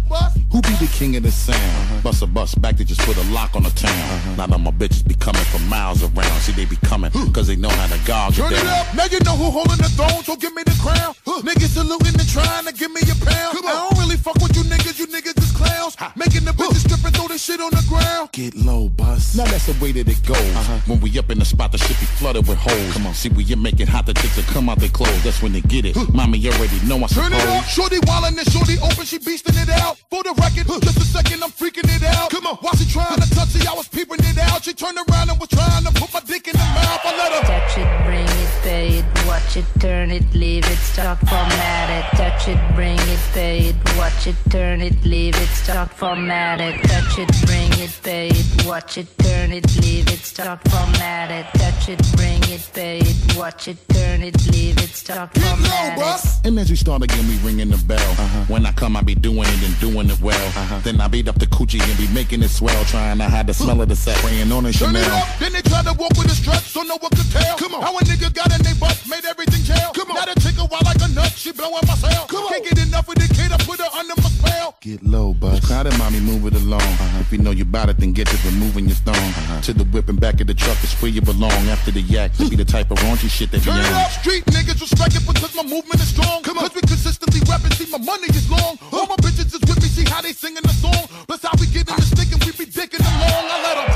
Who 0.51 0.61
be 0.61 0.73
the 0.79 0.89
king 0.91 1.15
of 1.17 1.23
the 1.23 1.31
sound? 1.31 1.59
Uh-huh. 1.59 2.01
Bust 2.01 2.23
a 2.23 2.27
bus 2.27 2.55
back 2.55 2.77
to 2.77 2.85
just 2.85 3.01
put 3.01 3.17
a 3.17 3.23
lock 3.31 3.55
on 3.55 3.63
the 3.63 3.69
town. 3.71 3.91
Uh-huh. 3.91 4.35
Now 4.35 4.47
that 4.47 4.59
my 4.59 4.71
bitches 4.71 5.05
be 5.05 5.13
coming 5.15 5.43
from 5.43 5.67
miles 5.67 6.01
around. 6.01 6.39
See, 6.41 6.53
they 6.53 6.65
be 6.65 6.77
coming 6.77 7.11
cause 7.33 7.47
they 7.47 7.55
know 7.57 7.69
how 7.69 7.87
to 7.87 7.99
gouge 8.07 8.37
Turn 8.37 8.51
it 8.53 8.57
it 8.57 8.63
down. 8.63 8.87
up, 8.87 8.95
now 8.95 9.05
you 9.05 9.19
know 9.19 9.35
who 9.35 9.51
holding 9.51 9.77
the 9.77 9.89
throne, 9.89 10.23
so 10.23 10.35
give 10.35 10.53
me 10.55 10.63
the 10.63 10.77
crown. 10.81 11.13
Niggas 11.43 11.75
saluting 11.75 12.15
and 12.19 12.29
trying 12.29 12.65
to 12.65 12.73
give 12.73 12.91
me 12.91 12.96
a 13.03 13.15
pound. 13.25 13.57
I 13.67 13.89
don't 13.89 13.97
really 13.99 14.17
fuck 14.17 14.35
with 14.41 14.55
you 14.55 14.63
niggas, 14.63 14.99
you 14.99 15.07
niggas 15.07 15.37
is 15.37 15.51
clowns. 15.51 15.95
Making 16.15 16.45
the 16.45 16.51
bitches 16.51 16.85
strip 16.85 17.03
and 17.03 17.15
throw 17.15 17.27
this 17.27 17.43
shit 17.43 17.59
on 17.59 17.71
the 17.71 17.83
ground. 17.89 18.31
Get 18.31 18.55
low, 18.55 18.89
bus. 18.89 19.35
Now 19.35 19.45
that's 19.45 19.65
the 19.65 19.75
way 19.83 19.91
that 19.91 20.07
it 20.07 20.21
goes. 20.25 20.37
Uh-huh. 20.37 20.79
When 20.87 20.99
we 21.01 21.17
up 21.19 21.29
in 21.29 21.39
the 21.39 21.45
spot, 21.45 21.71
the 21.71 21.77
shit 21.77 21.99
be 21.99 22.05
flooded 22.05 22.47
with 22.47 22.57
holes. 22.57 22.93
Come 22.93 23.07
on, 23.07 23.13
see, 23.13 23.29
when 23.29 23.45
you 23.47 23.57
make 23.57 23.79
it 23.79 23.89
hot, 23.89 24.05
the 24.05 24.13
chicks 24.13 24.37
will 24.37 24.43
come 24.53 24.69
out 24.69 24.79
their 24.79 24.89
clothes. 24.89 25.23
That's 25.23 25.41
when 25.41 25.53
they 25.53 25.61
get 25.61 25.85
it. 25.85 25.95
Mommy, 26.13 26.37
you 26.37 26.51
already 26.51 26.79
know 26.85 26.97
I 27.03 27.07
Turn 27.07 27.33
it 27.33 27.41
up, 27.41 27.65
suppose. 27.65 27.89
shorty 27.89 27.99
wildin' 28.05 28.37
and 28.37 28.47
shorty 28.51 28.77
open, 28.79 29.05
she 29.05 29.19
beastin' 29.19 29.57
it 29.61 29.69
out. 29.81 29.97
For 30.09 30.23
the 30.23 30.33
record, 30.37 30.67
just 30.83 30.97
a 30.97 31.05
second, 31.05 31.43
I'm 31.43 31.51
freaking 31.51 31.89
it 31.89 32.03
out. 32.03 32.29
Come 32.29 32.45
on, 32.47 32.55
while 32.57 32.75
she 32.75 32.85
trying 32.91 33.19
to 33.19 33.29
touch 33.31 33.55
it, 33.55 33.67
I 33.67 33.73
was 33.73 33.87
peeping 33.87 34.19
it 34.21 34.37
out. 34.37 34.63
She 34.63 34.73
turned 34.73 34.97
around 34.97 35.29
and 35.29 35.39
was 35.39 35.49
trying 35.49 35.83
to 35.83 35.91
put 35.91 36.13
my 36.13 36.21
dick 36.21 36.47
in 36.47 36.55
her 36.55 36.71
mouth. 36.75 37.01
I 37.03 37.17
let 37.17 37.31
her 37.33 37.43
Touch 37.47 37.77
it, 37.77 38.05
bring 38.05 38.25
it, 38.27 38.49
pay 38.63 38.87
it, 38.99 39.05
watch 39.27 39.47
watch 39.47 39.57
it, 39.57 39.65
turn 39.79 40.11
it, 40.11 40.23
leave 40.33 40.65
it, 40.65 40.77
start 40.77 41.19
format 41.19 41.89
it, 41.89 42.17
touch 42.17 42.47
it, 42.47 42.57
bring 42.75 42.86
it, 42.95 43.19
pay 43.33 43.59
it, 43.69 43.75
watch 43.97 44.27
it, 44.27 44.35
turn 44.49 44.81
it, 44.81 45.03
leave 45.03 45.35
it, 45.35 45.47
start 45.49 45.89
format 45.91 46.61
it, 46.61 46.81
touch 46.83 47.19
it, 47.19 47.27
bring 47.45 47.71
it, 47.83 47.99
pay 48.03 48.29
it, 48.29 48.65
watch 48.65 48.97
it, 48.97 49.07
turn 49.17 49.51
it, 49.51 49.65
leave 49.81 50.07
it, 50.07 50.19
start 50.19 50.59
format 50.69 51.31
it, 51.31 51.45
touch 51.59 51.89
it, 51.89 51.99
bring 52.15 52.41
it, 52.43 52.69
pay 52.73 52.99
it, 52.99 53.37
watch 53.37 53.67
it, 53.67 53.77
turn 53.89 54.21
it, 54.21 54.35
leave 54.51 54.77
it, 54.77 54.89
start 54.89 55.33
format 55.33 55.97
it. 55.97 56.45
And 56.45 56.57
as 56.59 56.69
we 56.69 56.75
start 56.75 57.03
again, 57.03 57.27
we 57.27 57.37
ringing 57.37 57.69
the 57.69 57.77
bell. 57.77 57.99
Uh-huh. 57.99 58.45
When 58.47 58.65
I 58.65 58.71
come, 58.71 58.95
I 58.95 59.01
be 59.01 59.15
doing 59.15 59.39
it 59.39 59.63
and 59.63 59.79
doing 59.79 60.09
it 60.09 60.21
well. 60.21 60.47
Uh-huh. 60.47 60.79
Then 60.83 61.01
I 61.01 61.07
beat 61.07 61.27
up 61.27 61.39
the 61.39 61.47
coochie 61.47 61.81
and 61.81 61.97
be 61.97 62.07
making 62.13 62.41
it 62.43 62.49
swell, 62.49 62.85
trying 62.85 63.17
to 63.17 63.25
hide 63.25 63.47
the 63.47 63.53
smell 63.53 63.81
of 63.81 63.89
the 63.89 63.95
set, 63.95 64.15
praying 64.17 64.51
on 64.51 64.65
a 64.65 64.71
Turn 64.71 64.93
Chanel. 64.93 65.01
it 65.03 65.11
up, 65.11 65.39
then 65.39 65.53
they 65.53 65.61
try 65.61 65.83
to 65.83 65.93
walk 65.93 66.11
with 66.17 66.27
a 66.27 66.35
strut 66.35 66.61
so 66.61 66.83
no 66.83 66.97
one 66.97 67.11
could 67.11 67.29
tell. 67.31 67.57
Come 67.57 67.75
on. 67.75 67.81
How 67.81 67.97
a 67.97 68.01
nigga 68.01 68.33
got 68.33 68.53
in 68.55 68.61
they 68.63 68.73
butt, 68.79 69.01
made 69.09 69.25
everything 69.25 69.63
jail. 69.63 69.91
Come 69.93 70.11
on. 70.11 70.15
Now 70.15 70.25
the 70.33 70.39
chick 70.39 70.57
a 70.57 70.65
wild 70.65 70.85
like 70.85 71.01
a 71.01 71.09
nut, 71.13 71.33
she 71.35 71.51
blowing 71.51 71.83
my 71.87 71.95
cell. 71.95 72.27
Come 72.27 72.45
on. 72.45 72.49
Can't 72.53 72.63
get 72.63 72.76
enough 72.77 73.07
of 73.09 73.15
the 73.15 73.27
kid, 73.33 73.51
I 73.51 73.57
put 73.63 73.79
her 73.79 73.91
under 73.97 74.15
my 74.17 74.29
spell. 74.29 74.75
Get 74.81 75.03
low, 75.03 75.33
bus. 75.33 75.65
Crowded, 75.65 75.97
mommy, 75.97 76.19
move 76.19 76.45
it 76.47 76.55
along. 76.55 76.81
Uh-huh. 76.81 77.19
If 77.19 77.31
you 77.31 77.39
know 77.39 77.51
you 77.51 77.65
bout 77.65 77.89
it, 77.89 77.97
then 77.97 78.13
get 78.13 78.27
to 78.27 78.37
removing 78.47 78.85
your 78.85 78.95
thong. 79.03 79.15
Uh-huh. 79.15 79.61
To 79.61 79.73
the 79.73 79.83
whip 79.85 80.07
and 80.09 80.19
back 80.19 80.39
of 80.41 80.47
the 80.47 80.53
truck 80.53 80.81
is 80.83 80.93
where 81.01 81.11
you 81.11 81.21
belong. 81.21 81.51
After 81.69 81.91
the 81.91 82.01
yak, 82.01 82.33
to 82.37 82.49
be 82.49 82.55
the 82.55 82.65
type 82.65 82.91
of 82.91 82.97
raunchy 82.99 83.29
shit 83.29 83.51
that 83.51 83.65
you 83.65 83.71
Turn 83.71 83.79
it 83.79 83.87
on. 83.87 83.93
up, 84.05 84.11
street 84.11 84.45
niggas 84.45 84.79
respect 84.81 85.15
it 85.15 85.25
because 85.25 85.53
my 85.55 85.63
movement 85.63 85.99
is 86.01 86.07
strong. 86.09 86.43
Come 86.43 86.57
on. 86.57 86.69
Cause 86.69 86.75
we 86.75 86.81
consistently 86.81 87.41
rapping, 87.49 87.71
see 87.71 87.89
my 87.91 87.97
money 87.99 88.27
is 88.29 88.49
long. 88.49 88.77
All 88.93 89.07
my 89.07 89.15
bitches 89.17 89.53
is 89.53 89.61
with 89.61 89.81
me, 89.81 89.87
see 89.89 90.05
how 90.09 90.21
they 90.21 90.33
singing 90.33 90.63
the 90.63 90.73
song. 90.73 91.07
Plus 91.27 91.41
how 91.43 91.51
we 91.59 91.65
get 91.67 91.89
in 91.89 91.95
the 91.95 92.01
stick 92.01 92.31
and 92.31 92.43
we 92.43 92.51
be 92.51 92.65
dicking 92.69 93.01
along. 93.01 93.43
I 93.49 93.57
let 93.63 93.77
'em 93.77 93.87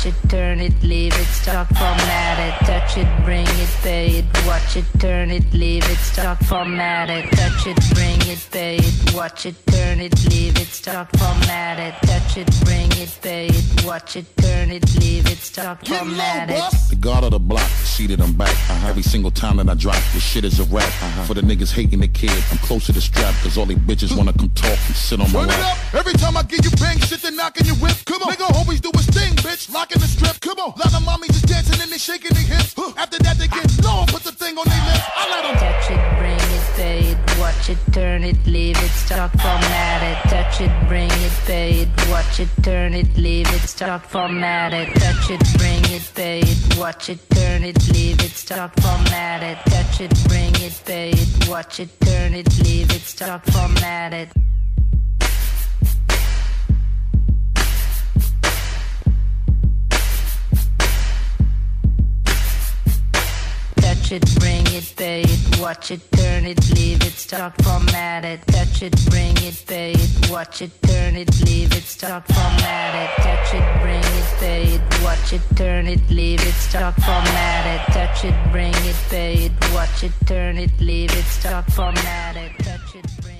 watch 0.00 0.14
it, 0.14 0.30
turn 0.30 0.60
it, 0.60 0.82
leave 0.82 1.12
it, 1.12 1.26
start 1.26 1.68
format 1.68 2.38
it, 2.38 2.66
touch 2.66 2.96
it, 2.96 3.06
bring 3.22 3.46
it, 3.46 3.68
pay 3.82 4.06
it, 4.06 4.24
watch 4.46 4.74
it, 4.74 4.84
turn 4.98 5.30
it, 5.30 5.52
leave 5.52 5.84
it, 5.90 5.98
start 5.98 6.38
format 6.44 7.10
it, 7.10 7.30
touch 7.32 7.66
it, 7.66 7.76
bring 7.92 8.18
it, 8.22 8.48
pay 8.50 8.76
it, 8.76 9.14
watch 9.14 9.44
it, 9.44 9.54
turn 9.66 10.00
it, 10.00 10.14
leave 10.30 10.56
it, 10.56 10.68
start 10.68 11.08
format 11.18 11.78
it, 11.78 11.94
touch 12.08 12.38
it, 12.38 12.48
bring 12.64 12.90
it, 12.92 13.18
pay 13.20 13.48
it, 13.48 13.84
watch 13.84 14.16
it, 14.16 14.24
turn 14.38 14.70
it, 14.70 14.82
leave 15.00 15.26
it, 15.26 15.36
start 15.36 15.86
format 15.86 16.48
it. 16.48 16.62
The 16.88 16.96
guard 16.96 17.24
of 17.24 17.32
the 17.32 17.38
block, 17.38 17.68
seated 17.84 18.22
I'm 18.22 18.32
back. 18.32 18.48
Uh-huh. 18.70 18.88
Every 18.88 19.02
single 19.02 19.30
time 19.30 19.58
that 19.58 19.68
I 19.68 19.74
drop, 19.74 20.02
this 20.14 20.22
shit 20.22 20.44
is 20.46 20.60
a 20.60 20.64
rap. 20.64 20.84
Uh-huh. 20.84 21.24
For 21.24 21.34
the 21.34 21.42
niggas 21.42 21.72
hating 21.72 22.00
the 22.00 22.08
kid, 22.08 22.32
I'm 22.50 22.58
close 22.58 22.86
to 22.86 22.92
the 22.92 23.02
strap, 23.02 23.34
cause 23.42 23.58
all 23.58 23.66
they 23.66 23.74
bitches 23.74 24.16
wanna 24.16 24.32
come 24.32 24.48
talk 24.50 24.78
and 24.86 24.96
sit 24.96 25.20
on 25.20 25.30
my 25.30 25.40
Turn 25.40 25.50
it 25.50 25.60
lap. 25.60 25.76
up. 25.76 25.94
Every 25.94 26.14
time 26.14 26.38
I 26.38 26.42
give 26.44 26.64
you 26.64 26.70
bang 26.80 26.98
shit, 27.00 27.20
they 27.20 27.32
knocking 27.32 27.66
your 27.66 27.76
whip. 27.76 27.96
Come 28.06 28.22
on. 28.22 28.32
Nigga 28.32 28.50
always 28.56 28.80
do 28.80 28.90
his 28.94 29.06
thing, 29.06 29.34
bitch. 29.36 29.68
Locking 29.90 30.02
the 30.02 30.08
strip. 30.08 30.40
Come 30.40 30.58
on. 30.58 30.74
Just 31.26 31.46
dancing 31.46 31.80
and 31.80 31.90
they 31.90 31.98
shaking 31.98 32.30
their 32.32 32.44
hips. 32.44 32.74
After 32.96 33.18
that, 33.18 33.38
they 33.38 33.48
get 33.48 33.66
low, 33.84 34.04
put 34.06 34.22
the 34.22 34.32
thing 34.32 34.56
on 34.56 34.64
their 34.68 34.84
lips. 34.86 35.04
I 35.16 35.30
let 35.30 35.42
them. 35.42 35.56
Touch 35.58 35.90
it, 35.90 36.18
bring 36.18 36.38
it, 36.38 36.64
pay 36.76 36.98
it, 37.10 37.38
watch 37.38 37.70
it, 37.70 37.78
turn 37.92 38.24
it, 38.24 38.46
leave 38.46 38.76
it, 38.78 38.90
start 38.90 39.32
format 39.32 40.02
it, 40.02 40.30
touch 40.30 40.60
it, 40.60 40.88
bring 40.88 41.10
it, 41.10 41.32
pay 41.44 41.70
it, 41.80 41.88
watch 42.08 42.40
it, 42.40 42.48
turn 42.62 42.94
it, 42.94 43.16
leave 43.16 43.48
it, 43.48 43.60
start 43.62 44.02
format 44.02 44.72
it, 44.72 44.94
touch 44.94 45.30
it, 45.30 45.58
bring 45.58 45.84
it, 45.86 46.10
pay 46.14 46.40
it, 46.40 46.78
watch 46.78 47.08
it, 47.08 47.18
turn 47.30 47.64
it, 47.64 47.88
leave 47.92 48.20
it, 48.20 48.30
start 48.30 48.72
format 48.80 49.42
it, 49.42 49.58
touch 49.70 50.00
it, 50.00 50.28
bring 50.28 50.54
it, 50.56 50.82
pay 50.84 51.10
it, 51.10 51.48
watch 51.48 51.80
it, 51.80 51.88
turn 52.00 52.34
it, 52.34 52.48
leave 52.62 52.90
it, 52.90 53.02
start 53.02 53.44
format 53.46 54.12
it. 54.12 54.30
Touch 64.10 64.22
it, 64.22 64.40
bring 64.40 64.66
it, 64.74 64.92
pay 64.96 65.22
it, 65.22 65.60
watch 65.60 65.92
it, 65.92 66.00
turn 66.10 66.44
it, 66.44 66.58
leave 66.74 67.00
it, 67.06 67.12
start 67.12 67.52
format 67.62 68.24
it. 68.24 68.44
Touch 68.48 68.82
it, 68.82 68.92
bring 69.08 69.36
it, 69.36 69.62
pay 69.68 69.92
it, 69.92 70.28
watch 70.28 70.62
it, 70.62 70.72
turn 70.82 71.14
it, 71.14 71.30
leave 71.44 71.72
it, 71.72 71.84
start 71.84 72.26
format 72.26 72.92
it. 72.96 73.22
Touch 73.22 73.54
it, 73.54 73.80
bring 73.80 74.02
it, 74.02 74.40
pay 74.40 74.62
it, 74.64 75.04
watch 75.04 75.32
it, 75.32 75.42
turn 75.54 75.86
it, 75.86 76.00
leave 76.10 76.40
it, 76.40 76.54
start 76.54 76.96
format 76.96 77.66
it. 77.66 77.92
Touch 77.92 78.24
it, 78.24 78.34
bring 78.50 78.74
it, 78.74 78.96
pay 79.10 79.34
it, 79.44 79.52
watch 79.72 80.02
it, 80.02 80.12
turn 80.26 80.58
it, 80.58 80.72
leave 80.80 81.12
it, 81.16 81.24
start 81.26 81.66
format 81.70 82.36
it. 82.36 82.50
Touch 82.64 82.96
it, 82.96 83.06
bring. 83.22 83.39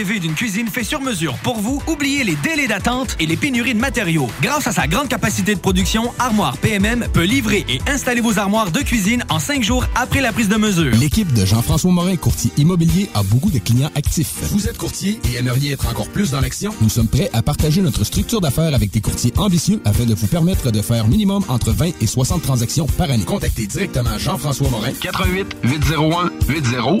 Rêvez 0.00 0.18
d'une 0.18 0.32
cuisine 0.32 0.66
faite 0.68 0.86
sur 0.86 1.02
mesure 1.02 1.36
pour 1.42 1.58
vous? 1.58 1.82
Oubliez 1.86 2.24
les 2.24 2.34
délais 2.36 2.66
d'attente 2.66 3.14
et 3.20 3.26
les 3.26 3.36
pénuries 3.36 3.74
de 3.74 3.78
matériaux. 3.78 4.28
Grâce 4.40 4.66
à 4.66 4.72
sa 4.72 4.86
grande 4.86 5.08
capacité 5.08 5.54
de 5.54 5.60
production, 5.60 6.10
Armoire 6.18 6.56
PMM 6.56 7.06
peut 7.12 7.24
livrer 7.24 7.66
et 7.68 7.82
installer 7.86 8.22
vos 8.22 8.38
armoires 8.38 8.70
de 8.70 8.80
cuisine 8.80 9.22
en 9.28 9.38
cinq 9.38 9.62
jours 9.62 9.84
après 9.94 10.22
la 10.22 10.32
prise 10.32 10.48
de 10.48 10.56
mesure. 10.56 10.94
L'équipe 10.96 11.30
de 11.34 11.44
Jean-François 11.44 11.90
Morin, 11.90 12.16
courtier 12.16 12.50
immobilier, 12.56 13.10
a 13.12 13.22
beaucoup 13.22 13.50
de 13.50 13.58
clients 13.58 13.90
actifs. 13.94 14.36
Vous 14.52 14.68
êtes 14.68 14.78
courtier 14.78 15.20
et 15.30 15.36
aimeriez 15.36 15.72
être 15.72 15.86
encore 15.86 16.08
plus 16.08 16.30
dans 16.30 16.40
l'action? 16.40 16.74
Nous 16.80 16.88
sommes 16.88 17.08
prêts 17.08 17.28
à 17.34 17.42
partager 17.42 17.82
notre 17.82 18.02
structure 18.04 18.40
d'affaires 18.40 18.74
avec 18.74 18.90
des 18.92 19.02
courtiers 19.02 19.34
ambitieux 19.36 19.82
afin 19.84 20.06
de 20.06 20.14
vous 20.14 20.28
permettre 20.28 20.70
de 20.70 20.80
faire 20.80 21.08
minimum 21.08 21.44
entre 21.48 21.72
20 21.72 21.90
et 22.00 22.06
60 22.06 22.40
transactions 22.40 22.86
par 22.86 23.10
année. 23.10 23.24
Contactez 23.24 23.66
directement 23.66 24.16
Jean-François 24.16 24.70
Morin. 24.70 24.92
88 25.02 25.56
801 25.62 26.30
8011. 26.48 27.00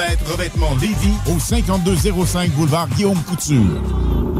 Revêtement 0.00 0.74
Lévis 0.80 1.14
au 1.26 1.38
5205 1.38 2.50
boulevard 2.52 2.88
Guillaume 2.88 3.22
Couture. 3.24 4.39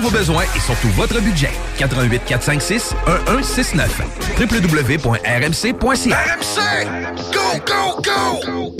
vos 0.00 0.10
besoins, 0.10 0.44
et 0.56 0.60
surtout 0.60 0.88
votre 0.88 1.20
budget. 1.20 1.50
88 1.78 2.22
456 2.26 2.94
1169 3.06 4.00
www.rmc.ca 4.38 6.18
RMC! 6.18 6.86
Go, 7.32 7.58
go, 7.66 8.02
go! 8.02 8.76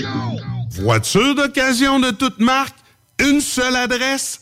Voiture 0.81 1.35
d'occasion 1.35 1.99
de 1.99 2.11
toute 2.11 2.39
marque, 2.39 2.75
une 3.19 3.41
seule 3.41 3.75
adresse, 3.75 4.41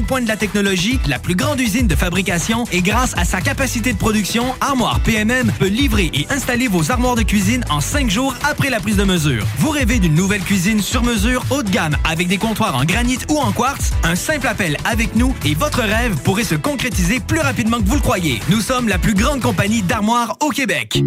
fine 0.01 0.05
pointe 0.05 0.23
de 0.23 0.29
la 0.29 0.37
technologie, 0.37 0.99
la 1.07 1.19
plus 1.19 1.35
grande 1.35 1.59
usine 1.59 1.87
de 1.87 1.95
fabrication 1.95 2.63
et 2.71 2.81
grâce 2.81 3.13
à 3.17 3.25
sa 3.25 3.41
capacité 3.41 3.93
de 3.93 3.97
production, 3.97 4.45
Armoire 4.59 4.99
PMM 5.01 5.51
peut 5.59 5.67
livrer 5.67 6.09
et 6.13 6.27
installer 6.29 6.67
vos 6.67 6.91
armoires 6.91 7.15
de 7.15 7.23
cuisine 7.23 7.63
en 7.69 7.81
cinq 7.81 8.09
jours 8.09 8.33
après 8.43 8.69
la 8.69 8.79
prise 8.79 8.97
de 8.97 9.03
mesure. 9.03 9.45
Vous 9.57 9.69
rêvez 9.69 9.99
d'une 9.99 10.15
nouvelle 10.15 10.41
cuisine 10.41 10.81
sur 10.81 11.03
mesure 11.03 11.45
haut 11.49 11.63
de 11.63 11.69
gamme 11.69 11.95
avec 12.09 12.27
des 12.27 12.37
comptoirs 12.37 12.75
en 12.75 12.85
granit 12.85 13.19
ou 13.29 13.37
en 13.37 13.51
quartz? 13.51 13.91
Un 14.03 14.15
simple 14.15 14.47
appel 14.47 14.77
avec 14.85 15.15
nous 15.15 15.35
et 15.45 15.53
votre 15.55 15.81
rêve 15.81 16.15
pourrait 16.23 16.43
se 16.43 16.55
concrétiser 16.55 17.19
plus 17.19 17.39
rapidement 17.39 17.77
que 17.77 17.87
vous 17.87 17.95
le 17.95 18.01
croyez. 18.01 18.39
Nous 18.49 18.61
sommes 18.61 18.87
la 18.87 18.97
plus 18.97 19.13
grande 19.13 19.41
compagnie 19.41 19.81
d'armoires 19.81 20.37
au 20.41 20.49
Québec. 20.49 21.03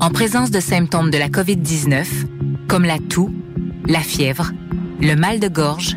En 0.00 0.10
présence 0.10 0.50
de 0.50 0.60
symptômes 0.60 1.10
de 1.10 1.18
la 1.18 1.28
COVID-19, 1.28 2.06
comme 2.68 2.84
la 2.84 2.98
toux, 2.98 3.30
la 3.86 4.00
fièvre, 4.00 4.52
le 5.00 5.14
mal 5.14 5.40
de 5.40 5.48
gorge, 5.48 5.96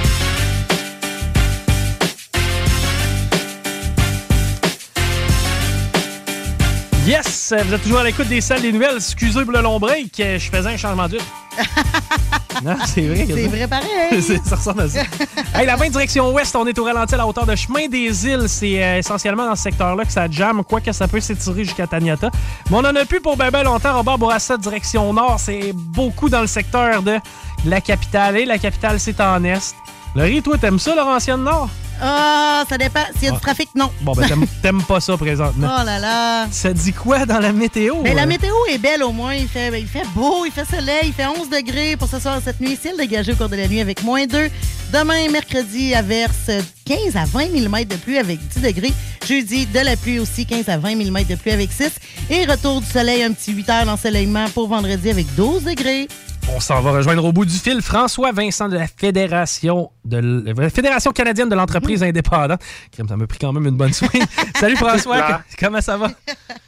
Yes! 7.05 7.51
Vous 7.65 7.73
êtes 7.73 7.81
toujours 7.81 7.99
à 7.99 8.03
l'écoute 8.03 8.27
des 8.27 8.41
salles 8.41 8.61
des 8.61 8.71
nouvelles. 8.71 8.97
Excusez 8.97 9.43
pour 9.43 9.53
le 9.53 9.61
long 9.61 9.79
break, 9.79 10.19
euh, 10.19 10.37
je 10.37 10.51
faisais 10.51 10.69
un 10.69 10.77
changement 10.77 11.07
d'huile. 11.07 11.21
non, 12.63 12.75
c'est 12.85 13.01
vrai. 13.01 13.25
C'est 13.27 13.47
vrai 13.47 13.67
pareil. 13.67 14.21
Ça 14.45 14.55
ressemble 14.55 14.81
à 14.81 14.87
ça. 14.87 15.01
hey, 15.55 15.65
la 15.65 15.75
20 15.77 15.89
direction 15.89 16.31
ouest, 16.31 16.55
on 16.55 16.67
est 16.67 16.77
au 16.77 16.83
ralenti 16.83 17.15
à 17.15 17.17
la 17.17 17.25
hauteur 17.25 17.47
de 17.47 17.55
Chemin 17.55 17.87
des 17.87 18.27
Îles. 18.27 18.47
C'est 18.47 18.83
euh, 18.83 18.99
essentiellement 18.99 19.47
dans 19.47 19.55
ce 19.55 19.63
secteur-là 19.63 20.05
que 20.05 20.11
ça 20.11 20.29
jamme, 20.29 20.63
quoique 20.63 20.91
ça 20.91 21.07
peut 21.07 21.19
s'étirer 21.19 21.63
jusqu'à 21.63 21.87
Taniata. 21.87 22.29
Mais 22.69 22.77
on 22.77 22.85
en 22.85 22.95
a 22.95 23.03
plus 23.05 23.19
pour 23.19 23.35
ben, 23.35 23.49
ben 23.49 23.63
longtemps. 23.63 23.97
Robert 23.97 24.19
Bourassa, 24.19 24.57
direction 24.57 25.11
nord, 25.11 25.39
c'est 25.39 25.73
beaucoup 25.73 26.29
dans 26.29 26.41
le 26.41 26.47
secteur 26.47 27.01
de 27.01 27.17
la 27.65 27.81
capitale. 27.81 28.37
Et 28.37 28.45
la 28.45 28.59
capitale, 28.59 28.99
c'est 28.99 29.19
en 29.19 29.43
est. 29.43 29.75
Laurie, 30.15 30.41
toi, 30.41 30.57
t'aimes 30.57 30.79
ça, 30.79 30.93
Laurentienne 30.93 31.41
Nord? 31.43 31.69
Ah, 32.03 32.63
ça 32.67 32.77
dépend. 32.79 32.99
S'il 33.13 33.25
y 33.25 33.27
a 33.27 33.31
Ah. 33.31 33.35
du 33.35 33.41
trafic, 33.41 33.69
non. 33.75 33.91
Bon, 34.01 34.13
ben, 34.13 34.27
t'aimes- 34.61 34.81
pas 34.83 34.99
ça 34.99 35.15
présentement. 35.15 35.69
Oh 35.79 35.85
là 35.85 35.99
là. 35.99 36.47
Ça 36.51 36.73
dit 36.73 36.91
quoi 36.91 37.25
dans 37.27 37.39
la 37.39 37.53
météo? 37.53 37.97
Mais 38.03 38.13
la 38.15 38.23
euh? 38.23 38.25
météo 38.25 38.53
est 38.71 38.79
belle 38.79 39.03
au 39.03 39.11
moins. 39.11 39.35
Il 39.35 39.47
fait, 39.47 39.79
il 39.79 39.87
fait 39.87 40.05
beau, 40.15 40.43
il 40.45 40.51
fait 40.51 40.65
soleil, 40.65 41.03
il 41.05 41.13
fait 41.13 41.27
11 41.27 41.47
degrés 41.49 41.95
pour 41.95 42.09
ce 42.09 42.19
soir 42.19 42.39
cette 42.43 42.59
nuit. 42.59 42.75
Ciel 42.81 42.97
dégagé 42.97 43.33
au 43.33 43.35
cours 43.35 43.49
de 43.49 43.55
la 43.55 43.67
nuit 43.67 43.79
avec 43.79 44.03
moins 44.03 44.25
2. 44.25 44.49
Demain, 44.91 45.29
mercredi, 45.31 45.93
averse 45.93 46.49
15 46.85 47.15
à 47.15 47.25
20 47.25 47.49
mm 47.51 47.85
de 47.85 47.95
pluie 47.95 48.17
avec 48.17 48.39
10 48.47 48.61
degrés. 48.61 48.93
Jeudi, 49.25 49.67
de 49.67 49.79
la 49.79 49.95
pluie 49.95 50.19
aussi, 50.19 50.45
15 50.47 50.67
à 50.69 50.77
20 50.77 50.95
mm 50.95 51.23
de 51.29 51.35
pluie 51.35 51.51
avec 51.51 51.71
6. 51.71 51.91
Et 52.31 52.45
retour 52.45 52.81
du 52.81 52.87
soleil, 52.87 53.21
un 53.23 53.31
petit 53.31 53.53
8 53.53 53.69
heures 53.69 53.85
d'ensoleillement 53.85 54.49
pour 54.49 54.67
vendredi 54.67 55.09
avec 55.11 55.33
12 55.35 55.63
degrés. 55.63 56.07
On 56.49 56.59
s'en 56.59 56.81
va 56.81 56.91
rejoindre 56.91 57.23
au 57.25 57.31
bout 57.31 57.45
du 57.45 57.53
fil 57.53 57.81
François 57.81 58.31
Vincent 58.31 58.67
de 58.67 58.75
la 58.77 58.87
Fédération 58.87 59.91
de 60.05 60.43
la 60.59 60.69
Fédération 60.69 61.11
canadienne 61.11 61.49
de 61.49 61.55
l'entreprise 61.55 62.03
indépendante. 62.03 62.61
Ça 62.91 63.15
m'a 63.15 63.27
pris 63.27 63.39
quand 63.39 63.53
même 63.53 63.65
une 63.67 63.77
bonne 63.77 63.93
soirée. 63.93 64.19
Salut 64.55 64.75
François, 64.75 65.41
comment 65.59 65.81
ça 65.81 65.97
va? 65.97 66.07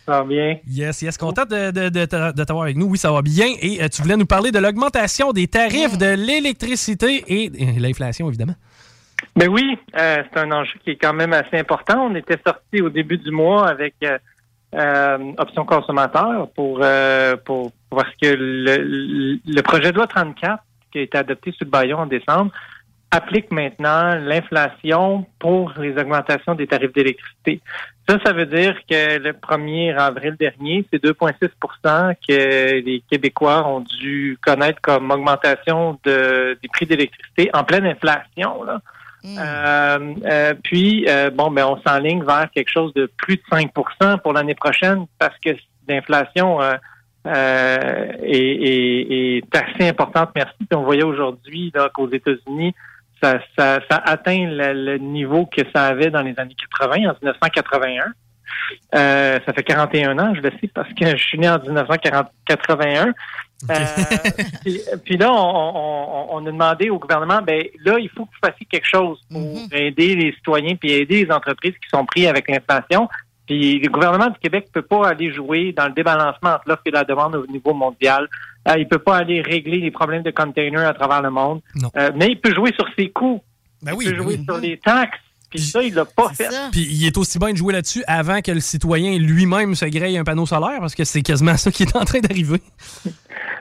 Ça 0.05 0.19
va 0.19 0.23
bien. 0.23 0.57
Yes, 0.67 1.01
yes, 1.01 1.17
content 1.17 1.45
de, 1.45 1.71
de- 1.71 1.89
de 1.89 2.05
t'a- 2.05 2.31
de 2.31 2.43
t'avoir 2.43 2.63
avec 2.65 2.77
nous. 2.77 2.85
Oui, 2.87 2.97
ça 2.97 3.11
va 3.11 3.21
bien. 3.21 3.47
Et 3.61 3.83
euh, 3.83 3.87
tu 3.89 4.01
voulais 4.01 4.17
nous 4.17 4.25
parler 4.25 4.51
de 4.51 4.59
l'augmentation 4.59 5.31
des 5.33 5.47
tarifs 5.47 5.97
de 5.97 6.13
l'électricité 6.15 7.23
et, 7.27 7.45
et 7.61 7.79
l'inflation, 7.79 8.27
évidemment. 8.29 8.55
Ben 9.35 9.47
oui, 9.49 9.77
euh, 9.97 10.23
c'est 10.33 10.39
un 10.39 10.51
enjeu 10.51 10.73
qui 10.83 10.91
est 10.91 10.95
quand 10.97 11.13
même 11.13 11.33
assez 11.33 11.57
important. 11.57 12.07
On 12.11 12.15
était 12.15 12.39
sorti 12.45 12.81
au 12.81 12.89
début 12.89 13.17
du 13.17 13.31
mois 13.31 13.67
avec 13.69 13.95
euh, 14.03 14.17
euh, 14.75 15.31
option 15.37 15.65
consommateur 15.65 16.49
pour, 16.55 16.79
euh, 16.81 17.35
pour 17.45 17.71
parce 17.89 18.09
que 18.21 18.27
le, 18.27 19.39
le- 19.45 19.61
projet 19.61 19.91
de 19.91 19.97
loi 19.97 20.07
34 20.07 20.63
qui 20.91 20.99
a 20.99 21.01
été 21.01 21.17
adopté 21.17 21.51
sous 21.51 21.63
le 21.65 21.69
baillon 21.69 21.99
en 21.99 22.05
décembre 22.05 22.51
applique 23.11 23.51
maintenant 23.51 24.15
l'inflation 24.15 25.25
pour 25.37 25.71
les 25.79 25.95
augmentations 25.97 26.55
des 26.55 26.65
tarifs 26.65 26.93
d'électricité. 26.93 27.61
Ça, 28.09 28.17
ça 28.25 28.33
veut 28.33 28.47
dire 28.47 28.75
que 28.89 29.19
le 29.19 29.33
1er 29.33 29.95
avril 29.95 30.35
dernier, 30.37 30.83
c'est 30.91 31.01
2,6% 31.03 32.15
que 32.27 32.81
les 32.83 33.03
Québécois 33.09 33.67
ont 33.67 33.81
dû 33.81 34.37
connaître 34.41 34.81
comme 34.81 35.11
augmentation 35.11 35.99
de, 36.03 36.57
des 36.61 36.67
prix 36.69 36.85
d'électricité 36.87 37.49
en 37.53 37.63
pleine 37.63 37.85
inflation. 37.85 38.63
Là. 38.63 38.81
Euh, 39.25 40.13
euh, 40.25 40.53
puis, 40.63 41.05
euh, 41.07 41.29
bon, 41.29 41.49
ben, 41.51 41.65
on 41.65 41.81
s'enligne 41.81 42.23
vers 42.23 42.49
quelque 42.53 42.69
chose 42.69 42.93
de 42.93 43.09
plus 43.17 43.37
de 43.37 43.41
5% 43.51 44.19
pour 44.21 44.33
l'année 44.33 44.55
prochaine 44.55 45.05
parce 45.17 45.37
que 45.39 45.51
l'inflation 45.87 46.61
euh, 46.61 46.73
euh, 47.27 47.77
est, 48.21 48.37
est- 48.37 49.37
est 49.37 49.55
assez 49.55 49.87
importante. 49.89 50.31
Merci. 50.35 50.55
On 50.73 50.83
voyait 50.83 51.03
aujourd'hui 51.03 51.71
qu'aux 51.93 52.09
États-Unis, 52.11 52.73
ça, 53.21 53.39
ça, 53.57 53.79
ça 53.89 53.97
atteint 54.05 54.45
le, 54.49 54.73
le 54.73 54.97
niveau 54.97 55.45
que 55.45 55.61
ça 55.73 55.85
avait 55.85 56.09
dans 56.09 56.21
les 56.21 56.37
années 56.37 56.55
80, 56.79 56.95
en 57.09 57.15
1981. 57.21 58.03
Euh, 58.95 59.39
ça 59.45 59.53
fait 59.53 59.63
41 59.63 60.19
ans, 60.19 60.33
je 60.35 60.41
le 60.41 60.51
sais, 60.59 60.67
parce 60.73 60.89
que 60.93 61.05
je 61.05 61.23
suis 61.23 61.39
né 61.39 61.49
en 61.49 61.59
1981. 61.59 63.13
Euh, 63.69 63.75
puis, 64.61 64.81
puis 65.05 65.17
là, 65.17 65.31
on, 65.31 65.37
on- 65.37 66.27
on 66.35 66.45
a 66.45 66.51
demandé 66.51 66.89
au 66.89 66.99
gouvernement, 66.99 67.41
ben 67.41 67.63
là, 67.83 67.97
il 67.99 68.09
faut 68.09 68.25
que 68.25 68.31
vous 68.31 68.47
fassiez 68.49 68.65
quelque 68.65 68.87
chose 68.87 69.19
pour 69.31 69.41
aider 69.71 70.15
les 70.15 70.33
citoyens 70.33 70.75
puis 70.75 70.91
aider 70.91 71.25
les 71.25 71.31
entreprises 71.31 71.73
qui 71.73 71.89
sont 71.89 72.05
pris 72.05 72.27
avec 72.27 72.49
l'inflation. 72.49 73.07
Puis 73.45 73.79
le 73.79 73.89
gouvernement 73.89 74.29
du 74.29 74.39
Québec 74.39 74.67
peut 74.73 74.81
pas 74.81 75.09
aller 75.09 75.31
jouer 75.33 75.73
dans 75.73 75.87
le 75.87 75.93
débalancement 75.93 76.51
entre 76.51 76.63
l'offre 76.67 76.83
et 76.85 76.91
la 76.91 77.03
demande 77.03 77.35
au 77.35 77.45
niveau 77.47 77.73
mondial. 77.73 78.27
Euh, 78.69 78.75
il 78.77 78.87
peut 78.87 78.99
pas 78.99 79.17
aller 79.17 79.41
régler 79.41 79.79
les 79.79 79.91
problèmes 79.91 80.23
de 80.23 80.31
containers 80.31 80.87
à 80.87 80.93
travers 80.93 81.21
le 81.21 81.29
monde. 81.29 81.59
Euh, 81.97 82.11
mais 82.15 82.27
il 82.29 82.39
peut 82.39 82.53
jouer 82.55 82.71
sur 82.73 82.87
ses 82.97 83.09
coûts. 83.09 83.41
Ben 83.81 83.93
oui, 83.95 84.05
il 84.05 84.11
peut 84.11 84.17
ben 84.17 84.23
jouer 84.23 84.35
oui. 84.37 84.45
sur 84.45 84.57
les 84.59 84.77
taxes. 84.77 85.19
Puis 85.53 85.61
ça, 85.61 85.81
il 85.83 85.93
l'a 85.93 86.05
pas 86.05 86.29
fait. 86.29 86.49
Puis 86.71 86.87
il 86.89 87.05
est 87.05 87.17
aussi 87.17 87.37
bien 87.37 87.51
de 87.51 87.57
jouer 87.57 87.73
là-dessus 87.73 88.03
avant 88.07 88.41
que 88.41 88.51
le 88.51 88.59
citoyen 88.59 89.17
lui-même 89.17 89.75
se 89.75 89.85
graille 89.85 90.17
un 90.17 90.23
panneau 90.23 90.45
solaire, 90.45 90.79
parce 90.79 90.95
que 90.95 91.03
c'est 91.03 91.21
quasiment 91.21 91.57
ça 91.57 91.71
qui 91.71 91.83
est 91.83 91.95
en 91.95 92.05
train 92.05 92.19
d'arriver. 92.19 92.61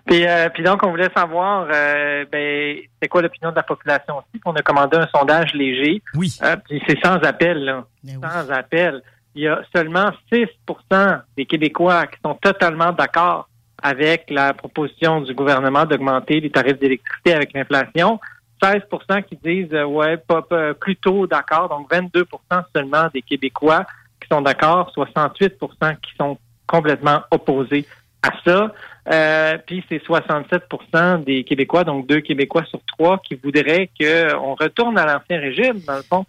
Puis, 0.04 0.26
euh, 0.26 0.48
puis 0.48 0.64
donc, 0.64 0.82
on 0.84 0.90
voulait 0.90 1.10
savoir, 1.16 1.68
euh, 1.72 2.24
ben, 2.30 2.76
c'est 3.00 3.08
quoi 3.08 3.22
l'opinion 3.22 3.50
de 3.50 3.56
la 3.56 3.62
population 3.62 4.18
aussi? 4.18 4.40
On 4.44 4.52
a 4.52 4.62
commandé 4.62 4.96
un 4.96 5.06
sondage 5.14 5.54
léger. 5.54 6.02
Oui. 6.14 6.36
Euh, 6.42 6.56
puis 6.56 6.82
c'est 6.88 6.98
sans 7.04 7.18
appel, 7.18 7.64
là. 7.64 7.84
Sans 8.04 8.50
appel. 8.50 9.00
Il 9.36 9.42
y 9.44 9.48
a 9.48 9.62
seulement 9.74 10.10
6% 10.32 11.20
des 11.36 11.46
Québécois 11.46 12.08
qui 12.08 12.18
sont 12.24 12.34
totalement 12.34 12.90
d'accord 12.90 13.48
avec 13.80 14.26
la 14.28 14.54
proposition 14.54 15.20
du 15.20 15.34
gouvernement 15.34 15.84
d'augmenter 15.84 16.40
les 16.40 16.50
tarifs 16.50 16.80
d'électricité 16.80 17.34
avec 17.34 17.52
l'inflation. 17.52 18.18
16% 18.62 19.24
qui 19.24 19.36
disent 19.36 19.72
euh, 19.72 19.84
ouais, 19.84 20.16
pas, 20.16 20.42
pas- 20.42 20.74
plutôt 20.74 21.26
d'accord. 21.26 21.68
Donc 21.68 21.90
22% 21.90 22.24
seulement 22.74 23.08
des 23.12 23.22
Québécois 23.22 23.84
qui 24.20 24.28
sont 24.28 24.42
d'accord, 24.42 24.92
68% 24.96 25.96
qui 26.00 26.12
sont 26.18 26.38
complètement 26.66 27.22
opposés 27.30 27.86
à 28.22 28.30
ça. 28.44 28.72
Euh, 29.12 29.58
puis 29.66 29.84
c'est 29.88 30.02
67% 30.02 31.24
des 31.24 31.44
Québécois, 31.44 31.84
donc 31.84 32.06
deux 32.06 32.20
Québécois 32.20 32.64
sur 32.64 32.80
trois, 32.86 33.18
qui 33.18 33.34
voudraient 33.34 33.90
qu'on 34.00 34.54
retourne 34.54 34.96
à 34.96 35.06
l'ancien 35.06 35.40
régime, 35.40 35.80
dans 35.86 35.96
le 35.96 36.02
fond, 36.02 36.24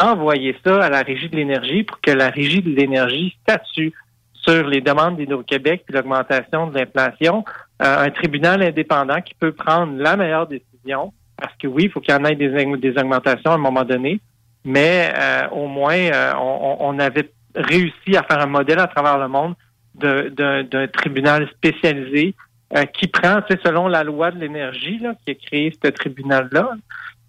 envoyer 0.00 0.56
ça 0.64 0.82
à 0.82 0.90
la 0.90 1.02
Régie 1.02 1.28
de 1.28 1.36
l'énergie 1.36 1.84
pour 1.84 2.00
que 2.00 2.10
la 2.10 2.30
Régie 2.30 2.62
de 2.62 2.70
l'énergie 2.70 3.36
statue 3.42 3.94
sur 4.34 4.66
les 4.66 4.80
demandes 4.80 5.16
d'Hydro-Québec 5.16 5.84
puis 5.86 5.94
l'augmentation 5.94 6.68
de 6.68 6.78
l'inflation. 6.78 7.44
Euh, 7.82 8.04
un 8.06 8.10
tribunal 8.10 8.62
indépendant 8.62 9.20
qui 9.20 9.34
peut 9.34 9.52
prendre 9.52 9.96
la 9.96 10.16
meilleure 10.16 10.46
décision, 10.46 11.12
parce 11.36 11.54
que 11.56 11.66
oui, 11.66 11.84
il 11.84 11.90
faut 11.90 12.00
qu'il 12.00 12.14
y 12.14 12.16
en 12.16 12.24
ait 12.24 12.34
des, 12.34 12.48
des 12.76 12.98
augmentations 12.98 13.50
à 13.50 13.54
un 13.54 13.58
moment 13.58 13.84
donné, 13.84 14.20
mais 14.64 15.12
euh, 15.16 15.48
au 15.50 15.66
moins, 15.66 15.96
euh, 15.96 16.32
on, 16.38 16.76
on 16.80 16.98
avait 16.98 17.30
réussi 17.54 18.16
à 18.16 18.22
faire 18.22 18.40
un 18.40 18.46
modèle 18.46 18.78
à 18.78 18.86
travers 18.86 19.18
le 19.18 19.28
monde 19.28 19.54
de- 19.94 20.62
d'un 20.62 20.86
tribunal 20.88 21.48
spécialisé 21.56 22.34
euh, 22.76 22.84
qui 22.84 23.06
prend, 23.06 23.40
sais, 23.48 23.58
selon 23.64 23.86
la 23.88 24.02
loi 24.02 24.30
de 24.30 24.38
l'énergie 24.38 24.98
là, 24.98 25.14
qui 25.24 25.30
a 25.30 25.34
créé 25.34 25.72
ce 25.82 25.88
tribunal-là, 25.90 26.70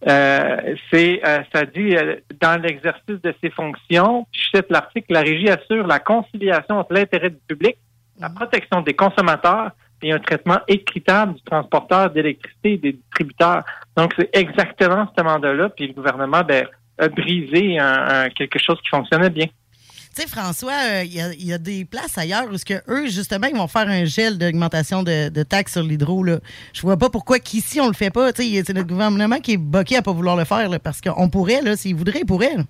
euh, 0.07 0.75
c'est, 0.91 1.21
euh, 1.25 1.39
ça 1.53 1.65
dit, 1.65 1.95
euh, 1.95 2.15
dans 2.39 2.61
l'exercice 2.61 3.21
de 3.21 3.33
ses 3.41 3.49
fonctions, 3.49 4.27
je 4.31 4.57
cite 4.57 4.67
l'article, 4.69 5.13
la 5.13 5.21
régie 5.21 5.49
assure 5.49 5.85
la 5.87 5.99
conciliation 5.99 6.79
entre 6.79 6.93
l'intérêt 6.93 7.29
du 7.29 7.39
public, 7.47 7.77
la 8.19 8.29
protection 8.29 8.81
des 8.81 8.93
consommateurs 8.93 9.71
et 10.01 10.11
un 10.11 10.19
traitement 10.19 10.59
équitable 10.67 11.35
du 11.35 11.41
transporteur 11.41 12.09
d'électricité 12.11 12.73
et 12.73 12.77
des 12.77 12.93
distributeurs. 12.93 13.63
Donc, 13.95 14.13
c'est 14.17 14.29
exactement 14.33 15.07
ce 15.17 15.23
mandat-là, 15.23 15.69
puis 15.69 15.87
le 15.87 15.93
gouvernement 15.93 16.43
ben, 16.43 16.67
a 16.99 17.07
brisé 17.09 17.79
un- 17.79 18.07
un- 18.25 18.29
quelque 18.29 18.59
chose 18.59 18.79
qui 18.81 18.89
fonctionnait 18.89 19.29
bien. 19.29 19.45
Tu 20.15 20.23
sais, 20.23 20.27
François, 20.27 20.71
euh, 20.73 21.03
il 21.03 21.13
y, 21.13 21.21
a- 21.21 21.33
il 21.33 21.45
y 21.45 21.53
a 21.53 21.59
des 21.59 21.85
places 21.85 22.17
ailleurs 22.17 22.45
où 22.51 22.57
ce 22.57 22.65
que 22.65 22.73
eux, 22.89 23.05
justement, 23.05 23.45
ils 23.47 23.55
vont 23.55 23.67
faire 23.67 23.87
un 23.87 24.05
gel 24.05 24.39
d'augmentation 24.39 25.03
de, 25.03 25.29
de 25.29 25.43
taxes 25.43 25.73
sur 25.73 25.83
l'hydro. 25.83 26.25
Je 26.73 26.81
vois 26.81 26.97
pas 26.97 27.09
pourquoi 27.11 27.37
qu'ici, 27.37 27.79
on 27.79 27.87
le 27.87 27.93
fait 27.93 28.09
pas. 28.09 28.33
Tu 28.33 28.41
sais, 28.43 28.63
C'est 28.65 28.73
notre 28.73 28.87
gouvernement 28.87 29.37
qui 29.39 29.53
est 29.53 29.57
boqué 29.57 29.97
à 29.97 30.01
pas 30.01 30.11
vouloir 30.11 30.35
le 30.35 30.45
faire, 30.45 30.69
là, 30.69 30.79
parce 30.79 31.01
qu'on 31.01 31.29
pourrait, 31.29 31.61
s'il 31.75 31.93
voudrait, 31.95 32.21
il 32.21 32.25
pourrait. 32.25 32.55
là. 32.55 32.63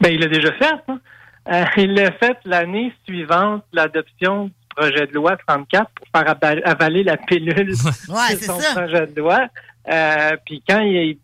Ben, 0.00 0.12
il 0.12 0.20
l'a 0.20 0.26
déjà 0.28 0.52
fait. 0.52 0.74
hein. 0.88 1.00
Euh, 1.52 1.64
il 1.78 1.94
l'a 1.94 2.10
fait 2.12 2.36
l'année 2.44 2.92
suivante 3.06 3.64
l'adoption 3.72 4.50
projet 4.76 5.06
de 5.06 5.12
loi 5.14 5.36
34 5.46 5.90
pour 5.94 6.06
faire 6.14 6.34
avaler 6.64 7.02
la 7.04 7.16
pilule 7.16 7.70
Ouais, 8.08 8.34
de 8.36 8.40
son 8.42 8.58
ça. 8.58 8.80
projet 8.80 9.06
de 9.06 9.20
loi. 9.20 9.46
Euh, 9.90 10.30
puis 10.46 10.62
quand 10.68 10.80
il, 10.80 11.18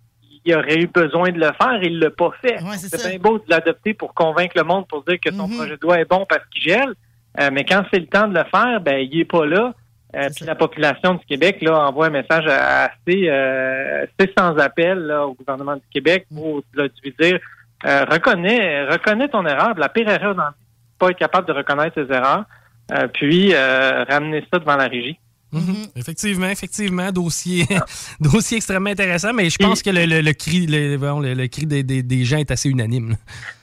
il 0.45 0.55
aurait 0.55 0.79
eu 0.79 0.87
besoin 0.87 1.31
de 1.31 1.39
le 1.39 1.51
faire, 1.61 1.83
il 1.83 1.99
l'a 1.99 2.11
pas 2.11 2.31
fait. 2.41 2.59
c'est 2.77 3.09
bien 3.11 3.19
beau 3.19 3.39
de 3.39 3.45
l'adopter 3.49 3.95
pour 3.95 4.15
convaincre 4.15 4.57
le 4.57 4.65
monde 4.65 4.87
pour 4.89 5.03
dire 5.05 5.19
que 5.25 5.33
son 5.33 5.49
projet 5.49 5.77
de 5.77 5.83
loi 5.83 6.01
est 6.01 6.09
bon 6.09 6.27
parce 6.29 6.45
qu'il 6.53 6.63
gèle. 6.63 6.95
Euh, 7.39 7.51
mais 7.53 7.65
quand 7.65 7.85
c'est 7.93 8.01
le 8.01 8.07
temps 8.07 8.27
de 8.29 8.35
le 8.35 8.45
faire, 8.45 8.81
ben 8.81 8.99
il 8.99 9.21
est 9.21 9.25
pas 9.25 9.47
là. 9.47 9.73
Euh, 10.17 10.29
puis 10.35 10.45
la 10.45 10.57
population 10.57 11.15
du 11.15 11.25
Québec 11.25 11.59
là 11.63 11.87
envoie 11.87 12.07
un 12.07 12.11
message 12.11 12.45
assez, 12.47 13.29
assez 13.31 14.33
sans 14.37 14.57
appel 14.59 14.99
là, 14.99 15.25
au 15.27 15.35
gouvernement 15.35 15.77
du 15.77 15.83
Québec 15.93 16.27
pour 16.35 16.63
là, 16.75 16.87
lui 17.05 17.15
dire 17.21 17.39
reconnais, 17.85 18.85
reconnais 18.87 19.29
ton 19.29 19.47
erreur. 19.47 19.75
La 19.79 19.89
pire 19.89 20.09
erreur 20.09 20.35
dans 20.35 20.51
pas 20.99 21.11
être 21.11 21.19
capable 21.19 21.47
de 21.49 21.53
reconnaître 21.53 21.95
ses 21.95 22.13
erreurs, 22.13 22.45
euh, 22.93 23.07
puis 23.13 23.53
euh, 23.55 24.05
ramener 24.09 24.45
ça 24.53 24.59
devant 24.59 24.77
la 24.77 24.87
régie. 24.89 25.19
Mhm. 25.53 25.87
Effectivement, 25.97 26.49
effectivement, 26.49 27.11
dossier, 27.11 27.65
dossier 28.21 28.59
extrêmement 28.59 28.91
intéressant, 28.91 29.33
mais 29.33 29.51
je 29.51 29.59
pense 29.59 29.83
que 29.83 29.91
le, 29.91 30.05
le- 30.07 30.21
le 30.21 30.33
cri, 30.33 30.67
le, 30.67 30.97
voyons, 30.97 31.19
le- 31.21 31.35
le 31.35 31.49
cri 31.49 31.67
des, 31.67 31.83
des- 31.83 32.05
des 32.05 32.25
gens 32.25 32.39
est 32.39 32.51
assez 32.53 32.69
unanime. 32.71 33.17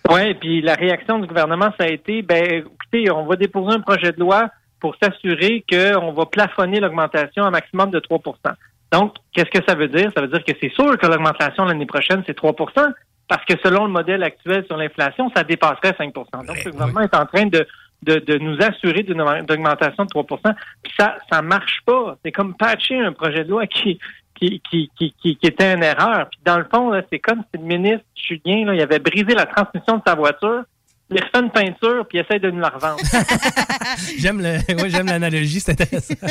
Oui, 0.09 0.33
puis 0.33 0.61
la 0.61 0.73
réaction 0.75 1.19
du 1.19 1.27
gouvernement, 1.27 1.69
ça 1.79 1.85
a 1.85 1.87
été, 1.89 2.21
ben, 2.23 2.65
écoutez, 2.65 3.09
on 3.09 3.25
va 3.25 3.35
déposer 3.37 3.73
un 3.75 3.79
projet 3.79 4.11
de 4.11 4.19
loi 4.19 4.49
pour 4.81 4.95
s'assurer 5.01 5.63
qu'on 5.71 6.11
va 6.11 6.25
plafonner 6.25 6.79
l'augmentation 6.81 7.43
à 7.45 7.47
un 7.47 7.51
maximum 7.51 7.89
de 7.89 7.99
3% 7.99 8.35
Donc, 8.91 9.13
qu'est-ce 9.33 9.57
que 9.57 9.63
ça 9.67 9.73
veut 9.75 9.87
dire? 9.87 10.11
Ça 10.13 10.21
veut 10.21 10.27
dire 10.27 10.43
que 10.43 10.53
c'est 10.61 10.73
sûr 10.73 10.97
que 10.97 11.07
l'augmentation 11.07 11.63
l'année 11.65 11.85
prochaine, 11.85 12.21
c'est 12.27 12.37
3% 12.37 12.53
parce 13.29 13.43
que 13.45 13.53
selon 13.63 13.85
le 13.85 13.91
modèle 13.91 14.23
actuel 14.23 14.63
sur 14.67 14.77
l'inflation, 14.77 15.31
ça 15.35 15.43
dépasserait 15.43 15.91
5% 15.91 16.13
Donc, 16.45 16.63
le 16.65 16.71
gouvernement 16.71 17.01
est 17.01 17.15
en 17.15 17.25
train 17.25 17.45
de, 17.45 17.65
de, 18.03 18.19
de 18.19 18.37
nous 18.37 18.57
assurer 18.61 19.03
d'une 19.03 19.21
augmentation 19.21 20.05
de 20.05 20.09
3% 20.09 20.55
Puis 20.83 20.93
ça 20.97 21.17
ça 21.31 21.41
marche 21.41 21.81
pas. 21.85 22.17
C'est 22.23 22.31
comme 22.31 22.55
patcher 22.55 22.99
un 22.99 23.13
projet 23.13 23.43
de 23.43 23.49
loi 23.49 23.67
qui 23.67 23.99
qui, 24.37 24.61
qui, 24.69 24.91
qui, 24.95 25.13
qui, 25.13 25.37
était 25.41 25.73
une 25.73 25.83
erreur. 25.83 26.27
Puis 26.29 26.39
dans 26.45 26.59
le 26.59 26.65
fond, 26.71 26.91
là, 26.91 27.01
c'est 27.11 27.19
comme 27.19 27.43
si 27.51 27.59
le 27.59 27.65
ministre 27.65 28.05
Julien, 28.15 28.65
là, 28.67 28.75
il 28.75 28.81
avait 28.81 28.99
brisé 28.99 29.33
la 29.33 29.47
transmission 29.47 29.97
de 29.97 30.01
sa 30.05 30.13
voiture, 30.13 30.63
il 31.09 31.17
refait 31.23 31.45
une 31.45 31.51
peinture, 31.51 32.05
puis 32.07 32.17
il 32.17 32.21
essaie 32.21 32.39
de 32.39 32.51
nous 32.51 32.59
la 32.59 32.69
revendre. 32.69 32.99
J'aime 34.17 34.39
le, 34.41 34.81
ouais, 34.81 34.89
j'aime 34.89 35.05
l'analogie, 35.07 35.59
c'est 35.59 35.71
intéressant. 35.79 36.13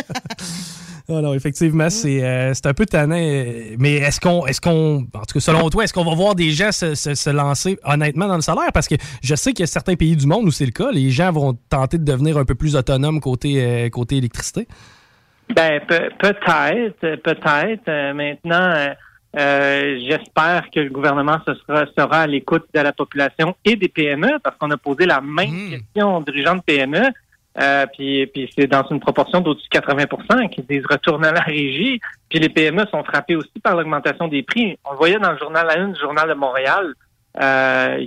Oh 1.09 1.21
non, 1.21 1.35
effectivement, 1.35 1.89
c'est 1.89 2.21
euh, 2.25 2.53
c'est 2.53 2.67
un 2.67 2.75
peu 2.75 2.85
tannant. 2.85 3.15
euh, 3.17 3.77
Mais 3.79 3.93
est-ce 3.95 4.19
qu'on, 4.19 4.45
est-ce 4.49 4.61
qu'on, 4.61 5.07
en 5.15 5.21
tout 5.21 5.35
cas, 5.35 5.39
selon 5.41 5.71
toi, 5.71 5.85
est-ce 5.85 5.93
qu'on 5.95 6.03
va 6.05 6.17
voir 6.17 6.35
des 6.35 6.51
gens 6.51 6.73
se, 6.73 6.97
se- 6.97 7.15
se 7.15 7.31
lancer 7.31 7.79
honnêtement 7.85 8.27
dans 8.27 8.35
le 8.35 8.41
salaire? 8.41 8.73
Parce 8.75 8.89
que 8.89 8.97
je 9.23 9.37
sais 9.37 9.53
qu'il 9.53 9.61
y 9.61 9.63
a 9.63 9.67
certains 9.69 9.95
pays 9.95 10.17
du 10.17 10.27
monde 10.27 10.47
où 10.47 10.51
c'est 10.51 10.65
le 10.65 10.73
cas. 10.73 10.91
Les 10.91 11.11
gens 11.11 11.31
vont 11.31 11.57
tenter 11.71 11.99
de 11.99 12.05
devenir 12.05 12.37
un 12.39 12.45
peu 12.45 12.57
plus 12.57 12.75
autonomes 12.75 13.21
côté, 13.21 13.63
euh, 13.65 13.89
côté 13.89 14.17
électricité. 14.17 14.67
Ben 15.55 15.79
pe- 15.87 16.11
peut-être, 16.19 17.17
peut-être. 17.23 17.89
Euh, 17.89 18.13
maintenant, 18.13 18.75
euh, 19.37 19.99
j'espère 20.01 20.71
que 20.71 20.81
le 20.81 20.91
gouvernement 20.91 21.39
se 21.47 21.55
sera, 21.55 21.87
sera 21.97 22.21
à 22.23 22.27
l'écoute 22.27 22.65
de 22.75 22.81
la 22.81 22.93
population 22.93 23.55
et 23.65 23.77
des 23.77 23.89
PME, 23.89 24.39
parce 24.43 24.57
qu'on 24.57 24.71
a 24.71 24.77
posé 24.77 25.05
la 25.05 25.21
même 25.21 25.71
question 25.71 26.17
aux 26.17 26.23
dirigeants 26.23 26.57
de 26.57 26.63
PME. 26.63 27.03
Euh, 27.59 27.87
puis, 27.87 28.27
puis 28.27 28.51
c'est 28.57 28.67
dans 28.67 28.87
une 28.89 29.01
proportion 29.01 29.41
d'au-dessus 29.41 29.69
de 29.73 29.79
80% 29.79 30.51
qui 30.51 30.63
disent 30.63 30.85
retourner 30.91 31.29
à 31.29 31.33
la 31.33 31.41
régie. 31.41 32.01
Puis 32.29 32.39
les 32.39 32.49
PME 32.49 32.85
sont 32.91 33.03
frappés 33.05 33.37
aussi 33.37 33.59
par 33.63 33.77
l'augmentation 33.77 34.29
des 34.29 34.43
prix. 34.43 34.79
On 34.85 34.93
le 34.93 34.99
voyait 34.99 35.19
dans 35.19 35.33
le 35.33 35.39
journal 35.39 35.67
La 35.67 35.79
Une 35.79 35.93
du 35.93 36.01
Journal 36.01 36.29
de 36.29 36.35
Montréal 36.35 36.95
euh, 37.41 37.99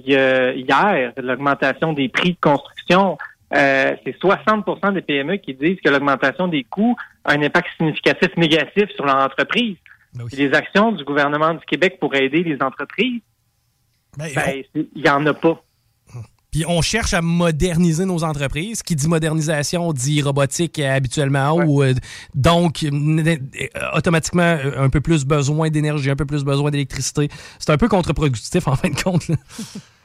hier, 0.56 1.14
l'augmentation 1.18 1.94
des 1.94 2.10
prix 2.10 2.32
de 2.32 2.40
construction. 2.42 3.18
Euh, 3.56 3.96
c'est 4.04 4.16
60% 4.20 4.94
des 4.94 5.02
PME 5.02 5.38
qui 5.38 5.54
disent 5.56 5.80
que 5.84 5.90
l'augmentation 5.90 6.48
des 6.48 6.64
coûts 6.64 6.96
a 7.26 7.34
un 7.34 7.42
impact 7.42 7.68
significatif 7.78 8.36
négatif 8.38 8.90
sur 8.96 9.06
leur 9.06 9.18
entreprise. 9.18 9.78
Puis 10.14 10.38
les 10.38 10.54
actions 10.54 10.92
du 10.92 11.04
gouvernement 11.04 11.54
du 11.54 11.66
Québec 11.66 11.98
pour 12.00 12.16
aider 12.16 12.44
les 12.44 12.62
entreprises, 12.62 13.22
ben, 14.18 14.64
il 14.76 14.88
n'y 14.96 15.10
en 15.10 15.26
a 15.26 15.34
pas. 15.34 15.62
Puis 16.52 16.64
on 16.68 16.82
cherche 16.82 17.14
à 17.14 17.22
moderniser 17.22 18.06
nos 18.06 18.24
entreprises. 18.24 18.82
Qui 18.82 18.96
dit 18.96 19.08
modernisation 19.08 19.94
dit 19.94 20.22
robotique 20.22 20.80
euh, 20.80 20.96
habituellement. 20.96 21.54
Ou, 21.54 21.84
euh, 21.84 21.94
donc, 22.34 22.84
euh, 22.84 23.36
automatiquement, 23.96 24.58
un 24.78 24.90
peu 24.90 25.02
plus 25.02 25.26
besoin 25.26 25.70
d'énergie, 25.70 26.10
un 26.10 26.16
peu 26.16 26.26
plus 26.26 26.44
besoin 26.44 26.72
d'électricité. 26.72 27.30
C'est 27.60 27.72
un 27.72 27.78
peu 27.78 27.88
contre-productif 27.88 28.68
en 28.68 28.76
fin 28.76 28.90
de 28.90 29.02
compte. 29.02 29.30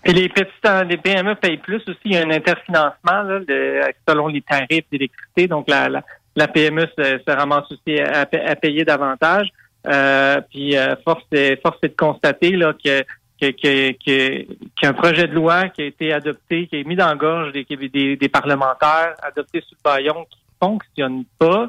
Et 0.04 0.12
les 0.12 0.28
petites 0.28 0.50
les 0.88 0.98
PME 0.98 1.34
payent 1.36 1.58
plus 1.58 1.82
aussi. 1.88 1.98
Il 2.04 2.12
y 2.12 2.16
a 2.18 2.26
un 2.26 2.30
interfinancement 2.30 3.22
là, 3.22 3.40
de, 3.40 3.80
selon 4.06 4.28
les 4.28 4.42
tarifs 4.42 4.84
d'électricité. 4.92 5.48
Donc, 5.48 5.68
la, 5.68 5.88
la, 6.36 6.48
PME 6.48 6.86
se, 6.98 7.30
ramasse 7.30 7.64
aussi 7.70 7.98
à, 8.00 8.26
payer 8.26 8.84
davantage. 8.84 9.48
Puis, 10.50 10.76
force, 11.04 11.24
est, 11.32 11.60
force 11.62 11.78
est 11.82 11.88
de 11.88 11.96
constater 11.96 12.50
là, 12.50 12.72
que 12.72 13.04
qu'il 13.52 14.46
y 14.82 14.86
a 14.86 14.88
un 14.88 14.92
projet 14.92 15.26
de 15.26 15.34
loi 15.34 15.68
qui 15.68 15.82
a 15.82 15.86
été 15.86 16.12
adopté, 16.12 16.66
qui 16.66 16.76
est 16.76 16.84
mis 16.84 16.96
dans 16.96 17.08
la 17.08 17.14
gorge 17.14 17.52
des, 17.52 18.16
des, 18.16 18.28
parlementaires, 18.28 19.14
adopté 19.22 19.60
sous 19.60 19.74
le 19.74 19.90
baillon, 19.90 20.26
qui 20.30 20.38
fonctionne 20.60 21.24
pas. 21.38 21.68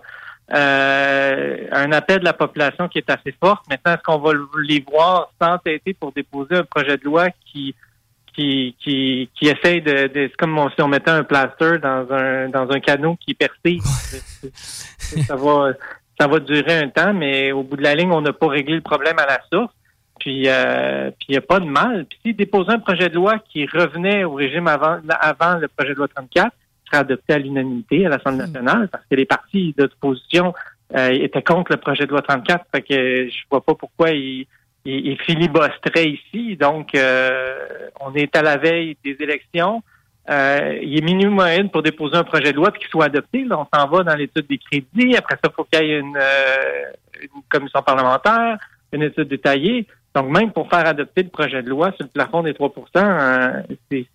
Euh, 0.53 1.67
un 1.71 1.91
appel 1.91 2.19
de 2.19 2.25
la 2.25 2.33
population 2.33 2.87
qui 2.87 2.99
est 2.99 3.09
assez 3.09 3.33
fort. 3.41 3.63
Maintenant, 3.67 3.93
est-ce 3.93 4.03
qu'on 4.03 4.19
va 4.19 4.31
les 4.61 4.85
voir 4.87 5.31
s'entêter 5.41 5.95
pour 5.95 6.11
déposer 6.11 6.57
un 6.57 6.63
projet 6.63 6.97
de 6.97 7.03
loi 7.03 7.29
qui 7.45 7.75
qui 8.35 8.75
qui, 8.79 9.29
qui 9.33 9.47
essaye 9.47 9.81
de, 9.81 10.07
de 10.07 10.27
c'est 10.27 10.35
comme 10.35 10.69
si 10.75 10.81
on 10.83 10.87
mettait 10.87 11.09
un 11.09 11.23
plaster 11.23 11.79
dans 11.79 12.05
un 12.11 12.49
dans 12.49 12.69
un 12.69 12.79
canot 12.79 13.15
qui 13.15 13.33
perce. 13.33 13.55
ça 15.25 15.35
va 15.35 15.71
ça 16.19 16.27
va 16.27 16.39
durer 16.39 16.79
un 16.79 16.89
temps, 16.89 17.13
mais 17.13 17.51
au 17.51 17.63
bout 17.63 17.77
de 17.77 17.83
la 17.83 17.95
ligne, 17.95 18.11
on 18.11 18.21
n'a 18.21 18.33
pas 18.33 18.47
réglé 18.47 18.75
le 18.75 18.81
problème 18.81 19.19
à 19.19 19.25
la 19.25 19.39
source. 19.51 19.73
Puis, 20.19 20.47
euh, 20.47 21.11
puis 21.11 21.27
il 21.29 21.31
n'y 21.31 21.37
a 21.37 21.41
pas 21.41 21.59
de 21.59 21.65
mal. 21.65 22.05
Puis 22.05 22.19
s'il 22.21 22.35
déposait 22.35 22.71
un 22.71 22.79
projet 22.79 23.09
de 23.09 23.15
loi 23.15 23.39
qui 23.49 23.65
revenait 23.65 24.23
au 24.23 24.33
régime 24.33 24.67
avant, 24.67 24.99
avant 25.19 25.57
le 25.57 25.67
projet 25.67 25.93
de 25.93 25.97
loi 25.97 26.07
34, 26.07 26.51
serait 26.85 26.97
adopté 26.97 27.33
à 27.33 27.37
l'unanimité 27.37 28.05
à 28.05 28.09
l'Assemblée 28.09 28.45
hmm. 28.45 28.51
nationale 28.51 28.87
parce 28.89 29.03
que 29.09 29.15
les 29.15 29.25
partis 29.25 29.75
d'opposition 29.77 30.53
euh, 30.95 31.09
étaient 31.09 31.41
contre 31.41 31.73
le 31.73 31.77
projet 31.77 32.05
de 32.05 32.11
loi 32.11 32.21
34. 32.21 32.65
Fait 32.73 32.81
que 32.81 33.29
je 33.29 33.37
vois 33.49 33.63
pas 33.63 33.75
pourquoi 33.75 34.11
ils 34.11 34.47
il, 34.85 35.07
il 35.07 35.21
filibusteraient 35.21 36.09
ici. 36.09 36.55
Donc, 36.55 36.95
euh, 36.95 37.57
on 37.99 38.13
est 38.13 38.35
à 38.35 38.41
la 38.41 38.57
veille 38.57 38.97
des 39.03 39.17
élections. 39.19 39.83
Euh, 40.29 40.79
il 40.81 40.97
est 40.97 41.01
minuit 41.01 41.27
moyenne 41.27 41.69
pour 41.69 41.83
déposer 41.83 42.15
un 42.15 42.23
projet 42.23 42.51
de 42.51 42.57
loi 42.57 42.71
puis 42.71 42.81
qu'il 42.81 42.89
soit 42.89 43.05
adopté. 43.05 43.43
Là, 43.43 43.59
on 43.59 43.77
s'en 43.77 43.87
va 43.87 44.03
dans 44.03 44.15
l'étude 44.15 44.47
des 44.47 44.57
crédits. 44.57 45.15
Après 45.15 45.35
ça, 45.35 45.49
il 45.51 45.53
faut 45.55 45.63
qu'il 45.65 45.85
y 45.85 45.91
ait 45.91 45.99
une, 45.99 46.17
une 47.21 47.41
commission 47.49 47.81
parlementaire, 47.81 48.57
une 48.91 49.03
étude 49.03 49.27
détaillée. 49.27 49.87
Donc, 50.15 50.29
même 50.29 50.51
pour 50.51 50.69
faire 50.69 50.87
adopter 50.87 51.23
le 51.23 51.29
projet 51.29 51.61
de 51.61 51.69
loi 51.69 51.91
sur 51.91 52.05
le 52.05 52.09
plafond 52.09 52.41
des 52.41 52.53
3% 52.53 52.71
euh, 52.95 53.61
c'est 53.91 54.07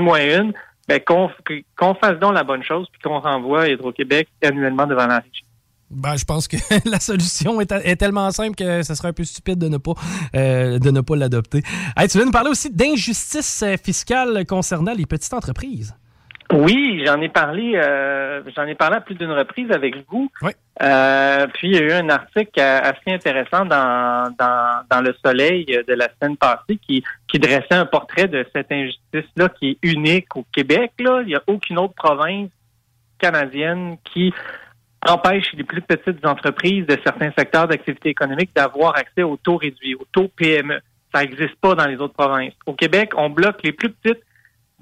moins 0.00 0.20
une, 0.20 0.52
ben, 0.88 1.00
qu'on 1.00 1.94
fasse 1.94 2.18
donc 2.18 2.34
la 2.34 2.44
bonne 2.44 2.62
chose 2.62 2.88
puis 2.90 3.00
qu'on 3.02 3.20
renvoie 3.20 3.68
Hydro-Québec 3.68 4.28
annuellement 4.42 4.86
devant 4.86 5.06
la 5.06 5.18
régie. 5.18 5.44
Ben, 5.92 6.16
je 6.16 6.24
pense 6.24 6.48
que 6.48 6.56
la 6.88 6.98
solution 7.00 7.60
est, 7.60 7.96
tellement 7.96 8.30
simple 8.30 8.54
que 8.56 8.82
ce 8.82 8.94
serait 8.94 9.08
un 9.08 9.12
peu 9.12 9.24
stupide 9.24 9.58
de 9.58 9.68
ne 9.68 9.76
pas, 9.76 9.92
euh, 10.34 10.78
de 10.78 10.90
ne 10.90 11.00
pas 11.00 11.16
l'adopter. 11.16 11.62
tu 12.10 12.18
veux 12.18 12.24
nous 12.24 12.30
parler 12.30 12.50
aussi 12.50 12.70
d'injustice 12.70 13.64
fiscale 13.82 14.46
concernant 14.46 14.94
les 14.94 15.06
petites 15.06 15.34
entreprises? 15.34 15.94
Oui, 16.52 17.02
j'en 17.06 17.20
ai 17.22 17.30
parlé, 17.30 17.72
euh, 17.76 18.42
j'en 18.54 18.64
ai 18.64 18.74
parlé 18.74 18.96
à 18.96 19.00
plus 19.00 19.14
d'une 19.14 19.30
reprise 19.30 19.70
avec 19.70 19.94
vous. 20.10 20.30
Euh, 20.82 21.46
puis 21.54 21.68
il 21.68 21.74
y 21.74 21.78
a 21.78 21.82
eu 21.82 21.92
un 21.92 22.10
article 22.10 22.60
assez 22.60 23.10
intéressant 23.10 23.64
dans, 23.64 24.34
dans, 24.38 24.82
dans 24.90 25.00
le 25.00 25.14
Soleil 25.24 25.64
de 25.64 25.94
la 25.94 26.08
semaine 26.20 26.36
passée 26.36 26.78
qui, 26.86 27.02
qui 27.26 27.38
dressait 27.38 27.74
un 27.74 27.86
portrait 27.86 28.28
de 28.28 28.44
cette 28.54 28.70
injustice-là 28.70 29.48
qui 29.48 29.70
est 29.70 29.78
unique 29.82 30.36
au 30.36 30.44
Québec. 30.52 30.92
Là, 30.98 31.22
il 31.22 31.28
n'y 31.28 31.34
a 31.34 31.42
aucune 31.46 31.78
autre 31.78 31.94
province 31.94 32.50
canadienne 33.18 33.96
qui 34.12 34.34
empêche 35.06 35.52
les 35.54 35.64
plus 35.64 35.82
petites 35.82 36.24
entreprises 36.24 36.86
de 36.86 36.96
certains 37.04 37.30
secteurs 37.36 37.68
d'activité 37.68 38.10
économique 38.10 38.50
d'avoir 38.54 38.96
accès 38.96 39.22
au 39.22 39.36
taux 39.36 39.56
réduit, 39.56 39.94
au 39.94 40.06
taux 40.12 40.28
PME. 40.28 40.80
Ça 41.14 41.22
n'existe 41.22 41.56
pas 41.56 41.74
dans 41.74 41.86
les 41.86 41.96
autres 41.96 42.14
provinces. 42.14 42.54
Au 42.66 42.74
Québec, 42.74 43.10
on 43.16 43.30
bloque 43.30 43.62
les 43.62 43.72
plus 43.72 43.90
petites 43.90 44.22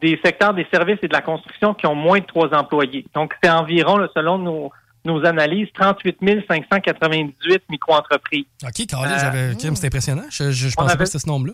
des 0.01 0.19
secteurs 0.25 0.55
des 0.55 0.67
services 0.73 0.99
et 1.03 1.09
de 1.09 1.13
la 1.13 1.21
construction 1.21 1.75
qui 1.75 1.87
ont 1.87 1.95
moins 1.95 2.21
de 2.21 2.25
trois 2.25 2.53
employés. 2.55 3.05
Donc, 3.15 3.35
c'est 3.43 3.51
environ, 3.51 3.99
selon 4.15 4.39
nos, 4.39 4.73
nos 5.05 5.25
analyses, 5.27 5.69
38 5.75 6.19
598 6.49 7.63
micro-entreprises. 7.69 8.47
OK, 8.65 8.87
Carly, 8.87 9.13
euh, 9.13 9.53
c'est 9.75 9.87
impressionnant. 9.87 10.25
Je, 10.31 10.51
je, 10.51 10.75
pensais 10.75 10.97
pas 10.97 11.05
que 11.05 11.05
c'était 11.07 11.19
ce 11.19 11.29
nombre-là. 11.29 11.53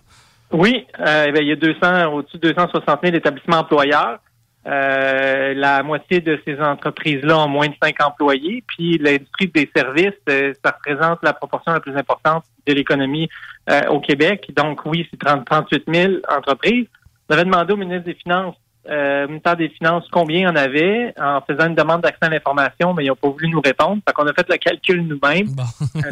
Oui, 0.53 0.87
euh, 1.01 1.33
ben, 1.33 1.43
il 1.43 1.49
y 1.49 1.53
a 1.53 1.57
200, 1.57 2.07
au-dessus 2.13 2.39
de 2.39 2.53
260 2.53 3.01
000 3.03 3.17
établissements 3.17 3.59
employeurs. 3.59 4.21
Euh, 4.67 5.55
la 5.55 5.83
moitié 5.85 6.21
de 6.21 6.41
ces 6.45 6.61
entreprises-là 6.61 7.39
ont 7.39 7.49
moins 7.49 7.69
de 7.69 7.75
cinq 7.81 8.03
employés. 8.03 8.65
Puis 8.67 8.99
l'industrie 8.99 9.47
des 9.49 9.71
services, 9.75 10.13
euh, 10.29 10.53
ça 10.65 10.73
représente 10.73 11.21
la 11.23 11.33
proportion 11.33 11.73
la 11.73 11.81
plus 11.81 11.97
importante 11.97 12.45
de 12.67 12.73
l'économie 12.73 13.29
euh, 13.71 13.83
au 13.91 14.01
Québec. 14.01 14.51
Donc 14.57 14.81
oui, 14.85 15.07
c'est 15.11 15.19
38 15.19 15.85
000 15.87 16.13
entreprises. 16.29 16.87
On 17.29 17.35
avait 17.35 17.45
demandé 17.45 17.73
au 17.73 17.77
ministre 17.77 18.05
des 18.05 18.15
Finances, 18.15 18.57
euh, 18.89 19.29
ministère 19.29 19.57
des 19.57 19.69
Finances, 19.69 20.05
combien 20.11 20.39
il 20.39 20.43
y 20.43 20.49
en 20.49 20.57
avait 20.57 21.15
en 21.17 21.41
faisant 21.43 21.69
une 21.69 21.75
demande 21.77 22.01
d'accès 22.01 22.27
à 22.27 22.29
l'information, 22.29 22.93
mais 22.93 23.05
ils 23.05 23.09
n'ont 23.09 23.17
pas 23.17 23.29
voulu 23.29 23.49
nous 23.49 23.61
répondre. 23.61 24.03
Fait 24.07 24.13
qu'on 24.13 24.27
a 24.27 24.33
fait 24.33 24.49
le 24.49 24.57
calcul 24.57 25.07
nous-mêmes. 25.07 25.49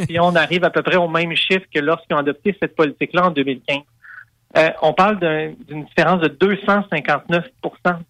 et 0.08 0.20
on 0.20 0.34
arrive 0.36 0.62
à 0.62 0.70
peu 0.70 0.82
près 0.82 0.96
au 0.96 1.08
même 1.08 1.34
chiffre 1.34 1.66
que 1.74 1.80
lorsqu'ils 1.80 2.14
ont 2.14 2.18
adopté 2.18 2.56
cette 2.60 2.76
politique-là 2.76 3.26
en 3.26 3.30
2015. 3.30 3.78
Euh, 4.56 4.70
on 4.82 4.92
parle 4.92 5.18
d'une 5.18 5.84
différence 5.84 6.20
de 6.20 6.28
259% 6.28 7.42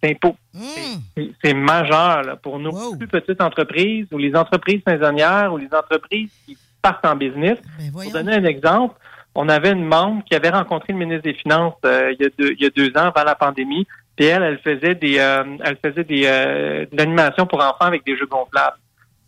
d'impôts. 0.02 0.36
Hmm. 0.52 1.22
C'est 1.42 1.54
majeur 1.54 2.38
pour 2.42 2.58
nos 2.58 2.96
plus 2.96 3.08
petites 3.08 3.40
entreprises 3.40 4.06
ou 4.12 4.18
les 4.18 4.36
entreprises 4.36 4.82
saisonnières 4.86 5.52
ou 5.52 5.56
les 5.56 5.72
entreprises 5.72 6.30
qui 6.44 6.58
partent 6.82 7.06
en 7.06 7.16
business. 7.16 7.58
Ben 7.78 7.92
pour 7.92 8.12
donner 8.12 8.34
un 8.34 8.44
exemple, 8.44 8.94
on 9.34 9.48
avait 9.48 9.72
une 9.72 9.86
membre 9.86 10.22
qui 10.24 10.34
avait 10.34 10.50
rencontré 10.50 10.92
le 10.92 10.98
ministre 10.98 11.22
des 11.22 11.34
Finances 11.34 11.74
euh, 11.86 12.12
il, 12.12 12.22
y 12.22 12.26
a 12.26 12.30
deux, 12.38 12.52
il 12.52 12.62
y 12.62 12.66
a 12.66 12.70
deux 12.70 12.90
ans 12.90 13.10
avant 13.14 13.24
la 13.24 13.34
pandémie. 13.34 13.86
Puis 14.14 14.26
elle, 14.26 14.42
elle 14.42 14.58
faisait 14.58 14.94
des, 14.94 15.18
euh, 15.18 15.44
elle 15.64 15.78
faisait 15.82 16.04
des, 16.04 16.22
de 16.22 16.96
l'animation 16.96 17.46
pour 17.46 17.60
enfants 17.60 17.86
avec 17.86 18.04
des 18.04 18.16
jeux 18.18 18.26
gonflables. 18.26 18.76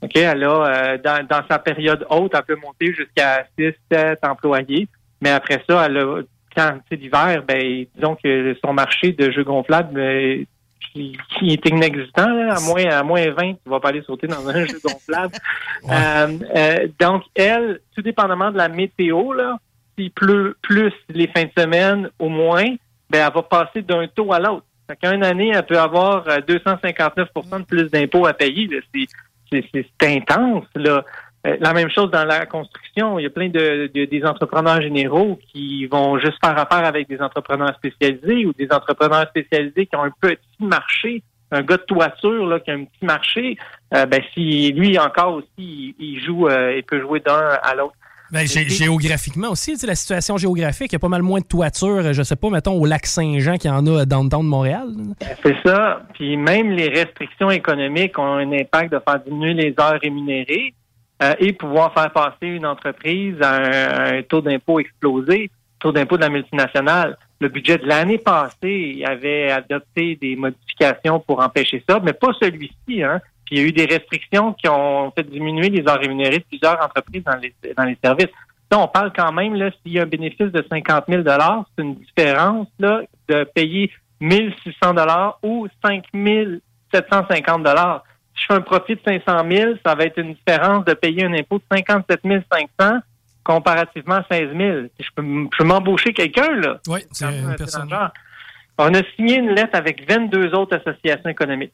Ok, 0.03 0.15
elle 0.17 0.45
a 0.45 0.99
dans, 0.99 1.27
dans 1.27 1.43
sa 1.51 1.59
période 1.59 2.07
haute, 2.11 2.33
elle 2.35 2.43
peut 2.43 2.61
monter 2.63 2.93
jusqu'à 2.93 3.47
6, 3.59 3.73
7 3.91 4.19
employés. 4.23 4.87
Mais 5.23 5.31
après 5.31 5.65
ça, 5.67 5.87
elle 5.87 5.97
a 5.97 6.21
quand 6.57 6.79
c'est 6.89 6.97
l'hiver, 6.97 7.43
ben 7.47 7.87
disons 7.95 8.17
que 8.17 8.57
son 8.65 8.73
marché 8.73 9.13
de 9.13 9.31
jeux 9.31 9.45
gonflables 9.45 9.95
ben, 9.95 10.47
qui, 10.93 11.53
est 11.53 11.69
inexistant, 11.69 12.51
à 12.51 12.61
moins 12.61 12.85
à 12.87 13.03
moins 13.03 13.31
20, 13.31 13.53
tu 13.55 13.59
vas 13.67 13.81
pas 13.81 13.91
aller 13.91 14.03
sauter 14.03 14.27
dans 14.27 14.49
un 14.49 14.65
jeu 14.67 14.79
gonflable. 14.83 15.35
Euh, 15.91 16.39
euh, 16.57 16.89
donc, 16.99 17.25
elle, 17.35 17.81
tout 17.95 18.03
dépendamment 18.03 18.51
de 18.51 18.57
la 18.57 18.69
météo, 18.69 19.33
là, 19.33 19.59
s'il 19.97 20.11
pleut 20.11 20.57
plus 20.63 20.93
les 21.09 21.27
fins 21.29 21.45
de 21.45 21.63
semaine 21.63 22.09
ou 22.19 22.29
moins, 22.29 22.67
ben 23.11 23.27
elle 23.27 23.33
va 23.33 23.43
passer 23.43 23.83
d'un 23.83 24.07
taux 24.09 24.33
à 24.33 24.39
l'autre. 24.39 24.65
Fait 24.89 24.97
qu'une 24.97 25.25
année, 25.25 25.53
elle 25.55 25.67
peut 25.67 25.79
avoir 25.79 26.27
259% 26.27 27.27
euh, 27.55 27.59
de 27.59 27.65
plus 27.65 27.91
d'impôts 27.91 28.27
à 28.27 28.33
payer. 28.33 28.69
C'est 29.51 29.63
intense, 30.03 30.67
là. 30.75 31.05
Euh, 31.47 31.57
la 31.61 31.73
même 31.73 31.91
chose 31.91 32.11
dans 32.11 32.25
la 32.25 32.47
construction. 32.47 33.19
Il 33.19 33.23
y 33.23 33.27
a 33.27 33.31
plein 33.31 33.49
de, 33.49 33.91
des 33.93 34.25
entrepreneurs 34.25 34.81
généraux 34.81 35.39
qui 35.53 35.87
vont 35.87 36.19
juste 36.19 36.39
faire 36.45 36.59
affaire 36.59 36.85
avec 36.85 37.09
des 37.09 37.21
entrepreneurs 37.21 37.75
spécialisés 37.77 38.47
ou 38.47 38.53
des 38.53 38.69
entrepreneurs 38.71 39.29
spécialisés 39.29 39.87
qui 39.87 39.97
ont 39.97 40.03
un 40.03 40.13
petit 40.21 40.39
marché, 40.61 41.23
un 41.53 41.63
gars 41.63 41.77
de 41.77 41.83
toiture 41.83 42.47
là, 42.47 42.61
qui 42.61 42.71
a 42.71 42.75
un 42.75 42.85
petit 42.85 43.05
marché. 43.05 43.59
Euh, 43.95 44.07
ben 44.07 44.21
si 44.35 44.73
lui 44.73 44.99
encore 44.99 45.35
aussi 45.35 45.95
il, 45.99 46.21
joue, 46.25 46.49
euh, 46.49 46.75
il 46.77 46.83
peut 46.83 47.01
jouer 47.01 47.21
d'un 47.21 47.59
à 47.63 47.75
l'autre. 47.75 47.95
Ben, 48.33 48.45
géographiquement 48.45 49.51
aussi, 49.51 49.77
la 49.87 49.95
situation 49.95 50.37
géographique, 50.37 50.91
il 50.91 50.95
y 50.95 50.97
a 50.97 50.99
pas 50.99 51.09
mal 51.09 51.23
moins 51.23 51.39
de 51.39 51.47
toitures, 51.47 52.13
je 52.13 52.25
sais 52.25 52.35
pas, 52.35 52.51
mettons, 52.51 52.73
au 52.73 52.85
lac 52.85 53.07
Saint-Jean 53.07 53.57
qu'il 53.57 53.71
y 53.71 53.73
en 53.73 53.87
a 53.87 54.05
dans 54.05 54.25
le 54.25 54.29
temps 54.29 54.43
de 54.43 54.49
Montréal. 54.49 54.89
Ben, 55.21 55.29
c'est 55.45 55.57
ça. 55.65 56.03
Puis 56.15 56.37
même 56.37 56.71
les 56.71 56.89
restrictions 56.89 57.53
économiques 57.53 58.19
ont 58.19 58.33
un 58.33 58.51
impact 58.51 58.93
de 58.93 58.99
faire 58.99 59.21
diminuer 59.21 59.55
les 59.55 59.75
heures 59.79 60.01
rémunérées. 60.03 60.75
Euh, 61.23 61.33
et 61.39 61.55
pouvoir 61.55 61.95
faire 61.95 62.11
passer 62.11 62.47
une 62.47 62.67
entreprise 62.67 63.41
à 63.41 64.17
un, 64.17 64.23
taux 64.23 64.43
d'impôt 64.43 64.79
explosé, 64.81 65.51
taux 65.79 65.91
d'impôt 65.91 66.17
de 66.17 66.23
la 66.23 66.29
multinationale. 66.29 67.17
Le 67.41 67.49
budget 67.49 67.79
de 67.79 67.87
l'année 67.87 68.19
passée 68.19 69.03
avait 69.07 69.51
adopté 69.51 70.17
des 70.17 70.37
modifications 70.37 71.21
pour 71.21 71.41
empêcher 71.41 71.83
ça, 71.89 72.01
mais 72.05 72.13
pas 72.13 72.35
celui-ci. 72.39 73.03
Hein. 73.03 73.23
Puis 73.47 73.57
il 73.57 73.59
y 73.59 73.65
a 73.65 73.69
eu 73.69 73.73
des 73.73 73.87
restrictions 73.87 74.53
qui 74.53 74.69
ont 74.69 75.11
fait 75.13 75.23
diminuer 75.23 75.71
les 75.71 75.89
heures 75.89 75.99
rémunérées 75.99 76.41
de 76.41 76.45
plusieurs 76.45 76.85
entreprises 76.85 77.25
dans 77.25 77.37
les, 77.37 77.55
dans 77.75 77.85
les 77.85 77.97
services. 78.05 78.35
Là, 78.71 78.81
on 78.81 78.89
parle 78.89 79.11
quand 79.17 79.33
même, 79.33 79.55
là, 79.55 79.71
s'il 79.71 79.93
y 79.93 79.99
a 79.99 80.03
un 80.03 80.07
bénéfice 80.07 80.53
de 80.53 80.63
50 80.69 81.05
000 81.09 81.23
c'est 81.25 81.83
une 81.83 81.95
différence 81.95 82.69
là, 82.79 83.01
de 83.29 83.45
payer 83.45 83.91
1600 84.21 84.93
dollars 84.93 85.39
ou 85.43 85.67
5 85.83 86.05
750 86.93 87.63
dollars 87.63 88.05
si 88.37 88.43
je 88.43 88.47
fais 88.49 88.55
un 88.55 88.61
profit 88.61 88.95
de 88.97 89.01
500 89.05 89.45
000, 89.51 89.73
ça 89.85 89.95
va 89.95 90.05
être 90.05 90.19
une 90.19 90.35
différence 90.35 90.85
de 90.85 90.95
payer 90.95 91.25
un 91.25 91.33
impôt 91.35 91.59
de 91.59 91.65
57 91.77 92.21
500 92.79 92.99
comparativement 93.45 94.17
à 94.17 94.25
16 94.31 94.49
000. 94.57 94.77
Je 94.99 95.09
peux, 95.15 95.23
m- 95.23 95.49
je 95.53 95.59
peux 95.59 95.65
m'embaucher 95.65 96.13
quelqu'un, 96.13 96.53
là. 96.57 96.79
Oui, 96.89 97.01
c'est 97.13 97.25
une 97.27 97.55
personne. 97.57 97.89
On 98.79 98.93
a 98.95 99.03
signé 99.15 99.37
une 99.39 99.51
lettre 99.55 99.75
avec 99.75 100.09
22 100.11 100.55
autres 100.55 100.77
associations 100.77 101.31
économiques, 101.31 101.73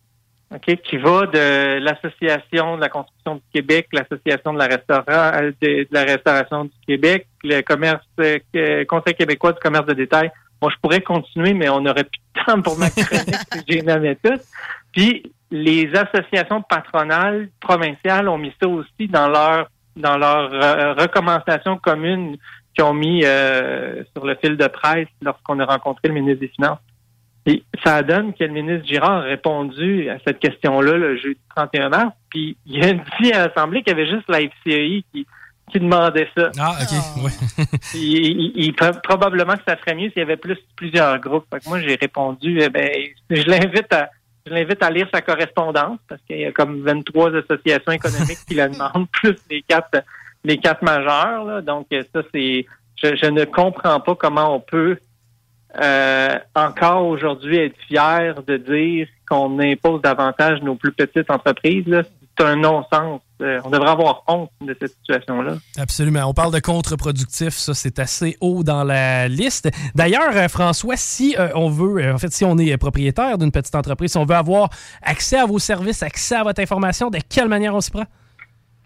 OK, 0.55 0.77
qui 0.83 0.97
va 0.99 1.27
de 1.27 1.79
l'Association 1.81 2.77
de 2.77 2.81
la 2.81 2.89
construction 2.89 3.37
du 3.37 3.43
Québec, 3.53 3.89
l'Association 3.93 4.53
de 4.53 4.59
la, 4.59 4.67
restaurant, 4.67 5.03
euh, 5.09 5.51
de, 5.61 5.69
de 5.83 5.89
la 5.91 6.05
restauration 6.05 6.65
du 6.67 6.71
Québec, 6.87 7.27
le 7.43 7.63
commerce, 7.63 8.05
euh, 8.21 8.39
que- 8.53 8.85
Conseil 8.85 9.15
québécois 9.15 9.53
du 9.53 9.59
commerce 9.61 9.87
de 9.87 9.95
détail. 9.95 10.31
Moi, 10.61 10.71
je 10.73 10.79
pourrais 10.81 11.01
continuer, 11.01 11.55
mais 11.55 11.69
on 11.71 11.81
n'aurait 11.81 12.05
plus 12.05 12.21
de 12.37 12.45
temps 12.45 12.63
pour 12.63 12.79
ma 12.79 12.89
chronique 12.91 13.35
si 13.53 13.61
j'ai 13.67 13.83
nommé 13.83 14.17
tout. 14.23 14.39
Puis, 14.93 15.25
les 15.53 15.91
associations 15.95 16.63
patronales 16.63 17.49
provinciales 17.61 18.29
ont 18.29 18.39
mis 18.39 18.53
ça 18.61 18.67
aussi 18.69 19.07
dans 19.09 19.29
leur 19.29 19.69
dans 19.95 20.17
leurs 20.17 20.51
euh, 20.55 20.95
recommandations 20.95 21.77
communes 21.77 22.37
qu'ils 22.75 22.85
ont 22.85 22.95
mis 22.95 23.23
euh, 23.25 24.03
sur 24.17 24.25
le 24.27 24.35
fil 24.37 24.57
de 24.57 24.67
presse 24.67 25.07
lorsqu'on 25.23 25.61
a 25.61 25.67
rencontré 25.67 26.09
le 26.09 26.15
ministre 26.15 26.41
des 26.41 26.49
Finances. 26.49 26.79
Et 27.45 27.63
ça 27.85 28.03
donne 28.03 28.33
que 28.33 28.45
le 28.45 28.51
ministre 28.53 28.87
Girard 28.87 29.19
a 29.19 29.21
répondu 29.23 30.09
à 30.09 30.17
cette 30.27 30.39
question-là 30.39 30.93
le 30.97 31.17
jeudi 31.19 31.39
31 31.55 31.91
mars, 31.91 32.13
puis 32.31 32.57
il 32.65 32.83
a 32.85 32.93
dit 33.21 33.33
à 33.33 33.49
l'Assemblée 33.49 33.83
qu'il 33.83 33.93
y 33.97 34.01
avait 34.01 34.09
juste 34.11 34.29
la 34.31 34.39
FCI 34.41 35.05
qui, 35.13 35.27
qui 35.71 35.81
demandait 35.81 36.29
ça. 36.35 36.51
Ah, 36.59 36.73
OK. 36.81 37.25
Ouais. 37.25 37.65
il, 37.95 38.01
il- 38.27 38.53
il- 38.55 38.73
pro- 38.75 38.99
probablement 39.03 39.55
que 39.57 39.63
ça 39.69 39.77
ferait 39.77 39.95
mieux 39.97 40.09
s'il 40.09 40.21
y 40.21 40.23
avait 40.23 40.37
plus 40.39 40.57
plusieurs 40.77 41.19
groupes. 41.19 41.45
Fait 41.53 41.61
que 41.61 41.69
moi, 41.69 41.81
j'ai 41.81 41.97
répondu, 41.97 42.61
eh 42.63 42.71
ben, 42.71 42.89
je 43.29 43.43
l'invite 43.43 43.93
à 43.93 44.09
je 44.47 44.53
l'invite 44.53 44.83
à 44.83 44.91
lire 44.91 45.09
sa 45.13 45.21
correspondance 45.23 45.99
parce 46.09 46.21
qu'il 46.23 46.39
y 46.39 46.45
a 46.45 46.53
comme 46.53 46.83
23 46.83 47.37
associations 47.37 47.93
économiques 47.93 48.45
qui 48.47 48.55
la 48.55 48.69
demandent, 48.71 49.09
plus 49.11 49.37
les 49.51 49.63
quatre 49.63 50.03
les 50.45 50.59
quatre 50.59 50.83
majeures. 50.83 51.45
là. 51.45 51.61
Donc 51.61 51.87
ça, 51.91 52.23
c'est 52.33 52.67
je, 52.97 53.17
je 53.17 53.27
ne 53.27 53.45
comprends 53.45 54.01
pas 54.01 54.15
comment 54.15 54.57
on 54.57 54.61
peut 54.61 54.97
euh, 55.81 56.39
encore 56.55 57.07
aujourd'hui 57.07 57.57
être 57.59 57.77
fier 57.89 58.43
de 58.43 58.57
dire 58.57 59.09
qu'on 59.29 59.59
impose 59.59 60.03
davantage 60.03 60.61
nos 60.63 60.75
plus 60.75 60.93
petites 60.93 61.31
entreprises. 61.31 62.03
C'est 62.37 62.45
un 62.45 62.57
non-sens. 62.57 63.21
Euh, 63.43 63.61
on 63.65 63.71
devrait 63.71 63.91
avoir 63.91 64.23
honte 64.29 64.51
de 64.61 64.77
cette 64.79 64.93
situation-là. 64.93 65.55
Absolument. 65.79 66.25
On 66.27 66.35
parle 66.35 66.53
de 66.53 66.61
contre-productif, 66.61 67.55
ça 67.55 67.75
c'est 67.75 67.99
assez 67.99 68.37
haut 68.41 68.63
dans 68.63 68.85
la 68.85 69.27
liste. 69.29 69.69
D'ailleurs, 69.95 70.35
euh, 70.35 70.49
François, 70.49 70.97
si 70.97 71.35
euh, 71.39 71.49
on 71.55 71.69
veut, 71.69 72.13
en 72.13 72.19
fait, 72.19 72.33
si 72.33 72.45
on 72.45 72.57
est 72.59 72.77
propriétaire 72.77 73.39
d'une 73.39 73.51
petite 73.51 73.75
entreprise, 73.75 74.13
si 74.13 74.19
on 74.19 74.25
veut 74.25 74.37
avoir 74.37 74.71
accès 75.03 75.39
à 75.39 75.47
vos 75.47 75.59
services, 75.59 76.03
accès 76.03 76.37
à 76.37 76.45
votre 76.45 76.61
information, 76.61 77.11
de 77.11 77.19
quelle 77.29 77.49
manière 77.49 77.75
on 77.75 77.81
s'y 77.81 77.91
prend? 77.91 78.05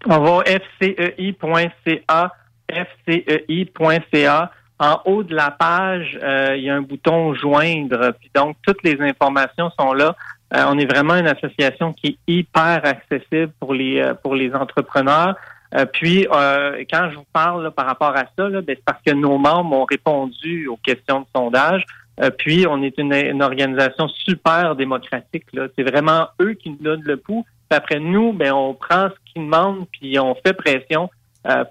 On 0.05 0.19
va 0.19 0.43
fcei.ca, 0.79 2.33
fcei.ca. 2.69 4.51
En 4.79 5.01
haut 5.05 5.23
de 5.23 5.33
la 5.33 5.49
page, 5.49 6.19
il 6.55 6.61
y 6.63 6.69
a 6.69 6.75
un 6.75 6.83
bouton 6.83 7.33
joindre. 7.33 8.13
Puis 8.19 8.29
donc, 8.35 8.57
toutes 8.61 8.83
les 8.83 9.01
informations 9.01 9.71
sont 9.79 9.91
là. 9.93 10.15
Euh, 10.55 10.63
on 10.67 10.77
est 10.77 10.85
vraiment 10.85 11.15
une 11.15 11.27
association 11.27 11.93
qui 11.93 12.07
est 12.07 12.17
hyper 12.27 12.81
accessible 12.83 13.51
pour 13.59 13.73
les 13.73 13.99
euh, 13.99 14.13
pour 14.13 14.35
les 14.35 14.53
entrepreneurs. 14.53 15.35
Euh, 15.75 15.85
puis, 15.85 16.27
euh, 16.31 16.83
quand 16.89 17.09
je 17.11 17.17
vous 17.17 17.25
parle 17.33 17.63
là, 17.63 17.71
par 17.71 17.85
rapport 17.85 18.15
à 18.15 18.23
ça, 18.37 18.49
ben, 18.49 18.63
c'est 18.67 18.83
parce 18.85 19.01
que 19.05 19.13
nos 19.13 19.37
membres 19.37 19.75
ont 19.75 19.85
répondu 19.85 20.67
aux 20.67 20.77
questions 20.77 21.21
de 21.21 21.25
sondage. 21.35 21.83
Euh, 22.21 22.29
puis, 22.29 22.65
on 22.67 22.81
est 22.81 22.97
une, 22.97 23.13
une 23.13 23.43
organisation 23.43 24.07
super 24.07 24.75
démocratique. 24.75 25.45
C'est 25.53 25.83
vraiment 25.83 26.27
eux 26.41 26.53
qui 26.53 26.69
nous 26.69 26.77
donnent 26.79 27.03
le 27.03 27.17
pouls. 27.17 27.45
Puis 27.69 27.77
après 27.77 27.99
nous, 27.99 28.31
ben, 28.31 28.53
on 28.53 28.73
prend 28.73 29.09
ce 29.09 29.31
qu'ils 29.31 29.43
demandent, 29.43 29.85
puis 29.91 30.17
on 30.19 30.35
fait 30.35 30.53
pression 30.53 31.09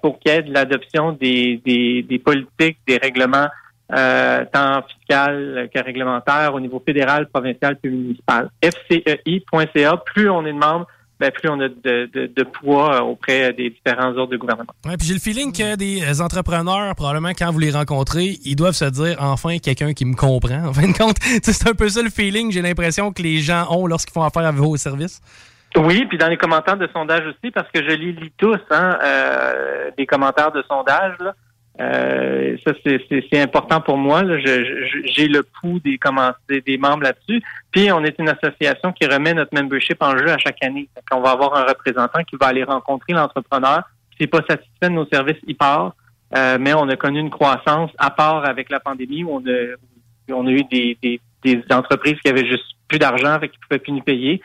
pour 0.01 0.17
qu'il 0.19 0.31
y 0.31 0.35
ait 0.35 0.41
de 0.41 0.51
l'adoption 0.51 1.11
des, 1.11 1.61
des, 1.63 2.01
des 2.01 2.17
politiques, 2.17 2.79
des 2.87 2.97
règlements, 2.97 3.47
euh, 3.93 4.45
tant 4.51 4.81
fiscal 4.83 5.69
que 5.73 5.79
réglementaire 5.83 6.53
au 6.53 6.59
niveau 6.59 6.81
fédéral, 6.85 7.27
provincial 7.27 7.77
puis 7.81 7.91
municipal. 7.91 8.49
FCEI.ca, 8.61 9.97
plus 9.97 10.29
on 10.29 10.45
est 10.45 10.53
de 10.53 10.57
membres, 10.57 10.87
ben, 11.19 11.31
plus 11.31 11.49
on 11.49 11.59
a 11.59 11.67
de, 11.67 12.09
de, 12.13 12.27
de 12.27 12.43
poids 12.43 12.95
euh, 12.95 13.01
auprès 13.01 13.51
des 13.53 13.71
différents 13.71 14.15
ordres 14.15 14.31
de 14.31 14.37
gouvernement. 14.37 14.73
Ouais, 14.85 14.97
puis 14.97 15.07
j'ai 15.07 15.13
le 15.13 15.19
feeling 15.19 15.51
que 15.51 15.75
des 15.75 16.03
euh, 16.03 16.23
entrepreneurs, 16.23 16.93
probablement 16.95 17.29
quand 17.29 17.51
vous 17.51 17.59
les 17.59 17.71
rencontrez, 17.71 18.37
ils 18.45 18.55
doivent 18.55 18.75
se 18.75 18.85
dire 18.85 19.17
enfin 19.19 19.57
quelqu'un 19.57 19.93
qui 19.93 20.05
me 20.05 20.15
comprend. 20.15 20.67
En 20.67 20.73
fin 20.73 20.87
de 20.87 20.95
compte, 20.95 21.17
c'est 21.41 21.67
un 21.67 21.73
peu 21.73 21.89
ça 21.89 22.03
le 22.03 22.09
feeling, 22.09 22.51
j'ai 22.51 22.61
l'impression 22.61 23.11
que 23.11 23.23
les 23.23 23.39
gens 23.39 23.65
ont 23.71 23.87
lorsqu'ils 23.87 24.13
font 24.13 24.23
affaire 24.23 24.45
avec 24.45 24.59
vos 24.59 24.77
services. 24.77 25.21
Oui, 25.75 26.05
puis 26.05 26.17
dans 26.17 26.27
les 26.27 26.37
commentaires 26.37 26.77
de 26.77 26.87
sondage 26.93 27.25
aussi, 27.27 27.51
parce 27.51 27.69
que 27.71 27.83
je 27.83 27.95
les 27.95 28.11
lis 28.11 28.31
tous, 28.37 28.59
hein, 28.71 28.97
euh, 29.03 29.91
des 29.97 30.05
commentaires 30.05 30.51
de 30.51 30.63
sondage. 30.67 31.15
Là. 31.19 31.33
Euh, 31.79 32.57
ça, 32.65 32.73
c'est- 32.83 33.39
important 33.39 33.81
pour 33.81 33.97
moi. 33.97 34.23
J'ai 34.39 35.27
le 35.27 35.43
pouls 35.43 35.79
des, 35.79 35.97
comment- 35.97 36.31
des, 36.49 36.61
des 36.61 36.77
membres 36.77 37.03
là-dessus. 37.03 37.41
Puis, 37.71 37.91
on 37.91 38.03
est 38.03 38.17
une 38.19 38.29
association 38.29 38.91
qui 38.93 39.05
remet 39.05 39.33
notre 39.33 39.53
membership 39.53 40.01
en 40.01 40.17
jeu 40.17 40.29
à 40.29 40.37
chaque 40.37 40.63
année. 40.63 40.87
On 41.11 41.21
va 41.21 41.31
avoir 41.31 41.55
un 41.55 41.63
représentant 41.63 42.23
qui 42.23 42.35
va 42.35 42.47
aller 42.47 42.63
rencontrer 42.63 43.13
l'entrepreneur. 43.13 43.83
S'il 44.11 44.23
n'est 44.23 44.27
pas 44.27 44.41
satisfait 44.49 44.89
de 44.89 44.93
nos 44.93 45.05
services, 45.05 45.37
il 45.45 45.55
part. 45.55 45.93
Euh, 46.35 46.57
mais 46.59 46.73
on 46.73 46.89
a 46.89 46.95
connu 46.95 47.19
une 47.19 47.29
croissance 47.29 47.91
à 47.97 48.09
part 48.09 48.43
avec 48.45 48.69
la 48.69 48.79
pandémie 48.79 49.23
où 49.23 49.35
on 49.35 49.39
a, 49.47 49.75
où 50.29 50.35
on 50.35 50.45
a 50.47 50.51
eu 50.51 50.63
des, 50.63 50.97
des, 51.01 51.21
des 51.43 51.63
entreprises 51.71 52.19
qui 52.23 52.29
avaient 52.29 52.45
juste 52.47 52.65
plus 52.89 52.99
d'argent, 52.99 53.39
fait 53.39 53.49
qu'ils 53.49 53.59
pouvaient 53.59 53.79
plus 53.79 53.91
nous 53.93 54.01
payer. 54.01 54.41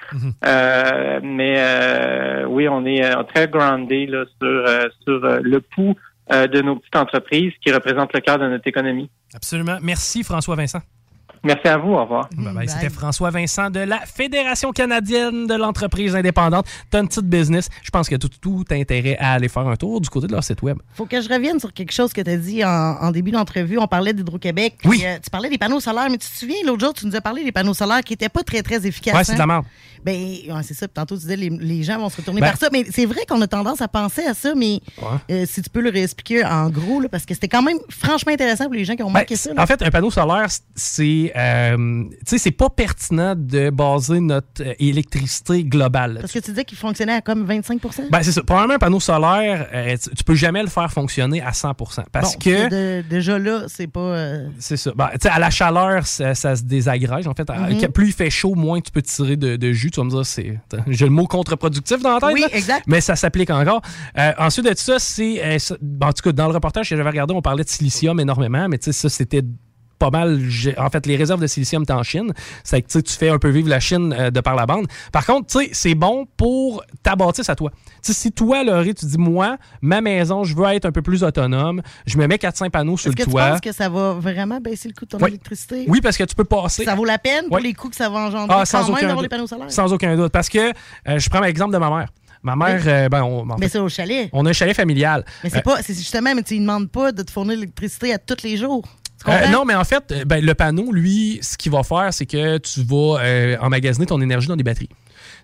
Euh, 0.46 1.20
mais 1.22 1.54
euh, 1.58 2.44
oui, 2.44 2.68
on 2.68 2.84
est 2.84 3.04
euh, 3.04 3.22
très 3.24 3.48
groundé 3.48 4.06
là, 4.06 4.24
sur, 4.40 4.48
euh, 4.48 4.88
sur 5.02 5.18
le 5.42 5.60
pouls 5.60 5.96
de 6.30 6.62
nos 6.62 6.76
petites 6.76 6.96
entreprises 6.96 7.52
qui 7.64 7.72
représentent 7.72 8.12
le 8.14 8.20
cœur 8.20 8.38
de 8.38 8.48
notre 8.48 8.66
économie. 8.66 9.10
Absolument. 9.34 9.78
Merci 9.82 10.22
François 10.22 10.56
Vincent. 10.56 10.80
Merci 11.44 11.66
à 11.68 11.76
vous. 11.76 11.90
Au 11.92 12.02
revoir. 12.02 12.28
Bye 12.36 12.54
bye. 12.54 12.68
C'était 12.68 12.88
François 12.90 13.30
Vincent 13.30 13.68
de 13.70 13.80
la 13.80 13.98
Fédération 14.00 14.70
canadienne 14.72 15.46
de 15.46 15.54
l'entreprise 15.54 16.14
indépendante. 16.14 16.66
T'as 16.90 17.00
une 17.00 17.08
petite 17.08 17.26
business. 17.26 17.68
Je 17.82 17.90
pense 17.90 18.08
que 18.08 18.16
tout, 18.16 18.28
tout 18.40 18.64
intérêt 18.70 19.16
à 19.18 19.32
aller 19.32 19.48
faire 19.48 19.66
un 19.66 19.76
tour 19.76 20.00
du 20.00 20.08
côté 20.08 20.26
de 20.28 20.32
leur 20.32 20.44
site 20.44 20.62
web. 20.62 20.78
Faut 20.94 21.06
que 21.06 21.20
je 21.20 21.28
revienne 21.28 21.58
sur 21.58 21.72
quelque 21.72 21.92
chose 21.92 22.12
que 22.12 22.20
tu 22.20 22.30
as 22.30 22.36
dit 22.36 22.64
en, 22.64 22.68
en 22.68 23.10
début 23.10 23.32
d'entrevue. 23.32 23.78
On 23.78 23.86
parlait 23.88 24.12
d'Hydro-Québec. 24.12 24.78
Oui. 24.84 25.04
tu 25.22 25.30
parlais 25.30 25.48
des 25.48 25.58
panneaux 25.58 25.80
solaires, 25.80 26.08
mais 26.10 26.18
tu 26.18 26.28
te 26.28 26.36
souviens, 26.38 26.56
l'autre 26.64 26.80
jour, 26.84 26.94
tu 26.94 27.06
nous 27.06 27.16
as 27.16 27.20
parlé 27.20 27.42
des 27.44 27.52
panneaux 27.52 27.74
solaires 27.74 28.02
qui 28.02 28.12
n'étaient 28.12 28.28
pas 28.28 28.42
très, 28.42 28.62
très 28.62 28.86
efficaces. 28.86 29.14
Ouais, 29.14 29.24
c'est 29.24 29.34
de 29.34 29.38
la 29.38 29.44
hein? 29.44 29.46
merde. 29.48 29.64
Ben, 30.04 30.12
ouais, 30.14 30.62
c'est 30.62 30.74
ça. 30.74 30.88
Puis 30.88 30.94
tantôt, 30.94 31.14
tu 31.14 31.22
disais 31.22 31.36
les, 31.36 31.48
les 31.48 31.82
gens 31.84 31.98
vont 31.98 32.08
se 32.08 32.16
retourner 32.16 32.40
Ben- 32.40 32.48
vers 32.48 32.56
ça. 32.56 32.68
Mais 32.72 32.84
c'est 32.90 33.06
vrai 33.06 33.20
qu'on 33.28 33.40
a 33.40 33.46
tendance 33.46 33.80
à 33.80 33.88
penser 33.88 34.24
à 34.24 34.34
ça, 34.34 34.54
mais 34.54 34.80
euh, 35.30 35.44
si 35.46 35.62
tu 35.62 35.70
peux 35.70 35.80
le 35.80 35.90
réexpliquer 35.90 36.44
en 36.44 36.70
gros, 36.70 37.00
là, 37.00 37.08
parce 37.08 37.24
que 37.24 37.34
c'était 37.34 37.48
quand 37.48 37.62
même 37.62 37.78
franchement 37.88 38.32
intéressant 38.32 38.64
pour 38.64 38.74
les 38.74 38.84
gens 38.84 38.96
qui 38.96 39.02
ont 39.02 39.10
manqué 39.10 39.36
ça. 39.36 39.50
là. 39.50 39.56
Ben, 39.56 39.62
En 39.62 39.66
fait, 39.66 39.82
un 39.82 39.90
panneau 39.90 40.10
solaire, 40.10 40.46
c'est 40.74 41.31
euh, 41.36 42.04
tu 42.10 42.16
sais, 42.26 42.38
c'est 42.38 42.50
pas 42.50 42.68
pertinent 42.70 43.34
de 43.36 43.70
baser 43.70 44.20
notre 44.20 44.62
euh, 44.62 44.74
électricité 44.78 45.64
globale. 45.64 46.18
Parce 46.20 46.32
que 46.32 46.38
tu 46.38 46.50
disais 46.50 46.64
qu'il 46.64 46.78
fonctionnait 46.78 47.14
à 47.14 47.20
comme 47.20 47.46
25% 47.46 48.10
Ben, 48.10 48.22
c'est 48.22 48.32
ça. 48.32 48.42
Probablement, 48.42 48.74
un 48.74 48.78
panneau 48.78 49.00
solaire, 49.00 49.68
euh, 49.72 49.96
tu, 50.02 50.10
tu 50.16 50.24
peux 50.24 50.34
jamais 50.34 50.62
le 50.62 50.68
faire 50.68 50.90
fonctionner 50.92 51.40
à 51.42 51.52
100 51.52 51.74
Parce 51.74 52.32
Bon, 52.34 52.38
que. 52.38 52.56
c'est 52.56 52.68
de- 52.68 53.04
déjà 53.08 53.38
là, 53.38 53.64
c'est 53.68 53.86
pas. 53.86 54.00
euh, 54.00 54.48
C'est 54.58 54.76
ça. 54.76 54.92
Ben, 54.94 55.08
tu 55.12 55.18
sais, 55.22 55.28
à 55.28 55.38
la 55.38 55.50
chaleur, 55.50 56.06
ça, 56.06 56.34
ça 56.34 56.56
se 56.56 56.62
désagrège. 56.62 57.26
En 57.26 57.34
fait, 57.34 57.48
Mhm. 57.48 57.88
plus 57.92 58.08
il 58.08 58.12
fait 58.12 58.30
chaud, 58.30 58.54
moins 58.54 58.80
tu 58.80 58.90
peux 58.90 59.02
tirer 59.02 59.36
de, 59.36 59.56
de 59.56 59.72
jus. 59.72 59.90
Tu 59.90 60.00
vas 60.00 60.04
me 60.04 60.10
dire, 60.10 60.26
c'est. 60.26 60.58
J'ai 60.88 61.04
le 61.06 61.10
mot 61.12 61.26
contre-productif 61.26 62.00
dans 62.00 62.14
la 62.14 62.20
tête. 62.20 62.30
Oui, 62.34 62.40
là, 62.40 62.48
exact. 62.52 62.84
Mais 62.86 63.00
ça 63.00 63.16
s'applique 63.16 63.50
encore. 63.50 63.82
Ensuite 64.38 64.66
de 64.68 64.74
ça, 64.76 64.98
c'est. 64.98 65.40
bon, 65.80 66.06
en 66.08 66.12
tout 66.12 66.22
cas, 66.22 66.32
dans 66.32 66.46
le 66.48 66.54
reportage 66.54 66.88
que 66.90 66.96
j'avais 66.96 67.08
regardé, 67.10 67.34
on 67.34 67.42
parlait 67.42 67.64
de 67.64 67.68
silicium 67.68 68.18
énormément, 68.20 68.68
mais 68.68 68.78
tu 68.78 68.86
sais, 68.86 68.92
ça, 68.92 69.08
c'était 69.08 69.42
pas 70.10 70.10
mal. 70.10 70.40
En 70.78 70.90
fait, 70.90 71.06
les 71.06 71.16
réserves 71.16 71.40
de 71.40 71.46
silicium 71.46 71.82
étaient 71.84 71.92
en 71.92 72.02
Chine. 72.02 72.32
C'est 72.64 72.82
que 72.82 72.88
tu 72.88 73.02
tu 73.02 73.14
fais 73.14 73.28
un 73.28 73.38
peu 73.38 73.50
vivre 73.50 73.68
la 73.68 73.78
Chine 73.80 74.12
euh, 74.18 74.30
de 74.30 74.40
par 74.40 74.54
la 74.56 74.66
bande. 74.66 74.86
Par 75.12 75.24
contre, 75.24 75.46
tu 75.46 75.58
sais, 75.64 75.70
c'est 75.72 75.94
bon 75.94 76.26
pour 76.36 76.82
ta 77.02 77.14
bâtisse 77.14 77.48
à 77.48 77.54
toi. 77.54 77.70
Tu 78.04 78.12
si 78.12 78.32
toi, 78.32 78.64
Laurie, 78.64 78.94
tu 78.94 79.06
dis, 79.06 79.18
moi, 79.18 79.58
ma 79.80 80.00
maison, 80.00 80.42
je 80.44 80.56
veux 80.56 80.64
être 80.66 80.86
un 80.86 80.92
peu 80.92 81.02
plus 81.02 81.22
autonome, 81.22 81.82
je 82.06 82.18
me 82.18 82.26
mets 82.26 82.36
4-5 82.36 82.70
panneaux 82.70 82.96
sur 82.96 83.10
Est-ce 83.10 83.18
le 83.18 83.24
que 83.24 83.28
tu 83.28 83.30
toit. 83.30 83.48
penses 83.50 83.60
que 83.60 83.72
ça 83.72 83.88
va 83.88 84.14
vraiment 84.14 84.60
baisser 84.60 84.88
le 84.88 84.94
coût 84.94 85.04
de 85.04 85.10
ton 85.10 85.18
Oui. 85.20 85.28
électricité? 85.30 85.84
Oui, 85.88 86.00
parce 86.00 86.16
que 86.16 86.24
tu 86.24 86.34
peux 86.34 86.44
passer. 86.44 86.84
Ça 86.84 86.94
vaut 86.96 87.04
la 87.04 87.18
peine 87.18 87.46
pour 87.46 87.56
Oui. 87.56 87.62
les 87.62 87.74
coûts 87.74 87.88
que 87.90 87.96
ça 87.96 88.08
va 88.08 88.18
engendrer 88.18 88.56
Ah, 88.60 88.64
sans 88.66 88.78
quand 88.80 88.84
même 88.86 88.92
aucun 88.94 89.00
d'avoir 89.02 89.16
doute. 89.16 89.22
les 89.24 89.28
panneaux 89.28 89.46
solaires? 89.46 89.70
Sans 89.70 89.92
aucun 89.92 90.16
doute. 90.16 90.32
Parce 90.32 90.48
que 90.48 90.58
euh, 91.08 91.18
je 91.18 91.28
prends 91.30 91.40
l'exemple 91.40 91.72
de 91.72 91.78
ma 91.78 91.90
mère. 91.90 92.08
Ma 92.44 92.56
mère, 92.56 92.80
Oui. 92.84 92.88
euh, 92.90 93.08
ben, 93.08 93.22
on, 93.22 93.48
en 93.48 93.56
Mais 93.58 93.68
c'est 93.68 93.78
au 93.78 93.88
chalet. 93.88 94.28
on 94.32 94.44
a 94.46 94.50
un 94.50 94.52
chalet 94.52 94.74
familial. 94.74 95.24
Mais 95.44 95.50
c'est 95.50 95.58
Euh, 95.58 95.60
pas, 95.60 95.80
c'est 95.82 95.94
justement, 95.94 96.34
mais 96.34 96.42
tu 96.42 96.54
ne 96.56 96.60
demandes 96.60 96.90
pas 96.90 97.12
de 97.12 97.22
te 97.22 97.30
fournir 97.30 97.54
l'électricité 97.54 98.12
à 98.12 98.18
tous 98.18 98.42
les 98.42 98.56
jours. 98.56 98.82
Euh, 99.28 99.48
non, 99.50 99.64
mais 99.64 99.74
en 99.74 99.84
fait, 99.84 100.04
euh, 100.12 100.24
ben, 100.24 100.44
le 100.44 100.54
panneau, 100.54 100.90
lui, 100.92 101.38
ce 101.42 101.56
qu'il 101.56 101.72
va 101.72 101.82
faire, 101.82 102.08
c'est 102.12 102.26
que 102.26 102.58
tu 102.58 102.82
vas 102.82 103.18
euh, 103.20 103.56
emmagasiner 103.60 104.06
ton 104.06 104.20
énergie 104.20 104.48
dans 104.48 104.56
des 104.56 104.64
batteries. 104.64 104.88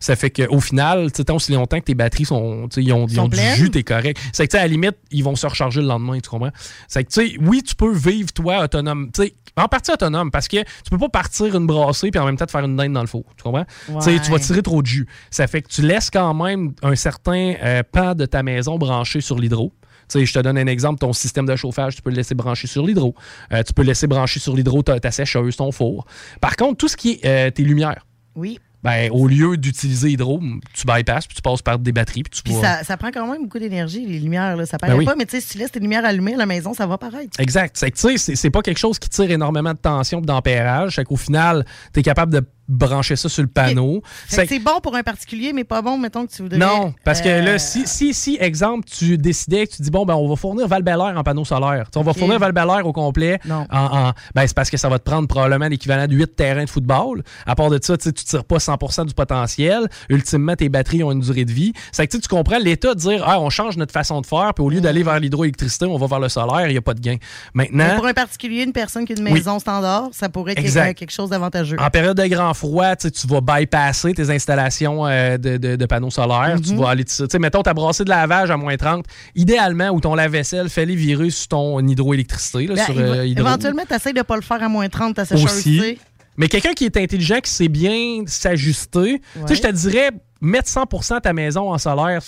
Ça 0.00 0.16
fait 0.16 0.30
qu'au 0.30 0.60
final, 0.60 1.10
tu 1.12 1.18
sais, 1.18 1.24
tant 1.24 1.36
aussi 1.36 1.52
longtemps 1.52 1.78
que 1.78 1.84
tes 1.84 1.94
batteries 1.94 2.24
sont, 2.24 2.68
tu 2.68 2.76
sais, 2.76 2.82
ils 2.86 2.92
ont, 2.92 3.06
ils 3.06 3.14
Sont 3.16 3.22
ont 3.22 3.28
du 3.28 3.38
jus, 3.56 3.70
t'es 3.70 3.82
correct. 3.82 4.18
C'est 4.32 4.46
que, 4.46 4.52
tu 4.52 4.56
sais, 4.56 4.62
à 4.62 4.66
la 4.66 4.68
limite, 4.68 4.96
ils 5.10 5.22
vont 5.24 5.34
se 5.36 5.46
recharger 5.46 5.80
le 5.80 5.86
lendemain, 5.86 6.18
tu 6.20 6.28
comprends? 6.28 6.50
C'est 6.88 7.04
que, 7.04 7.10
tu 7.12 7.28
sais, 7.30 7.36
oui, 7.40 7.62
tu 7.62 7.74
peux 7.74 7.92
vivre, 7.92 8.32
toi, 8.32 8.62
autonome. 8.64 9.10
Tu 9.12 9.22
sais, 9.22 9.34
en 9.56 9.66
partie 9.66 9.90
autonome, 9.92 10.30
parce 10.30 10.46
que 10.46 10.58
tu 10.58 10.90
peux 10.90 10.98
pas 10.98 11.08
partir 11.08 11.56
une 11.56 11.66
brassée 11.66 12.10
puis 12.12 12.20
en 12.20 12.26
même 12.26 12.36
temps 12.36 12.46
te 12.46 12.50
faire 12.52 12.64
une 12.64 12.76
dinde 12.76 12.92
dans 12.92 13.00
le 13.00 13.06
four. 13.08 13.24
Tu 13.36 13.42
comprends? 13.42 13.64
Tu 13.86 13.92
sais, 14.00 14.20
tu 14.20 14.30
vas 14.30 14.36
Ouais. 14.36 14.40
tirer 14.40 14.62
trop 14.62 14.82
de 14.82 14.86
jus. 14.86 15.06
Ça 15.30 15.46
fait 15.48 15.62
que 15.62 15.68
tu 15.68 15.82
laisses 15.82 16.10
quand 16.10 16.32
même 16.34 16.74
un 16.82 16.94
certain 16.94 17.54
euh, 17.62 17.82
pan 17.90 18.14
de 18.14 18.24
ta 18.26 18.42
maison 18.44 18.78
branché 18.78 19.20
sur 19.20 19.36
l'hydro. 19.38 19.72
Sais, 20.08 20.24
je 20.26 20.32
te 20.32 20.38
donne 20.38 20.58
un 20.58 20.66
exemple, 20.66 20.98
ton 21.00 21.12
système 21.12 21.46
de 21.46 21.54
chauffage, 21.56 21.96
tu 21.96 22.02
peux 22.02 22.10
le 22.10 22.16
laisser 22.16 22.34
brancher 22.34 22.66
sur 22.66 22.86
l'hydro. 22.86 23.14
Euh, 23.52 23.62
tu 23.62 23.72
peux 23.72 23.82
le 23.82 23.88
laisser 23.88 24.06
brancher 24.06 24.40
sur 24.40 24.56
l'hydro 24.56 24.82
ta, 24.82 24.98
ta 25.00 25.10
sécheuse, 25.10 25.56
ton 25.56 25.70
four. 25.72 26.06
Par 26.40 26.56
contre, 26.56 26.76
tout 26.78 26.88
ce 26.88 26.96
qui 26.96 27.12
est 27.22 27.26
euh, 27.26 27.50
tes 27.50 27.62
lumières, 27.64 28.06
Oui. 28.34 28.58
ben, 28.82 29.10
au 29.12 29.26
lieu 29.28 29.56
d'utiliser 29.56 30.10
hydro, 30.10 30.40
tu 30.72 30.86
bypasses, 30.86 31.26
puis 31.26 31.36
tu 31.36 31.42
passes 31.42 31.60
par 31.62 31.78
des 31.78 31.92
batteries, 31.92 32.22
puis 32.22 32.30
tu 32.30 32.42
Puis 32.42 32.54
ça, 32.54 32.84
ça 32.84 32.96
prend 32.96 33.10
quand 33.10 33.30
même 33.30 33.42
beaucoup 33.42 33.58
d'énergie, 33.58 34.06
les 34.06 34.18
lumières. 34.20 34.56
Là. 34.56 34.64
Ça 34.66 34.78
paraît 34.78 34.92
Ben 34.92 34.98
oui. 34.98 35.04
pas, 35.04 35.14
mais 35.16 35.26
si 35.28 35.46
tu 35.46 35.58
laisses 35.58 35.72
tes 35.72 35.80
lumières 35.80 36.04
allumées 36.04 36.34
à 36.34 36.38
la 36.38 36.46
maison, 36.46 36.72
ça 36.74 36.86
va 36.86 36.96
paraître. 36.96 37.38
Exact. 37.38 37.76
C'est 37.76 37.90
que, 37.90 37.96
tu 37.98 38.16
sais, 38.18 38.34
c'est- 38.36 38.50
pas 38.50 38.62
quelque 38.62 38.78
chose 38.78 38.98
qui 38.98 39.08
tire 39.08 39.30
énormément 39.30 39.72
de 39.74 39.78
tension 39.78 40.20
et 40.20 40.24
d'ampérage. 40.24 40.94
C'est 40.96 41.04
qu'au 41.04 41.16
final, 41.16 41.64
tu 41.92 42.00
es 42.00 42.02
capable 42.02 42.32
de 42.32 42.42
brancher 42.68 43.16
ça 43.16 43.28
sur 43.28 43.42
le 43.42 43.48
panneau. 43.48 44.02
C'est 44.28 44.58
bon 44.58 44.80
pour 44.82 44.94
un 44.96 45.02
particulier, 45.02 45.52
mais 45.52 45.64
pas 45.64 45.82
bon, 45.82 45.98
mettons 45.98 46.26
que 46.26 46.32
tu 46.32 46.42
voudrais. 46.42 46.58
Non, 46.58 46.92
parce 47.04 47.20
que 47.20 47.28
euh, 47.28 47.42
là, 47.42 47.58
si, 47.58 47.86
si, 47.86 48.12
si, 48.14 48.36
exemple, 48.40 48.86
tu 48.88 49.16
décidais 49.18 49.66
que 49.66 49.76
tu 49.76 49.82
dis, 49.82 49.90
bon, 49.90 50.04
ben, 50.04 50.14
on 50.14 50.28
va 50.28 50.36
fournir 50.36 50.68
val 50.68 50.82
en 51.16 51.22
panneau 51.22 51.44
solaire. 51.44 51.86
Tu 51.86 51.92
sais, 51.94 51.98
on 51.98 52.02
va 52.02 52.12
fournir 52.12 52.38
val 52.38 52.54
au 52.84 52.92
complet. 52.92 53.38
Non. 53.44 53.66
En, 53.70 54.08
en- 54.08 54.12
ben, 54.34 54.46
c'est 54.46 54.54
parce 54.54 54.70
que 54.70 54.76
ça 54.76 54.88
va 54.88 54.98
te 54.98 55.04
prendre 55.04 55.28
probablement 55.28 55.68
l'équivalent 55.68 56.06
de 56.06 56.14
8 56.14 56.36
terrains 56.36 56.64
de 56.64 56.70
football. 56.70 57.22
À 57.46 57.54
part 57.54 57.70
de 57.70 57.78
ça, 57.82 57.96
tu 57.96 58.12
tu 58.12 58.24
tires 58.24 58.44
pas 58.44 58.56
100% 58.58 59.06
du 59.06 59.14
potentiel. 59.14 59.88
Ultimement, 60.08 60.56
tes 60.56 60.68
batteries 60.68 61.04
ont 61.04 61.12
une 61.12 61.20
durée 61.20 61.44
de 61.44 61.52
vie. 61.52 61.72
C'est 61.92 62.06
que 62.06 62.16
tu 62.16 62.28
comprends 62.28 62.58
l'état 62.58 62.94
de 62.94 62.98
dire, 63.00 63.22
ah, 63.26 63.40
on 63.40 63.50
change 63.50 63.76
notre 63.76 63.92
façon 63.92 64.20
de 64.20 64.26
faire, 64.26 64.52
puis 64.54 64.64
au 64.64 64.70
lieu 64.70 64.80
d'aller 64.80 65.02
vers 65.02 65.20
l'hydroélectricité, 65.20 65.86
on 65.86 65.96
va 65.98 66.06
vers 66.06 66.20
le 66.20 66.28
solaire, 66.28 66.66
il 66.66 66.72
n'y 66.72 66.78
a 66.78 66.82
pas 66.82 66.94
de 66.94 67.00
gain. 67.00 67.16
mais 67.54 67.68
Maintenant, 67.72 67.96
pour 67.96 68.06
un 68.06 68.12
particulier, 68.14 68.62
une 68.62 68.72
personne 68.72 69.04
qui 69.04 69.12
a 69.12 69.16
une 69.16 69.24
Oui. 69.24 69.32
maison 69.32 69.58
standard, 69.58 70.08
ça 70.12 70.28
pourrait 70.28 70.52
être 70.52 70.58
Exact. 70.58 70.94
quelque 70.94 71.10
chose 71.12 71.30
d'avantageux. 71.30 71.76
En 71.78 71.90
période 71.90 72.16
de 72.16 72.26
grand 72.26 72.54
froid, 72.58 72.96
tu 72.96 73.10
vas 73.26 73.40
bypasser 73.40 74.12
tes 74.14 74.30
installations 74.30 75.06
euh, 75.06 75.38
de, 75.38 75.56
de- 75.56 75.76
de 75.76 75.86
panneaux 75.86 76.10
solaires. 76.10 76.58
Tu 76.64 76.72
Mhm. 76.72 76.78
vas 76.80 76.90
aller, 76.90 77.04
tu 77.04 77.14
sais, 77.14 77.38
mettons, 77.38 77.62
ta 77.62 77.72
brassée 77.74 78.04
de 78.04 78.08
lavage 78.10 78.50
à 78.50 78.56
moins 78.56 78.76
30. 78.76 79.04
Idéalement, 79.34 79.88
ou 79.90 80.00
ton 80.00 80.14
lave-vaisselle, 80.14 80.68
fais-les 80.68 80.94
virer 80.96 81.30
sur 81.30 81.48
ton 81.48 81.86
hydroélectricité, 81.86 82.66
là, 82.66 82.74
Ben, 82.74 82.84
sur 82.84 82.98
euh, 82.98 83.24
hydro. 83.26 83.46
éventuellement, 83.46 83.82
tu 83.88 83.94
essaies 83.94 84.12
de 84.12 84.22
pas 84.22 84.36
le 84.36 84.42
faire 84.42 84.62
à 84.62 84.68
moins 84.68 84.88
30, 84.88 85.14
ta 85.16 85.24
sécheuse. 85.24 85.44
Aussi. 85.44 85.98
Mais 86.36 86.48
quelqu'un 86.48 86.72
qui 86.72 86.84
est 86.84 86.96
intelligent, 86.96 87.40
qui 87.40 87.50
sait 87.50 87.68
bien 87.68 88.22
s'ajuster, 88.26 89.20
tu 89.34 89.40
sais, 89.48 89.54
je 89.56 89.62
te 89.62 89.72
dirais, 89.72 90.10
mettre 90.40 90.68
100% 90.68 91.20
ta 91.20 91.32
maison 91.32 91.72
en 91.72 91.78
solaire, 91.78 92.22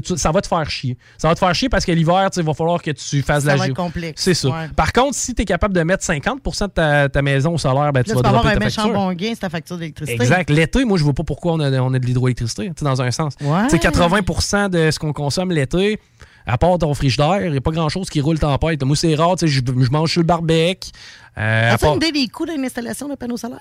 tu- 0.00 0.16
ça 0.16 0.30
va 0.32 0.40
te 0.40 0.46
faire 0.46 0.68
chier. 0.70 0.96
Ça 1.18 1.28
va 1.28 1.34
te 1.34 1.38
faire 1.38 1.54
chier 1.54 1.68
parce 1.68 1.84
que 1.84 1.92
l'hiver, 1.92 2.28
il 2.36 2.42
va 2.42 2.54
falloir 2.54 2.80
que 2.82 2.90
tu 2.90 3.22
fasses 3.22 3.44
Ça 3.44 3.50
la 3.50 3.56
va 3.56 3.66
géo-. 3.66 3.74
C'est 4.16 4.34
ça. 4.34 4.48
Ouais. 4.48 4.68
Par 4.76 4.92
contre, 4.92 5.14
si 5.14 5.34
tu 5.34 5.42
es 5.42 5.44
capable 5.44 5.74
de 5.74 5.82
mettre 5.82 6.04
50% 6.04 6.66
de 6.68 6.72
ta, 6.72 7.08
ta 7.08 7.22
maison 7.22 7.54
au 7.54 7.58
solaire, 7.58 7.92
ben, 7.92 8.02
tu 8.02 8.10
Là, 8.10 8.16
vas 8.16 8.22
tu 8.22 8.28
avoir 8.28 8.46
un 8.46 8.52
ta 8.54 8.58
méchant 8.58 8.82
facture. 8.82 8.98
bon 9.00 9.12
gain, 9.14 9.30
c'est 9.34 9.40
ta 9.40 9.48
facture 9.50 9.78
d'électricité. 9.78 10.22
Exact. 10.22 10.50
L'été, 10.50 10.84
moi, 10.84 10.98
je 10.98 11.04
vois 11.04 11.12
pas 11.14 11.24
pourquoi 11.24 11.52
on 11.54 11.60
a, 11.60 11.70
on 11.80 11.92
a 11.94 11.98
de 11.98 12.06
l'hydroélectricité, 12.06 12.70
dans 12.82 13.02
un 13.02 13.10
sens. 13.10 13.34
Ouais. 13.40 13.64
Tu 13.64 13.70
sais, 13.70 13.78
80% 13.78 14.68
de 14.70 14.90
ce 14.90 14.98
qu'on 14.98 15.12
consomme 15.12 15.50
l'été, 15.52 15.98
à 16.46 16.58
part 16.58 16.76
ton 16.78 16.92
frigidaire, 16.94 17.44
il 17.46 17.52
n'y 17.52 17.56
a 17.58 17.60
pas 17.60 17.70
grand-chose 17.70 18.10
qui 18.10 18.20
roule 18.20 18.38
tempête. 18.38 18.82
Moi, 18.82 18.96
c'est 18.96 19.14
rare, 19.14 19.36
tu 19.36 19.46
sais, 19.46 19.52
je, 19.52 19.60
je 19.66 19.90
mange 19.90 20.10
sur 20.12 20.20
le 20.20 20.26
barbecue. 20.26 20.90
Euh, 21.38 21.72
As-tu 21.72 21.84
part- 21.84 21.94
une 21.94 22.02
idée 22.02 22.12
des 22.12 22.28
coûts 22.28 22.46
d'une 22.46 22.64
installation 22.64 23.08
de 23.08 23.14
panneaux 23.14 23.36
solaires? 23.36 23.58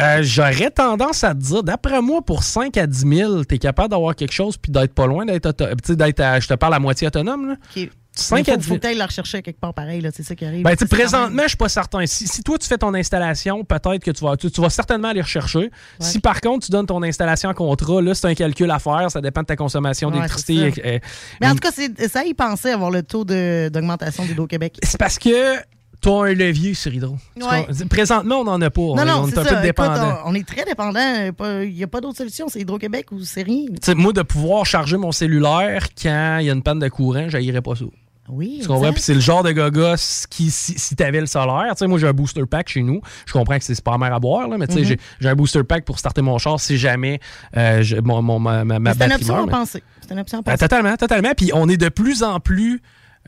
Euh, 0.00 0.22
J'aurais 0.22 0.70
tendance 0.70 1.24
à 1.24 1.34
te 1.34 1.40
dire, 1.40 1.62
d'après 1.62 2.00
moi, 2.02 2.22
pour 2.22 2.42
5 2.42 2.76
à 2.76 2.86
10 2.86 2.98
000, 3.16 3.44
tu 3.44 3.54
es 3.54 3.58
capable 3.58 3.90
d'avoir 3.90 4.14
quelque 4.14 4.32
chose 4.32 4.56
puis 4.56 4.72
d'être 4.72 4.94
pas 4.94 5.06
loin 5.06 5.24
d'être 5.26 5.54
je 5.60 6.46
te 6.48 6.54
parle 6.54 6.74
à 6.74 6.78
moitié 6.78 7.06
autonome. 7.06 7.48
Là. 7.48 7.54
OK. 7.76 7.90
5 8.12 8.34
Mais 8.34 8.40
à 8.50 8.54
faut, 8.54 8.58
10 8.58 8.64
faut 8.64 8.68
000. 8.70 8.76
que 8.76 8.82
t'ailles 8.82 8.96
la 8.96 9.06
rechercher 9.06 9.40
quelque 9.40 9.60
part 9.60 9.72
pareil, 9.72 10.00
là, 10.00 10.10
c'est 10.12 10.24
ça 10.24 10.34
qui 10.34 10.44
arrive. 10.44 10.64
Ben, 10.64 10.74
présentement, 10.76 11.42
je 11.44 11.48
suis 11.48 11.56
pas 11.56 11.68
certain. 11.68 12.04
Si, 12.06 12.26
si 12.26 12.42
toi, 12.42 12.58
tu 12.58 12.66
fais 12.66 12.76
ton 12.76 12.92
installation, 12.94 13.64
peut-être 13.64 14.00
que 14.02 14.10
tu 14.10 14.24
vas, 14.24 14.36
tu, 14.36 14.50
tu 14.50 14.60
vas 14.60 14.68
certainement 14.68 15.08
aller 15.08 15.20
rechercher. 15.22 15.70
Si 16.00 16.18
par 16.18 16.40
contre, 16.40 16.66
tu 16.66 16.72
donnes 16.72 16.86
ton 16.86 17.02
installation 17.02 17.50
en 17.50 17.54
contrat, 17.54 18.02
là, 18.02 18.14
c'est 18.14 18.26
un 18.26 18.34
calcul 18.34 18.70
à 18.70 18.78
faire. 18.80 19.10
Ça 19.10 19.20
dépend 19.20 19.42
de 19.42 19.46
ta 19.46 19.56
consommation 19.56 20.08
Ouais, 20.08 20.14
d'électricité. 20.14 20.72
Euh, 20.84 20.98
Mais 21.40 21.46
en 21.48 21.52
tout 21.52 21.60
cas, 21.60 21.70
c'est- 21.72 22.08
ça 22.08 22.24
y 22.24 22.34
penser 22.34 22.70
avoir 22.70 22.90
le 22.90 23.02
taux 23.04 23.24
d'augmentation 23.24 24.24
du 24.24 24.34
Québec. 24.48 24.76
C'est 24.82 24.98
parce 24.98 25.18
que 25.18 25.56
tu 26.00 26.08
as 26.08 26.12
un 26.12 26.32
levier 26.34 26.74
sur 26.74 26.92
Hydro. 26.94 27.16
Ouais. 27.36 27.66
Présentement, 27.88 28.36
on 28.40 28.44
n'en 28.44 28.60
a 28.60 28.70
pas. 28.70 28.80
on 28.80 28.94
Non, 28.96 29.02
est, 29.02 29.06
non, 29.06 29.20
on 29.24 29.28
est 29.28 29.30
c'est 29.32 29.38
un 29.38 29.44
ça. 29.44 29.48
peu 29.50 29.54
Écoute, 29.56 29.64
dépendant. 29.66 30.18
on, 30.24 30.30
on 30.30 30.34
est 30.34 30.46
très 30.48 30.64
dépendant. 30.64 31.32
Il 31.62 31.74
n'y 31.74 31.82
a 31.84 31.86
pas 31.86 32.00
d'autre 32.00 32.16
solution. 32.18 32.46
C'est 32.48 32.60
Hydro-Québec 32.60 33.12
ou 33.12 33.20
c'est 33.20 33.42
rien. 33.42 33.66
Tu 33.66 33.76
sais, 33.82 33.94
moi, 33.94 34.12
de 34.12 34.22
pouvoir 34.22 34.64
charger 34.66 34.96
mon 34.96 35.12
cellulaire 35.12 35.88
quand 36.00 36.38
il 36.40 36.46
y 36.46 36.50
a 36.50 36.52
une 36.52 36.62
panne 36.62 36.78
de 36.78 36.88
courant, 36.88 37.28
j'haïrais 37.28 37.60
pas 37.62 37.74
ça. 37.76 37.84
Oui, 38.32 38.60
Tu 38.62 38.68
comprends? 38.68 38.92
Puis 38.92 39.02
c'est 39.02 39.14
le 39.14 39.18
genre 39.20 39.42
de 39.42 39.50
gogos 39.50 39.96
qui, 40.30 40.52
si, 40.52 40.78
si 40.78 40.94
t'avais 40.94 41.18
le 41.20 41.26
solaire, 41.26 41.66
tu 41.72 41.78
sais, 41.78 41.86
moi 41.88 41.98
j'ai 41.98 42.06
un 42.06 42.12
booster 42.12 42.46
pack 42.48 42.68
chez 42.68 42.80
nous. 42.82 43.00
Je 43.26 43.32
comprends 43.32 43.58
que 43.58 43.64
c'est 43.64 43.82
pas 43.82 43.90
la 43.90 43.98
mer 43.98 44.14
à 44.14 44.20
boire, 44.20 44.46
là, 44.46 44.56
mais 44.56 44.68
tu 44.68 44.74
sais, 44.74 44.80
Mhm. 44.80 44.86
j'ai- 44.86 45.00
j'ai 45.18 45.28
un 45.28 45.34
booster 45.34 45.64
pack 45.64 45.84
pour 45.84 45.98
starter 45.98 46.22
mon 46.22 46.38
char 46.38 46.60
si 46.60 46.78
jamais 46.78 47.18
euh, 47.56 47.82
je- 47.82 47.96
mon, 47.96 48.22
mon- 48.22 48.38
ma, 48.38 48.64
ma, 48.64 48.78
ma 48.78 48.92
C'est 48.94 49.02
une 49.02 49.08
batterie 49.08 49.14
option 49.30 49.44
à 49.44 49.46
penser. 49.48 49.82
C'est 50.00 50.12
une 50.14 50.20
option 50.20 50.38
à 50.38 50.42
Ben, 50.42 50.52
penser. 50.52 50.58
totalement, 50.68 50.96
totalement. 50.96 51.32
Puis 51.36 51.50
on 51.54 51.68
est 51.68 51.76
de 51.76 51.88
plus 51.88 52.22
en 52.22 52.38
plus 52.38 52.80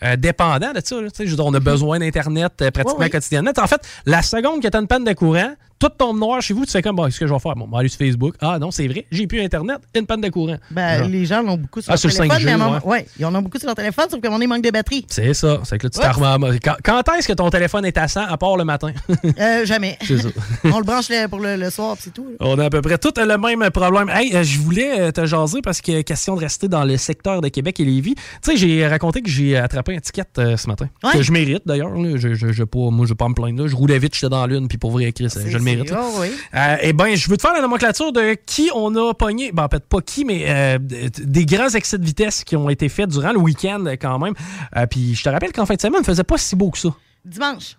euh, 0.05 0.17
dépendant 0.17 0.73
de 0.73 0.81
ça. 0.85 1.01
là. 1.01 1.09
Je 1.19 1.25
veux 1.25 1.37
dire, 1.37 1.47
on 1.47 1.55
a 1.55 1.61
besoin 1.61 1.99
d'Internet 1.99 2.53
euh, 2.61 2.71
pratiquement 2.71 2.99
Oui, 2.99 3.05
oui. 3.07 3.11
quotidiennement. 3.11 3.53
En 3.59 3.67
fait, 3.67 3.81
la 4.07 4.23
seconde 4.23 4.63
que 4.63 4.69
tu 4.69 4.77
as 4.77 4.81
une 4.81 4.87
panne 4.87 5.05
de 5.05 5.13
courant, 5.13 5.55
tout 5.89 5.95
tombe 5.99 6.19
noir 6.19 6.41
chez 6.41 6.55
vous, 6.55 6.65
tu 6.65 6.71
fais 6.73 6.83
comme, 6.83 6.97
bon, 6.97 7.05
qu'est-ce 7.07 7.21
que 7.21 7.27
je 7.27 7.33
vais 7.33 7.39
faire? 7.41 7.55
Bon, 7.57 7.67
on 7.67 7.71
va 7.73 7.81
aller 7.81 7.89
sur 7.89 7.99
Facebook. 7.99 8.35
Ah 8.41 8.59
non, 8.59 8.71
c'est 8.71 8.87
vrai, 8.87 9.05
j'ai 9.11 9.27
plus 9.27 9.41
Internet, 9.41 9.79
une 9.95 10.07
panne 10.07 10.21
de 10.21 10.29
courant. 10.29 10.57
Ben, 10.71 10.99
Genre. 11.01 11.09
les 11.09 11.25
gens 11.27 11.43
l'ont 11.43 11.57
beaucoup 11.57 11.81
sur 11.81 11.91
Ah, 11.91 11.95
leur 11.95 11.99
sur 11.99 12.11
téléphone. 12.11 12.39
5G, 12.39 12.45
mais 12.45 12.51
à 12.53 12.55
un 12.55 12.59
moment- 12.59 12.73
ouais. 12.87 12.99
ouais, 12.99 13.07
ils 13.19 13.25
en 13.27 13.35
ont 13.35 13.43
beaucoup 13.43 13.59
sur 13.59 13.67
leur 13.67 13.75
téléphone, 13.75 14.07
sauf 14.11 14.21
donné, 14.21 14.45
il 14.45 14.49
manque 14.49 14.63
de 14.63 14.71
batterie. 14.71 15.05
C'est 15.09 15.35
ça. 15.35 15.61
C'est 15.65 15.79
que 15.79 15.87
là, 15.87 15.91
tu. 15.91 16.61
Quand, 16.61 16.77
quand 16.85 17.15
est-ce 17.17 17.29
que 17.29 17.33
ton 17.33 17.51
téléphone 17.51 17.85
est 17.85 17.99
à 17.99 18.07
100 18.09 18.23
à 18.29 18.37
part 18.37 18.57
le 18.57 18.65
matin? 18.65 18.93
Euh, 19.39 19.65
jamais. 19.65 19.97
C'est 20.07 20.19
ça. 20.19 20.29
on 20.65 20.79
le 20.79 20.85
branche 20.85 21.07
pour 21.31 21.41
le, 21.41 21.57
le 21.57 21.71
soir, 21.71 21.97
c'est 21.99 22.13
tout. 22.13 22.27
là. 22.29 22.37
On 22.41 22.59
a 22.59 22.67
à 22.67 22.71
peu 22.71 22.81
près 22.83 22.99
tout 22.99 23.13
le 23.17 23.37
même 23.39 23.71
problème. 23.71 24.09
Hey, 24.11 24.35
euh, 24.37 24.43
je 24.43 24.59
voulais 24.59 25.01
euh, 25.01 25.11
te 25.11 25.25
jaser 25.27 25.63
parce 25.63 25.81
que 25.81 26.03
question 26.03 26.35
de 26.37 26.41
rester 26.41 26.69
dans 26.69 26.85
le 26.85 26.97
secteur 26.97 27.41
de 27.41 27.49
Québec 27.49 27.81
et 27.81 27.85
Lévis. 27.85 28.15
Tu 28.15 28.23
sais, 28.43 28.57
j'ai 28.57 28.87
raconté 28.87 29.23
que 29.23 29.29
j'ai 29.31 29.57
attrapé 29.57 29.97
un 29.97 30.01
ticket 30.01 30.23
euh, 30.39 30.57
ce 30.57 30.69
matin. 30.69 30.89
Ouais. 31.03 31.13
Que 31.13 31.23
je 31.23 31.33
mérite 31.33 31.63
d'ailleurs. 31.67 31.91
Je, 32.17 32.35
je, 32.35 32.53
je 32.53 32.65
pas, 32.65 32.79
moi, 32.91 33.07
je 33.07 33.11
vais 33.13 33.17
pas 33.17 33.29
me 33.29 33.35
plaindre. 33.35 33.63
là. 33.63 33.69
Je 33.69 33.75
roulais 33.77 33.99
vite, 33.99 34.15
j'étais 34.15 34.29
dans 34.29 34.47
l'une, 34.47 34.69
puis 34.69 34.79
pour 34.79 34.91
vrai, 34.91 35.11
Chris, 35.13 35.29
je 35.47 35.57
le 35.57 35.65
mérite. 35.77 35.95
Oh, 35.97 36.11
oui. 36.21 36.29
Euh, 36.55 36.77
eh 36.83 36.93
bien, 36.93 37.15
je 37.15 37.29
veux 37.29 37.37
te 37.37 37.43
faire 37.43 37.53
la 37.55 37.61
nomenclature 37.61 38.13
de 38.13 38.37
qui 38.47 38.71
on 38.75 38.95
a 38.97 39.15
pogné. 39.15 39.53
Ben, 39.53 39.69
peut-être 39.69 39.87
pas 39.87 40.01
qui, 40.01 40.25
mais 40.25 40.45
euh, 40.49 40.79
des 40.81 41.47
grands 41.47 41.69
excès 41.71 41.99
de 41.99 42.05
vitesse 42.05 42.45
qui 42.45 42.57
ont 42.57 42.69
été 42.71 42.89
faits 42.89 43.09
durant 43.09 43.33
le 43.33 43.39
week-end 43.39 43.85
euh, 43.87 43.97
quand 44.01 44.19
même. 44.19 44.35
Euh, 44.77 44.87
puis 44.87 45.15
je 45.15 45.23
te 45.23 45.29
rappelle 45.29 45.53
qu'en 45.53 45.67
fin 45.67 45.75
de 45.75 45.81
semaine, 45.81 46.01
il 46.03 46.07
faisait 46.07 46.25
pas 46.25 46.39
si 46.39 46.57
beau 46.57 46.71
que 46.71 46.79
ça. 46.79 46.89
Dimanche. 47.25 47.77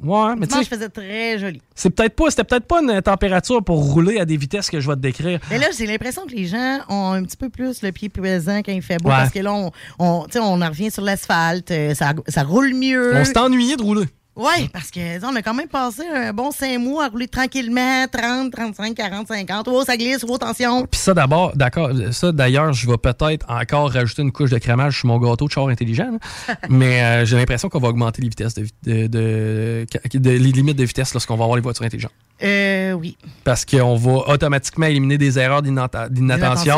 Ouais, 0.00 0.36
mais 0.38 0.46
Dimanche 0.46 0.68
faisait 0.68 0.88
très 0.88 1.40
joli. 1.40 1.60
c'est 1.74 1.90
peut-être 1.90 2.14
pas, 2.14 2.30
c'était 2.30 2.44
peut-être 2.44 2.66
pas 2.66 2.80
une 2.80 3.02
température 3.02 3.64
pour 3.64 3.78
rouler 3.92 4.20
à 4.20 4.24
des 4.24 4.36
vitesses 4.36 4.70
que 4.70 4.78
je 4.78 4.86
vais 4.88 4.94
te 4.94 5.00
décrire. 5.00 5.40
Mais 5.50 5.58
là, 5.58 5.66
j'ai 5.76 5.86
l'impression 5.86 6.24
que 6.24 6.30
les 6.36 6.46
gens 6.46 6.78
ont 6.88 7.10
un 7.14 7.24
petit 7.24 7.36
peu 7.36 7.48
plus 7.48 7.82
le 7.82 7.90
pied 7.90 8.08
pesant 8.08 8.58
quand 8.58 8.70
il 8.70 8.80
fait 8.80 8.98
beau 9.02 9.08
Ouais. 9.08 9.16
parce 9.16 9.32
que 9.32 9.40
là, 9.40 9.52
on, 9.52 9.72
on, 9.98 10.24
on 10.36 10.62
en 10.62 10.68
revient 10.68 10.92
sur 10.92 11.02
l'asphalte, 11.02 11.72
ça, 11.94 12.12
ça 12.28 12.42
roule 12.44 12.74
mieux. 12.74 13.12
On 13.16 13.24
s'est 13.24 13.36
ennuyé 13.38 13.74
de 13.76 13.82
rouler. 13.82 14.04
Oui, 14.38 14.68
parce 14.72 14.90
que 14.90 15.24
on 15.26 15.34
a 15.36 15.42
quand 15.42 15.52
même 15.54 15.68
passé 15.68 16.02
un 16.14 16.32
bon 16.32 16.50
cinq 16.52 16.78
mois 16.78 17.06
à 17.06 17.08
rouler 17.08 17.26
tranquillement, 17.28 18.06
30, 18.10 18.52
35, 18.52 18.94
40, 18.94 19.26
50. 19.28 19.68
Oh, 19.68 19.84
ça 19.84 19.96
glisse, 19.96 20.24
oh, 20.26 20.34
attention. 20.36 20.86
Puis 20.86 21.00
ça 21.00 21.12
d'abord, 21.12 21.56
d'accord, 21.56 21.90
ça 22.12 22.30
d'ailleurs, 22.32 22.72
je 22.72 22.88
vais 22.88 22.96
peut-être 22.98 23.44
encore 23.50 23.90
rajouter 23.92 24.22
une 24.22 24.30
couche 24.32 24.50
de 24.50 24.58
crémage 24.58 24.98
sur 25.00 25.08
mon 25.08 25.18
gâteau 25.18 25.46
de 25.46 25.50
char 25.52 25.66
intelligent. 25.68 26.18
Mais 26.68 27.02
euh, 27.02 27.24
j'ai 27.24 27.36
l'impression 27.36 27.68
qu'on 27.68 27.80
va 27.80 27.88
augmenter 27.88 28.22
les 28.22 28.28
vitesses 28.28 28.54
de, 28.54 28.66
de- 28.84 29.06
de- 29.08 29.86
de- 30.14 30.30
les 30.30 30.38
limites 30.52 30.76
de 30.78 30.84
vitesse 30.84 31.12
lorsqu'on 31.14 31.36
va 31.36 31.44
avoir 31.44 31.56
les 31.56 31.62
voitures 31.62 31.84
intelligentes. 31.84 32.12
Euh, 32.40 32.92
oui. 32.92 33.16
Parce 33.42 33.64
qu'on 33.64 33.96
va 33.96 34.28
automatiquement 34.32 34.86
éliminer 34.86 35.18
des 35.18 35.38
erreurs 35.40 35.62
d'inattention. 35.62 36.10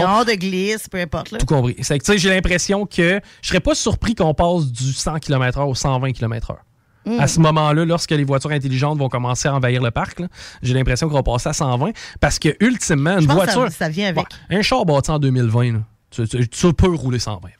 Attention, 0.00 0.24
de 0.24 0.32
glisse, 0.38 0.88
peu 0.88 0.98
importe. 0.98 1.30
Là. 1.32 1.38
Tout 1.38 1.46
compris. 1.46 1.76
C'est 1.82 1.98
que 1.98 2.04
tu 2.04 2.12
sais, 2.12 2.18
j'ai 2.18 2.30
l'impression 2.30 2.86
que 2.86 3.20
je 3.42 3.48
serais 3.48 3.60
pas 3.60 3.74
surpris 3.74 4.14
qu'on 4.14 4.32
passe 4.32 4.66
du 4.72 4.92
100 4.92 5.18
km/h 5.18 5.64
au 5.68 5.74
120 5.74 6.12
km/h. 6.12 6.56
À 7.18 7.26
ce 7.26 7.40
moment-là, 7.40 7.84
lorsque 7.84 8.10
les 8.10 8.24
voitures 8.24 8.50
intelligentes 8.50 8.98
vont 8.98 9.08
commencer 9.08 9.48
à 9.48 9.54
envahir 9.54 9.82
le 9.82 9.90
parc, 9.90 10.22
j'ai 10.62 10.74
l'impression 10.74 11.08
qu'on 11.08 11.14
va 11.14 11.22
passer 11.22 11.48
à 11.48 11.52
120 11.52 11.90
parce 12.20 12.38
que 12.38 12.50
ultimement, 12.60 13.18
une 13.18 13.26
voiture. 13.34 13.62
ça- 13.70 13.70
ça 13.70 13.88
vient 13.88 14.08
avec. 14.08 14.24
Un 14.50 14.62
char 14.62 14.84
bâti 14.84 15.10
en 15.10 15.18
2020, 15.18 15.72
là, 15.72 15.78
tu, 16.10 16.28
tu- 16.28 16.48
tu 16.48 16.72
peux 16.74 16.94
rouler 16.94 17.18
120 17.18 17.38
avec. 17.44 17.56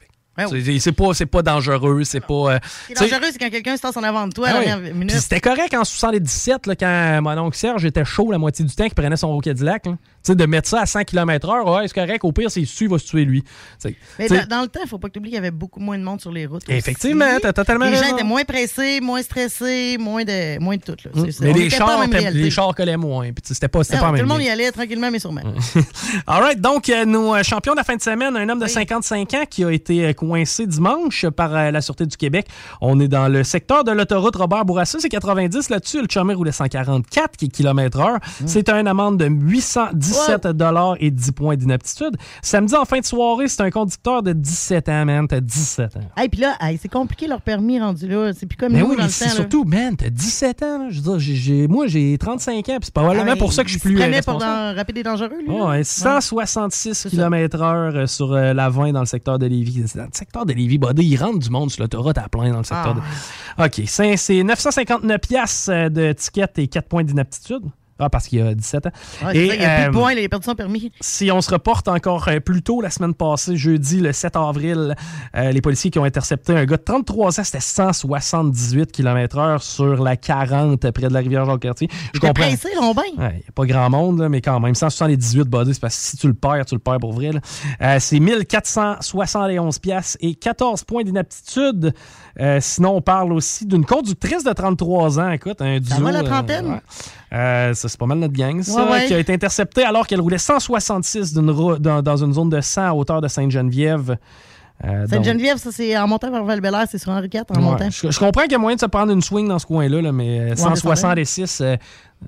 oui. 0.51 0.63
C'est- 0.65 0.79
C'est 0.79 0.91
pas, 0.91 1.13
c'est 1.13 1.25
pas 1.25 1.41
dangereux, 1.41 2.03
c'est 2.03 2.19
pas. 2.19 2.33
euh, 2.33 2.59
Ce 2.63 2.87
qui 2.87 2.91
est 2.93 2.95
tu 2.95 3.03
sais- 3.05 3.09
dangereux, 3.11 3.29
c'est 3.31 3.39
quand 3.39 3.49
quelqu'un 3.49 3.77
se 3.77 3.81
tasse 3.81 3.97
en 3.97 4.03
avant 4.03 4.27
de 4.27 4.33
toi 4.33 4.47
ah 4.47 4.51
à 4.51 4.53
la 4.53 4.59
oui. 4.59 4.65
dernière 4.65 4.93
minute. 4.93 5.09
Puis 5.11 5.19
c'était 5.21 5.39
correct 5.41 5.73
en 5.73 5.83
77, 5.83 6.67
là, 6.67 6.75
quand 6.75 7.21
mon 7.21 7.37
oncle 7.37 7.57
Serge 7.57 7.85
était 7.85 8.05
chaud 8.05 8.31
la 8.31 8.37
moitié 8.37 8.65
du 8.65 8.73
temps, 8.73 8.85
qu'il 8.85 8.93
prenait 8.95 9.15
son 9.17 9.37
Cadillac. 9.39 9.83
Tu 9.83 9.89
sais, 10.23 10.35
de 10.35 10.45
mettre 10.45 10.69
ça 10.69 10.81
à 10.81 10.85
100 10.85 11.03
km/h, 11.03 11.63
ouais, 11.81 11.87
c'est 11.87 11.93
correct. 11.95 12.23
Au 12.23 12.31
pire, 12.31 12.51
s'il 12.51 12.67
se 12.67 12.77
tue, 12.77 12.83
il 12.83 12.89
va 12.91 12.99
se 12.99 13.05
tuer 13.07 13.25
lui. 13.25 13.43
Mais 14.19 14.27
dans, 14.27 14.45
dans 14.47 14.61
le 14.61 14.67
temps, 14.67 14.79
il 14.83 14.87
faut 14.87 14.99
pas 14.99 15.07
que 15.07 15.13
tu 15.13 15.19
oublies 15.19 15.31
qu'il 15.31 15.35
y 15.35 15.39
avait 15.39 15.49
beaucoup 15.51 15.79
moins 15.79 15.97
de 15.97 16.03
monde 16.03 16.21
sur 16.21 16.31
les 16.31 16.45
routes. 16.45 16.61
Effectivement, 16.69 17.25
t'as 17.41 17.53
totalement 17.53 17.85
Les 17.85 17.95
gens 17.95 18.01
raison. 18.03 18.15
étaient 18.17 18.23
moins 18.23 18.43
pressés, 18.43 18.99
moins 19.01 19.21
stressés, 19.23 19.97
moins 19.99 20.23
de, 20.23 20.59
moins 20.59 20.75
de 20.77 20.81
tout. 20.81 20.95
Là. 21.05 21.11
Hum, 21.15 21.31
C'est. 21.31 21.41
Mais 21.43 21.53
les 21.53 21.69
chars, 21.71 22.05
les 22.33 22.51
chars 22.51 22.75
collaient 22.75 22.97
moins. 22.97 23.31
Puis 23.31 23.41
c'était 23.43 23.67
pas, 23.67 23.79
Non, 23.79 23.85
pas 23.89 23.97
tout 23.97 24.11
même 24.13 24.21
le 24.21 24.27
monde 24.27 24.41
y 24.43 24.49
allait 24.49 24.71
tranquillement, 24.71 25.09
mais 25.11 25.17
sûrement. 25.19 25.41
All 26.27 26.43
right, 26.43 26.61
donc 26.61 26.87
euh, 26.89 27.05
nos 27.05 27.33
euh, 27.35 27.41
champions 27.43 27.73
de 27.73 27.77
la 27.77 27.83
fin 27.83 27.95
de 27.95 28.01
semaine, 28.01 28.35
un 28.35 28.47
homme 28.47 28.59
de 28.59 28.67
55 28.67 29.33
ans 29.33 29.43
qui 29.49 29.63
a 29.63 29.71
été 29.71 30.05
euh, 30.05 30.13
pointé 30.31 30.65
dimanche 30.65 31.25
par 31.35 31.53
euh, 31.55 31.71
la 31.71 31.81
Sûreté 31.81 32.05
du 32.05 32.15
Québec. 32.15 32.47
On 32.79 32.99
est 32.99 33.07
dans 33.09 33.27
le 33.27 33.43
secteur 33.43 33.83
de 33.83 33.91
l'autoroute 33.91 34.35
Robert 34.37 34.63
Bourassa, 34.65 34.97
c'est 34.99 35.09
90 35.09 35.69
là-dessus. 35.69 36.01
Le 36.01 36.07
chumé 36.09 36.33
roulait 36.33 36.51
144 36.53 37.35
qui 37.37 37.45
est 37.45 37.47
km 37.49 37.99
heure. 37.99 38.15
Mmh. 38.15 38.47
C'est 38.47 38.69
une 38.69 38.87
amende 38.87 39.17
de 39.17 39.25
817 39.25 40.47
dollars 40.47 40.95
et 40.99 41.11
10 41.11 41.31
points 41.33 41.55
d'inaptitude. 41.57 42.15
Samedi 42.41 42.75
en 42.75 42.85
fin 42.85 42.99
de 42.99 43.05
soirée, 43.05 43.47
c'est 43.49 43.61
un 43.61 43.69
conducteur 43.71 44.23
de 44.23 44.31
17 44.33 44.87
ans, 44.89 45.05
man. 45.05 45.27
T'as 45.27 45.41
17 45.41 45.97
ans. 45.97 45.99
Hey, 46.15 46.29
puis 46.29 46.39
là, 46.39 46.55
hey, 46.61 46.79
c'est 46.81 46.87
compliqué 46.89 47.27
leur 47.27 47.41
permis 47.41 47.79
rendu 47.79 48.07
là. 48.07 48.31
C'est 48.33 48.45
plus 48.45 48.57
comme 48.57 48.71
Mais 48.73 48.79
nous 48.79 48.85
oui, 48.91 48.95
dans 48.95 49.01
mais 49.03 49.07
le 49.07 49.09
c'est 49.11 49.25
temps. 49.25 49.31
là. 49.31 49.35
surtout, 49.37 49.63
man, 49.65 49.95
t'as 49.97 50.09
17 50.09 50.63
ans. 50.63 50.77
là. 50.79 50.85
Je 50.89 51.01
veux 51.01 51.17
dire, 51.17 51.69
moi, 51.69 51.87
j'ai 51.87 52.17
35 52.17 52.57
ans, 52.57 52.61
puis 52.63 52.75
c'est 52.83 52.93
probablement 52.93 53.31
Ah, 53.33 53.35
pour 53.35 53.51
ça 53.53 53.63
que 53.63 53.69
je 53.69 53.73
suis 53.77 53.81
plus 53.81 53.95
euh, 53.97 53.99
prenait 54.01 54.21
pour 54.21 54.33
responsable. 54.35 54.71
dans 54.71 54.75
rapide 54.77 54.97
et 54.97 55.03
dangereux, 55.03 55.29
lui. 55.45 55.57
Là. 55.57 55.83
166 55.83 57.07
km/h 57.09 58.07
sur 58.07 58.33
euh, 58.33 58.53
la 58.53 58.69
20 58.69 58.91
dans 58.93 58.99
le 59.01 59.05
secteur 59.05 59.39
de 59.39 59.45
Lévis. 59.45 59.85
Le 60.13 60.17
secteur 60.17 60.45
de 60.45 60.51
Lévis, 60.53 60.77
Buddy, 60.77 61.03
il 61.07 61.17
rentre 61.17 61.39
du 61.39 61.49
monde 61.49 61.71
sur 61.71 61.81
l'autoroute 61.83 62.17
à 62.17 62.27
plein 62.27 62.51
dans 62.51 62.57
le 62.57 62.63
secteur 62.65 62.97
Ah, 63.57 63.69
de. 63.69 63.81
OK. 63.81 63.87
C'est 63.87 64.17
c'est 64.17 64.43
959 64.43 65.19
piastres 65.21 65.71
euh, 65.71 65.89
de 65.89 66.11
ticket 66.11 66.47
et 66.57 66.67
4 66.67 66.87
points 66.89 67.03
d'inaptitude. 67.03 67.63
Ah, 68.01 68.09
parce 68.09 68.27
qu'il 68.27 68.39
y 68.39 68.41
a 68.41 68.53
17 68.53 68.87
ans. 68.87 68.89
Ouais, 69.23 69.31
c'est 69.33 69.47
ça, 69.47 69.53
il 69.55 69.59
n'y 69.59 69.65
a 69.65 69.75
plus 69.75 69.83
euh, 69.83 69.87
de 69.87 69.93
points, 69.93 70.13
il 70.13 70.25
a 70.25 70.29
perdu 70.29 70.45
son 70.45 70.55
permis. 70.55 70.91
si 71.01 71.31
on 71.31 71.41
se 71.41 71.51
reporte 71.51 71.87
encore 71.87 72.27
euh, 72.27 72.39
plus 72.39 72.63
tôt 72.63 72.81
la 72.81 72.89
semaine 72.89 73.13
passée, 73.13 73.55
jeudi 73.55 73.99
le 73.99 74.11
7 74.11 74.35
avril, 74.35 74.95
euh, 75.35 75.51
les 75.51 75.61
policiers 75.61 75.91
qui 75.91 75.99
ont 75.99 76.03
intercepté 76.03 76.53
un 76.53 76.65
gars 76.65 76.77
de 76.77 76.83
33 76.83 77.39
ans, 77.39 77.43
c'était 77.43 77.59
178 77.59 78.91
km/h 78.91 79.61
sur 79.61 80.03
la 80.03 80.17
40 80.17 80.91
près 80.91 81.07
de 81.07 81.13
la 81.13 81.19
rivière 81.19 81.45
Jacques-Cartier. 81.45 81.89
Je 82.13 82.19
comprends. 82.19 82.33
pressé, 82.33 82.69
ben. 82.79 83.03
Il 83.17 83.19
n'y 83.19 83.25
a 83.25 83.51
pas 83.53 83.65
grand 83.65 83.89
monde, 83.89 84.19
là, 84.19 84.29
mais 84.29 84.41
quand 84.41 84.59
même, 84.59 84.75
178 84.75 85.47
body, 85.47 85.73
c'est 85.73 85.79
parce 85.79 85.95
que 85.95 86.01
si 86.01 86.17
tu 86.17 86.27
le 86.27 86.33
perds, 86.33 86.65
tu 86.65 86.75
le 86.75 86.79
perds 86.79 86.99
pour 86.99 87.13
vrai. 87.13 87.31
Euh, 87.81 87.97
c'est 87.99 88.19
1471 88.19 89.79
pièces 89.79 90.17
et 90.21 90.35
14 90.35 90.83
points 90.83 91.03
d'inaptitude. 91.03 91.93
Euh, 92.39 92.59
sinon, 92.61 92.95
on 92.95 93.01
parle 93.01 93.33
aussi 93.33 93.65
d'une 93.65 93.85
conductrice 93.85 94.43
de 94.43 94.53
33 94.53 95.19
ans. 95.19 95.29
Écoute, 95.31 95.61
un 95.61 95.79
duo. 95.79 95.95
Ça 95.95 96.01
va, 96.01 96.11
la 96.11 96.19
euh, 96.19 96.23
trentaine? 96.23 96.67
ouais. 96.67 96.81
Euh, 97.33 97.73
ça, 97.73 97.89
c'est 97.89 97.99
pas 97.99 98.05
mal 98.05 98.19
notre 98.19 98.33
gang, 98.33 98.61
ça, 98.61 98.85
Ouais, 98.85 98.91
ouais. 98.91 99.05
qui 99.07 99.13
a 99.13 99.19
été 99.19 99.33
interceptée 99.33 99.83
alors 99.83 100.07
qu'elle 100.07 100.21
roulait 100.21 100.37
166 100.37 101.33
d'une 101.33 101.49
rou- 101.49 101.77
dans, 101.77 102.01
dans 102.01 102.23
une 102.23 102.33
zone 102.33 102.49
de 102.49 102.61
100 102.61 102.81
à 102.87 102.93
hauteur 102.93 103.21
de 103.21 103.27
Sainte-Geneviève. 103.27 104.17
Euh, 104.83 105.01
donc- 105.01 105.09
Sainte-Geneviève, 105.09 105.57
ça, 105.57 105.69
c'est 105.71 105.95
en 105.97 106.07
montant 106.07 106.31
vers 106.31 106.43
val 106.43 106.87
c'est 106.89 106.97
sur 106.97 107.11
Henri 107.11 107.29
IV, 107.31 107.43
en 107.49 107.55
Ouais, 107.55 107.61
montant. 107.61 107.89
Je, 107.89 108.09
je 108.09 108.19
comprends 108.19 108.43
qu'il 108.43 108.53
y 108.53 108.55
a 108.55 108.57
moyen 108.57 108.75
de 108.75 108.81
se 108.81 108.85
prendre 108.87 109.11
une 109.11 109.21
swing 109.21 109.47
dans 109.47 109.59
ce 109.59 109.65
coin-là, 109.65 110.01
là, 110.01 110.11
mais 110.11 110.39
euh, 110.39 110.45
mais 110.49 110.55
166, 110.55 111.61
euh, 111.61 111.75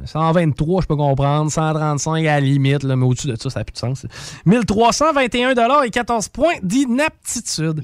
123, 0.05 0.81
je 0.81 0.88
peux 0.88 0.95
comprendre. 0.95 1.51
135 1.51 2.19
à 2.22 2.22
la 2.22 2.39
limite, 2.41 2.83
là, 2.83 2.95
mais 2.95 3.05
au-dessus 3.05 3.27
de 3.27 3.35
ça, 3.35 3.49
ça 3.49 3.59
n'a 3.59 3.63
plus 3.63 3.73
de 3.73 3.77
sens. 3.77 4.05
1321 4.45 5.83
et 5.83 5.89
14 5.89 6.27
points 6.30 6.53
d'inaptitude. 6.61 7.83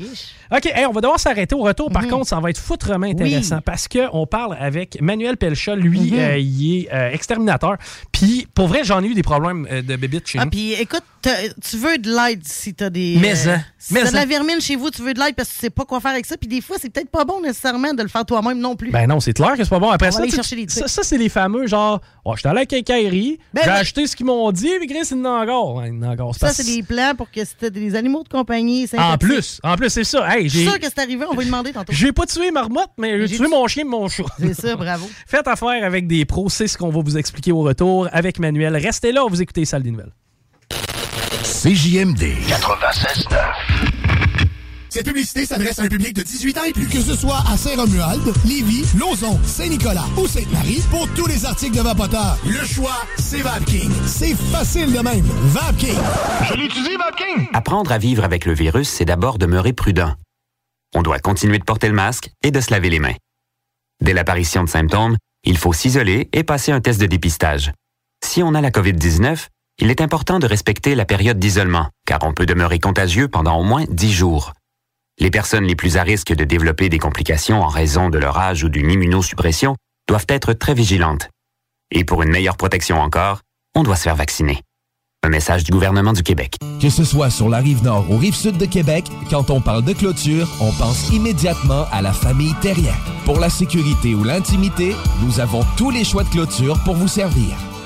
OK, 0.51 0.65
hey, 0.65 0.85
on 0.85 0.91
va 0.91 1.01
devoir 1.01 1.19
s'arrêter 1.19 1.55
au 1.55 1.59
retour. 1.63 1.91
Par 1.91 2.07
contre, 2.07 2.27
ça 2.27 2.39
va 2.39 2.49
être 2.49 2.57
foutrement 2.59 3.05
intéressant 3.07 3.59
parce 3.61 3.87
qu'on 3.87 4.25
parle 4.25 4.57
avec 4.59 4.99
Manuel 5.01 5.37
Pelcha. 5.37 5.75
Lui, 5.75 6.11
Mhm. 6.11 6.19
euh, 6.19 6.37
il 6.37 6.75
est 6.85 6.93
euh, 6.93 7.11
exterminateur. 7.11 7.77
Puis, 8.11 8.47
pour 8.53 8.67
vrai, 8.67 8.81
j'en 8.83 9.03
ai 9.03 9.07
eu 9.07 9.13
des 9.13 9.23
problèmes 9.23 9.67
euh, 9.71 9.81
de 9.81 9.95
bébites 9.95 10.27
chez 10.27 10.39
Ah, 10.39 10.45
nous. 10.45 10.51
puis 10.51 10.73
écoute, 10.73 11.03
tu 11.21 11.77
veux 11.77 11.97
de 11.97 12.09
l'aide 12.09 12.41
si 12.45 12.73
t'as 12.73 12.89
des. 12.89 13.17
Mais 13.19 13.31
hein, 13.47 13.61
si 13.77 13.93
mais 13.93 14.03
t'as 14.03 14.09
de 14.09 14.15
la 14.15 14.21
hein. 14.21 14.25
vermine 14.25 14.61
chez 14.61 14.75
vous, 14.75 14.89
tu 14.89 15.01
veux 15.01 15.13
de 15.13 15.19
l'aide 15.19 15.35
parce 15.35 15.49
que 15.49 15.53
tu 15.55 15.59
sais 15.59 15.69
pas 15.69 15.85
quoi 15.85 15.99
faire 15.99 16.11
avec 16.11 16.25
ça. 16.25 16.37
Puis 16.37 16.47
des 16.47 16.61
fois, 16.61 16.77
c'est 16.79 16.89
peut-être 16.89 17.09
pas 17.09 17.25
bon 17.25 17.41
nécessairement 17.41 17.93
de 17.93 18.01
le 18.03 18.09
faire 18.09 18.25
toi-même 18.25 18.59
non 18.59 18.75
plus. 18.75 18.91
Ben 18.91 19.07
non, 19.07 19.19
c'est 19.19 19.33
clair 19.33 19.55
que 19.57 19.63
c'est 19.63 19.69
pas 19.69 19.79
bon. 19.79 19.89
Après 19.89 20.07
On 20.07 20.11
va 20.11 20.17
ça, 20.17 20.21
aller 20.23 20.31
chercher 20.31 20.55
les 20.55 20.65
trucs. 20.65 20.79
ça, 20.83 20.87
ça, 20.87 21.03
c'est 21.03 21.17
les 21.17 21.29
fameux 21.29 21.67
genre, 21.67 21.99
oh, 22.25 22.35
j'étais 22.35 22.49
allé 22.49 22.57
à 22.59 22.61
la 22.61 22.65
quincaillerie, 22.65 23.39
Ben 23.53 23.61
j'ai 23.63 23.69
acheté 23.69 24.07
ce 24.07 24.15
qu'ils 24.15 24.25
m'ont 24.25 24.51
dit, 24.51 24.69
puis 24.79 24.87
Chris, 24.87 25.07
il 25.11 25.17
en 25.25 25.41
encore. 25.41 25.85
Il 25.85 26.03
en 26.03 26.09
encore. 26.11 26.33
ça, 26.35 26.47
parce- 26.47 26.57
c'est 26.57 26.63
des 26.75 26.83
plans 26.83 27.13
pour 27.15 27.29
que 27.31 27.41
t'as 27.59 27.69
des 27.69 27.95
animaux 27.95 28.23
de 28.23 28.29
compagnie. 28.29 28.87
En 28.97 29.17
plus, 29.17 29.59
en 29.63 29.75
plus, 29.75 29.89
c'est 29.89 30.03
ça. 30.03 30.25
Hey, 30.33 30.45
Je 30.45 30.49
suis 30.49 30.59
j'ai 30.65 30.69
sûr 30.71 30.79
que 30.79 30.85
c'est 30.85 30.99
arrivé, 30.99 31.25
on 31.29 31.33
va 31.33 31.39
lui 31.41 31.45
demander 31.47 31.71
tantôt. 31.73 31.91
j'ai 31.93 32.11
pas 32.11 32.25
tué 32.25 32.51
Marmotte, 32.51 32.91
mais 32.97 33.19
j'ai 33.21 33.27
J'ai 33.27 33.37
tué 33.37 33.45
tu- 33.45 33.49
mon 33.51 33.67
chien 33.67 33.83
et 33.83 33.87
mon 33.87 34.07
chat. 34.07 34.23
C'est 34.39 34.53
ça, 34.53 34.75
bravo. 34.75 35.09
Faites 35.27 35.47
affaire 35.47 35.83
avec 35.83 36.07
des 36.07 36.25
pros, 36.25 36.49
c'est 36.49 36.67
ce 36.67 36.77
qu'on 36.77 36.89
va 36.89 37.01
vous 37.01 37.17
expliquer 37.17 37.51
au 37.51 37.61
retour 37.61 38.07
avec 38.11 38.39
Manuel. 38.39 38.75
Restez 38.77 39.11
là, 39.11 39.21
vous 39.29 39.41
écoutez 39.41 39.65
Salle 39.65 39.83
des 39.83 39.91
Nouvelles. 39.91 40.11
CJMD 41.61 42.23
96.9. 42.47 43.35
Cette 44.87 45.05
publicité 45.05 45.45
s'adresse 45.45 45.77
à 45.79 45.81
un 45.81 45.87
public 45.89 46.13
de 46.13 46.23
18 46.23 46.57
ans 46.57 46.63
et 46.63 46.71
plus. 46.71 46.87
Que 46.87 47.01
ce 47.01 47.17
soit 47.17 47.43
à 47.51 47.57
Saint-Romuald, 47.57 48.21
Lévis, 48.45 48.85
Lauson, 48.97 49.37
Saint-Nicolas 49.43 50.05
ou 50.15 50.25
Sainte-Marie, 50.25 50.81
pour 50.89 51.05
tous 51.15 51.27
les 51.27 51.45
articles 51.45 51.75
de 51.75 51.81
Vapoteur, 51.81 52.37
le 52.45 52.65
choix, 52.65 52.95
c'est 53.17 53.41
VapKing. 53.41 53.91
C'est 54.05 54.35
facile 54.35 54.93
de 54.93 54.99
même. 54.99 55.25
VapKing. 55.25 55.99
Je 56.47 56.53
l'utilise, 56.53 56.97
VapKing. 56.97 57.49
Apprendre 57.51 57.91
à 57.91 57.97
vivre 57.97 58.23
avec 58.23 58.45
le 58.45 58.53
virus, 58.53 58.87
c'est 58.87 59.03
d'abord 59.03 59.37
demeurer 59.37 59.73
prudent. 59.73 60.13
On 60.95 61.01
doit 61.01 61.19
continuer 61.19 61.59
de 61.59 61.65
porter 61.65 61.89
le 61.89 61.93
masque 61.93 62.29
et 62.41 62.51
de 62.51 62.61
se 62.61 62.71
laver 62.71 62.89
les 62.89 62.99
mains. 62.99 63.15
Dès 63.99 64.13
l'apparition 64.13 64.63
de 64.63 64.69
symptômes, 64.69 65.17
il 65.43 65.57
faut 65.57 65.73
s'isoler 65.73 66.29
et 66.31 66.45
passer 66.45 66.71
un 66.71 66.79
test 66.79 67.01
de 67.01 67.05
dépistage. 67.05 67.73
Si 68.23 68.43
on 68.43 68.55
a 68.55 68.61
la 68.61 68.71
COVID-19, 68.71 69.47
il 69.81 69.89
est 69.89 70.01
important 70.01 70.39
de 70.39 70.47
respecter 70.47 70.93
la 70.93 71.05
période 71.05 71.39
d'isolement, 71.39 71.87
car 72.05 72.19
on 72.23 72.33
peut 72.33 72.45
demeurer 72.45 72.79
contagieux 72.79 73.27
pendant 73.27 73.57
au 73.57 73.63
moins 73.63 73.85
10 73.89 74.11
jours. 74.11 74.53
Les 75.19 75.31
personnes 75.31 75.65
les 75.65 75.75
plus 75.75 75.97
à 75.97 76.03
risque 76.03 76.33
de 76.33 76.43
développer 76.43 76.89
des 76.89 76.99
complications 76.99 77.61
en 77.61 77.67
raison 77.67 78.09
de 78.09 78.17
leur 78.17 78.37
âge 78.37 78.63
ou 78.63 78.69
d'une 78.69 78.91
immunosuppression 78.91 79.75
doivent 80.07 80.27
être 80.29 80.53
très 80.53 80.73
vigilantes. 80.73 81.29
Et 81.91 82.03
pour 82.03 82.23
une 82.23 82.31
meilleure 82.31 82.57
protection 82.57 83.01
encore, 83.01 83.41
on 83.75 83.83
doit 83.83 83.95
se 83.95 84.03
faire 84.03 84.15
vacciner. 84.15 84.61
Un 85.23 85.29
message 85.29 85.65
du 85.65 85.71
gouvernement 85.71 86.13
du 86.13 86.23
Québec. 86.23 86.55
Que 86.81 86.89
ce 86.89 87.03
soit 87.03 87.29
sur 87.29 87.49
la 87.49 87.57
rive 87.57 87.83
nord 87.83 88.09
ou 88.09 88.17
rive 88.17 88.35
sud 88.35 88.57
de 88.57 88.65
Québec, 88.65 89.05
quand 89.29 89.49
on 89.49 89.59
parle 89.59 89.83
de 89.83 89.91
clôture, 89.91 90.47
on 90.61 90.71
pense 90.71 91.09
immédiatement 91.09 91.85
à 91.91 92.01
la 92.01 92.13
famille 92.13 92.53
Terrien. 92.61 92.95
Pour 93.25 93.39
la 93.39 93.49
sécurité 93.49 94.15
ou 94.15 94.23
l'intimité, 94.23 94.95
nous 95.21 95.41
avons 95.41 95.65
tous 95.77 95.91
les 95.91 96.05
choix 96.05 96.23
de 96.23 96.29
clôture 96.29 96.81
pour 96.85 96.95
vous 96.95 97.09
servir. 97.09 97.57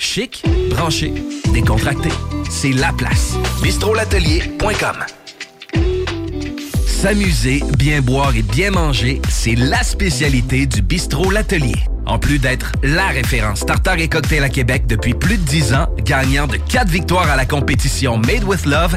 Chic, 0.00 0.42
branché, 0.70 1.12
décontracté. 1.52 2.08
C'est 2.48 2.72
la 2.72 2.90
place. 2.90 3.34
bistrolatelier.com. 3.62 4.96
S'amuser, 6.86 7.62
bien 7.76 8.00
boire 8.00 8.34
et 8.34 8.40
bien 8.40 8.70
manger, 8.70 9.20
c'est 9.28 9.54
la 9.54 9.82
spécialité 9.82 10.64
du 10.64 10.80
bistrot 10.80 11.30
L'Atelier. 11.30 11.76
En 12.06 12.18
plus 12.18 12.38
d'être 12.38 12.72
la 12.82 13.08
référence 13.08 13.66
tartare 13.66 13.98
et 13.98 14.08
cocktail 14.08 14.42
à 14.42 14.48
Québec 14.48 14.86
depuis 14.86 15.12
plus 15.12 15.36
de 15.36 15.42
10 15.42 15.74
ans, 15.74 15.86
gagnant 16.02 16.46
de 16.46 16.56
4 16.56 16.88
victoires 16.88 17.30
à 17.30 17.36
la 17.36 17.44
compétition 17.44 18.16
Made 18.16 18.44
with 18.44 18.64
Love, 18.64 18.96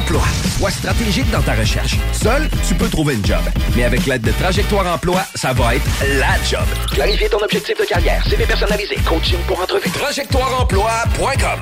Emploi. 0.00 0.22
Sois 0.58 0.70
stratégique 0.70 1.30
dans 1.30 1.42
ta 1.42 1.52
recherche. 1.54 1.96
Seul, 2.12 2.48
tu 2.66 2.74
peux 2.74 2.88
trouver 2.88 3.14
une 3.14 3.24
job. 3.24 3.40
Mais 3.76 3.84
avec 3.84 4.06
l'aide 4.06 4.22
de 4.22 4.32
Trajectoire 4.32 4.86
Emploi, 4.86 5.22
ça 5.34 5.52
va 5.52 5.74
être 5.74 5.84
la 6.18 6.42
job. 6.48 6.66
Clarifier 6.92 7.28
ton 7.28 7.38
objectif 7.42 7.78
de 7.78 7.84
carrière, 7.84 8.24
CV 8.26 8.46
personnalisé, 8.46 8.96
coaching 9.06 9.38
pour 9.46 9.60
entrevue. 9.60 9.90
TrajectoireEmploi.com 9.90 11.60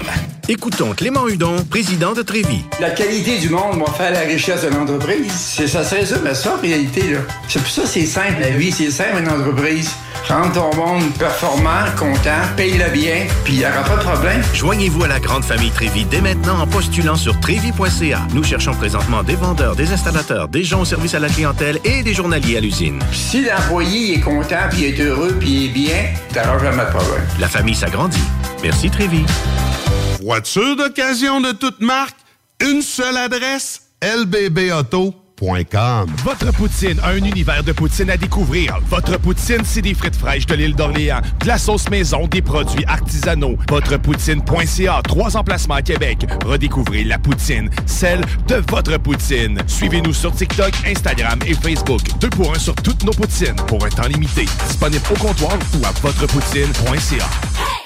Écoutons 0.51 0.93
Clément 0.93 1.29
Hudon, 1.29 1.57
président 1.69 2.13
de 2.13 2.23
Trévis. 2.23 2.65
La 2.81 2.91
qualité 2.91 3.39
du 3.39 3.51
monde 3.51 3.83
va 3.85 3.93
faire 3.93 4.13
la 4.13 4.21
richesse 4.21 4.63
de 4.63 4.69
l'entreprise. 4.69 5.33
C'est 5.33 5.69
ça, 5.69 5.85
c'est 5.85 6.07
ça, 6.07 6.17
mais 6.25 6.35
ça, 6.35 6.55
en 6.57 6.61
réalité, 6.61 7.03
là. 7.11 7.19
C'est 7.49 7.59
pour 7.61 7.71
ça 7.71 7.83
que 7.83 7.89
c'est 7.89 8.07
simple, 8.07 8.41
la 8.41 8.51
vie. 8.51 8.73
C'est 8.73 8.91
simple, 8.91 9.19
une 9.21 9.29
entreprise. 9.29 9.91
Rendre 10.27 10.53
ton 10.53 10.75
monde 10.77 11.11
performant, 11.19 11.85
content, 11.99 12.43
paye-le 12.57 12.91
bien, 12.91 13.27
puis 13.45 13.55
il 13.55 13.59
n'y 13.61 13.65
aura 13.65 13.83
pas 13.83 13.97
de 13.97 14.03
problème. 14.03 14.43
Joignez-vous 14.53 15.05
à 15.05 15.09
la 15.09 15.21
grande 15.21 15.45
famille 15.45 15.71
Trévis 15.71 16.05
dès 16.05 16.21
maintenant 16.21 16.61
en 16.61 16.67
postulant 16.67 17.17
sur 17.17 17.39
trévis.ca. 17.41 18.27
Nous 18.35 18.45
cherchons 18.45 18.75
présentement 18.75 19.23
des 19.23 19.37
vendeurs, 19.37 19.75
des 19.75 19.91
installateurs, 19.93 20.49
des 20.49 20.63
gens 20.63 20.83
au 20.83 20.85
service 20.85 21.15
à 21.15 21.19
la 21.19 21.29
clientèle 21.29 21.79
et 21.85 22.03
des 22.03 22.13
journaliers 22.13 22.59
à 22.59 22.61
l'usine. 22.61 22.99
Si 23.13 23.45
l'employé 23.45 24.17
est 24.17 24.21
content, 24.21 24.69
puis 24.71 24.85
est 24.85 25.01
heureux, 25.01 25.37
puis 25.39 25.67
est 25.67 25.69
bien, 25.69 26.05
t'auras 26.33 26.59
jamais 26.59 26.85
de 26.85 26.91
problème. 26.91 27.27
La 27.41 27.49
famille 27.49 27.75
s'agrandit. 27.75 28.19
Merci 28.63 28.91
Trévis. 28.91 29.25
Voiture 30.21 30.77
d'occasion 30.77 31.41
de 31.41 31.53
toute 31.53 31.81
marque, 31.81 32.17
une 32.61 32.83
seule 32.83 33.17
adresse, 33.17 33.83
Votre 36.25 36.53
poutine, 36.53 36.99
un 37.05 37.17
univers 37.17 37.63
de 37.63 37.71
poutine 37.71 38.11
à 38.11 38.17
découvrir. 38.17 38.77
Votre 38.91 39.19
poutine, 39.21 39.61
c'est 39.65 39.83
des 39.83 39.95
frites 39.95 40.17
fraîches 40.17 40.47
de 40.47 40.57
l'île 40.57 40.75
d'Orléans, 40.75 41.21
de 41.41 41.47
la 41.47 41.59
sauce 41.59 41.89
maison, 41.91 42.27
des 42.27 42.43
produits 42.43 42.85
artisanaux. 42.87 43.57
Votrepoutine.ca, 43.69 45.01
trois 45.05 45.37
emplacements 45.37 45.77
à 45.77 45.83
Québec. 45.83 46.27
Redécouvrez 46.45 47.05
la 47.05 47.19
poutine, 47.19 47.71
celle 47.87 48.21
de 48.49 48.57
votre 48.69 48.99
poutine. 48.99 49.61
Suivez-nous 49.69 50.13
sur 50.13 50.33
TikTok, 50.33 50.73
Instagram 50.85 51.39
et 51.47 51.55
Facebook. 51.55 52.01
Deux 52.21 52.31
pour 52.31 52.53
un 52.53 52.59
sur 52.59 52.75
toutes 52.75 53.05
nos 53.05 53.13
poutines, 53.13 53.57
pour 53.69 53.85
un 53.85 53.91
temps 53.91 54.09
limité. 54.09 54.45
Disponible 54.67 55.05
au 55.09 55.19
comptoir 55.19 55.57
ou 55.81 55.87
à 55.87 55.93
votrepoutine.ca. 56.03 57.27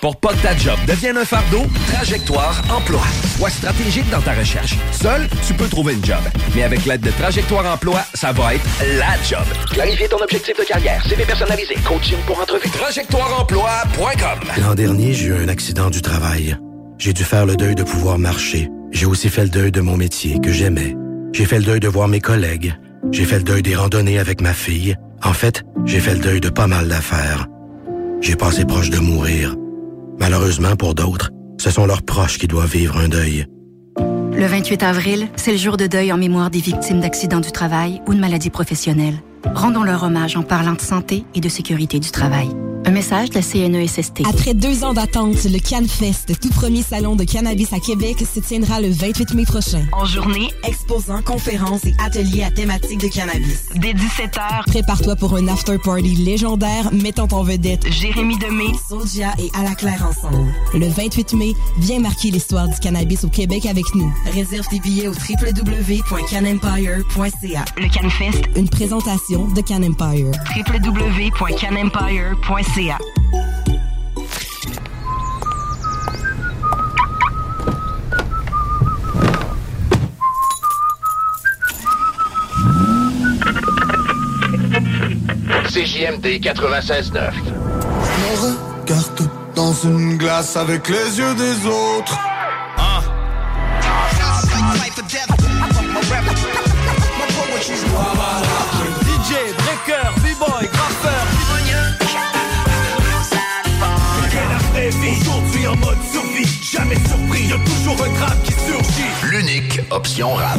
Pour 0.01 0.17
pas 0.17 0.33
que 0.33 0.43
ta 0.43 0.57
job 0.57 0.79
devienne 0.89 1.17
un 1.17 1.25
fardeau, 1.25 1.65
Trajectoire 1.93 2.61
Emploi. 2.71 3.03
Sois 3.37 3.51
stratégique 3.51 4.09
dans 4.11 4.21
ta 4.21 4.33
recherche. 4.33 4.75
Seul, 4.91 5.29
tu 5.47 5.55
peux 5.55 5.69
trouver 5.69 5.93
une 5.93 6.05
job. 6.05 6.19
Mais 6.57 6.65
avec 6.65 6.85
l'aide 6.87 7.03
de 7.03 7.11
Trajectoire 7.13 7.42
Emploi, 7.51 8.01
ça 8.15 8.33
va 8.33 8.55
être 8.55 8.65
la 8.99 9.23
job. 9.23 9.45
Clarifier 9.71 10.09
ton 10.09 10.17
objectif 10.23 10.57
de 10.59 10.65
carrière, 10.65 11.05
CV 11.07 11.25
personnalisé, 11.25 11.75
coaching 11.87 12.17
pour 12.27 12.41
entrevue. 12.41 12.69
TrajectoireEmploi.com 12.71 14.63
L'an 14.63 14.75
dernier, 14.75 15.13
j'ai 15.13 15.27
eu 15.27 15.35
un 15.35 15.49
accident 15.49 15.91
du 15.91 16.01
travail. 16.01 16.57
J'ai 16.99 17.13
dû 17.13 17.25
faire 17.25 17.45
le 17.45 17.57
deuil 17.57 17.75
de 17.75 17.83
pouvoir 17.83 18.19
marcher. 18.19 18.71
J'ai 18.91 19.07
aussi 19.07 19.29
fait 19.29 19.43
le 19.43 19.51
deuil 19.51 19.71
de 19.73 19.81
mon 19.83 19.97
métier 19.99 20.39
que 20.41 20.51
j'aimais. 20.51 20.97
J'ai 21.33 21.45
fait 21.45 21.59
le 21.59 21.65
deuil 21.65 21.81
de 21.81 21.89
voir 21.89 22.09
mes 22.09 22.21
collègues. 22.21 22.75
J'ai 23.11 23.25
fait 23.25 23.39
le 23.39 23.45
deuil 23.45 23.63
des 23.63 23.75
randonnées 23.77 24.19
avec 24.19 24.41
ma 24.41 24.55
fille. 24.55 24.97
En 25.23 25.35
fait, 25.35 25.63
j'ai 25.85 26.01
fait 26.01 26.15
le 26.15 26.21
deuil 26.21 26.41
de 26.41 26.49
pas 26.49 26.67
mal 26.67 26.89
d'affaires. 26.89 27.47
J'ai 28.23 28.37
passé 28.37 28.65
proche 28.65 28.91
de 28.91 28.99
mourir. 28.99 29.55
Malheureusement 30.19 30.77
pour 30.77 30.95
d'autres, 30.95 31.31
ce 31.61 31.71
sont 31.71 31.87
leurs 31.87 32.03
proches 32.03 32.39
qui 32.39 32.47
doivent 32.47 32.71
vivre 32.71 32.97
un 32.97 33.09
deuil. 33.09 33.47
Le 34.35 34.47
28 34.47 34.83
avril, 34.83 35.29
c'est 35.37 35.53
le 35.53 35.59
jour 35.59 35.77
de 35.77 35.87
deuil 35.87 36.13
en 36.13 36.17
mémoire 36.17 36.51
des 36.51 36.61
victimes 36.61 37.01
d'accidents 37.01 37.41
du 37.41 37.53
travail 37.53 38.01
ou 38.07 38.15
de 38.15 38.19
maladies 38.19 38.51
professionnelles. 38.51 39.21
Rendons 39.55 39.83
leur 39.83 40.03
hommage 40.03 40.37
en 40.37 40.43
parlant 40.43 40.73
de 40.75 40.81
santé 40.81 41.25
et 41.35 41.41
de 41.41 41.49
sécurité 41.49 41.99
du 42.01 42.11
travail. 42.11 42.49
Un 42.85 42.91
message 42.91 43.31
de 43.31 43.37
la 43.37 43.43
CNESST. 43.43 44.23
Après 44.29 44.55
deux 44.55 44.83
ans 44.83 44.93
d'attente, 44.93 45.37
le 45.45 45.59
CanFest, 45.61 46.37
tout 46.41 46.49
premier 46.49 46.83
salon 46.83 47.15
de 47.15 47.23
cannabis 47.23 47.73
à 47.73 47.79
Québec, 47.79 48.17
se 48.19 48.41
tiendra 48.41 48.81
le 48.81 48.91
28 48.91 49.35
mai 49.35 49.45
prochain. 49.45 49.85
En 49.93 50.05
journée, 50.05 50.49
exposants, 50.67 51.23
conférences 51.23 51.85
et 51.85 51.95
ateliers 52.05 52.43
à 52.43 52.51
thématique 52.51 52.99
de 53.01 53.07
cannabis. 53.07 53.69
Dès 53.77 53.93
17h, 53.93 54.65
Prépare-toi 54.67 55.15
pour 55.15 55.37
un 55.37 55.47
after-party 55.47 56.17
légendaire 56.17 56.93
mettant 56.93 57.29
en 57.31 57.45
vedette 57.45 57.89
Jérémy 57.89 58.37
Demé, 58.39 58.65
Sodia 58.89 59.33
et 59.39 59.49
À 59.57 59.63
la 59.63 59.77
Claire 59.77 60.05
ensemble. 60.05 60.53
le 60.75 60.89
28 60.89 61.35
mai. 61.35 61.53
Viens 61.79 62.01
marquer 62.01 62.33
l'histoire 62.33 62.67
du 62.67 62.75
cannabis 62.81 63.23
au 63.23 63.29
Québec 63.29 63.65
avec 63.67 63.85
nous. 63.95 64.13
Réserve 64.35 64.67
tes 64.67 64.81
billets 64.81 65.07
au 65.07 65.13
www.canempire.ca. 65.13 67.65
Le 67.77 67.89
CanFest, 67.89 68.43
Une 68.57 68.69
présentation 68.69 69.32
de 69.39 69.63
Can 69.63 69.83
Empire. 69.83 70.31
www.canempire.ca. 70.55 72.99
CJMD 85.69 86.41
96.9. 86.41 87.33
Je 87.33 87.39
me 88.21 88.37
regarde 88.83 89.31
dans 89.55 89.73
une 89.73 90.19
glace 90.19 90.57
avec 90.57 90.91
les 90.91 91.19
yeux 91.19 91.35
des 91.35 91.67
autres. 91.67 92.32
Option 109.93 110.35
rap. 110.35 110.59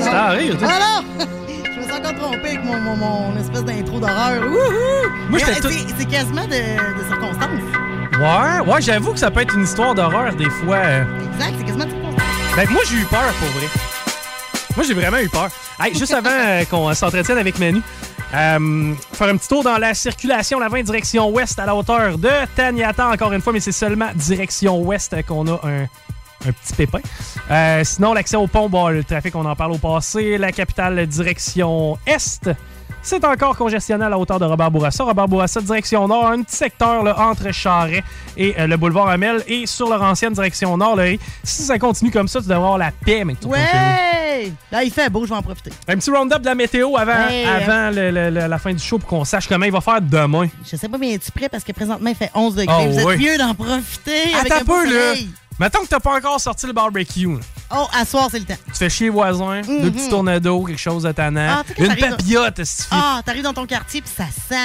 Ça 0.00 0.24
arrive, 0.26 0.52
tu 0.56 0.64
sais. 0.64 0.72
Ah 0.72 1.02
non! 1.02 1.26
Je 1.64 1.80
me 1.80 1.82
suis 1.84 1.92
encore 1.92 2.14
trompé 2.14 2.48
avec 2.48 2.64
mon, 2.64 2.78
mon, 2.78 2.96
mon 2.96 3.36
espèce 3.40 3.64
d'intro 3.64 3.98
d'horreur. 4.00 4.42
Wouhou! 4.42 5.10
Moi, 5.30 5.38
j'étais 5.38 5.60
tout- 5.60 5.70
c'est- 5.70 5.94
C'est 5.98 6.04
quasiment 6.06 6.44
de, 6.44 6.50
de 6.50 7.08
circonstance. 7.08 7.60
Ouais, 8.18 8.72
ouais, 8.72 8.82
j'avoue 8.82 9.12
que 9.12 9.18
ça 9.18 9.30
peut 9.30 9.40
être 9.40 9.54
une 9.54 9.64
histoire 9.64 9.94
d'horreur 9.94 10.34
des 10.34 10.48
fois. 10.50 10.76
euh. 10.76 11.04
Exact, 11.34 11.54
c'est 11.58 11.64
quasiment 11.64 11.84
de 11.84 11.90
circonstance. 11.90 12.24
Ben, 12.56 12.68
moi, 12.70 12.82
j'ai 12.88 12.96
eu 12.96 13.04
peur, 13.04 13.32
pour 13.40 13.48
vrai. 13.48 13.68
Moi, 14.76 14.84
j'ai 14.86 14.94
vraiment 14.94 15.18
eu 15.18 15.28
peur. 15.28 15.48
Hey, 15.80 15.94
juste 15.96 16.12
avant 16.20 16.30
euh, 16.30 16.64
qu'on 16.64 16.92
s'entretienne 16.94 17.38
avec 17.38 17.58
Manu, 17.58 17.82
euh, 18.32 18.94
faire 19.12 19.28
un 19.28 19.36
petit 19.36 19.48
tour 19.48 19.62
dans 19.62 19.78
la 19.78 19.94
circulation, 19.94 20.58
la 20.58 20.68
20 20.68 20.82
direction 20.82 21.30
ouest 21.30 21.58
à 21.58 21.66
la 21.66 21.74
hauteur 21.74 22.18
de 22.18 22.30
Taniata, 22.56 23.08
encore 23.08 23.32
une 23.32 23.40
fois, 23.40 23.52
mais 23.52 23.60
c'est 23.60 23.72
seulement 23.72 24.08
direction 24.14 24.80
ouest 24.82 25.14
qu'on 25.26 25.46
a 25.46 25.60
un, 25.64 25.86
petit 26.40 26.74
pépin. 26.76 27.00
Euh, 27.50 27.82
sinon, 27.84 28.12
l'accès 28.12 28.36
au 28.36 28.46
pont, 28.46 28.68
bon, 28.68 28.88
le 28.88 29.04
trafic, 29.04 29.34
on 29.34 29.44
en 29.44 29.56
parle 29.56 29.72
au 29.72 29.78
passé. 29.78 30.36
La 30.38 30.52
capitale, 30.52 31.06
direction 31.06 31.98
est. 32.06 32.50
C'est 33.06 33.22
encore 33.26 33.54
congestionné 33.54 34.02
à 34.06 34.08
la 34.08 34.18
hauteur 34.18 34.38
de 34.40 34.46
Robert 34.46 34.70
Bourassa. 34.70 35.04
Robert 35.04 35.28
Bourassa, 35.28 35.60
direction 35.60 36.08
nord, 36.08 36.26
un 36.28 36.40
petit 36.42 36.56
secteur 36.56 37.02
là, 37.02 37.14
entre 37.20 37.52
Charret 37.52 38.02
et 38.34 38.54
euh, 38.58 38.66
le 38.66 38.78
boulevard 38.78 39.08
Amel. 39.08 39.42
Et 39.46 39.66
sur 39.66 39.90
leur 39.90 40.02
ancienne 40.02 40.32
direction 40.32 40.74
nord, 40.78 40.96
là, 40.96 41.04
si 41.42 41.62
ça 41.62 41.78
continue 41.78 42.10
comme 42.10 42.28
ça, 42.28 42.38
tu 42.40 42.44
devrais 42.46 42.56
avoir 42.56 42.78
la 42.78 42.92
paix, 42.92 43.22
continuer. 43.22 43.52
Ouais! 43.52 44.52
Là, 44.72 44.82
il 44.82 44.90
fait 44.90 45.10
beau, 45.10 45.24
je 45.26 45.30
vais 45.30 45.36
en 45.36 45.42
profiter. 45.42 45.70
Un 45.86 45.96
petit 45.96 46.10
round-up 46.10 46.40
de 46.40 46.46
la 46.46 46.54
météo 46.54 46.96
avant, 46.96 47.12
Ouais. 47.28 47.44
avant 47.44 47.90
le- 47.94 48.10
le- 48.10 48.30
le- 48.30 48.46
la 48.46 48.58
fin 48.58 48.72
du 48.72 48.82
show 48.82 48.98
pour 48.98 49.08
qu'on 49.08 49.24
sache 49.24 49.46
comment 49.48 49.66
il 49.66 49.72
va 49.72 49.82
faire 49.82 50.00
demain. 50.00 50.48
Je 50.70 50.74
sais 50.76 50.88
pas, 50.88 50.96
mais 50.98 51.12
es-tu 51.12 51.30
prêt? 51.30 51.48
Parce 51.50 51.62
que 51.62 51.72
présentement, 51.72 52.08
il 52.08 52.16
fait 52.16 52.30
11 52.34 52.54
degrés. 52.54 52.74
Oh, 52.86 52.90
Vous 52.90 52.98
êtes 53.00 53.06
oui. 53.06 53.16
mieux 53.18 53.36
d'en 53.38 53.54
profiter. 53.54 54.34
avec 54.40 54.50
Attends 54.50 54.56
un 54.56 54.60
un 54.62 54.64
peu, 54.64 54.94
là. 54.94 55.14
Mettons 55.60 55.80
que 55.82 55.86
t'as 55.88 56.00
pas 56.00 56.16
encore 56.16 56.40
sorti 56.40 56.66
le 56.66 56.72
barbecue. 56.72 57.26
là. 57.28 57.38
Oh, 57.76 57.86
à 57.98 58.04
soir, 58.04 58.28
c'est 58.30 58.38
le 58.40 58.44
temps. 58.44 58.56
Tu 58.66 58.74
fais 58.74 58.90
chier 58.90 59.06
les 59.06 59.10
voisins, 59.10 59.60
deux 59.62 59.90
petits 59.90 60.08
tornados, 60.08 60.64
quelque 60.64 60.78
chose 60.80 61.04
de 61.04 61.12
tannant. 61.12 61.46
Ah, 61.60 61.62
tu 61.66 61.74
sais, 61.74 61.80
une 61.80 61.86
t'arrives 61.88 62.04
dans- 62.04 62.16
papillote, 62.16 62.64
si 62.64 62.82
Ah, 62.90 63.20
t'arrives 63.24 63.42
dans 63.42 63.54
ton 63.54 63.66
quartier 63.66 64.00
puis 64.02 64.10
ça 64.16 64.24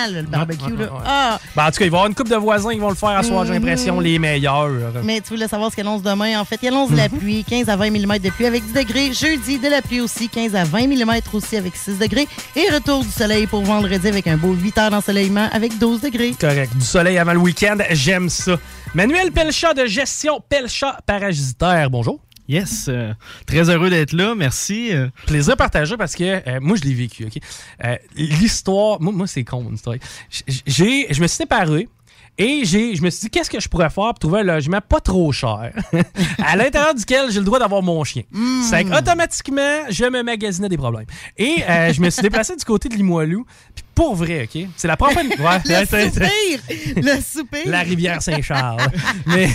là, 0.10 0.22
le 0.22 0.28
barbecue. 0.28 0.76
là. 0.76 0.90
Ah, 1.06 1.40
Ben, 1.56 1.66
en 1.68 1.72
tout 1.72 1.78
cas, 1.80 1.86
il 1.86 1.92
va 1.92 1.98
y 1.98 2.00
avoir 2.00 2.06
une 2.08 2.16
couple 2.16 2.30
de 2.32 2.36
voisins 2.36 2.72
qui 2.72 2.80
vont 2.80 2.90
le 2.90 2.96
faire 2.96 3.10
à 3.10 3.24
soir, 3.24 3.46
j'ai 3.46 3.54
l'impression, 3.54 4.00
les 4.00 4.20
meilleurs. 4.20 4.70
mais 5.04 5.22
tu 5.22 5.30
voulais 5.30 5.48
savoir 5.48 5.70
ce 5.72 5.76
qu'il 5.76 5.88
annonce 5.88 6.02
demain. 6.04 6.40
En 6.40 6.46
fait, 6.46 6.60
il 6.62 6.68
annonce 6.68 6.92
de 6.92 6.98
la 6.98 7.08
pluie, 7.10 7.44
15 7.44 7.70
à 7.70 7.76
20 7.76 7.90
mm 7.92 8.18
de 8.20 8.30
pluie 8.32 8.46
avec 8.48 8.64
10 8.66 8.74
degrés. 8.74 9.14
Jeudi, 9.14 9.58
de 9.60 9.70
la 9.70 9.82
pluie 9.82 10.02
aussi, 10.02 10.28
15 10.28 10.56
à 10.56 10.64
20 10.66 10.88
mm 10.88 11.20
aussi 11.34 11.56
avec 11.56 11.76
6 11.76 11.98
degrés. 12.00 12.28
Et 12.56 12.68
retour 12.74 13.04
du 13.04 13.12
soleil 13.12 13.48
pour 13.48 13.62
vendredi 13.64 14.08
avec 14.08 14.28
un 14.28 14.38
beau 14.38 14.54
8 14.54 14.78
heures 14.78 14.92
d'ensoleillement 14.92 15.50
avec 15.52 15.78
12 15.78 16.02
degrés. 16.02 16.36
Correct. 16.40 16.76
Du 16.76 16.86
soleil 16.86 17.18
avant 17.18 17.34
le 17.34 17.40
week-end, 17.40 17.78
j'aime 17.92 18.30
ça. 18.30 18.58
Manuel 18.96 19.32
Pelchat 19.32 19.76
de 19.76 19.86
gestion 19.86 20.44
Pelchat 20.80 21.02
parasitaire. 21.06 21.90
Bonjour. 21.90 22.22
Yes, 22.48 22.86
euh, 22.88 23.14
très 23.46 23.70
heureux 23.70 23.90
d'être 23.90 24.14
là, 24.14 24.34
merci. 24.34 24.94
euh. 24.94 25.10
Plaisir 25.28 25.58
partagé 25.58 25.98
parce 25.98 26.16
que 26.16 26.24
euh, 26.24 26.60
moi, 26.62 26.78
je 26.78 26.84
l'ai 26.88 26.94
vécu, 26.94 27.26
OK? 27.26 27.38
Euh, 27.84 27.98
L'histoire, 28.16 29.02
moi, 29.02 29.12
moi 29.12 29.28
c'est 29.28 29.44
con, 29.44 29.62
mon 29.62 29.74
histoire. 29.74 29.98
Je 30.30 31.22
me 31.22 31.28
suis 31.28 31.28
séparé. 31.28 31.90
Et 32.38 32.62
j'ai, 32.64 32.96
je 32.96 33.02
me 33.02 33.10
suis 33.10 33.24
dit, 33.24 33.30
qu'est-ce 33.30 33.50
que 33.50 33.60
je 33.60 33.68
pourrais 33.68 33.90
faire 33.90 34.06
pour 34.06 34.20
trouver 34.20 34.40
un 34.40 34.44
logement 34.44 34.80
pas 34.80 35.02
trop 35.02 35.30
cher, 35.34 35.74
à 36.42 36.56
l'intérieur 36.56 36.96
duquel 36.96 37.30
j'ai 37.30 37.40
le 37.40 37.46
droit 37.46 37.60
d'avoir 37.60 37.82
mon 37.82 38.02
chien? 38.06 38.24
C'est 38.64 38.86
automatiquement, 38.98 39.82
je 39.90 40.06
me 40.06 40.24
magasinais 40.24 40.70
des 40.70 40.78
problèmes. 40.78 41.08
Et 41.38 41.56
je 41.92 42.00
me 42.00 42.10
suis 42.10 42.22
déplacé 42.22 42.56
du 42.56 42.64
côté 42.64 42.88
de 42.88 42.96
Limoilou. 42.96 43.46
Puis 43.76 43.84
pour 44.00 44.16
vrai, 44.16 44.44
OK? 44.54 44.66
C'est 44.78 44.88
la 44.88 44.96
première 44.96 45.26
fois... 45.38 45.60
Ouais, 45.68 45.84
Le 45.84 45.86
soupir! 45.86 46.60
Le 46.96 47.22
soupir! 47.22 47.60
la 47.66 47.80
rivière 47.82 48.22
Saint-Charles. 48.22 48.80
Mais 49.26 49.50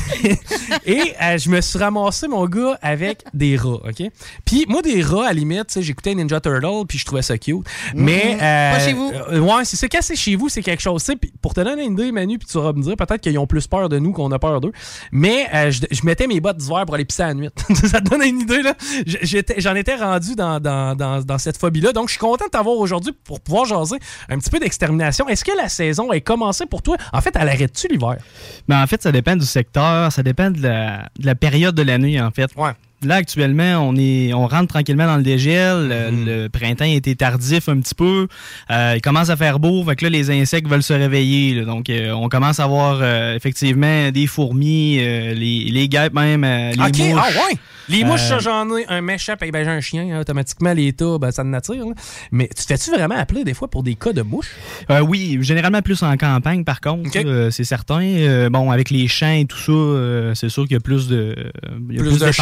et 0.85 1.15
euh, 1.23 1.39
je 1.39 1.49
me 1.49 1.61
suis 1.61 1.79
ramassé 1.79 2.29
mon 2.29 2.47
gars 2.47 2.79
avec 2.83 3.23
des 3.33 3.57
rats, 3.57 3.81
OK? 3.89 4.03
Puis 4.45 4.67
moi 4.69 4.83
des 4.83 5.03
rats 5.03 5.25
à 5.25 5.29
la 5.29 5.33
limite, 5.35 5.81
j'écoutais 5.81 6.15
Ninja 6.15 6.41
Turtle 6.41 6.85
puis 6.89 6.99
je 6.99 7.05
trouvais 7.07 7.23
ça 7.23 7.39
cute. 7.39 7.65
Mais 7.95 8.35
Mhm. 8.35 8.41
euh, 8.43 8.73
Pas 8.73 8.79
chez 8.81 8.93
vous. 8.93 9.13
euh, 9.31 9.39
ouais, 9.41 9.65
c'est 9.65 9.77
ça 9.77 9.89
quand 9.89 9.99
c'est 10.03 10.17
chez 10.17 10.37
vous, 10.37 10.49
c'est 10.49 10.63
quelque 10.63 10.83
chose, 10.83 11.03
tu 11.03 11.13
sais. 11.13 11.17
Puis 11.17 11.33
pour 11.41 11.55
te 11.55 11.61
donner 11.61 11.85
une 11.85 11.95
idée 11.95 12.13
Manu, 12.13 12.39
puis 12.39 12.47
tu 12.51 12.59
vas 12.59 12.73
me 12.73 12.83
dire 12.83 12.97
peut-être 12.97 13.21
qu'ils 13.21 13.39
ont 13.39 13.47
plus 13.47 13.67
peur 13.67 13.89
de 13.89 13.99
nous 13.99 14.13
qu'on 14.13 14.31
a 14.33 14.39
peur 14.39 14.61
d'eux. 14.61 14.73
Mais 15.11 15.47
euh, 15.55 15.71
je, 15.71 15.81
je 15.91 16.05
mettais 16.05 16.27
mes 16.27 16.41
bottes 16.41 16.59
d'hiver 16.59 16.85
pour 16.85 16.95
aller 16.97 17.05
pisser 17.05 17.23
à 17.23 17.29
la 17.29 17.35
nuit. 17.35 17.49
ça 17.75 18.01
te 18.01 18.11
donne 18.11 18.23
une 18.23 18.41
idée 18.41 18.63
là 18.63 18.75
J'en 19.59 19.75
étais 19.75 19.97
rendu 19.97 20.35
dans, 20.35 20.61
dans, 20.61 20.95
dans, 20.95 21.23
dans 21.23 21.39
cette 21.39 21.57
phobie-là. 21.57 21.93
Donc, 21.93 22.09
je 22.09 22.13
suis 22.13 22.21
content 22.21 22.45
de 22.47 22.51
t'avoir 22.51 22.77
aujourd'hui 22.77 23.13
pour 23.25 23.41
pouvoir 23.41 23.65
jaser 23.65 23.97
un 24.35 24.39
petit 24.39 24.51
peu 24.51 24.59
d'extermination. 24.59 25.29
Est-ce 25.29 25.45
que 25.45 25.57
la 25.57 25.69
saison 25.69 26.13
est 26.13 26.21
commencée 26.21 26.67
pour 26.67 26.83
toi? 26.83 26.97
En 27.13 27.21
fait, 27.21 27.35
elle 27.39 27.49
arrête-tu 27.49 27.89
l'hiver? 27.89 28.17
Ben, 28.69 28.83
en 28.83 28.87
fait, 28.87 29.03
ça 29.03 29.13
dépend 29.13 29.37
du 29.37 29.47
secteur, 29.47 30.13
ça 30.13 30.23
dépend 30.23 30.51
de 30.51 30.63
la, 30.63 31.09
de 31.19 31.27
la 31.27 31.35
période 31.35 31.75
de 31.75 31.83
l'année, 31.83 32.21
en 32.21 32.31
fait. 32.31 32.51
Là, 33.05 33.17
actuellement, 33.17 33.89
on 33.89 33.95
est, 33.97 34.33
on 34.33 34.47
rentre 34.47 34.69
tranquillement 34.69 35.07
dans 35.07 35.17
le 35.17 35.23
dégel. 35.23 35.89
Le- 35.89 36.11
Mhm. 36.11 36.25
Le 36.27 36.49
printemps 36.49 36.85
été 36.85 37.15
tardif 37.17 37.69
un 37.69 37.81
petit 37.81 37.95
peu. 37.95 38.27
Euh, 38.71 38.93
il 38.97 39.01
commence 39.01 39.31
à 39.31 39.37
faire 39.37 39.59
beau. 39.59 39.83
Fait 39.85 39.97
que 39.97 40.05
là, 40.05 40.11
les 40.11 40.31
insectes 40.31 40.69
veulent 40.69 40.83
se 40.83 40.93
réveiller. 40.93 41.55
là. 41.55 41.65
Donc, 41.65 41.89
euh, 41.91 42.13
on 42.13 42.29
commence 42.29 42.61
à 42.61 42.67
voir 42.67 42.99
euh, 43.03 43.35
effectivement 43.35 44.11
des 44.11 44.27
fourmis, 44.27 44.99
euh, 45.01 45.35
les, 45.35 45.65
les 45.71 45.89
guêpes 45.89 46.15
même, 46.15 46.45
euh, 46.45 46.71
les 46.73 46.81
OK, 46.83 46.99
mouches. 47.15 47.23
ah 47.25 47.49
ouais! 47.49 47.57
Les 47.91 48.03
mouches, 48.03 48.31
Euh, 48.31 48.39
j'en 48.41 48.75
ai 48.79 48.87
un 48.89 49.03
méchant, 49.03 49.35
ben, 49.39 49.51
j'ai 49.53 49.71
un 49.71 49.81
chien, 49.83 50.09
hein, 50.11 50.21
automatiquement, 50.21 50.73
l'état, 50.73 51.19
ben, 51.21 51.31
ça 51.31 51.45
me 51.45 51.51
nature. 51.51 51.75
là. 51.75 51.95
Mais 52.33 52.49
tu 52.49 52.63
te 52.65 52.67
fais-tu 52.67 52.91
vraiment 52.91 53.17
appeler 53.17 53.45
des 53.45 53.53
fois 53.53 53.69
pour 53.69 53.83
des 53.83 53.95
cas 53.95 54.15
de 54.15 54.23
mouches? 54.23 54.53
Euh, 54.91 55.01
oui, 55.01 55.37
généralement 55.43 55.83
plus 55.83 56.03
en 56.03 56.17
campagne, 56.17 56.65
par 56.65 56.81
contre, 56.81 57.11
euh, 57.17 57.51
c'est 57.51 57.65
certain. 57.65 58.01
Euh, 58.03 58.49
bon, 58.49 58.71
avec 58.71 58.89
les 58.89 59.07
champs 59.07 59.33
et 59.35 59.45
tout 59.45 59.59
ça, 59.59 59.73
euh, 59.73 60.35
c'est 60.35 60.49
sûr 60.49 60.63
qu'il 60.63 60.73
y 60.73 60.77
a 60.77 60.81
plus 60.81 61.09
de 61.09 61.35
il 61.91 61.97
y 61.97 61.99
a 61.99 62.03
Plus, 62.03 62.19
de, 62.19 62.25
ouais, 62.25 62.33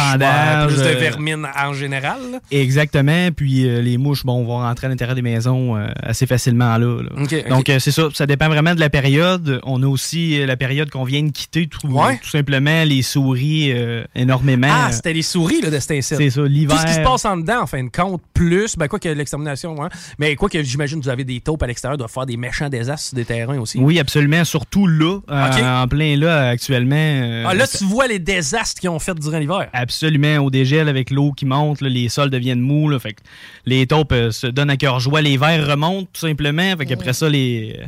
plus 0.67 0.77
de 0.77 0.83
euh, 0.83 0.93
vermine 0.99 1.47
en 1.57 1.73
général. 1.73 2.19
là. 2.31 2.39
Exactement. 2.51 3.29
Puis 3.35 3.67
euh, 3.67 3.81
les 3.81 3.97
mouches, 3.97 4.23
bon, 4.25 4.43
vont 4.43 4.57
rentrer 4.59 4.87
à 4.87 4.89
l'intérieur 4.89 5.15
des 5.15 5.21
maisons 5.21 5.75
euh, 5.77 5.87
assez 6.01 6.25
facilement 6.25 6.77
là. 6.77 7.01
Donc 7.49 7.69
euh, 7.69 7.79
c'est 7.79 7.91
ça. 7.91 8.09
Ça 8.13 8.25
dépend 8.25 8.47
vraiment 8.47 8.75
de 8.75 8.79
la 8.79 8.89
période. 8.89 9.59
On 9.63 9.81
a 9.83 9.87
aussi 9.87 10.45
la 10.45 10.57
période 10.57 10.89
qu'on 10.89 11.03
vient 11.03 11.23
de 11.23 11.31
quitter, 11.31 11.67
tout, 11.67 11.87
Ouais. 11.87 12.19
tout 12.23 12.29
simplement 12.29 12.83
les 12.83 13.01
souris 13.01 13.73
énormément. 14.15 14.67
Ah, 14.71 14.91
c'était 14.91 15.13
les 15.13 15.21
souris 15.21 15.61
là, 15.61 15.69
de 15.69 15.79
cet 15.79 15.91
inceste. 15.91 16.21
C'est 16.21 16.29
ça, 16.29 16.41
l'hiver. 16.43 16.75
Tout 16.75 16.81
ce 16.81 16.87
qui 16.87 16.93
se 16.93 17.03
passe 17.03 17.25
en 17.25 17.37
dedans, 17.37 17.61
en 17.61 17.67
fin 17.67 17.83
de 17.83 17.89
compte, 17.89 18.21
plus, 18.33 18.75
ben 18.77 18.87
quoi 18.87 18.99
que 18.99 19.09
l'extermination, 19.09 19.75
mais 20.19 20.35
quoi 20.35 20.49
que 20.49 20.61
j'imagine 20.63 20.99
que 20.99 21.03
vous 21.05 21.09
avez 21.09 21.23
des 21.23 21.39
taupes 21.41 21.61
à 21.63 21.67
l'extérieur, 21.67 21.97
doivent 21.97 22.11
faire 22.11 22.25
des 22.25 22.37
méchants 22.37 22.69
désastres 22.69 23.07
sur 23.09 23.15
des 23.15 23.25
terrains 23.25 23.59
aussi. 23.59 23.79
Oui, 23.79 23.99
absolument. 23.99 24.43
Surtout 24.43 24.87
là, 24.87 25.19
en 25.27 25.87
plein 25.87 26.15
là, 26.17 26.49
actuellement. 26.49 27.45
Ah, 27.47 27.53
là, 27.53 27.65
tu 27.67 27.83
vois 27.85 28.07
les 28.07 28.19
désastres 28.19 28.79
qu'ils 28.81 28.89
ont 28.89 28.99
fait 28.99 29.13
durant 29.15 29.39
l'hiver. 29.39 29.67
Absolument, 29.73 30.39
au 30.43 30.49
dégel 30.49 30.89
avec 30.89 31.09
l'eau 31.09 31.31
qui 31.31 31.45
monte, 31.45 31.81
là, 31.81 31.89
les 31.89 32.09
sols 32.09 32.29
deviennent 32.29 32.59
mous, 32.59 32.89
là, 32.89 32.99
fait 32.99 33.13
que 33.13 33.21
les 33.65 33.87
taupes 33.87 34.11
euh, 34.11 34.31
se 34.31 34.47
donnent 34.47 34.69
à 34.69 34.77
cœur 34.77 34.99
joie, 34.99 35.21
les 35.21 35.37
vers 35.37 35.67
remontent 35.67 36.09
tout 36.13 36.21
simplement, 36.21 36.75
fait 36.77 36.85
qu'après 36.85 37.13
ça 37.13 37.29
les, 37.29 37.79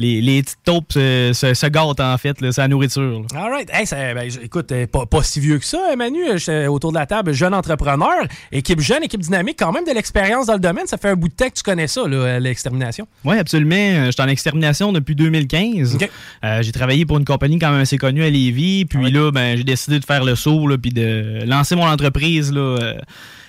les, 0.00 0.20
les 0.20 0.42
petites 0.42 0.58
taupes 0.64 0.92
se, 0.92 1.30
se, 1.34 1.54
se 1.54 1.66
gâtent 1.66 2.00
en 2.00 2.18
fait, 2.18 2.40
là, 2.40 2.50
c'est 2.52 2.60
la 2.60 2.68
nourriture. 2.68 3.22
là. 3.32 3.40
All 3.40 3.50
right. 3.50 3.70
Hey, 3.72 3.86
ça- 3.86 4.14
ben, 4.14 4.28
écoute, 4.42 4.72
euh, 4.72 4.86
pas, 4.86 5.06
pas 5.06 5.22
si 5.22 5.38
vieux 5.40 5.58
que 5.58 5.64
ça, 5.64 5.78
hein, 5.92 5.96
Manu. 5.96 6.18
euh, 6.48 6.66
autour 6.68 6.90
de 6.92 6.98
la 6.98 7.06
table, 7.06 7.32
jeune 7.32 7.54
entrepreneur, 7.54 8.24
équipe 8.50 8.80
jeune, 8.80 9.02
équipe 9.04 9.20
dynamique, 9.20 9.56
quand 9.58 9.72
même 9.72 9.84
de 9.84 9.92
l'expérience 9.92 10.46
dans 10.46 10.54
le 10.54 10.60
domaine. 10.60 10.86
Ça 10.86 10.96
fait 10.98 11.10
un 11.10 11.16
bout 11.16 11.28
de 11.28 11.34
temps 11.34 11.48
que 11.48 11.54
tu 11.54 11.62
connais 11.62 11.86
ça, 11.86 12.00
euh, 12.00 12.38
l'extermination. 12.40 13.06
Oui, 13.24 13.36
absolument. 13.38 14.06
Je 14.06 14.10
suis 14.12 14.22
en 14.22 14.28
extermination 14.28 14.92
depuis 14.92 15.14
2015. 15.14 15.98
Euh, 16.44 16.62
j'ai 16.62 16.72
travaillé 16.72 17.04
pour 17.06 17.18
une 17.18 17.24
compagnie 17.24 17.58
quand 17.58 17.70
même 17.70 17.80
assez 17.82 17.98
connue 17.98 18.24
à 18.24 18.30
Lévis. 18.30 18.86
Puis 18.86 19.10
là, 19.10 19.30
ben, 19.30 19.56
j'ai 19.56 19.64
décidé 19.64 19.98
de 20.00 20.04
faire 20.04 20.24
le 20.24 20.34
saut 20.34 20.66
là, 20.66 20.78
puis 20.78 20.90
de 20.90 21.44
lancer 21.46 21.76
mon 21.76 21.86
entreprise 21.86 22.52
là, 22.52 22.60
euh, 22.60 22.94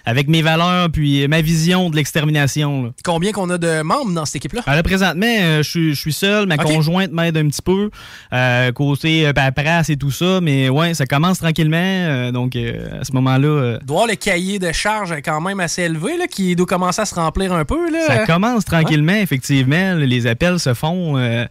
avec 0.06 0.28
mes 0.28 0.42
valeurs 0.42 0.90
puis 0.92 1.28
ma 1.28 1.42
vision 1.42 1.90
de 1.90 1.96
l'extermination. 1.96 2.84
là. 2.84 2.90
Combien 3.04 3.32
qu'on 3.32 3.50
a 3.50 3.58
de 3.58 3.82
membres 3.82 4.14
dans 4.14 4.26
cette 4.26 4.38
équipe-là? 4.38 4.62
Alors, 4.66 4.84
présentement, 4.84 5.26
euh, 5.28 5.64
je 5.64 5.70
suis- 5.70 5.96
je 5.96 6.00
suis 6.00 6.14
seul. 6.14 6.48
Ma 6.48 6.56
Ok. 6.56 6.64
conjointe 6.64 7.12
m'aide 7.12 7.38
un 7.38 7.48
petit 7.48 7.62
peu. 7.62 7.90
Euh, 8.34 8.72
côté 8.72 9.28
euh, 9.28 9.34
paperasse 9.34 9.90
et 9.90 9.98
tout 9.98 10.12
ça. 10.12 10.40
Mais 10.42 10.70
ouais, 10.70 10.94
ça 10.94 11.06
commence 11.06 11.40
tranquillement. 11.40 11.78
euh, 11.82 12.32
donc, 12.32 12.56
euh, 12.56 13.02
à 13.02 13.04
ce 13.04 13.12
moment-là, 13.14 13.48
euh, 13.48 13.80
doit 13.86 14.08
le 14.08 14.16
cahier 14.16 14.60
de 14.60 14.72
charge 14.72 15.12
est 15.12 15.22
quand 15.22 15.42
même 15.42 15.60
assez 15.60 15.84
élevé, 15.84 16.18
là, 16.18 16.28
qui 16.28 16.56
doit 16.56 16.66
commencer 16.66 17.02
à 17.02 17.06
se 17.06 17.16
remplir 17.16 17.54
un 17.54 17.66
peu. 17.66 17.92
Là. 17.92 18.00
Ça 18.08 18.26
commence 18.26 18.66
tranquillement, 18.66 19.14
effectivement. 19.14 19.96
Les 19.96 20.28
appels 20.28 20.60
se 20.60 20.74
font. 20.74 21.18
euh, 21.18 21.46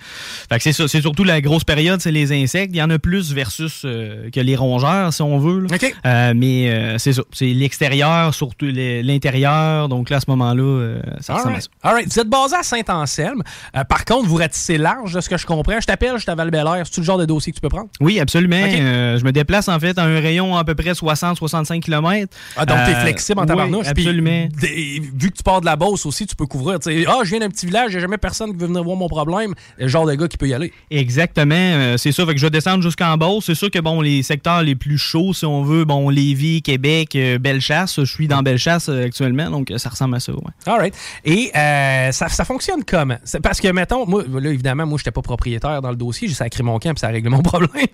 fait 0.50 0.56
que 0.56 0.62
c'est 0.62 0.72
ça. 0.72 0.88
C'est 0.88 1.00
surtout 1.00 1.24
la 1.24 1.40
grosse 1.40 1.64
période, 1.64 2.00
c'est 2.00 2.10
les 2.10 2.32
insectes. 2.32 2.70
Il 2.74 2.78
y 2.78 2.82
en 2.82 2.90
a 2.90 2.98
plus 2.98 3.32
versus 3.32 3.82
euh, 3.84 4.30
que 4.30 4.40
les 4.40 4.56
rongeurs, 4.56 5.12
si 5.12 5.22
on 5.22 5.38
veut. 5.38 5.60
là. 5.60 5.78
Euh, 6.06 6.32
mais 6.36 6.70
euh, 6.70 6.98
c'est 6.98 7.12
ça. 7.12 7.22
C'est 7.32 7.46
l'extérieur, 7.52 8.34
surtout 8.40 8.66
les- 8.66 9.02
l'intérieur. 9.02 9.88
Donc 9.90 10.08
là, 10.08 10.16
à 10.16 10.20
ce 10.20 10.30
moment-là, 10.30 10.62
euh, 10.62 11.00
ça 11.20 11.34
ressemble 11.34 11.56
à 11.56 11.60
ça. 11.60 11.68
All 11.82 11.94
right. 11.94 12.10
Vous 12.10 12.18
êtes 12.20 12.28
basé 12.28 12.56
à 12.56 12.62
Saint-Anselme. 12.62 13.42
Euh, 13.76 13.84
par 13.84 14.06
contre, 14.06 14.26
vous 14.26 14.36
ratissez 14.36 14.78
large, 14.78 15.12
de 15.12 15.20
ce 15.20 15.28
que 15.28 15.36
je 15.36 15.44
comprends. 15.44 15.78
Je 15.78 15.86
t'appelle, 15.86 16.16
je 16.18 16.24
t'avais 16.24 16.48
val 16.50 16.82
C'est-tu 16.86 17.00
le 17.00 17.06
genre 17.06 17.18
de 17.18 17.26
dossier 17.26 17.52
que 17.52 17.56
tu 17.56 17.60
peux 17.60 17.68
prendre? 17.68 17.88
Oui, 18.00 18.18
absolument. 18.18 18.56
Euh, 18.56 19.18
je 19.18 19.24
me 19.24 19.32
déplace 19.32 19.68
en 19.68 19.78
fait 19.78 19.98
à 19.98 20.04
un 20.04 20.20
rayon 20.20 20.56
à 20.56 20.64
peu 20.64 20.74
près 20.74 20.92
60-65 20.94 21.80
km. 21.80 22.34
Ah, 22.56 22.64
donc 22.64 22.78
t'es 22.86 22.94
flexible 22.94 23.40
en 23.40 23.46
tabarnouche. 23.46 23.92
puis 23.94 24.04
absolument. 24.06 24.48
vu 24.58 25.30
que 25.30 25.36
tu 25.36 25.42
pars 25.42 25.60
de 25.60 25.66
la 25.66 25.76
Beauce 25.76 26.06
aussi, 26.06 26.26
tu 26.26 26.34
peux 26.34 26.46
couvrir. 26.46 26.78
Ah, 26.86 27.20
je 27.24 27.30
viens 27.30 27.40
d'un 27.40 27.50
petit 27.50 27.66
village, 27.66 27.92
j'ai 27.92 28.00
jamais 28.00 28.18
personne 28.18 28.52
qui 28.52 28.56
veut 28.58 28.66
venir 28.68 28.82
voir 28.82 28.96
mon 28.96 29.08
problème. 29.08 29.54
Le 29.78 29.88
genre 29.88 30.06
de 30.06 30.14
gars 30.14 30.28
qui 30.28 30.38
peut 30.38 30.48
y 30.48 30.54
aller. 30.54 30.72
Exactement, 30.90 31.96
c'est 31.98 32.12
ça. 32.12 32.24
Fait 32.24 32.32
que 32.32 32.40
je 32.40 32.46
vais 32.46 32.50
descendre 32.50 32.82
jusqu'en 32.82 33.16
Beauce. 33.18 33.44
C'est 33.46 33.54
sûr 33.54 33.70
que 33.70 33.78
bon, 33.80 34.00
les 34.00 34.22
secteurs 34.22 34.62
les 34.62 34.74
plus 34.76 34.98
chauds, 34.98 35.34
si 35.34 35.44
on 35.44 35.62
veut, 35.62 35.84
bon, 35.84 36.08
Lévis, 36.08 36.62
Québec, 36.62 37.18
Bellechasse. 37.40 37.96
Je 38.00 38.04
suis 38.04 38.28
dans 38.31 38.42
Bellechasse 38.42 38.89
euh, 38.89 39.05
actuellement, 39.05 39.50
donc 39.50 39.70
euh, 39.70 39.78
ça 39.78 39.91
ressemble 39.91 40.17
à 40.17 40.20
ça. 40.20 40.33
Ouais. 40.33 40.92
Et 41.25 41.50
euh, 41.55 42.12
ça, 42.12 42.28
ça 42.28 42.44
fonctionne 42.44 42.83
comment? 42.84 43.17
Parce 43.42 43.60
que, 43.60 43.68
mettons, 43.68 44.07
moi, 44.07 44.23
là, 44.41 44.50
évidemment, 44.50 44.86
moi, 44.86 44.97
j'étais 44.99 45.10
pas 45.10 45.20
propriétaire 45.23 45.83
dans 45.83 45.91
le 45.91 45.97
dossier. 45.97 46.28
J'ai 46.28 46.34
sacré 46.34 46.62
mon 46.62 46.78
camp 46.78 46.91
puis 46.94 47.00
ça 47.00 47.09
a 47.09 47.10
réglé 47.10 47.28
mon 47.28 47.42
problème. 47.42 47.86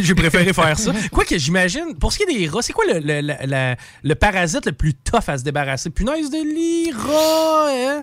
J'ai 0.00 0.14
préféré 0.14 0.52
faire 0.52 0.78
ça. 0.78 0.92
Quoique, 1.12 1.36
j'imagine, 1.36 1.94
pour 2.00 2.12
ce 2.12 2.18
qui 2.18 2.22
est 2.24 2.38
des 2.38 2.48
rats, 2.48 2.62
c'est 2.62 2.72
quoi 2.72 2.84
le, 2.86 3.00
le, 3.00 3.20
le- 3.20 3.74
le- 4.02 4.14
parasite 4.14 4.66
le 4.66 4.72
plus 4.72 4.94
tough 4.94 5.28
à 5.28 5.36
se 5.38 5.42
débarrasser? 5.44 5.90
Punaise 5.90 6.30
de 6.30 6.38
lit, 6.38 6.92
hein? 6.94 8.02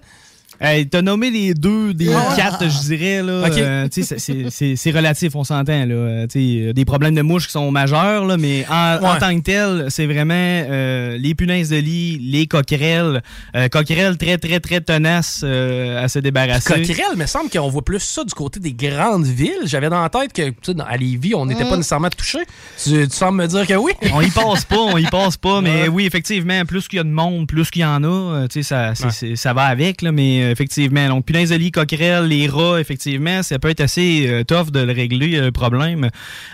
Hey, 0.60 0.88
T'as 0.90 1.04
nommé 1.04 1.30
les 1.30 1.54
deux, 1.54 1.94
des 1.94 2.12
Ah. 2.14 2.34
quatre, 2.36 2.64
je 2.68 2.80
dirais. 2.88 3.22
Là. 3.22 3.48
Euh, 3.58 3.88
c'est- 3.92 4.92
relatif, 4.92 5.36
on 5.36 5.44
s'entend. 5.44 5.86
là. 5.86 5.94
Euh, 5.94 6.28
euh, 6.36 6.74
Des 6.74 6.86
problèmes 6.86 7.14
de 7.14 7.22
mouches 7.22 7.46
qui 7.46 7.52
sont 7.52 7.70
majeurs, 7.70 8.26
là, 8.26 8.38
mais 8.38 8.66
en, 8.70 9.18
tant 9.20 9.36
que 9.38 9.42
tel, 9.44 9.86
c'est 9.90 10.06
vraiment 10.08 10.34
euh, 10.34 11.18
les 11.20 11.36
punaises 11.36 11.70
de 11.70 11.76
lit, 11.78 12.18
les 12.20 12.48
coquerelles. 12.48 13.22
Euh, 13.56 13.68
coquerelles 13.68 14.18
très, 14.18 14.38
très, 14.40 14.60
très 14.60 14.82
tenaces 14.82 15.44
à 15.44 16.08
se 16.08 16.20
débarrasser. 16.20 16.74
Coquerel, 16.74 17.06
il 17.14 17.20
me 17.20 17.26
semble 17.28 17.50
qu'on 17.50 17.70
voit 17.70 17.84
plus 17.86 18.00
ça 18.00 18.24
du 18.24 18.34
côté 18.34 18.60
des 18.60 18.74
grandes 18.74 19.26
villes. 19.26 19.52
J'avais 19.66 19.90
dans 19.90 20.02
la 20.02 20.10
tête 20.10 20.34
que, 20.34 20.72
dans- 20.72 20.86
à 20.86 20.98
Lévis, 20.98 21.36
on 21.36 21.46
n'était 21.46 21.66
Mm. 21.66 21.70
pas 21.70 21.78
nécessairement 21.78 22.10
touché. 22.10 22.40
Tu, 22.84 23.08
tu 23.08 23.16
sembles 23.16 23.38
me 23.38 23.48
dire 23.48 23.68
que 23.68 23.74
oui. 23.76 23.92
On 24.14 24.22
y 24.22 24.30
passe 24.32 24.66
pas, 24.66 24.78
on 24.80 24.98
y 24.98 25.06
passe 25.06 25.38
pas, 25.38 25.62
mais 25.62 25.88
oui, 25.88 26.06
effectivement, 26.06 26.66
plus 26.66 26.88
qu'il 26.88 26.98
y 26.98 27.00
a 27.00 27.04
de 27.04 27.10
monde, 27.10 27.48
plus 27.48 27.70
qu'il 27.70 27.84
y 27.84 27.86
en 27.86 28.04
a, 28.04 28.46
ça, 28.62 28.94
Ouais. 29.04 29.36
ça 29.36 29.54
va 29.54 29.64
avec, 29.66 30.02
là, 30.02 30.12
mais 30.12 30.47
effectivement. 30.52 31.08
Donc, 31.08 31.26
punaise 31.26 31.50
de 31.50 31.56
lit, 31.56 31.72
coquerelle, 31.72 32.26
les 32.26 32.48
rats, 32.48 32.80
effectivement, 32.80 33.44
ça 33.44 33.60
peut 33.60 33.70
être 33.70 33.82
assez 33.82 34.28
euh, 34.28 34.44
tough 34.44 34.72
de 34.72 34.80
le 34.80 34.94
régler, 34.94 35.40
le 35.40 35.52
problème. 35.52 36.10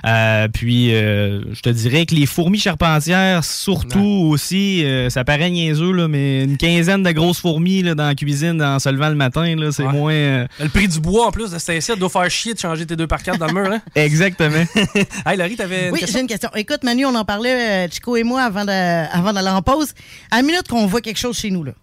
Euh, 0.05 0.47
puis, 0.47 0.89
je 0.89 1.61
te 1.61 1.69
dirais 1.69 2.05
que 2.05 2.15
les 2.15 2.25
fourmis 2.25 2.59
charpentières, 2.59 3.43
surtout 3.43 4.27
aussi, 4.29 4.85
ça 5.09 5.23
paraît 5.23 5.49
niaiseux, 5.49 5.91
là, 5.91 6.07
mais 6.07 6.43
une 6.43 6.57
quinzaine 6.57 7.03
de 7.03 7.11
grosses 7.11 7.39
fourmis 7.39 7.83
là, 7.83 7.95
dans 7.95 8.07
la 8.07 8.15
cuisine 8.15 8.61
en 8.61 8.79
se 8.79 8.89
levant 8.89 9.09
le 9.09 9.15
matin, 9.15 9.55
là, 9.55 9.71
c'est 9.71 9.83
moins... 9.83 10.45
Le 10.59 10.69
prix 10.69 10.87
du 10.87 10.99
bois, 10.99 11.27
en 11.27 11.31
plus, 11.31 11.51
de 11.51 11.59
cet 11.59 11.97
doit 11.97 12.09
faire 12.09 12.29
chier 12.29 12.53
de 12.53 12.59
changer 12.59 12.85
tes 12.85 12.95
deux 12.95 13.07
par 13.07 13.21
quatre 13.21 13.37
dans 13.37 13.47
le 13.47 13.53
mur. 13.53 13.71
Hein? 13.71 13.81
Exactement. 13.95 14.63
hey, 15.25 15.37
Laurie, 15.37 15.55
t'avais 15.55 15.89
Oui, 15.91 16.01
j'ai 16.07 16.19
une 16.19 16.27
question. 16.27 16.49
Écoute, 16.55 16.83
Manu, 16.83 17.05
on 17.05 17.15
en 17.15 17.25
parlait, 17.25 17.89
Chico 17.89 18.15
et 18.15 18.23
moi, 18.23 18.43
avant 18.43 18.65
d'aller 18.65 19.49
en 19.49 19.61
pause. 19.61 19.93
À 20.31 20.37
la 20.37 20.43
minute 20.43 20.67
qu'on 20.67 20.85
voit 20.87 21.01
quelque 21.01 21.19
chose 21.19 21.37
chez 21.37 21.51
nous, 21.51 21.63
là. 21.63 21.73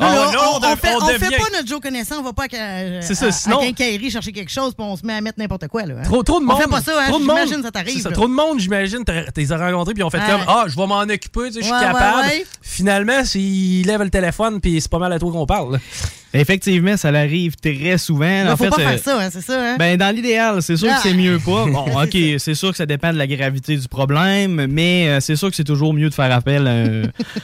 Oh, 0.00 0.04
on, 0.04 0.66
on, 0.66 0.76
fait, 0.76 0.94
on 0.94 1.06
fait 1.06 1.36
pas 1.36 1.50
notre 1.52 1.66
Joe 1.66 1.80
connaissant, 1.80 2.20
on 2.20 2.22
va 2.22 2.32
pas 2.32 2.44
à, 2.44 3.02
ça, 3.02 3.26
à, 3.26 3.32
sinon... 3.32 3.60
chercher 4.10 4.32
quelque 4.32 4.50
chose 4.50 4.74
puis 4.74 4.84
on 4.84 4.96
se 4.96 5.04
met 5.04 5.12
à 5.12 5.20
mettre 5.20 5.38
n'importe 5.38 5.68
quoi. 5.68 5.84
Là, 5.84 5.96
hein. 5.98 6.02
trop, 6.04 6.22
trop 6.22 6.40
de 6.40 6.46
monde. 6.46 6.56
On 6.56 6.60
fait 6.60 6.68
pas 6.68 6.80
ça, 6.80 6.92
hein, 6.98 7.12
j'imagine 7.18 7.62
ça 7.62 7.70
t'arrive. 7.70 8.02
Trop 8.12 8.26
de 8.26 8.32
monde, 8.32 8.58
j'imagine, 8.60 9.04
t'es 9.04 9.46
rencontrés 9.54 9.94
puis 9.94 10.02
on 10.02 10.10
fait 10.10 10.18
comme 10.18 10.40
Ah, 10.46 10.64
je 10.68 10.76
vais 10.76 10.86
m'en 10.86 11.00
occuper, 11.00 11.52
je 11.54 11.60
suis 11.60 11.70
capable. 11.70 12.28
Finalement, 12.62 13.24
s'il 13.24 13.86
lève 13.86 14.02
le 14.02 14.10
téléphone 14.10 14.60
puis 14.60 14.80
c'est 14.80 14.90
pas 14.90 14.98
mal 14.98 15.12
à 15.12 15.18
toi 15.18 15.30
qu'on 15.30 15.46
parle. 15.46 15.78
Effectivement, 16.32 16.96
ça 16.96 17.10
l'arrive 17.10 17.56
très 17.56 17.98
souvent. 17.98 18.42
Il 18.44 18.48
en 18.48 18.56
faut 18.56 18.64
fait, 18.64 18.70
pas 18.70 18.76
faire 18.76 18.98
ça, 18.98 19.20
hein, 19.20 19.28
c'est 19.32 19.40
ça. 19.40 19.60
Hein? 19.60 19.76
Ben, 19.78 19.96
dans 19.96 20.14
l'idéal, 20.14 20.62
c'est 20.62 20.76
sûr 20.76 20.88
que 20.88 21.00
c'est 21.02 21.14
mieux 21.14 21.38
pas. 21.38 21.66
Bon, 21.66 21.86
OK, 22.02 22.16
c'est 22.38 22.54
sûr 22.54 22.70
que 22.70 22.76
ça 22.76 22.86
dépend 22.86 23.12
de 23.12 23.18
la 23.18 23.26
gravité 23.26 23.76
du 23.76 23.88
problème, 23.88 24.66
mais 24.70 25.08
euh, 25.08 25.20
c'est 25.20 25.36
sûr 25.36 25.50
que 25.50 25.56
c'est 25.56 25.64
toujours 25.64 25.92
mieux 25.92 26.08
de 26.08 26.14
faire 26.14 26.32
appel 26.32 26.66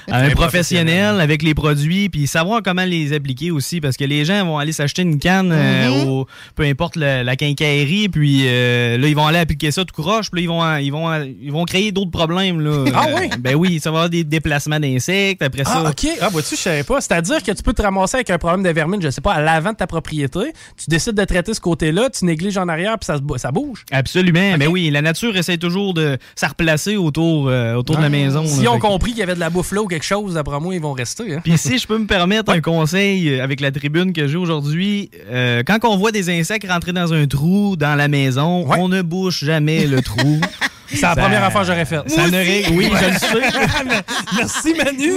à, 0.09 0.17
un, 0.17 0.31
professionnel 0.35 1.21
avec 1.21 1.43
les 1.43 1.55
produits, 1.55 2.09
puis 2.09 2.27
savoir 2.27 2.63
comment 2.63 2.85
les 2.85 3.13
appliquer 3.13 3.51
aussi, 3.51 3.81
parce 3.81 3.97
que 3.97 4.05
les 4.05 4.25
gens 4.25 4.45
vont 4.47 4.59
aller 4.59 4.73
s'acheter 4.73 5.03
une 5.03 5.19
canne, 5.19 5.53
euh, 5.53 5.87
Mm-hmm. 5.87 6.07
au, 6.09 6.27
peu 6.55 6.65
importe 6.65 6.97
la 6.97 7.37
quincaillerie, 7.37 8.09
puis 8.09 8.45
euh, 8.47 8.99
là, 8.99 9.09
ils 9.09 9.15
vont 9.15 9.27
aller 9.27 9.39
appliquer 9.39 9.71
ça 9.71 9.85
tout 9.85 10.01
croche, 10.01 10.31
puis 10.31 10.41
là, 10.41 10.45
ils 10.45 10.49
vont, 10.49 10.77
ils 10.79 10.91
vont, 10.91 11.35
ils 11.43 11.53
vont 11.53 11.65
créer 11.65 11.93
d'autres 11.93 12.11
problèmes. 12.11 12.61
Là. 12.61 12.85
Ah 12.95 13.07
oui? 13.15 13.29
ben 13.39 13.55
oui, 13.55 13.81
ça 13.81 13.91
va 13.91 13.99
avoir 13.99 14.11
des 14.11 14.25
déplacements 14.25 14.81
d'insectes, 14.81 15.43
après 15.43 15.65
ça. 15.65 15.83
Ah, 15.85 15.91
OK. 15.91 16.09
Ah, 16.21 16.29
vois-tu, 16.29 16.57
je 16.57 16.61
savais 16.61 16.83
pas. 16.83 17.01
C'est-à-dire 17.01 17.43
que 17.43 17.53
tu 17.53 17.63
peux 17.63 17.73
te 17.73 17.83
ramasser 17.83 18.17
avec 18.17 18.31
un 18.31 18.39
problème 18.39 18.63
de 18.63 18.73
vermine, 18.77 19.03
je 19.03 19.11
sais 19.11 19.21
pas, 19.21 19.33
à 19.35 19.41
l'avant 19.43 19.73
de 19.73 19.77
ta 19.77 19.87
propriété. 19.89 20.39
Tu 20.77 20.85
décides 20.89 21.15
de 21.17 21.25
traiter 21.25 21.53
ce 21.55 21.61
côté-là, 21.61 22.09
tu 22.11 22.25
négliges 22.25 22.57
en 22.59 22.69
arrière, 22.69 22.97
puis 22.99 23.07
ça, 23.07 23.17
ça 23.39 23.51
bouge. 23.51 23.85
Absolument. 23.91 24.57
Mais 24.59 24.67
oui, 24.69 24.91
la 24.91 25.03
nature 25.03 25.37
essaie 25.37 25.57
toujours 25.59 25.95
de 25.95 26.19
se 26.37 26.47
replacer 26.47 26.97
autour, 26.97 27.49
euh, 27.49 27.75
autour 27.75 27.97
de 27.97 28.03
la 28.03 28.09
maison. 28.09 28.43
Là. 28.43 28.49
Fait 28.49 28.65
que- 28.65 28.79
compris 28.81 29.11
qu'il 29.11 29.21
y 29.21 29.23
avait 29.23 29.35
de 29.35 29.41
la 29.41 29.51
bouffe 29.51 29.73
là 29.73 29.83
ou 29.83 29.87
quelque 29.89 30.05
chose, 30.05 30.35
d'après 30.35 30.61
moi, 30.61 30.75
ils 30.75 30.81
vont 30.81 30.93
rester. 30.93 31.35
hein. 31.35 31.41
Puis 31.43 31.59
si 31.59 31.79
je 31.79 31.87
peux 31.87 31.99
me 31.99 32.07
permettre 32.07 32.53
un 32.53 32.61
conseil 32.61 33.29
euh, 33.31 33.43
avec 33.43 33.61
la 33.61 33.71
tribune 33.73 34.13
que 34.13 34.29
j'ai 34.29 34.37
aujourd'hui, 34.37 35.11
euh, 35.31 35.63
quand 35.67 35.79
on 35.85 35.97
voit 35.97 36.13
des 36.13 36.31
insectes 36.31 36.69
rentrer 36.71 36.93
dans 36.93 37.13
un 37.13 37.27
trou 37.27 37.77
dans 37.77 37.95
la 37.97 38.09
maison, 38.09 38.67
on 38.79 38.89
ne 38.89 39.03
bouche 39.03 39.43
jamais 39.45 39.87
le 39.87 40.03
trou. 40.03 40.41
C'est 40.89 41.03
la 41.03 41.17
première 41.17 41.43
affaire 41.45 41.61
que 41.63 41.67
j'aurais 41.67 41.85
faite. 41.85 42.09
Ça 42.11 42.27
ne 42.29 42.37
règle- 42.37 42.71
Oui, 42.73 42.89
je 42.91 43.07
le 43.07 43.13
sais. 43.19 44.03
Merci 44.37 44.75
Manu. 44.75 45.13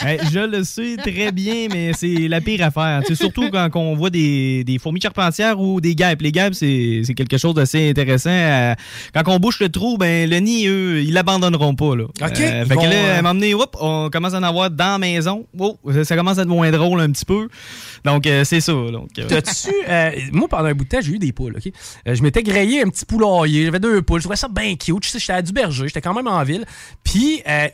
Hey, 0.00 0.18
je 0.32 0.38
le 0.40 0.64
sais 0.64 0.96
très 0.96 1.32
bien, 1.32 1.68
mais 1.72 1.92
c'est 1.94 2.28
la 2.28 2.40
pire 2.40 2.64
affaire. 2.66 3.02
C'est 3.06 3.14
surtout 3.14 3.50
quand 3.50 3.68
on 3.74 3.94
voit 3.94 4.10
des, 4.10 4.64
des 4.64 4.78
fourmis 4.78 5.00
charpentières 5.00 5.58
ou 5.60 5.80
des 5.80 5.94
guêpes. 5.94 6.22
Les 6.22 6.32
guêpes, 6.32 6.54
c'est 6.54 7.02
quelque 7.16 7.38
chose 7.38 7.54
d'assez 7.54 7.90
intéressant. 7.90 8.30
Euh, 8.30 8.74
Quand 9.14 9.22
on 9.28 9.38
bouche 9.38 9.60
le 9.60 9.68
trou, 9.68 9.96
ben 9.98 10.28
le 10.28 10.36
nid, 10.38 10.66
eux, 10.68 11.02
ils 11.02 11.12
l'abandonneront 11.12 11.74
pas. 11.74 11.96
Là. 11.96 12.04
OK. 12.04 12.20
Euh, 12.40 12.64
fait 12.64 12.76
que 12.76 12.80
là, 12.82 12.92
euh, 12.92 13.22
à 13.24 13.56
hop, 13.56 13.76
on 13.80 14.10
commence 14.10 14.34
à 14.34 14.38
en 14.38 14.42
avoir 14.42 14.70
dans 14.70 14.92
la 14.92 14.98
maison. 14.98 15.46
Oh, 15.58 15.78
ça, 16.04 16.16
commence 16.16 16.38
à 16.38 16.42
être 16.42 16.48
moins 16.48 16.70
drôle 16.70 17.00
un 17.00 17.10
petit 17.10 17.24
peu. 17.24 17.48
Donc, 18.04 18.26
euh, 18.26 18.44
c'est 18.44 18.60
ça. 18.60 18.72
Donc, 18.72 19.10
euh, 19.18 19.24
T'as-tu. 19.28 19.70
euh, 19.88 20.10
moi, 20.32 20.48
pendant 20.48 20.66
un 20.66 20.74
bout 20.74 20.84
de 20.84 20.88
temps, 20.88 20.98
j'ai 21.00 21.12
eu 21.12 21.18
des 21.18 21.32
poules, 21.32 21.56
OK? 21.56 21.72
Euh, 22.06 22.14
je 22.14 22.22
m'étais 22.22 22.42
grillé 22.42 22.82
un 22.82 22.88
petit 22.88 23.04
poulailler. 23.04 23.64
J'avais 23.66 23.80
deux 23.80 24.02
poules. 24.02 24.20
Je 24.20 24.24
trouvais 24.24 24.36
ça 24.36 24.48
bien 24.48 24.74
cute. 24.84 25.00
Tu 25.02 25.08
sais, 25.08 25.18
j'étais 25.18 25.32
à 25.32 25.42
du 25.42 25.52
berger. 25.52 25.86
J'étais 25.86 26.00
quand 26.00 26.14
même 26.14 26.26
en 26.28 26.42
ville. 26.42 26.64
Puis, 27.02 27.42
euh, 27.48 27.68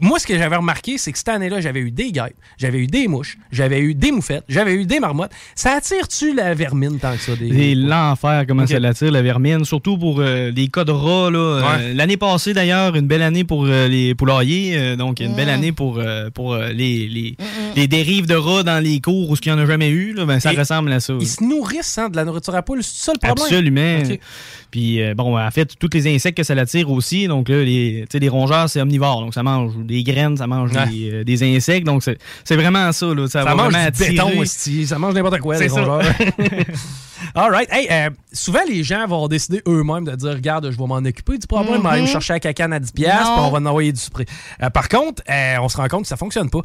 moi, 0.00 0.18
ce 0.18 0.26
que 0.26 0.36
j'avais 0.36 0.56
remarqué, 0.56 0.98
c'est 0.98 1.12
que 1.12 1.18
cette 1.18 1.28
année-là, 1.28 1.60
j'avais 1.60 1.80
eu 1.80 1.90
des 1.90 2.12
guêpes, 2.12 2.34
j'avais 2.58 2.78
eu 2.78 2.86
des 2.86 3.08
mouches, 3.08 3.38
j'avais 3.52 3.80
eu 3.80 3.94
des 3.94 4.12
moufettes, 4.12 4.44
j'avais 4.48 4.74
eu 4.74 4.84
des 4.84 5.00
marmottes. 5.00 5.30
Ça 5.54 5.72
attire-tu 5.74 6.34
la 6.34 6.54
vermine 6.54 6.98
tant 6.98 7.12
que 7.14 7.20
ça? 7.20 7.36
Des... 7.36 7.50
C'est 7.52 7.74
l'enfer 7.74 8.44
comment 8.46 8.66
ça 8.66 8.78
l'attire, 8.78 9.10
la 9.10 9.22
vermine, 9.22 9.64
surtout 9.64 9.98
pour 9.98 10.20
euh, 10.20 10.50
les 10.50 10.68
cas 10.68 10.84
de 10.84 10.92
rats. 10.92 11.30
là. 11.30 11.38
Euh, 11.38 11.58
Ouais. 11.68 11.94
L'année 11.94 12.16
passée, 12.16 12.54
d'ailleurs, 12.54 12.94
une 12.96 13.06
belle 13.06 13.22
année 13.22 13.44
pour 13.44 13.66
euh, 13.66 13.88
les 13.88 14.14
poulaillers, 14.14 14.76
euh, 14.76 14.96
donc 14.96 15.20
une 15.20 15.34
belle 15.34 15.50
année 15.50 15.72
pour, 15.72 15.98
euh, 15.98 16.30
pour 16.30 16.54
euh, 16.54 16.68
les, 16.72 17.06
les, 17.08 17.36
les 17.76 17.86
dérives 17.88 18.26
de 18.26 18.34
rats 18.34 18.62
dans 18.62 18.82
les 18.82 19.00
cours 19.00 19.28
où 19.30 19.34
il 19.34 19.48
n'y 19.52 19.52
en 19.52 19.62
a 19.62 19.66
jamais 19.66 19.88
eu. 19.90 20.12
Là, 20.14 20.24
ben, 20.24 20.40
ça 20.40 20.52
Et 20.52 20.56
ressemble 20.56 20.90
à 20.92 21.00
ça. 21.00 21.14
Ils 21.20 21.26
se 21.28 21.42
nourrissent 21.44 21.98
hein, 21.98 22.08
de 22.08 22.16
la 22.16 22.24
nourriture 22.24 22.54
à 22.54 22.62
poule. 22.62 22.82
C'est 22.82 23.04
ça 23.04 23.12
le 23.12 23.18
problème? 23.18 23.44
Absolument. 23.44 24.18
Puis, 24.70 25.02
euh, 25.02 25.14
bon, 25.14 25.38
en 25.38 25.50
fait, 25.50 25.74
tous 25.78 25.88
les 25.94 26.14
insectes 26.14 26.36
que 26.36 26.42
ça 26.42 26.47
l'attire 26.54 26.90
aussi. 26.90 27.26
Donc, 27.28 27.48
là, 27.48 27.62
les, 27.64 28.00
tu 28.08 28.12
sais, 28.12 28.18
les 28.18 28.28
rongeurs, 28.28 28.68
c'est 28.68 28.80
omnivore. 28.80 29.20
Donc, 29.20 29.34
ça 29.34 29.42
mange 29.42 29.72
des 29.78 30.02
graines, 30.02 30.36
ça 30.36 30.46
mange 30.46 30.72
Ouais. 30.72 30.86
des, 30.88 31.10
euh, 31.12 31.24
des 31.24 31.56
insectes. 31.56 31.86
Donc, 31.86 32.02
c'est 32.44 32.56
vraiment 32.56 32.90
ça. 32.92 33.06
Là, 33.06 33.26
ça, 33.26 33.42
Ça 33.42 33.44
va 33.44 33.54
mange 33.54 33.72
vraiment 33.72 33.82
du 33.84 33.88
attirer. 33.88 34.10
béton, 34.10 34.40
hostie. 34.40 34.86
ça 34.86 34.98
mange 34.98 35.14
n'importe 35.14 35.38
quoi, 35.40 35.58
les 35.58 35.68
ça. 35.68 35.82
rongeurs. 35.82 36.02
All 37.34 37.50
right. 37.50 37.68
Hey, 37.72 37.88
euh, 37.90 38.10
souvent, 38.32 38.60
les 38.68 38.82
gens 38.84 39.06
vont 39.06 39.26
décider 39.28 39.60
eux-mêmes 39.66 40.04
de 40.04 40.14
dire 40.14 40.30
Regarde, 40.34 40.70
je 40.70 40.76
vais 40.78 40.86
m'en 40.86 40.96
occuper 40.96 41.36
du 41.38 41.46
problème, 41.46 41.80
on 41.80 41.82
va 41.82 41.90
aller 41.90 42.02
me 42.02 42.06
chercher 42.06 42.34
la 42.34 42.40
cacane 42.40 42.72
à 42.72 42.78
10$, 42.80 42.92
puis 42.94 43.04
on 43.38 43.50
va 43.50 43.58
en 43.58 43.66
envoyer 43.66 43.92
du 43.92 44.00
spray. 44.00 44.24
Euh, 44.62 44.70
par 44.70 44.88
contre, 44.88 45.22
euh, 45.28 45.56
on 45.60 45.68
se 45.68 45.76
rend 45.76 45.88
compte 45.88 46.02
que 46.02 46.08
ça 46.08 46.16
fonctionne 46.16 46.48
pas. 46.50 46.60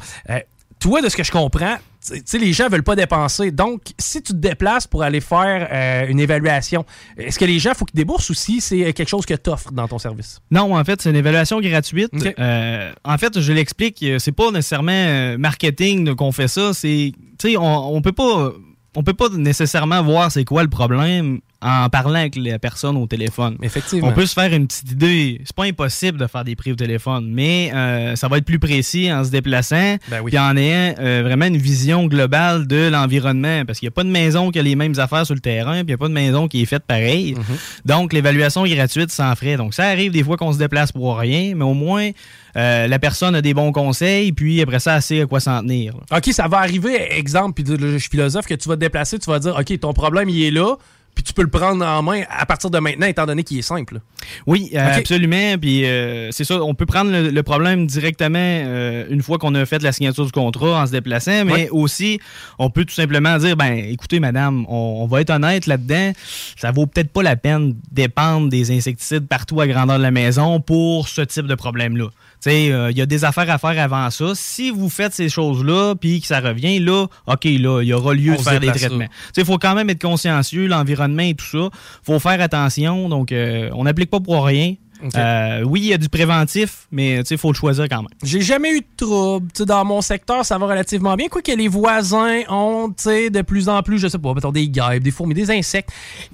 Euh, 0.84 0.90
toi, 0.90 1.02
de 1.02 1.08
ce 1.08 1.16
que 1.16 1.24
je 1.24 1.32
comprends, 1.32 1.76
tu 2.06 2.20
sais, 2.24 2.38
les 2.38 2.52
gens 2.52 2.68
veulent 2.68 2.82
pas 2.82 2.96
dépenser. 2.96 3.50
Donc, 3.50 3.80
si 3.98 4.22
tu 4.22 4.32
te 4.32 4.38
déplaces 4.38 4.86
pour 4.86 5.02
aller 5.02 5.20
faire 5.20 5.68
euh, 5.72 6.06
une 6.06 6.20
évaluation, 6.20 6.84
est-ce 7.16 7.38
que 7.38 7.44
les 7.44 7.58
gens, 7.58 7.72
faut 7.74 7.84
qu'ils 7.86 7.96
déboursent 7.96 8.28
ou 8.30 8.34
si 8.34 8.60
c'est 8.60 8.92
quelque 8.92 9.08
chose 9.08 9.24
que 9.24 9.34
tu 9.34 9.50
offres 9.50 9.72
dans 9.72 9.88
ton 9.88 9.98
service? 9.98 10.40
Non, 10.50 10.76
en 10.76 10.84
fait, 10.84 11.00
c'est 11.00 11.10
une 11.10 11.16
évaluation 11.16 11.60
gratuite. 11.60 12.10
Euh, 12.38 12.92
en 13.04 13.18
fait, 13.18 13.40
je 13.40 13.52
l'explique, 13.52 14.02
euh, 14.02 14.18
c'est 14.18 14.32
pas 14.32 14.50
nécessairement 14.50 14.92
euh, 14.92 15.38
marketing 15.38 16.14
qu'on 16.14 16.32
fait 16.32 16.48
ça. 16.48 16.74
C'est, 16.74 17.12
tu 17.38 17.50
sais, 17.50 17.56
on, 17.56 17.94
on 17.94 18.02
peut 18.02 18.12
pas, 18.12 18.52
on 18.96 19.02
peut 19.02 19.14
pas 19.14 19.28
nécessairement 19.30 20.02
voir 20.02 20.30
c'est 20.30 20.44
quoi 20.44 20.62
le 20.62 20.68
problème 20.68 21.40
en 21.64 21.88
parlant 21.88 22.16
avec 22.16 22.36
la 22.36 22.58
personne 22.58 22.96
au 22.96 23.06
téléphone. 23.06 23.56
Effectivement. 23.62 24.08
On 24.08 24.12
peut 24.12 24.26
se 24.26 24.34
faire 24.34 24.52
une 24.52 24.66
petite 24.66 24.90
idée. 24.90 25.40
C'est 25.44 25.56
pas 25.56 25.64
impossible 25.64 26.18
de 26.18 26.26
faire 26.26 26.44
des 26.44 26.56
prix 26.56 26.72
au 26.72 26.76
téléphone, 26.76 27.30
mais 27.30 27.72
euh, 27.74 28.16
ça 28.16 28.28
va 28.28 28.36
être 28.36 28.44
plus 28.44 28.58
précis 28.58 29.10
en 29.10 29.24
se 29.24 29.30
déplaçant, 29.30 29.96
Ben 30.10 30.20
oui. 30.22 30.30
puis 30.30 30.38
en 30.38 30.56
ayant 30.56 30.94
euh, 30.98 31.22
vraiment 31.24 31.46
une 31.46 31.56
vision 31.56 32.06
globale 32.06 32.66
de 32.66 32.88
l'environnement, 32.88 33.64
parce 33.64 33.78
qu'il 33.78 33.86
n'y 33.86 33.92
a 33.92 33.96
pas 33.96 34.04
de 34.04 34.10
maison 34.10 34.50
qui 34.50 34.58
a 34.58 34.62
les 34.62 34.76
mêmes 34.76 34.98
affaires 34.98 35.24
sur 35.24 35.34
le 35.34 35.40
terrain, 35.40 35.76
puis 35.76 35.82
il 35.82 35.86
n'y 35.86 35.94
a 35.94 35.98
pas 35.98 36.08
de 36.08 36.12
maison 36.12 36.48
qui 36.48 36.60
est 36.60 36.66
faite 36.66 36.84
pareil. 36.86 37.34
Mm-hmm. 37.34 37.86
Donc 37.86 38.12
l'évaluation 38.12 38.66
est 38.66 38.74
gratuite 38.74 39.10
sans 39.10 39.34
frais. 39.34 39.56
Donc 39.56 39.72
ça 39.72 39.84
arrive 39.84 40.12
des 40.12 40.22
fois 40.22 40.36
qu'on 40.36 40.52
se 40.52 40.58
déplace 40.58 40.92
pour 40.92 41.16
rien, 41.18 41.54
mais 41.56 41.64
au 41.64 41.74
moins 41.74 42.10
euh, 42.56 42.86
la 42.86 42.98
personne 42.98 43.34
a 43.34 43.42
des 43.42 43.54
bons 43.54 43.72
conseils, 43.72 44.32
puis 44.32 44.60
après 44.60 44.78
ça, 44.80 44.96
elle 44.96 45.02
sait 45.02 45.20
à 45.22 45.26
quoi 45.26 45.40
s'en 45.40 45.60
tenir. 45.60 45.94
là. 45.94 46.18
OK, 46.18 46.32
ça 46.32 46.48
va 46.48 46.58
arriver, 46.58 47.12
exemple, 47.16 47.62
puis 47.62 47.76
je 47.78 47.98
suis 47.98 48.10
philosophe, 48.10 48.46
que 48.46 48.54
tu 48.54 48.68
vas 48.68 48.76
te 48.76 48.80
déplacer, 48.80 49.18
tu 49.18 49.30
vas 49.30 49.38
dire, 49.38 49.56
OK, 49.58 49.80
ton 49.80 49.92
problème, 49.92 50.28
il 50.28 50.42
est 50.44 50.50
là, 50.50 50.76
puis 51.14 51.22
tu 51.22 51.32
peux 51.32 51.42
le 51.42 51.48
prendre 51.48 51.84
en 51.84 52.02
main 52.02 52.22
à 52.28 52.44
partir 52.44 52.70
de 52.70 52.78
maintenant, 52.78 53.06
étant 53.06 53.26
donné 53.26 53.44
qu'il 53.44 53.58
est 53.58 53.62
simple. 53.62 54.00
Oui, 54.46 54.70
euh, 54.74 54.98
absolument. 54.98 55.56
Puis 55.60 55.84
euh, 55.84 56.30
c'est 56.32 56.44
ça, 56.44 56.60
on 56.62 56.74
peut 56.74 56.86
prendre 56.86 57.10
le, 57.10 57.30
le 57.30 57.42
problème 57.42 57.86
directement 57.86 58.38
euh, 58.40 59.06
une 59.08 59.22
fois 59.22 59.38
qu'on 59.38 59.54
a 59.54 59.64
fait 59.64 59.82
la 59.82 59.92
signature 59.92 60.24
du 60.24 60.32
contrat 60.32 60.82
en 60.82 60.86
se 60.86 60.92
déplaçant, 60.92 61.44
mais 61.44 61.68
aussi 61.70 62.20
on 62.58 62.70
peut 62.70 62.84
tout 62.84 62.94
simplement 62.94 63.36
dire 63.38 63.56
ben 63.56 63.72
écoutez 63.74 64.18
madame, 64.18 64.66
on, 64.68 65.02
on 65.02 65.06
va 65.06 65.20
être 65.20 65.30
honnête 65.30 65.66
là-dedans, 65.66 66.12
ça 66.56 66.72
vaut 66.72 66.86
peut-être 66.86 67.12
pas 67.12 67.22
la 67.22 67.36
peine 67.36 67.74
d'épandre 67.92 68.48
des 68.48 68.76
insecticides 68.76 69.28
partout 69.28 69.60
à 69.60 69.68
grandeur 69.68 69.98
de 69.98 70.02
la 70.02 70.10
maison 70.10 70.60
pour 70.60 71.08
ce 71.08 71.20
type 71.20 71.46
de 71.46 71.54
problème-là. 71.54 72.08
Euh, 72.46 72.90
il 72.90 72.98
y 72.98 73.00
a 73.00 73.06
des 73.06 73.24
affaires 73.24 73.48
à 73.50 73.58
faire 73.58 73.82
avant 73.82 74.10
ça. 74.10 74.32
Si 74.34 74.70
vous 74.70 74.88
faites 74.88 75.14
ces 75.14 75.28
choses-là, 75.28 75.94
puis 75.94 76.20
que 76.20 76.26
ça 76.26 76.40
revient, 76.40 76.78
là, 76.78 77.06
OK, 77.26 77.44
là, 77.44 77.82
il 77.82 77.88
y 77.88 77.92
aura 77.92 78.14
lieu 78.14 78.32
On 78.32 78.36
de 78.36 78.42
faire 78.42 78.60
des 78.60 78.68
traitements. 78.68 79.06
Il 79.36 79.44
faut 79.44 79.58
quand 79.58 79.74
même 79.74 79.90
être 79.90 80.02
consciencieux, 80.02 80.66
l'environnement 80.66 81.22
et 81.22 81.34
tout 81.34 81.46
ça. 81.46 81.70
faut 82.02 82.18
faire 82.18 82.40
attention. 82.40 83.08
Donc, 83.08 83.32
euh, 83.32 83.70
on 83.74 83.84
n'applique 83.84 84.10
pas 84.10 84.20
pour 84.20 84.44
rien. 84.44 84.74
Euh, 85.16 85.62
oui, 85.64 85.80
il 85.80 85.86
y 85.86 85.94
a 85.94 85.98
du 85.98 86.08
préventif, 86.08 86.86
mais 86.90 87.20
il 87.20 87.38
faut 87.38 87.50
le 87.50 87.56
choisir 87.56 87.88
quand 87.88 87.98
même. 87.98 88.08
J'ai 88.22 88.40
jamais 88.40 88.72
eu 88.72 88.80
de 88.80 88.86
trouble. 88.96 89.48
Dans 89.66 89.84
mon 89.84 90.00
secteur, 90.00 90.44
ça 90.44 90.58
va 90.58 90.66
relativement 90.66 91.14
bien. 91.14 91.28
Quoi 91.28 91.42
que 91.42 91.52
les 91.52 91.68
voisins 91.68 92.40
ont, 92.48 92.88
de 92.88 93.42
plus 93.42 93.68
en 93.68 93.82
plus, 93.82 93.98
je 93.98 94.08
sais 94.08 94.18
pas, 94.18 94.34
mettons 94.34 94.52
des 94.52 94.68
guêpes, 94.68 95.02
des 95.02 95.10
fourmis, 95.10 95.34
des 95.34 95.50
insectes. 95.50 95.90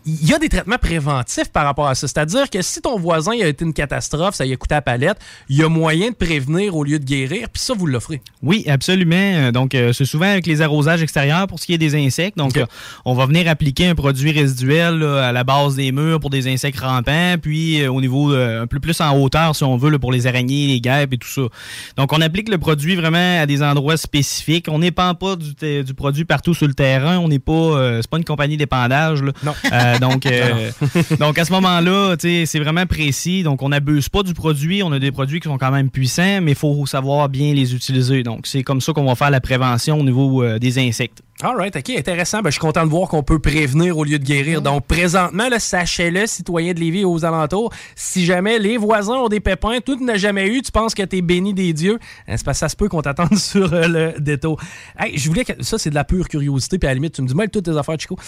Il 0.06 0.28
y 0.28 0.34
a 0.34 0.38
des 0.38 0.48
traitements 0.48 0.78
préventifs 0.78 1.50
par 1.52 1.64
rapport 1.64 1.88
à 1.88 1.94
ça. 1.94 2.06
C'est-à-dire 2.06 2.48
que 2.50 2.62
si 2.62 2.80
ton 2.80 2.98
voisin 2.98 3.32
il 3.34 3.42
a 3.42 3.48
été 3.48 3.64
une 3.64 3.72
catastrophe, 3.72 4.34
ça 4.34 4.46
y 4.46 4.52
a 4.52 4.56
coûté 4.56 4.74
à 4.74 4.78
la 4.78 4.82
palette, 4.82 5.18
il 5.48 5.56
y 5.56 5.62
a 5.62 5.68
moyen 5.68 6.10
de 6.10 6.14
prévenir 6.14 6.76
au 6.76 6.84
lieu 6.84 6.98
de 6.98 7.04
guérir, 7.04 7.48
puis 7.50 7.62
ça, 7.62 7.74
vous 7.74 7.86
l'offrez. 7.86 8.20
Oui, 8.42 8.64
absolument. 8.68 9.16
Euh, 9.16 9.52
Donc, 9.52 9.74
euh, 9.74 9.92
c'est 9.92 10.04
souvent 10.04 10.26
avec 10.26 10.46
les 10.46 10.62
arrosages 10.62 11.02
extérieurs 11.02 11.46
pour 11.46 11.58
ce 11.58 11.66
qui 11.66 11.74
est 11.74 11.78
des 11.78 11.94
insectes. 11.94 12.36
Donc, 12.36 12.56
euh, 12.56 12.66
on 13.04 13.14
va 13.14 13.26
venir 13.26 13.48
appliquer 13.48 13.86
un 13.88 13.94
produit 13.94 14.32
résiduel 14.32 14.98
là, 14.98 15.28
à 15.28 15.32
la 15.32 15.44
base 15.44 15.76
des 15.76 15.92
murs 15.92 16.20
pour 16.20 16.30
des 16.30 16.48
insectes 16.48 16.80
rampants. 16.80 17.36
Puis, 17.40 17.86
au 17.86 18.00
niveau, 18.00 18.34
un 18.62 18.66
peu 18.66 18.80
plus 18.80 19.00
en 19.00 19.16
hauteur, 19.16 19.54
si 19.56 19.64
on 19.64 19.76
veut, 19.76 19.90
là, 19.90 19.98
pour 19.98 20.12
les 20.12 20.26
araignées, 20.26 20.66
les 20.66 20.80
guêpes 20.80 21.12
et 21.12 21.18
tout 21.18 21.28
ça. 21.28 21.42
Donc, 21.96 22.12
on 22.12 22.20
applique 22.20 22.48
le 22.48 22.58
produit 22.58 22.96
vraiment 22.96 23.40
à 23.40 23.46
des 23.46 23.62
endroits 23.62 23.96
spécifiques. 23.96 24.66
On 24.68 24.78
n'épand 24.78 25.18
pas 25.18 25.36
du, 25.36 25.94
produit 25.94 26.24
partout 26.24 26.54
sur 26.54 26.66
le 26.66 26.74
terrain. 26.74 27.18
On 27.18 27.28
n'est 27.28 27.38
pas... 27.38 27.52
euh, 27.52 27.98
c'est 28.00 28.10
pas 28.10 28.18
une 28.18 28.24
compagnie 28.24 28.56
d'épandage. 28.56 29.22
là. 29.22 29.32
Non. 29.42 29.54
Euh, 29.72 29.98
donc, 29.98 30.26
euh, 30.26 30.70
donc, 31.18 31.38
à 31.38 31.44
ce 31.44 31.52
moment-là, 31.52 32.16
c'est 32.18 32.58
vraiment 32.58 32.86
précis. 32.86 33.42
Donc, 33.42 33.62
on 33.62 33.70
n'abuse 33.70 34.08
pas 34.08 34.22
du 34.22 34.34
produit. 34.34 34.82
On 34.82 34.92
a 34.92 34.98
des 34.98 35.12
produits 35.12 35.40
qui 35.40 35.48
sont 35.48 35.58
quand 35.58 35.70
même 35.70 35.90
puissants, 35.90 36.40
mais 36.42 36.52
il 36.52 36.56
faut 36.56 36.86
savoir 36.86 37.28
bien 37.28 37.54
les 37.54 37.74
utiliser. 37.74 38.22
Donc, 38.22 38.46
c'est 38.46 38.62
comme 38.62 38.80
ça 38.80 38.92
qu'on 38.92 39.04
va 39.04 39.14
faire 39.14 39.30
la 39.30 39.40
prévention 39.40 39.98
au 39.98 40.04
niveau 40.04 40.58
des 40.58 40.78
insectes. 40.78 41.22
All 41.42 41.56
right, 41.56 41.74
OK, 41.74 41.88
intéressant. 41.96 42.42
Ben, 42.42 42.50
je 42.50 42.54
suis 42.54 42.60
content 42.60 42.84
de 42.84 42.90
voir 42.90 43.08
qu'on 43.08 43.22
peut 43.22 43.38
prévenir 43.38 43.96
au 43.96 44.04
lieu 44.04 44.18
de 44.18 44.24
guérir. 44.24 44.60
Donc, 44.60 44.86
présentement, 44.86 45.48
sachez-le, 45.58 46.26
citoyens 46.26 46.74
de 46.74 46.80
Lévis 46.80 47.00
et 47.00 47.04
aux 47.06 47.24
alentours, 47.24 47.72
si 47.96 48.26
jamais 48.26 48.58
les 48.58 48.76
voisins 48.76 49.14
ont 49.14 49.28
des 49.28 49.40
pépins, 49.40 49.78
tout 49.80 49.96
n'a 50.04 50.16
jamais 50.16 50.48
eu, 50.48 50.60
tu 50.60 50.70
penses 50.70 50.94
que 50.94 51.02
t'es 51.02 51.22
béni 51.22 51.54
des 51.54 51.72
dieux, 51.72 51.98
hein, 52.28 52.36
c'est 52.36 52.44
parce 52.44 52.58
que 52.58 52.60
ça 52.60 52.68
se 52.68 52.76
peut 52.76 52.90
qu'on 52.90 53.00
t'attende 53.00 53.34
sur 53.38 53.72
euh, 53.72 53.88
le 53.88 54.20
détour. 54.20 54.60
Hey, 54.98 55.16
je 55.16 55.28
voulais 55.30 55.46
que... 55.46 55.62
Ça, 55.62 55.78
c'est 55.78 55.88
de 55.88 55.94
la 55.94 56.04
pure 56.04 56.28
curiosité, 56.28 56.78
puis 56.78 56.86
à 56.86 56.90
la 56.90 56.94
limite, 56.96 57.14
tu 57.14 57.22
me 57.22 57.26
dis, 57.26 57.34
mêle 57.34 57.48
toutes 57.48 57.64
tes 57.64 57.76
affaires, 57.76 57.98
Chico. 57.98 58.18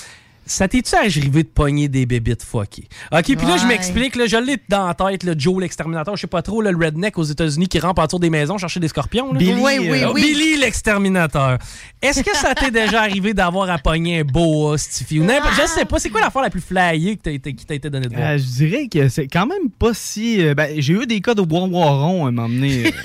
Ça 0.44 0.66
t'es-tu 0.66 0.94
arrivé 0.96 1.44
de 1.44 1.48
pogner 1.48 1.88
des 1.88 2.04
bébites 2.04 2.42
fuckées? 2.42 2.88
OK, 3.12 3.24
puis 3.24 3.46
là, 3.46 3.56
je 3.56 3.66
m'explique, 3.66 4.16
là, 4.16 4.26
je 4.26 4.36
l'ai 4.36 4.56
dans 4.68 4.86
la 4.88 4.94
tête, 4.94 5.22
le 5.22 5.34
Joe 5.38 5.60
l'exterminateur, 5.60 6.16
je 6.16 6.22
sais 6.22 6.26
pas 6.26 6.42
trop, 6.42 6.60
là, 6.60 6.72
le 6.72 6.84
redneck 6.84 7.16
aux 7.16 7.22
États-Unis 7.22 7.68
qui 7.68 7.78
rampe 7.78 7.98
autour 8.00 8.18
des 8.20 8.28
maisons 8.30 8.58
chercher 8.58 8.80
des 8.80 8.88
scorpions. 8.88 9.32
là. 9.32 9.38
Billy, 9.38 9.52
Oui, 9.54 9.78
oui, 9.80 10.02
Euh, 10.02 10.12
oui. 10.12 10.20
Billy 10.22 10.56
l'exterminateur. 10.58 11.58
Est-ce 12.02 12.22
que 12.22 12.36
ça 12.36 12.54
t'est 12.54 12.70
déjà 12.72 13.02
arrivé 13.02 13.34
d'avoir 13.34 13.70
à 13.70 13.78
pogner 13.78 14.20
un 14.20 14.24
boa, 14.24 14.76
Stiffy? 14.78 15.20
Ou 15.20 15.24
n'importe- 15.24 15.54
Je 15.62 15.66
sais 15.68 15.84
pas, 15.84 15.98
c'est 15.98 16.10
quoi 16.10 16.20
l'affaire 16.20 16.42
la 16.42 16.50
plus 16.50 16.60
flyée 16.60 17.16
que 17.16 17.22
t'as 17.22 17.30
été- 17.30 17.54
qui 17.54 17.64
t'a 17.64 17.74
été 17.74 17.88
donnée 17.88 18.08
de 18.08 18.14
voir? 18.16 18.30
Euh, 18.30 18.38
je 18.38 18.42
dirais 18.44 18.88
que 18.92 19.08
c'est 19.08 19.28
quand 19.28 19.46
même 19.46 19.70
pas 19.78 19.94
si. 19.94 20.42
euh, 20.44 20.54
ben, 20.54 20.74
j'ai 20.78 20.94
eu 20.94 21.06
des 21.06 21.20
cas 21.20 21.34
de 21.34 21.42
bois 21.42 21.60
rond 21.60 22.26
à 22.26 22.30
euh. 22.30 22.90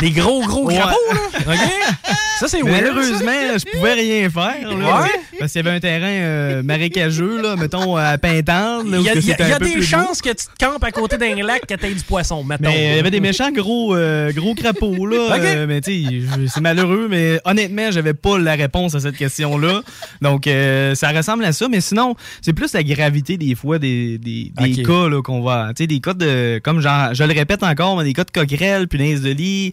Des 0.00 0.10
gros, 0.10 0.42
gros 0.42 0.66
Ouais. 0.66 0.74
crapauds, 0.76 0.94
là? 1.46 1.54
OK? 1.54 1.94
Ça, 2.38 2.48
c'est 2.48 2.62
Mais 2.62 2.70
weird, 2.70 2.82
Malheureusement, 2.84 3.30
je 3.58 3.64
pouvais 3.78 3.94
rien 3.94 4.28
faire. 4.28 4.76
Là, 4.76 5.02
Ouais. 5.02 5.08
Parce 5.38 5.52
qu'il 5.52 5.64
y 5.64 5.66
avait 5.66 5.74
un 5.76 5.80
terrain 5.80 6.06
euh, 6.06 6.62
marécageux, 6.76 7.42
là, 7.42 7.56
mettons, 7.56 7.96
à 7.96 8.18
Pintante. 8.18 8.84
Il 8.86 9.00
y 9.00 9.08
a, 9.08 9.14
y 9.14 9.70
y 9.70 9.74
des 9.76 9.82
chances 9.82 10.20
que 10.20 10.30
tu 10.30 10.46
te 10.46 10.64
campes 10.64 10.84
à 10.84 10.90
côté 10.90 11.16
d'un 11.16 11.34
lac 11.36 11.66
que 11.66 11.74
t'aies 11.74 11.94
du 11.94 12.02
poisson, 12.02 12.44
mettons. 12.44 12.64
Mais 12.64 12.92
il 12.92 12.96
y 12.96 12.98
avait 12.98 13.10
des 13.10 13.20
méchants 13.20 13.50
gros, 13.50 13.96
euh, 13.96 14.32
gros 14.32 14.54
crapauds, 14.54 15.06
là. 15.06 15.36
Euh, 15.46 15.66
mais 15.68 15.80
tu 15.80 16.26
c'est 16.48 16.60
malheureux, 16.60 17.06
mais 17.08 17.40
honnêtement, 17.44 17.90
j'avais 17.90 18.14
pas 18.14 18.36
la 18.38 18.54
réponse 18.54 18.94
à 18.94 19.00
cette 19.00 19.16
question-là. 19.16 19.82
Donc, 20.20 20.46
euh, 20.46 20.94
ça 20.94 21.10
ressemble 21.12 21.44
à 21.44 21.52
ça. 21.52 21.68
Mais 21.68 21.80
sinon, 21.80 22.16
c'est 22.40 22.52
plus 22.52 22.72
la 22.72 22.82
gravité 22.82 23.36
des 23.36 23.54
fois 23.54 23.78
des, 23.78 24.18
des, 24.18 24.50
cas 24.82 25.08
qu'on 25.22 25.42
va. 25.42 25.68
Tu 25.76 25.84
sais, 25.84 25.86
des 25.86 26.00
cas 26.00 26.14
de. 26.14 26.58
Comme 26.64 26.80
genre, 26.80 27.14
je 27.14 27.22
le 27.22 27.32
répète 27.32 27.62
encore, 27.62 27.96
mais 27.96 28.04
des 28.04 28.12
cas 28.12 28.24
de 28.24 28.30
coquerelles, 28.30 28.88
punaises 28.88 29.22
de 29.22 29.30
lit. 29.30 29.72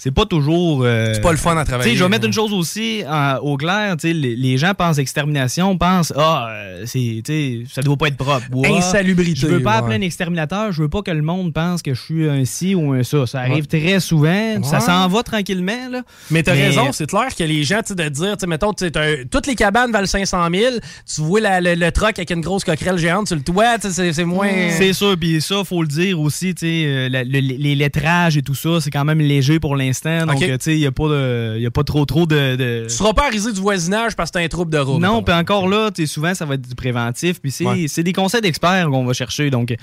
C'est 0.00 0.12
pas 0.12 0.26
toujours. 0.26 0.82
euh, 0.84 1.12
C'est 1.12 1.20
pas 1.20 1.32
le 1.32 1.36
fun 1.36 1.56
à 1.56 1.64
travailler. 1.64 1.96
je 1.96 2.02
vais 2.04 2.08
mettre 2.08 2.24
une 2.26 2.32
chose 2.32 2.52
aussi 2.52 3.02
en- 3.08 3.38
au 3.42 3.56
clair. 3.56 3.96
Les, 4.04 4.14
les 4.14 4.56
gens 4.56 4.72
pensent 4.72 4.98
extermination, 4.98 5.76
pensent 5.76 6.12
ah, 6.16 6.46
euh, 6.50 6.84
c'est, 6.86 7.20
ça 7.68 7.82
doit 7.82 7.96
pas 7.96 8.06
être 8.06 8.16
propre. 8.16 8.46
Insalubrité, 8.64 9.34
Je 9.40 9.46
veux 9.48 9.60
pas 9.62 9.72
ouais. 9.72 9.76
appeler 9.78 9.96
un 9.96 10.00
exterminateur. 10.02 10.70
Je 10.72 10.82
veux 10.82 10.88
pas 10.88 11.02
que 11.02 11.10
le 11.10 11.22
monde 11.22 11.52
pense 11.52 11.82
que 11.82 11.94
je 11.94 12.00
suis 12.00 12.28
un 12.28 12.44
ci 12.44 12.74
ou 12.76 12.92
un 12.92 13.02
ça. 13.02 13.26
Ça 13.26 13.40
arrive 13.40 13.66
Ouais. 13.72 13.80
très 13.80 13.98
souvent. 14.00 14.62
Ça 14.62 14.78
s'en 14.80 15.08
va 15.08 15.22
tranquillement. 15.24 15.88
Là. 15.90 16.02
Mais 16.30 16.42
t'as 16.44 16.52
raison, 16.52 16.92
c'est 16.92 17.06
clair 17.08 17.34
que 17.36 17.42
les 17.44 17.64
gens, 17.64 17.80
de 17.88 18.08
dire, 18.08 18.32
tu 18.36 18.40
sais, 18.40 18.46
mettons, 18.46 18.72
tu 18.72 18.84
sais, 18.84 18.90
t'as- 18.92 19.24
toutes 19.30 19.46
les 19.48 19.54
cabanes 19.56 19.90
valent 19.90 20.06
500 20.06 20.46
000, 20.52 20.74
tu 21.12 21.20
vois 21.22 21.40
la- 21.40 21.60
le, 21.60 21.74
le 21.74 21.90
truck 21.90 22.18
avec 22.18 22.30
une 22.30 22.40
grosse 22.40 22.62
coquerelle 22.64 22.98
géante 22.98 23.26
sur 23.26 23.36
le 23.36 23.42
toit, 23.42 23.76
c'est- 23.80 24.24
moins... 24.24 24.48
C'est 24.70 24.92
sûr, 24.92 25.16
puis 25.18 25.40
ça, 25.40 25.64
faut 25.64 25.82
le 25.82 25.88
dire 25.88 26.20
aussi, 26.20 26.54
tu 26.54 26.66
sais, 26.66 26.84
euh, 26.86 27.08
le- 27.08 27.22
les 27.40 27.74
lettrages 27.74 28.36
et 28.36 28.42
tout 28.42 28.54
ça, 28.54 28.80
c'est 28.80 28.90
quand 28.90 29.04
même 29.04 29.20
léger 29.20 29.58
pour 29.58 29.74
l'instant. 29.74 29.87
Donc, 30.26 30.42
euh, 30.42 30.56
tu 30.58 30.64
sais, 30.64 30.74
il 30.74 30.80
n'y 30.80 30.86
a, 30.86 30.92
pas 30.92 31.08
de- 31.08 31.58
y 31.58 31.66
a 31.66 31.70
pas 31.70 31.84
trop 31.84 32.04
trop 32.04 32.26
de. 32.26 32.56
de- 32.56 32.84
Tu 32.88 32.94
seras 32.94 33.12
pas 33.12 33.28
risé 33.28 33.52
du 33.52 33.60
voisinage 33.60 34.14
parce 34.16 34.30
que 34.30 34.38
t'as 34.38 34.44
un 34.44 34.48
trouble 34.48 34.70
de 34.72 34.78
route. 34.78 35.00
Non, 35.00 35.22
puis 35.22 35.34
encore 35.34 35.68
là, 35.68 35.90
tu 35.90 36.06
souvent, 36.06 36.34
ça 36.34 36.44
va 36.44 36.54
être 36.54 36.68
du 36.68 36.74
préventif. 36.74 37.40
Puis 37.40 37.50
c'est 37.50 37.64
Ouais. 37.66 37.86
des 38.02 38.12
conseils 38.12 38.40
d'experts 38.40 38.86
qu'on 38.90 39.04
va 39.04 39.12
chercher. 39.12 39.50
Donc, 39.50 39.74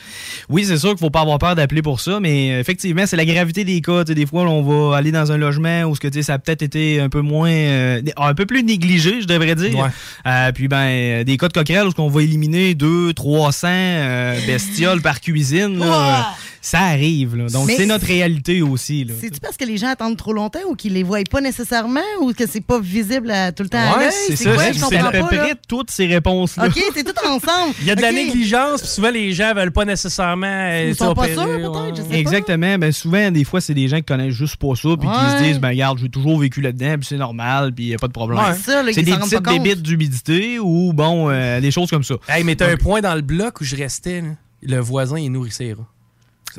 oui, 0.50 0.66
c'est 0.66 0.78
sûr 0.78 0.90
qu'il 0.90 1.00
faut 1.00 1.10
pas 1.10 1.22
avoir 1.22 1.40
peur 1.40 1.56
d'appeler 1.56 1.82
pour 1.82 2.00
ça, 2.00 2.20
mais 2.20 2.52
euh, 2.54 2.60
effectivement, 2.60 3.06
c'est 3.06 3.18
la 3.18 3.26
gravité 3.26 3.64
des 3.64 3.82
cas. 3.82 4.04
Tu 4.04 4.12
sais, 4.12 4.16
des 4.16 4.26
fois, 4.26 4.44
on 4.44 4.62
va 4.90 4.98
aller 4.98 5.12
dans 5.12 5.32
un 5.32 5.38
logement 5.38 5.84
où 5.84 5.96
ce 5.96 6.00
que, 6.00 6.08
tu 6.08 6.16
sais, 6.20 6.24
ça 6.24 6.34
a 6.36 6.40
peut-être 6.40 6.62
été 6.62 7.00
un 7.00 7.10
peu 7.10 7.22
moins. 7.22 7.50
euh, 7.50 8.02
un 8.18 8.34
peu 8.34 8.46
plus 8.46 8.64
négligé, 8.64 9.22
je 9.22 9.28
devrais 9.28 9.56
dire. 9.56 9.78
Ouais. 9.78 9.90
Euh, 10.28 10.52
puis, 10.52 10.68
ben, 10.68 11.24
des 11.24 11.38
cas 11.38 11.48
de 11.48 11.54
coquerelles 11.54 11.88
où 11.88 11.92
on 11.98 12.08
va 12.10 12.22
éliminer 12.22 12.74
200, 12.76 13.14
300 13.14 13.68
euh, 13.72 14.40
bestioles 14.48 15.02
par 15.02 15.22
cuisine. 15.22 15.80
là, 15.80 15.86
euh, 15.86 16.22
ça 16.66 16.80
arrive. 16.80 17.36
là. 17.36 17.46
Donc, 17.48 17.70
c'est 17.70 17.86
notre 17.86 18.06
réalité 18.08 18.62
aussi. 18.62 19.04
Là. 19.04 19.14
C'est-tu 19.22 19.40
parce 19.40 19.56
que 19.56 19.66
les 19.66 19.78
gens 19.78 19.90
attendent 19.90 20.18
trop 20.18 20.34
longtemps 20.34 20.60
ou 20.68 20.76
qu'ils 20.76 20.94
les 20.94 21.04
voient 21.04 21.20
pas 21.30 21.40
nécessairement 21.42 22.00
ou 22.22 22.34
que 22.34 22.48
c'est 22.48 22.62
pas 22.66 22.80
visible 22.80 23.30
à- 23.30 23.52
tout 23.52 23.62
le 23.64 23.70
temps? 23.70 23.78
À 23.78 23.98
Ouais, 23.98 24.06
l'œil? 24.06 24.14
c'est 24.28 24.36
ça. 24.36 24.54
quoi? 24.54 24.64
C'est 24.64 24.74
Je 24.74 24.80
c'est 24.80 24.82
comprends 24.82 25.06
à 25.06 25.12
peu 25.12 25.18
là. 25.20 25.26
près 25.28 25.54
toutes 25.68 25.92
ces 25.92 26.08
réponses-là. 26.08 26.68
OK, 26.68 26.84
c'est 26.96 27.04
tout 27.04 27.28
ensemble. 27.28 27.74
Il 27.82 27.88
y 27.88 27.92
a 27.92 27.96
de 27.96 28.02
la 28.02 28.12
négligence, 28.12 28.82
puis 28.82 28.90
souvent 28.90 29.12
les 29.12 29.32
gens 29.34 29.54
veulent 29.54 29.72
pas 29.72 29.86
nécessairement 29.86 30.70
Ils 30.88 30.96
sont 30.96 31.14
pas 31.14 31.28
sûrs, 31.28 31.44
peut-être, 31.46 31.98
je 31.98 32.02
sais 32.02 32.08
pas. 32.10 32.16
Exactement. 32.16 32.78
Ben 32.78 32.92
souvent, 32.92 33.30
des 33.32 33.44
fois, 33.44 33.62
c'est 33.62 33.74
des 33.74 33.88
gens 33.88 33.98
qui 33.98 34.04
connaissent 34.06 34.34
juste 34.34 34.56
pas 34.58 34.76
ça, 34.76 34.90
puis 35.00 35.08
qui 35.08 35.38
se 35.38 35.44
disent, 35.44 35.60
ben 35.60 35.70
regarde, 35.70 36.00
j'ai 36.00 36.10
toujours 36.10 36.40
vécu 36.40 36.62
là-dedans, 36.62 36.96
puis 36.98 37.08
c'est 37.08 37.18
normal, 37.18 37.74
puis 37.74 37.86
il 37.86 37.94
a 37.94 37.98
pas 37.98 38.08
de 38.08 38.14
problème. 38.14 38.40
Ouais. 38.40 38.56
C'est 38.64 38.72
là, 38.72 38.84
des 38.84 38.94
petites 39.04 39.44
débites 39.44 39.82
d'humidité 39.82 40.60
ou, 40.60 40.94
bon, 40.94 41.30
euh, 41.30 41.60
des 41.62 41.72
choses 41.72 41.90
comme 41.90 42.04
ça. 42.04 42.16
Hey, 42.28 42.44
mais 42.44 42.56
t'as 42.56 42.72
un 42.72 42.78
point 42.78 43.02
dans 43.02 43.14
le 43.16 43.22
bloc 43.22 43.62
où 43.62 43.64
je 43.64 43.76
restais, 43.76 44.22
là. 44.22 44.30
le 44.64 44.80
voisin, 44.80 45.20
il 45.20 45.32
nourrissait 45.32 45.66
les 45.66 45.74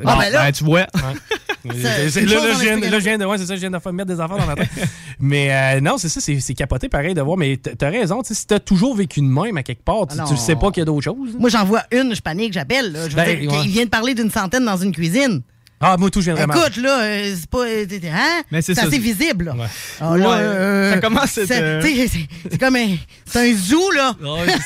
Ah, 0.05 0.17
ben 0.19 0.29
là- 0.31 0.51
tu 0.51 0.63
vois. 0.63 0.85
C'est- 1.69 2.21
là, 2.21 2.53
je 2.53 2.97
viens, 3.03 3.17
de, 3.17 3.25
ouais, 3.25 3.37
c'est 3.37 3.45
ça, 3.45 3.55
je 3.55 3.59
viens 3.59 3.69
de 3.71 3.91
mettre 3.91 4.05
des 4.07 4.19
affaires 4.21 4.37
dans 4.37 4.45
ma 4.45 4.55
tête. 4.55 4.69
mais 5.19 5.49
euh, 5.51 5.81
non, 5.81 5.97
c'est 5.97 6.07
ça, 6.07 6.21
c'est 6.21 6.53
capoté 6.53 6.87
pareil 6.87 7.13
de 7.13 7.21
voir. 7.21 7.37
Mais 7.37 7.57
t'as 7.57 7.89
raison, 7.89 8.21
tu 8.21 8.29
sais, 8.29 8.33
si 8.35 8.47
t'as 8.47 8.59
toujours 8.59 8.95
vécu 8.95 9.19
de 9.19 9.25
même 9.25 9.57
à 9.57 9.63
quelque 9.63 9.83
part, 9.83 10.07
tu, 10.07 10.15
Ah 10.19 10.23
tu 10.25 10.33
non. 10.33 10.37
sais 10.39 10.55
pas 10.55 10.71
qu'il 10.71 10.81
y 10.81 10.83
a 10.83 10.85
d'autres 10.85 11.03
choses. 11.03 11.35
Moi, 11.37 11.49
j'en 11.49 11.65
vois 11.65 11.83
une, 11.91 12.15
je 12.15 12.21
panique, 12.21 12.53
j'appelle. 12.53 12.93
Ben, 13.15 13.47
ouais. 13.49 13.61
Il 13.65 13.69
vient 13.69 13.83
de 13.85 13.89
parler 13.89 14.13
d'une 14.13 14.31
centaine 14.31 14.63
dans 14.65 14.77
une 14.77 14.93
cuisine. 14.93 15.41
Ah, 15.79 15.95
moi, 15.97 16.09
tout, 16.09 16.21
je 16.21 16.25
viendrais 16.25 16.47
mal. 16.47 16.57
Écoute, 16.57 16.77
là, 16.77 17.01
euh, 17.03 17.35
c'est 17.39 17.49
pas. 17.49 17.65
euh, 17.65 17.85
Hein? 18.11 18.41
Mais 18.51 18.61
c'est 18.63 18.77
assez 18.79 18.89
c'est- 18.89 18.97
visible, 18.97 19.45
là. 19.45 19.53
Ouais. 19.53 19.65
Ah, 20.01 20.17
là, 20.17 20.29
Ouais, 20.29 20.35
euh, 20.39 20.93
ça 20.93 20.99
commence 21.01 21.37
à 21.37 21.41
être, 21.41 21.47
c'est- 21.47 21.61
euh, 21.61 21.81
c'est 22.49 22.57
comme 22.57 22.75
un. 22.75 22.95
C'est 23.25 23.51
un 23.51 23.55
zoo, 23.55 23.91
là. 23.91 24.13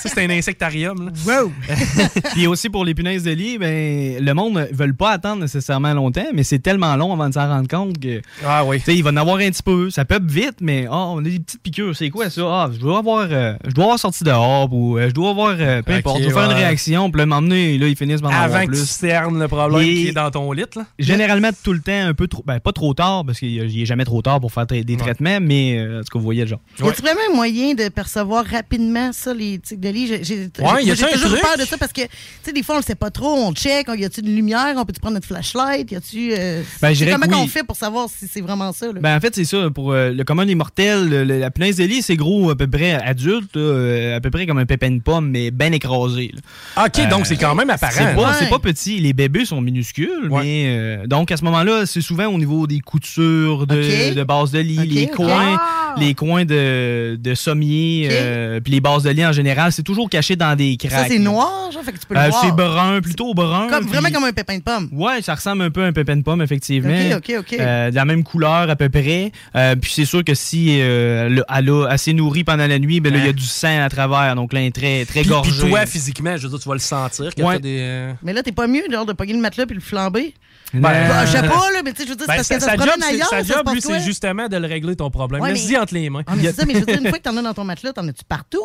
Ça, 0.02 0.10
c'est 0.14 0.24
un 0.26 0.30
insectarium. 0.30 1.06
Là. 1.08 1.12
Wow! 1.42 1.52
Puis 2.34 2.48
aussi 2.48 2.70
pour 2.70 2.86
les 2.86 2.94
punaises 2.94 3.24
de 3.24 3.32
lit, 3.32 3.58
ben, 3.58 4.24
le 4.24 4.34
monde 4.34 4.54
ne 4.54 4.66
veut 4.74 4.94
pas 4.94 5.12
attendre 5.12 5.42
nécessairement 5.42 5.94
longtemps, 5.94 6.28
mais 6.34 6.44
c'est 6.44 6.60
tellement 6.60 6.96
long 6.96 7.12
avant 7.14 7.28
de 7.28 7.34
s'en 7.34 7.48
rendre 7.48 7.68
compte 7.68 8.00
que. 8.00 8.22
Ah 8.46 8.64
oui. 8.64 8.78
Tu 8.80 8.86
sais, 8.86 8.96
il 8.96 9.04
va 9.04 9.10
en 9.12 9.18
avoir 9.18 9.38
un 9.38 9.50
petit 9.50 9.64
peu. 9.64 9.90
Ça 9.90 10.06
peut 10.06 10.20
vite, 10.24 10.58
mais 10.62 10.88
ah, 10.90 11.08
on 11.08 11.20
a 11.20 11.24
des 11.24 11.40
petites 11.40 11.62
piqûres. 11.62 11.96
C'est 11.96 12.10
quoi 12.10 12.30
ça? 12.30 12.42
Ah, 12.46 12.70
je 12.74 12.80
dois 12.80 13.00
avoir, 13.00 13.28
euh, 13.30 13.54
je 13.66 13.72
dois 13.72 13.84
avoir 13.86 14.00
sorti 14.00 14.24
dehors 14.24 14.72
ou 14.72 14.98
euh, 14.98 15.10
je 15.10 15.14
dois 15.14 15.32
avoir, 15.32 15.56
euh, 15.60 15.82
peu 15.82 15.94
importe, 15.94 16.20
je 16.22 16.30
dois 16.30 16.42
faire 16.42 16.52
une 16.52 16.58
réaction. 16.58 17.12
Puis 17.12 17.20
là, 17.20 17.26
m'emmener, 17.26 17.78
là, 17.78 17.88
ils 17.88 17.98
finissent 17.98 18.22
par 18.22 18.32
en 18.32 18.34
avoir 18.36 18.62
Avant 18.62 18.66
que 18.68 18.72
tu 18.78 18.86
cernes 18.86 19.40
le 19.40 19.48
problème 19.48 19.82
Et- 19.82 19.94
qui 19.94 20.08
est 20.08 20.14
dans 20.14 20.32
ton 20.32 20.52
lit. 20.54 20.62
Là. 20.76 20.84
Généralement, 21.02 21.50
tout 21.64 21.74
le 21.74 21.80
temps, 21.82 21.92
un 22.08 22.14
peu 22.14 22.28
trop. 22.28 22.44
Ben, 22.46 22.60
pas 22.60 22.72
trop 22.72 22.94
tard, 22.94 23.24
parce 23.26 23.40
qu'il 23.40 23.66
n'y 23.68 23.82
est 23.82 23.86
jamais 23.86 24.06
trop 24.06 24.22
tard 24.22 24.40
pour 24.40 24.52
faire 24.52 24.64
tra- 24.66 24.84
des 24.84 24.98
traitements, 24.98 25.40
mais 25.42 25.78
euh, 25.78 26.00
en 26.00 26.04
tout 26.04 26.10
cas, 26.14 26.20
vous 26.20 26.24
voyez 26.26 26.42
le 26.44 26.48
genre. 26.48 26.60
Y 26.80 26.88
a-tu 26.88 27.02
vraiment 27.02 27.20
un 27.32 27.36
moyen 27.36 27.74
de 27.74 27.90
percevoir 27.90 28.46
rapidement 28.46 29.12
ça, 29.12 29.34
les 29.34 29.60
tiques 29.60 29.80
de 29.80 29.90
lit? 29.90 30.08
J'ai- 30.08 30.24
J'ai 30.24 30.36
Ouais, 30.64 30.84
y 30.84 30.86
j'ai- 30.86 30.92
a-tu 30.92 31.00
j'ai 31.02 31.06
un 31.06 31.12
toujours 31.12 31.30
truc? 31.32 31.42
peur 31.42 31.58
de 31.58 31.64
ça 31.66 31.78
parce 31.78 31.92
que, 31.94 32.02
tu 32.02 32.08
sais, 32.44 32.54
des 32.54 32.64
fois, 32.64 32.76
on 32.76 32.78
le 32.80 32.84
sait 32.84 32.96
pas 32.96 33.10
trop, 33.12 33.34
on 33.34 33.54
check, 33.54 33.88
on- 33.90 33.94
y 33.94 34.06
a-tu 34.06 34.22
une 34.22 34.36
lumière, 34.36 34.74
on 34.78 34.86
peut-tu 34.86 35.00
prendre 35.00 35.16
notre 35.16 35.28
flashlight, 35.28 35.92
y 35.92 35.96
a-tu. 35.96 36.32
euh, 36.38 36.62
Ben, 36.82 36.94
comment 37.20 37.42
oui. 37.44 37.48
fait 37.48 37.64
pour 37.64 37.76
savoir 37.76 38.08
si 38.10 38.28
c'est 38.28 38.42
vraiment 38.42 38.72
ça, 38.74 38.88
là? 38.88 39.00
Ben, 39.02 39.18
en 39.18 39.20
fait, 39.20 39.34
c'est 39.36 39.46
ça. 39.46 39.70
Pour 39.74 39.92
euh, 39.92 40.12
le 40.12 40.24
commun 40.24 40.46
des 40.46 40.56
mortels, 40.56 41.08
le- 41.10 41.24
le- 41.24 41.40
la 41.40 41.52
punaise 41.52 41.78
de 41.78 41.84
lit, 41.84 42.02
c'est 42.02 42.16
gros, 42.16 42.50
à 42.50 42.56
peu 42.56 42.68
près 42.68 42.94
adulte, 42.94 43.56
euh, 43.58 44.16
à 44.18 44.22
peu 44.22 44.30
près 44.30 44.46
comme 44.46 44.58
un 44.60 44.66
pépin 44.66 44.92
de 44.92 45.02
pomme, 45.02 45.30
mais 45.30 45.52
bien 45.52 45.72
écrasé. 45.72 46.32
là. 46.76 46.86
OK, 46.86 47.10
donc 47.10 47.26
c'est 47.26 47.36
quand 47.38 47.56
même 47.56 47.70
apparent. 47.70 47.92
C'est 47.94 48.16
pas, 48.16 48.22
Ouais. 48.30 48.36
c'est 48.40 48.50
pas 48.50 48.60
petit. 48.60 49.00
Les 49.00 49.14
bébés 49.14 49.46
sont 49.46 49.62
minuscules, 49.62 50.30
mais 50.30 50.91
euh, 51.04 51.08
donc 51.08 51.32
à 51.32 51.38
ce 51.38 51.44
moment-là, 51.46 51.86
c'est 51.86 52.02
souvent 52.02 52.26
au 52.28 52.38
niveau 52.38 52.68
des 52.68 52.80
coutures 52.80 53.68
de, 53.68 54.10
Ok. 54.12 54.16
de 54.16 54.24
base 54.24 54.52
de 54.52 54.60
lit, 54.60 54.78
les 54.88 55.08
coins, 55.08 55.58
Ah! 55.60 55.96
les 56.00 56.14
coins 56.14 56.46
de, 56.46 57.18
de 57.20 57.34
sommier, 57.36 58.08
euh, 58.12 58.60
puis 58.60 58.72
les 58.74 58.80
bases 58.82 59.04
de 59.04 59.10
lit 59.10 59.26
en 59.26 59.32
général, 59.32 59.72
c'est 59.72 59.84
toujours 59.84 60.10
caché 60.10 60.36
dans 60.36 60.56
des 60.56 60.78
craques. 60.78 60.92
ça, 60.92 61.06
c'est 61.08 61.20
noir, 61.20 61.72
genre, 61.72 61.84
fait 61.84 61.92
que 61.94 62.00
tu 62.00 62.06
peux 62.06 62.14
le 62.14 62.20
Euh, 62.20 62.30
voir. 62.30 62.42
c'est 62.46 62.52
brun, 62.52 63.02
plutôt 63.02 63.34
brun. 63.34 63.68
Comme, 63.70 63.86
vraiment 63.86 64.10
comme 64.12 64.24
un 64.24 64.32
pépin 64.34 64.58
de 64.58 64.64
pomme. 64.64 64.90
Ouais, 64.92 65.22
ça 65.22 65.36
ressemble 65.36 65.64
un 65.64 65.70
peu 65.70 65.84
à 65.84 65.88
un 65.88 65.94
pépin 65.94 66.16
de 66.16 66.22
pomme, 66.24 66.42
effectivement. 66.42 66.94
Ok, 67.16 67.24
ok, 67.30 67.36
ok. 67.40 67.56
Euh, 67.60 67.90
de 67.92 67.96
la 67.96 68.06
même 68.06 68.24
couleur 68.24 68.70
à 68.70 68.76
peu 68.76 68.90
près. 68.90 69.32
Euh, 69.56 69.76
puis 69.76 69.92
c'est 69.94 70.06
sûr 70.06 70.24
que 70.24 70.34
si 70.34 70.78
euh, 70.82 71.30
le- 71.30 71.44
elle 71.54 71.70
a 71.70 71.86
assez 71.90 72.14
nourri 72.14 72.44
pendant 72.44 72.68
la 72.68 72.80
nuit, 72.80 73.00
ben 73.00 73.12
là, 73.14 73.20
il 73.20 73.26
y 73.26 73.30
a 73.30 73.34
du 73.34 73.44
sang 73.46 73.82
à 73.82 73.90
travers. 73.90 74.36
Donc 74.36 74.54
là, 74.54 74.62
elle 74.62 74.68
est 74.68 74.72
très, 74.76 75.06
très 75.06 75.22
Puis, 75.22 75.30
gorgée. 75.30 75.52
puis 75.62 75.70
toi, 75.70 75.86
physiquement, 75.86 76.38
je 76.38 76.44
veux 76.44 76.50
dire, 76.50 76.60
tu 76.60 76.68
vas 76.70 76.76
le 76.76 76.80
sentir. 76.80 77.32
Ouais. 77.38 77.60
des, 77.60 78.12
Mais 78.24 78.34
là, 78.34 78.44
t'es 78.44 78.52
pas 78.52 78.68
mieux, 78.68 78.84
genre, 78.92 79.06
de 79.06 79.14
pogner 79.14 79.34
le 79.34 79.40
matelas 79.40 79.66
puis 79.66 79.76
le 79.76 79.82
flamber? 79.82 80.34
Ben, 80.74 80.82
Bah, 80.82 81.26
je 81.26 81.32
sais 81.32 81.42
pas, 81.42 81.72
là, 81.72 81.82
mais 81.84 81.92
tu 81.92 82.02
sais, 82.02 82.06
je 82.06 82.10
veux 82.12 82.16
dire, 82.16 82.26
c'est 82.26 82.32
Ben, 82.32 82.36
parce 82.38 82.48
que 82.48 82.60
ça 82.60 82.66
se 82.66 82.72
job, 82.72 82.78
promène 82.80 82.96
c'est- 83.02 83.08
ailleurs, 83.14 83.28
sa 83.30 83.38
ça 83.40 83.44
se 83.44 83.54
job, 83.54 83.70
lui, 83.74 83.82
c'est 83.82 84.00
justement 84.00 84.48
de 84.48 84.56
le 84.58 84.68
régler 84.68 84.96
ton 84.96 85.10
problème. 85.10 85.42
Ouais, 85.42 85.52
Laisse-y 85.52 85.74
mais- 85.74 85.78
entre 85.80 85.94
les 85.94 86.10
mains. 86.10 86.24
Ah, 86.28 86.34
mais 86.36 86.44
c'est 86.44 86.54
ça, 86.54 86.66
mais 86.66 86.74
je 86.76 86.80
veux 86.80 86.86
dire, 86.86 86.98
une 87.02 87.10
fois 87.10 87.18
que 87.18 87.24
t'en 87.24 87.36
as 87.36 87.42
dans 87.42 87.54
ton 87.54 87.64
matelas, 87.66 87.92
t'en 87.94 88.08
as-tu 88.08 88.24
partout? 88.24 88.60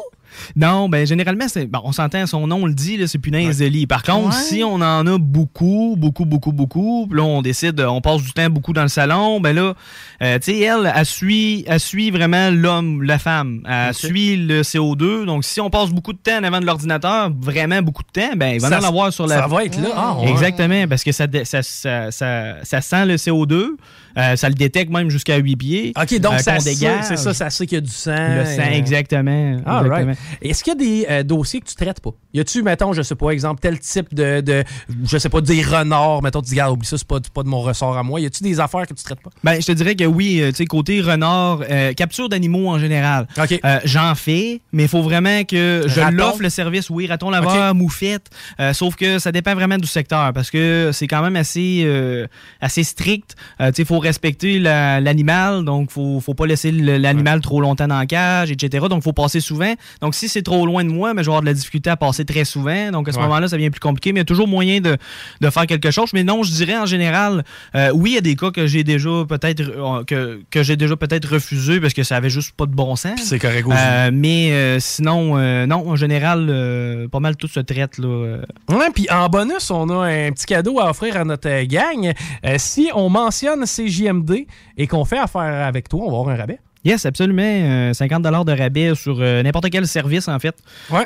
Non, 0.56 0.88
ben 0.88 1.06
généralement, 1.06 1.46
c'est 1.48 1.66
bon, 1.66 1.80
on 1.84 1.92
s'entend, 1.92 2.26
son 2.26 2.46
nom 2.46 2.56
on 2.62 2.66
le 2.66 2.74
dit, 2.74 2.96
là, 2.96 3.06
c'est 3.06 3.18
punaise 3.18 3.58
de 3.58 3.66
lit. 3.66 3.86
Par 3.86 4.02
contre, 4.02 4.28
Ouais. 4.28 4.42
si 4.42 4.62
on 4.64 4.74
en 4.76 5.06
a 5.06 5.18
beaucoup, 5.18 5.94
beaucoup, 5.98 6.24
beaucoup, 6.24 6.52
beaucoup, 6.52 7.06
puis 7.08 7.16
là, 7.18 7.24
on 7.24 7.42
décide, 7.42 7.80
on 7.80 8.00
passe 8.00 8.22
du 8.22 8.32
temps 8.32 8.48
beaucoup 8.50 8.72
dans 8.72 8.82
le 8.82 8.88
salon, 8.88 9.40
ben 9.40 9.54
là, 9.54 9.74
euh, 10.22 10.38
tu 10.38 10.52
sais, 10.52 10.60
elle, 10.60 10.90
elle 10.94 11.06
suit, 11.06 11.64
elle 11.66 11.80
suit 11.80 12.10
vraiment 12.10 12.50
l'homme, 12.50 13.02
la 13.02 13.18
femme. 13.18 13.62
Elle 13.68 13.94
suit 13.94 14.36
le 14.36 14.62
CO2. 14.62 15.24
Donc, 15.26 15.44
si 15.44 15.60
on 15.60 15.70
passe 15.70 15.90
beaucoup 15.90 16.12
de 16.12 16.18
temps 16.18 16.38
en 16.38 16.44
avant 16.44 16.60
de 16.60 16.66
l'ordinateur, 16.66 17.30
vraiment 17.38 17.82
beaucoup 17.82 18.02
de 18.02 18.20
temps, 18.20 18.36
ben, 18.36 18.54
il 18.54 18.60
va 18.60 18.68
Ça 18.70 18.80
en 18.80 18.84
avoir 18.84 19.12
sur 19.12 19.26
la. 19.26 19.40
ça 19.40 19.46
va 19.46 19.64
être 19.64 19.80
là. 19.80 19.88
Ah, 19.94 20.16
ouais. 20.18 20.30
Exactement, 20.30 20.86
parce 20.88 21.04
que 21.04 21.12
ça, 21.12 21.26
dé- 21.26 21.44
ça, 21.44 21.62
ça, 21.62 22.10
ça, 22.10 22.54
ça 22.62 22.80
sent 22.80 23.06
le 23.06 23.16
CO2, 23.16 23.66
euh, 24.16 24.36
ça 24.36 24.48
le 24.48 24.54
détecte 24.54 24.92
même 24.92 25.10
jusqu'à 25.10 25.36
8 25.36 25.56
pieds. 25.56 25.92
OK, 26.00 26.18
donc 26.20 26.34
euh, 26.34 26.38
ça 26.38 26.58
sait, 26.60 26.74
c'est 26.74 27.16
ça, 27.16 27.34
ça 27.34 27.50
sait 27.50 27.66
qu'il 27.66 27.76
y 27.76 27.78
a 27.78 27.82
du 27.82 27.90
sang. 27.90 28.14
Le 28.14 28.44
sang, 28.44 28.62
euh, 28.62 28.74
exactement. 28.76 29.56
Ah, 29.66 29.82
exactement. 29.84 30.06
right. 30.06 30.18
Est-ce 30.42 30.64
qu'il 30.64 30.72
y 30.72 31.06
a 31.06 31.18
des 31.18 31.24
dossiers 31.24 31.60
que 31.60 31.66
tu 31.66 31.74
traites 31.74 32.00
pas? 32.00 32.10
Y 32.34 32.40
a-tu, 32.40 32.62
mettons, 32.62 32.92
je 32.92 33.02
sais 33.02 33.14
pas, 33.14 33.30
exemple, 33.30 33.60
tel 33.60 33.78
type 33.78 34.14
de, 34.14 34.40
de 34.40 34.64
je 35.04 35.18
sais 35.18 35.28
pas, 35.28 35.40
des 35.40 35.62
renards, 35.62 36.22
mettons, 36.22 36.40
tu 36.42 36.48
dis, 36.48 36.54
regarde, 36.54 36.72
oublie 36.72 36.86
ça, 36.86 36.98
c'est 36.98 37.06
pas, 37.06 37.18
pas 37.32 37.42
de 37.42 37.48
mon 37.48 37.60
ressort 37.60 37.96
à 37.96 38.02
moi. 38.02 38.20
Y 38.20 38.26
a-tu 38.26 38.42
des 38.42 38.60
affaires 38.60 38.86
que 38.86 38.94
tu 38.94 39.02
traites 39.02 39.20
pas? 39.20 39.30
Ben, 39.44 39.60
je 39.60 39.66
te 39.66 39.72
dirais 39.72 39.94
que 39.94 40.04
oui, 40.04 40.42
tu 40.48 40.54
sais, 40.54 40.66
côté 40.66 41.00
renard, 41.00 41.60
capture 41.96 42.28
d'animaux 42.28 42.68
en 42.68 42.78
général. 42.78 43.26
Euh, 43.38 43.80
J'en 43.84 44.14
fais, 44.14 44.60
mais 44.72 44.84
il 44.84 44.88
faut 44.88 45.02
vraiment 45.02 45.44
que 45.44 45.84
je 45.86 46.00
l'offre 46.12 46.42
le 46.42 46.50
service, 46.50 46.90
oui, 46.90 47.06
raton 47.06 47.30
laveur, 47.30 47.74
moufette. 47.74 48.28
euh, 48.60 48.72
sauf 48.72 48.96
que 48.96 49.18
ça 49.18 49.32
dépend 49.32 49.54
vraiment 49.54 49.78
du 49.78 49.86
secteur 49.86 50.32
parce 50.32 50.50
que 50.50 50.90
c'est 50.92 51.06
quand 51.06 51.22
même 51.22 51.36
assez, 51.36 51.82
euh, 51.84 52.26
assez 52.60 52.84
strict. 52.84 53.36
Euh, 53.60 53.68
tu 53.68 53.76
sais, 53.76 53.82
il 53.82 53.86
faut 53.86 53.98
respecter 54.06 54.58
la- 54.58 55.00
l'animal, 55.00 55.64
donc 55.64 55.90
faut, 55.90 56.20
faut 56.20 56.34
pas 56.34 56.46
laisser 56.46 56.70
l'animal 56.72 57.40
trop 57.40 57.60
longtemps 57.60 57.88
dans 57.88 57.98
la 57.98 58.06
cage, 58.06 58.50
etc. 58.50 58.86
Donc, 58.88 59.02
faut 59.02 59.12
passer 59.12 59.40
souvent. 59.40 59.72
Donc, 60.00 60.14
si 60.14 60.28
c'est 60.28 60.42
trop 60.42 60.64
loin 60.66 60.84
de 60.84 60.90
moi, 60.90 61.14
mais 61.14 61.22
je 61.22 61.26
vais 61.26 61.32
avoir 61.32 61.40
de 61.42 61.46
la 61.46 61.54
difficulté 61.54 61.90
à 61.90 61.96
passer 61.96 62.24
très 62.24 62.44
souvent. 62.44 62.90
Donc, 62.90 63.08
à 63.08 63.12
ce 63.12 63.16
Ouais. 63.18 63.22
moment-là, 63.24 63.48
ça 63.48 63.56
devient 63.56 63.70
plus 63.70 63.80
compliqué, 63.80 64.12
mais 64.12 64.18
il 64.18 64.22
y 64.22 64.22
a 64.22 64.24
toujours 64.24 64.48
moyen 64.48 64.80
de, 64.80 64.96
de 65.40 65.50
faire 65.50 65.66
quelque 65.66 65.90
chose. 65.90 66.10
Mais 66.14 66.24
non, 66.24 66.42
je 66.42 66.52
dirais 66.52 66.76
en 66.76 66.86
général, 66.86 67.44
euh, 67.74 67.90
oui, 67.94 68.10
il 68.10 68.14
y 68.14 68.18
a 68.18 68.20
des 68.20 68.36
cas 68.36 68.50
que 68.50 68.66
j'ai 68.66 68.84
déjà 68.84 69.10
peut-être 69.28 69.60
euh, 69.62 70.04
que, 70.04 70.40
que 70.50 70.62
j'ai 70.62 70.76
déjà 70.76 70.96
peut-être 70.96 71.28
refusé 71.32 71.80
parce 71.80 71.94
que 71.94 72.02
ça 72.02 72.16
avait 72.16 72.30
juste 72.30 72.52
pas 72.56 72.66
de 72.66 72.74
bon 72.74 72.96
sens. 72.96 73.20
c'est 73.22 73.38
correct 73.38 73.66
aussi. 73.66 73.76
Euh, 73.78 74.10
mais 74.12 74.52
euh, 74.52 74.78
sinon, 74.80 75.36
non, 75.66 75.88
en 75.90 75.96
général, 75.96 77.08
pas 77.10 77.20
mal 77.20 77.36
tout 77.36 77.48
se 77.48 77.60
traite 77.60 77.98
là. 77.98 78.38
Ouais, 78.70 78.90
puis 78.94 79.06
en 79.10 79.28
bonus, 79.28 79.70
on 79.70 79.88
a 79.90 80.06
un 80.06 80.32
petit 80.32 80.46
cadeau 80.46 80.80
à 80.80 80.90
offrir 80.90 81.16
à 81.16 81.24
notre 81.24 81.64
gang. 81.64 82.12
Si 82.58 82.90
on 82.94 83.08
mentionne 83.08 83.66
CJMD 83.96 84.46
et 84.76 84.86
qu'on 84.86 85.04
fait 85.04 85.18
affaire 85.18 85.40
avec 85.40 85.88
toi, 85.88 86.00
on 86.04 86.10
va 86.10 86.18
avoir 86.18 86.28
un 86.28 86.36
rabais. 86.36 86.60
Yes, 86.86 87.04
absolument. 87.04 87.42
euh, 87.42 87.92
50 87.92 88.22
de 88.22 88.52
rabais 88.58 88.94
sur 88.94 89.18
euh, 89.20 89.42
n'importe 89.42 89.68
quel 89.70 89.86
service, 89.86 90.28
en 90.28 90.38
fait. 90.38 90.54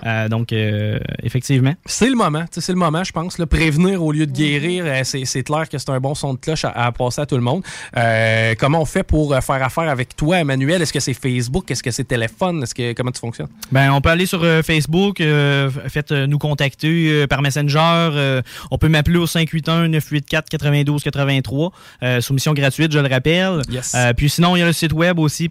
Euh, 0.07 0.28
donc, 0.28 0.52
euh, 0.52 0.99
effectivement. 1.23 1.75
C'est 1.86 2.09
le 2.10 2.15
moment, 2.17 2.44
c'est 2.50 2.68
le 2.73 2.78
moment, 2.78 3.02
je 3.02 3.10
pense. 3.12 3.39
Le 3.39 3.47
prévenir 3.47 4.02
au 4.05 4.12
lieu 4.12 4.26
de 4.26 4.33
guérir, 4.33 4.84
euh, 4.86 5.00
c'est 5.05 5.42
clair 5.42 5.68
que 5.68 5.78
c'est 5.78 5.91
un 5.91 5.99
bon 5.99 6.15
son 6.15 6.34
de 6.34 6.39
cloche 6.39 6.65
à, 6.65 6.70
à 6.70 6.92
passer 6.92 7.23
à 7.23 7.26
tout 7.26 7.34
le 7.36 7.42
monde. 7.42 7.62
Euh, 7.97 8.55
comment 8.59 8.83
on 8.83 8.84
fait 8.84 9.02
pour 9.02 9.34
faire 9.42 9.62
affaire 9.62 9.89
avec 9.89 10.15
toi, 10.17 10.39
Emmanuel? 10.41 10.83
Est-ce 10.83 10.92
que 10.92 11.00
c'est 11.00 11.15
Facebook? 11.15 11.70
Est-ce 11.70 11.83
que 11.83 11.91
c'est 11.91 12.05
téléphone? 12.05 12.62
Est-ce 12.62 12.75
que 12.75 12.92
comment 12.92 13.10
tu 13.10 13.20
fonctionnes? 13.20 13.49
Ben, 13.73 13.91
on 13.92 14.00
peut 14.02 14.10
aller 14.10 14.26
sur 14.26 14.44
euh, 14.44 14.62
Facebook, 14.62 15.20
euh, 15.20 15.70
f- 15.70 15.89
faites 15.89 16.12
euh, 16.12 16.26
nous 16.26 16.39
contacter 16.39 17.10
euh, 17.10 17.26
par 17.26 17.41
Messenger. 17.42 17.78
euh, 18.12 18.42
on 18.70 18.76
peut 18.78 18.89
m'appeler 18.89 19.18
au 19.18 19.26
581-984-92-83. 19.26 21.70
Euh, 22.02 22.20
soumission 22.20 22.52
gratuite, 22.55 22.92
je 22.92 22.99
le 22.99 23.09
rappelle. 23.09 23.62
Yes. 23.70 23.94
Euh, 23.94 24.12
puis 24.12 24.28
sinon, 24.31 24.57
il 24.57 24.60
y 24.60 24.62
a 24.62 24.67
le 24.67 24.73
site 24.73 24.92
web 24.92 25.18
aussi. 25.18 25.49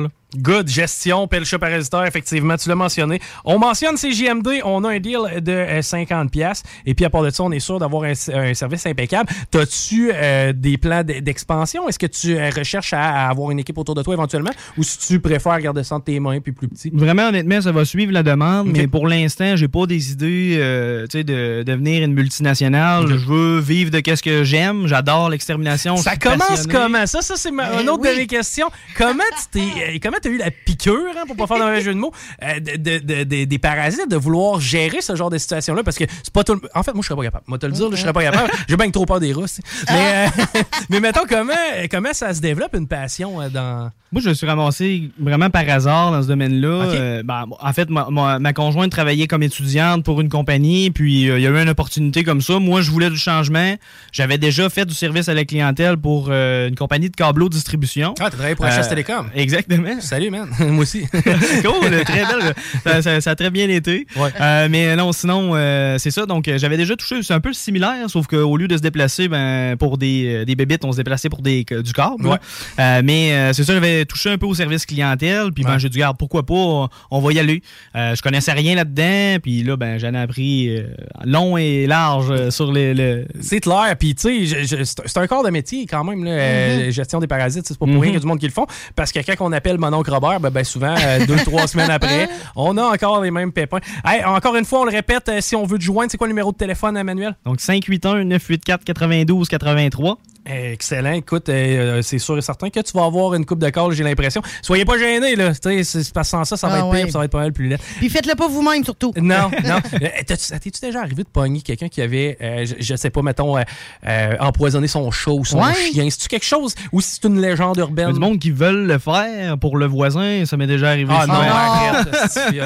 Là. 0.00 0.08
Good, 0.36 0.68
gestion, 0.68 1.26
Pelcha 1.28 1.58
Parasiteur, 1.58 2.04
effectivement, 2.06 2.56
tu 2.56 2.68
l'as 2.68 2.74
mentionné. 2.74 3.20
On 3.44 3.58
mentionne 3.58 3.96
CJMD, 3.96 4.60
on 4.64 4.84
a 4.84 4.90
un 4.92 4.98
deal 5.00 5.18
de 5.40 5.52
euh, 5.52 5.80
50$. 5.80 6.28
piastres. 6.28 6.68
Et 6.86 6.94
puis, 6.94 7.04
à 7.04 7.10
part 7.10 7.22
de 7.22 7.30
ça, 7.30 7.42
on 7.42 7.52
est 7.52 7.60
sûr 7.60 7.78
d'avoir 7.78 8.04
un, 8.04 8.12
un 8.34 8.54
service 8.54 8.86
impeccable. 8.86 9.28
T'as-tu 9.50 10.10
euh, 10.12 10.52
des 10.52 10.76
plans 10.78 11.02
d'expansion? 11.04 11.88
Est-ce 11.88 11.98
que 11.98 12.06
tu 12.06 12.36
euh, 12.36 12.50
recherches 12.50 12.92
à, 12.92 13.26
à 13.26 13.30
avoir 13.30 13.50
une 13.50 13.58
équipe 13.58 13.78
autour 13.78 13.94
de 13.94 14.02
toi 14.02 14.14
éventuellement? 14.14 14.50
Ou 14.76 14.82
si 14.82 14.98
tu 14.98 15.20
préfères 15.20 15.58
garder 15.60 15.84
ça 15.84 15.96
entre 15.96 16.06
tes 16.06 16.20
mains 16.20 16.40
puis 16.40 16.52
plus 16.52 16.68
petit? 16.68 16.90
Vraiment, 16.92 17.28
honnêtement, 17.28 17.60
ça 17.60 17.72
va 17.72 17.84
suivre 17.84 18.12
la 18.12 18.22
demande, 18.22 18.68
mais 18.72 18.86
pour 18.86 19.06
l'instant, 19.06 19.56
j'ai 19.56 19.68
pas 19.68 19.86
des 19.86 20.12
idées 20.12 20.56
euh, 20.58 21.06
de 21.06 21.62
devenir 21.62 22.02
une 22.04 22.12
multinationale. 22.14 23.06
Je 23.08 23.14
veux 23.26 23.60
vivre 23.60 23.90
de 23.90 24.00
qu'est-ce 24.00 24.22
que 24.22 24.44
j'aime. 24.44 24.86
J'adore 24.86 25.30
l'extermination. 25.30 25.96
Ça 25.96 26.16
commence 26.16 26.48
passionné. 26.48 26.72
comment? 26.74 27.06
Ça, 27.06 27.22
ça 27.22 27.34
c'est 27.36 27.50
ma- 27.50 27.80
une 27.80 27.88
autre 27.88 28.02
oui. 28.02 28.10
de 28.12 28.16
mes 28.16 28.26
questions. 28.26 28.70
Comment 28.96 29.22
tu 29.52 29.60
t'es, 29.60 30.00
comment 30.28 30.38
t'as 30.38 30.44
eu 30.44 30.46
la 30.46 30.50
piqûre, 30.50 30.94
hein, 31.16 31.24
pour 31.26 31.36
pas 31.36 31.46
faire 31.46 31.58
de 31.58 31.62
mauvais 31.70 31.80
jeu 31.82 31.94
de 31.94 31.98
mots, 31.98 32.12
euh, 32.42 32.60
de- 32.60 32.76
de- 32.76 32.98
de- 32.98 33.24
de- 33.24 33.44
des 33.44 33.58
parasites, 33.58 34.10
de 34.10 34.16
vouloir 34.16 34.60
gérer 34.60 35.00
ce 35.00 35.14
genre 35.16 35.30
de 35.30 35.38
situation-là? 35.38 35.82
Parce 35.82 35.96
que 35.98 36.04
c'est 36.22 36.32
pas 36.32 36.44
tout 36.44 36.54
le... 36.54 36.60
En 36.74 36.82
fait, 36.82 36.92
moi, 36.92 37.02
je 37.02 37.08
serais 37.08 37.16
pas 37.16 37.24
capable. 37.24 37.44
Moi, 37.46 37.58
te 37.58 37.66
le 37.66 37.72
dire, 37.72 37.88
je 37.90 37.96
serais 37.96 38.12
pas 38.12 38.22
capable. 38.22 38.50
J'ai 38.68 38.76
bien 38.76 38.86
que 38.86 38.92
trop 38.92 39.06
peur 39.06 39.20
des 39.20 39.32
Russes. 39.32 39.60
Mais, 39.90 40.26
euh, 40.26 40.42
mais 40.90 41.00
mettons, 41.00 41.24
comment, 41.28 41.52
comment 41.90 42.12
ça 42.12 42.32
se 42.34 42.40
développe 42.40 42.74
une 42.74 42.88
passion 42.88 43.40
euh, 43.40 43.48
dans... 43.48 43.90
Moi, 44.12 44.22
je 44.22 44.28
me 44.28 44.34
suis 44.34 44.46
ramassé 44.46 45.10
vraiment 45.18 45.50
par 45.50 45.68
hasard 45.68 46.12
dans 46.12 46.22
ce 46.22 46.28
domaine-là. 46.28 46.68
Euh, 46.68 47.22
ben, 47.24 47.46
en 47.60 47.72
fait, 47.72 47.90
ma, 47.90 48.06
ma- 48.10 48.38
ma 48.38 48.52
conjointe 48.52 48.92
travaillait 48.92 49.26
comme 49.26 49.42
étudiante 49.42 50.04
pour 50.04 50.20
une 50.20 50.28
compagnie, 50.28 50.92
puis 50.92 51.28
euh, 51.28 51.38
il 51.38 51.42
y 51.42 51.46
a 51.48 51.50
eu 51.50 51.60
une 51.60 51.68
opportunité 51.68 52.22
comme 52.22 52.40
ça. 52.40 52.60
Moi, 52.60 52.80
je 52.80 52.92
voulais 52.92 53.10
du 53.10 53.16
changement. 53.16 53.74
J'avais 54.12 54.38
déjà 54.38 54.70
fait 54.70 54.84
du 54.86 54.94
service 54.94 55.28
à 55.28 55.34
la 55.34 55.44
clientèle 55.44 55.96
pour 55.96 56.28
euh, 56.30 56.68
une 56.68 56.76
compagnie 56.76 57.10
de 57.10 57.16
câbleau 57.16 57.48
distribution. 57.48 58.14
Ah, 58.20 58.24
t'as 58.26 58.30
travaillé 58.30 58.54
pour 58.54 58.66
Euh, 58.66 58.68
HS 58.70 58.88
Télécom. 58.88 59.26
Exactement. 59.34 59.88
Salut, 60.04 60.30
man. 60.30 60.48
Moi 60.60 60.82
aussi. 60.82 61.06
cool, 61.12 62.04
très 62.04 62.24
belle. 62.24 62.54
Ça, 62.84 63.02
ça- 63.02 63.20
ça 63.20 63.30
a 63.30 63.34
très 63.34 63.50
bien 63.50 63.68
été. 63.68 64.06
Euh, 64.40 64.68
mais 64.70 64.94
non, 64.96 65.12
sinon, 65.12 65.52
euh, 65.54 65.96
c'est 65.98 66.10
ça. 66.10 66.26
Donc, 66.26 66.46
euh, 66.48 66.58
j'avais 66.58 66.76
déjà 66.76 66.94
touché. 66.96 67.22
C'est 67.22 67.32
un 67.34 67.40
peu 67.40 67.52
similaire, 67.52 68.08
sauf 68.08 68.26
qu'au 68.26 68.56
lieu 68.56 68.68
de 68.68 68.76
se 68.76 68.82
déplacer 68.82 69.28
ben, 69.28 69.76
pour 69.78 69.96
des, 69.98 70.44
des 70.44 70.54
bébites, 70.54 70.84
on 70.84 70.92
se 70.92 70.96
déplaçait 70.98 71.28
pour 71.28 71.40
des, 71.42 71.64
du. 71.64 71.92
Ouais. 72.20 72.36
Euh, 72.78 73.00
mais 73.04 73.52
c'est 73.52 73.64
ça, 73.64 73.72
j'avais 73.72 74.04
touché 74.04 74.30
un 74.30 74.38
peu 74.38 74.46
au 74.46 74.54
service 74.54 74.84
clientèle. 74.84 75.52
Puis 75.54 75.64
ben, 75.64 75.78
j'ai 75.78 75.88
dit, 75.88 75.98
regarde, 75.98 76.18
pourquoi 76.18 76.44
pas, 76.44 76.88
on, 77.10 77.20
va 77.20 77.32
y 77.32 77.38
aller. 77.38 77.62
Je 77.94 78.20
connaissais 78.22 78.52
rien 78.52 78.74
là-dedans. 78.74 79.38
Puis 79.42 79.62
là, 79.62 79.76
ben, 79.76 79.98
j'en 79.98 80.12
ai 80.14 80.18
appris 80.18 80.82
long 81.24 81.56
et 81.56 81.86
large 81.86 82.50
sur 82.50 82.70
les. 82.72 82.92
le- 82.94 83.26
C'est 83.40 83.60
clair, 83.60 83.94
puis 83.98 84.14
tu 84.14 84.46
sais, 84.46 84.84
c'est 84.84 85.18
un 85.18 85.26
corps 85.26 85.44
de 85.44 85.50
métier 85.50 85.86
quand 85.86 86.04
même, 86.04 86.24
là, 86.24 86.30
euh, 86.32 86.90
gestion 86.90 87.20
des 87.20 87.26
parasites, 87.26 87.66
c'est 87.66 87.78
pas 87.78 87.86
pour 87.86 88.02
rien 88.02 88.12
y 88.12 88.16
a 88.16 88.20
du 88.20 88.26
monde 88.26 88.38
qui 88.38 88.46
le 88.46 88.52
font, 88.52 88.66
parce 88.96 89.12
que 89.12 89.20
quand 89.20 89.34
on 89.40 89.52
appelle 89.52 89.78
mon 89.78 89.92
oncle 89.94 90.10
Robert, 90.10 90.40
ben, 90.40 90.50
ben, 90.50 90.64
souvent, 90.64 90.94
euh, 90.98 91.24
deux, 91.26 91.36
trois 91.44 91.66
semaines 91.66 91.90
après, 91.90 92.28
on 92.56 92.76
a 92.76 92.82
encore 92.82 93.22
les 93.22 93.30
mêmes 93.30 93.52
pépins. 93.52 93.78
Hey, 94.04 94.24
encore 94.24 94.56
une 94.56 94.64
fois, 94.64 94.80
on 94.80 94.84
le 94.84 94.90
répète, 94.90 95.28
euh, 95.28 95.40
si 95.40 95.54
on 95.56 95.64
veut 95.64 95.78
te 95.78 95.84
joindre, 95.84 96.10
c'est 96.10 96.18
quoi 96.18 96.26
le 96.26 96.32
numéro 96.32 96.52
de 96.52 96.56
téléphone, 96.56 96.96
Emmanuel? 96.96 97.36
Donc, 97.44 97.58
581-984-92-83. 97.58 100.16
Excellent. 100.46 101.12
Écoute, 101.12 101.48
euh, 101.48 102.02
c'est 102.02 102.18
sûr 102.18 102.36
et 102.36 102.42
certain 102.42 102.68
que 102.68 102.80
tu 102.80 102.92
vas 102.92 103.04
avoir 103.06 103.34
une 103.34 103.46
coupe 103.46 103.58
de 103.60 103.70
call, 103.70 103.92
j'ai 103.92 104.04
l'impression. 104.04 104.42
Soyez 104.62 104.84
pas 104.84 104.98
gênés, 104.98 105.36
là. 105.36 105.52
Tu 105.54 105.82
sais, 105.82 106.02
c'est 106.02 106.12
parce 106.12 106.28
que 106.28 106.36
sans 106.36 106.44
ça, 106.44 106.56
ça 106.56 106.68
va 106.68 106.74
Ah 106.74 106.78
être 106.80 106.90
pire, 106.90 107.04
ouais. 107.06 107.10
ça 107.10 107.18
va 107.18 107.24
être 107.24 107.30
pas 107.32 107.38
mal 107.40 107.52
plus 107.52 107.66
laid. 107.68 107.78
Puis 107.98 108.10
faites-le 108.10 108.34
pas 108.34 108.48
vous-même, 108.48 108.84
surtout. 108.84 109.12
Non, 109.20 109.50
non. 109.64 109.78
Euh, 110.02 110.08
T'es-tu 110.26 110.80
déjà 110.82 111.00
arrivé 111.00 111.22
de 111.22 111.28
pogner 111.28 111.60
quelqu'un 111.62 111.88
qui 111.88 112.02
avait, 112.02 112.36
euh, 112.42 112.66
je, 112.66 112.74
je 112.78 112.94
sais 112.96 113.08
pas, 113.10 113.22
mettons, 113.22 113.56
euh, 113.56 113.62
euh, 114.06 114.34
empoisonné 114.40 114.86
son 114.86 115.10
chat 115.10 115.30
ou 115.30 115.44
son 115.44 115.62
Ouais. 115.62 115.72
chien? 115.92 116.08
C'est-tu 116.10 116.28
quelque 116.28 116.44
chose 116.44 116.74
ou 116.92 117.00
si 117.00 117.12
c'est 117.20 117.24
une 117.28 117.40
légende 117.40 117.76
Il 117.76 117.80
y 117.80 117.82
a 117.82 117.84
urbaine? 117.86 118.12
du 118.12 118.20
monde 118.20 118.38
qui 118.38 118.50
veulent 118.50 118.86
le 118.86 118.98
faire 118.98 119.56
pour 119.58 119.78
le 119.78 119.86
voisin, 119.86 120.44
ça 120.44 120.56
m'est 120.58 120.66
déjà 120.66 120.90
arrivé. 120.90 121.12
Ah 121.16 121.26
non, 121.26 121.34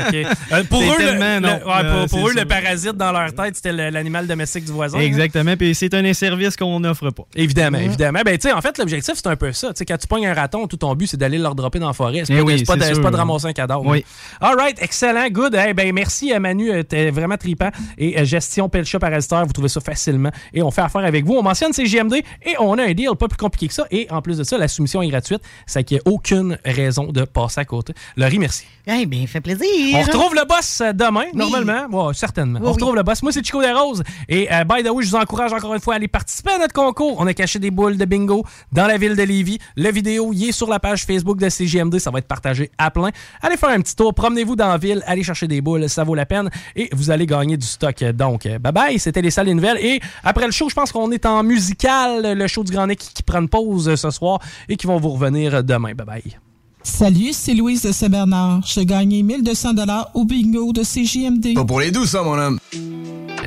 ok. 0.09 0.15
Euh, 0.53 0.65
pour 0.65 0.83
eux, 0.83 0.97
le- 0.99 1.41
non. 1.41 1.49
ouais, 1.49 1.61
Euh, 1.85 2.07
pour, 2.09 2.29
eux, 2.29 2.33
le 2.35 2.45
parasite 2.45 2.97
dans 2.97 3.13
leur 3.13 3.33
tête, 3.35 3.55
c'était 3.57 3.73
l'animal 3.73 4.27
domestique 4.27 4.65
du 4.65 4.73
voisin. 4.73 4.99
hein? 4.99 5.03
Exactement, 5.03 5.57
puis 5.57 5.75
c'est 5.75 5.95
un 5.95 6.13
service 6.13 6.57
qu'on 6.57 6.81
n'offre 6.81 7.11
pas. 7.11 7.25
Évidemment, 7.37 7.68
évidemment. 7.77 8.21
Ben, 8.25 8.39
tu 8.39 8.49
sais, 8.49 8.53
en 8.55 8.61
fait, 8.61 8.79
l'objectif, 8.79 9.15
c'est 9.17 9.27
un 9.27 9.37
peu 9.37 9.53
ça. 9.53 9.69
Tu 9.69 9.75
sais, 9.79 9.85
quand 9.85 9.97
tu 9.99 10.07
pognes 10.07 10.27
un 10.27 10.35
raton, 10.35 10.67
tout 10.67 10.77
ton 10.77 10.95
but, 10.95 11.07
c'est 11.07 11.17
d'aller 11.17 11.39
le 11.39 11.49
dropper 11.55 11.79
dans 11.79 11.89
la 11.89 11.93
forêt. 11.93 12.23
C'est 12.25 12.33
Eh 12.33 12.37
pas, 12.37 12.43
de- 12.43 12.47
oui, 12.47 12.59
c'est 12.59 12.65
pas, 12.67 12.77
de- 12.77 12.81
c'est 12.83 12.89
c'est 12.89 12.95
sûr. 12.95 13.03
pas 13.03 13.11
de 13.11 13.17
ramasser 13.17 13.47
un 13.47 13.53
cadavre. 13.53 13.85
Oui. 13.87 14.05
All 14.41 14.57
right, 14.57 14.79
excellent, 14.81 15.29
good. 15.31 15.57
Eh 15.69 15.75
ben, 15.75 15.93
merci, 15.93 16.33
euh, 16.33 16.41
Manu. 16.41 16.71
euh, 16.73 16.83
T'es 16.83 17.11
vraiment 17.11 17.37
tripant. 17.37 17.71
Et 17.99 18.19
euh, 18.19 18.25
gestion 18.25 18.69
Pelcha 18.69 18.99
Parasiteur, 18.99 19.45
vous 19.47 19.53
trouvez 19.53 19.69
ça 19.69 19.81
facilement. 19.81 20.31
Et 20.55 20.63
on 20.63 20.71
fait 20.71 20.83
affaire 20.83 21.05
avec 21.05 21.25
vous. 21.25 21.35
On 21.35 21.43
mentionne 21.43 21.73
CGMD 21.73 22.15
et 22.45 22.55
on 22.61 22.79
a 22.79 22.85
un 22.85 22.93
deal 22.93 23.09
pas 23.19 23.29
plus 23.29 23.37
compliqué 23.37 23.69
que 23.69 23.75
ça. 23.75 23.87
Et 23.91 24.07
en 24.11 24.23
plus 24.23 24.39
de 24.39 24.45
ça, 24.45 24.57
la 24.59 24.69
soumission 24.69 25.03
est 25.03 25.09
gratuite. 25.09 25.41
C'est 25.67 25.85
qu'il 25.85 25.97
n'y 25.97 26.01
a 26.01 26.13
aucune 26.13 26.59
raison 26.65 27.05
de 27.13 27.25
passer 27.25 27.61
à 27.61 27.65
côté. 27.65 27.93
Laurie, 28.17 28.39
merci. 28.39 28.65
Eh 28.87 29.05
bien, 29.07 29.27
fait 29.27 29.41
plaisir. 29.41 29.67
On 29.95 30.01
retrouve 30.03 30.35
le 30.35 30.47
boss 30.47 30.83
demain, 30.95 31.25
normalement. 31.35 31.87
Ouais, 32.07 32.15
certainement. 32.15 32.59
Oui, 32.63 32.67
on 32.69 32.73
retrouve 32.73 32.95
le 32.97 33.03
boss. 33.03 33.23
Moi, 33.23 33.33
c'est 33.33 33.45
Chico 33.45 33.61
Desroses. 33.61 34.03
Et 34.29 34.51
euh, 34.53 34.65
by 34.65 34.83
the 34.83 34.89
way, 34.91 35.05
je 35.05 35.11
vous 35.11 35.17
encourage 35.17 35.53
encore 35.53 35.75
une 35.75 35.81
fois 35.81 35.95
à 35.95 35.97
aller 35.97 36.09
participer 36.09 36.53
à 36.53 36.59
notre 36.59 36.73
concours. 36.73 37.17
On 37.19 37.27
a 37.27 37.35
caché 37.35 37.58
des 37.59 37.70
boules 37.70 37.97
de 37.97 38.05
bingo 38.05 38.45
dans 38.73 38.87
la 38.87 38.99
ville 38.99 39.17
de 39.17 39.23
Lévis. 39.23 39.59
La 39.77 39.91
vidéo, 39.91 40.33
est 40.33 40.53
sur 40.53 40.69
la 40.69 40.78
page 40.78 41.05
Facebook 41.05 41.39
de 41.39 41.49
CGMD. 41.49 41.99
Ça 41.99 42.11
va 42.11 42.19
être 42.19 42.28
partagé 42.28 42.70
à 42.78 42.91
plein. 42.91 43.11
Allez 43.43 43.57
faire 43.57 43.70
un 43.70 43.81
petit 43.81 43.95
tour. 43.95 44.15
Promenez-vous 44.15 44.57
dans 44.57 44.69
la 44.69 44.78
ville. 44.78 45.03
Allez 45.07 45.23
chercher 45.23 45.49
des 45.49 45.61
boules. 45.61 45.89
Ça 45.89 46.05
vaut 46.05 46.15
la 46.15 46.27
peine. 46.27 46.51
Et 46.77 46.89
vous 46.93 47.11
allez 47.11 47.27
gagner 47.27 47.57
du 47.57 47.67
stock. 47.67 48.03
Donc, 48.05 48.45
bye 48.45 48.73
bye. 48.73 48.99
C'était 48.99 49.23
les 49.23 49.31
salles 49.31 49.47
des 49.47 49.55
nouvelles. 49.55 49.78
Et 49.81 50.01
après 50.25 50.47
le 50.47 50.53
show, 50.53 50.69
je 50.69 50.75
pense 50.75 50.93
qu'on 50.93 51.11
est 51.11 51.27
en 51.27 51.43
musical. 51.43 52.39
Le 52.39 52.47
show 52.47 52.65
du 52.65 52.73
Grand 52.73 52.87
Nick 52.87 52.99
qui, 52.99 53.15
qui 53.15 53.23
prend 53.23 53.41
une 53.41 53.49
pause 53.49 53.95
ce 53.95 54.11
soir 54.11 54.41
et 54.69 54.77
qui 54.77 54.87
vont 54.87 54.99
vous 54.99 55.11
revenir 55.11 55.62
demain. 55.62 55.95
Bye 55.95 56.07
bye. 56.07 56.48
Salut, 56.89 57.33
c'est 57.33 57.55
Louise 57.55 57.83
de 57.83 57.92
Saint-Bernard. 57.92 58.60
J'ai 58.67 58.84
gagné 58.84 59.23
1200 59.23 59.75
dollars 59.75 60.10
au 60.15 60.25
bingo 60.25 60.73
de 60.73 60.83
CJMD. 60.83 61.55
Pas 61.55 61.65
pour 61.65 61.81
les 61.81 61.92
douze, 61.92 62.08
ça, 62.08 62.23
mon 62.23 62.36
homme. 62.36 62.58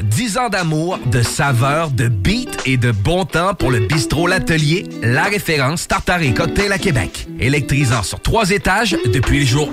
10 0.04 0.38
ans 0.38 0.50
d'amour, 0.50 1.00
de 1.12 1.22
saveur, 1.22 1.92
de 1.92 2.08
beat 2.08 2.50
et 2.66 2.78
de 2.78 2.92
bon 2.92 3.26
temps 3.26 3.54
pour 3.54 3.72
le 3.72 3.80
bistrot 3.80 4.28
L'Atelier, 4.28 4.86
la 5.04 5.24
référence 5.24 5.88
tartare 5.88 6.22
et 6.22 6.34
cocktail 6.34 6.72
à 6.72 6.78
Québec. 6.78 7.28
Électrisant 7.40 8.04
sur 8.04 8.20
trois 8.20 8.52
étages 8.52 8.96
depuis 9.14 9.40
le 9.40 9.46
jour 9.46 9.70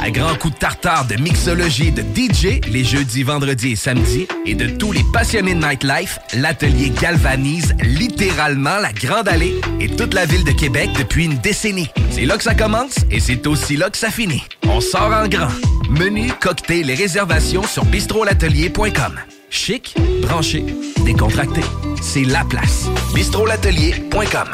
1. 0.00 0.04
À 0.04 0.10
grands 0.10 0.34
coups 0.34 0.54
de 0.54 0.58
tartare, 0.58 1.06
de 1.06 1.16
mixologie, 1.16 1.92
de 1.92 2.02
DJ, 2.02 2.60
les 2.70 2.84
jeudis, 2.84 3.22
vendredis 3.22 3.72
et 3.72 3.76
samedis, 3.76 4.26
et 4.44 4.54
de 4.54 4.68
tous 4.68 4.92
les 4.92 5.04
passionnés 5.12 5.54
de 5.54 5.64
nightlife, 5.64 6.18
l'Atelier 6.34 6.90
galvanise 7.00 7.74
littéralement 7.82 8.78
la 8.80 8.92
Grande 8.92 9.28
Allée 9.28 9.60
et 9.80 9.88
toute 9.88 10.14
la 10.14 10.26
ville 10.26 10.44
de 10.44 10.52
Québec 10.52 10.90
depuis 10.98 11.24
une 11.24 11.38
décennie. 11.38 11.88
C'est 12.10 12.26
là 12.26 12.36
que 12.36 12.42
ça 12.42 12.54
commence 12.54 12.96
et 13.10 13.20
c'est 13.20 13.46
aussi 13.46 13.76
là 13.76 13.90
que 13.90 13.96
ça 13.96 14.10
finit. 14.10 14.42
On 14.68 14.80
sort 14.80 15.12
en 15.12 15.28
grand. 15.28 15.50
Menu, 15.90 16.32
cocktail 16.40 16.90
et 16.90 16.94
réservations 16.94 17.62
sur 17.62 17.84
bistrolatelier.com. 17.84 19.20
Chic, 19.50 19.94
branché, 20.22 20.64
décontracté. 21.04 21.60
C'est 22.02 22.24
la 22.24 22.44
place. 22.44 22.86
bistrolatelier.com. 23.14 24.48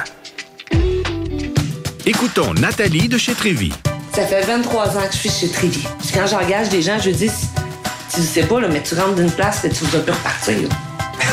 Écoutons 2.06 2.54
Nathalie 2.54 3.08
de 3.08 3.18
chez 3.18 3.34
Trévy. 3.34 3.72
Ça 4.12 4.26
fait 4.26 4.42
23 4.42 4.96
ans 4.96 5.06
que 5.08 5.12
je 5.14 5.18
suis 5.18 5.30
chez 5.30 5.48
Trévy. 5.48 5.86
Puis 6.00 6.10
quand 6.12 6.26
j'engage 6.26 6.68
des 6.68 6.82
gens, 6.82 6.98
je 6.98 7.10
dis, 7.10 7.30
tu 8.12 8.22
sais 8.22 8.42
pas, 8.42 8.60
là, 8.60 8.68
mais 8.68 8.82
tu 8.82 8.94
rentres 8.94 9.14
d'une 9.14 9.30
place 9.30 9.64
et 9.64 9.70
tu 9.70 9.84
vas 9.84 10.00
plus 10.00 10.12
repartir. 10.12 10.56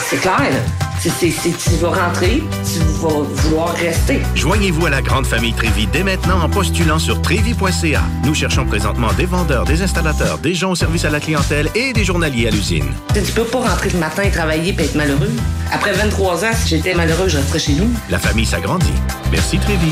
C'est 0.10 0.18
clair, 0.18 0.40
là. 0.40 0.87
C'est- 1.00 1.12
tu 1.58 1.70
vas 1.80 1.90
rentrer, 1.90 2.44
tu 2.66 2.80
vas 3.02 3.08
vouloir 3.24 3.74
rester. 3.76 4.20
Joignez-vous 4.36 4.88
à 4.88 4.90
la 4.90 5.02
grande 5.02 5.26
famille 5.26 5.54
Trévi 5.54 5.88
dès 5.88 6.04
maintenant 6.04 6.42
en 6.42 6.50
postulant 6.50 7.00
sur 7.00 7.22
trévi.ca. 7.22 8.02
Nous 8.26 8.34
cherchons 8.34 8.66
présentement 8.66 9.14
des 9.14 9.26
vendeurs, 9.26 9.64
des 9.66 9.82
installateurs, 9.82 10.38
des 10.40 10.54
gens 10.54 10.72
au 10.72 10.76
service 10.76 11.06
à 11.06 11.10
la 11.10 11.20
clientèle 11.20 11.70
et 11.76 11.94
des 11.94 12.04
journaliers 12.04 12.48
à 12.48 12.52
l'usine. 12.52 12.86
Tu 13.14 13.22
Tu 13.24 13.32
peux 13.34 13.44
pas 13.44 13.60
rentrer 13.60 13.90
le 13.90 14.00
matin 14.00 14.24
et 14.24 14.32
travailler 14.32 14.76
et 14.78 14.82
être 14.84 14.96
malheureux. 14.96 15.32
Après 15.72 15.94
23 15.94 16.44
ans, 16.46 16.52
si 16.56 16.70
j'étais 16.70 16.94
malheureux, 16.96 17.28
je 17.28 17.38
resterais 17.38 17.60
chez 17.60 17.74
nous. 17.74 17.90
La 18.10 18.18
famille 18.20 18.46
s'agrandit. 18.46 18.94
Merci 19.32 19.60
Trévi. 19.60 19.92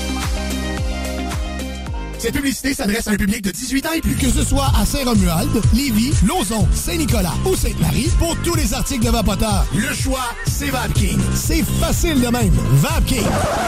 Cette 2.21 2.35
publicité 2.35 2.75
s'adresse 2.75 3.07
à 3.07 3.11
un 3.13 3.15
public 3.15 3.41
de 3.41 3.49
18 3.49 3.85
ans 3.87 3.93
et 3.95 4.01
plus. 4.01 4.13
Que 4.13 4.29
ce 4.29 4.45
soit 4.45 4.71
à 4.79 4.85
Saint-Romuald, 4.85 5.49
Lévis, 5.73 6.13
Lauson, 6.27 6.67
Saint-Nicolas 6.71 7.33
ou 7.47 7.55
Sainte-Marie, 7.55 8.11
pour 8.19 8.37
tous 8.43 8.53
les 8.53 8.75
articles 8.75 9.03
de 9.03 9.09
Vapoteur, 9.09 9.65
le 9.73 9.91
choix, 9.91 10.29
c'est 10.45 10.69
VapKing. 10.69 11.17
C'est 11.33 11.63
facile 11.79 12.21
de 12.21 12.27
même. 12.27 12.53
VapKing. 12.73 13.25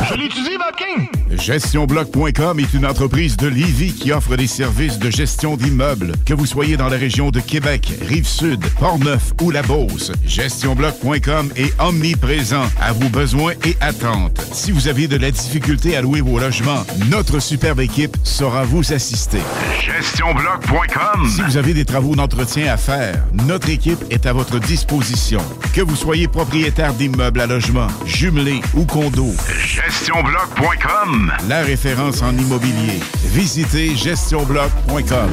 Je 0.07 0.13
l'utilise, 0.13 0.59
Vapking! 0.59 1.07
GestionBloc.com 1.35 2.59
est 2.59 2.73
une 2.75 2.85
entreprise 2.85 3.37
de 3.37 3.47
Lévis 3.47 3.93
qui 3.93 4.11
offre 4.11 4.35
des 4.35 4.45
services 4.45 4.99
de 4.99 5.09
gestion 5.09 5.57
d'immeubles, 5.57 6.13
que 6.23 6.35
vous 6.35 6.45
soyez 6.45 6.77
dans 6.77 6.89
la 6.89 6.97
région 6.97 7.31
de 7.31 7.39
Québec, 7.39 7.91
Rive-Sud, 8.07 8.63
Portneuf 8.79 9.33
ou 9.41 9.49
La 9.49 9.63
Beauce. 9.63 10.11
GestionBloc.com 10.27 11.51
est 11.55 11.73
omniprésent 11.81 12.65
à 12.79 12.93
vos 12.93 13.09
besoins 13.09 13.53
et 13.65 13.75
attentes. 13.81 14.45
Si 14.51 14.71
vous 14.71 14.87
avez 14.87 15.07
de 15.07 15.17
la 15.17 15.31
difficulté 15.31 15.97
à 15.97 16.01
louer 16.01 16.21
vos 16.21 16.37
logements, 16.37 16.85
notre 17.09 17.39
superbe 17.39 17.79
équipe 17.79 18.15
saura 18.43 18.65
vous 18.65 18.91
assister. 18.91 19.39
GestionBloc.com 19.79 21.29
Si 21.29 21.41
vous 21.43 21.55
avez 21.55 21.73
des 21.73 21.85
travaux 21.85 22.13
d'entretien 22.13 22.73
à 22.73 22.75
faire, 22.75 23.23
notre 23.47 23.69
équipe 23.69 24.03
est 24.09 24.25
à 24.25 24.33
votre 24.33 24.59
disposition. 24.59 25.39
Que 25.71 25.79
vous 25.79 25.95
soyez 25.95 26.27
propriétaire 26.27 26.93
d'immeubles 26.93 27.39
à 27.39 27.47
logement, 27.47 27.87
jumelés 28.05 28.59
ou 28.75 28.83
condos. 28.83 29.33
GestionBloc.com 29.65 31.31
La 31.47 31.61
référence 31.61 32.21
en 32.21 32.37
immobilier. 32.37 32.99
Visitez 33.27 33.95
GestionBloc.com 33.95 35.29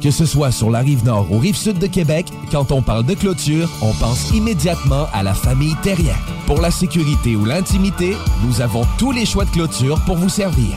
Que 0.00 0.12
ce 0.12 0.26
soit 0.26 0.52
sur 0.52 0.70
la 0.70 0.82
rive 0.82 1.04
nord 1.04 1.26
ou 1.32 1.40
rive 1.40 1.56
sud 1.56 1.80
de 1.80 1.88
Québec, 1.88 2.28
quand 2.52 2.70
on 2.70 2.82
parle 2.82 3.04
de 3.04 3.14
clôture, 3.14 3.68
on 3.82 3.92
pense 3.94 4.30
immédiatement 4.30 5.08
à 5.12 5.24
la 5.24 5.34
famille 5.34 5.74
Terrien. 5.82 6.14
Pour 6.46 6.60
la 6.60 6.70
sécurité 6.70 7.34
ou 7.34 7.44
l'intimité, 7.44 8.16
nous 8.44 8.60
avons 8.60 8.86
tous 8.96 9.10
les 9.10 9.26
choix 9.26 9.44
de 9.44 9.50
clôture 9.50 10.00
pour 10.04 10.14
vous 10.14 10.28
servir. 10.28 10.76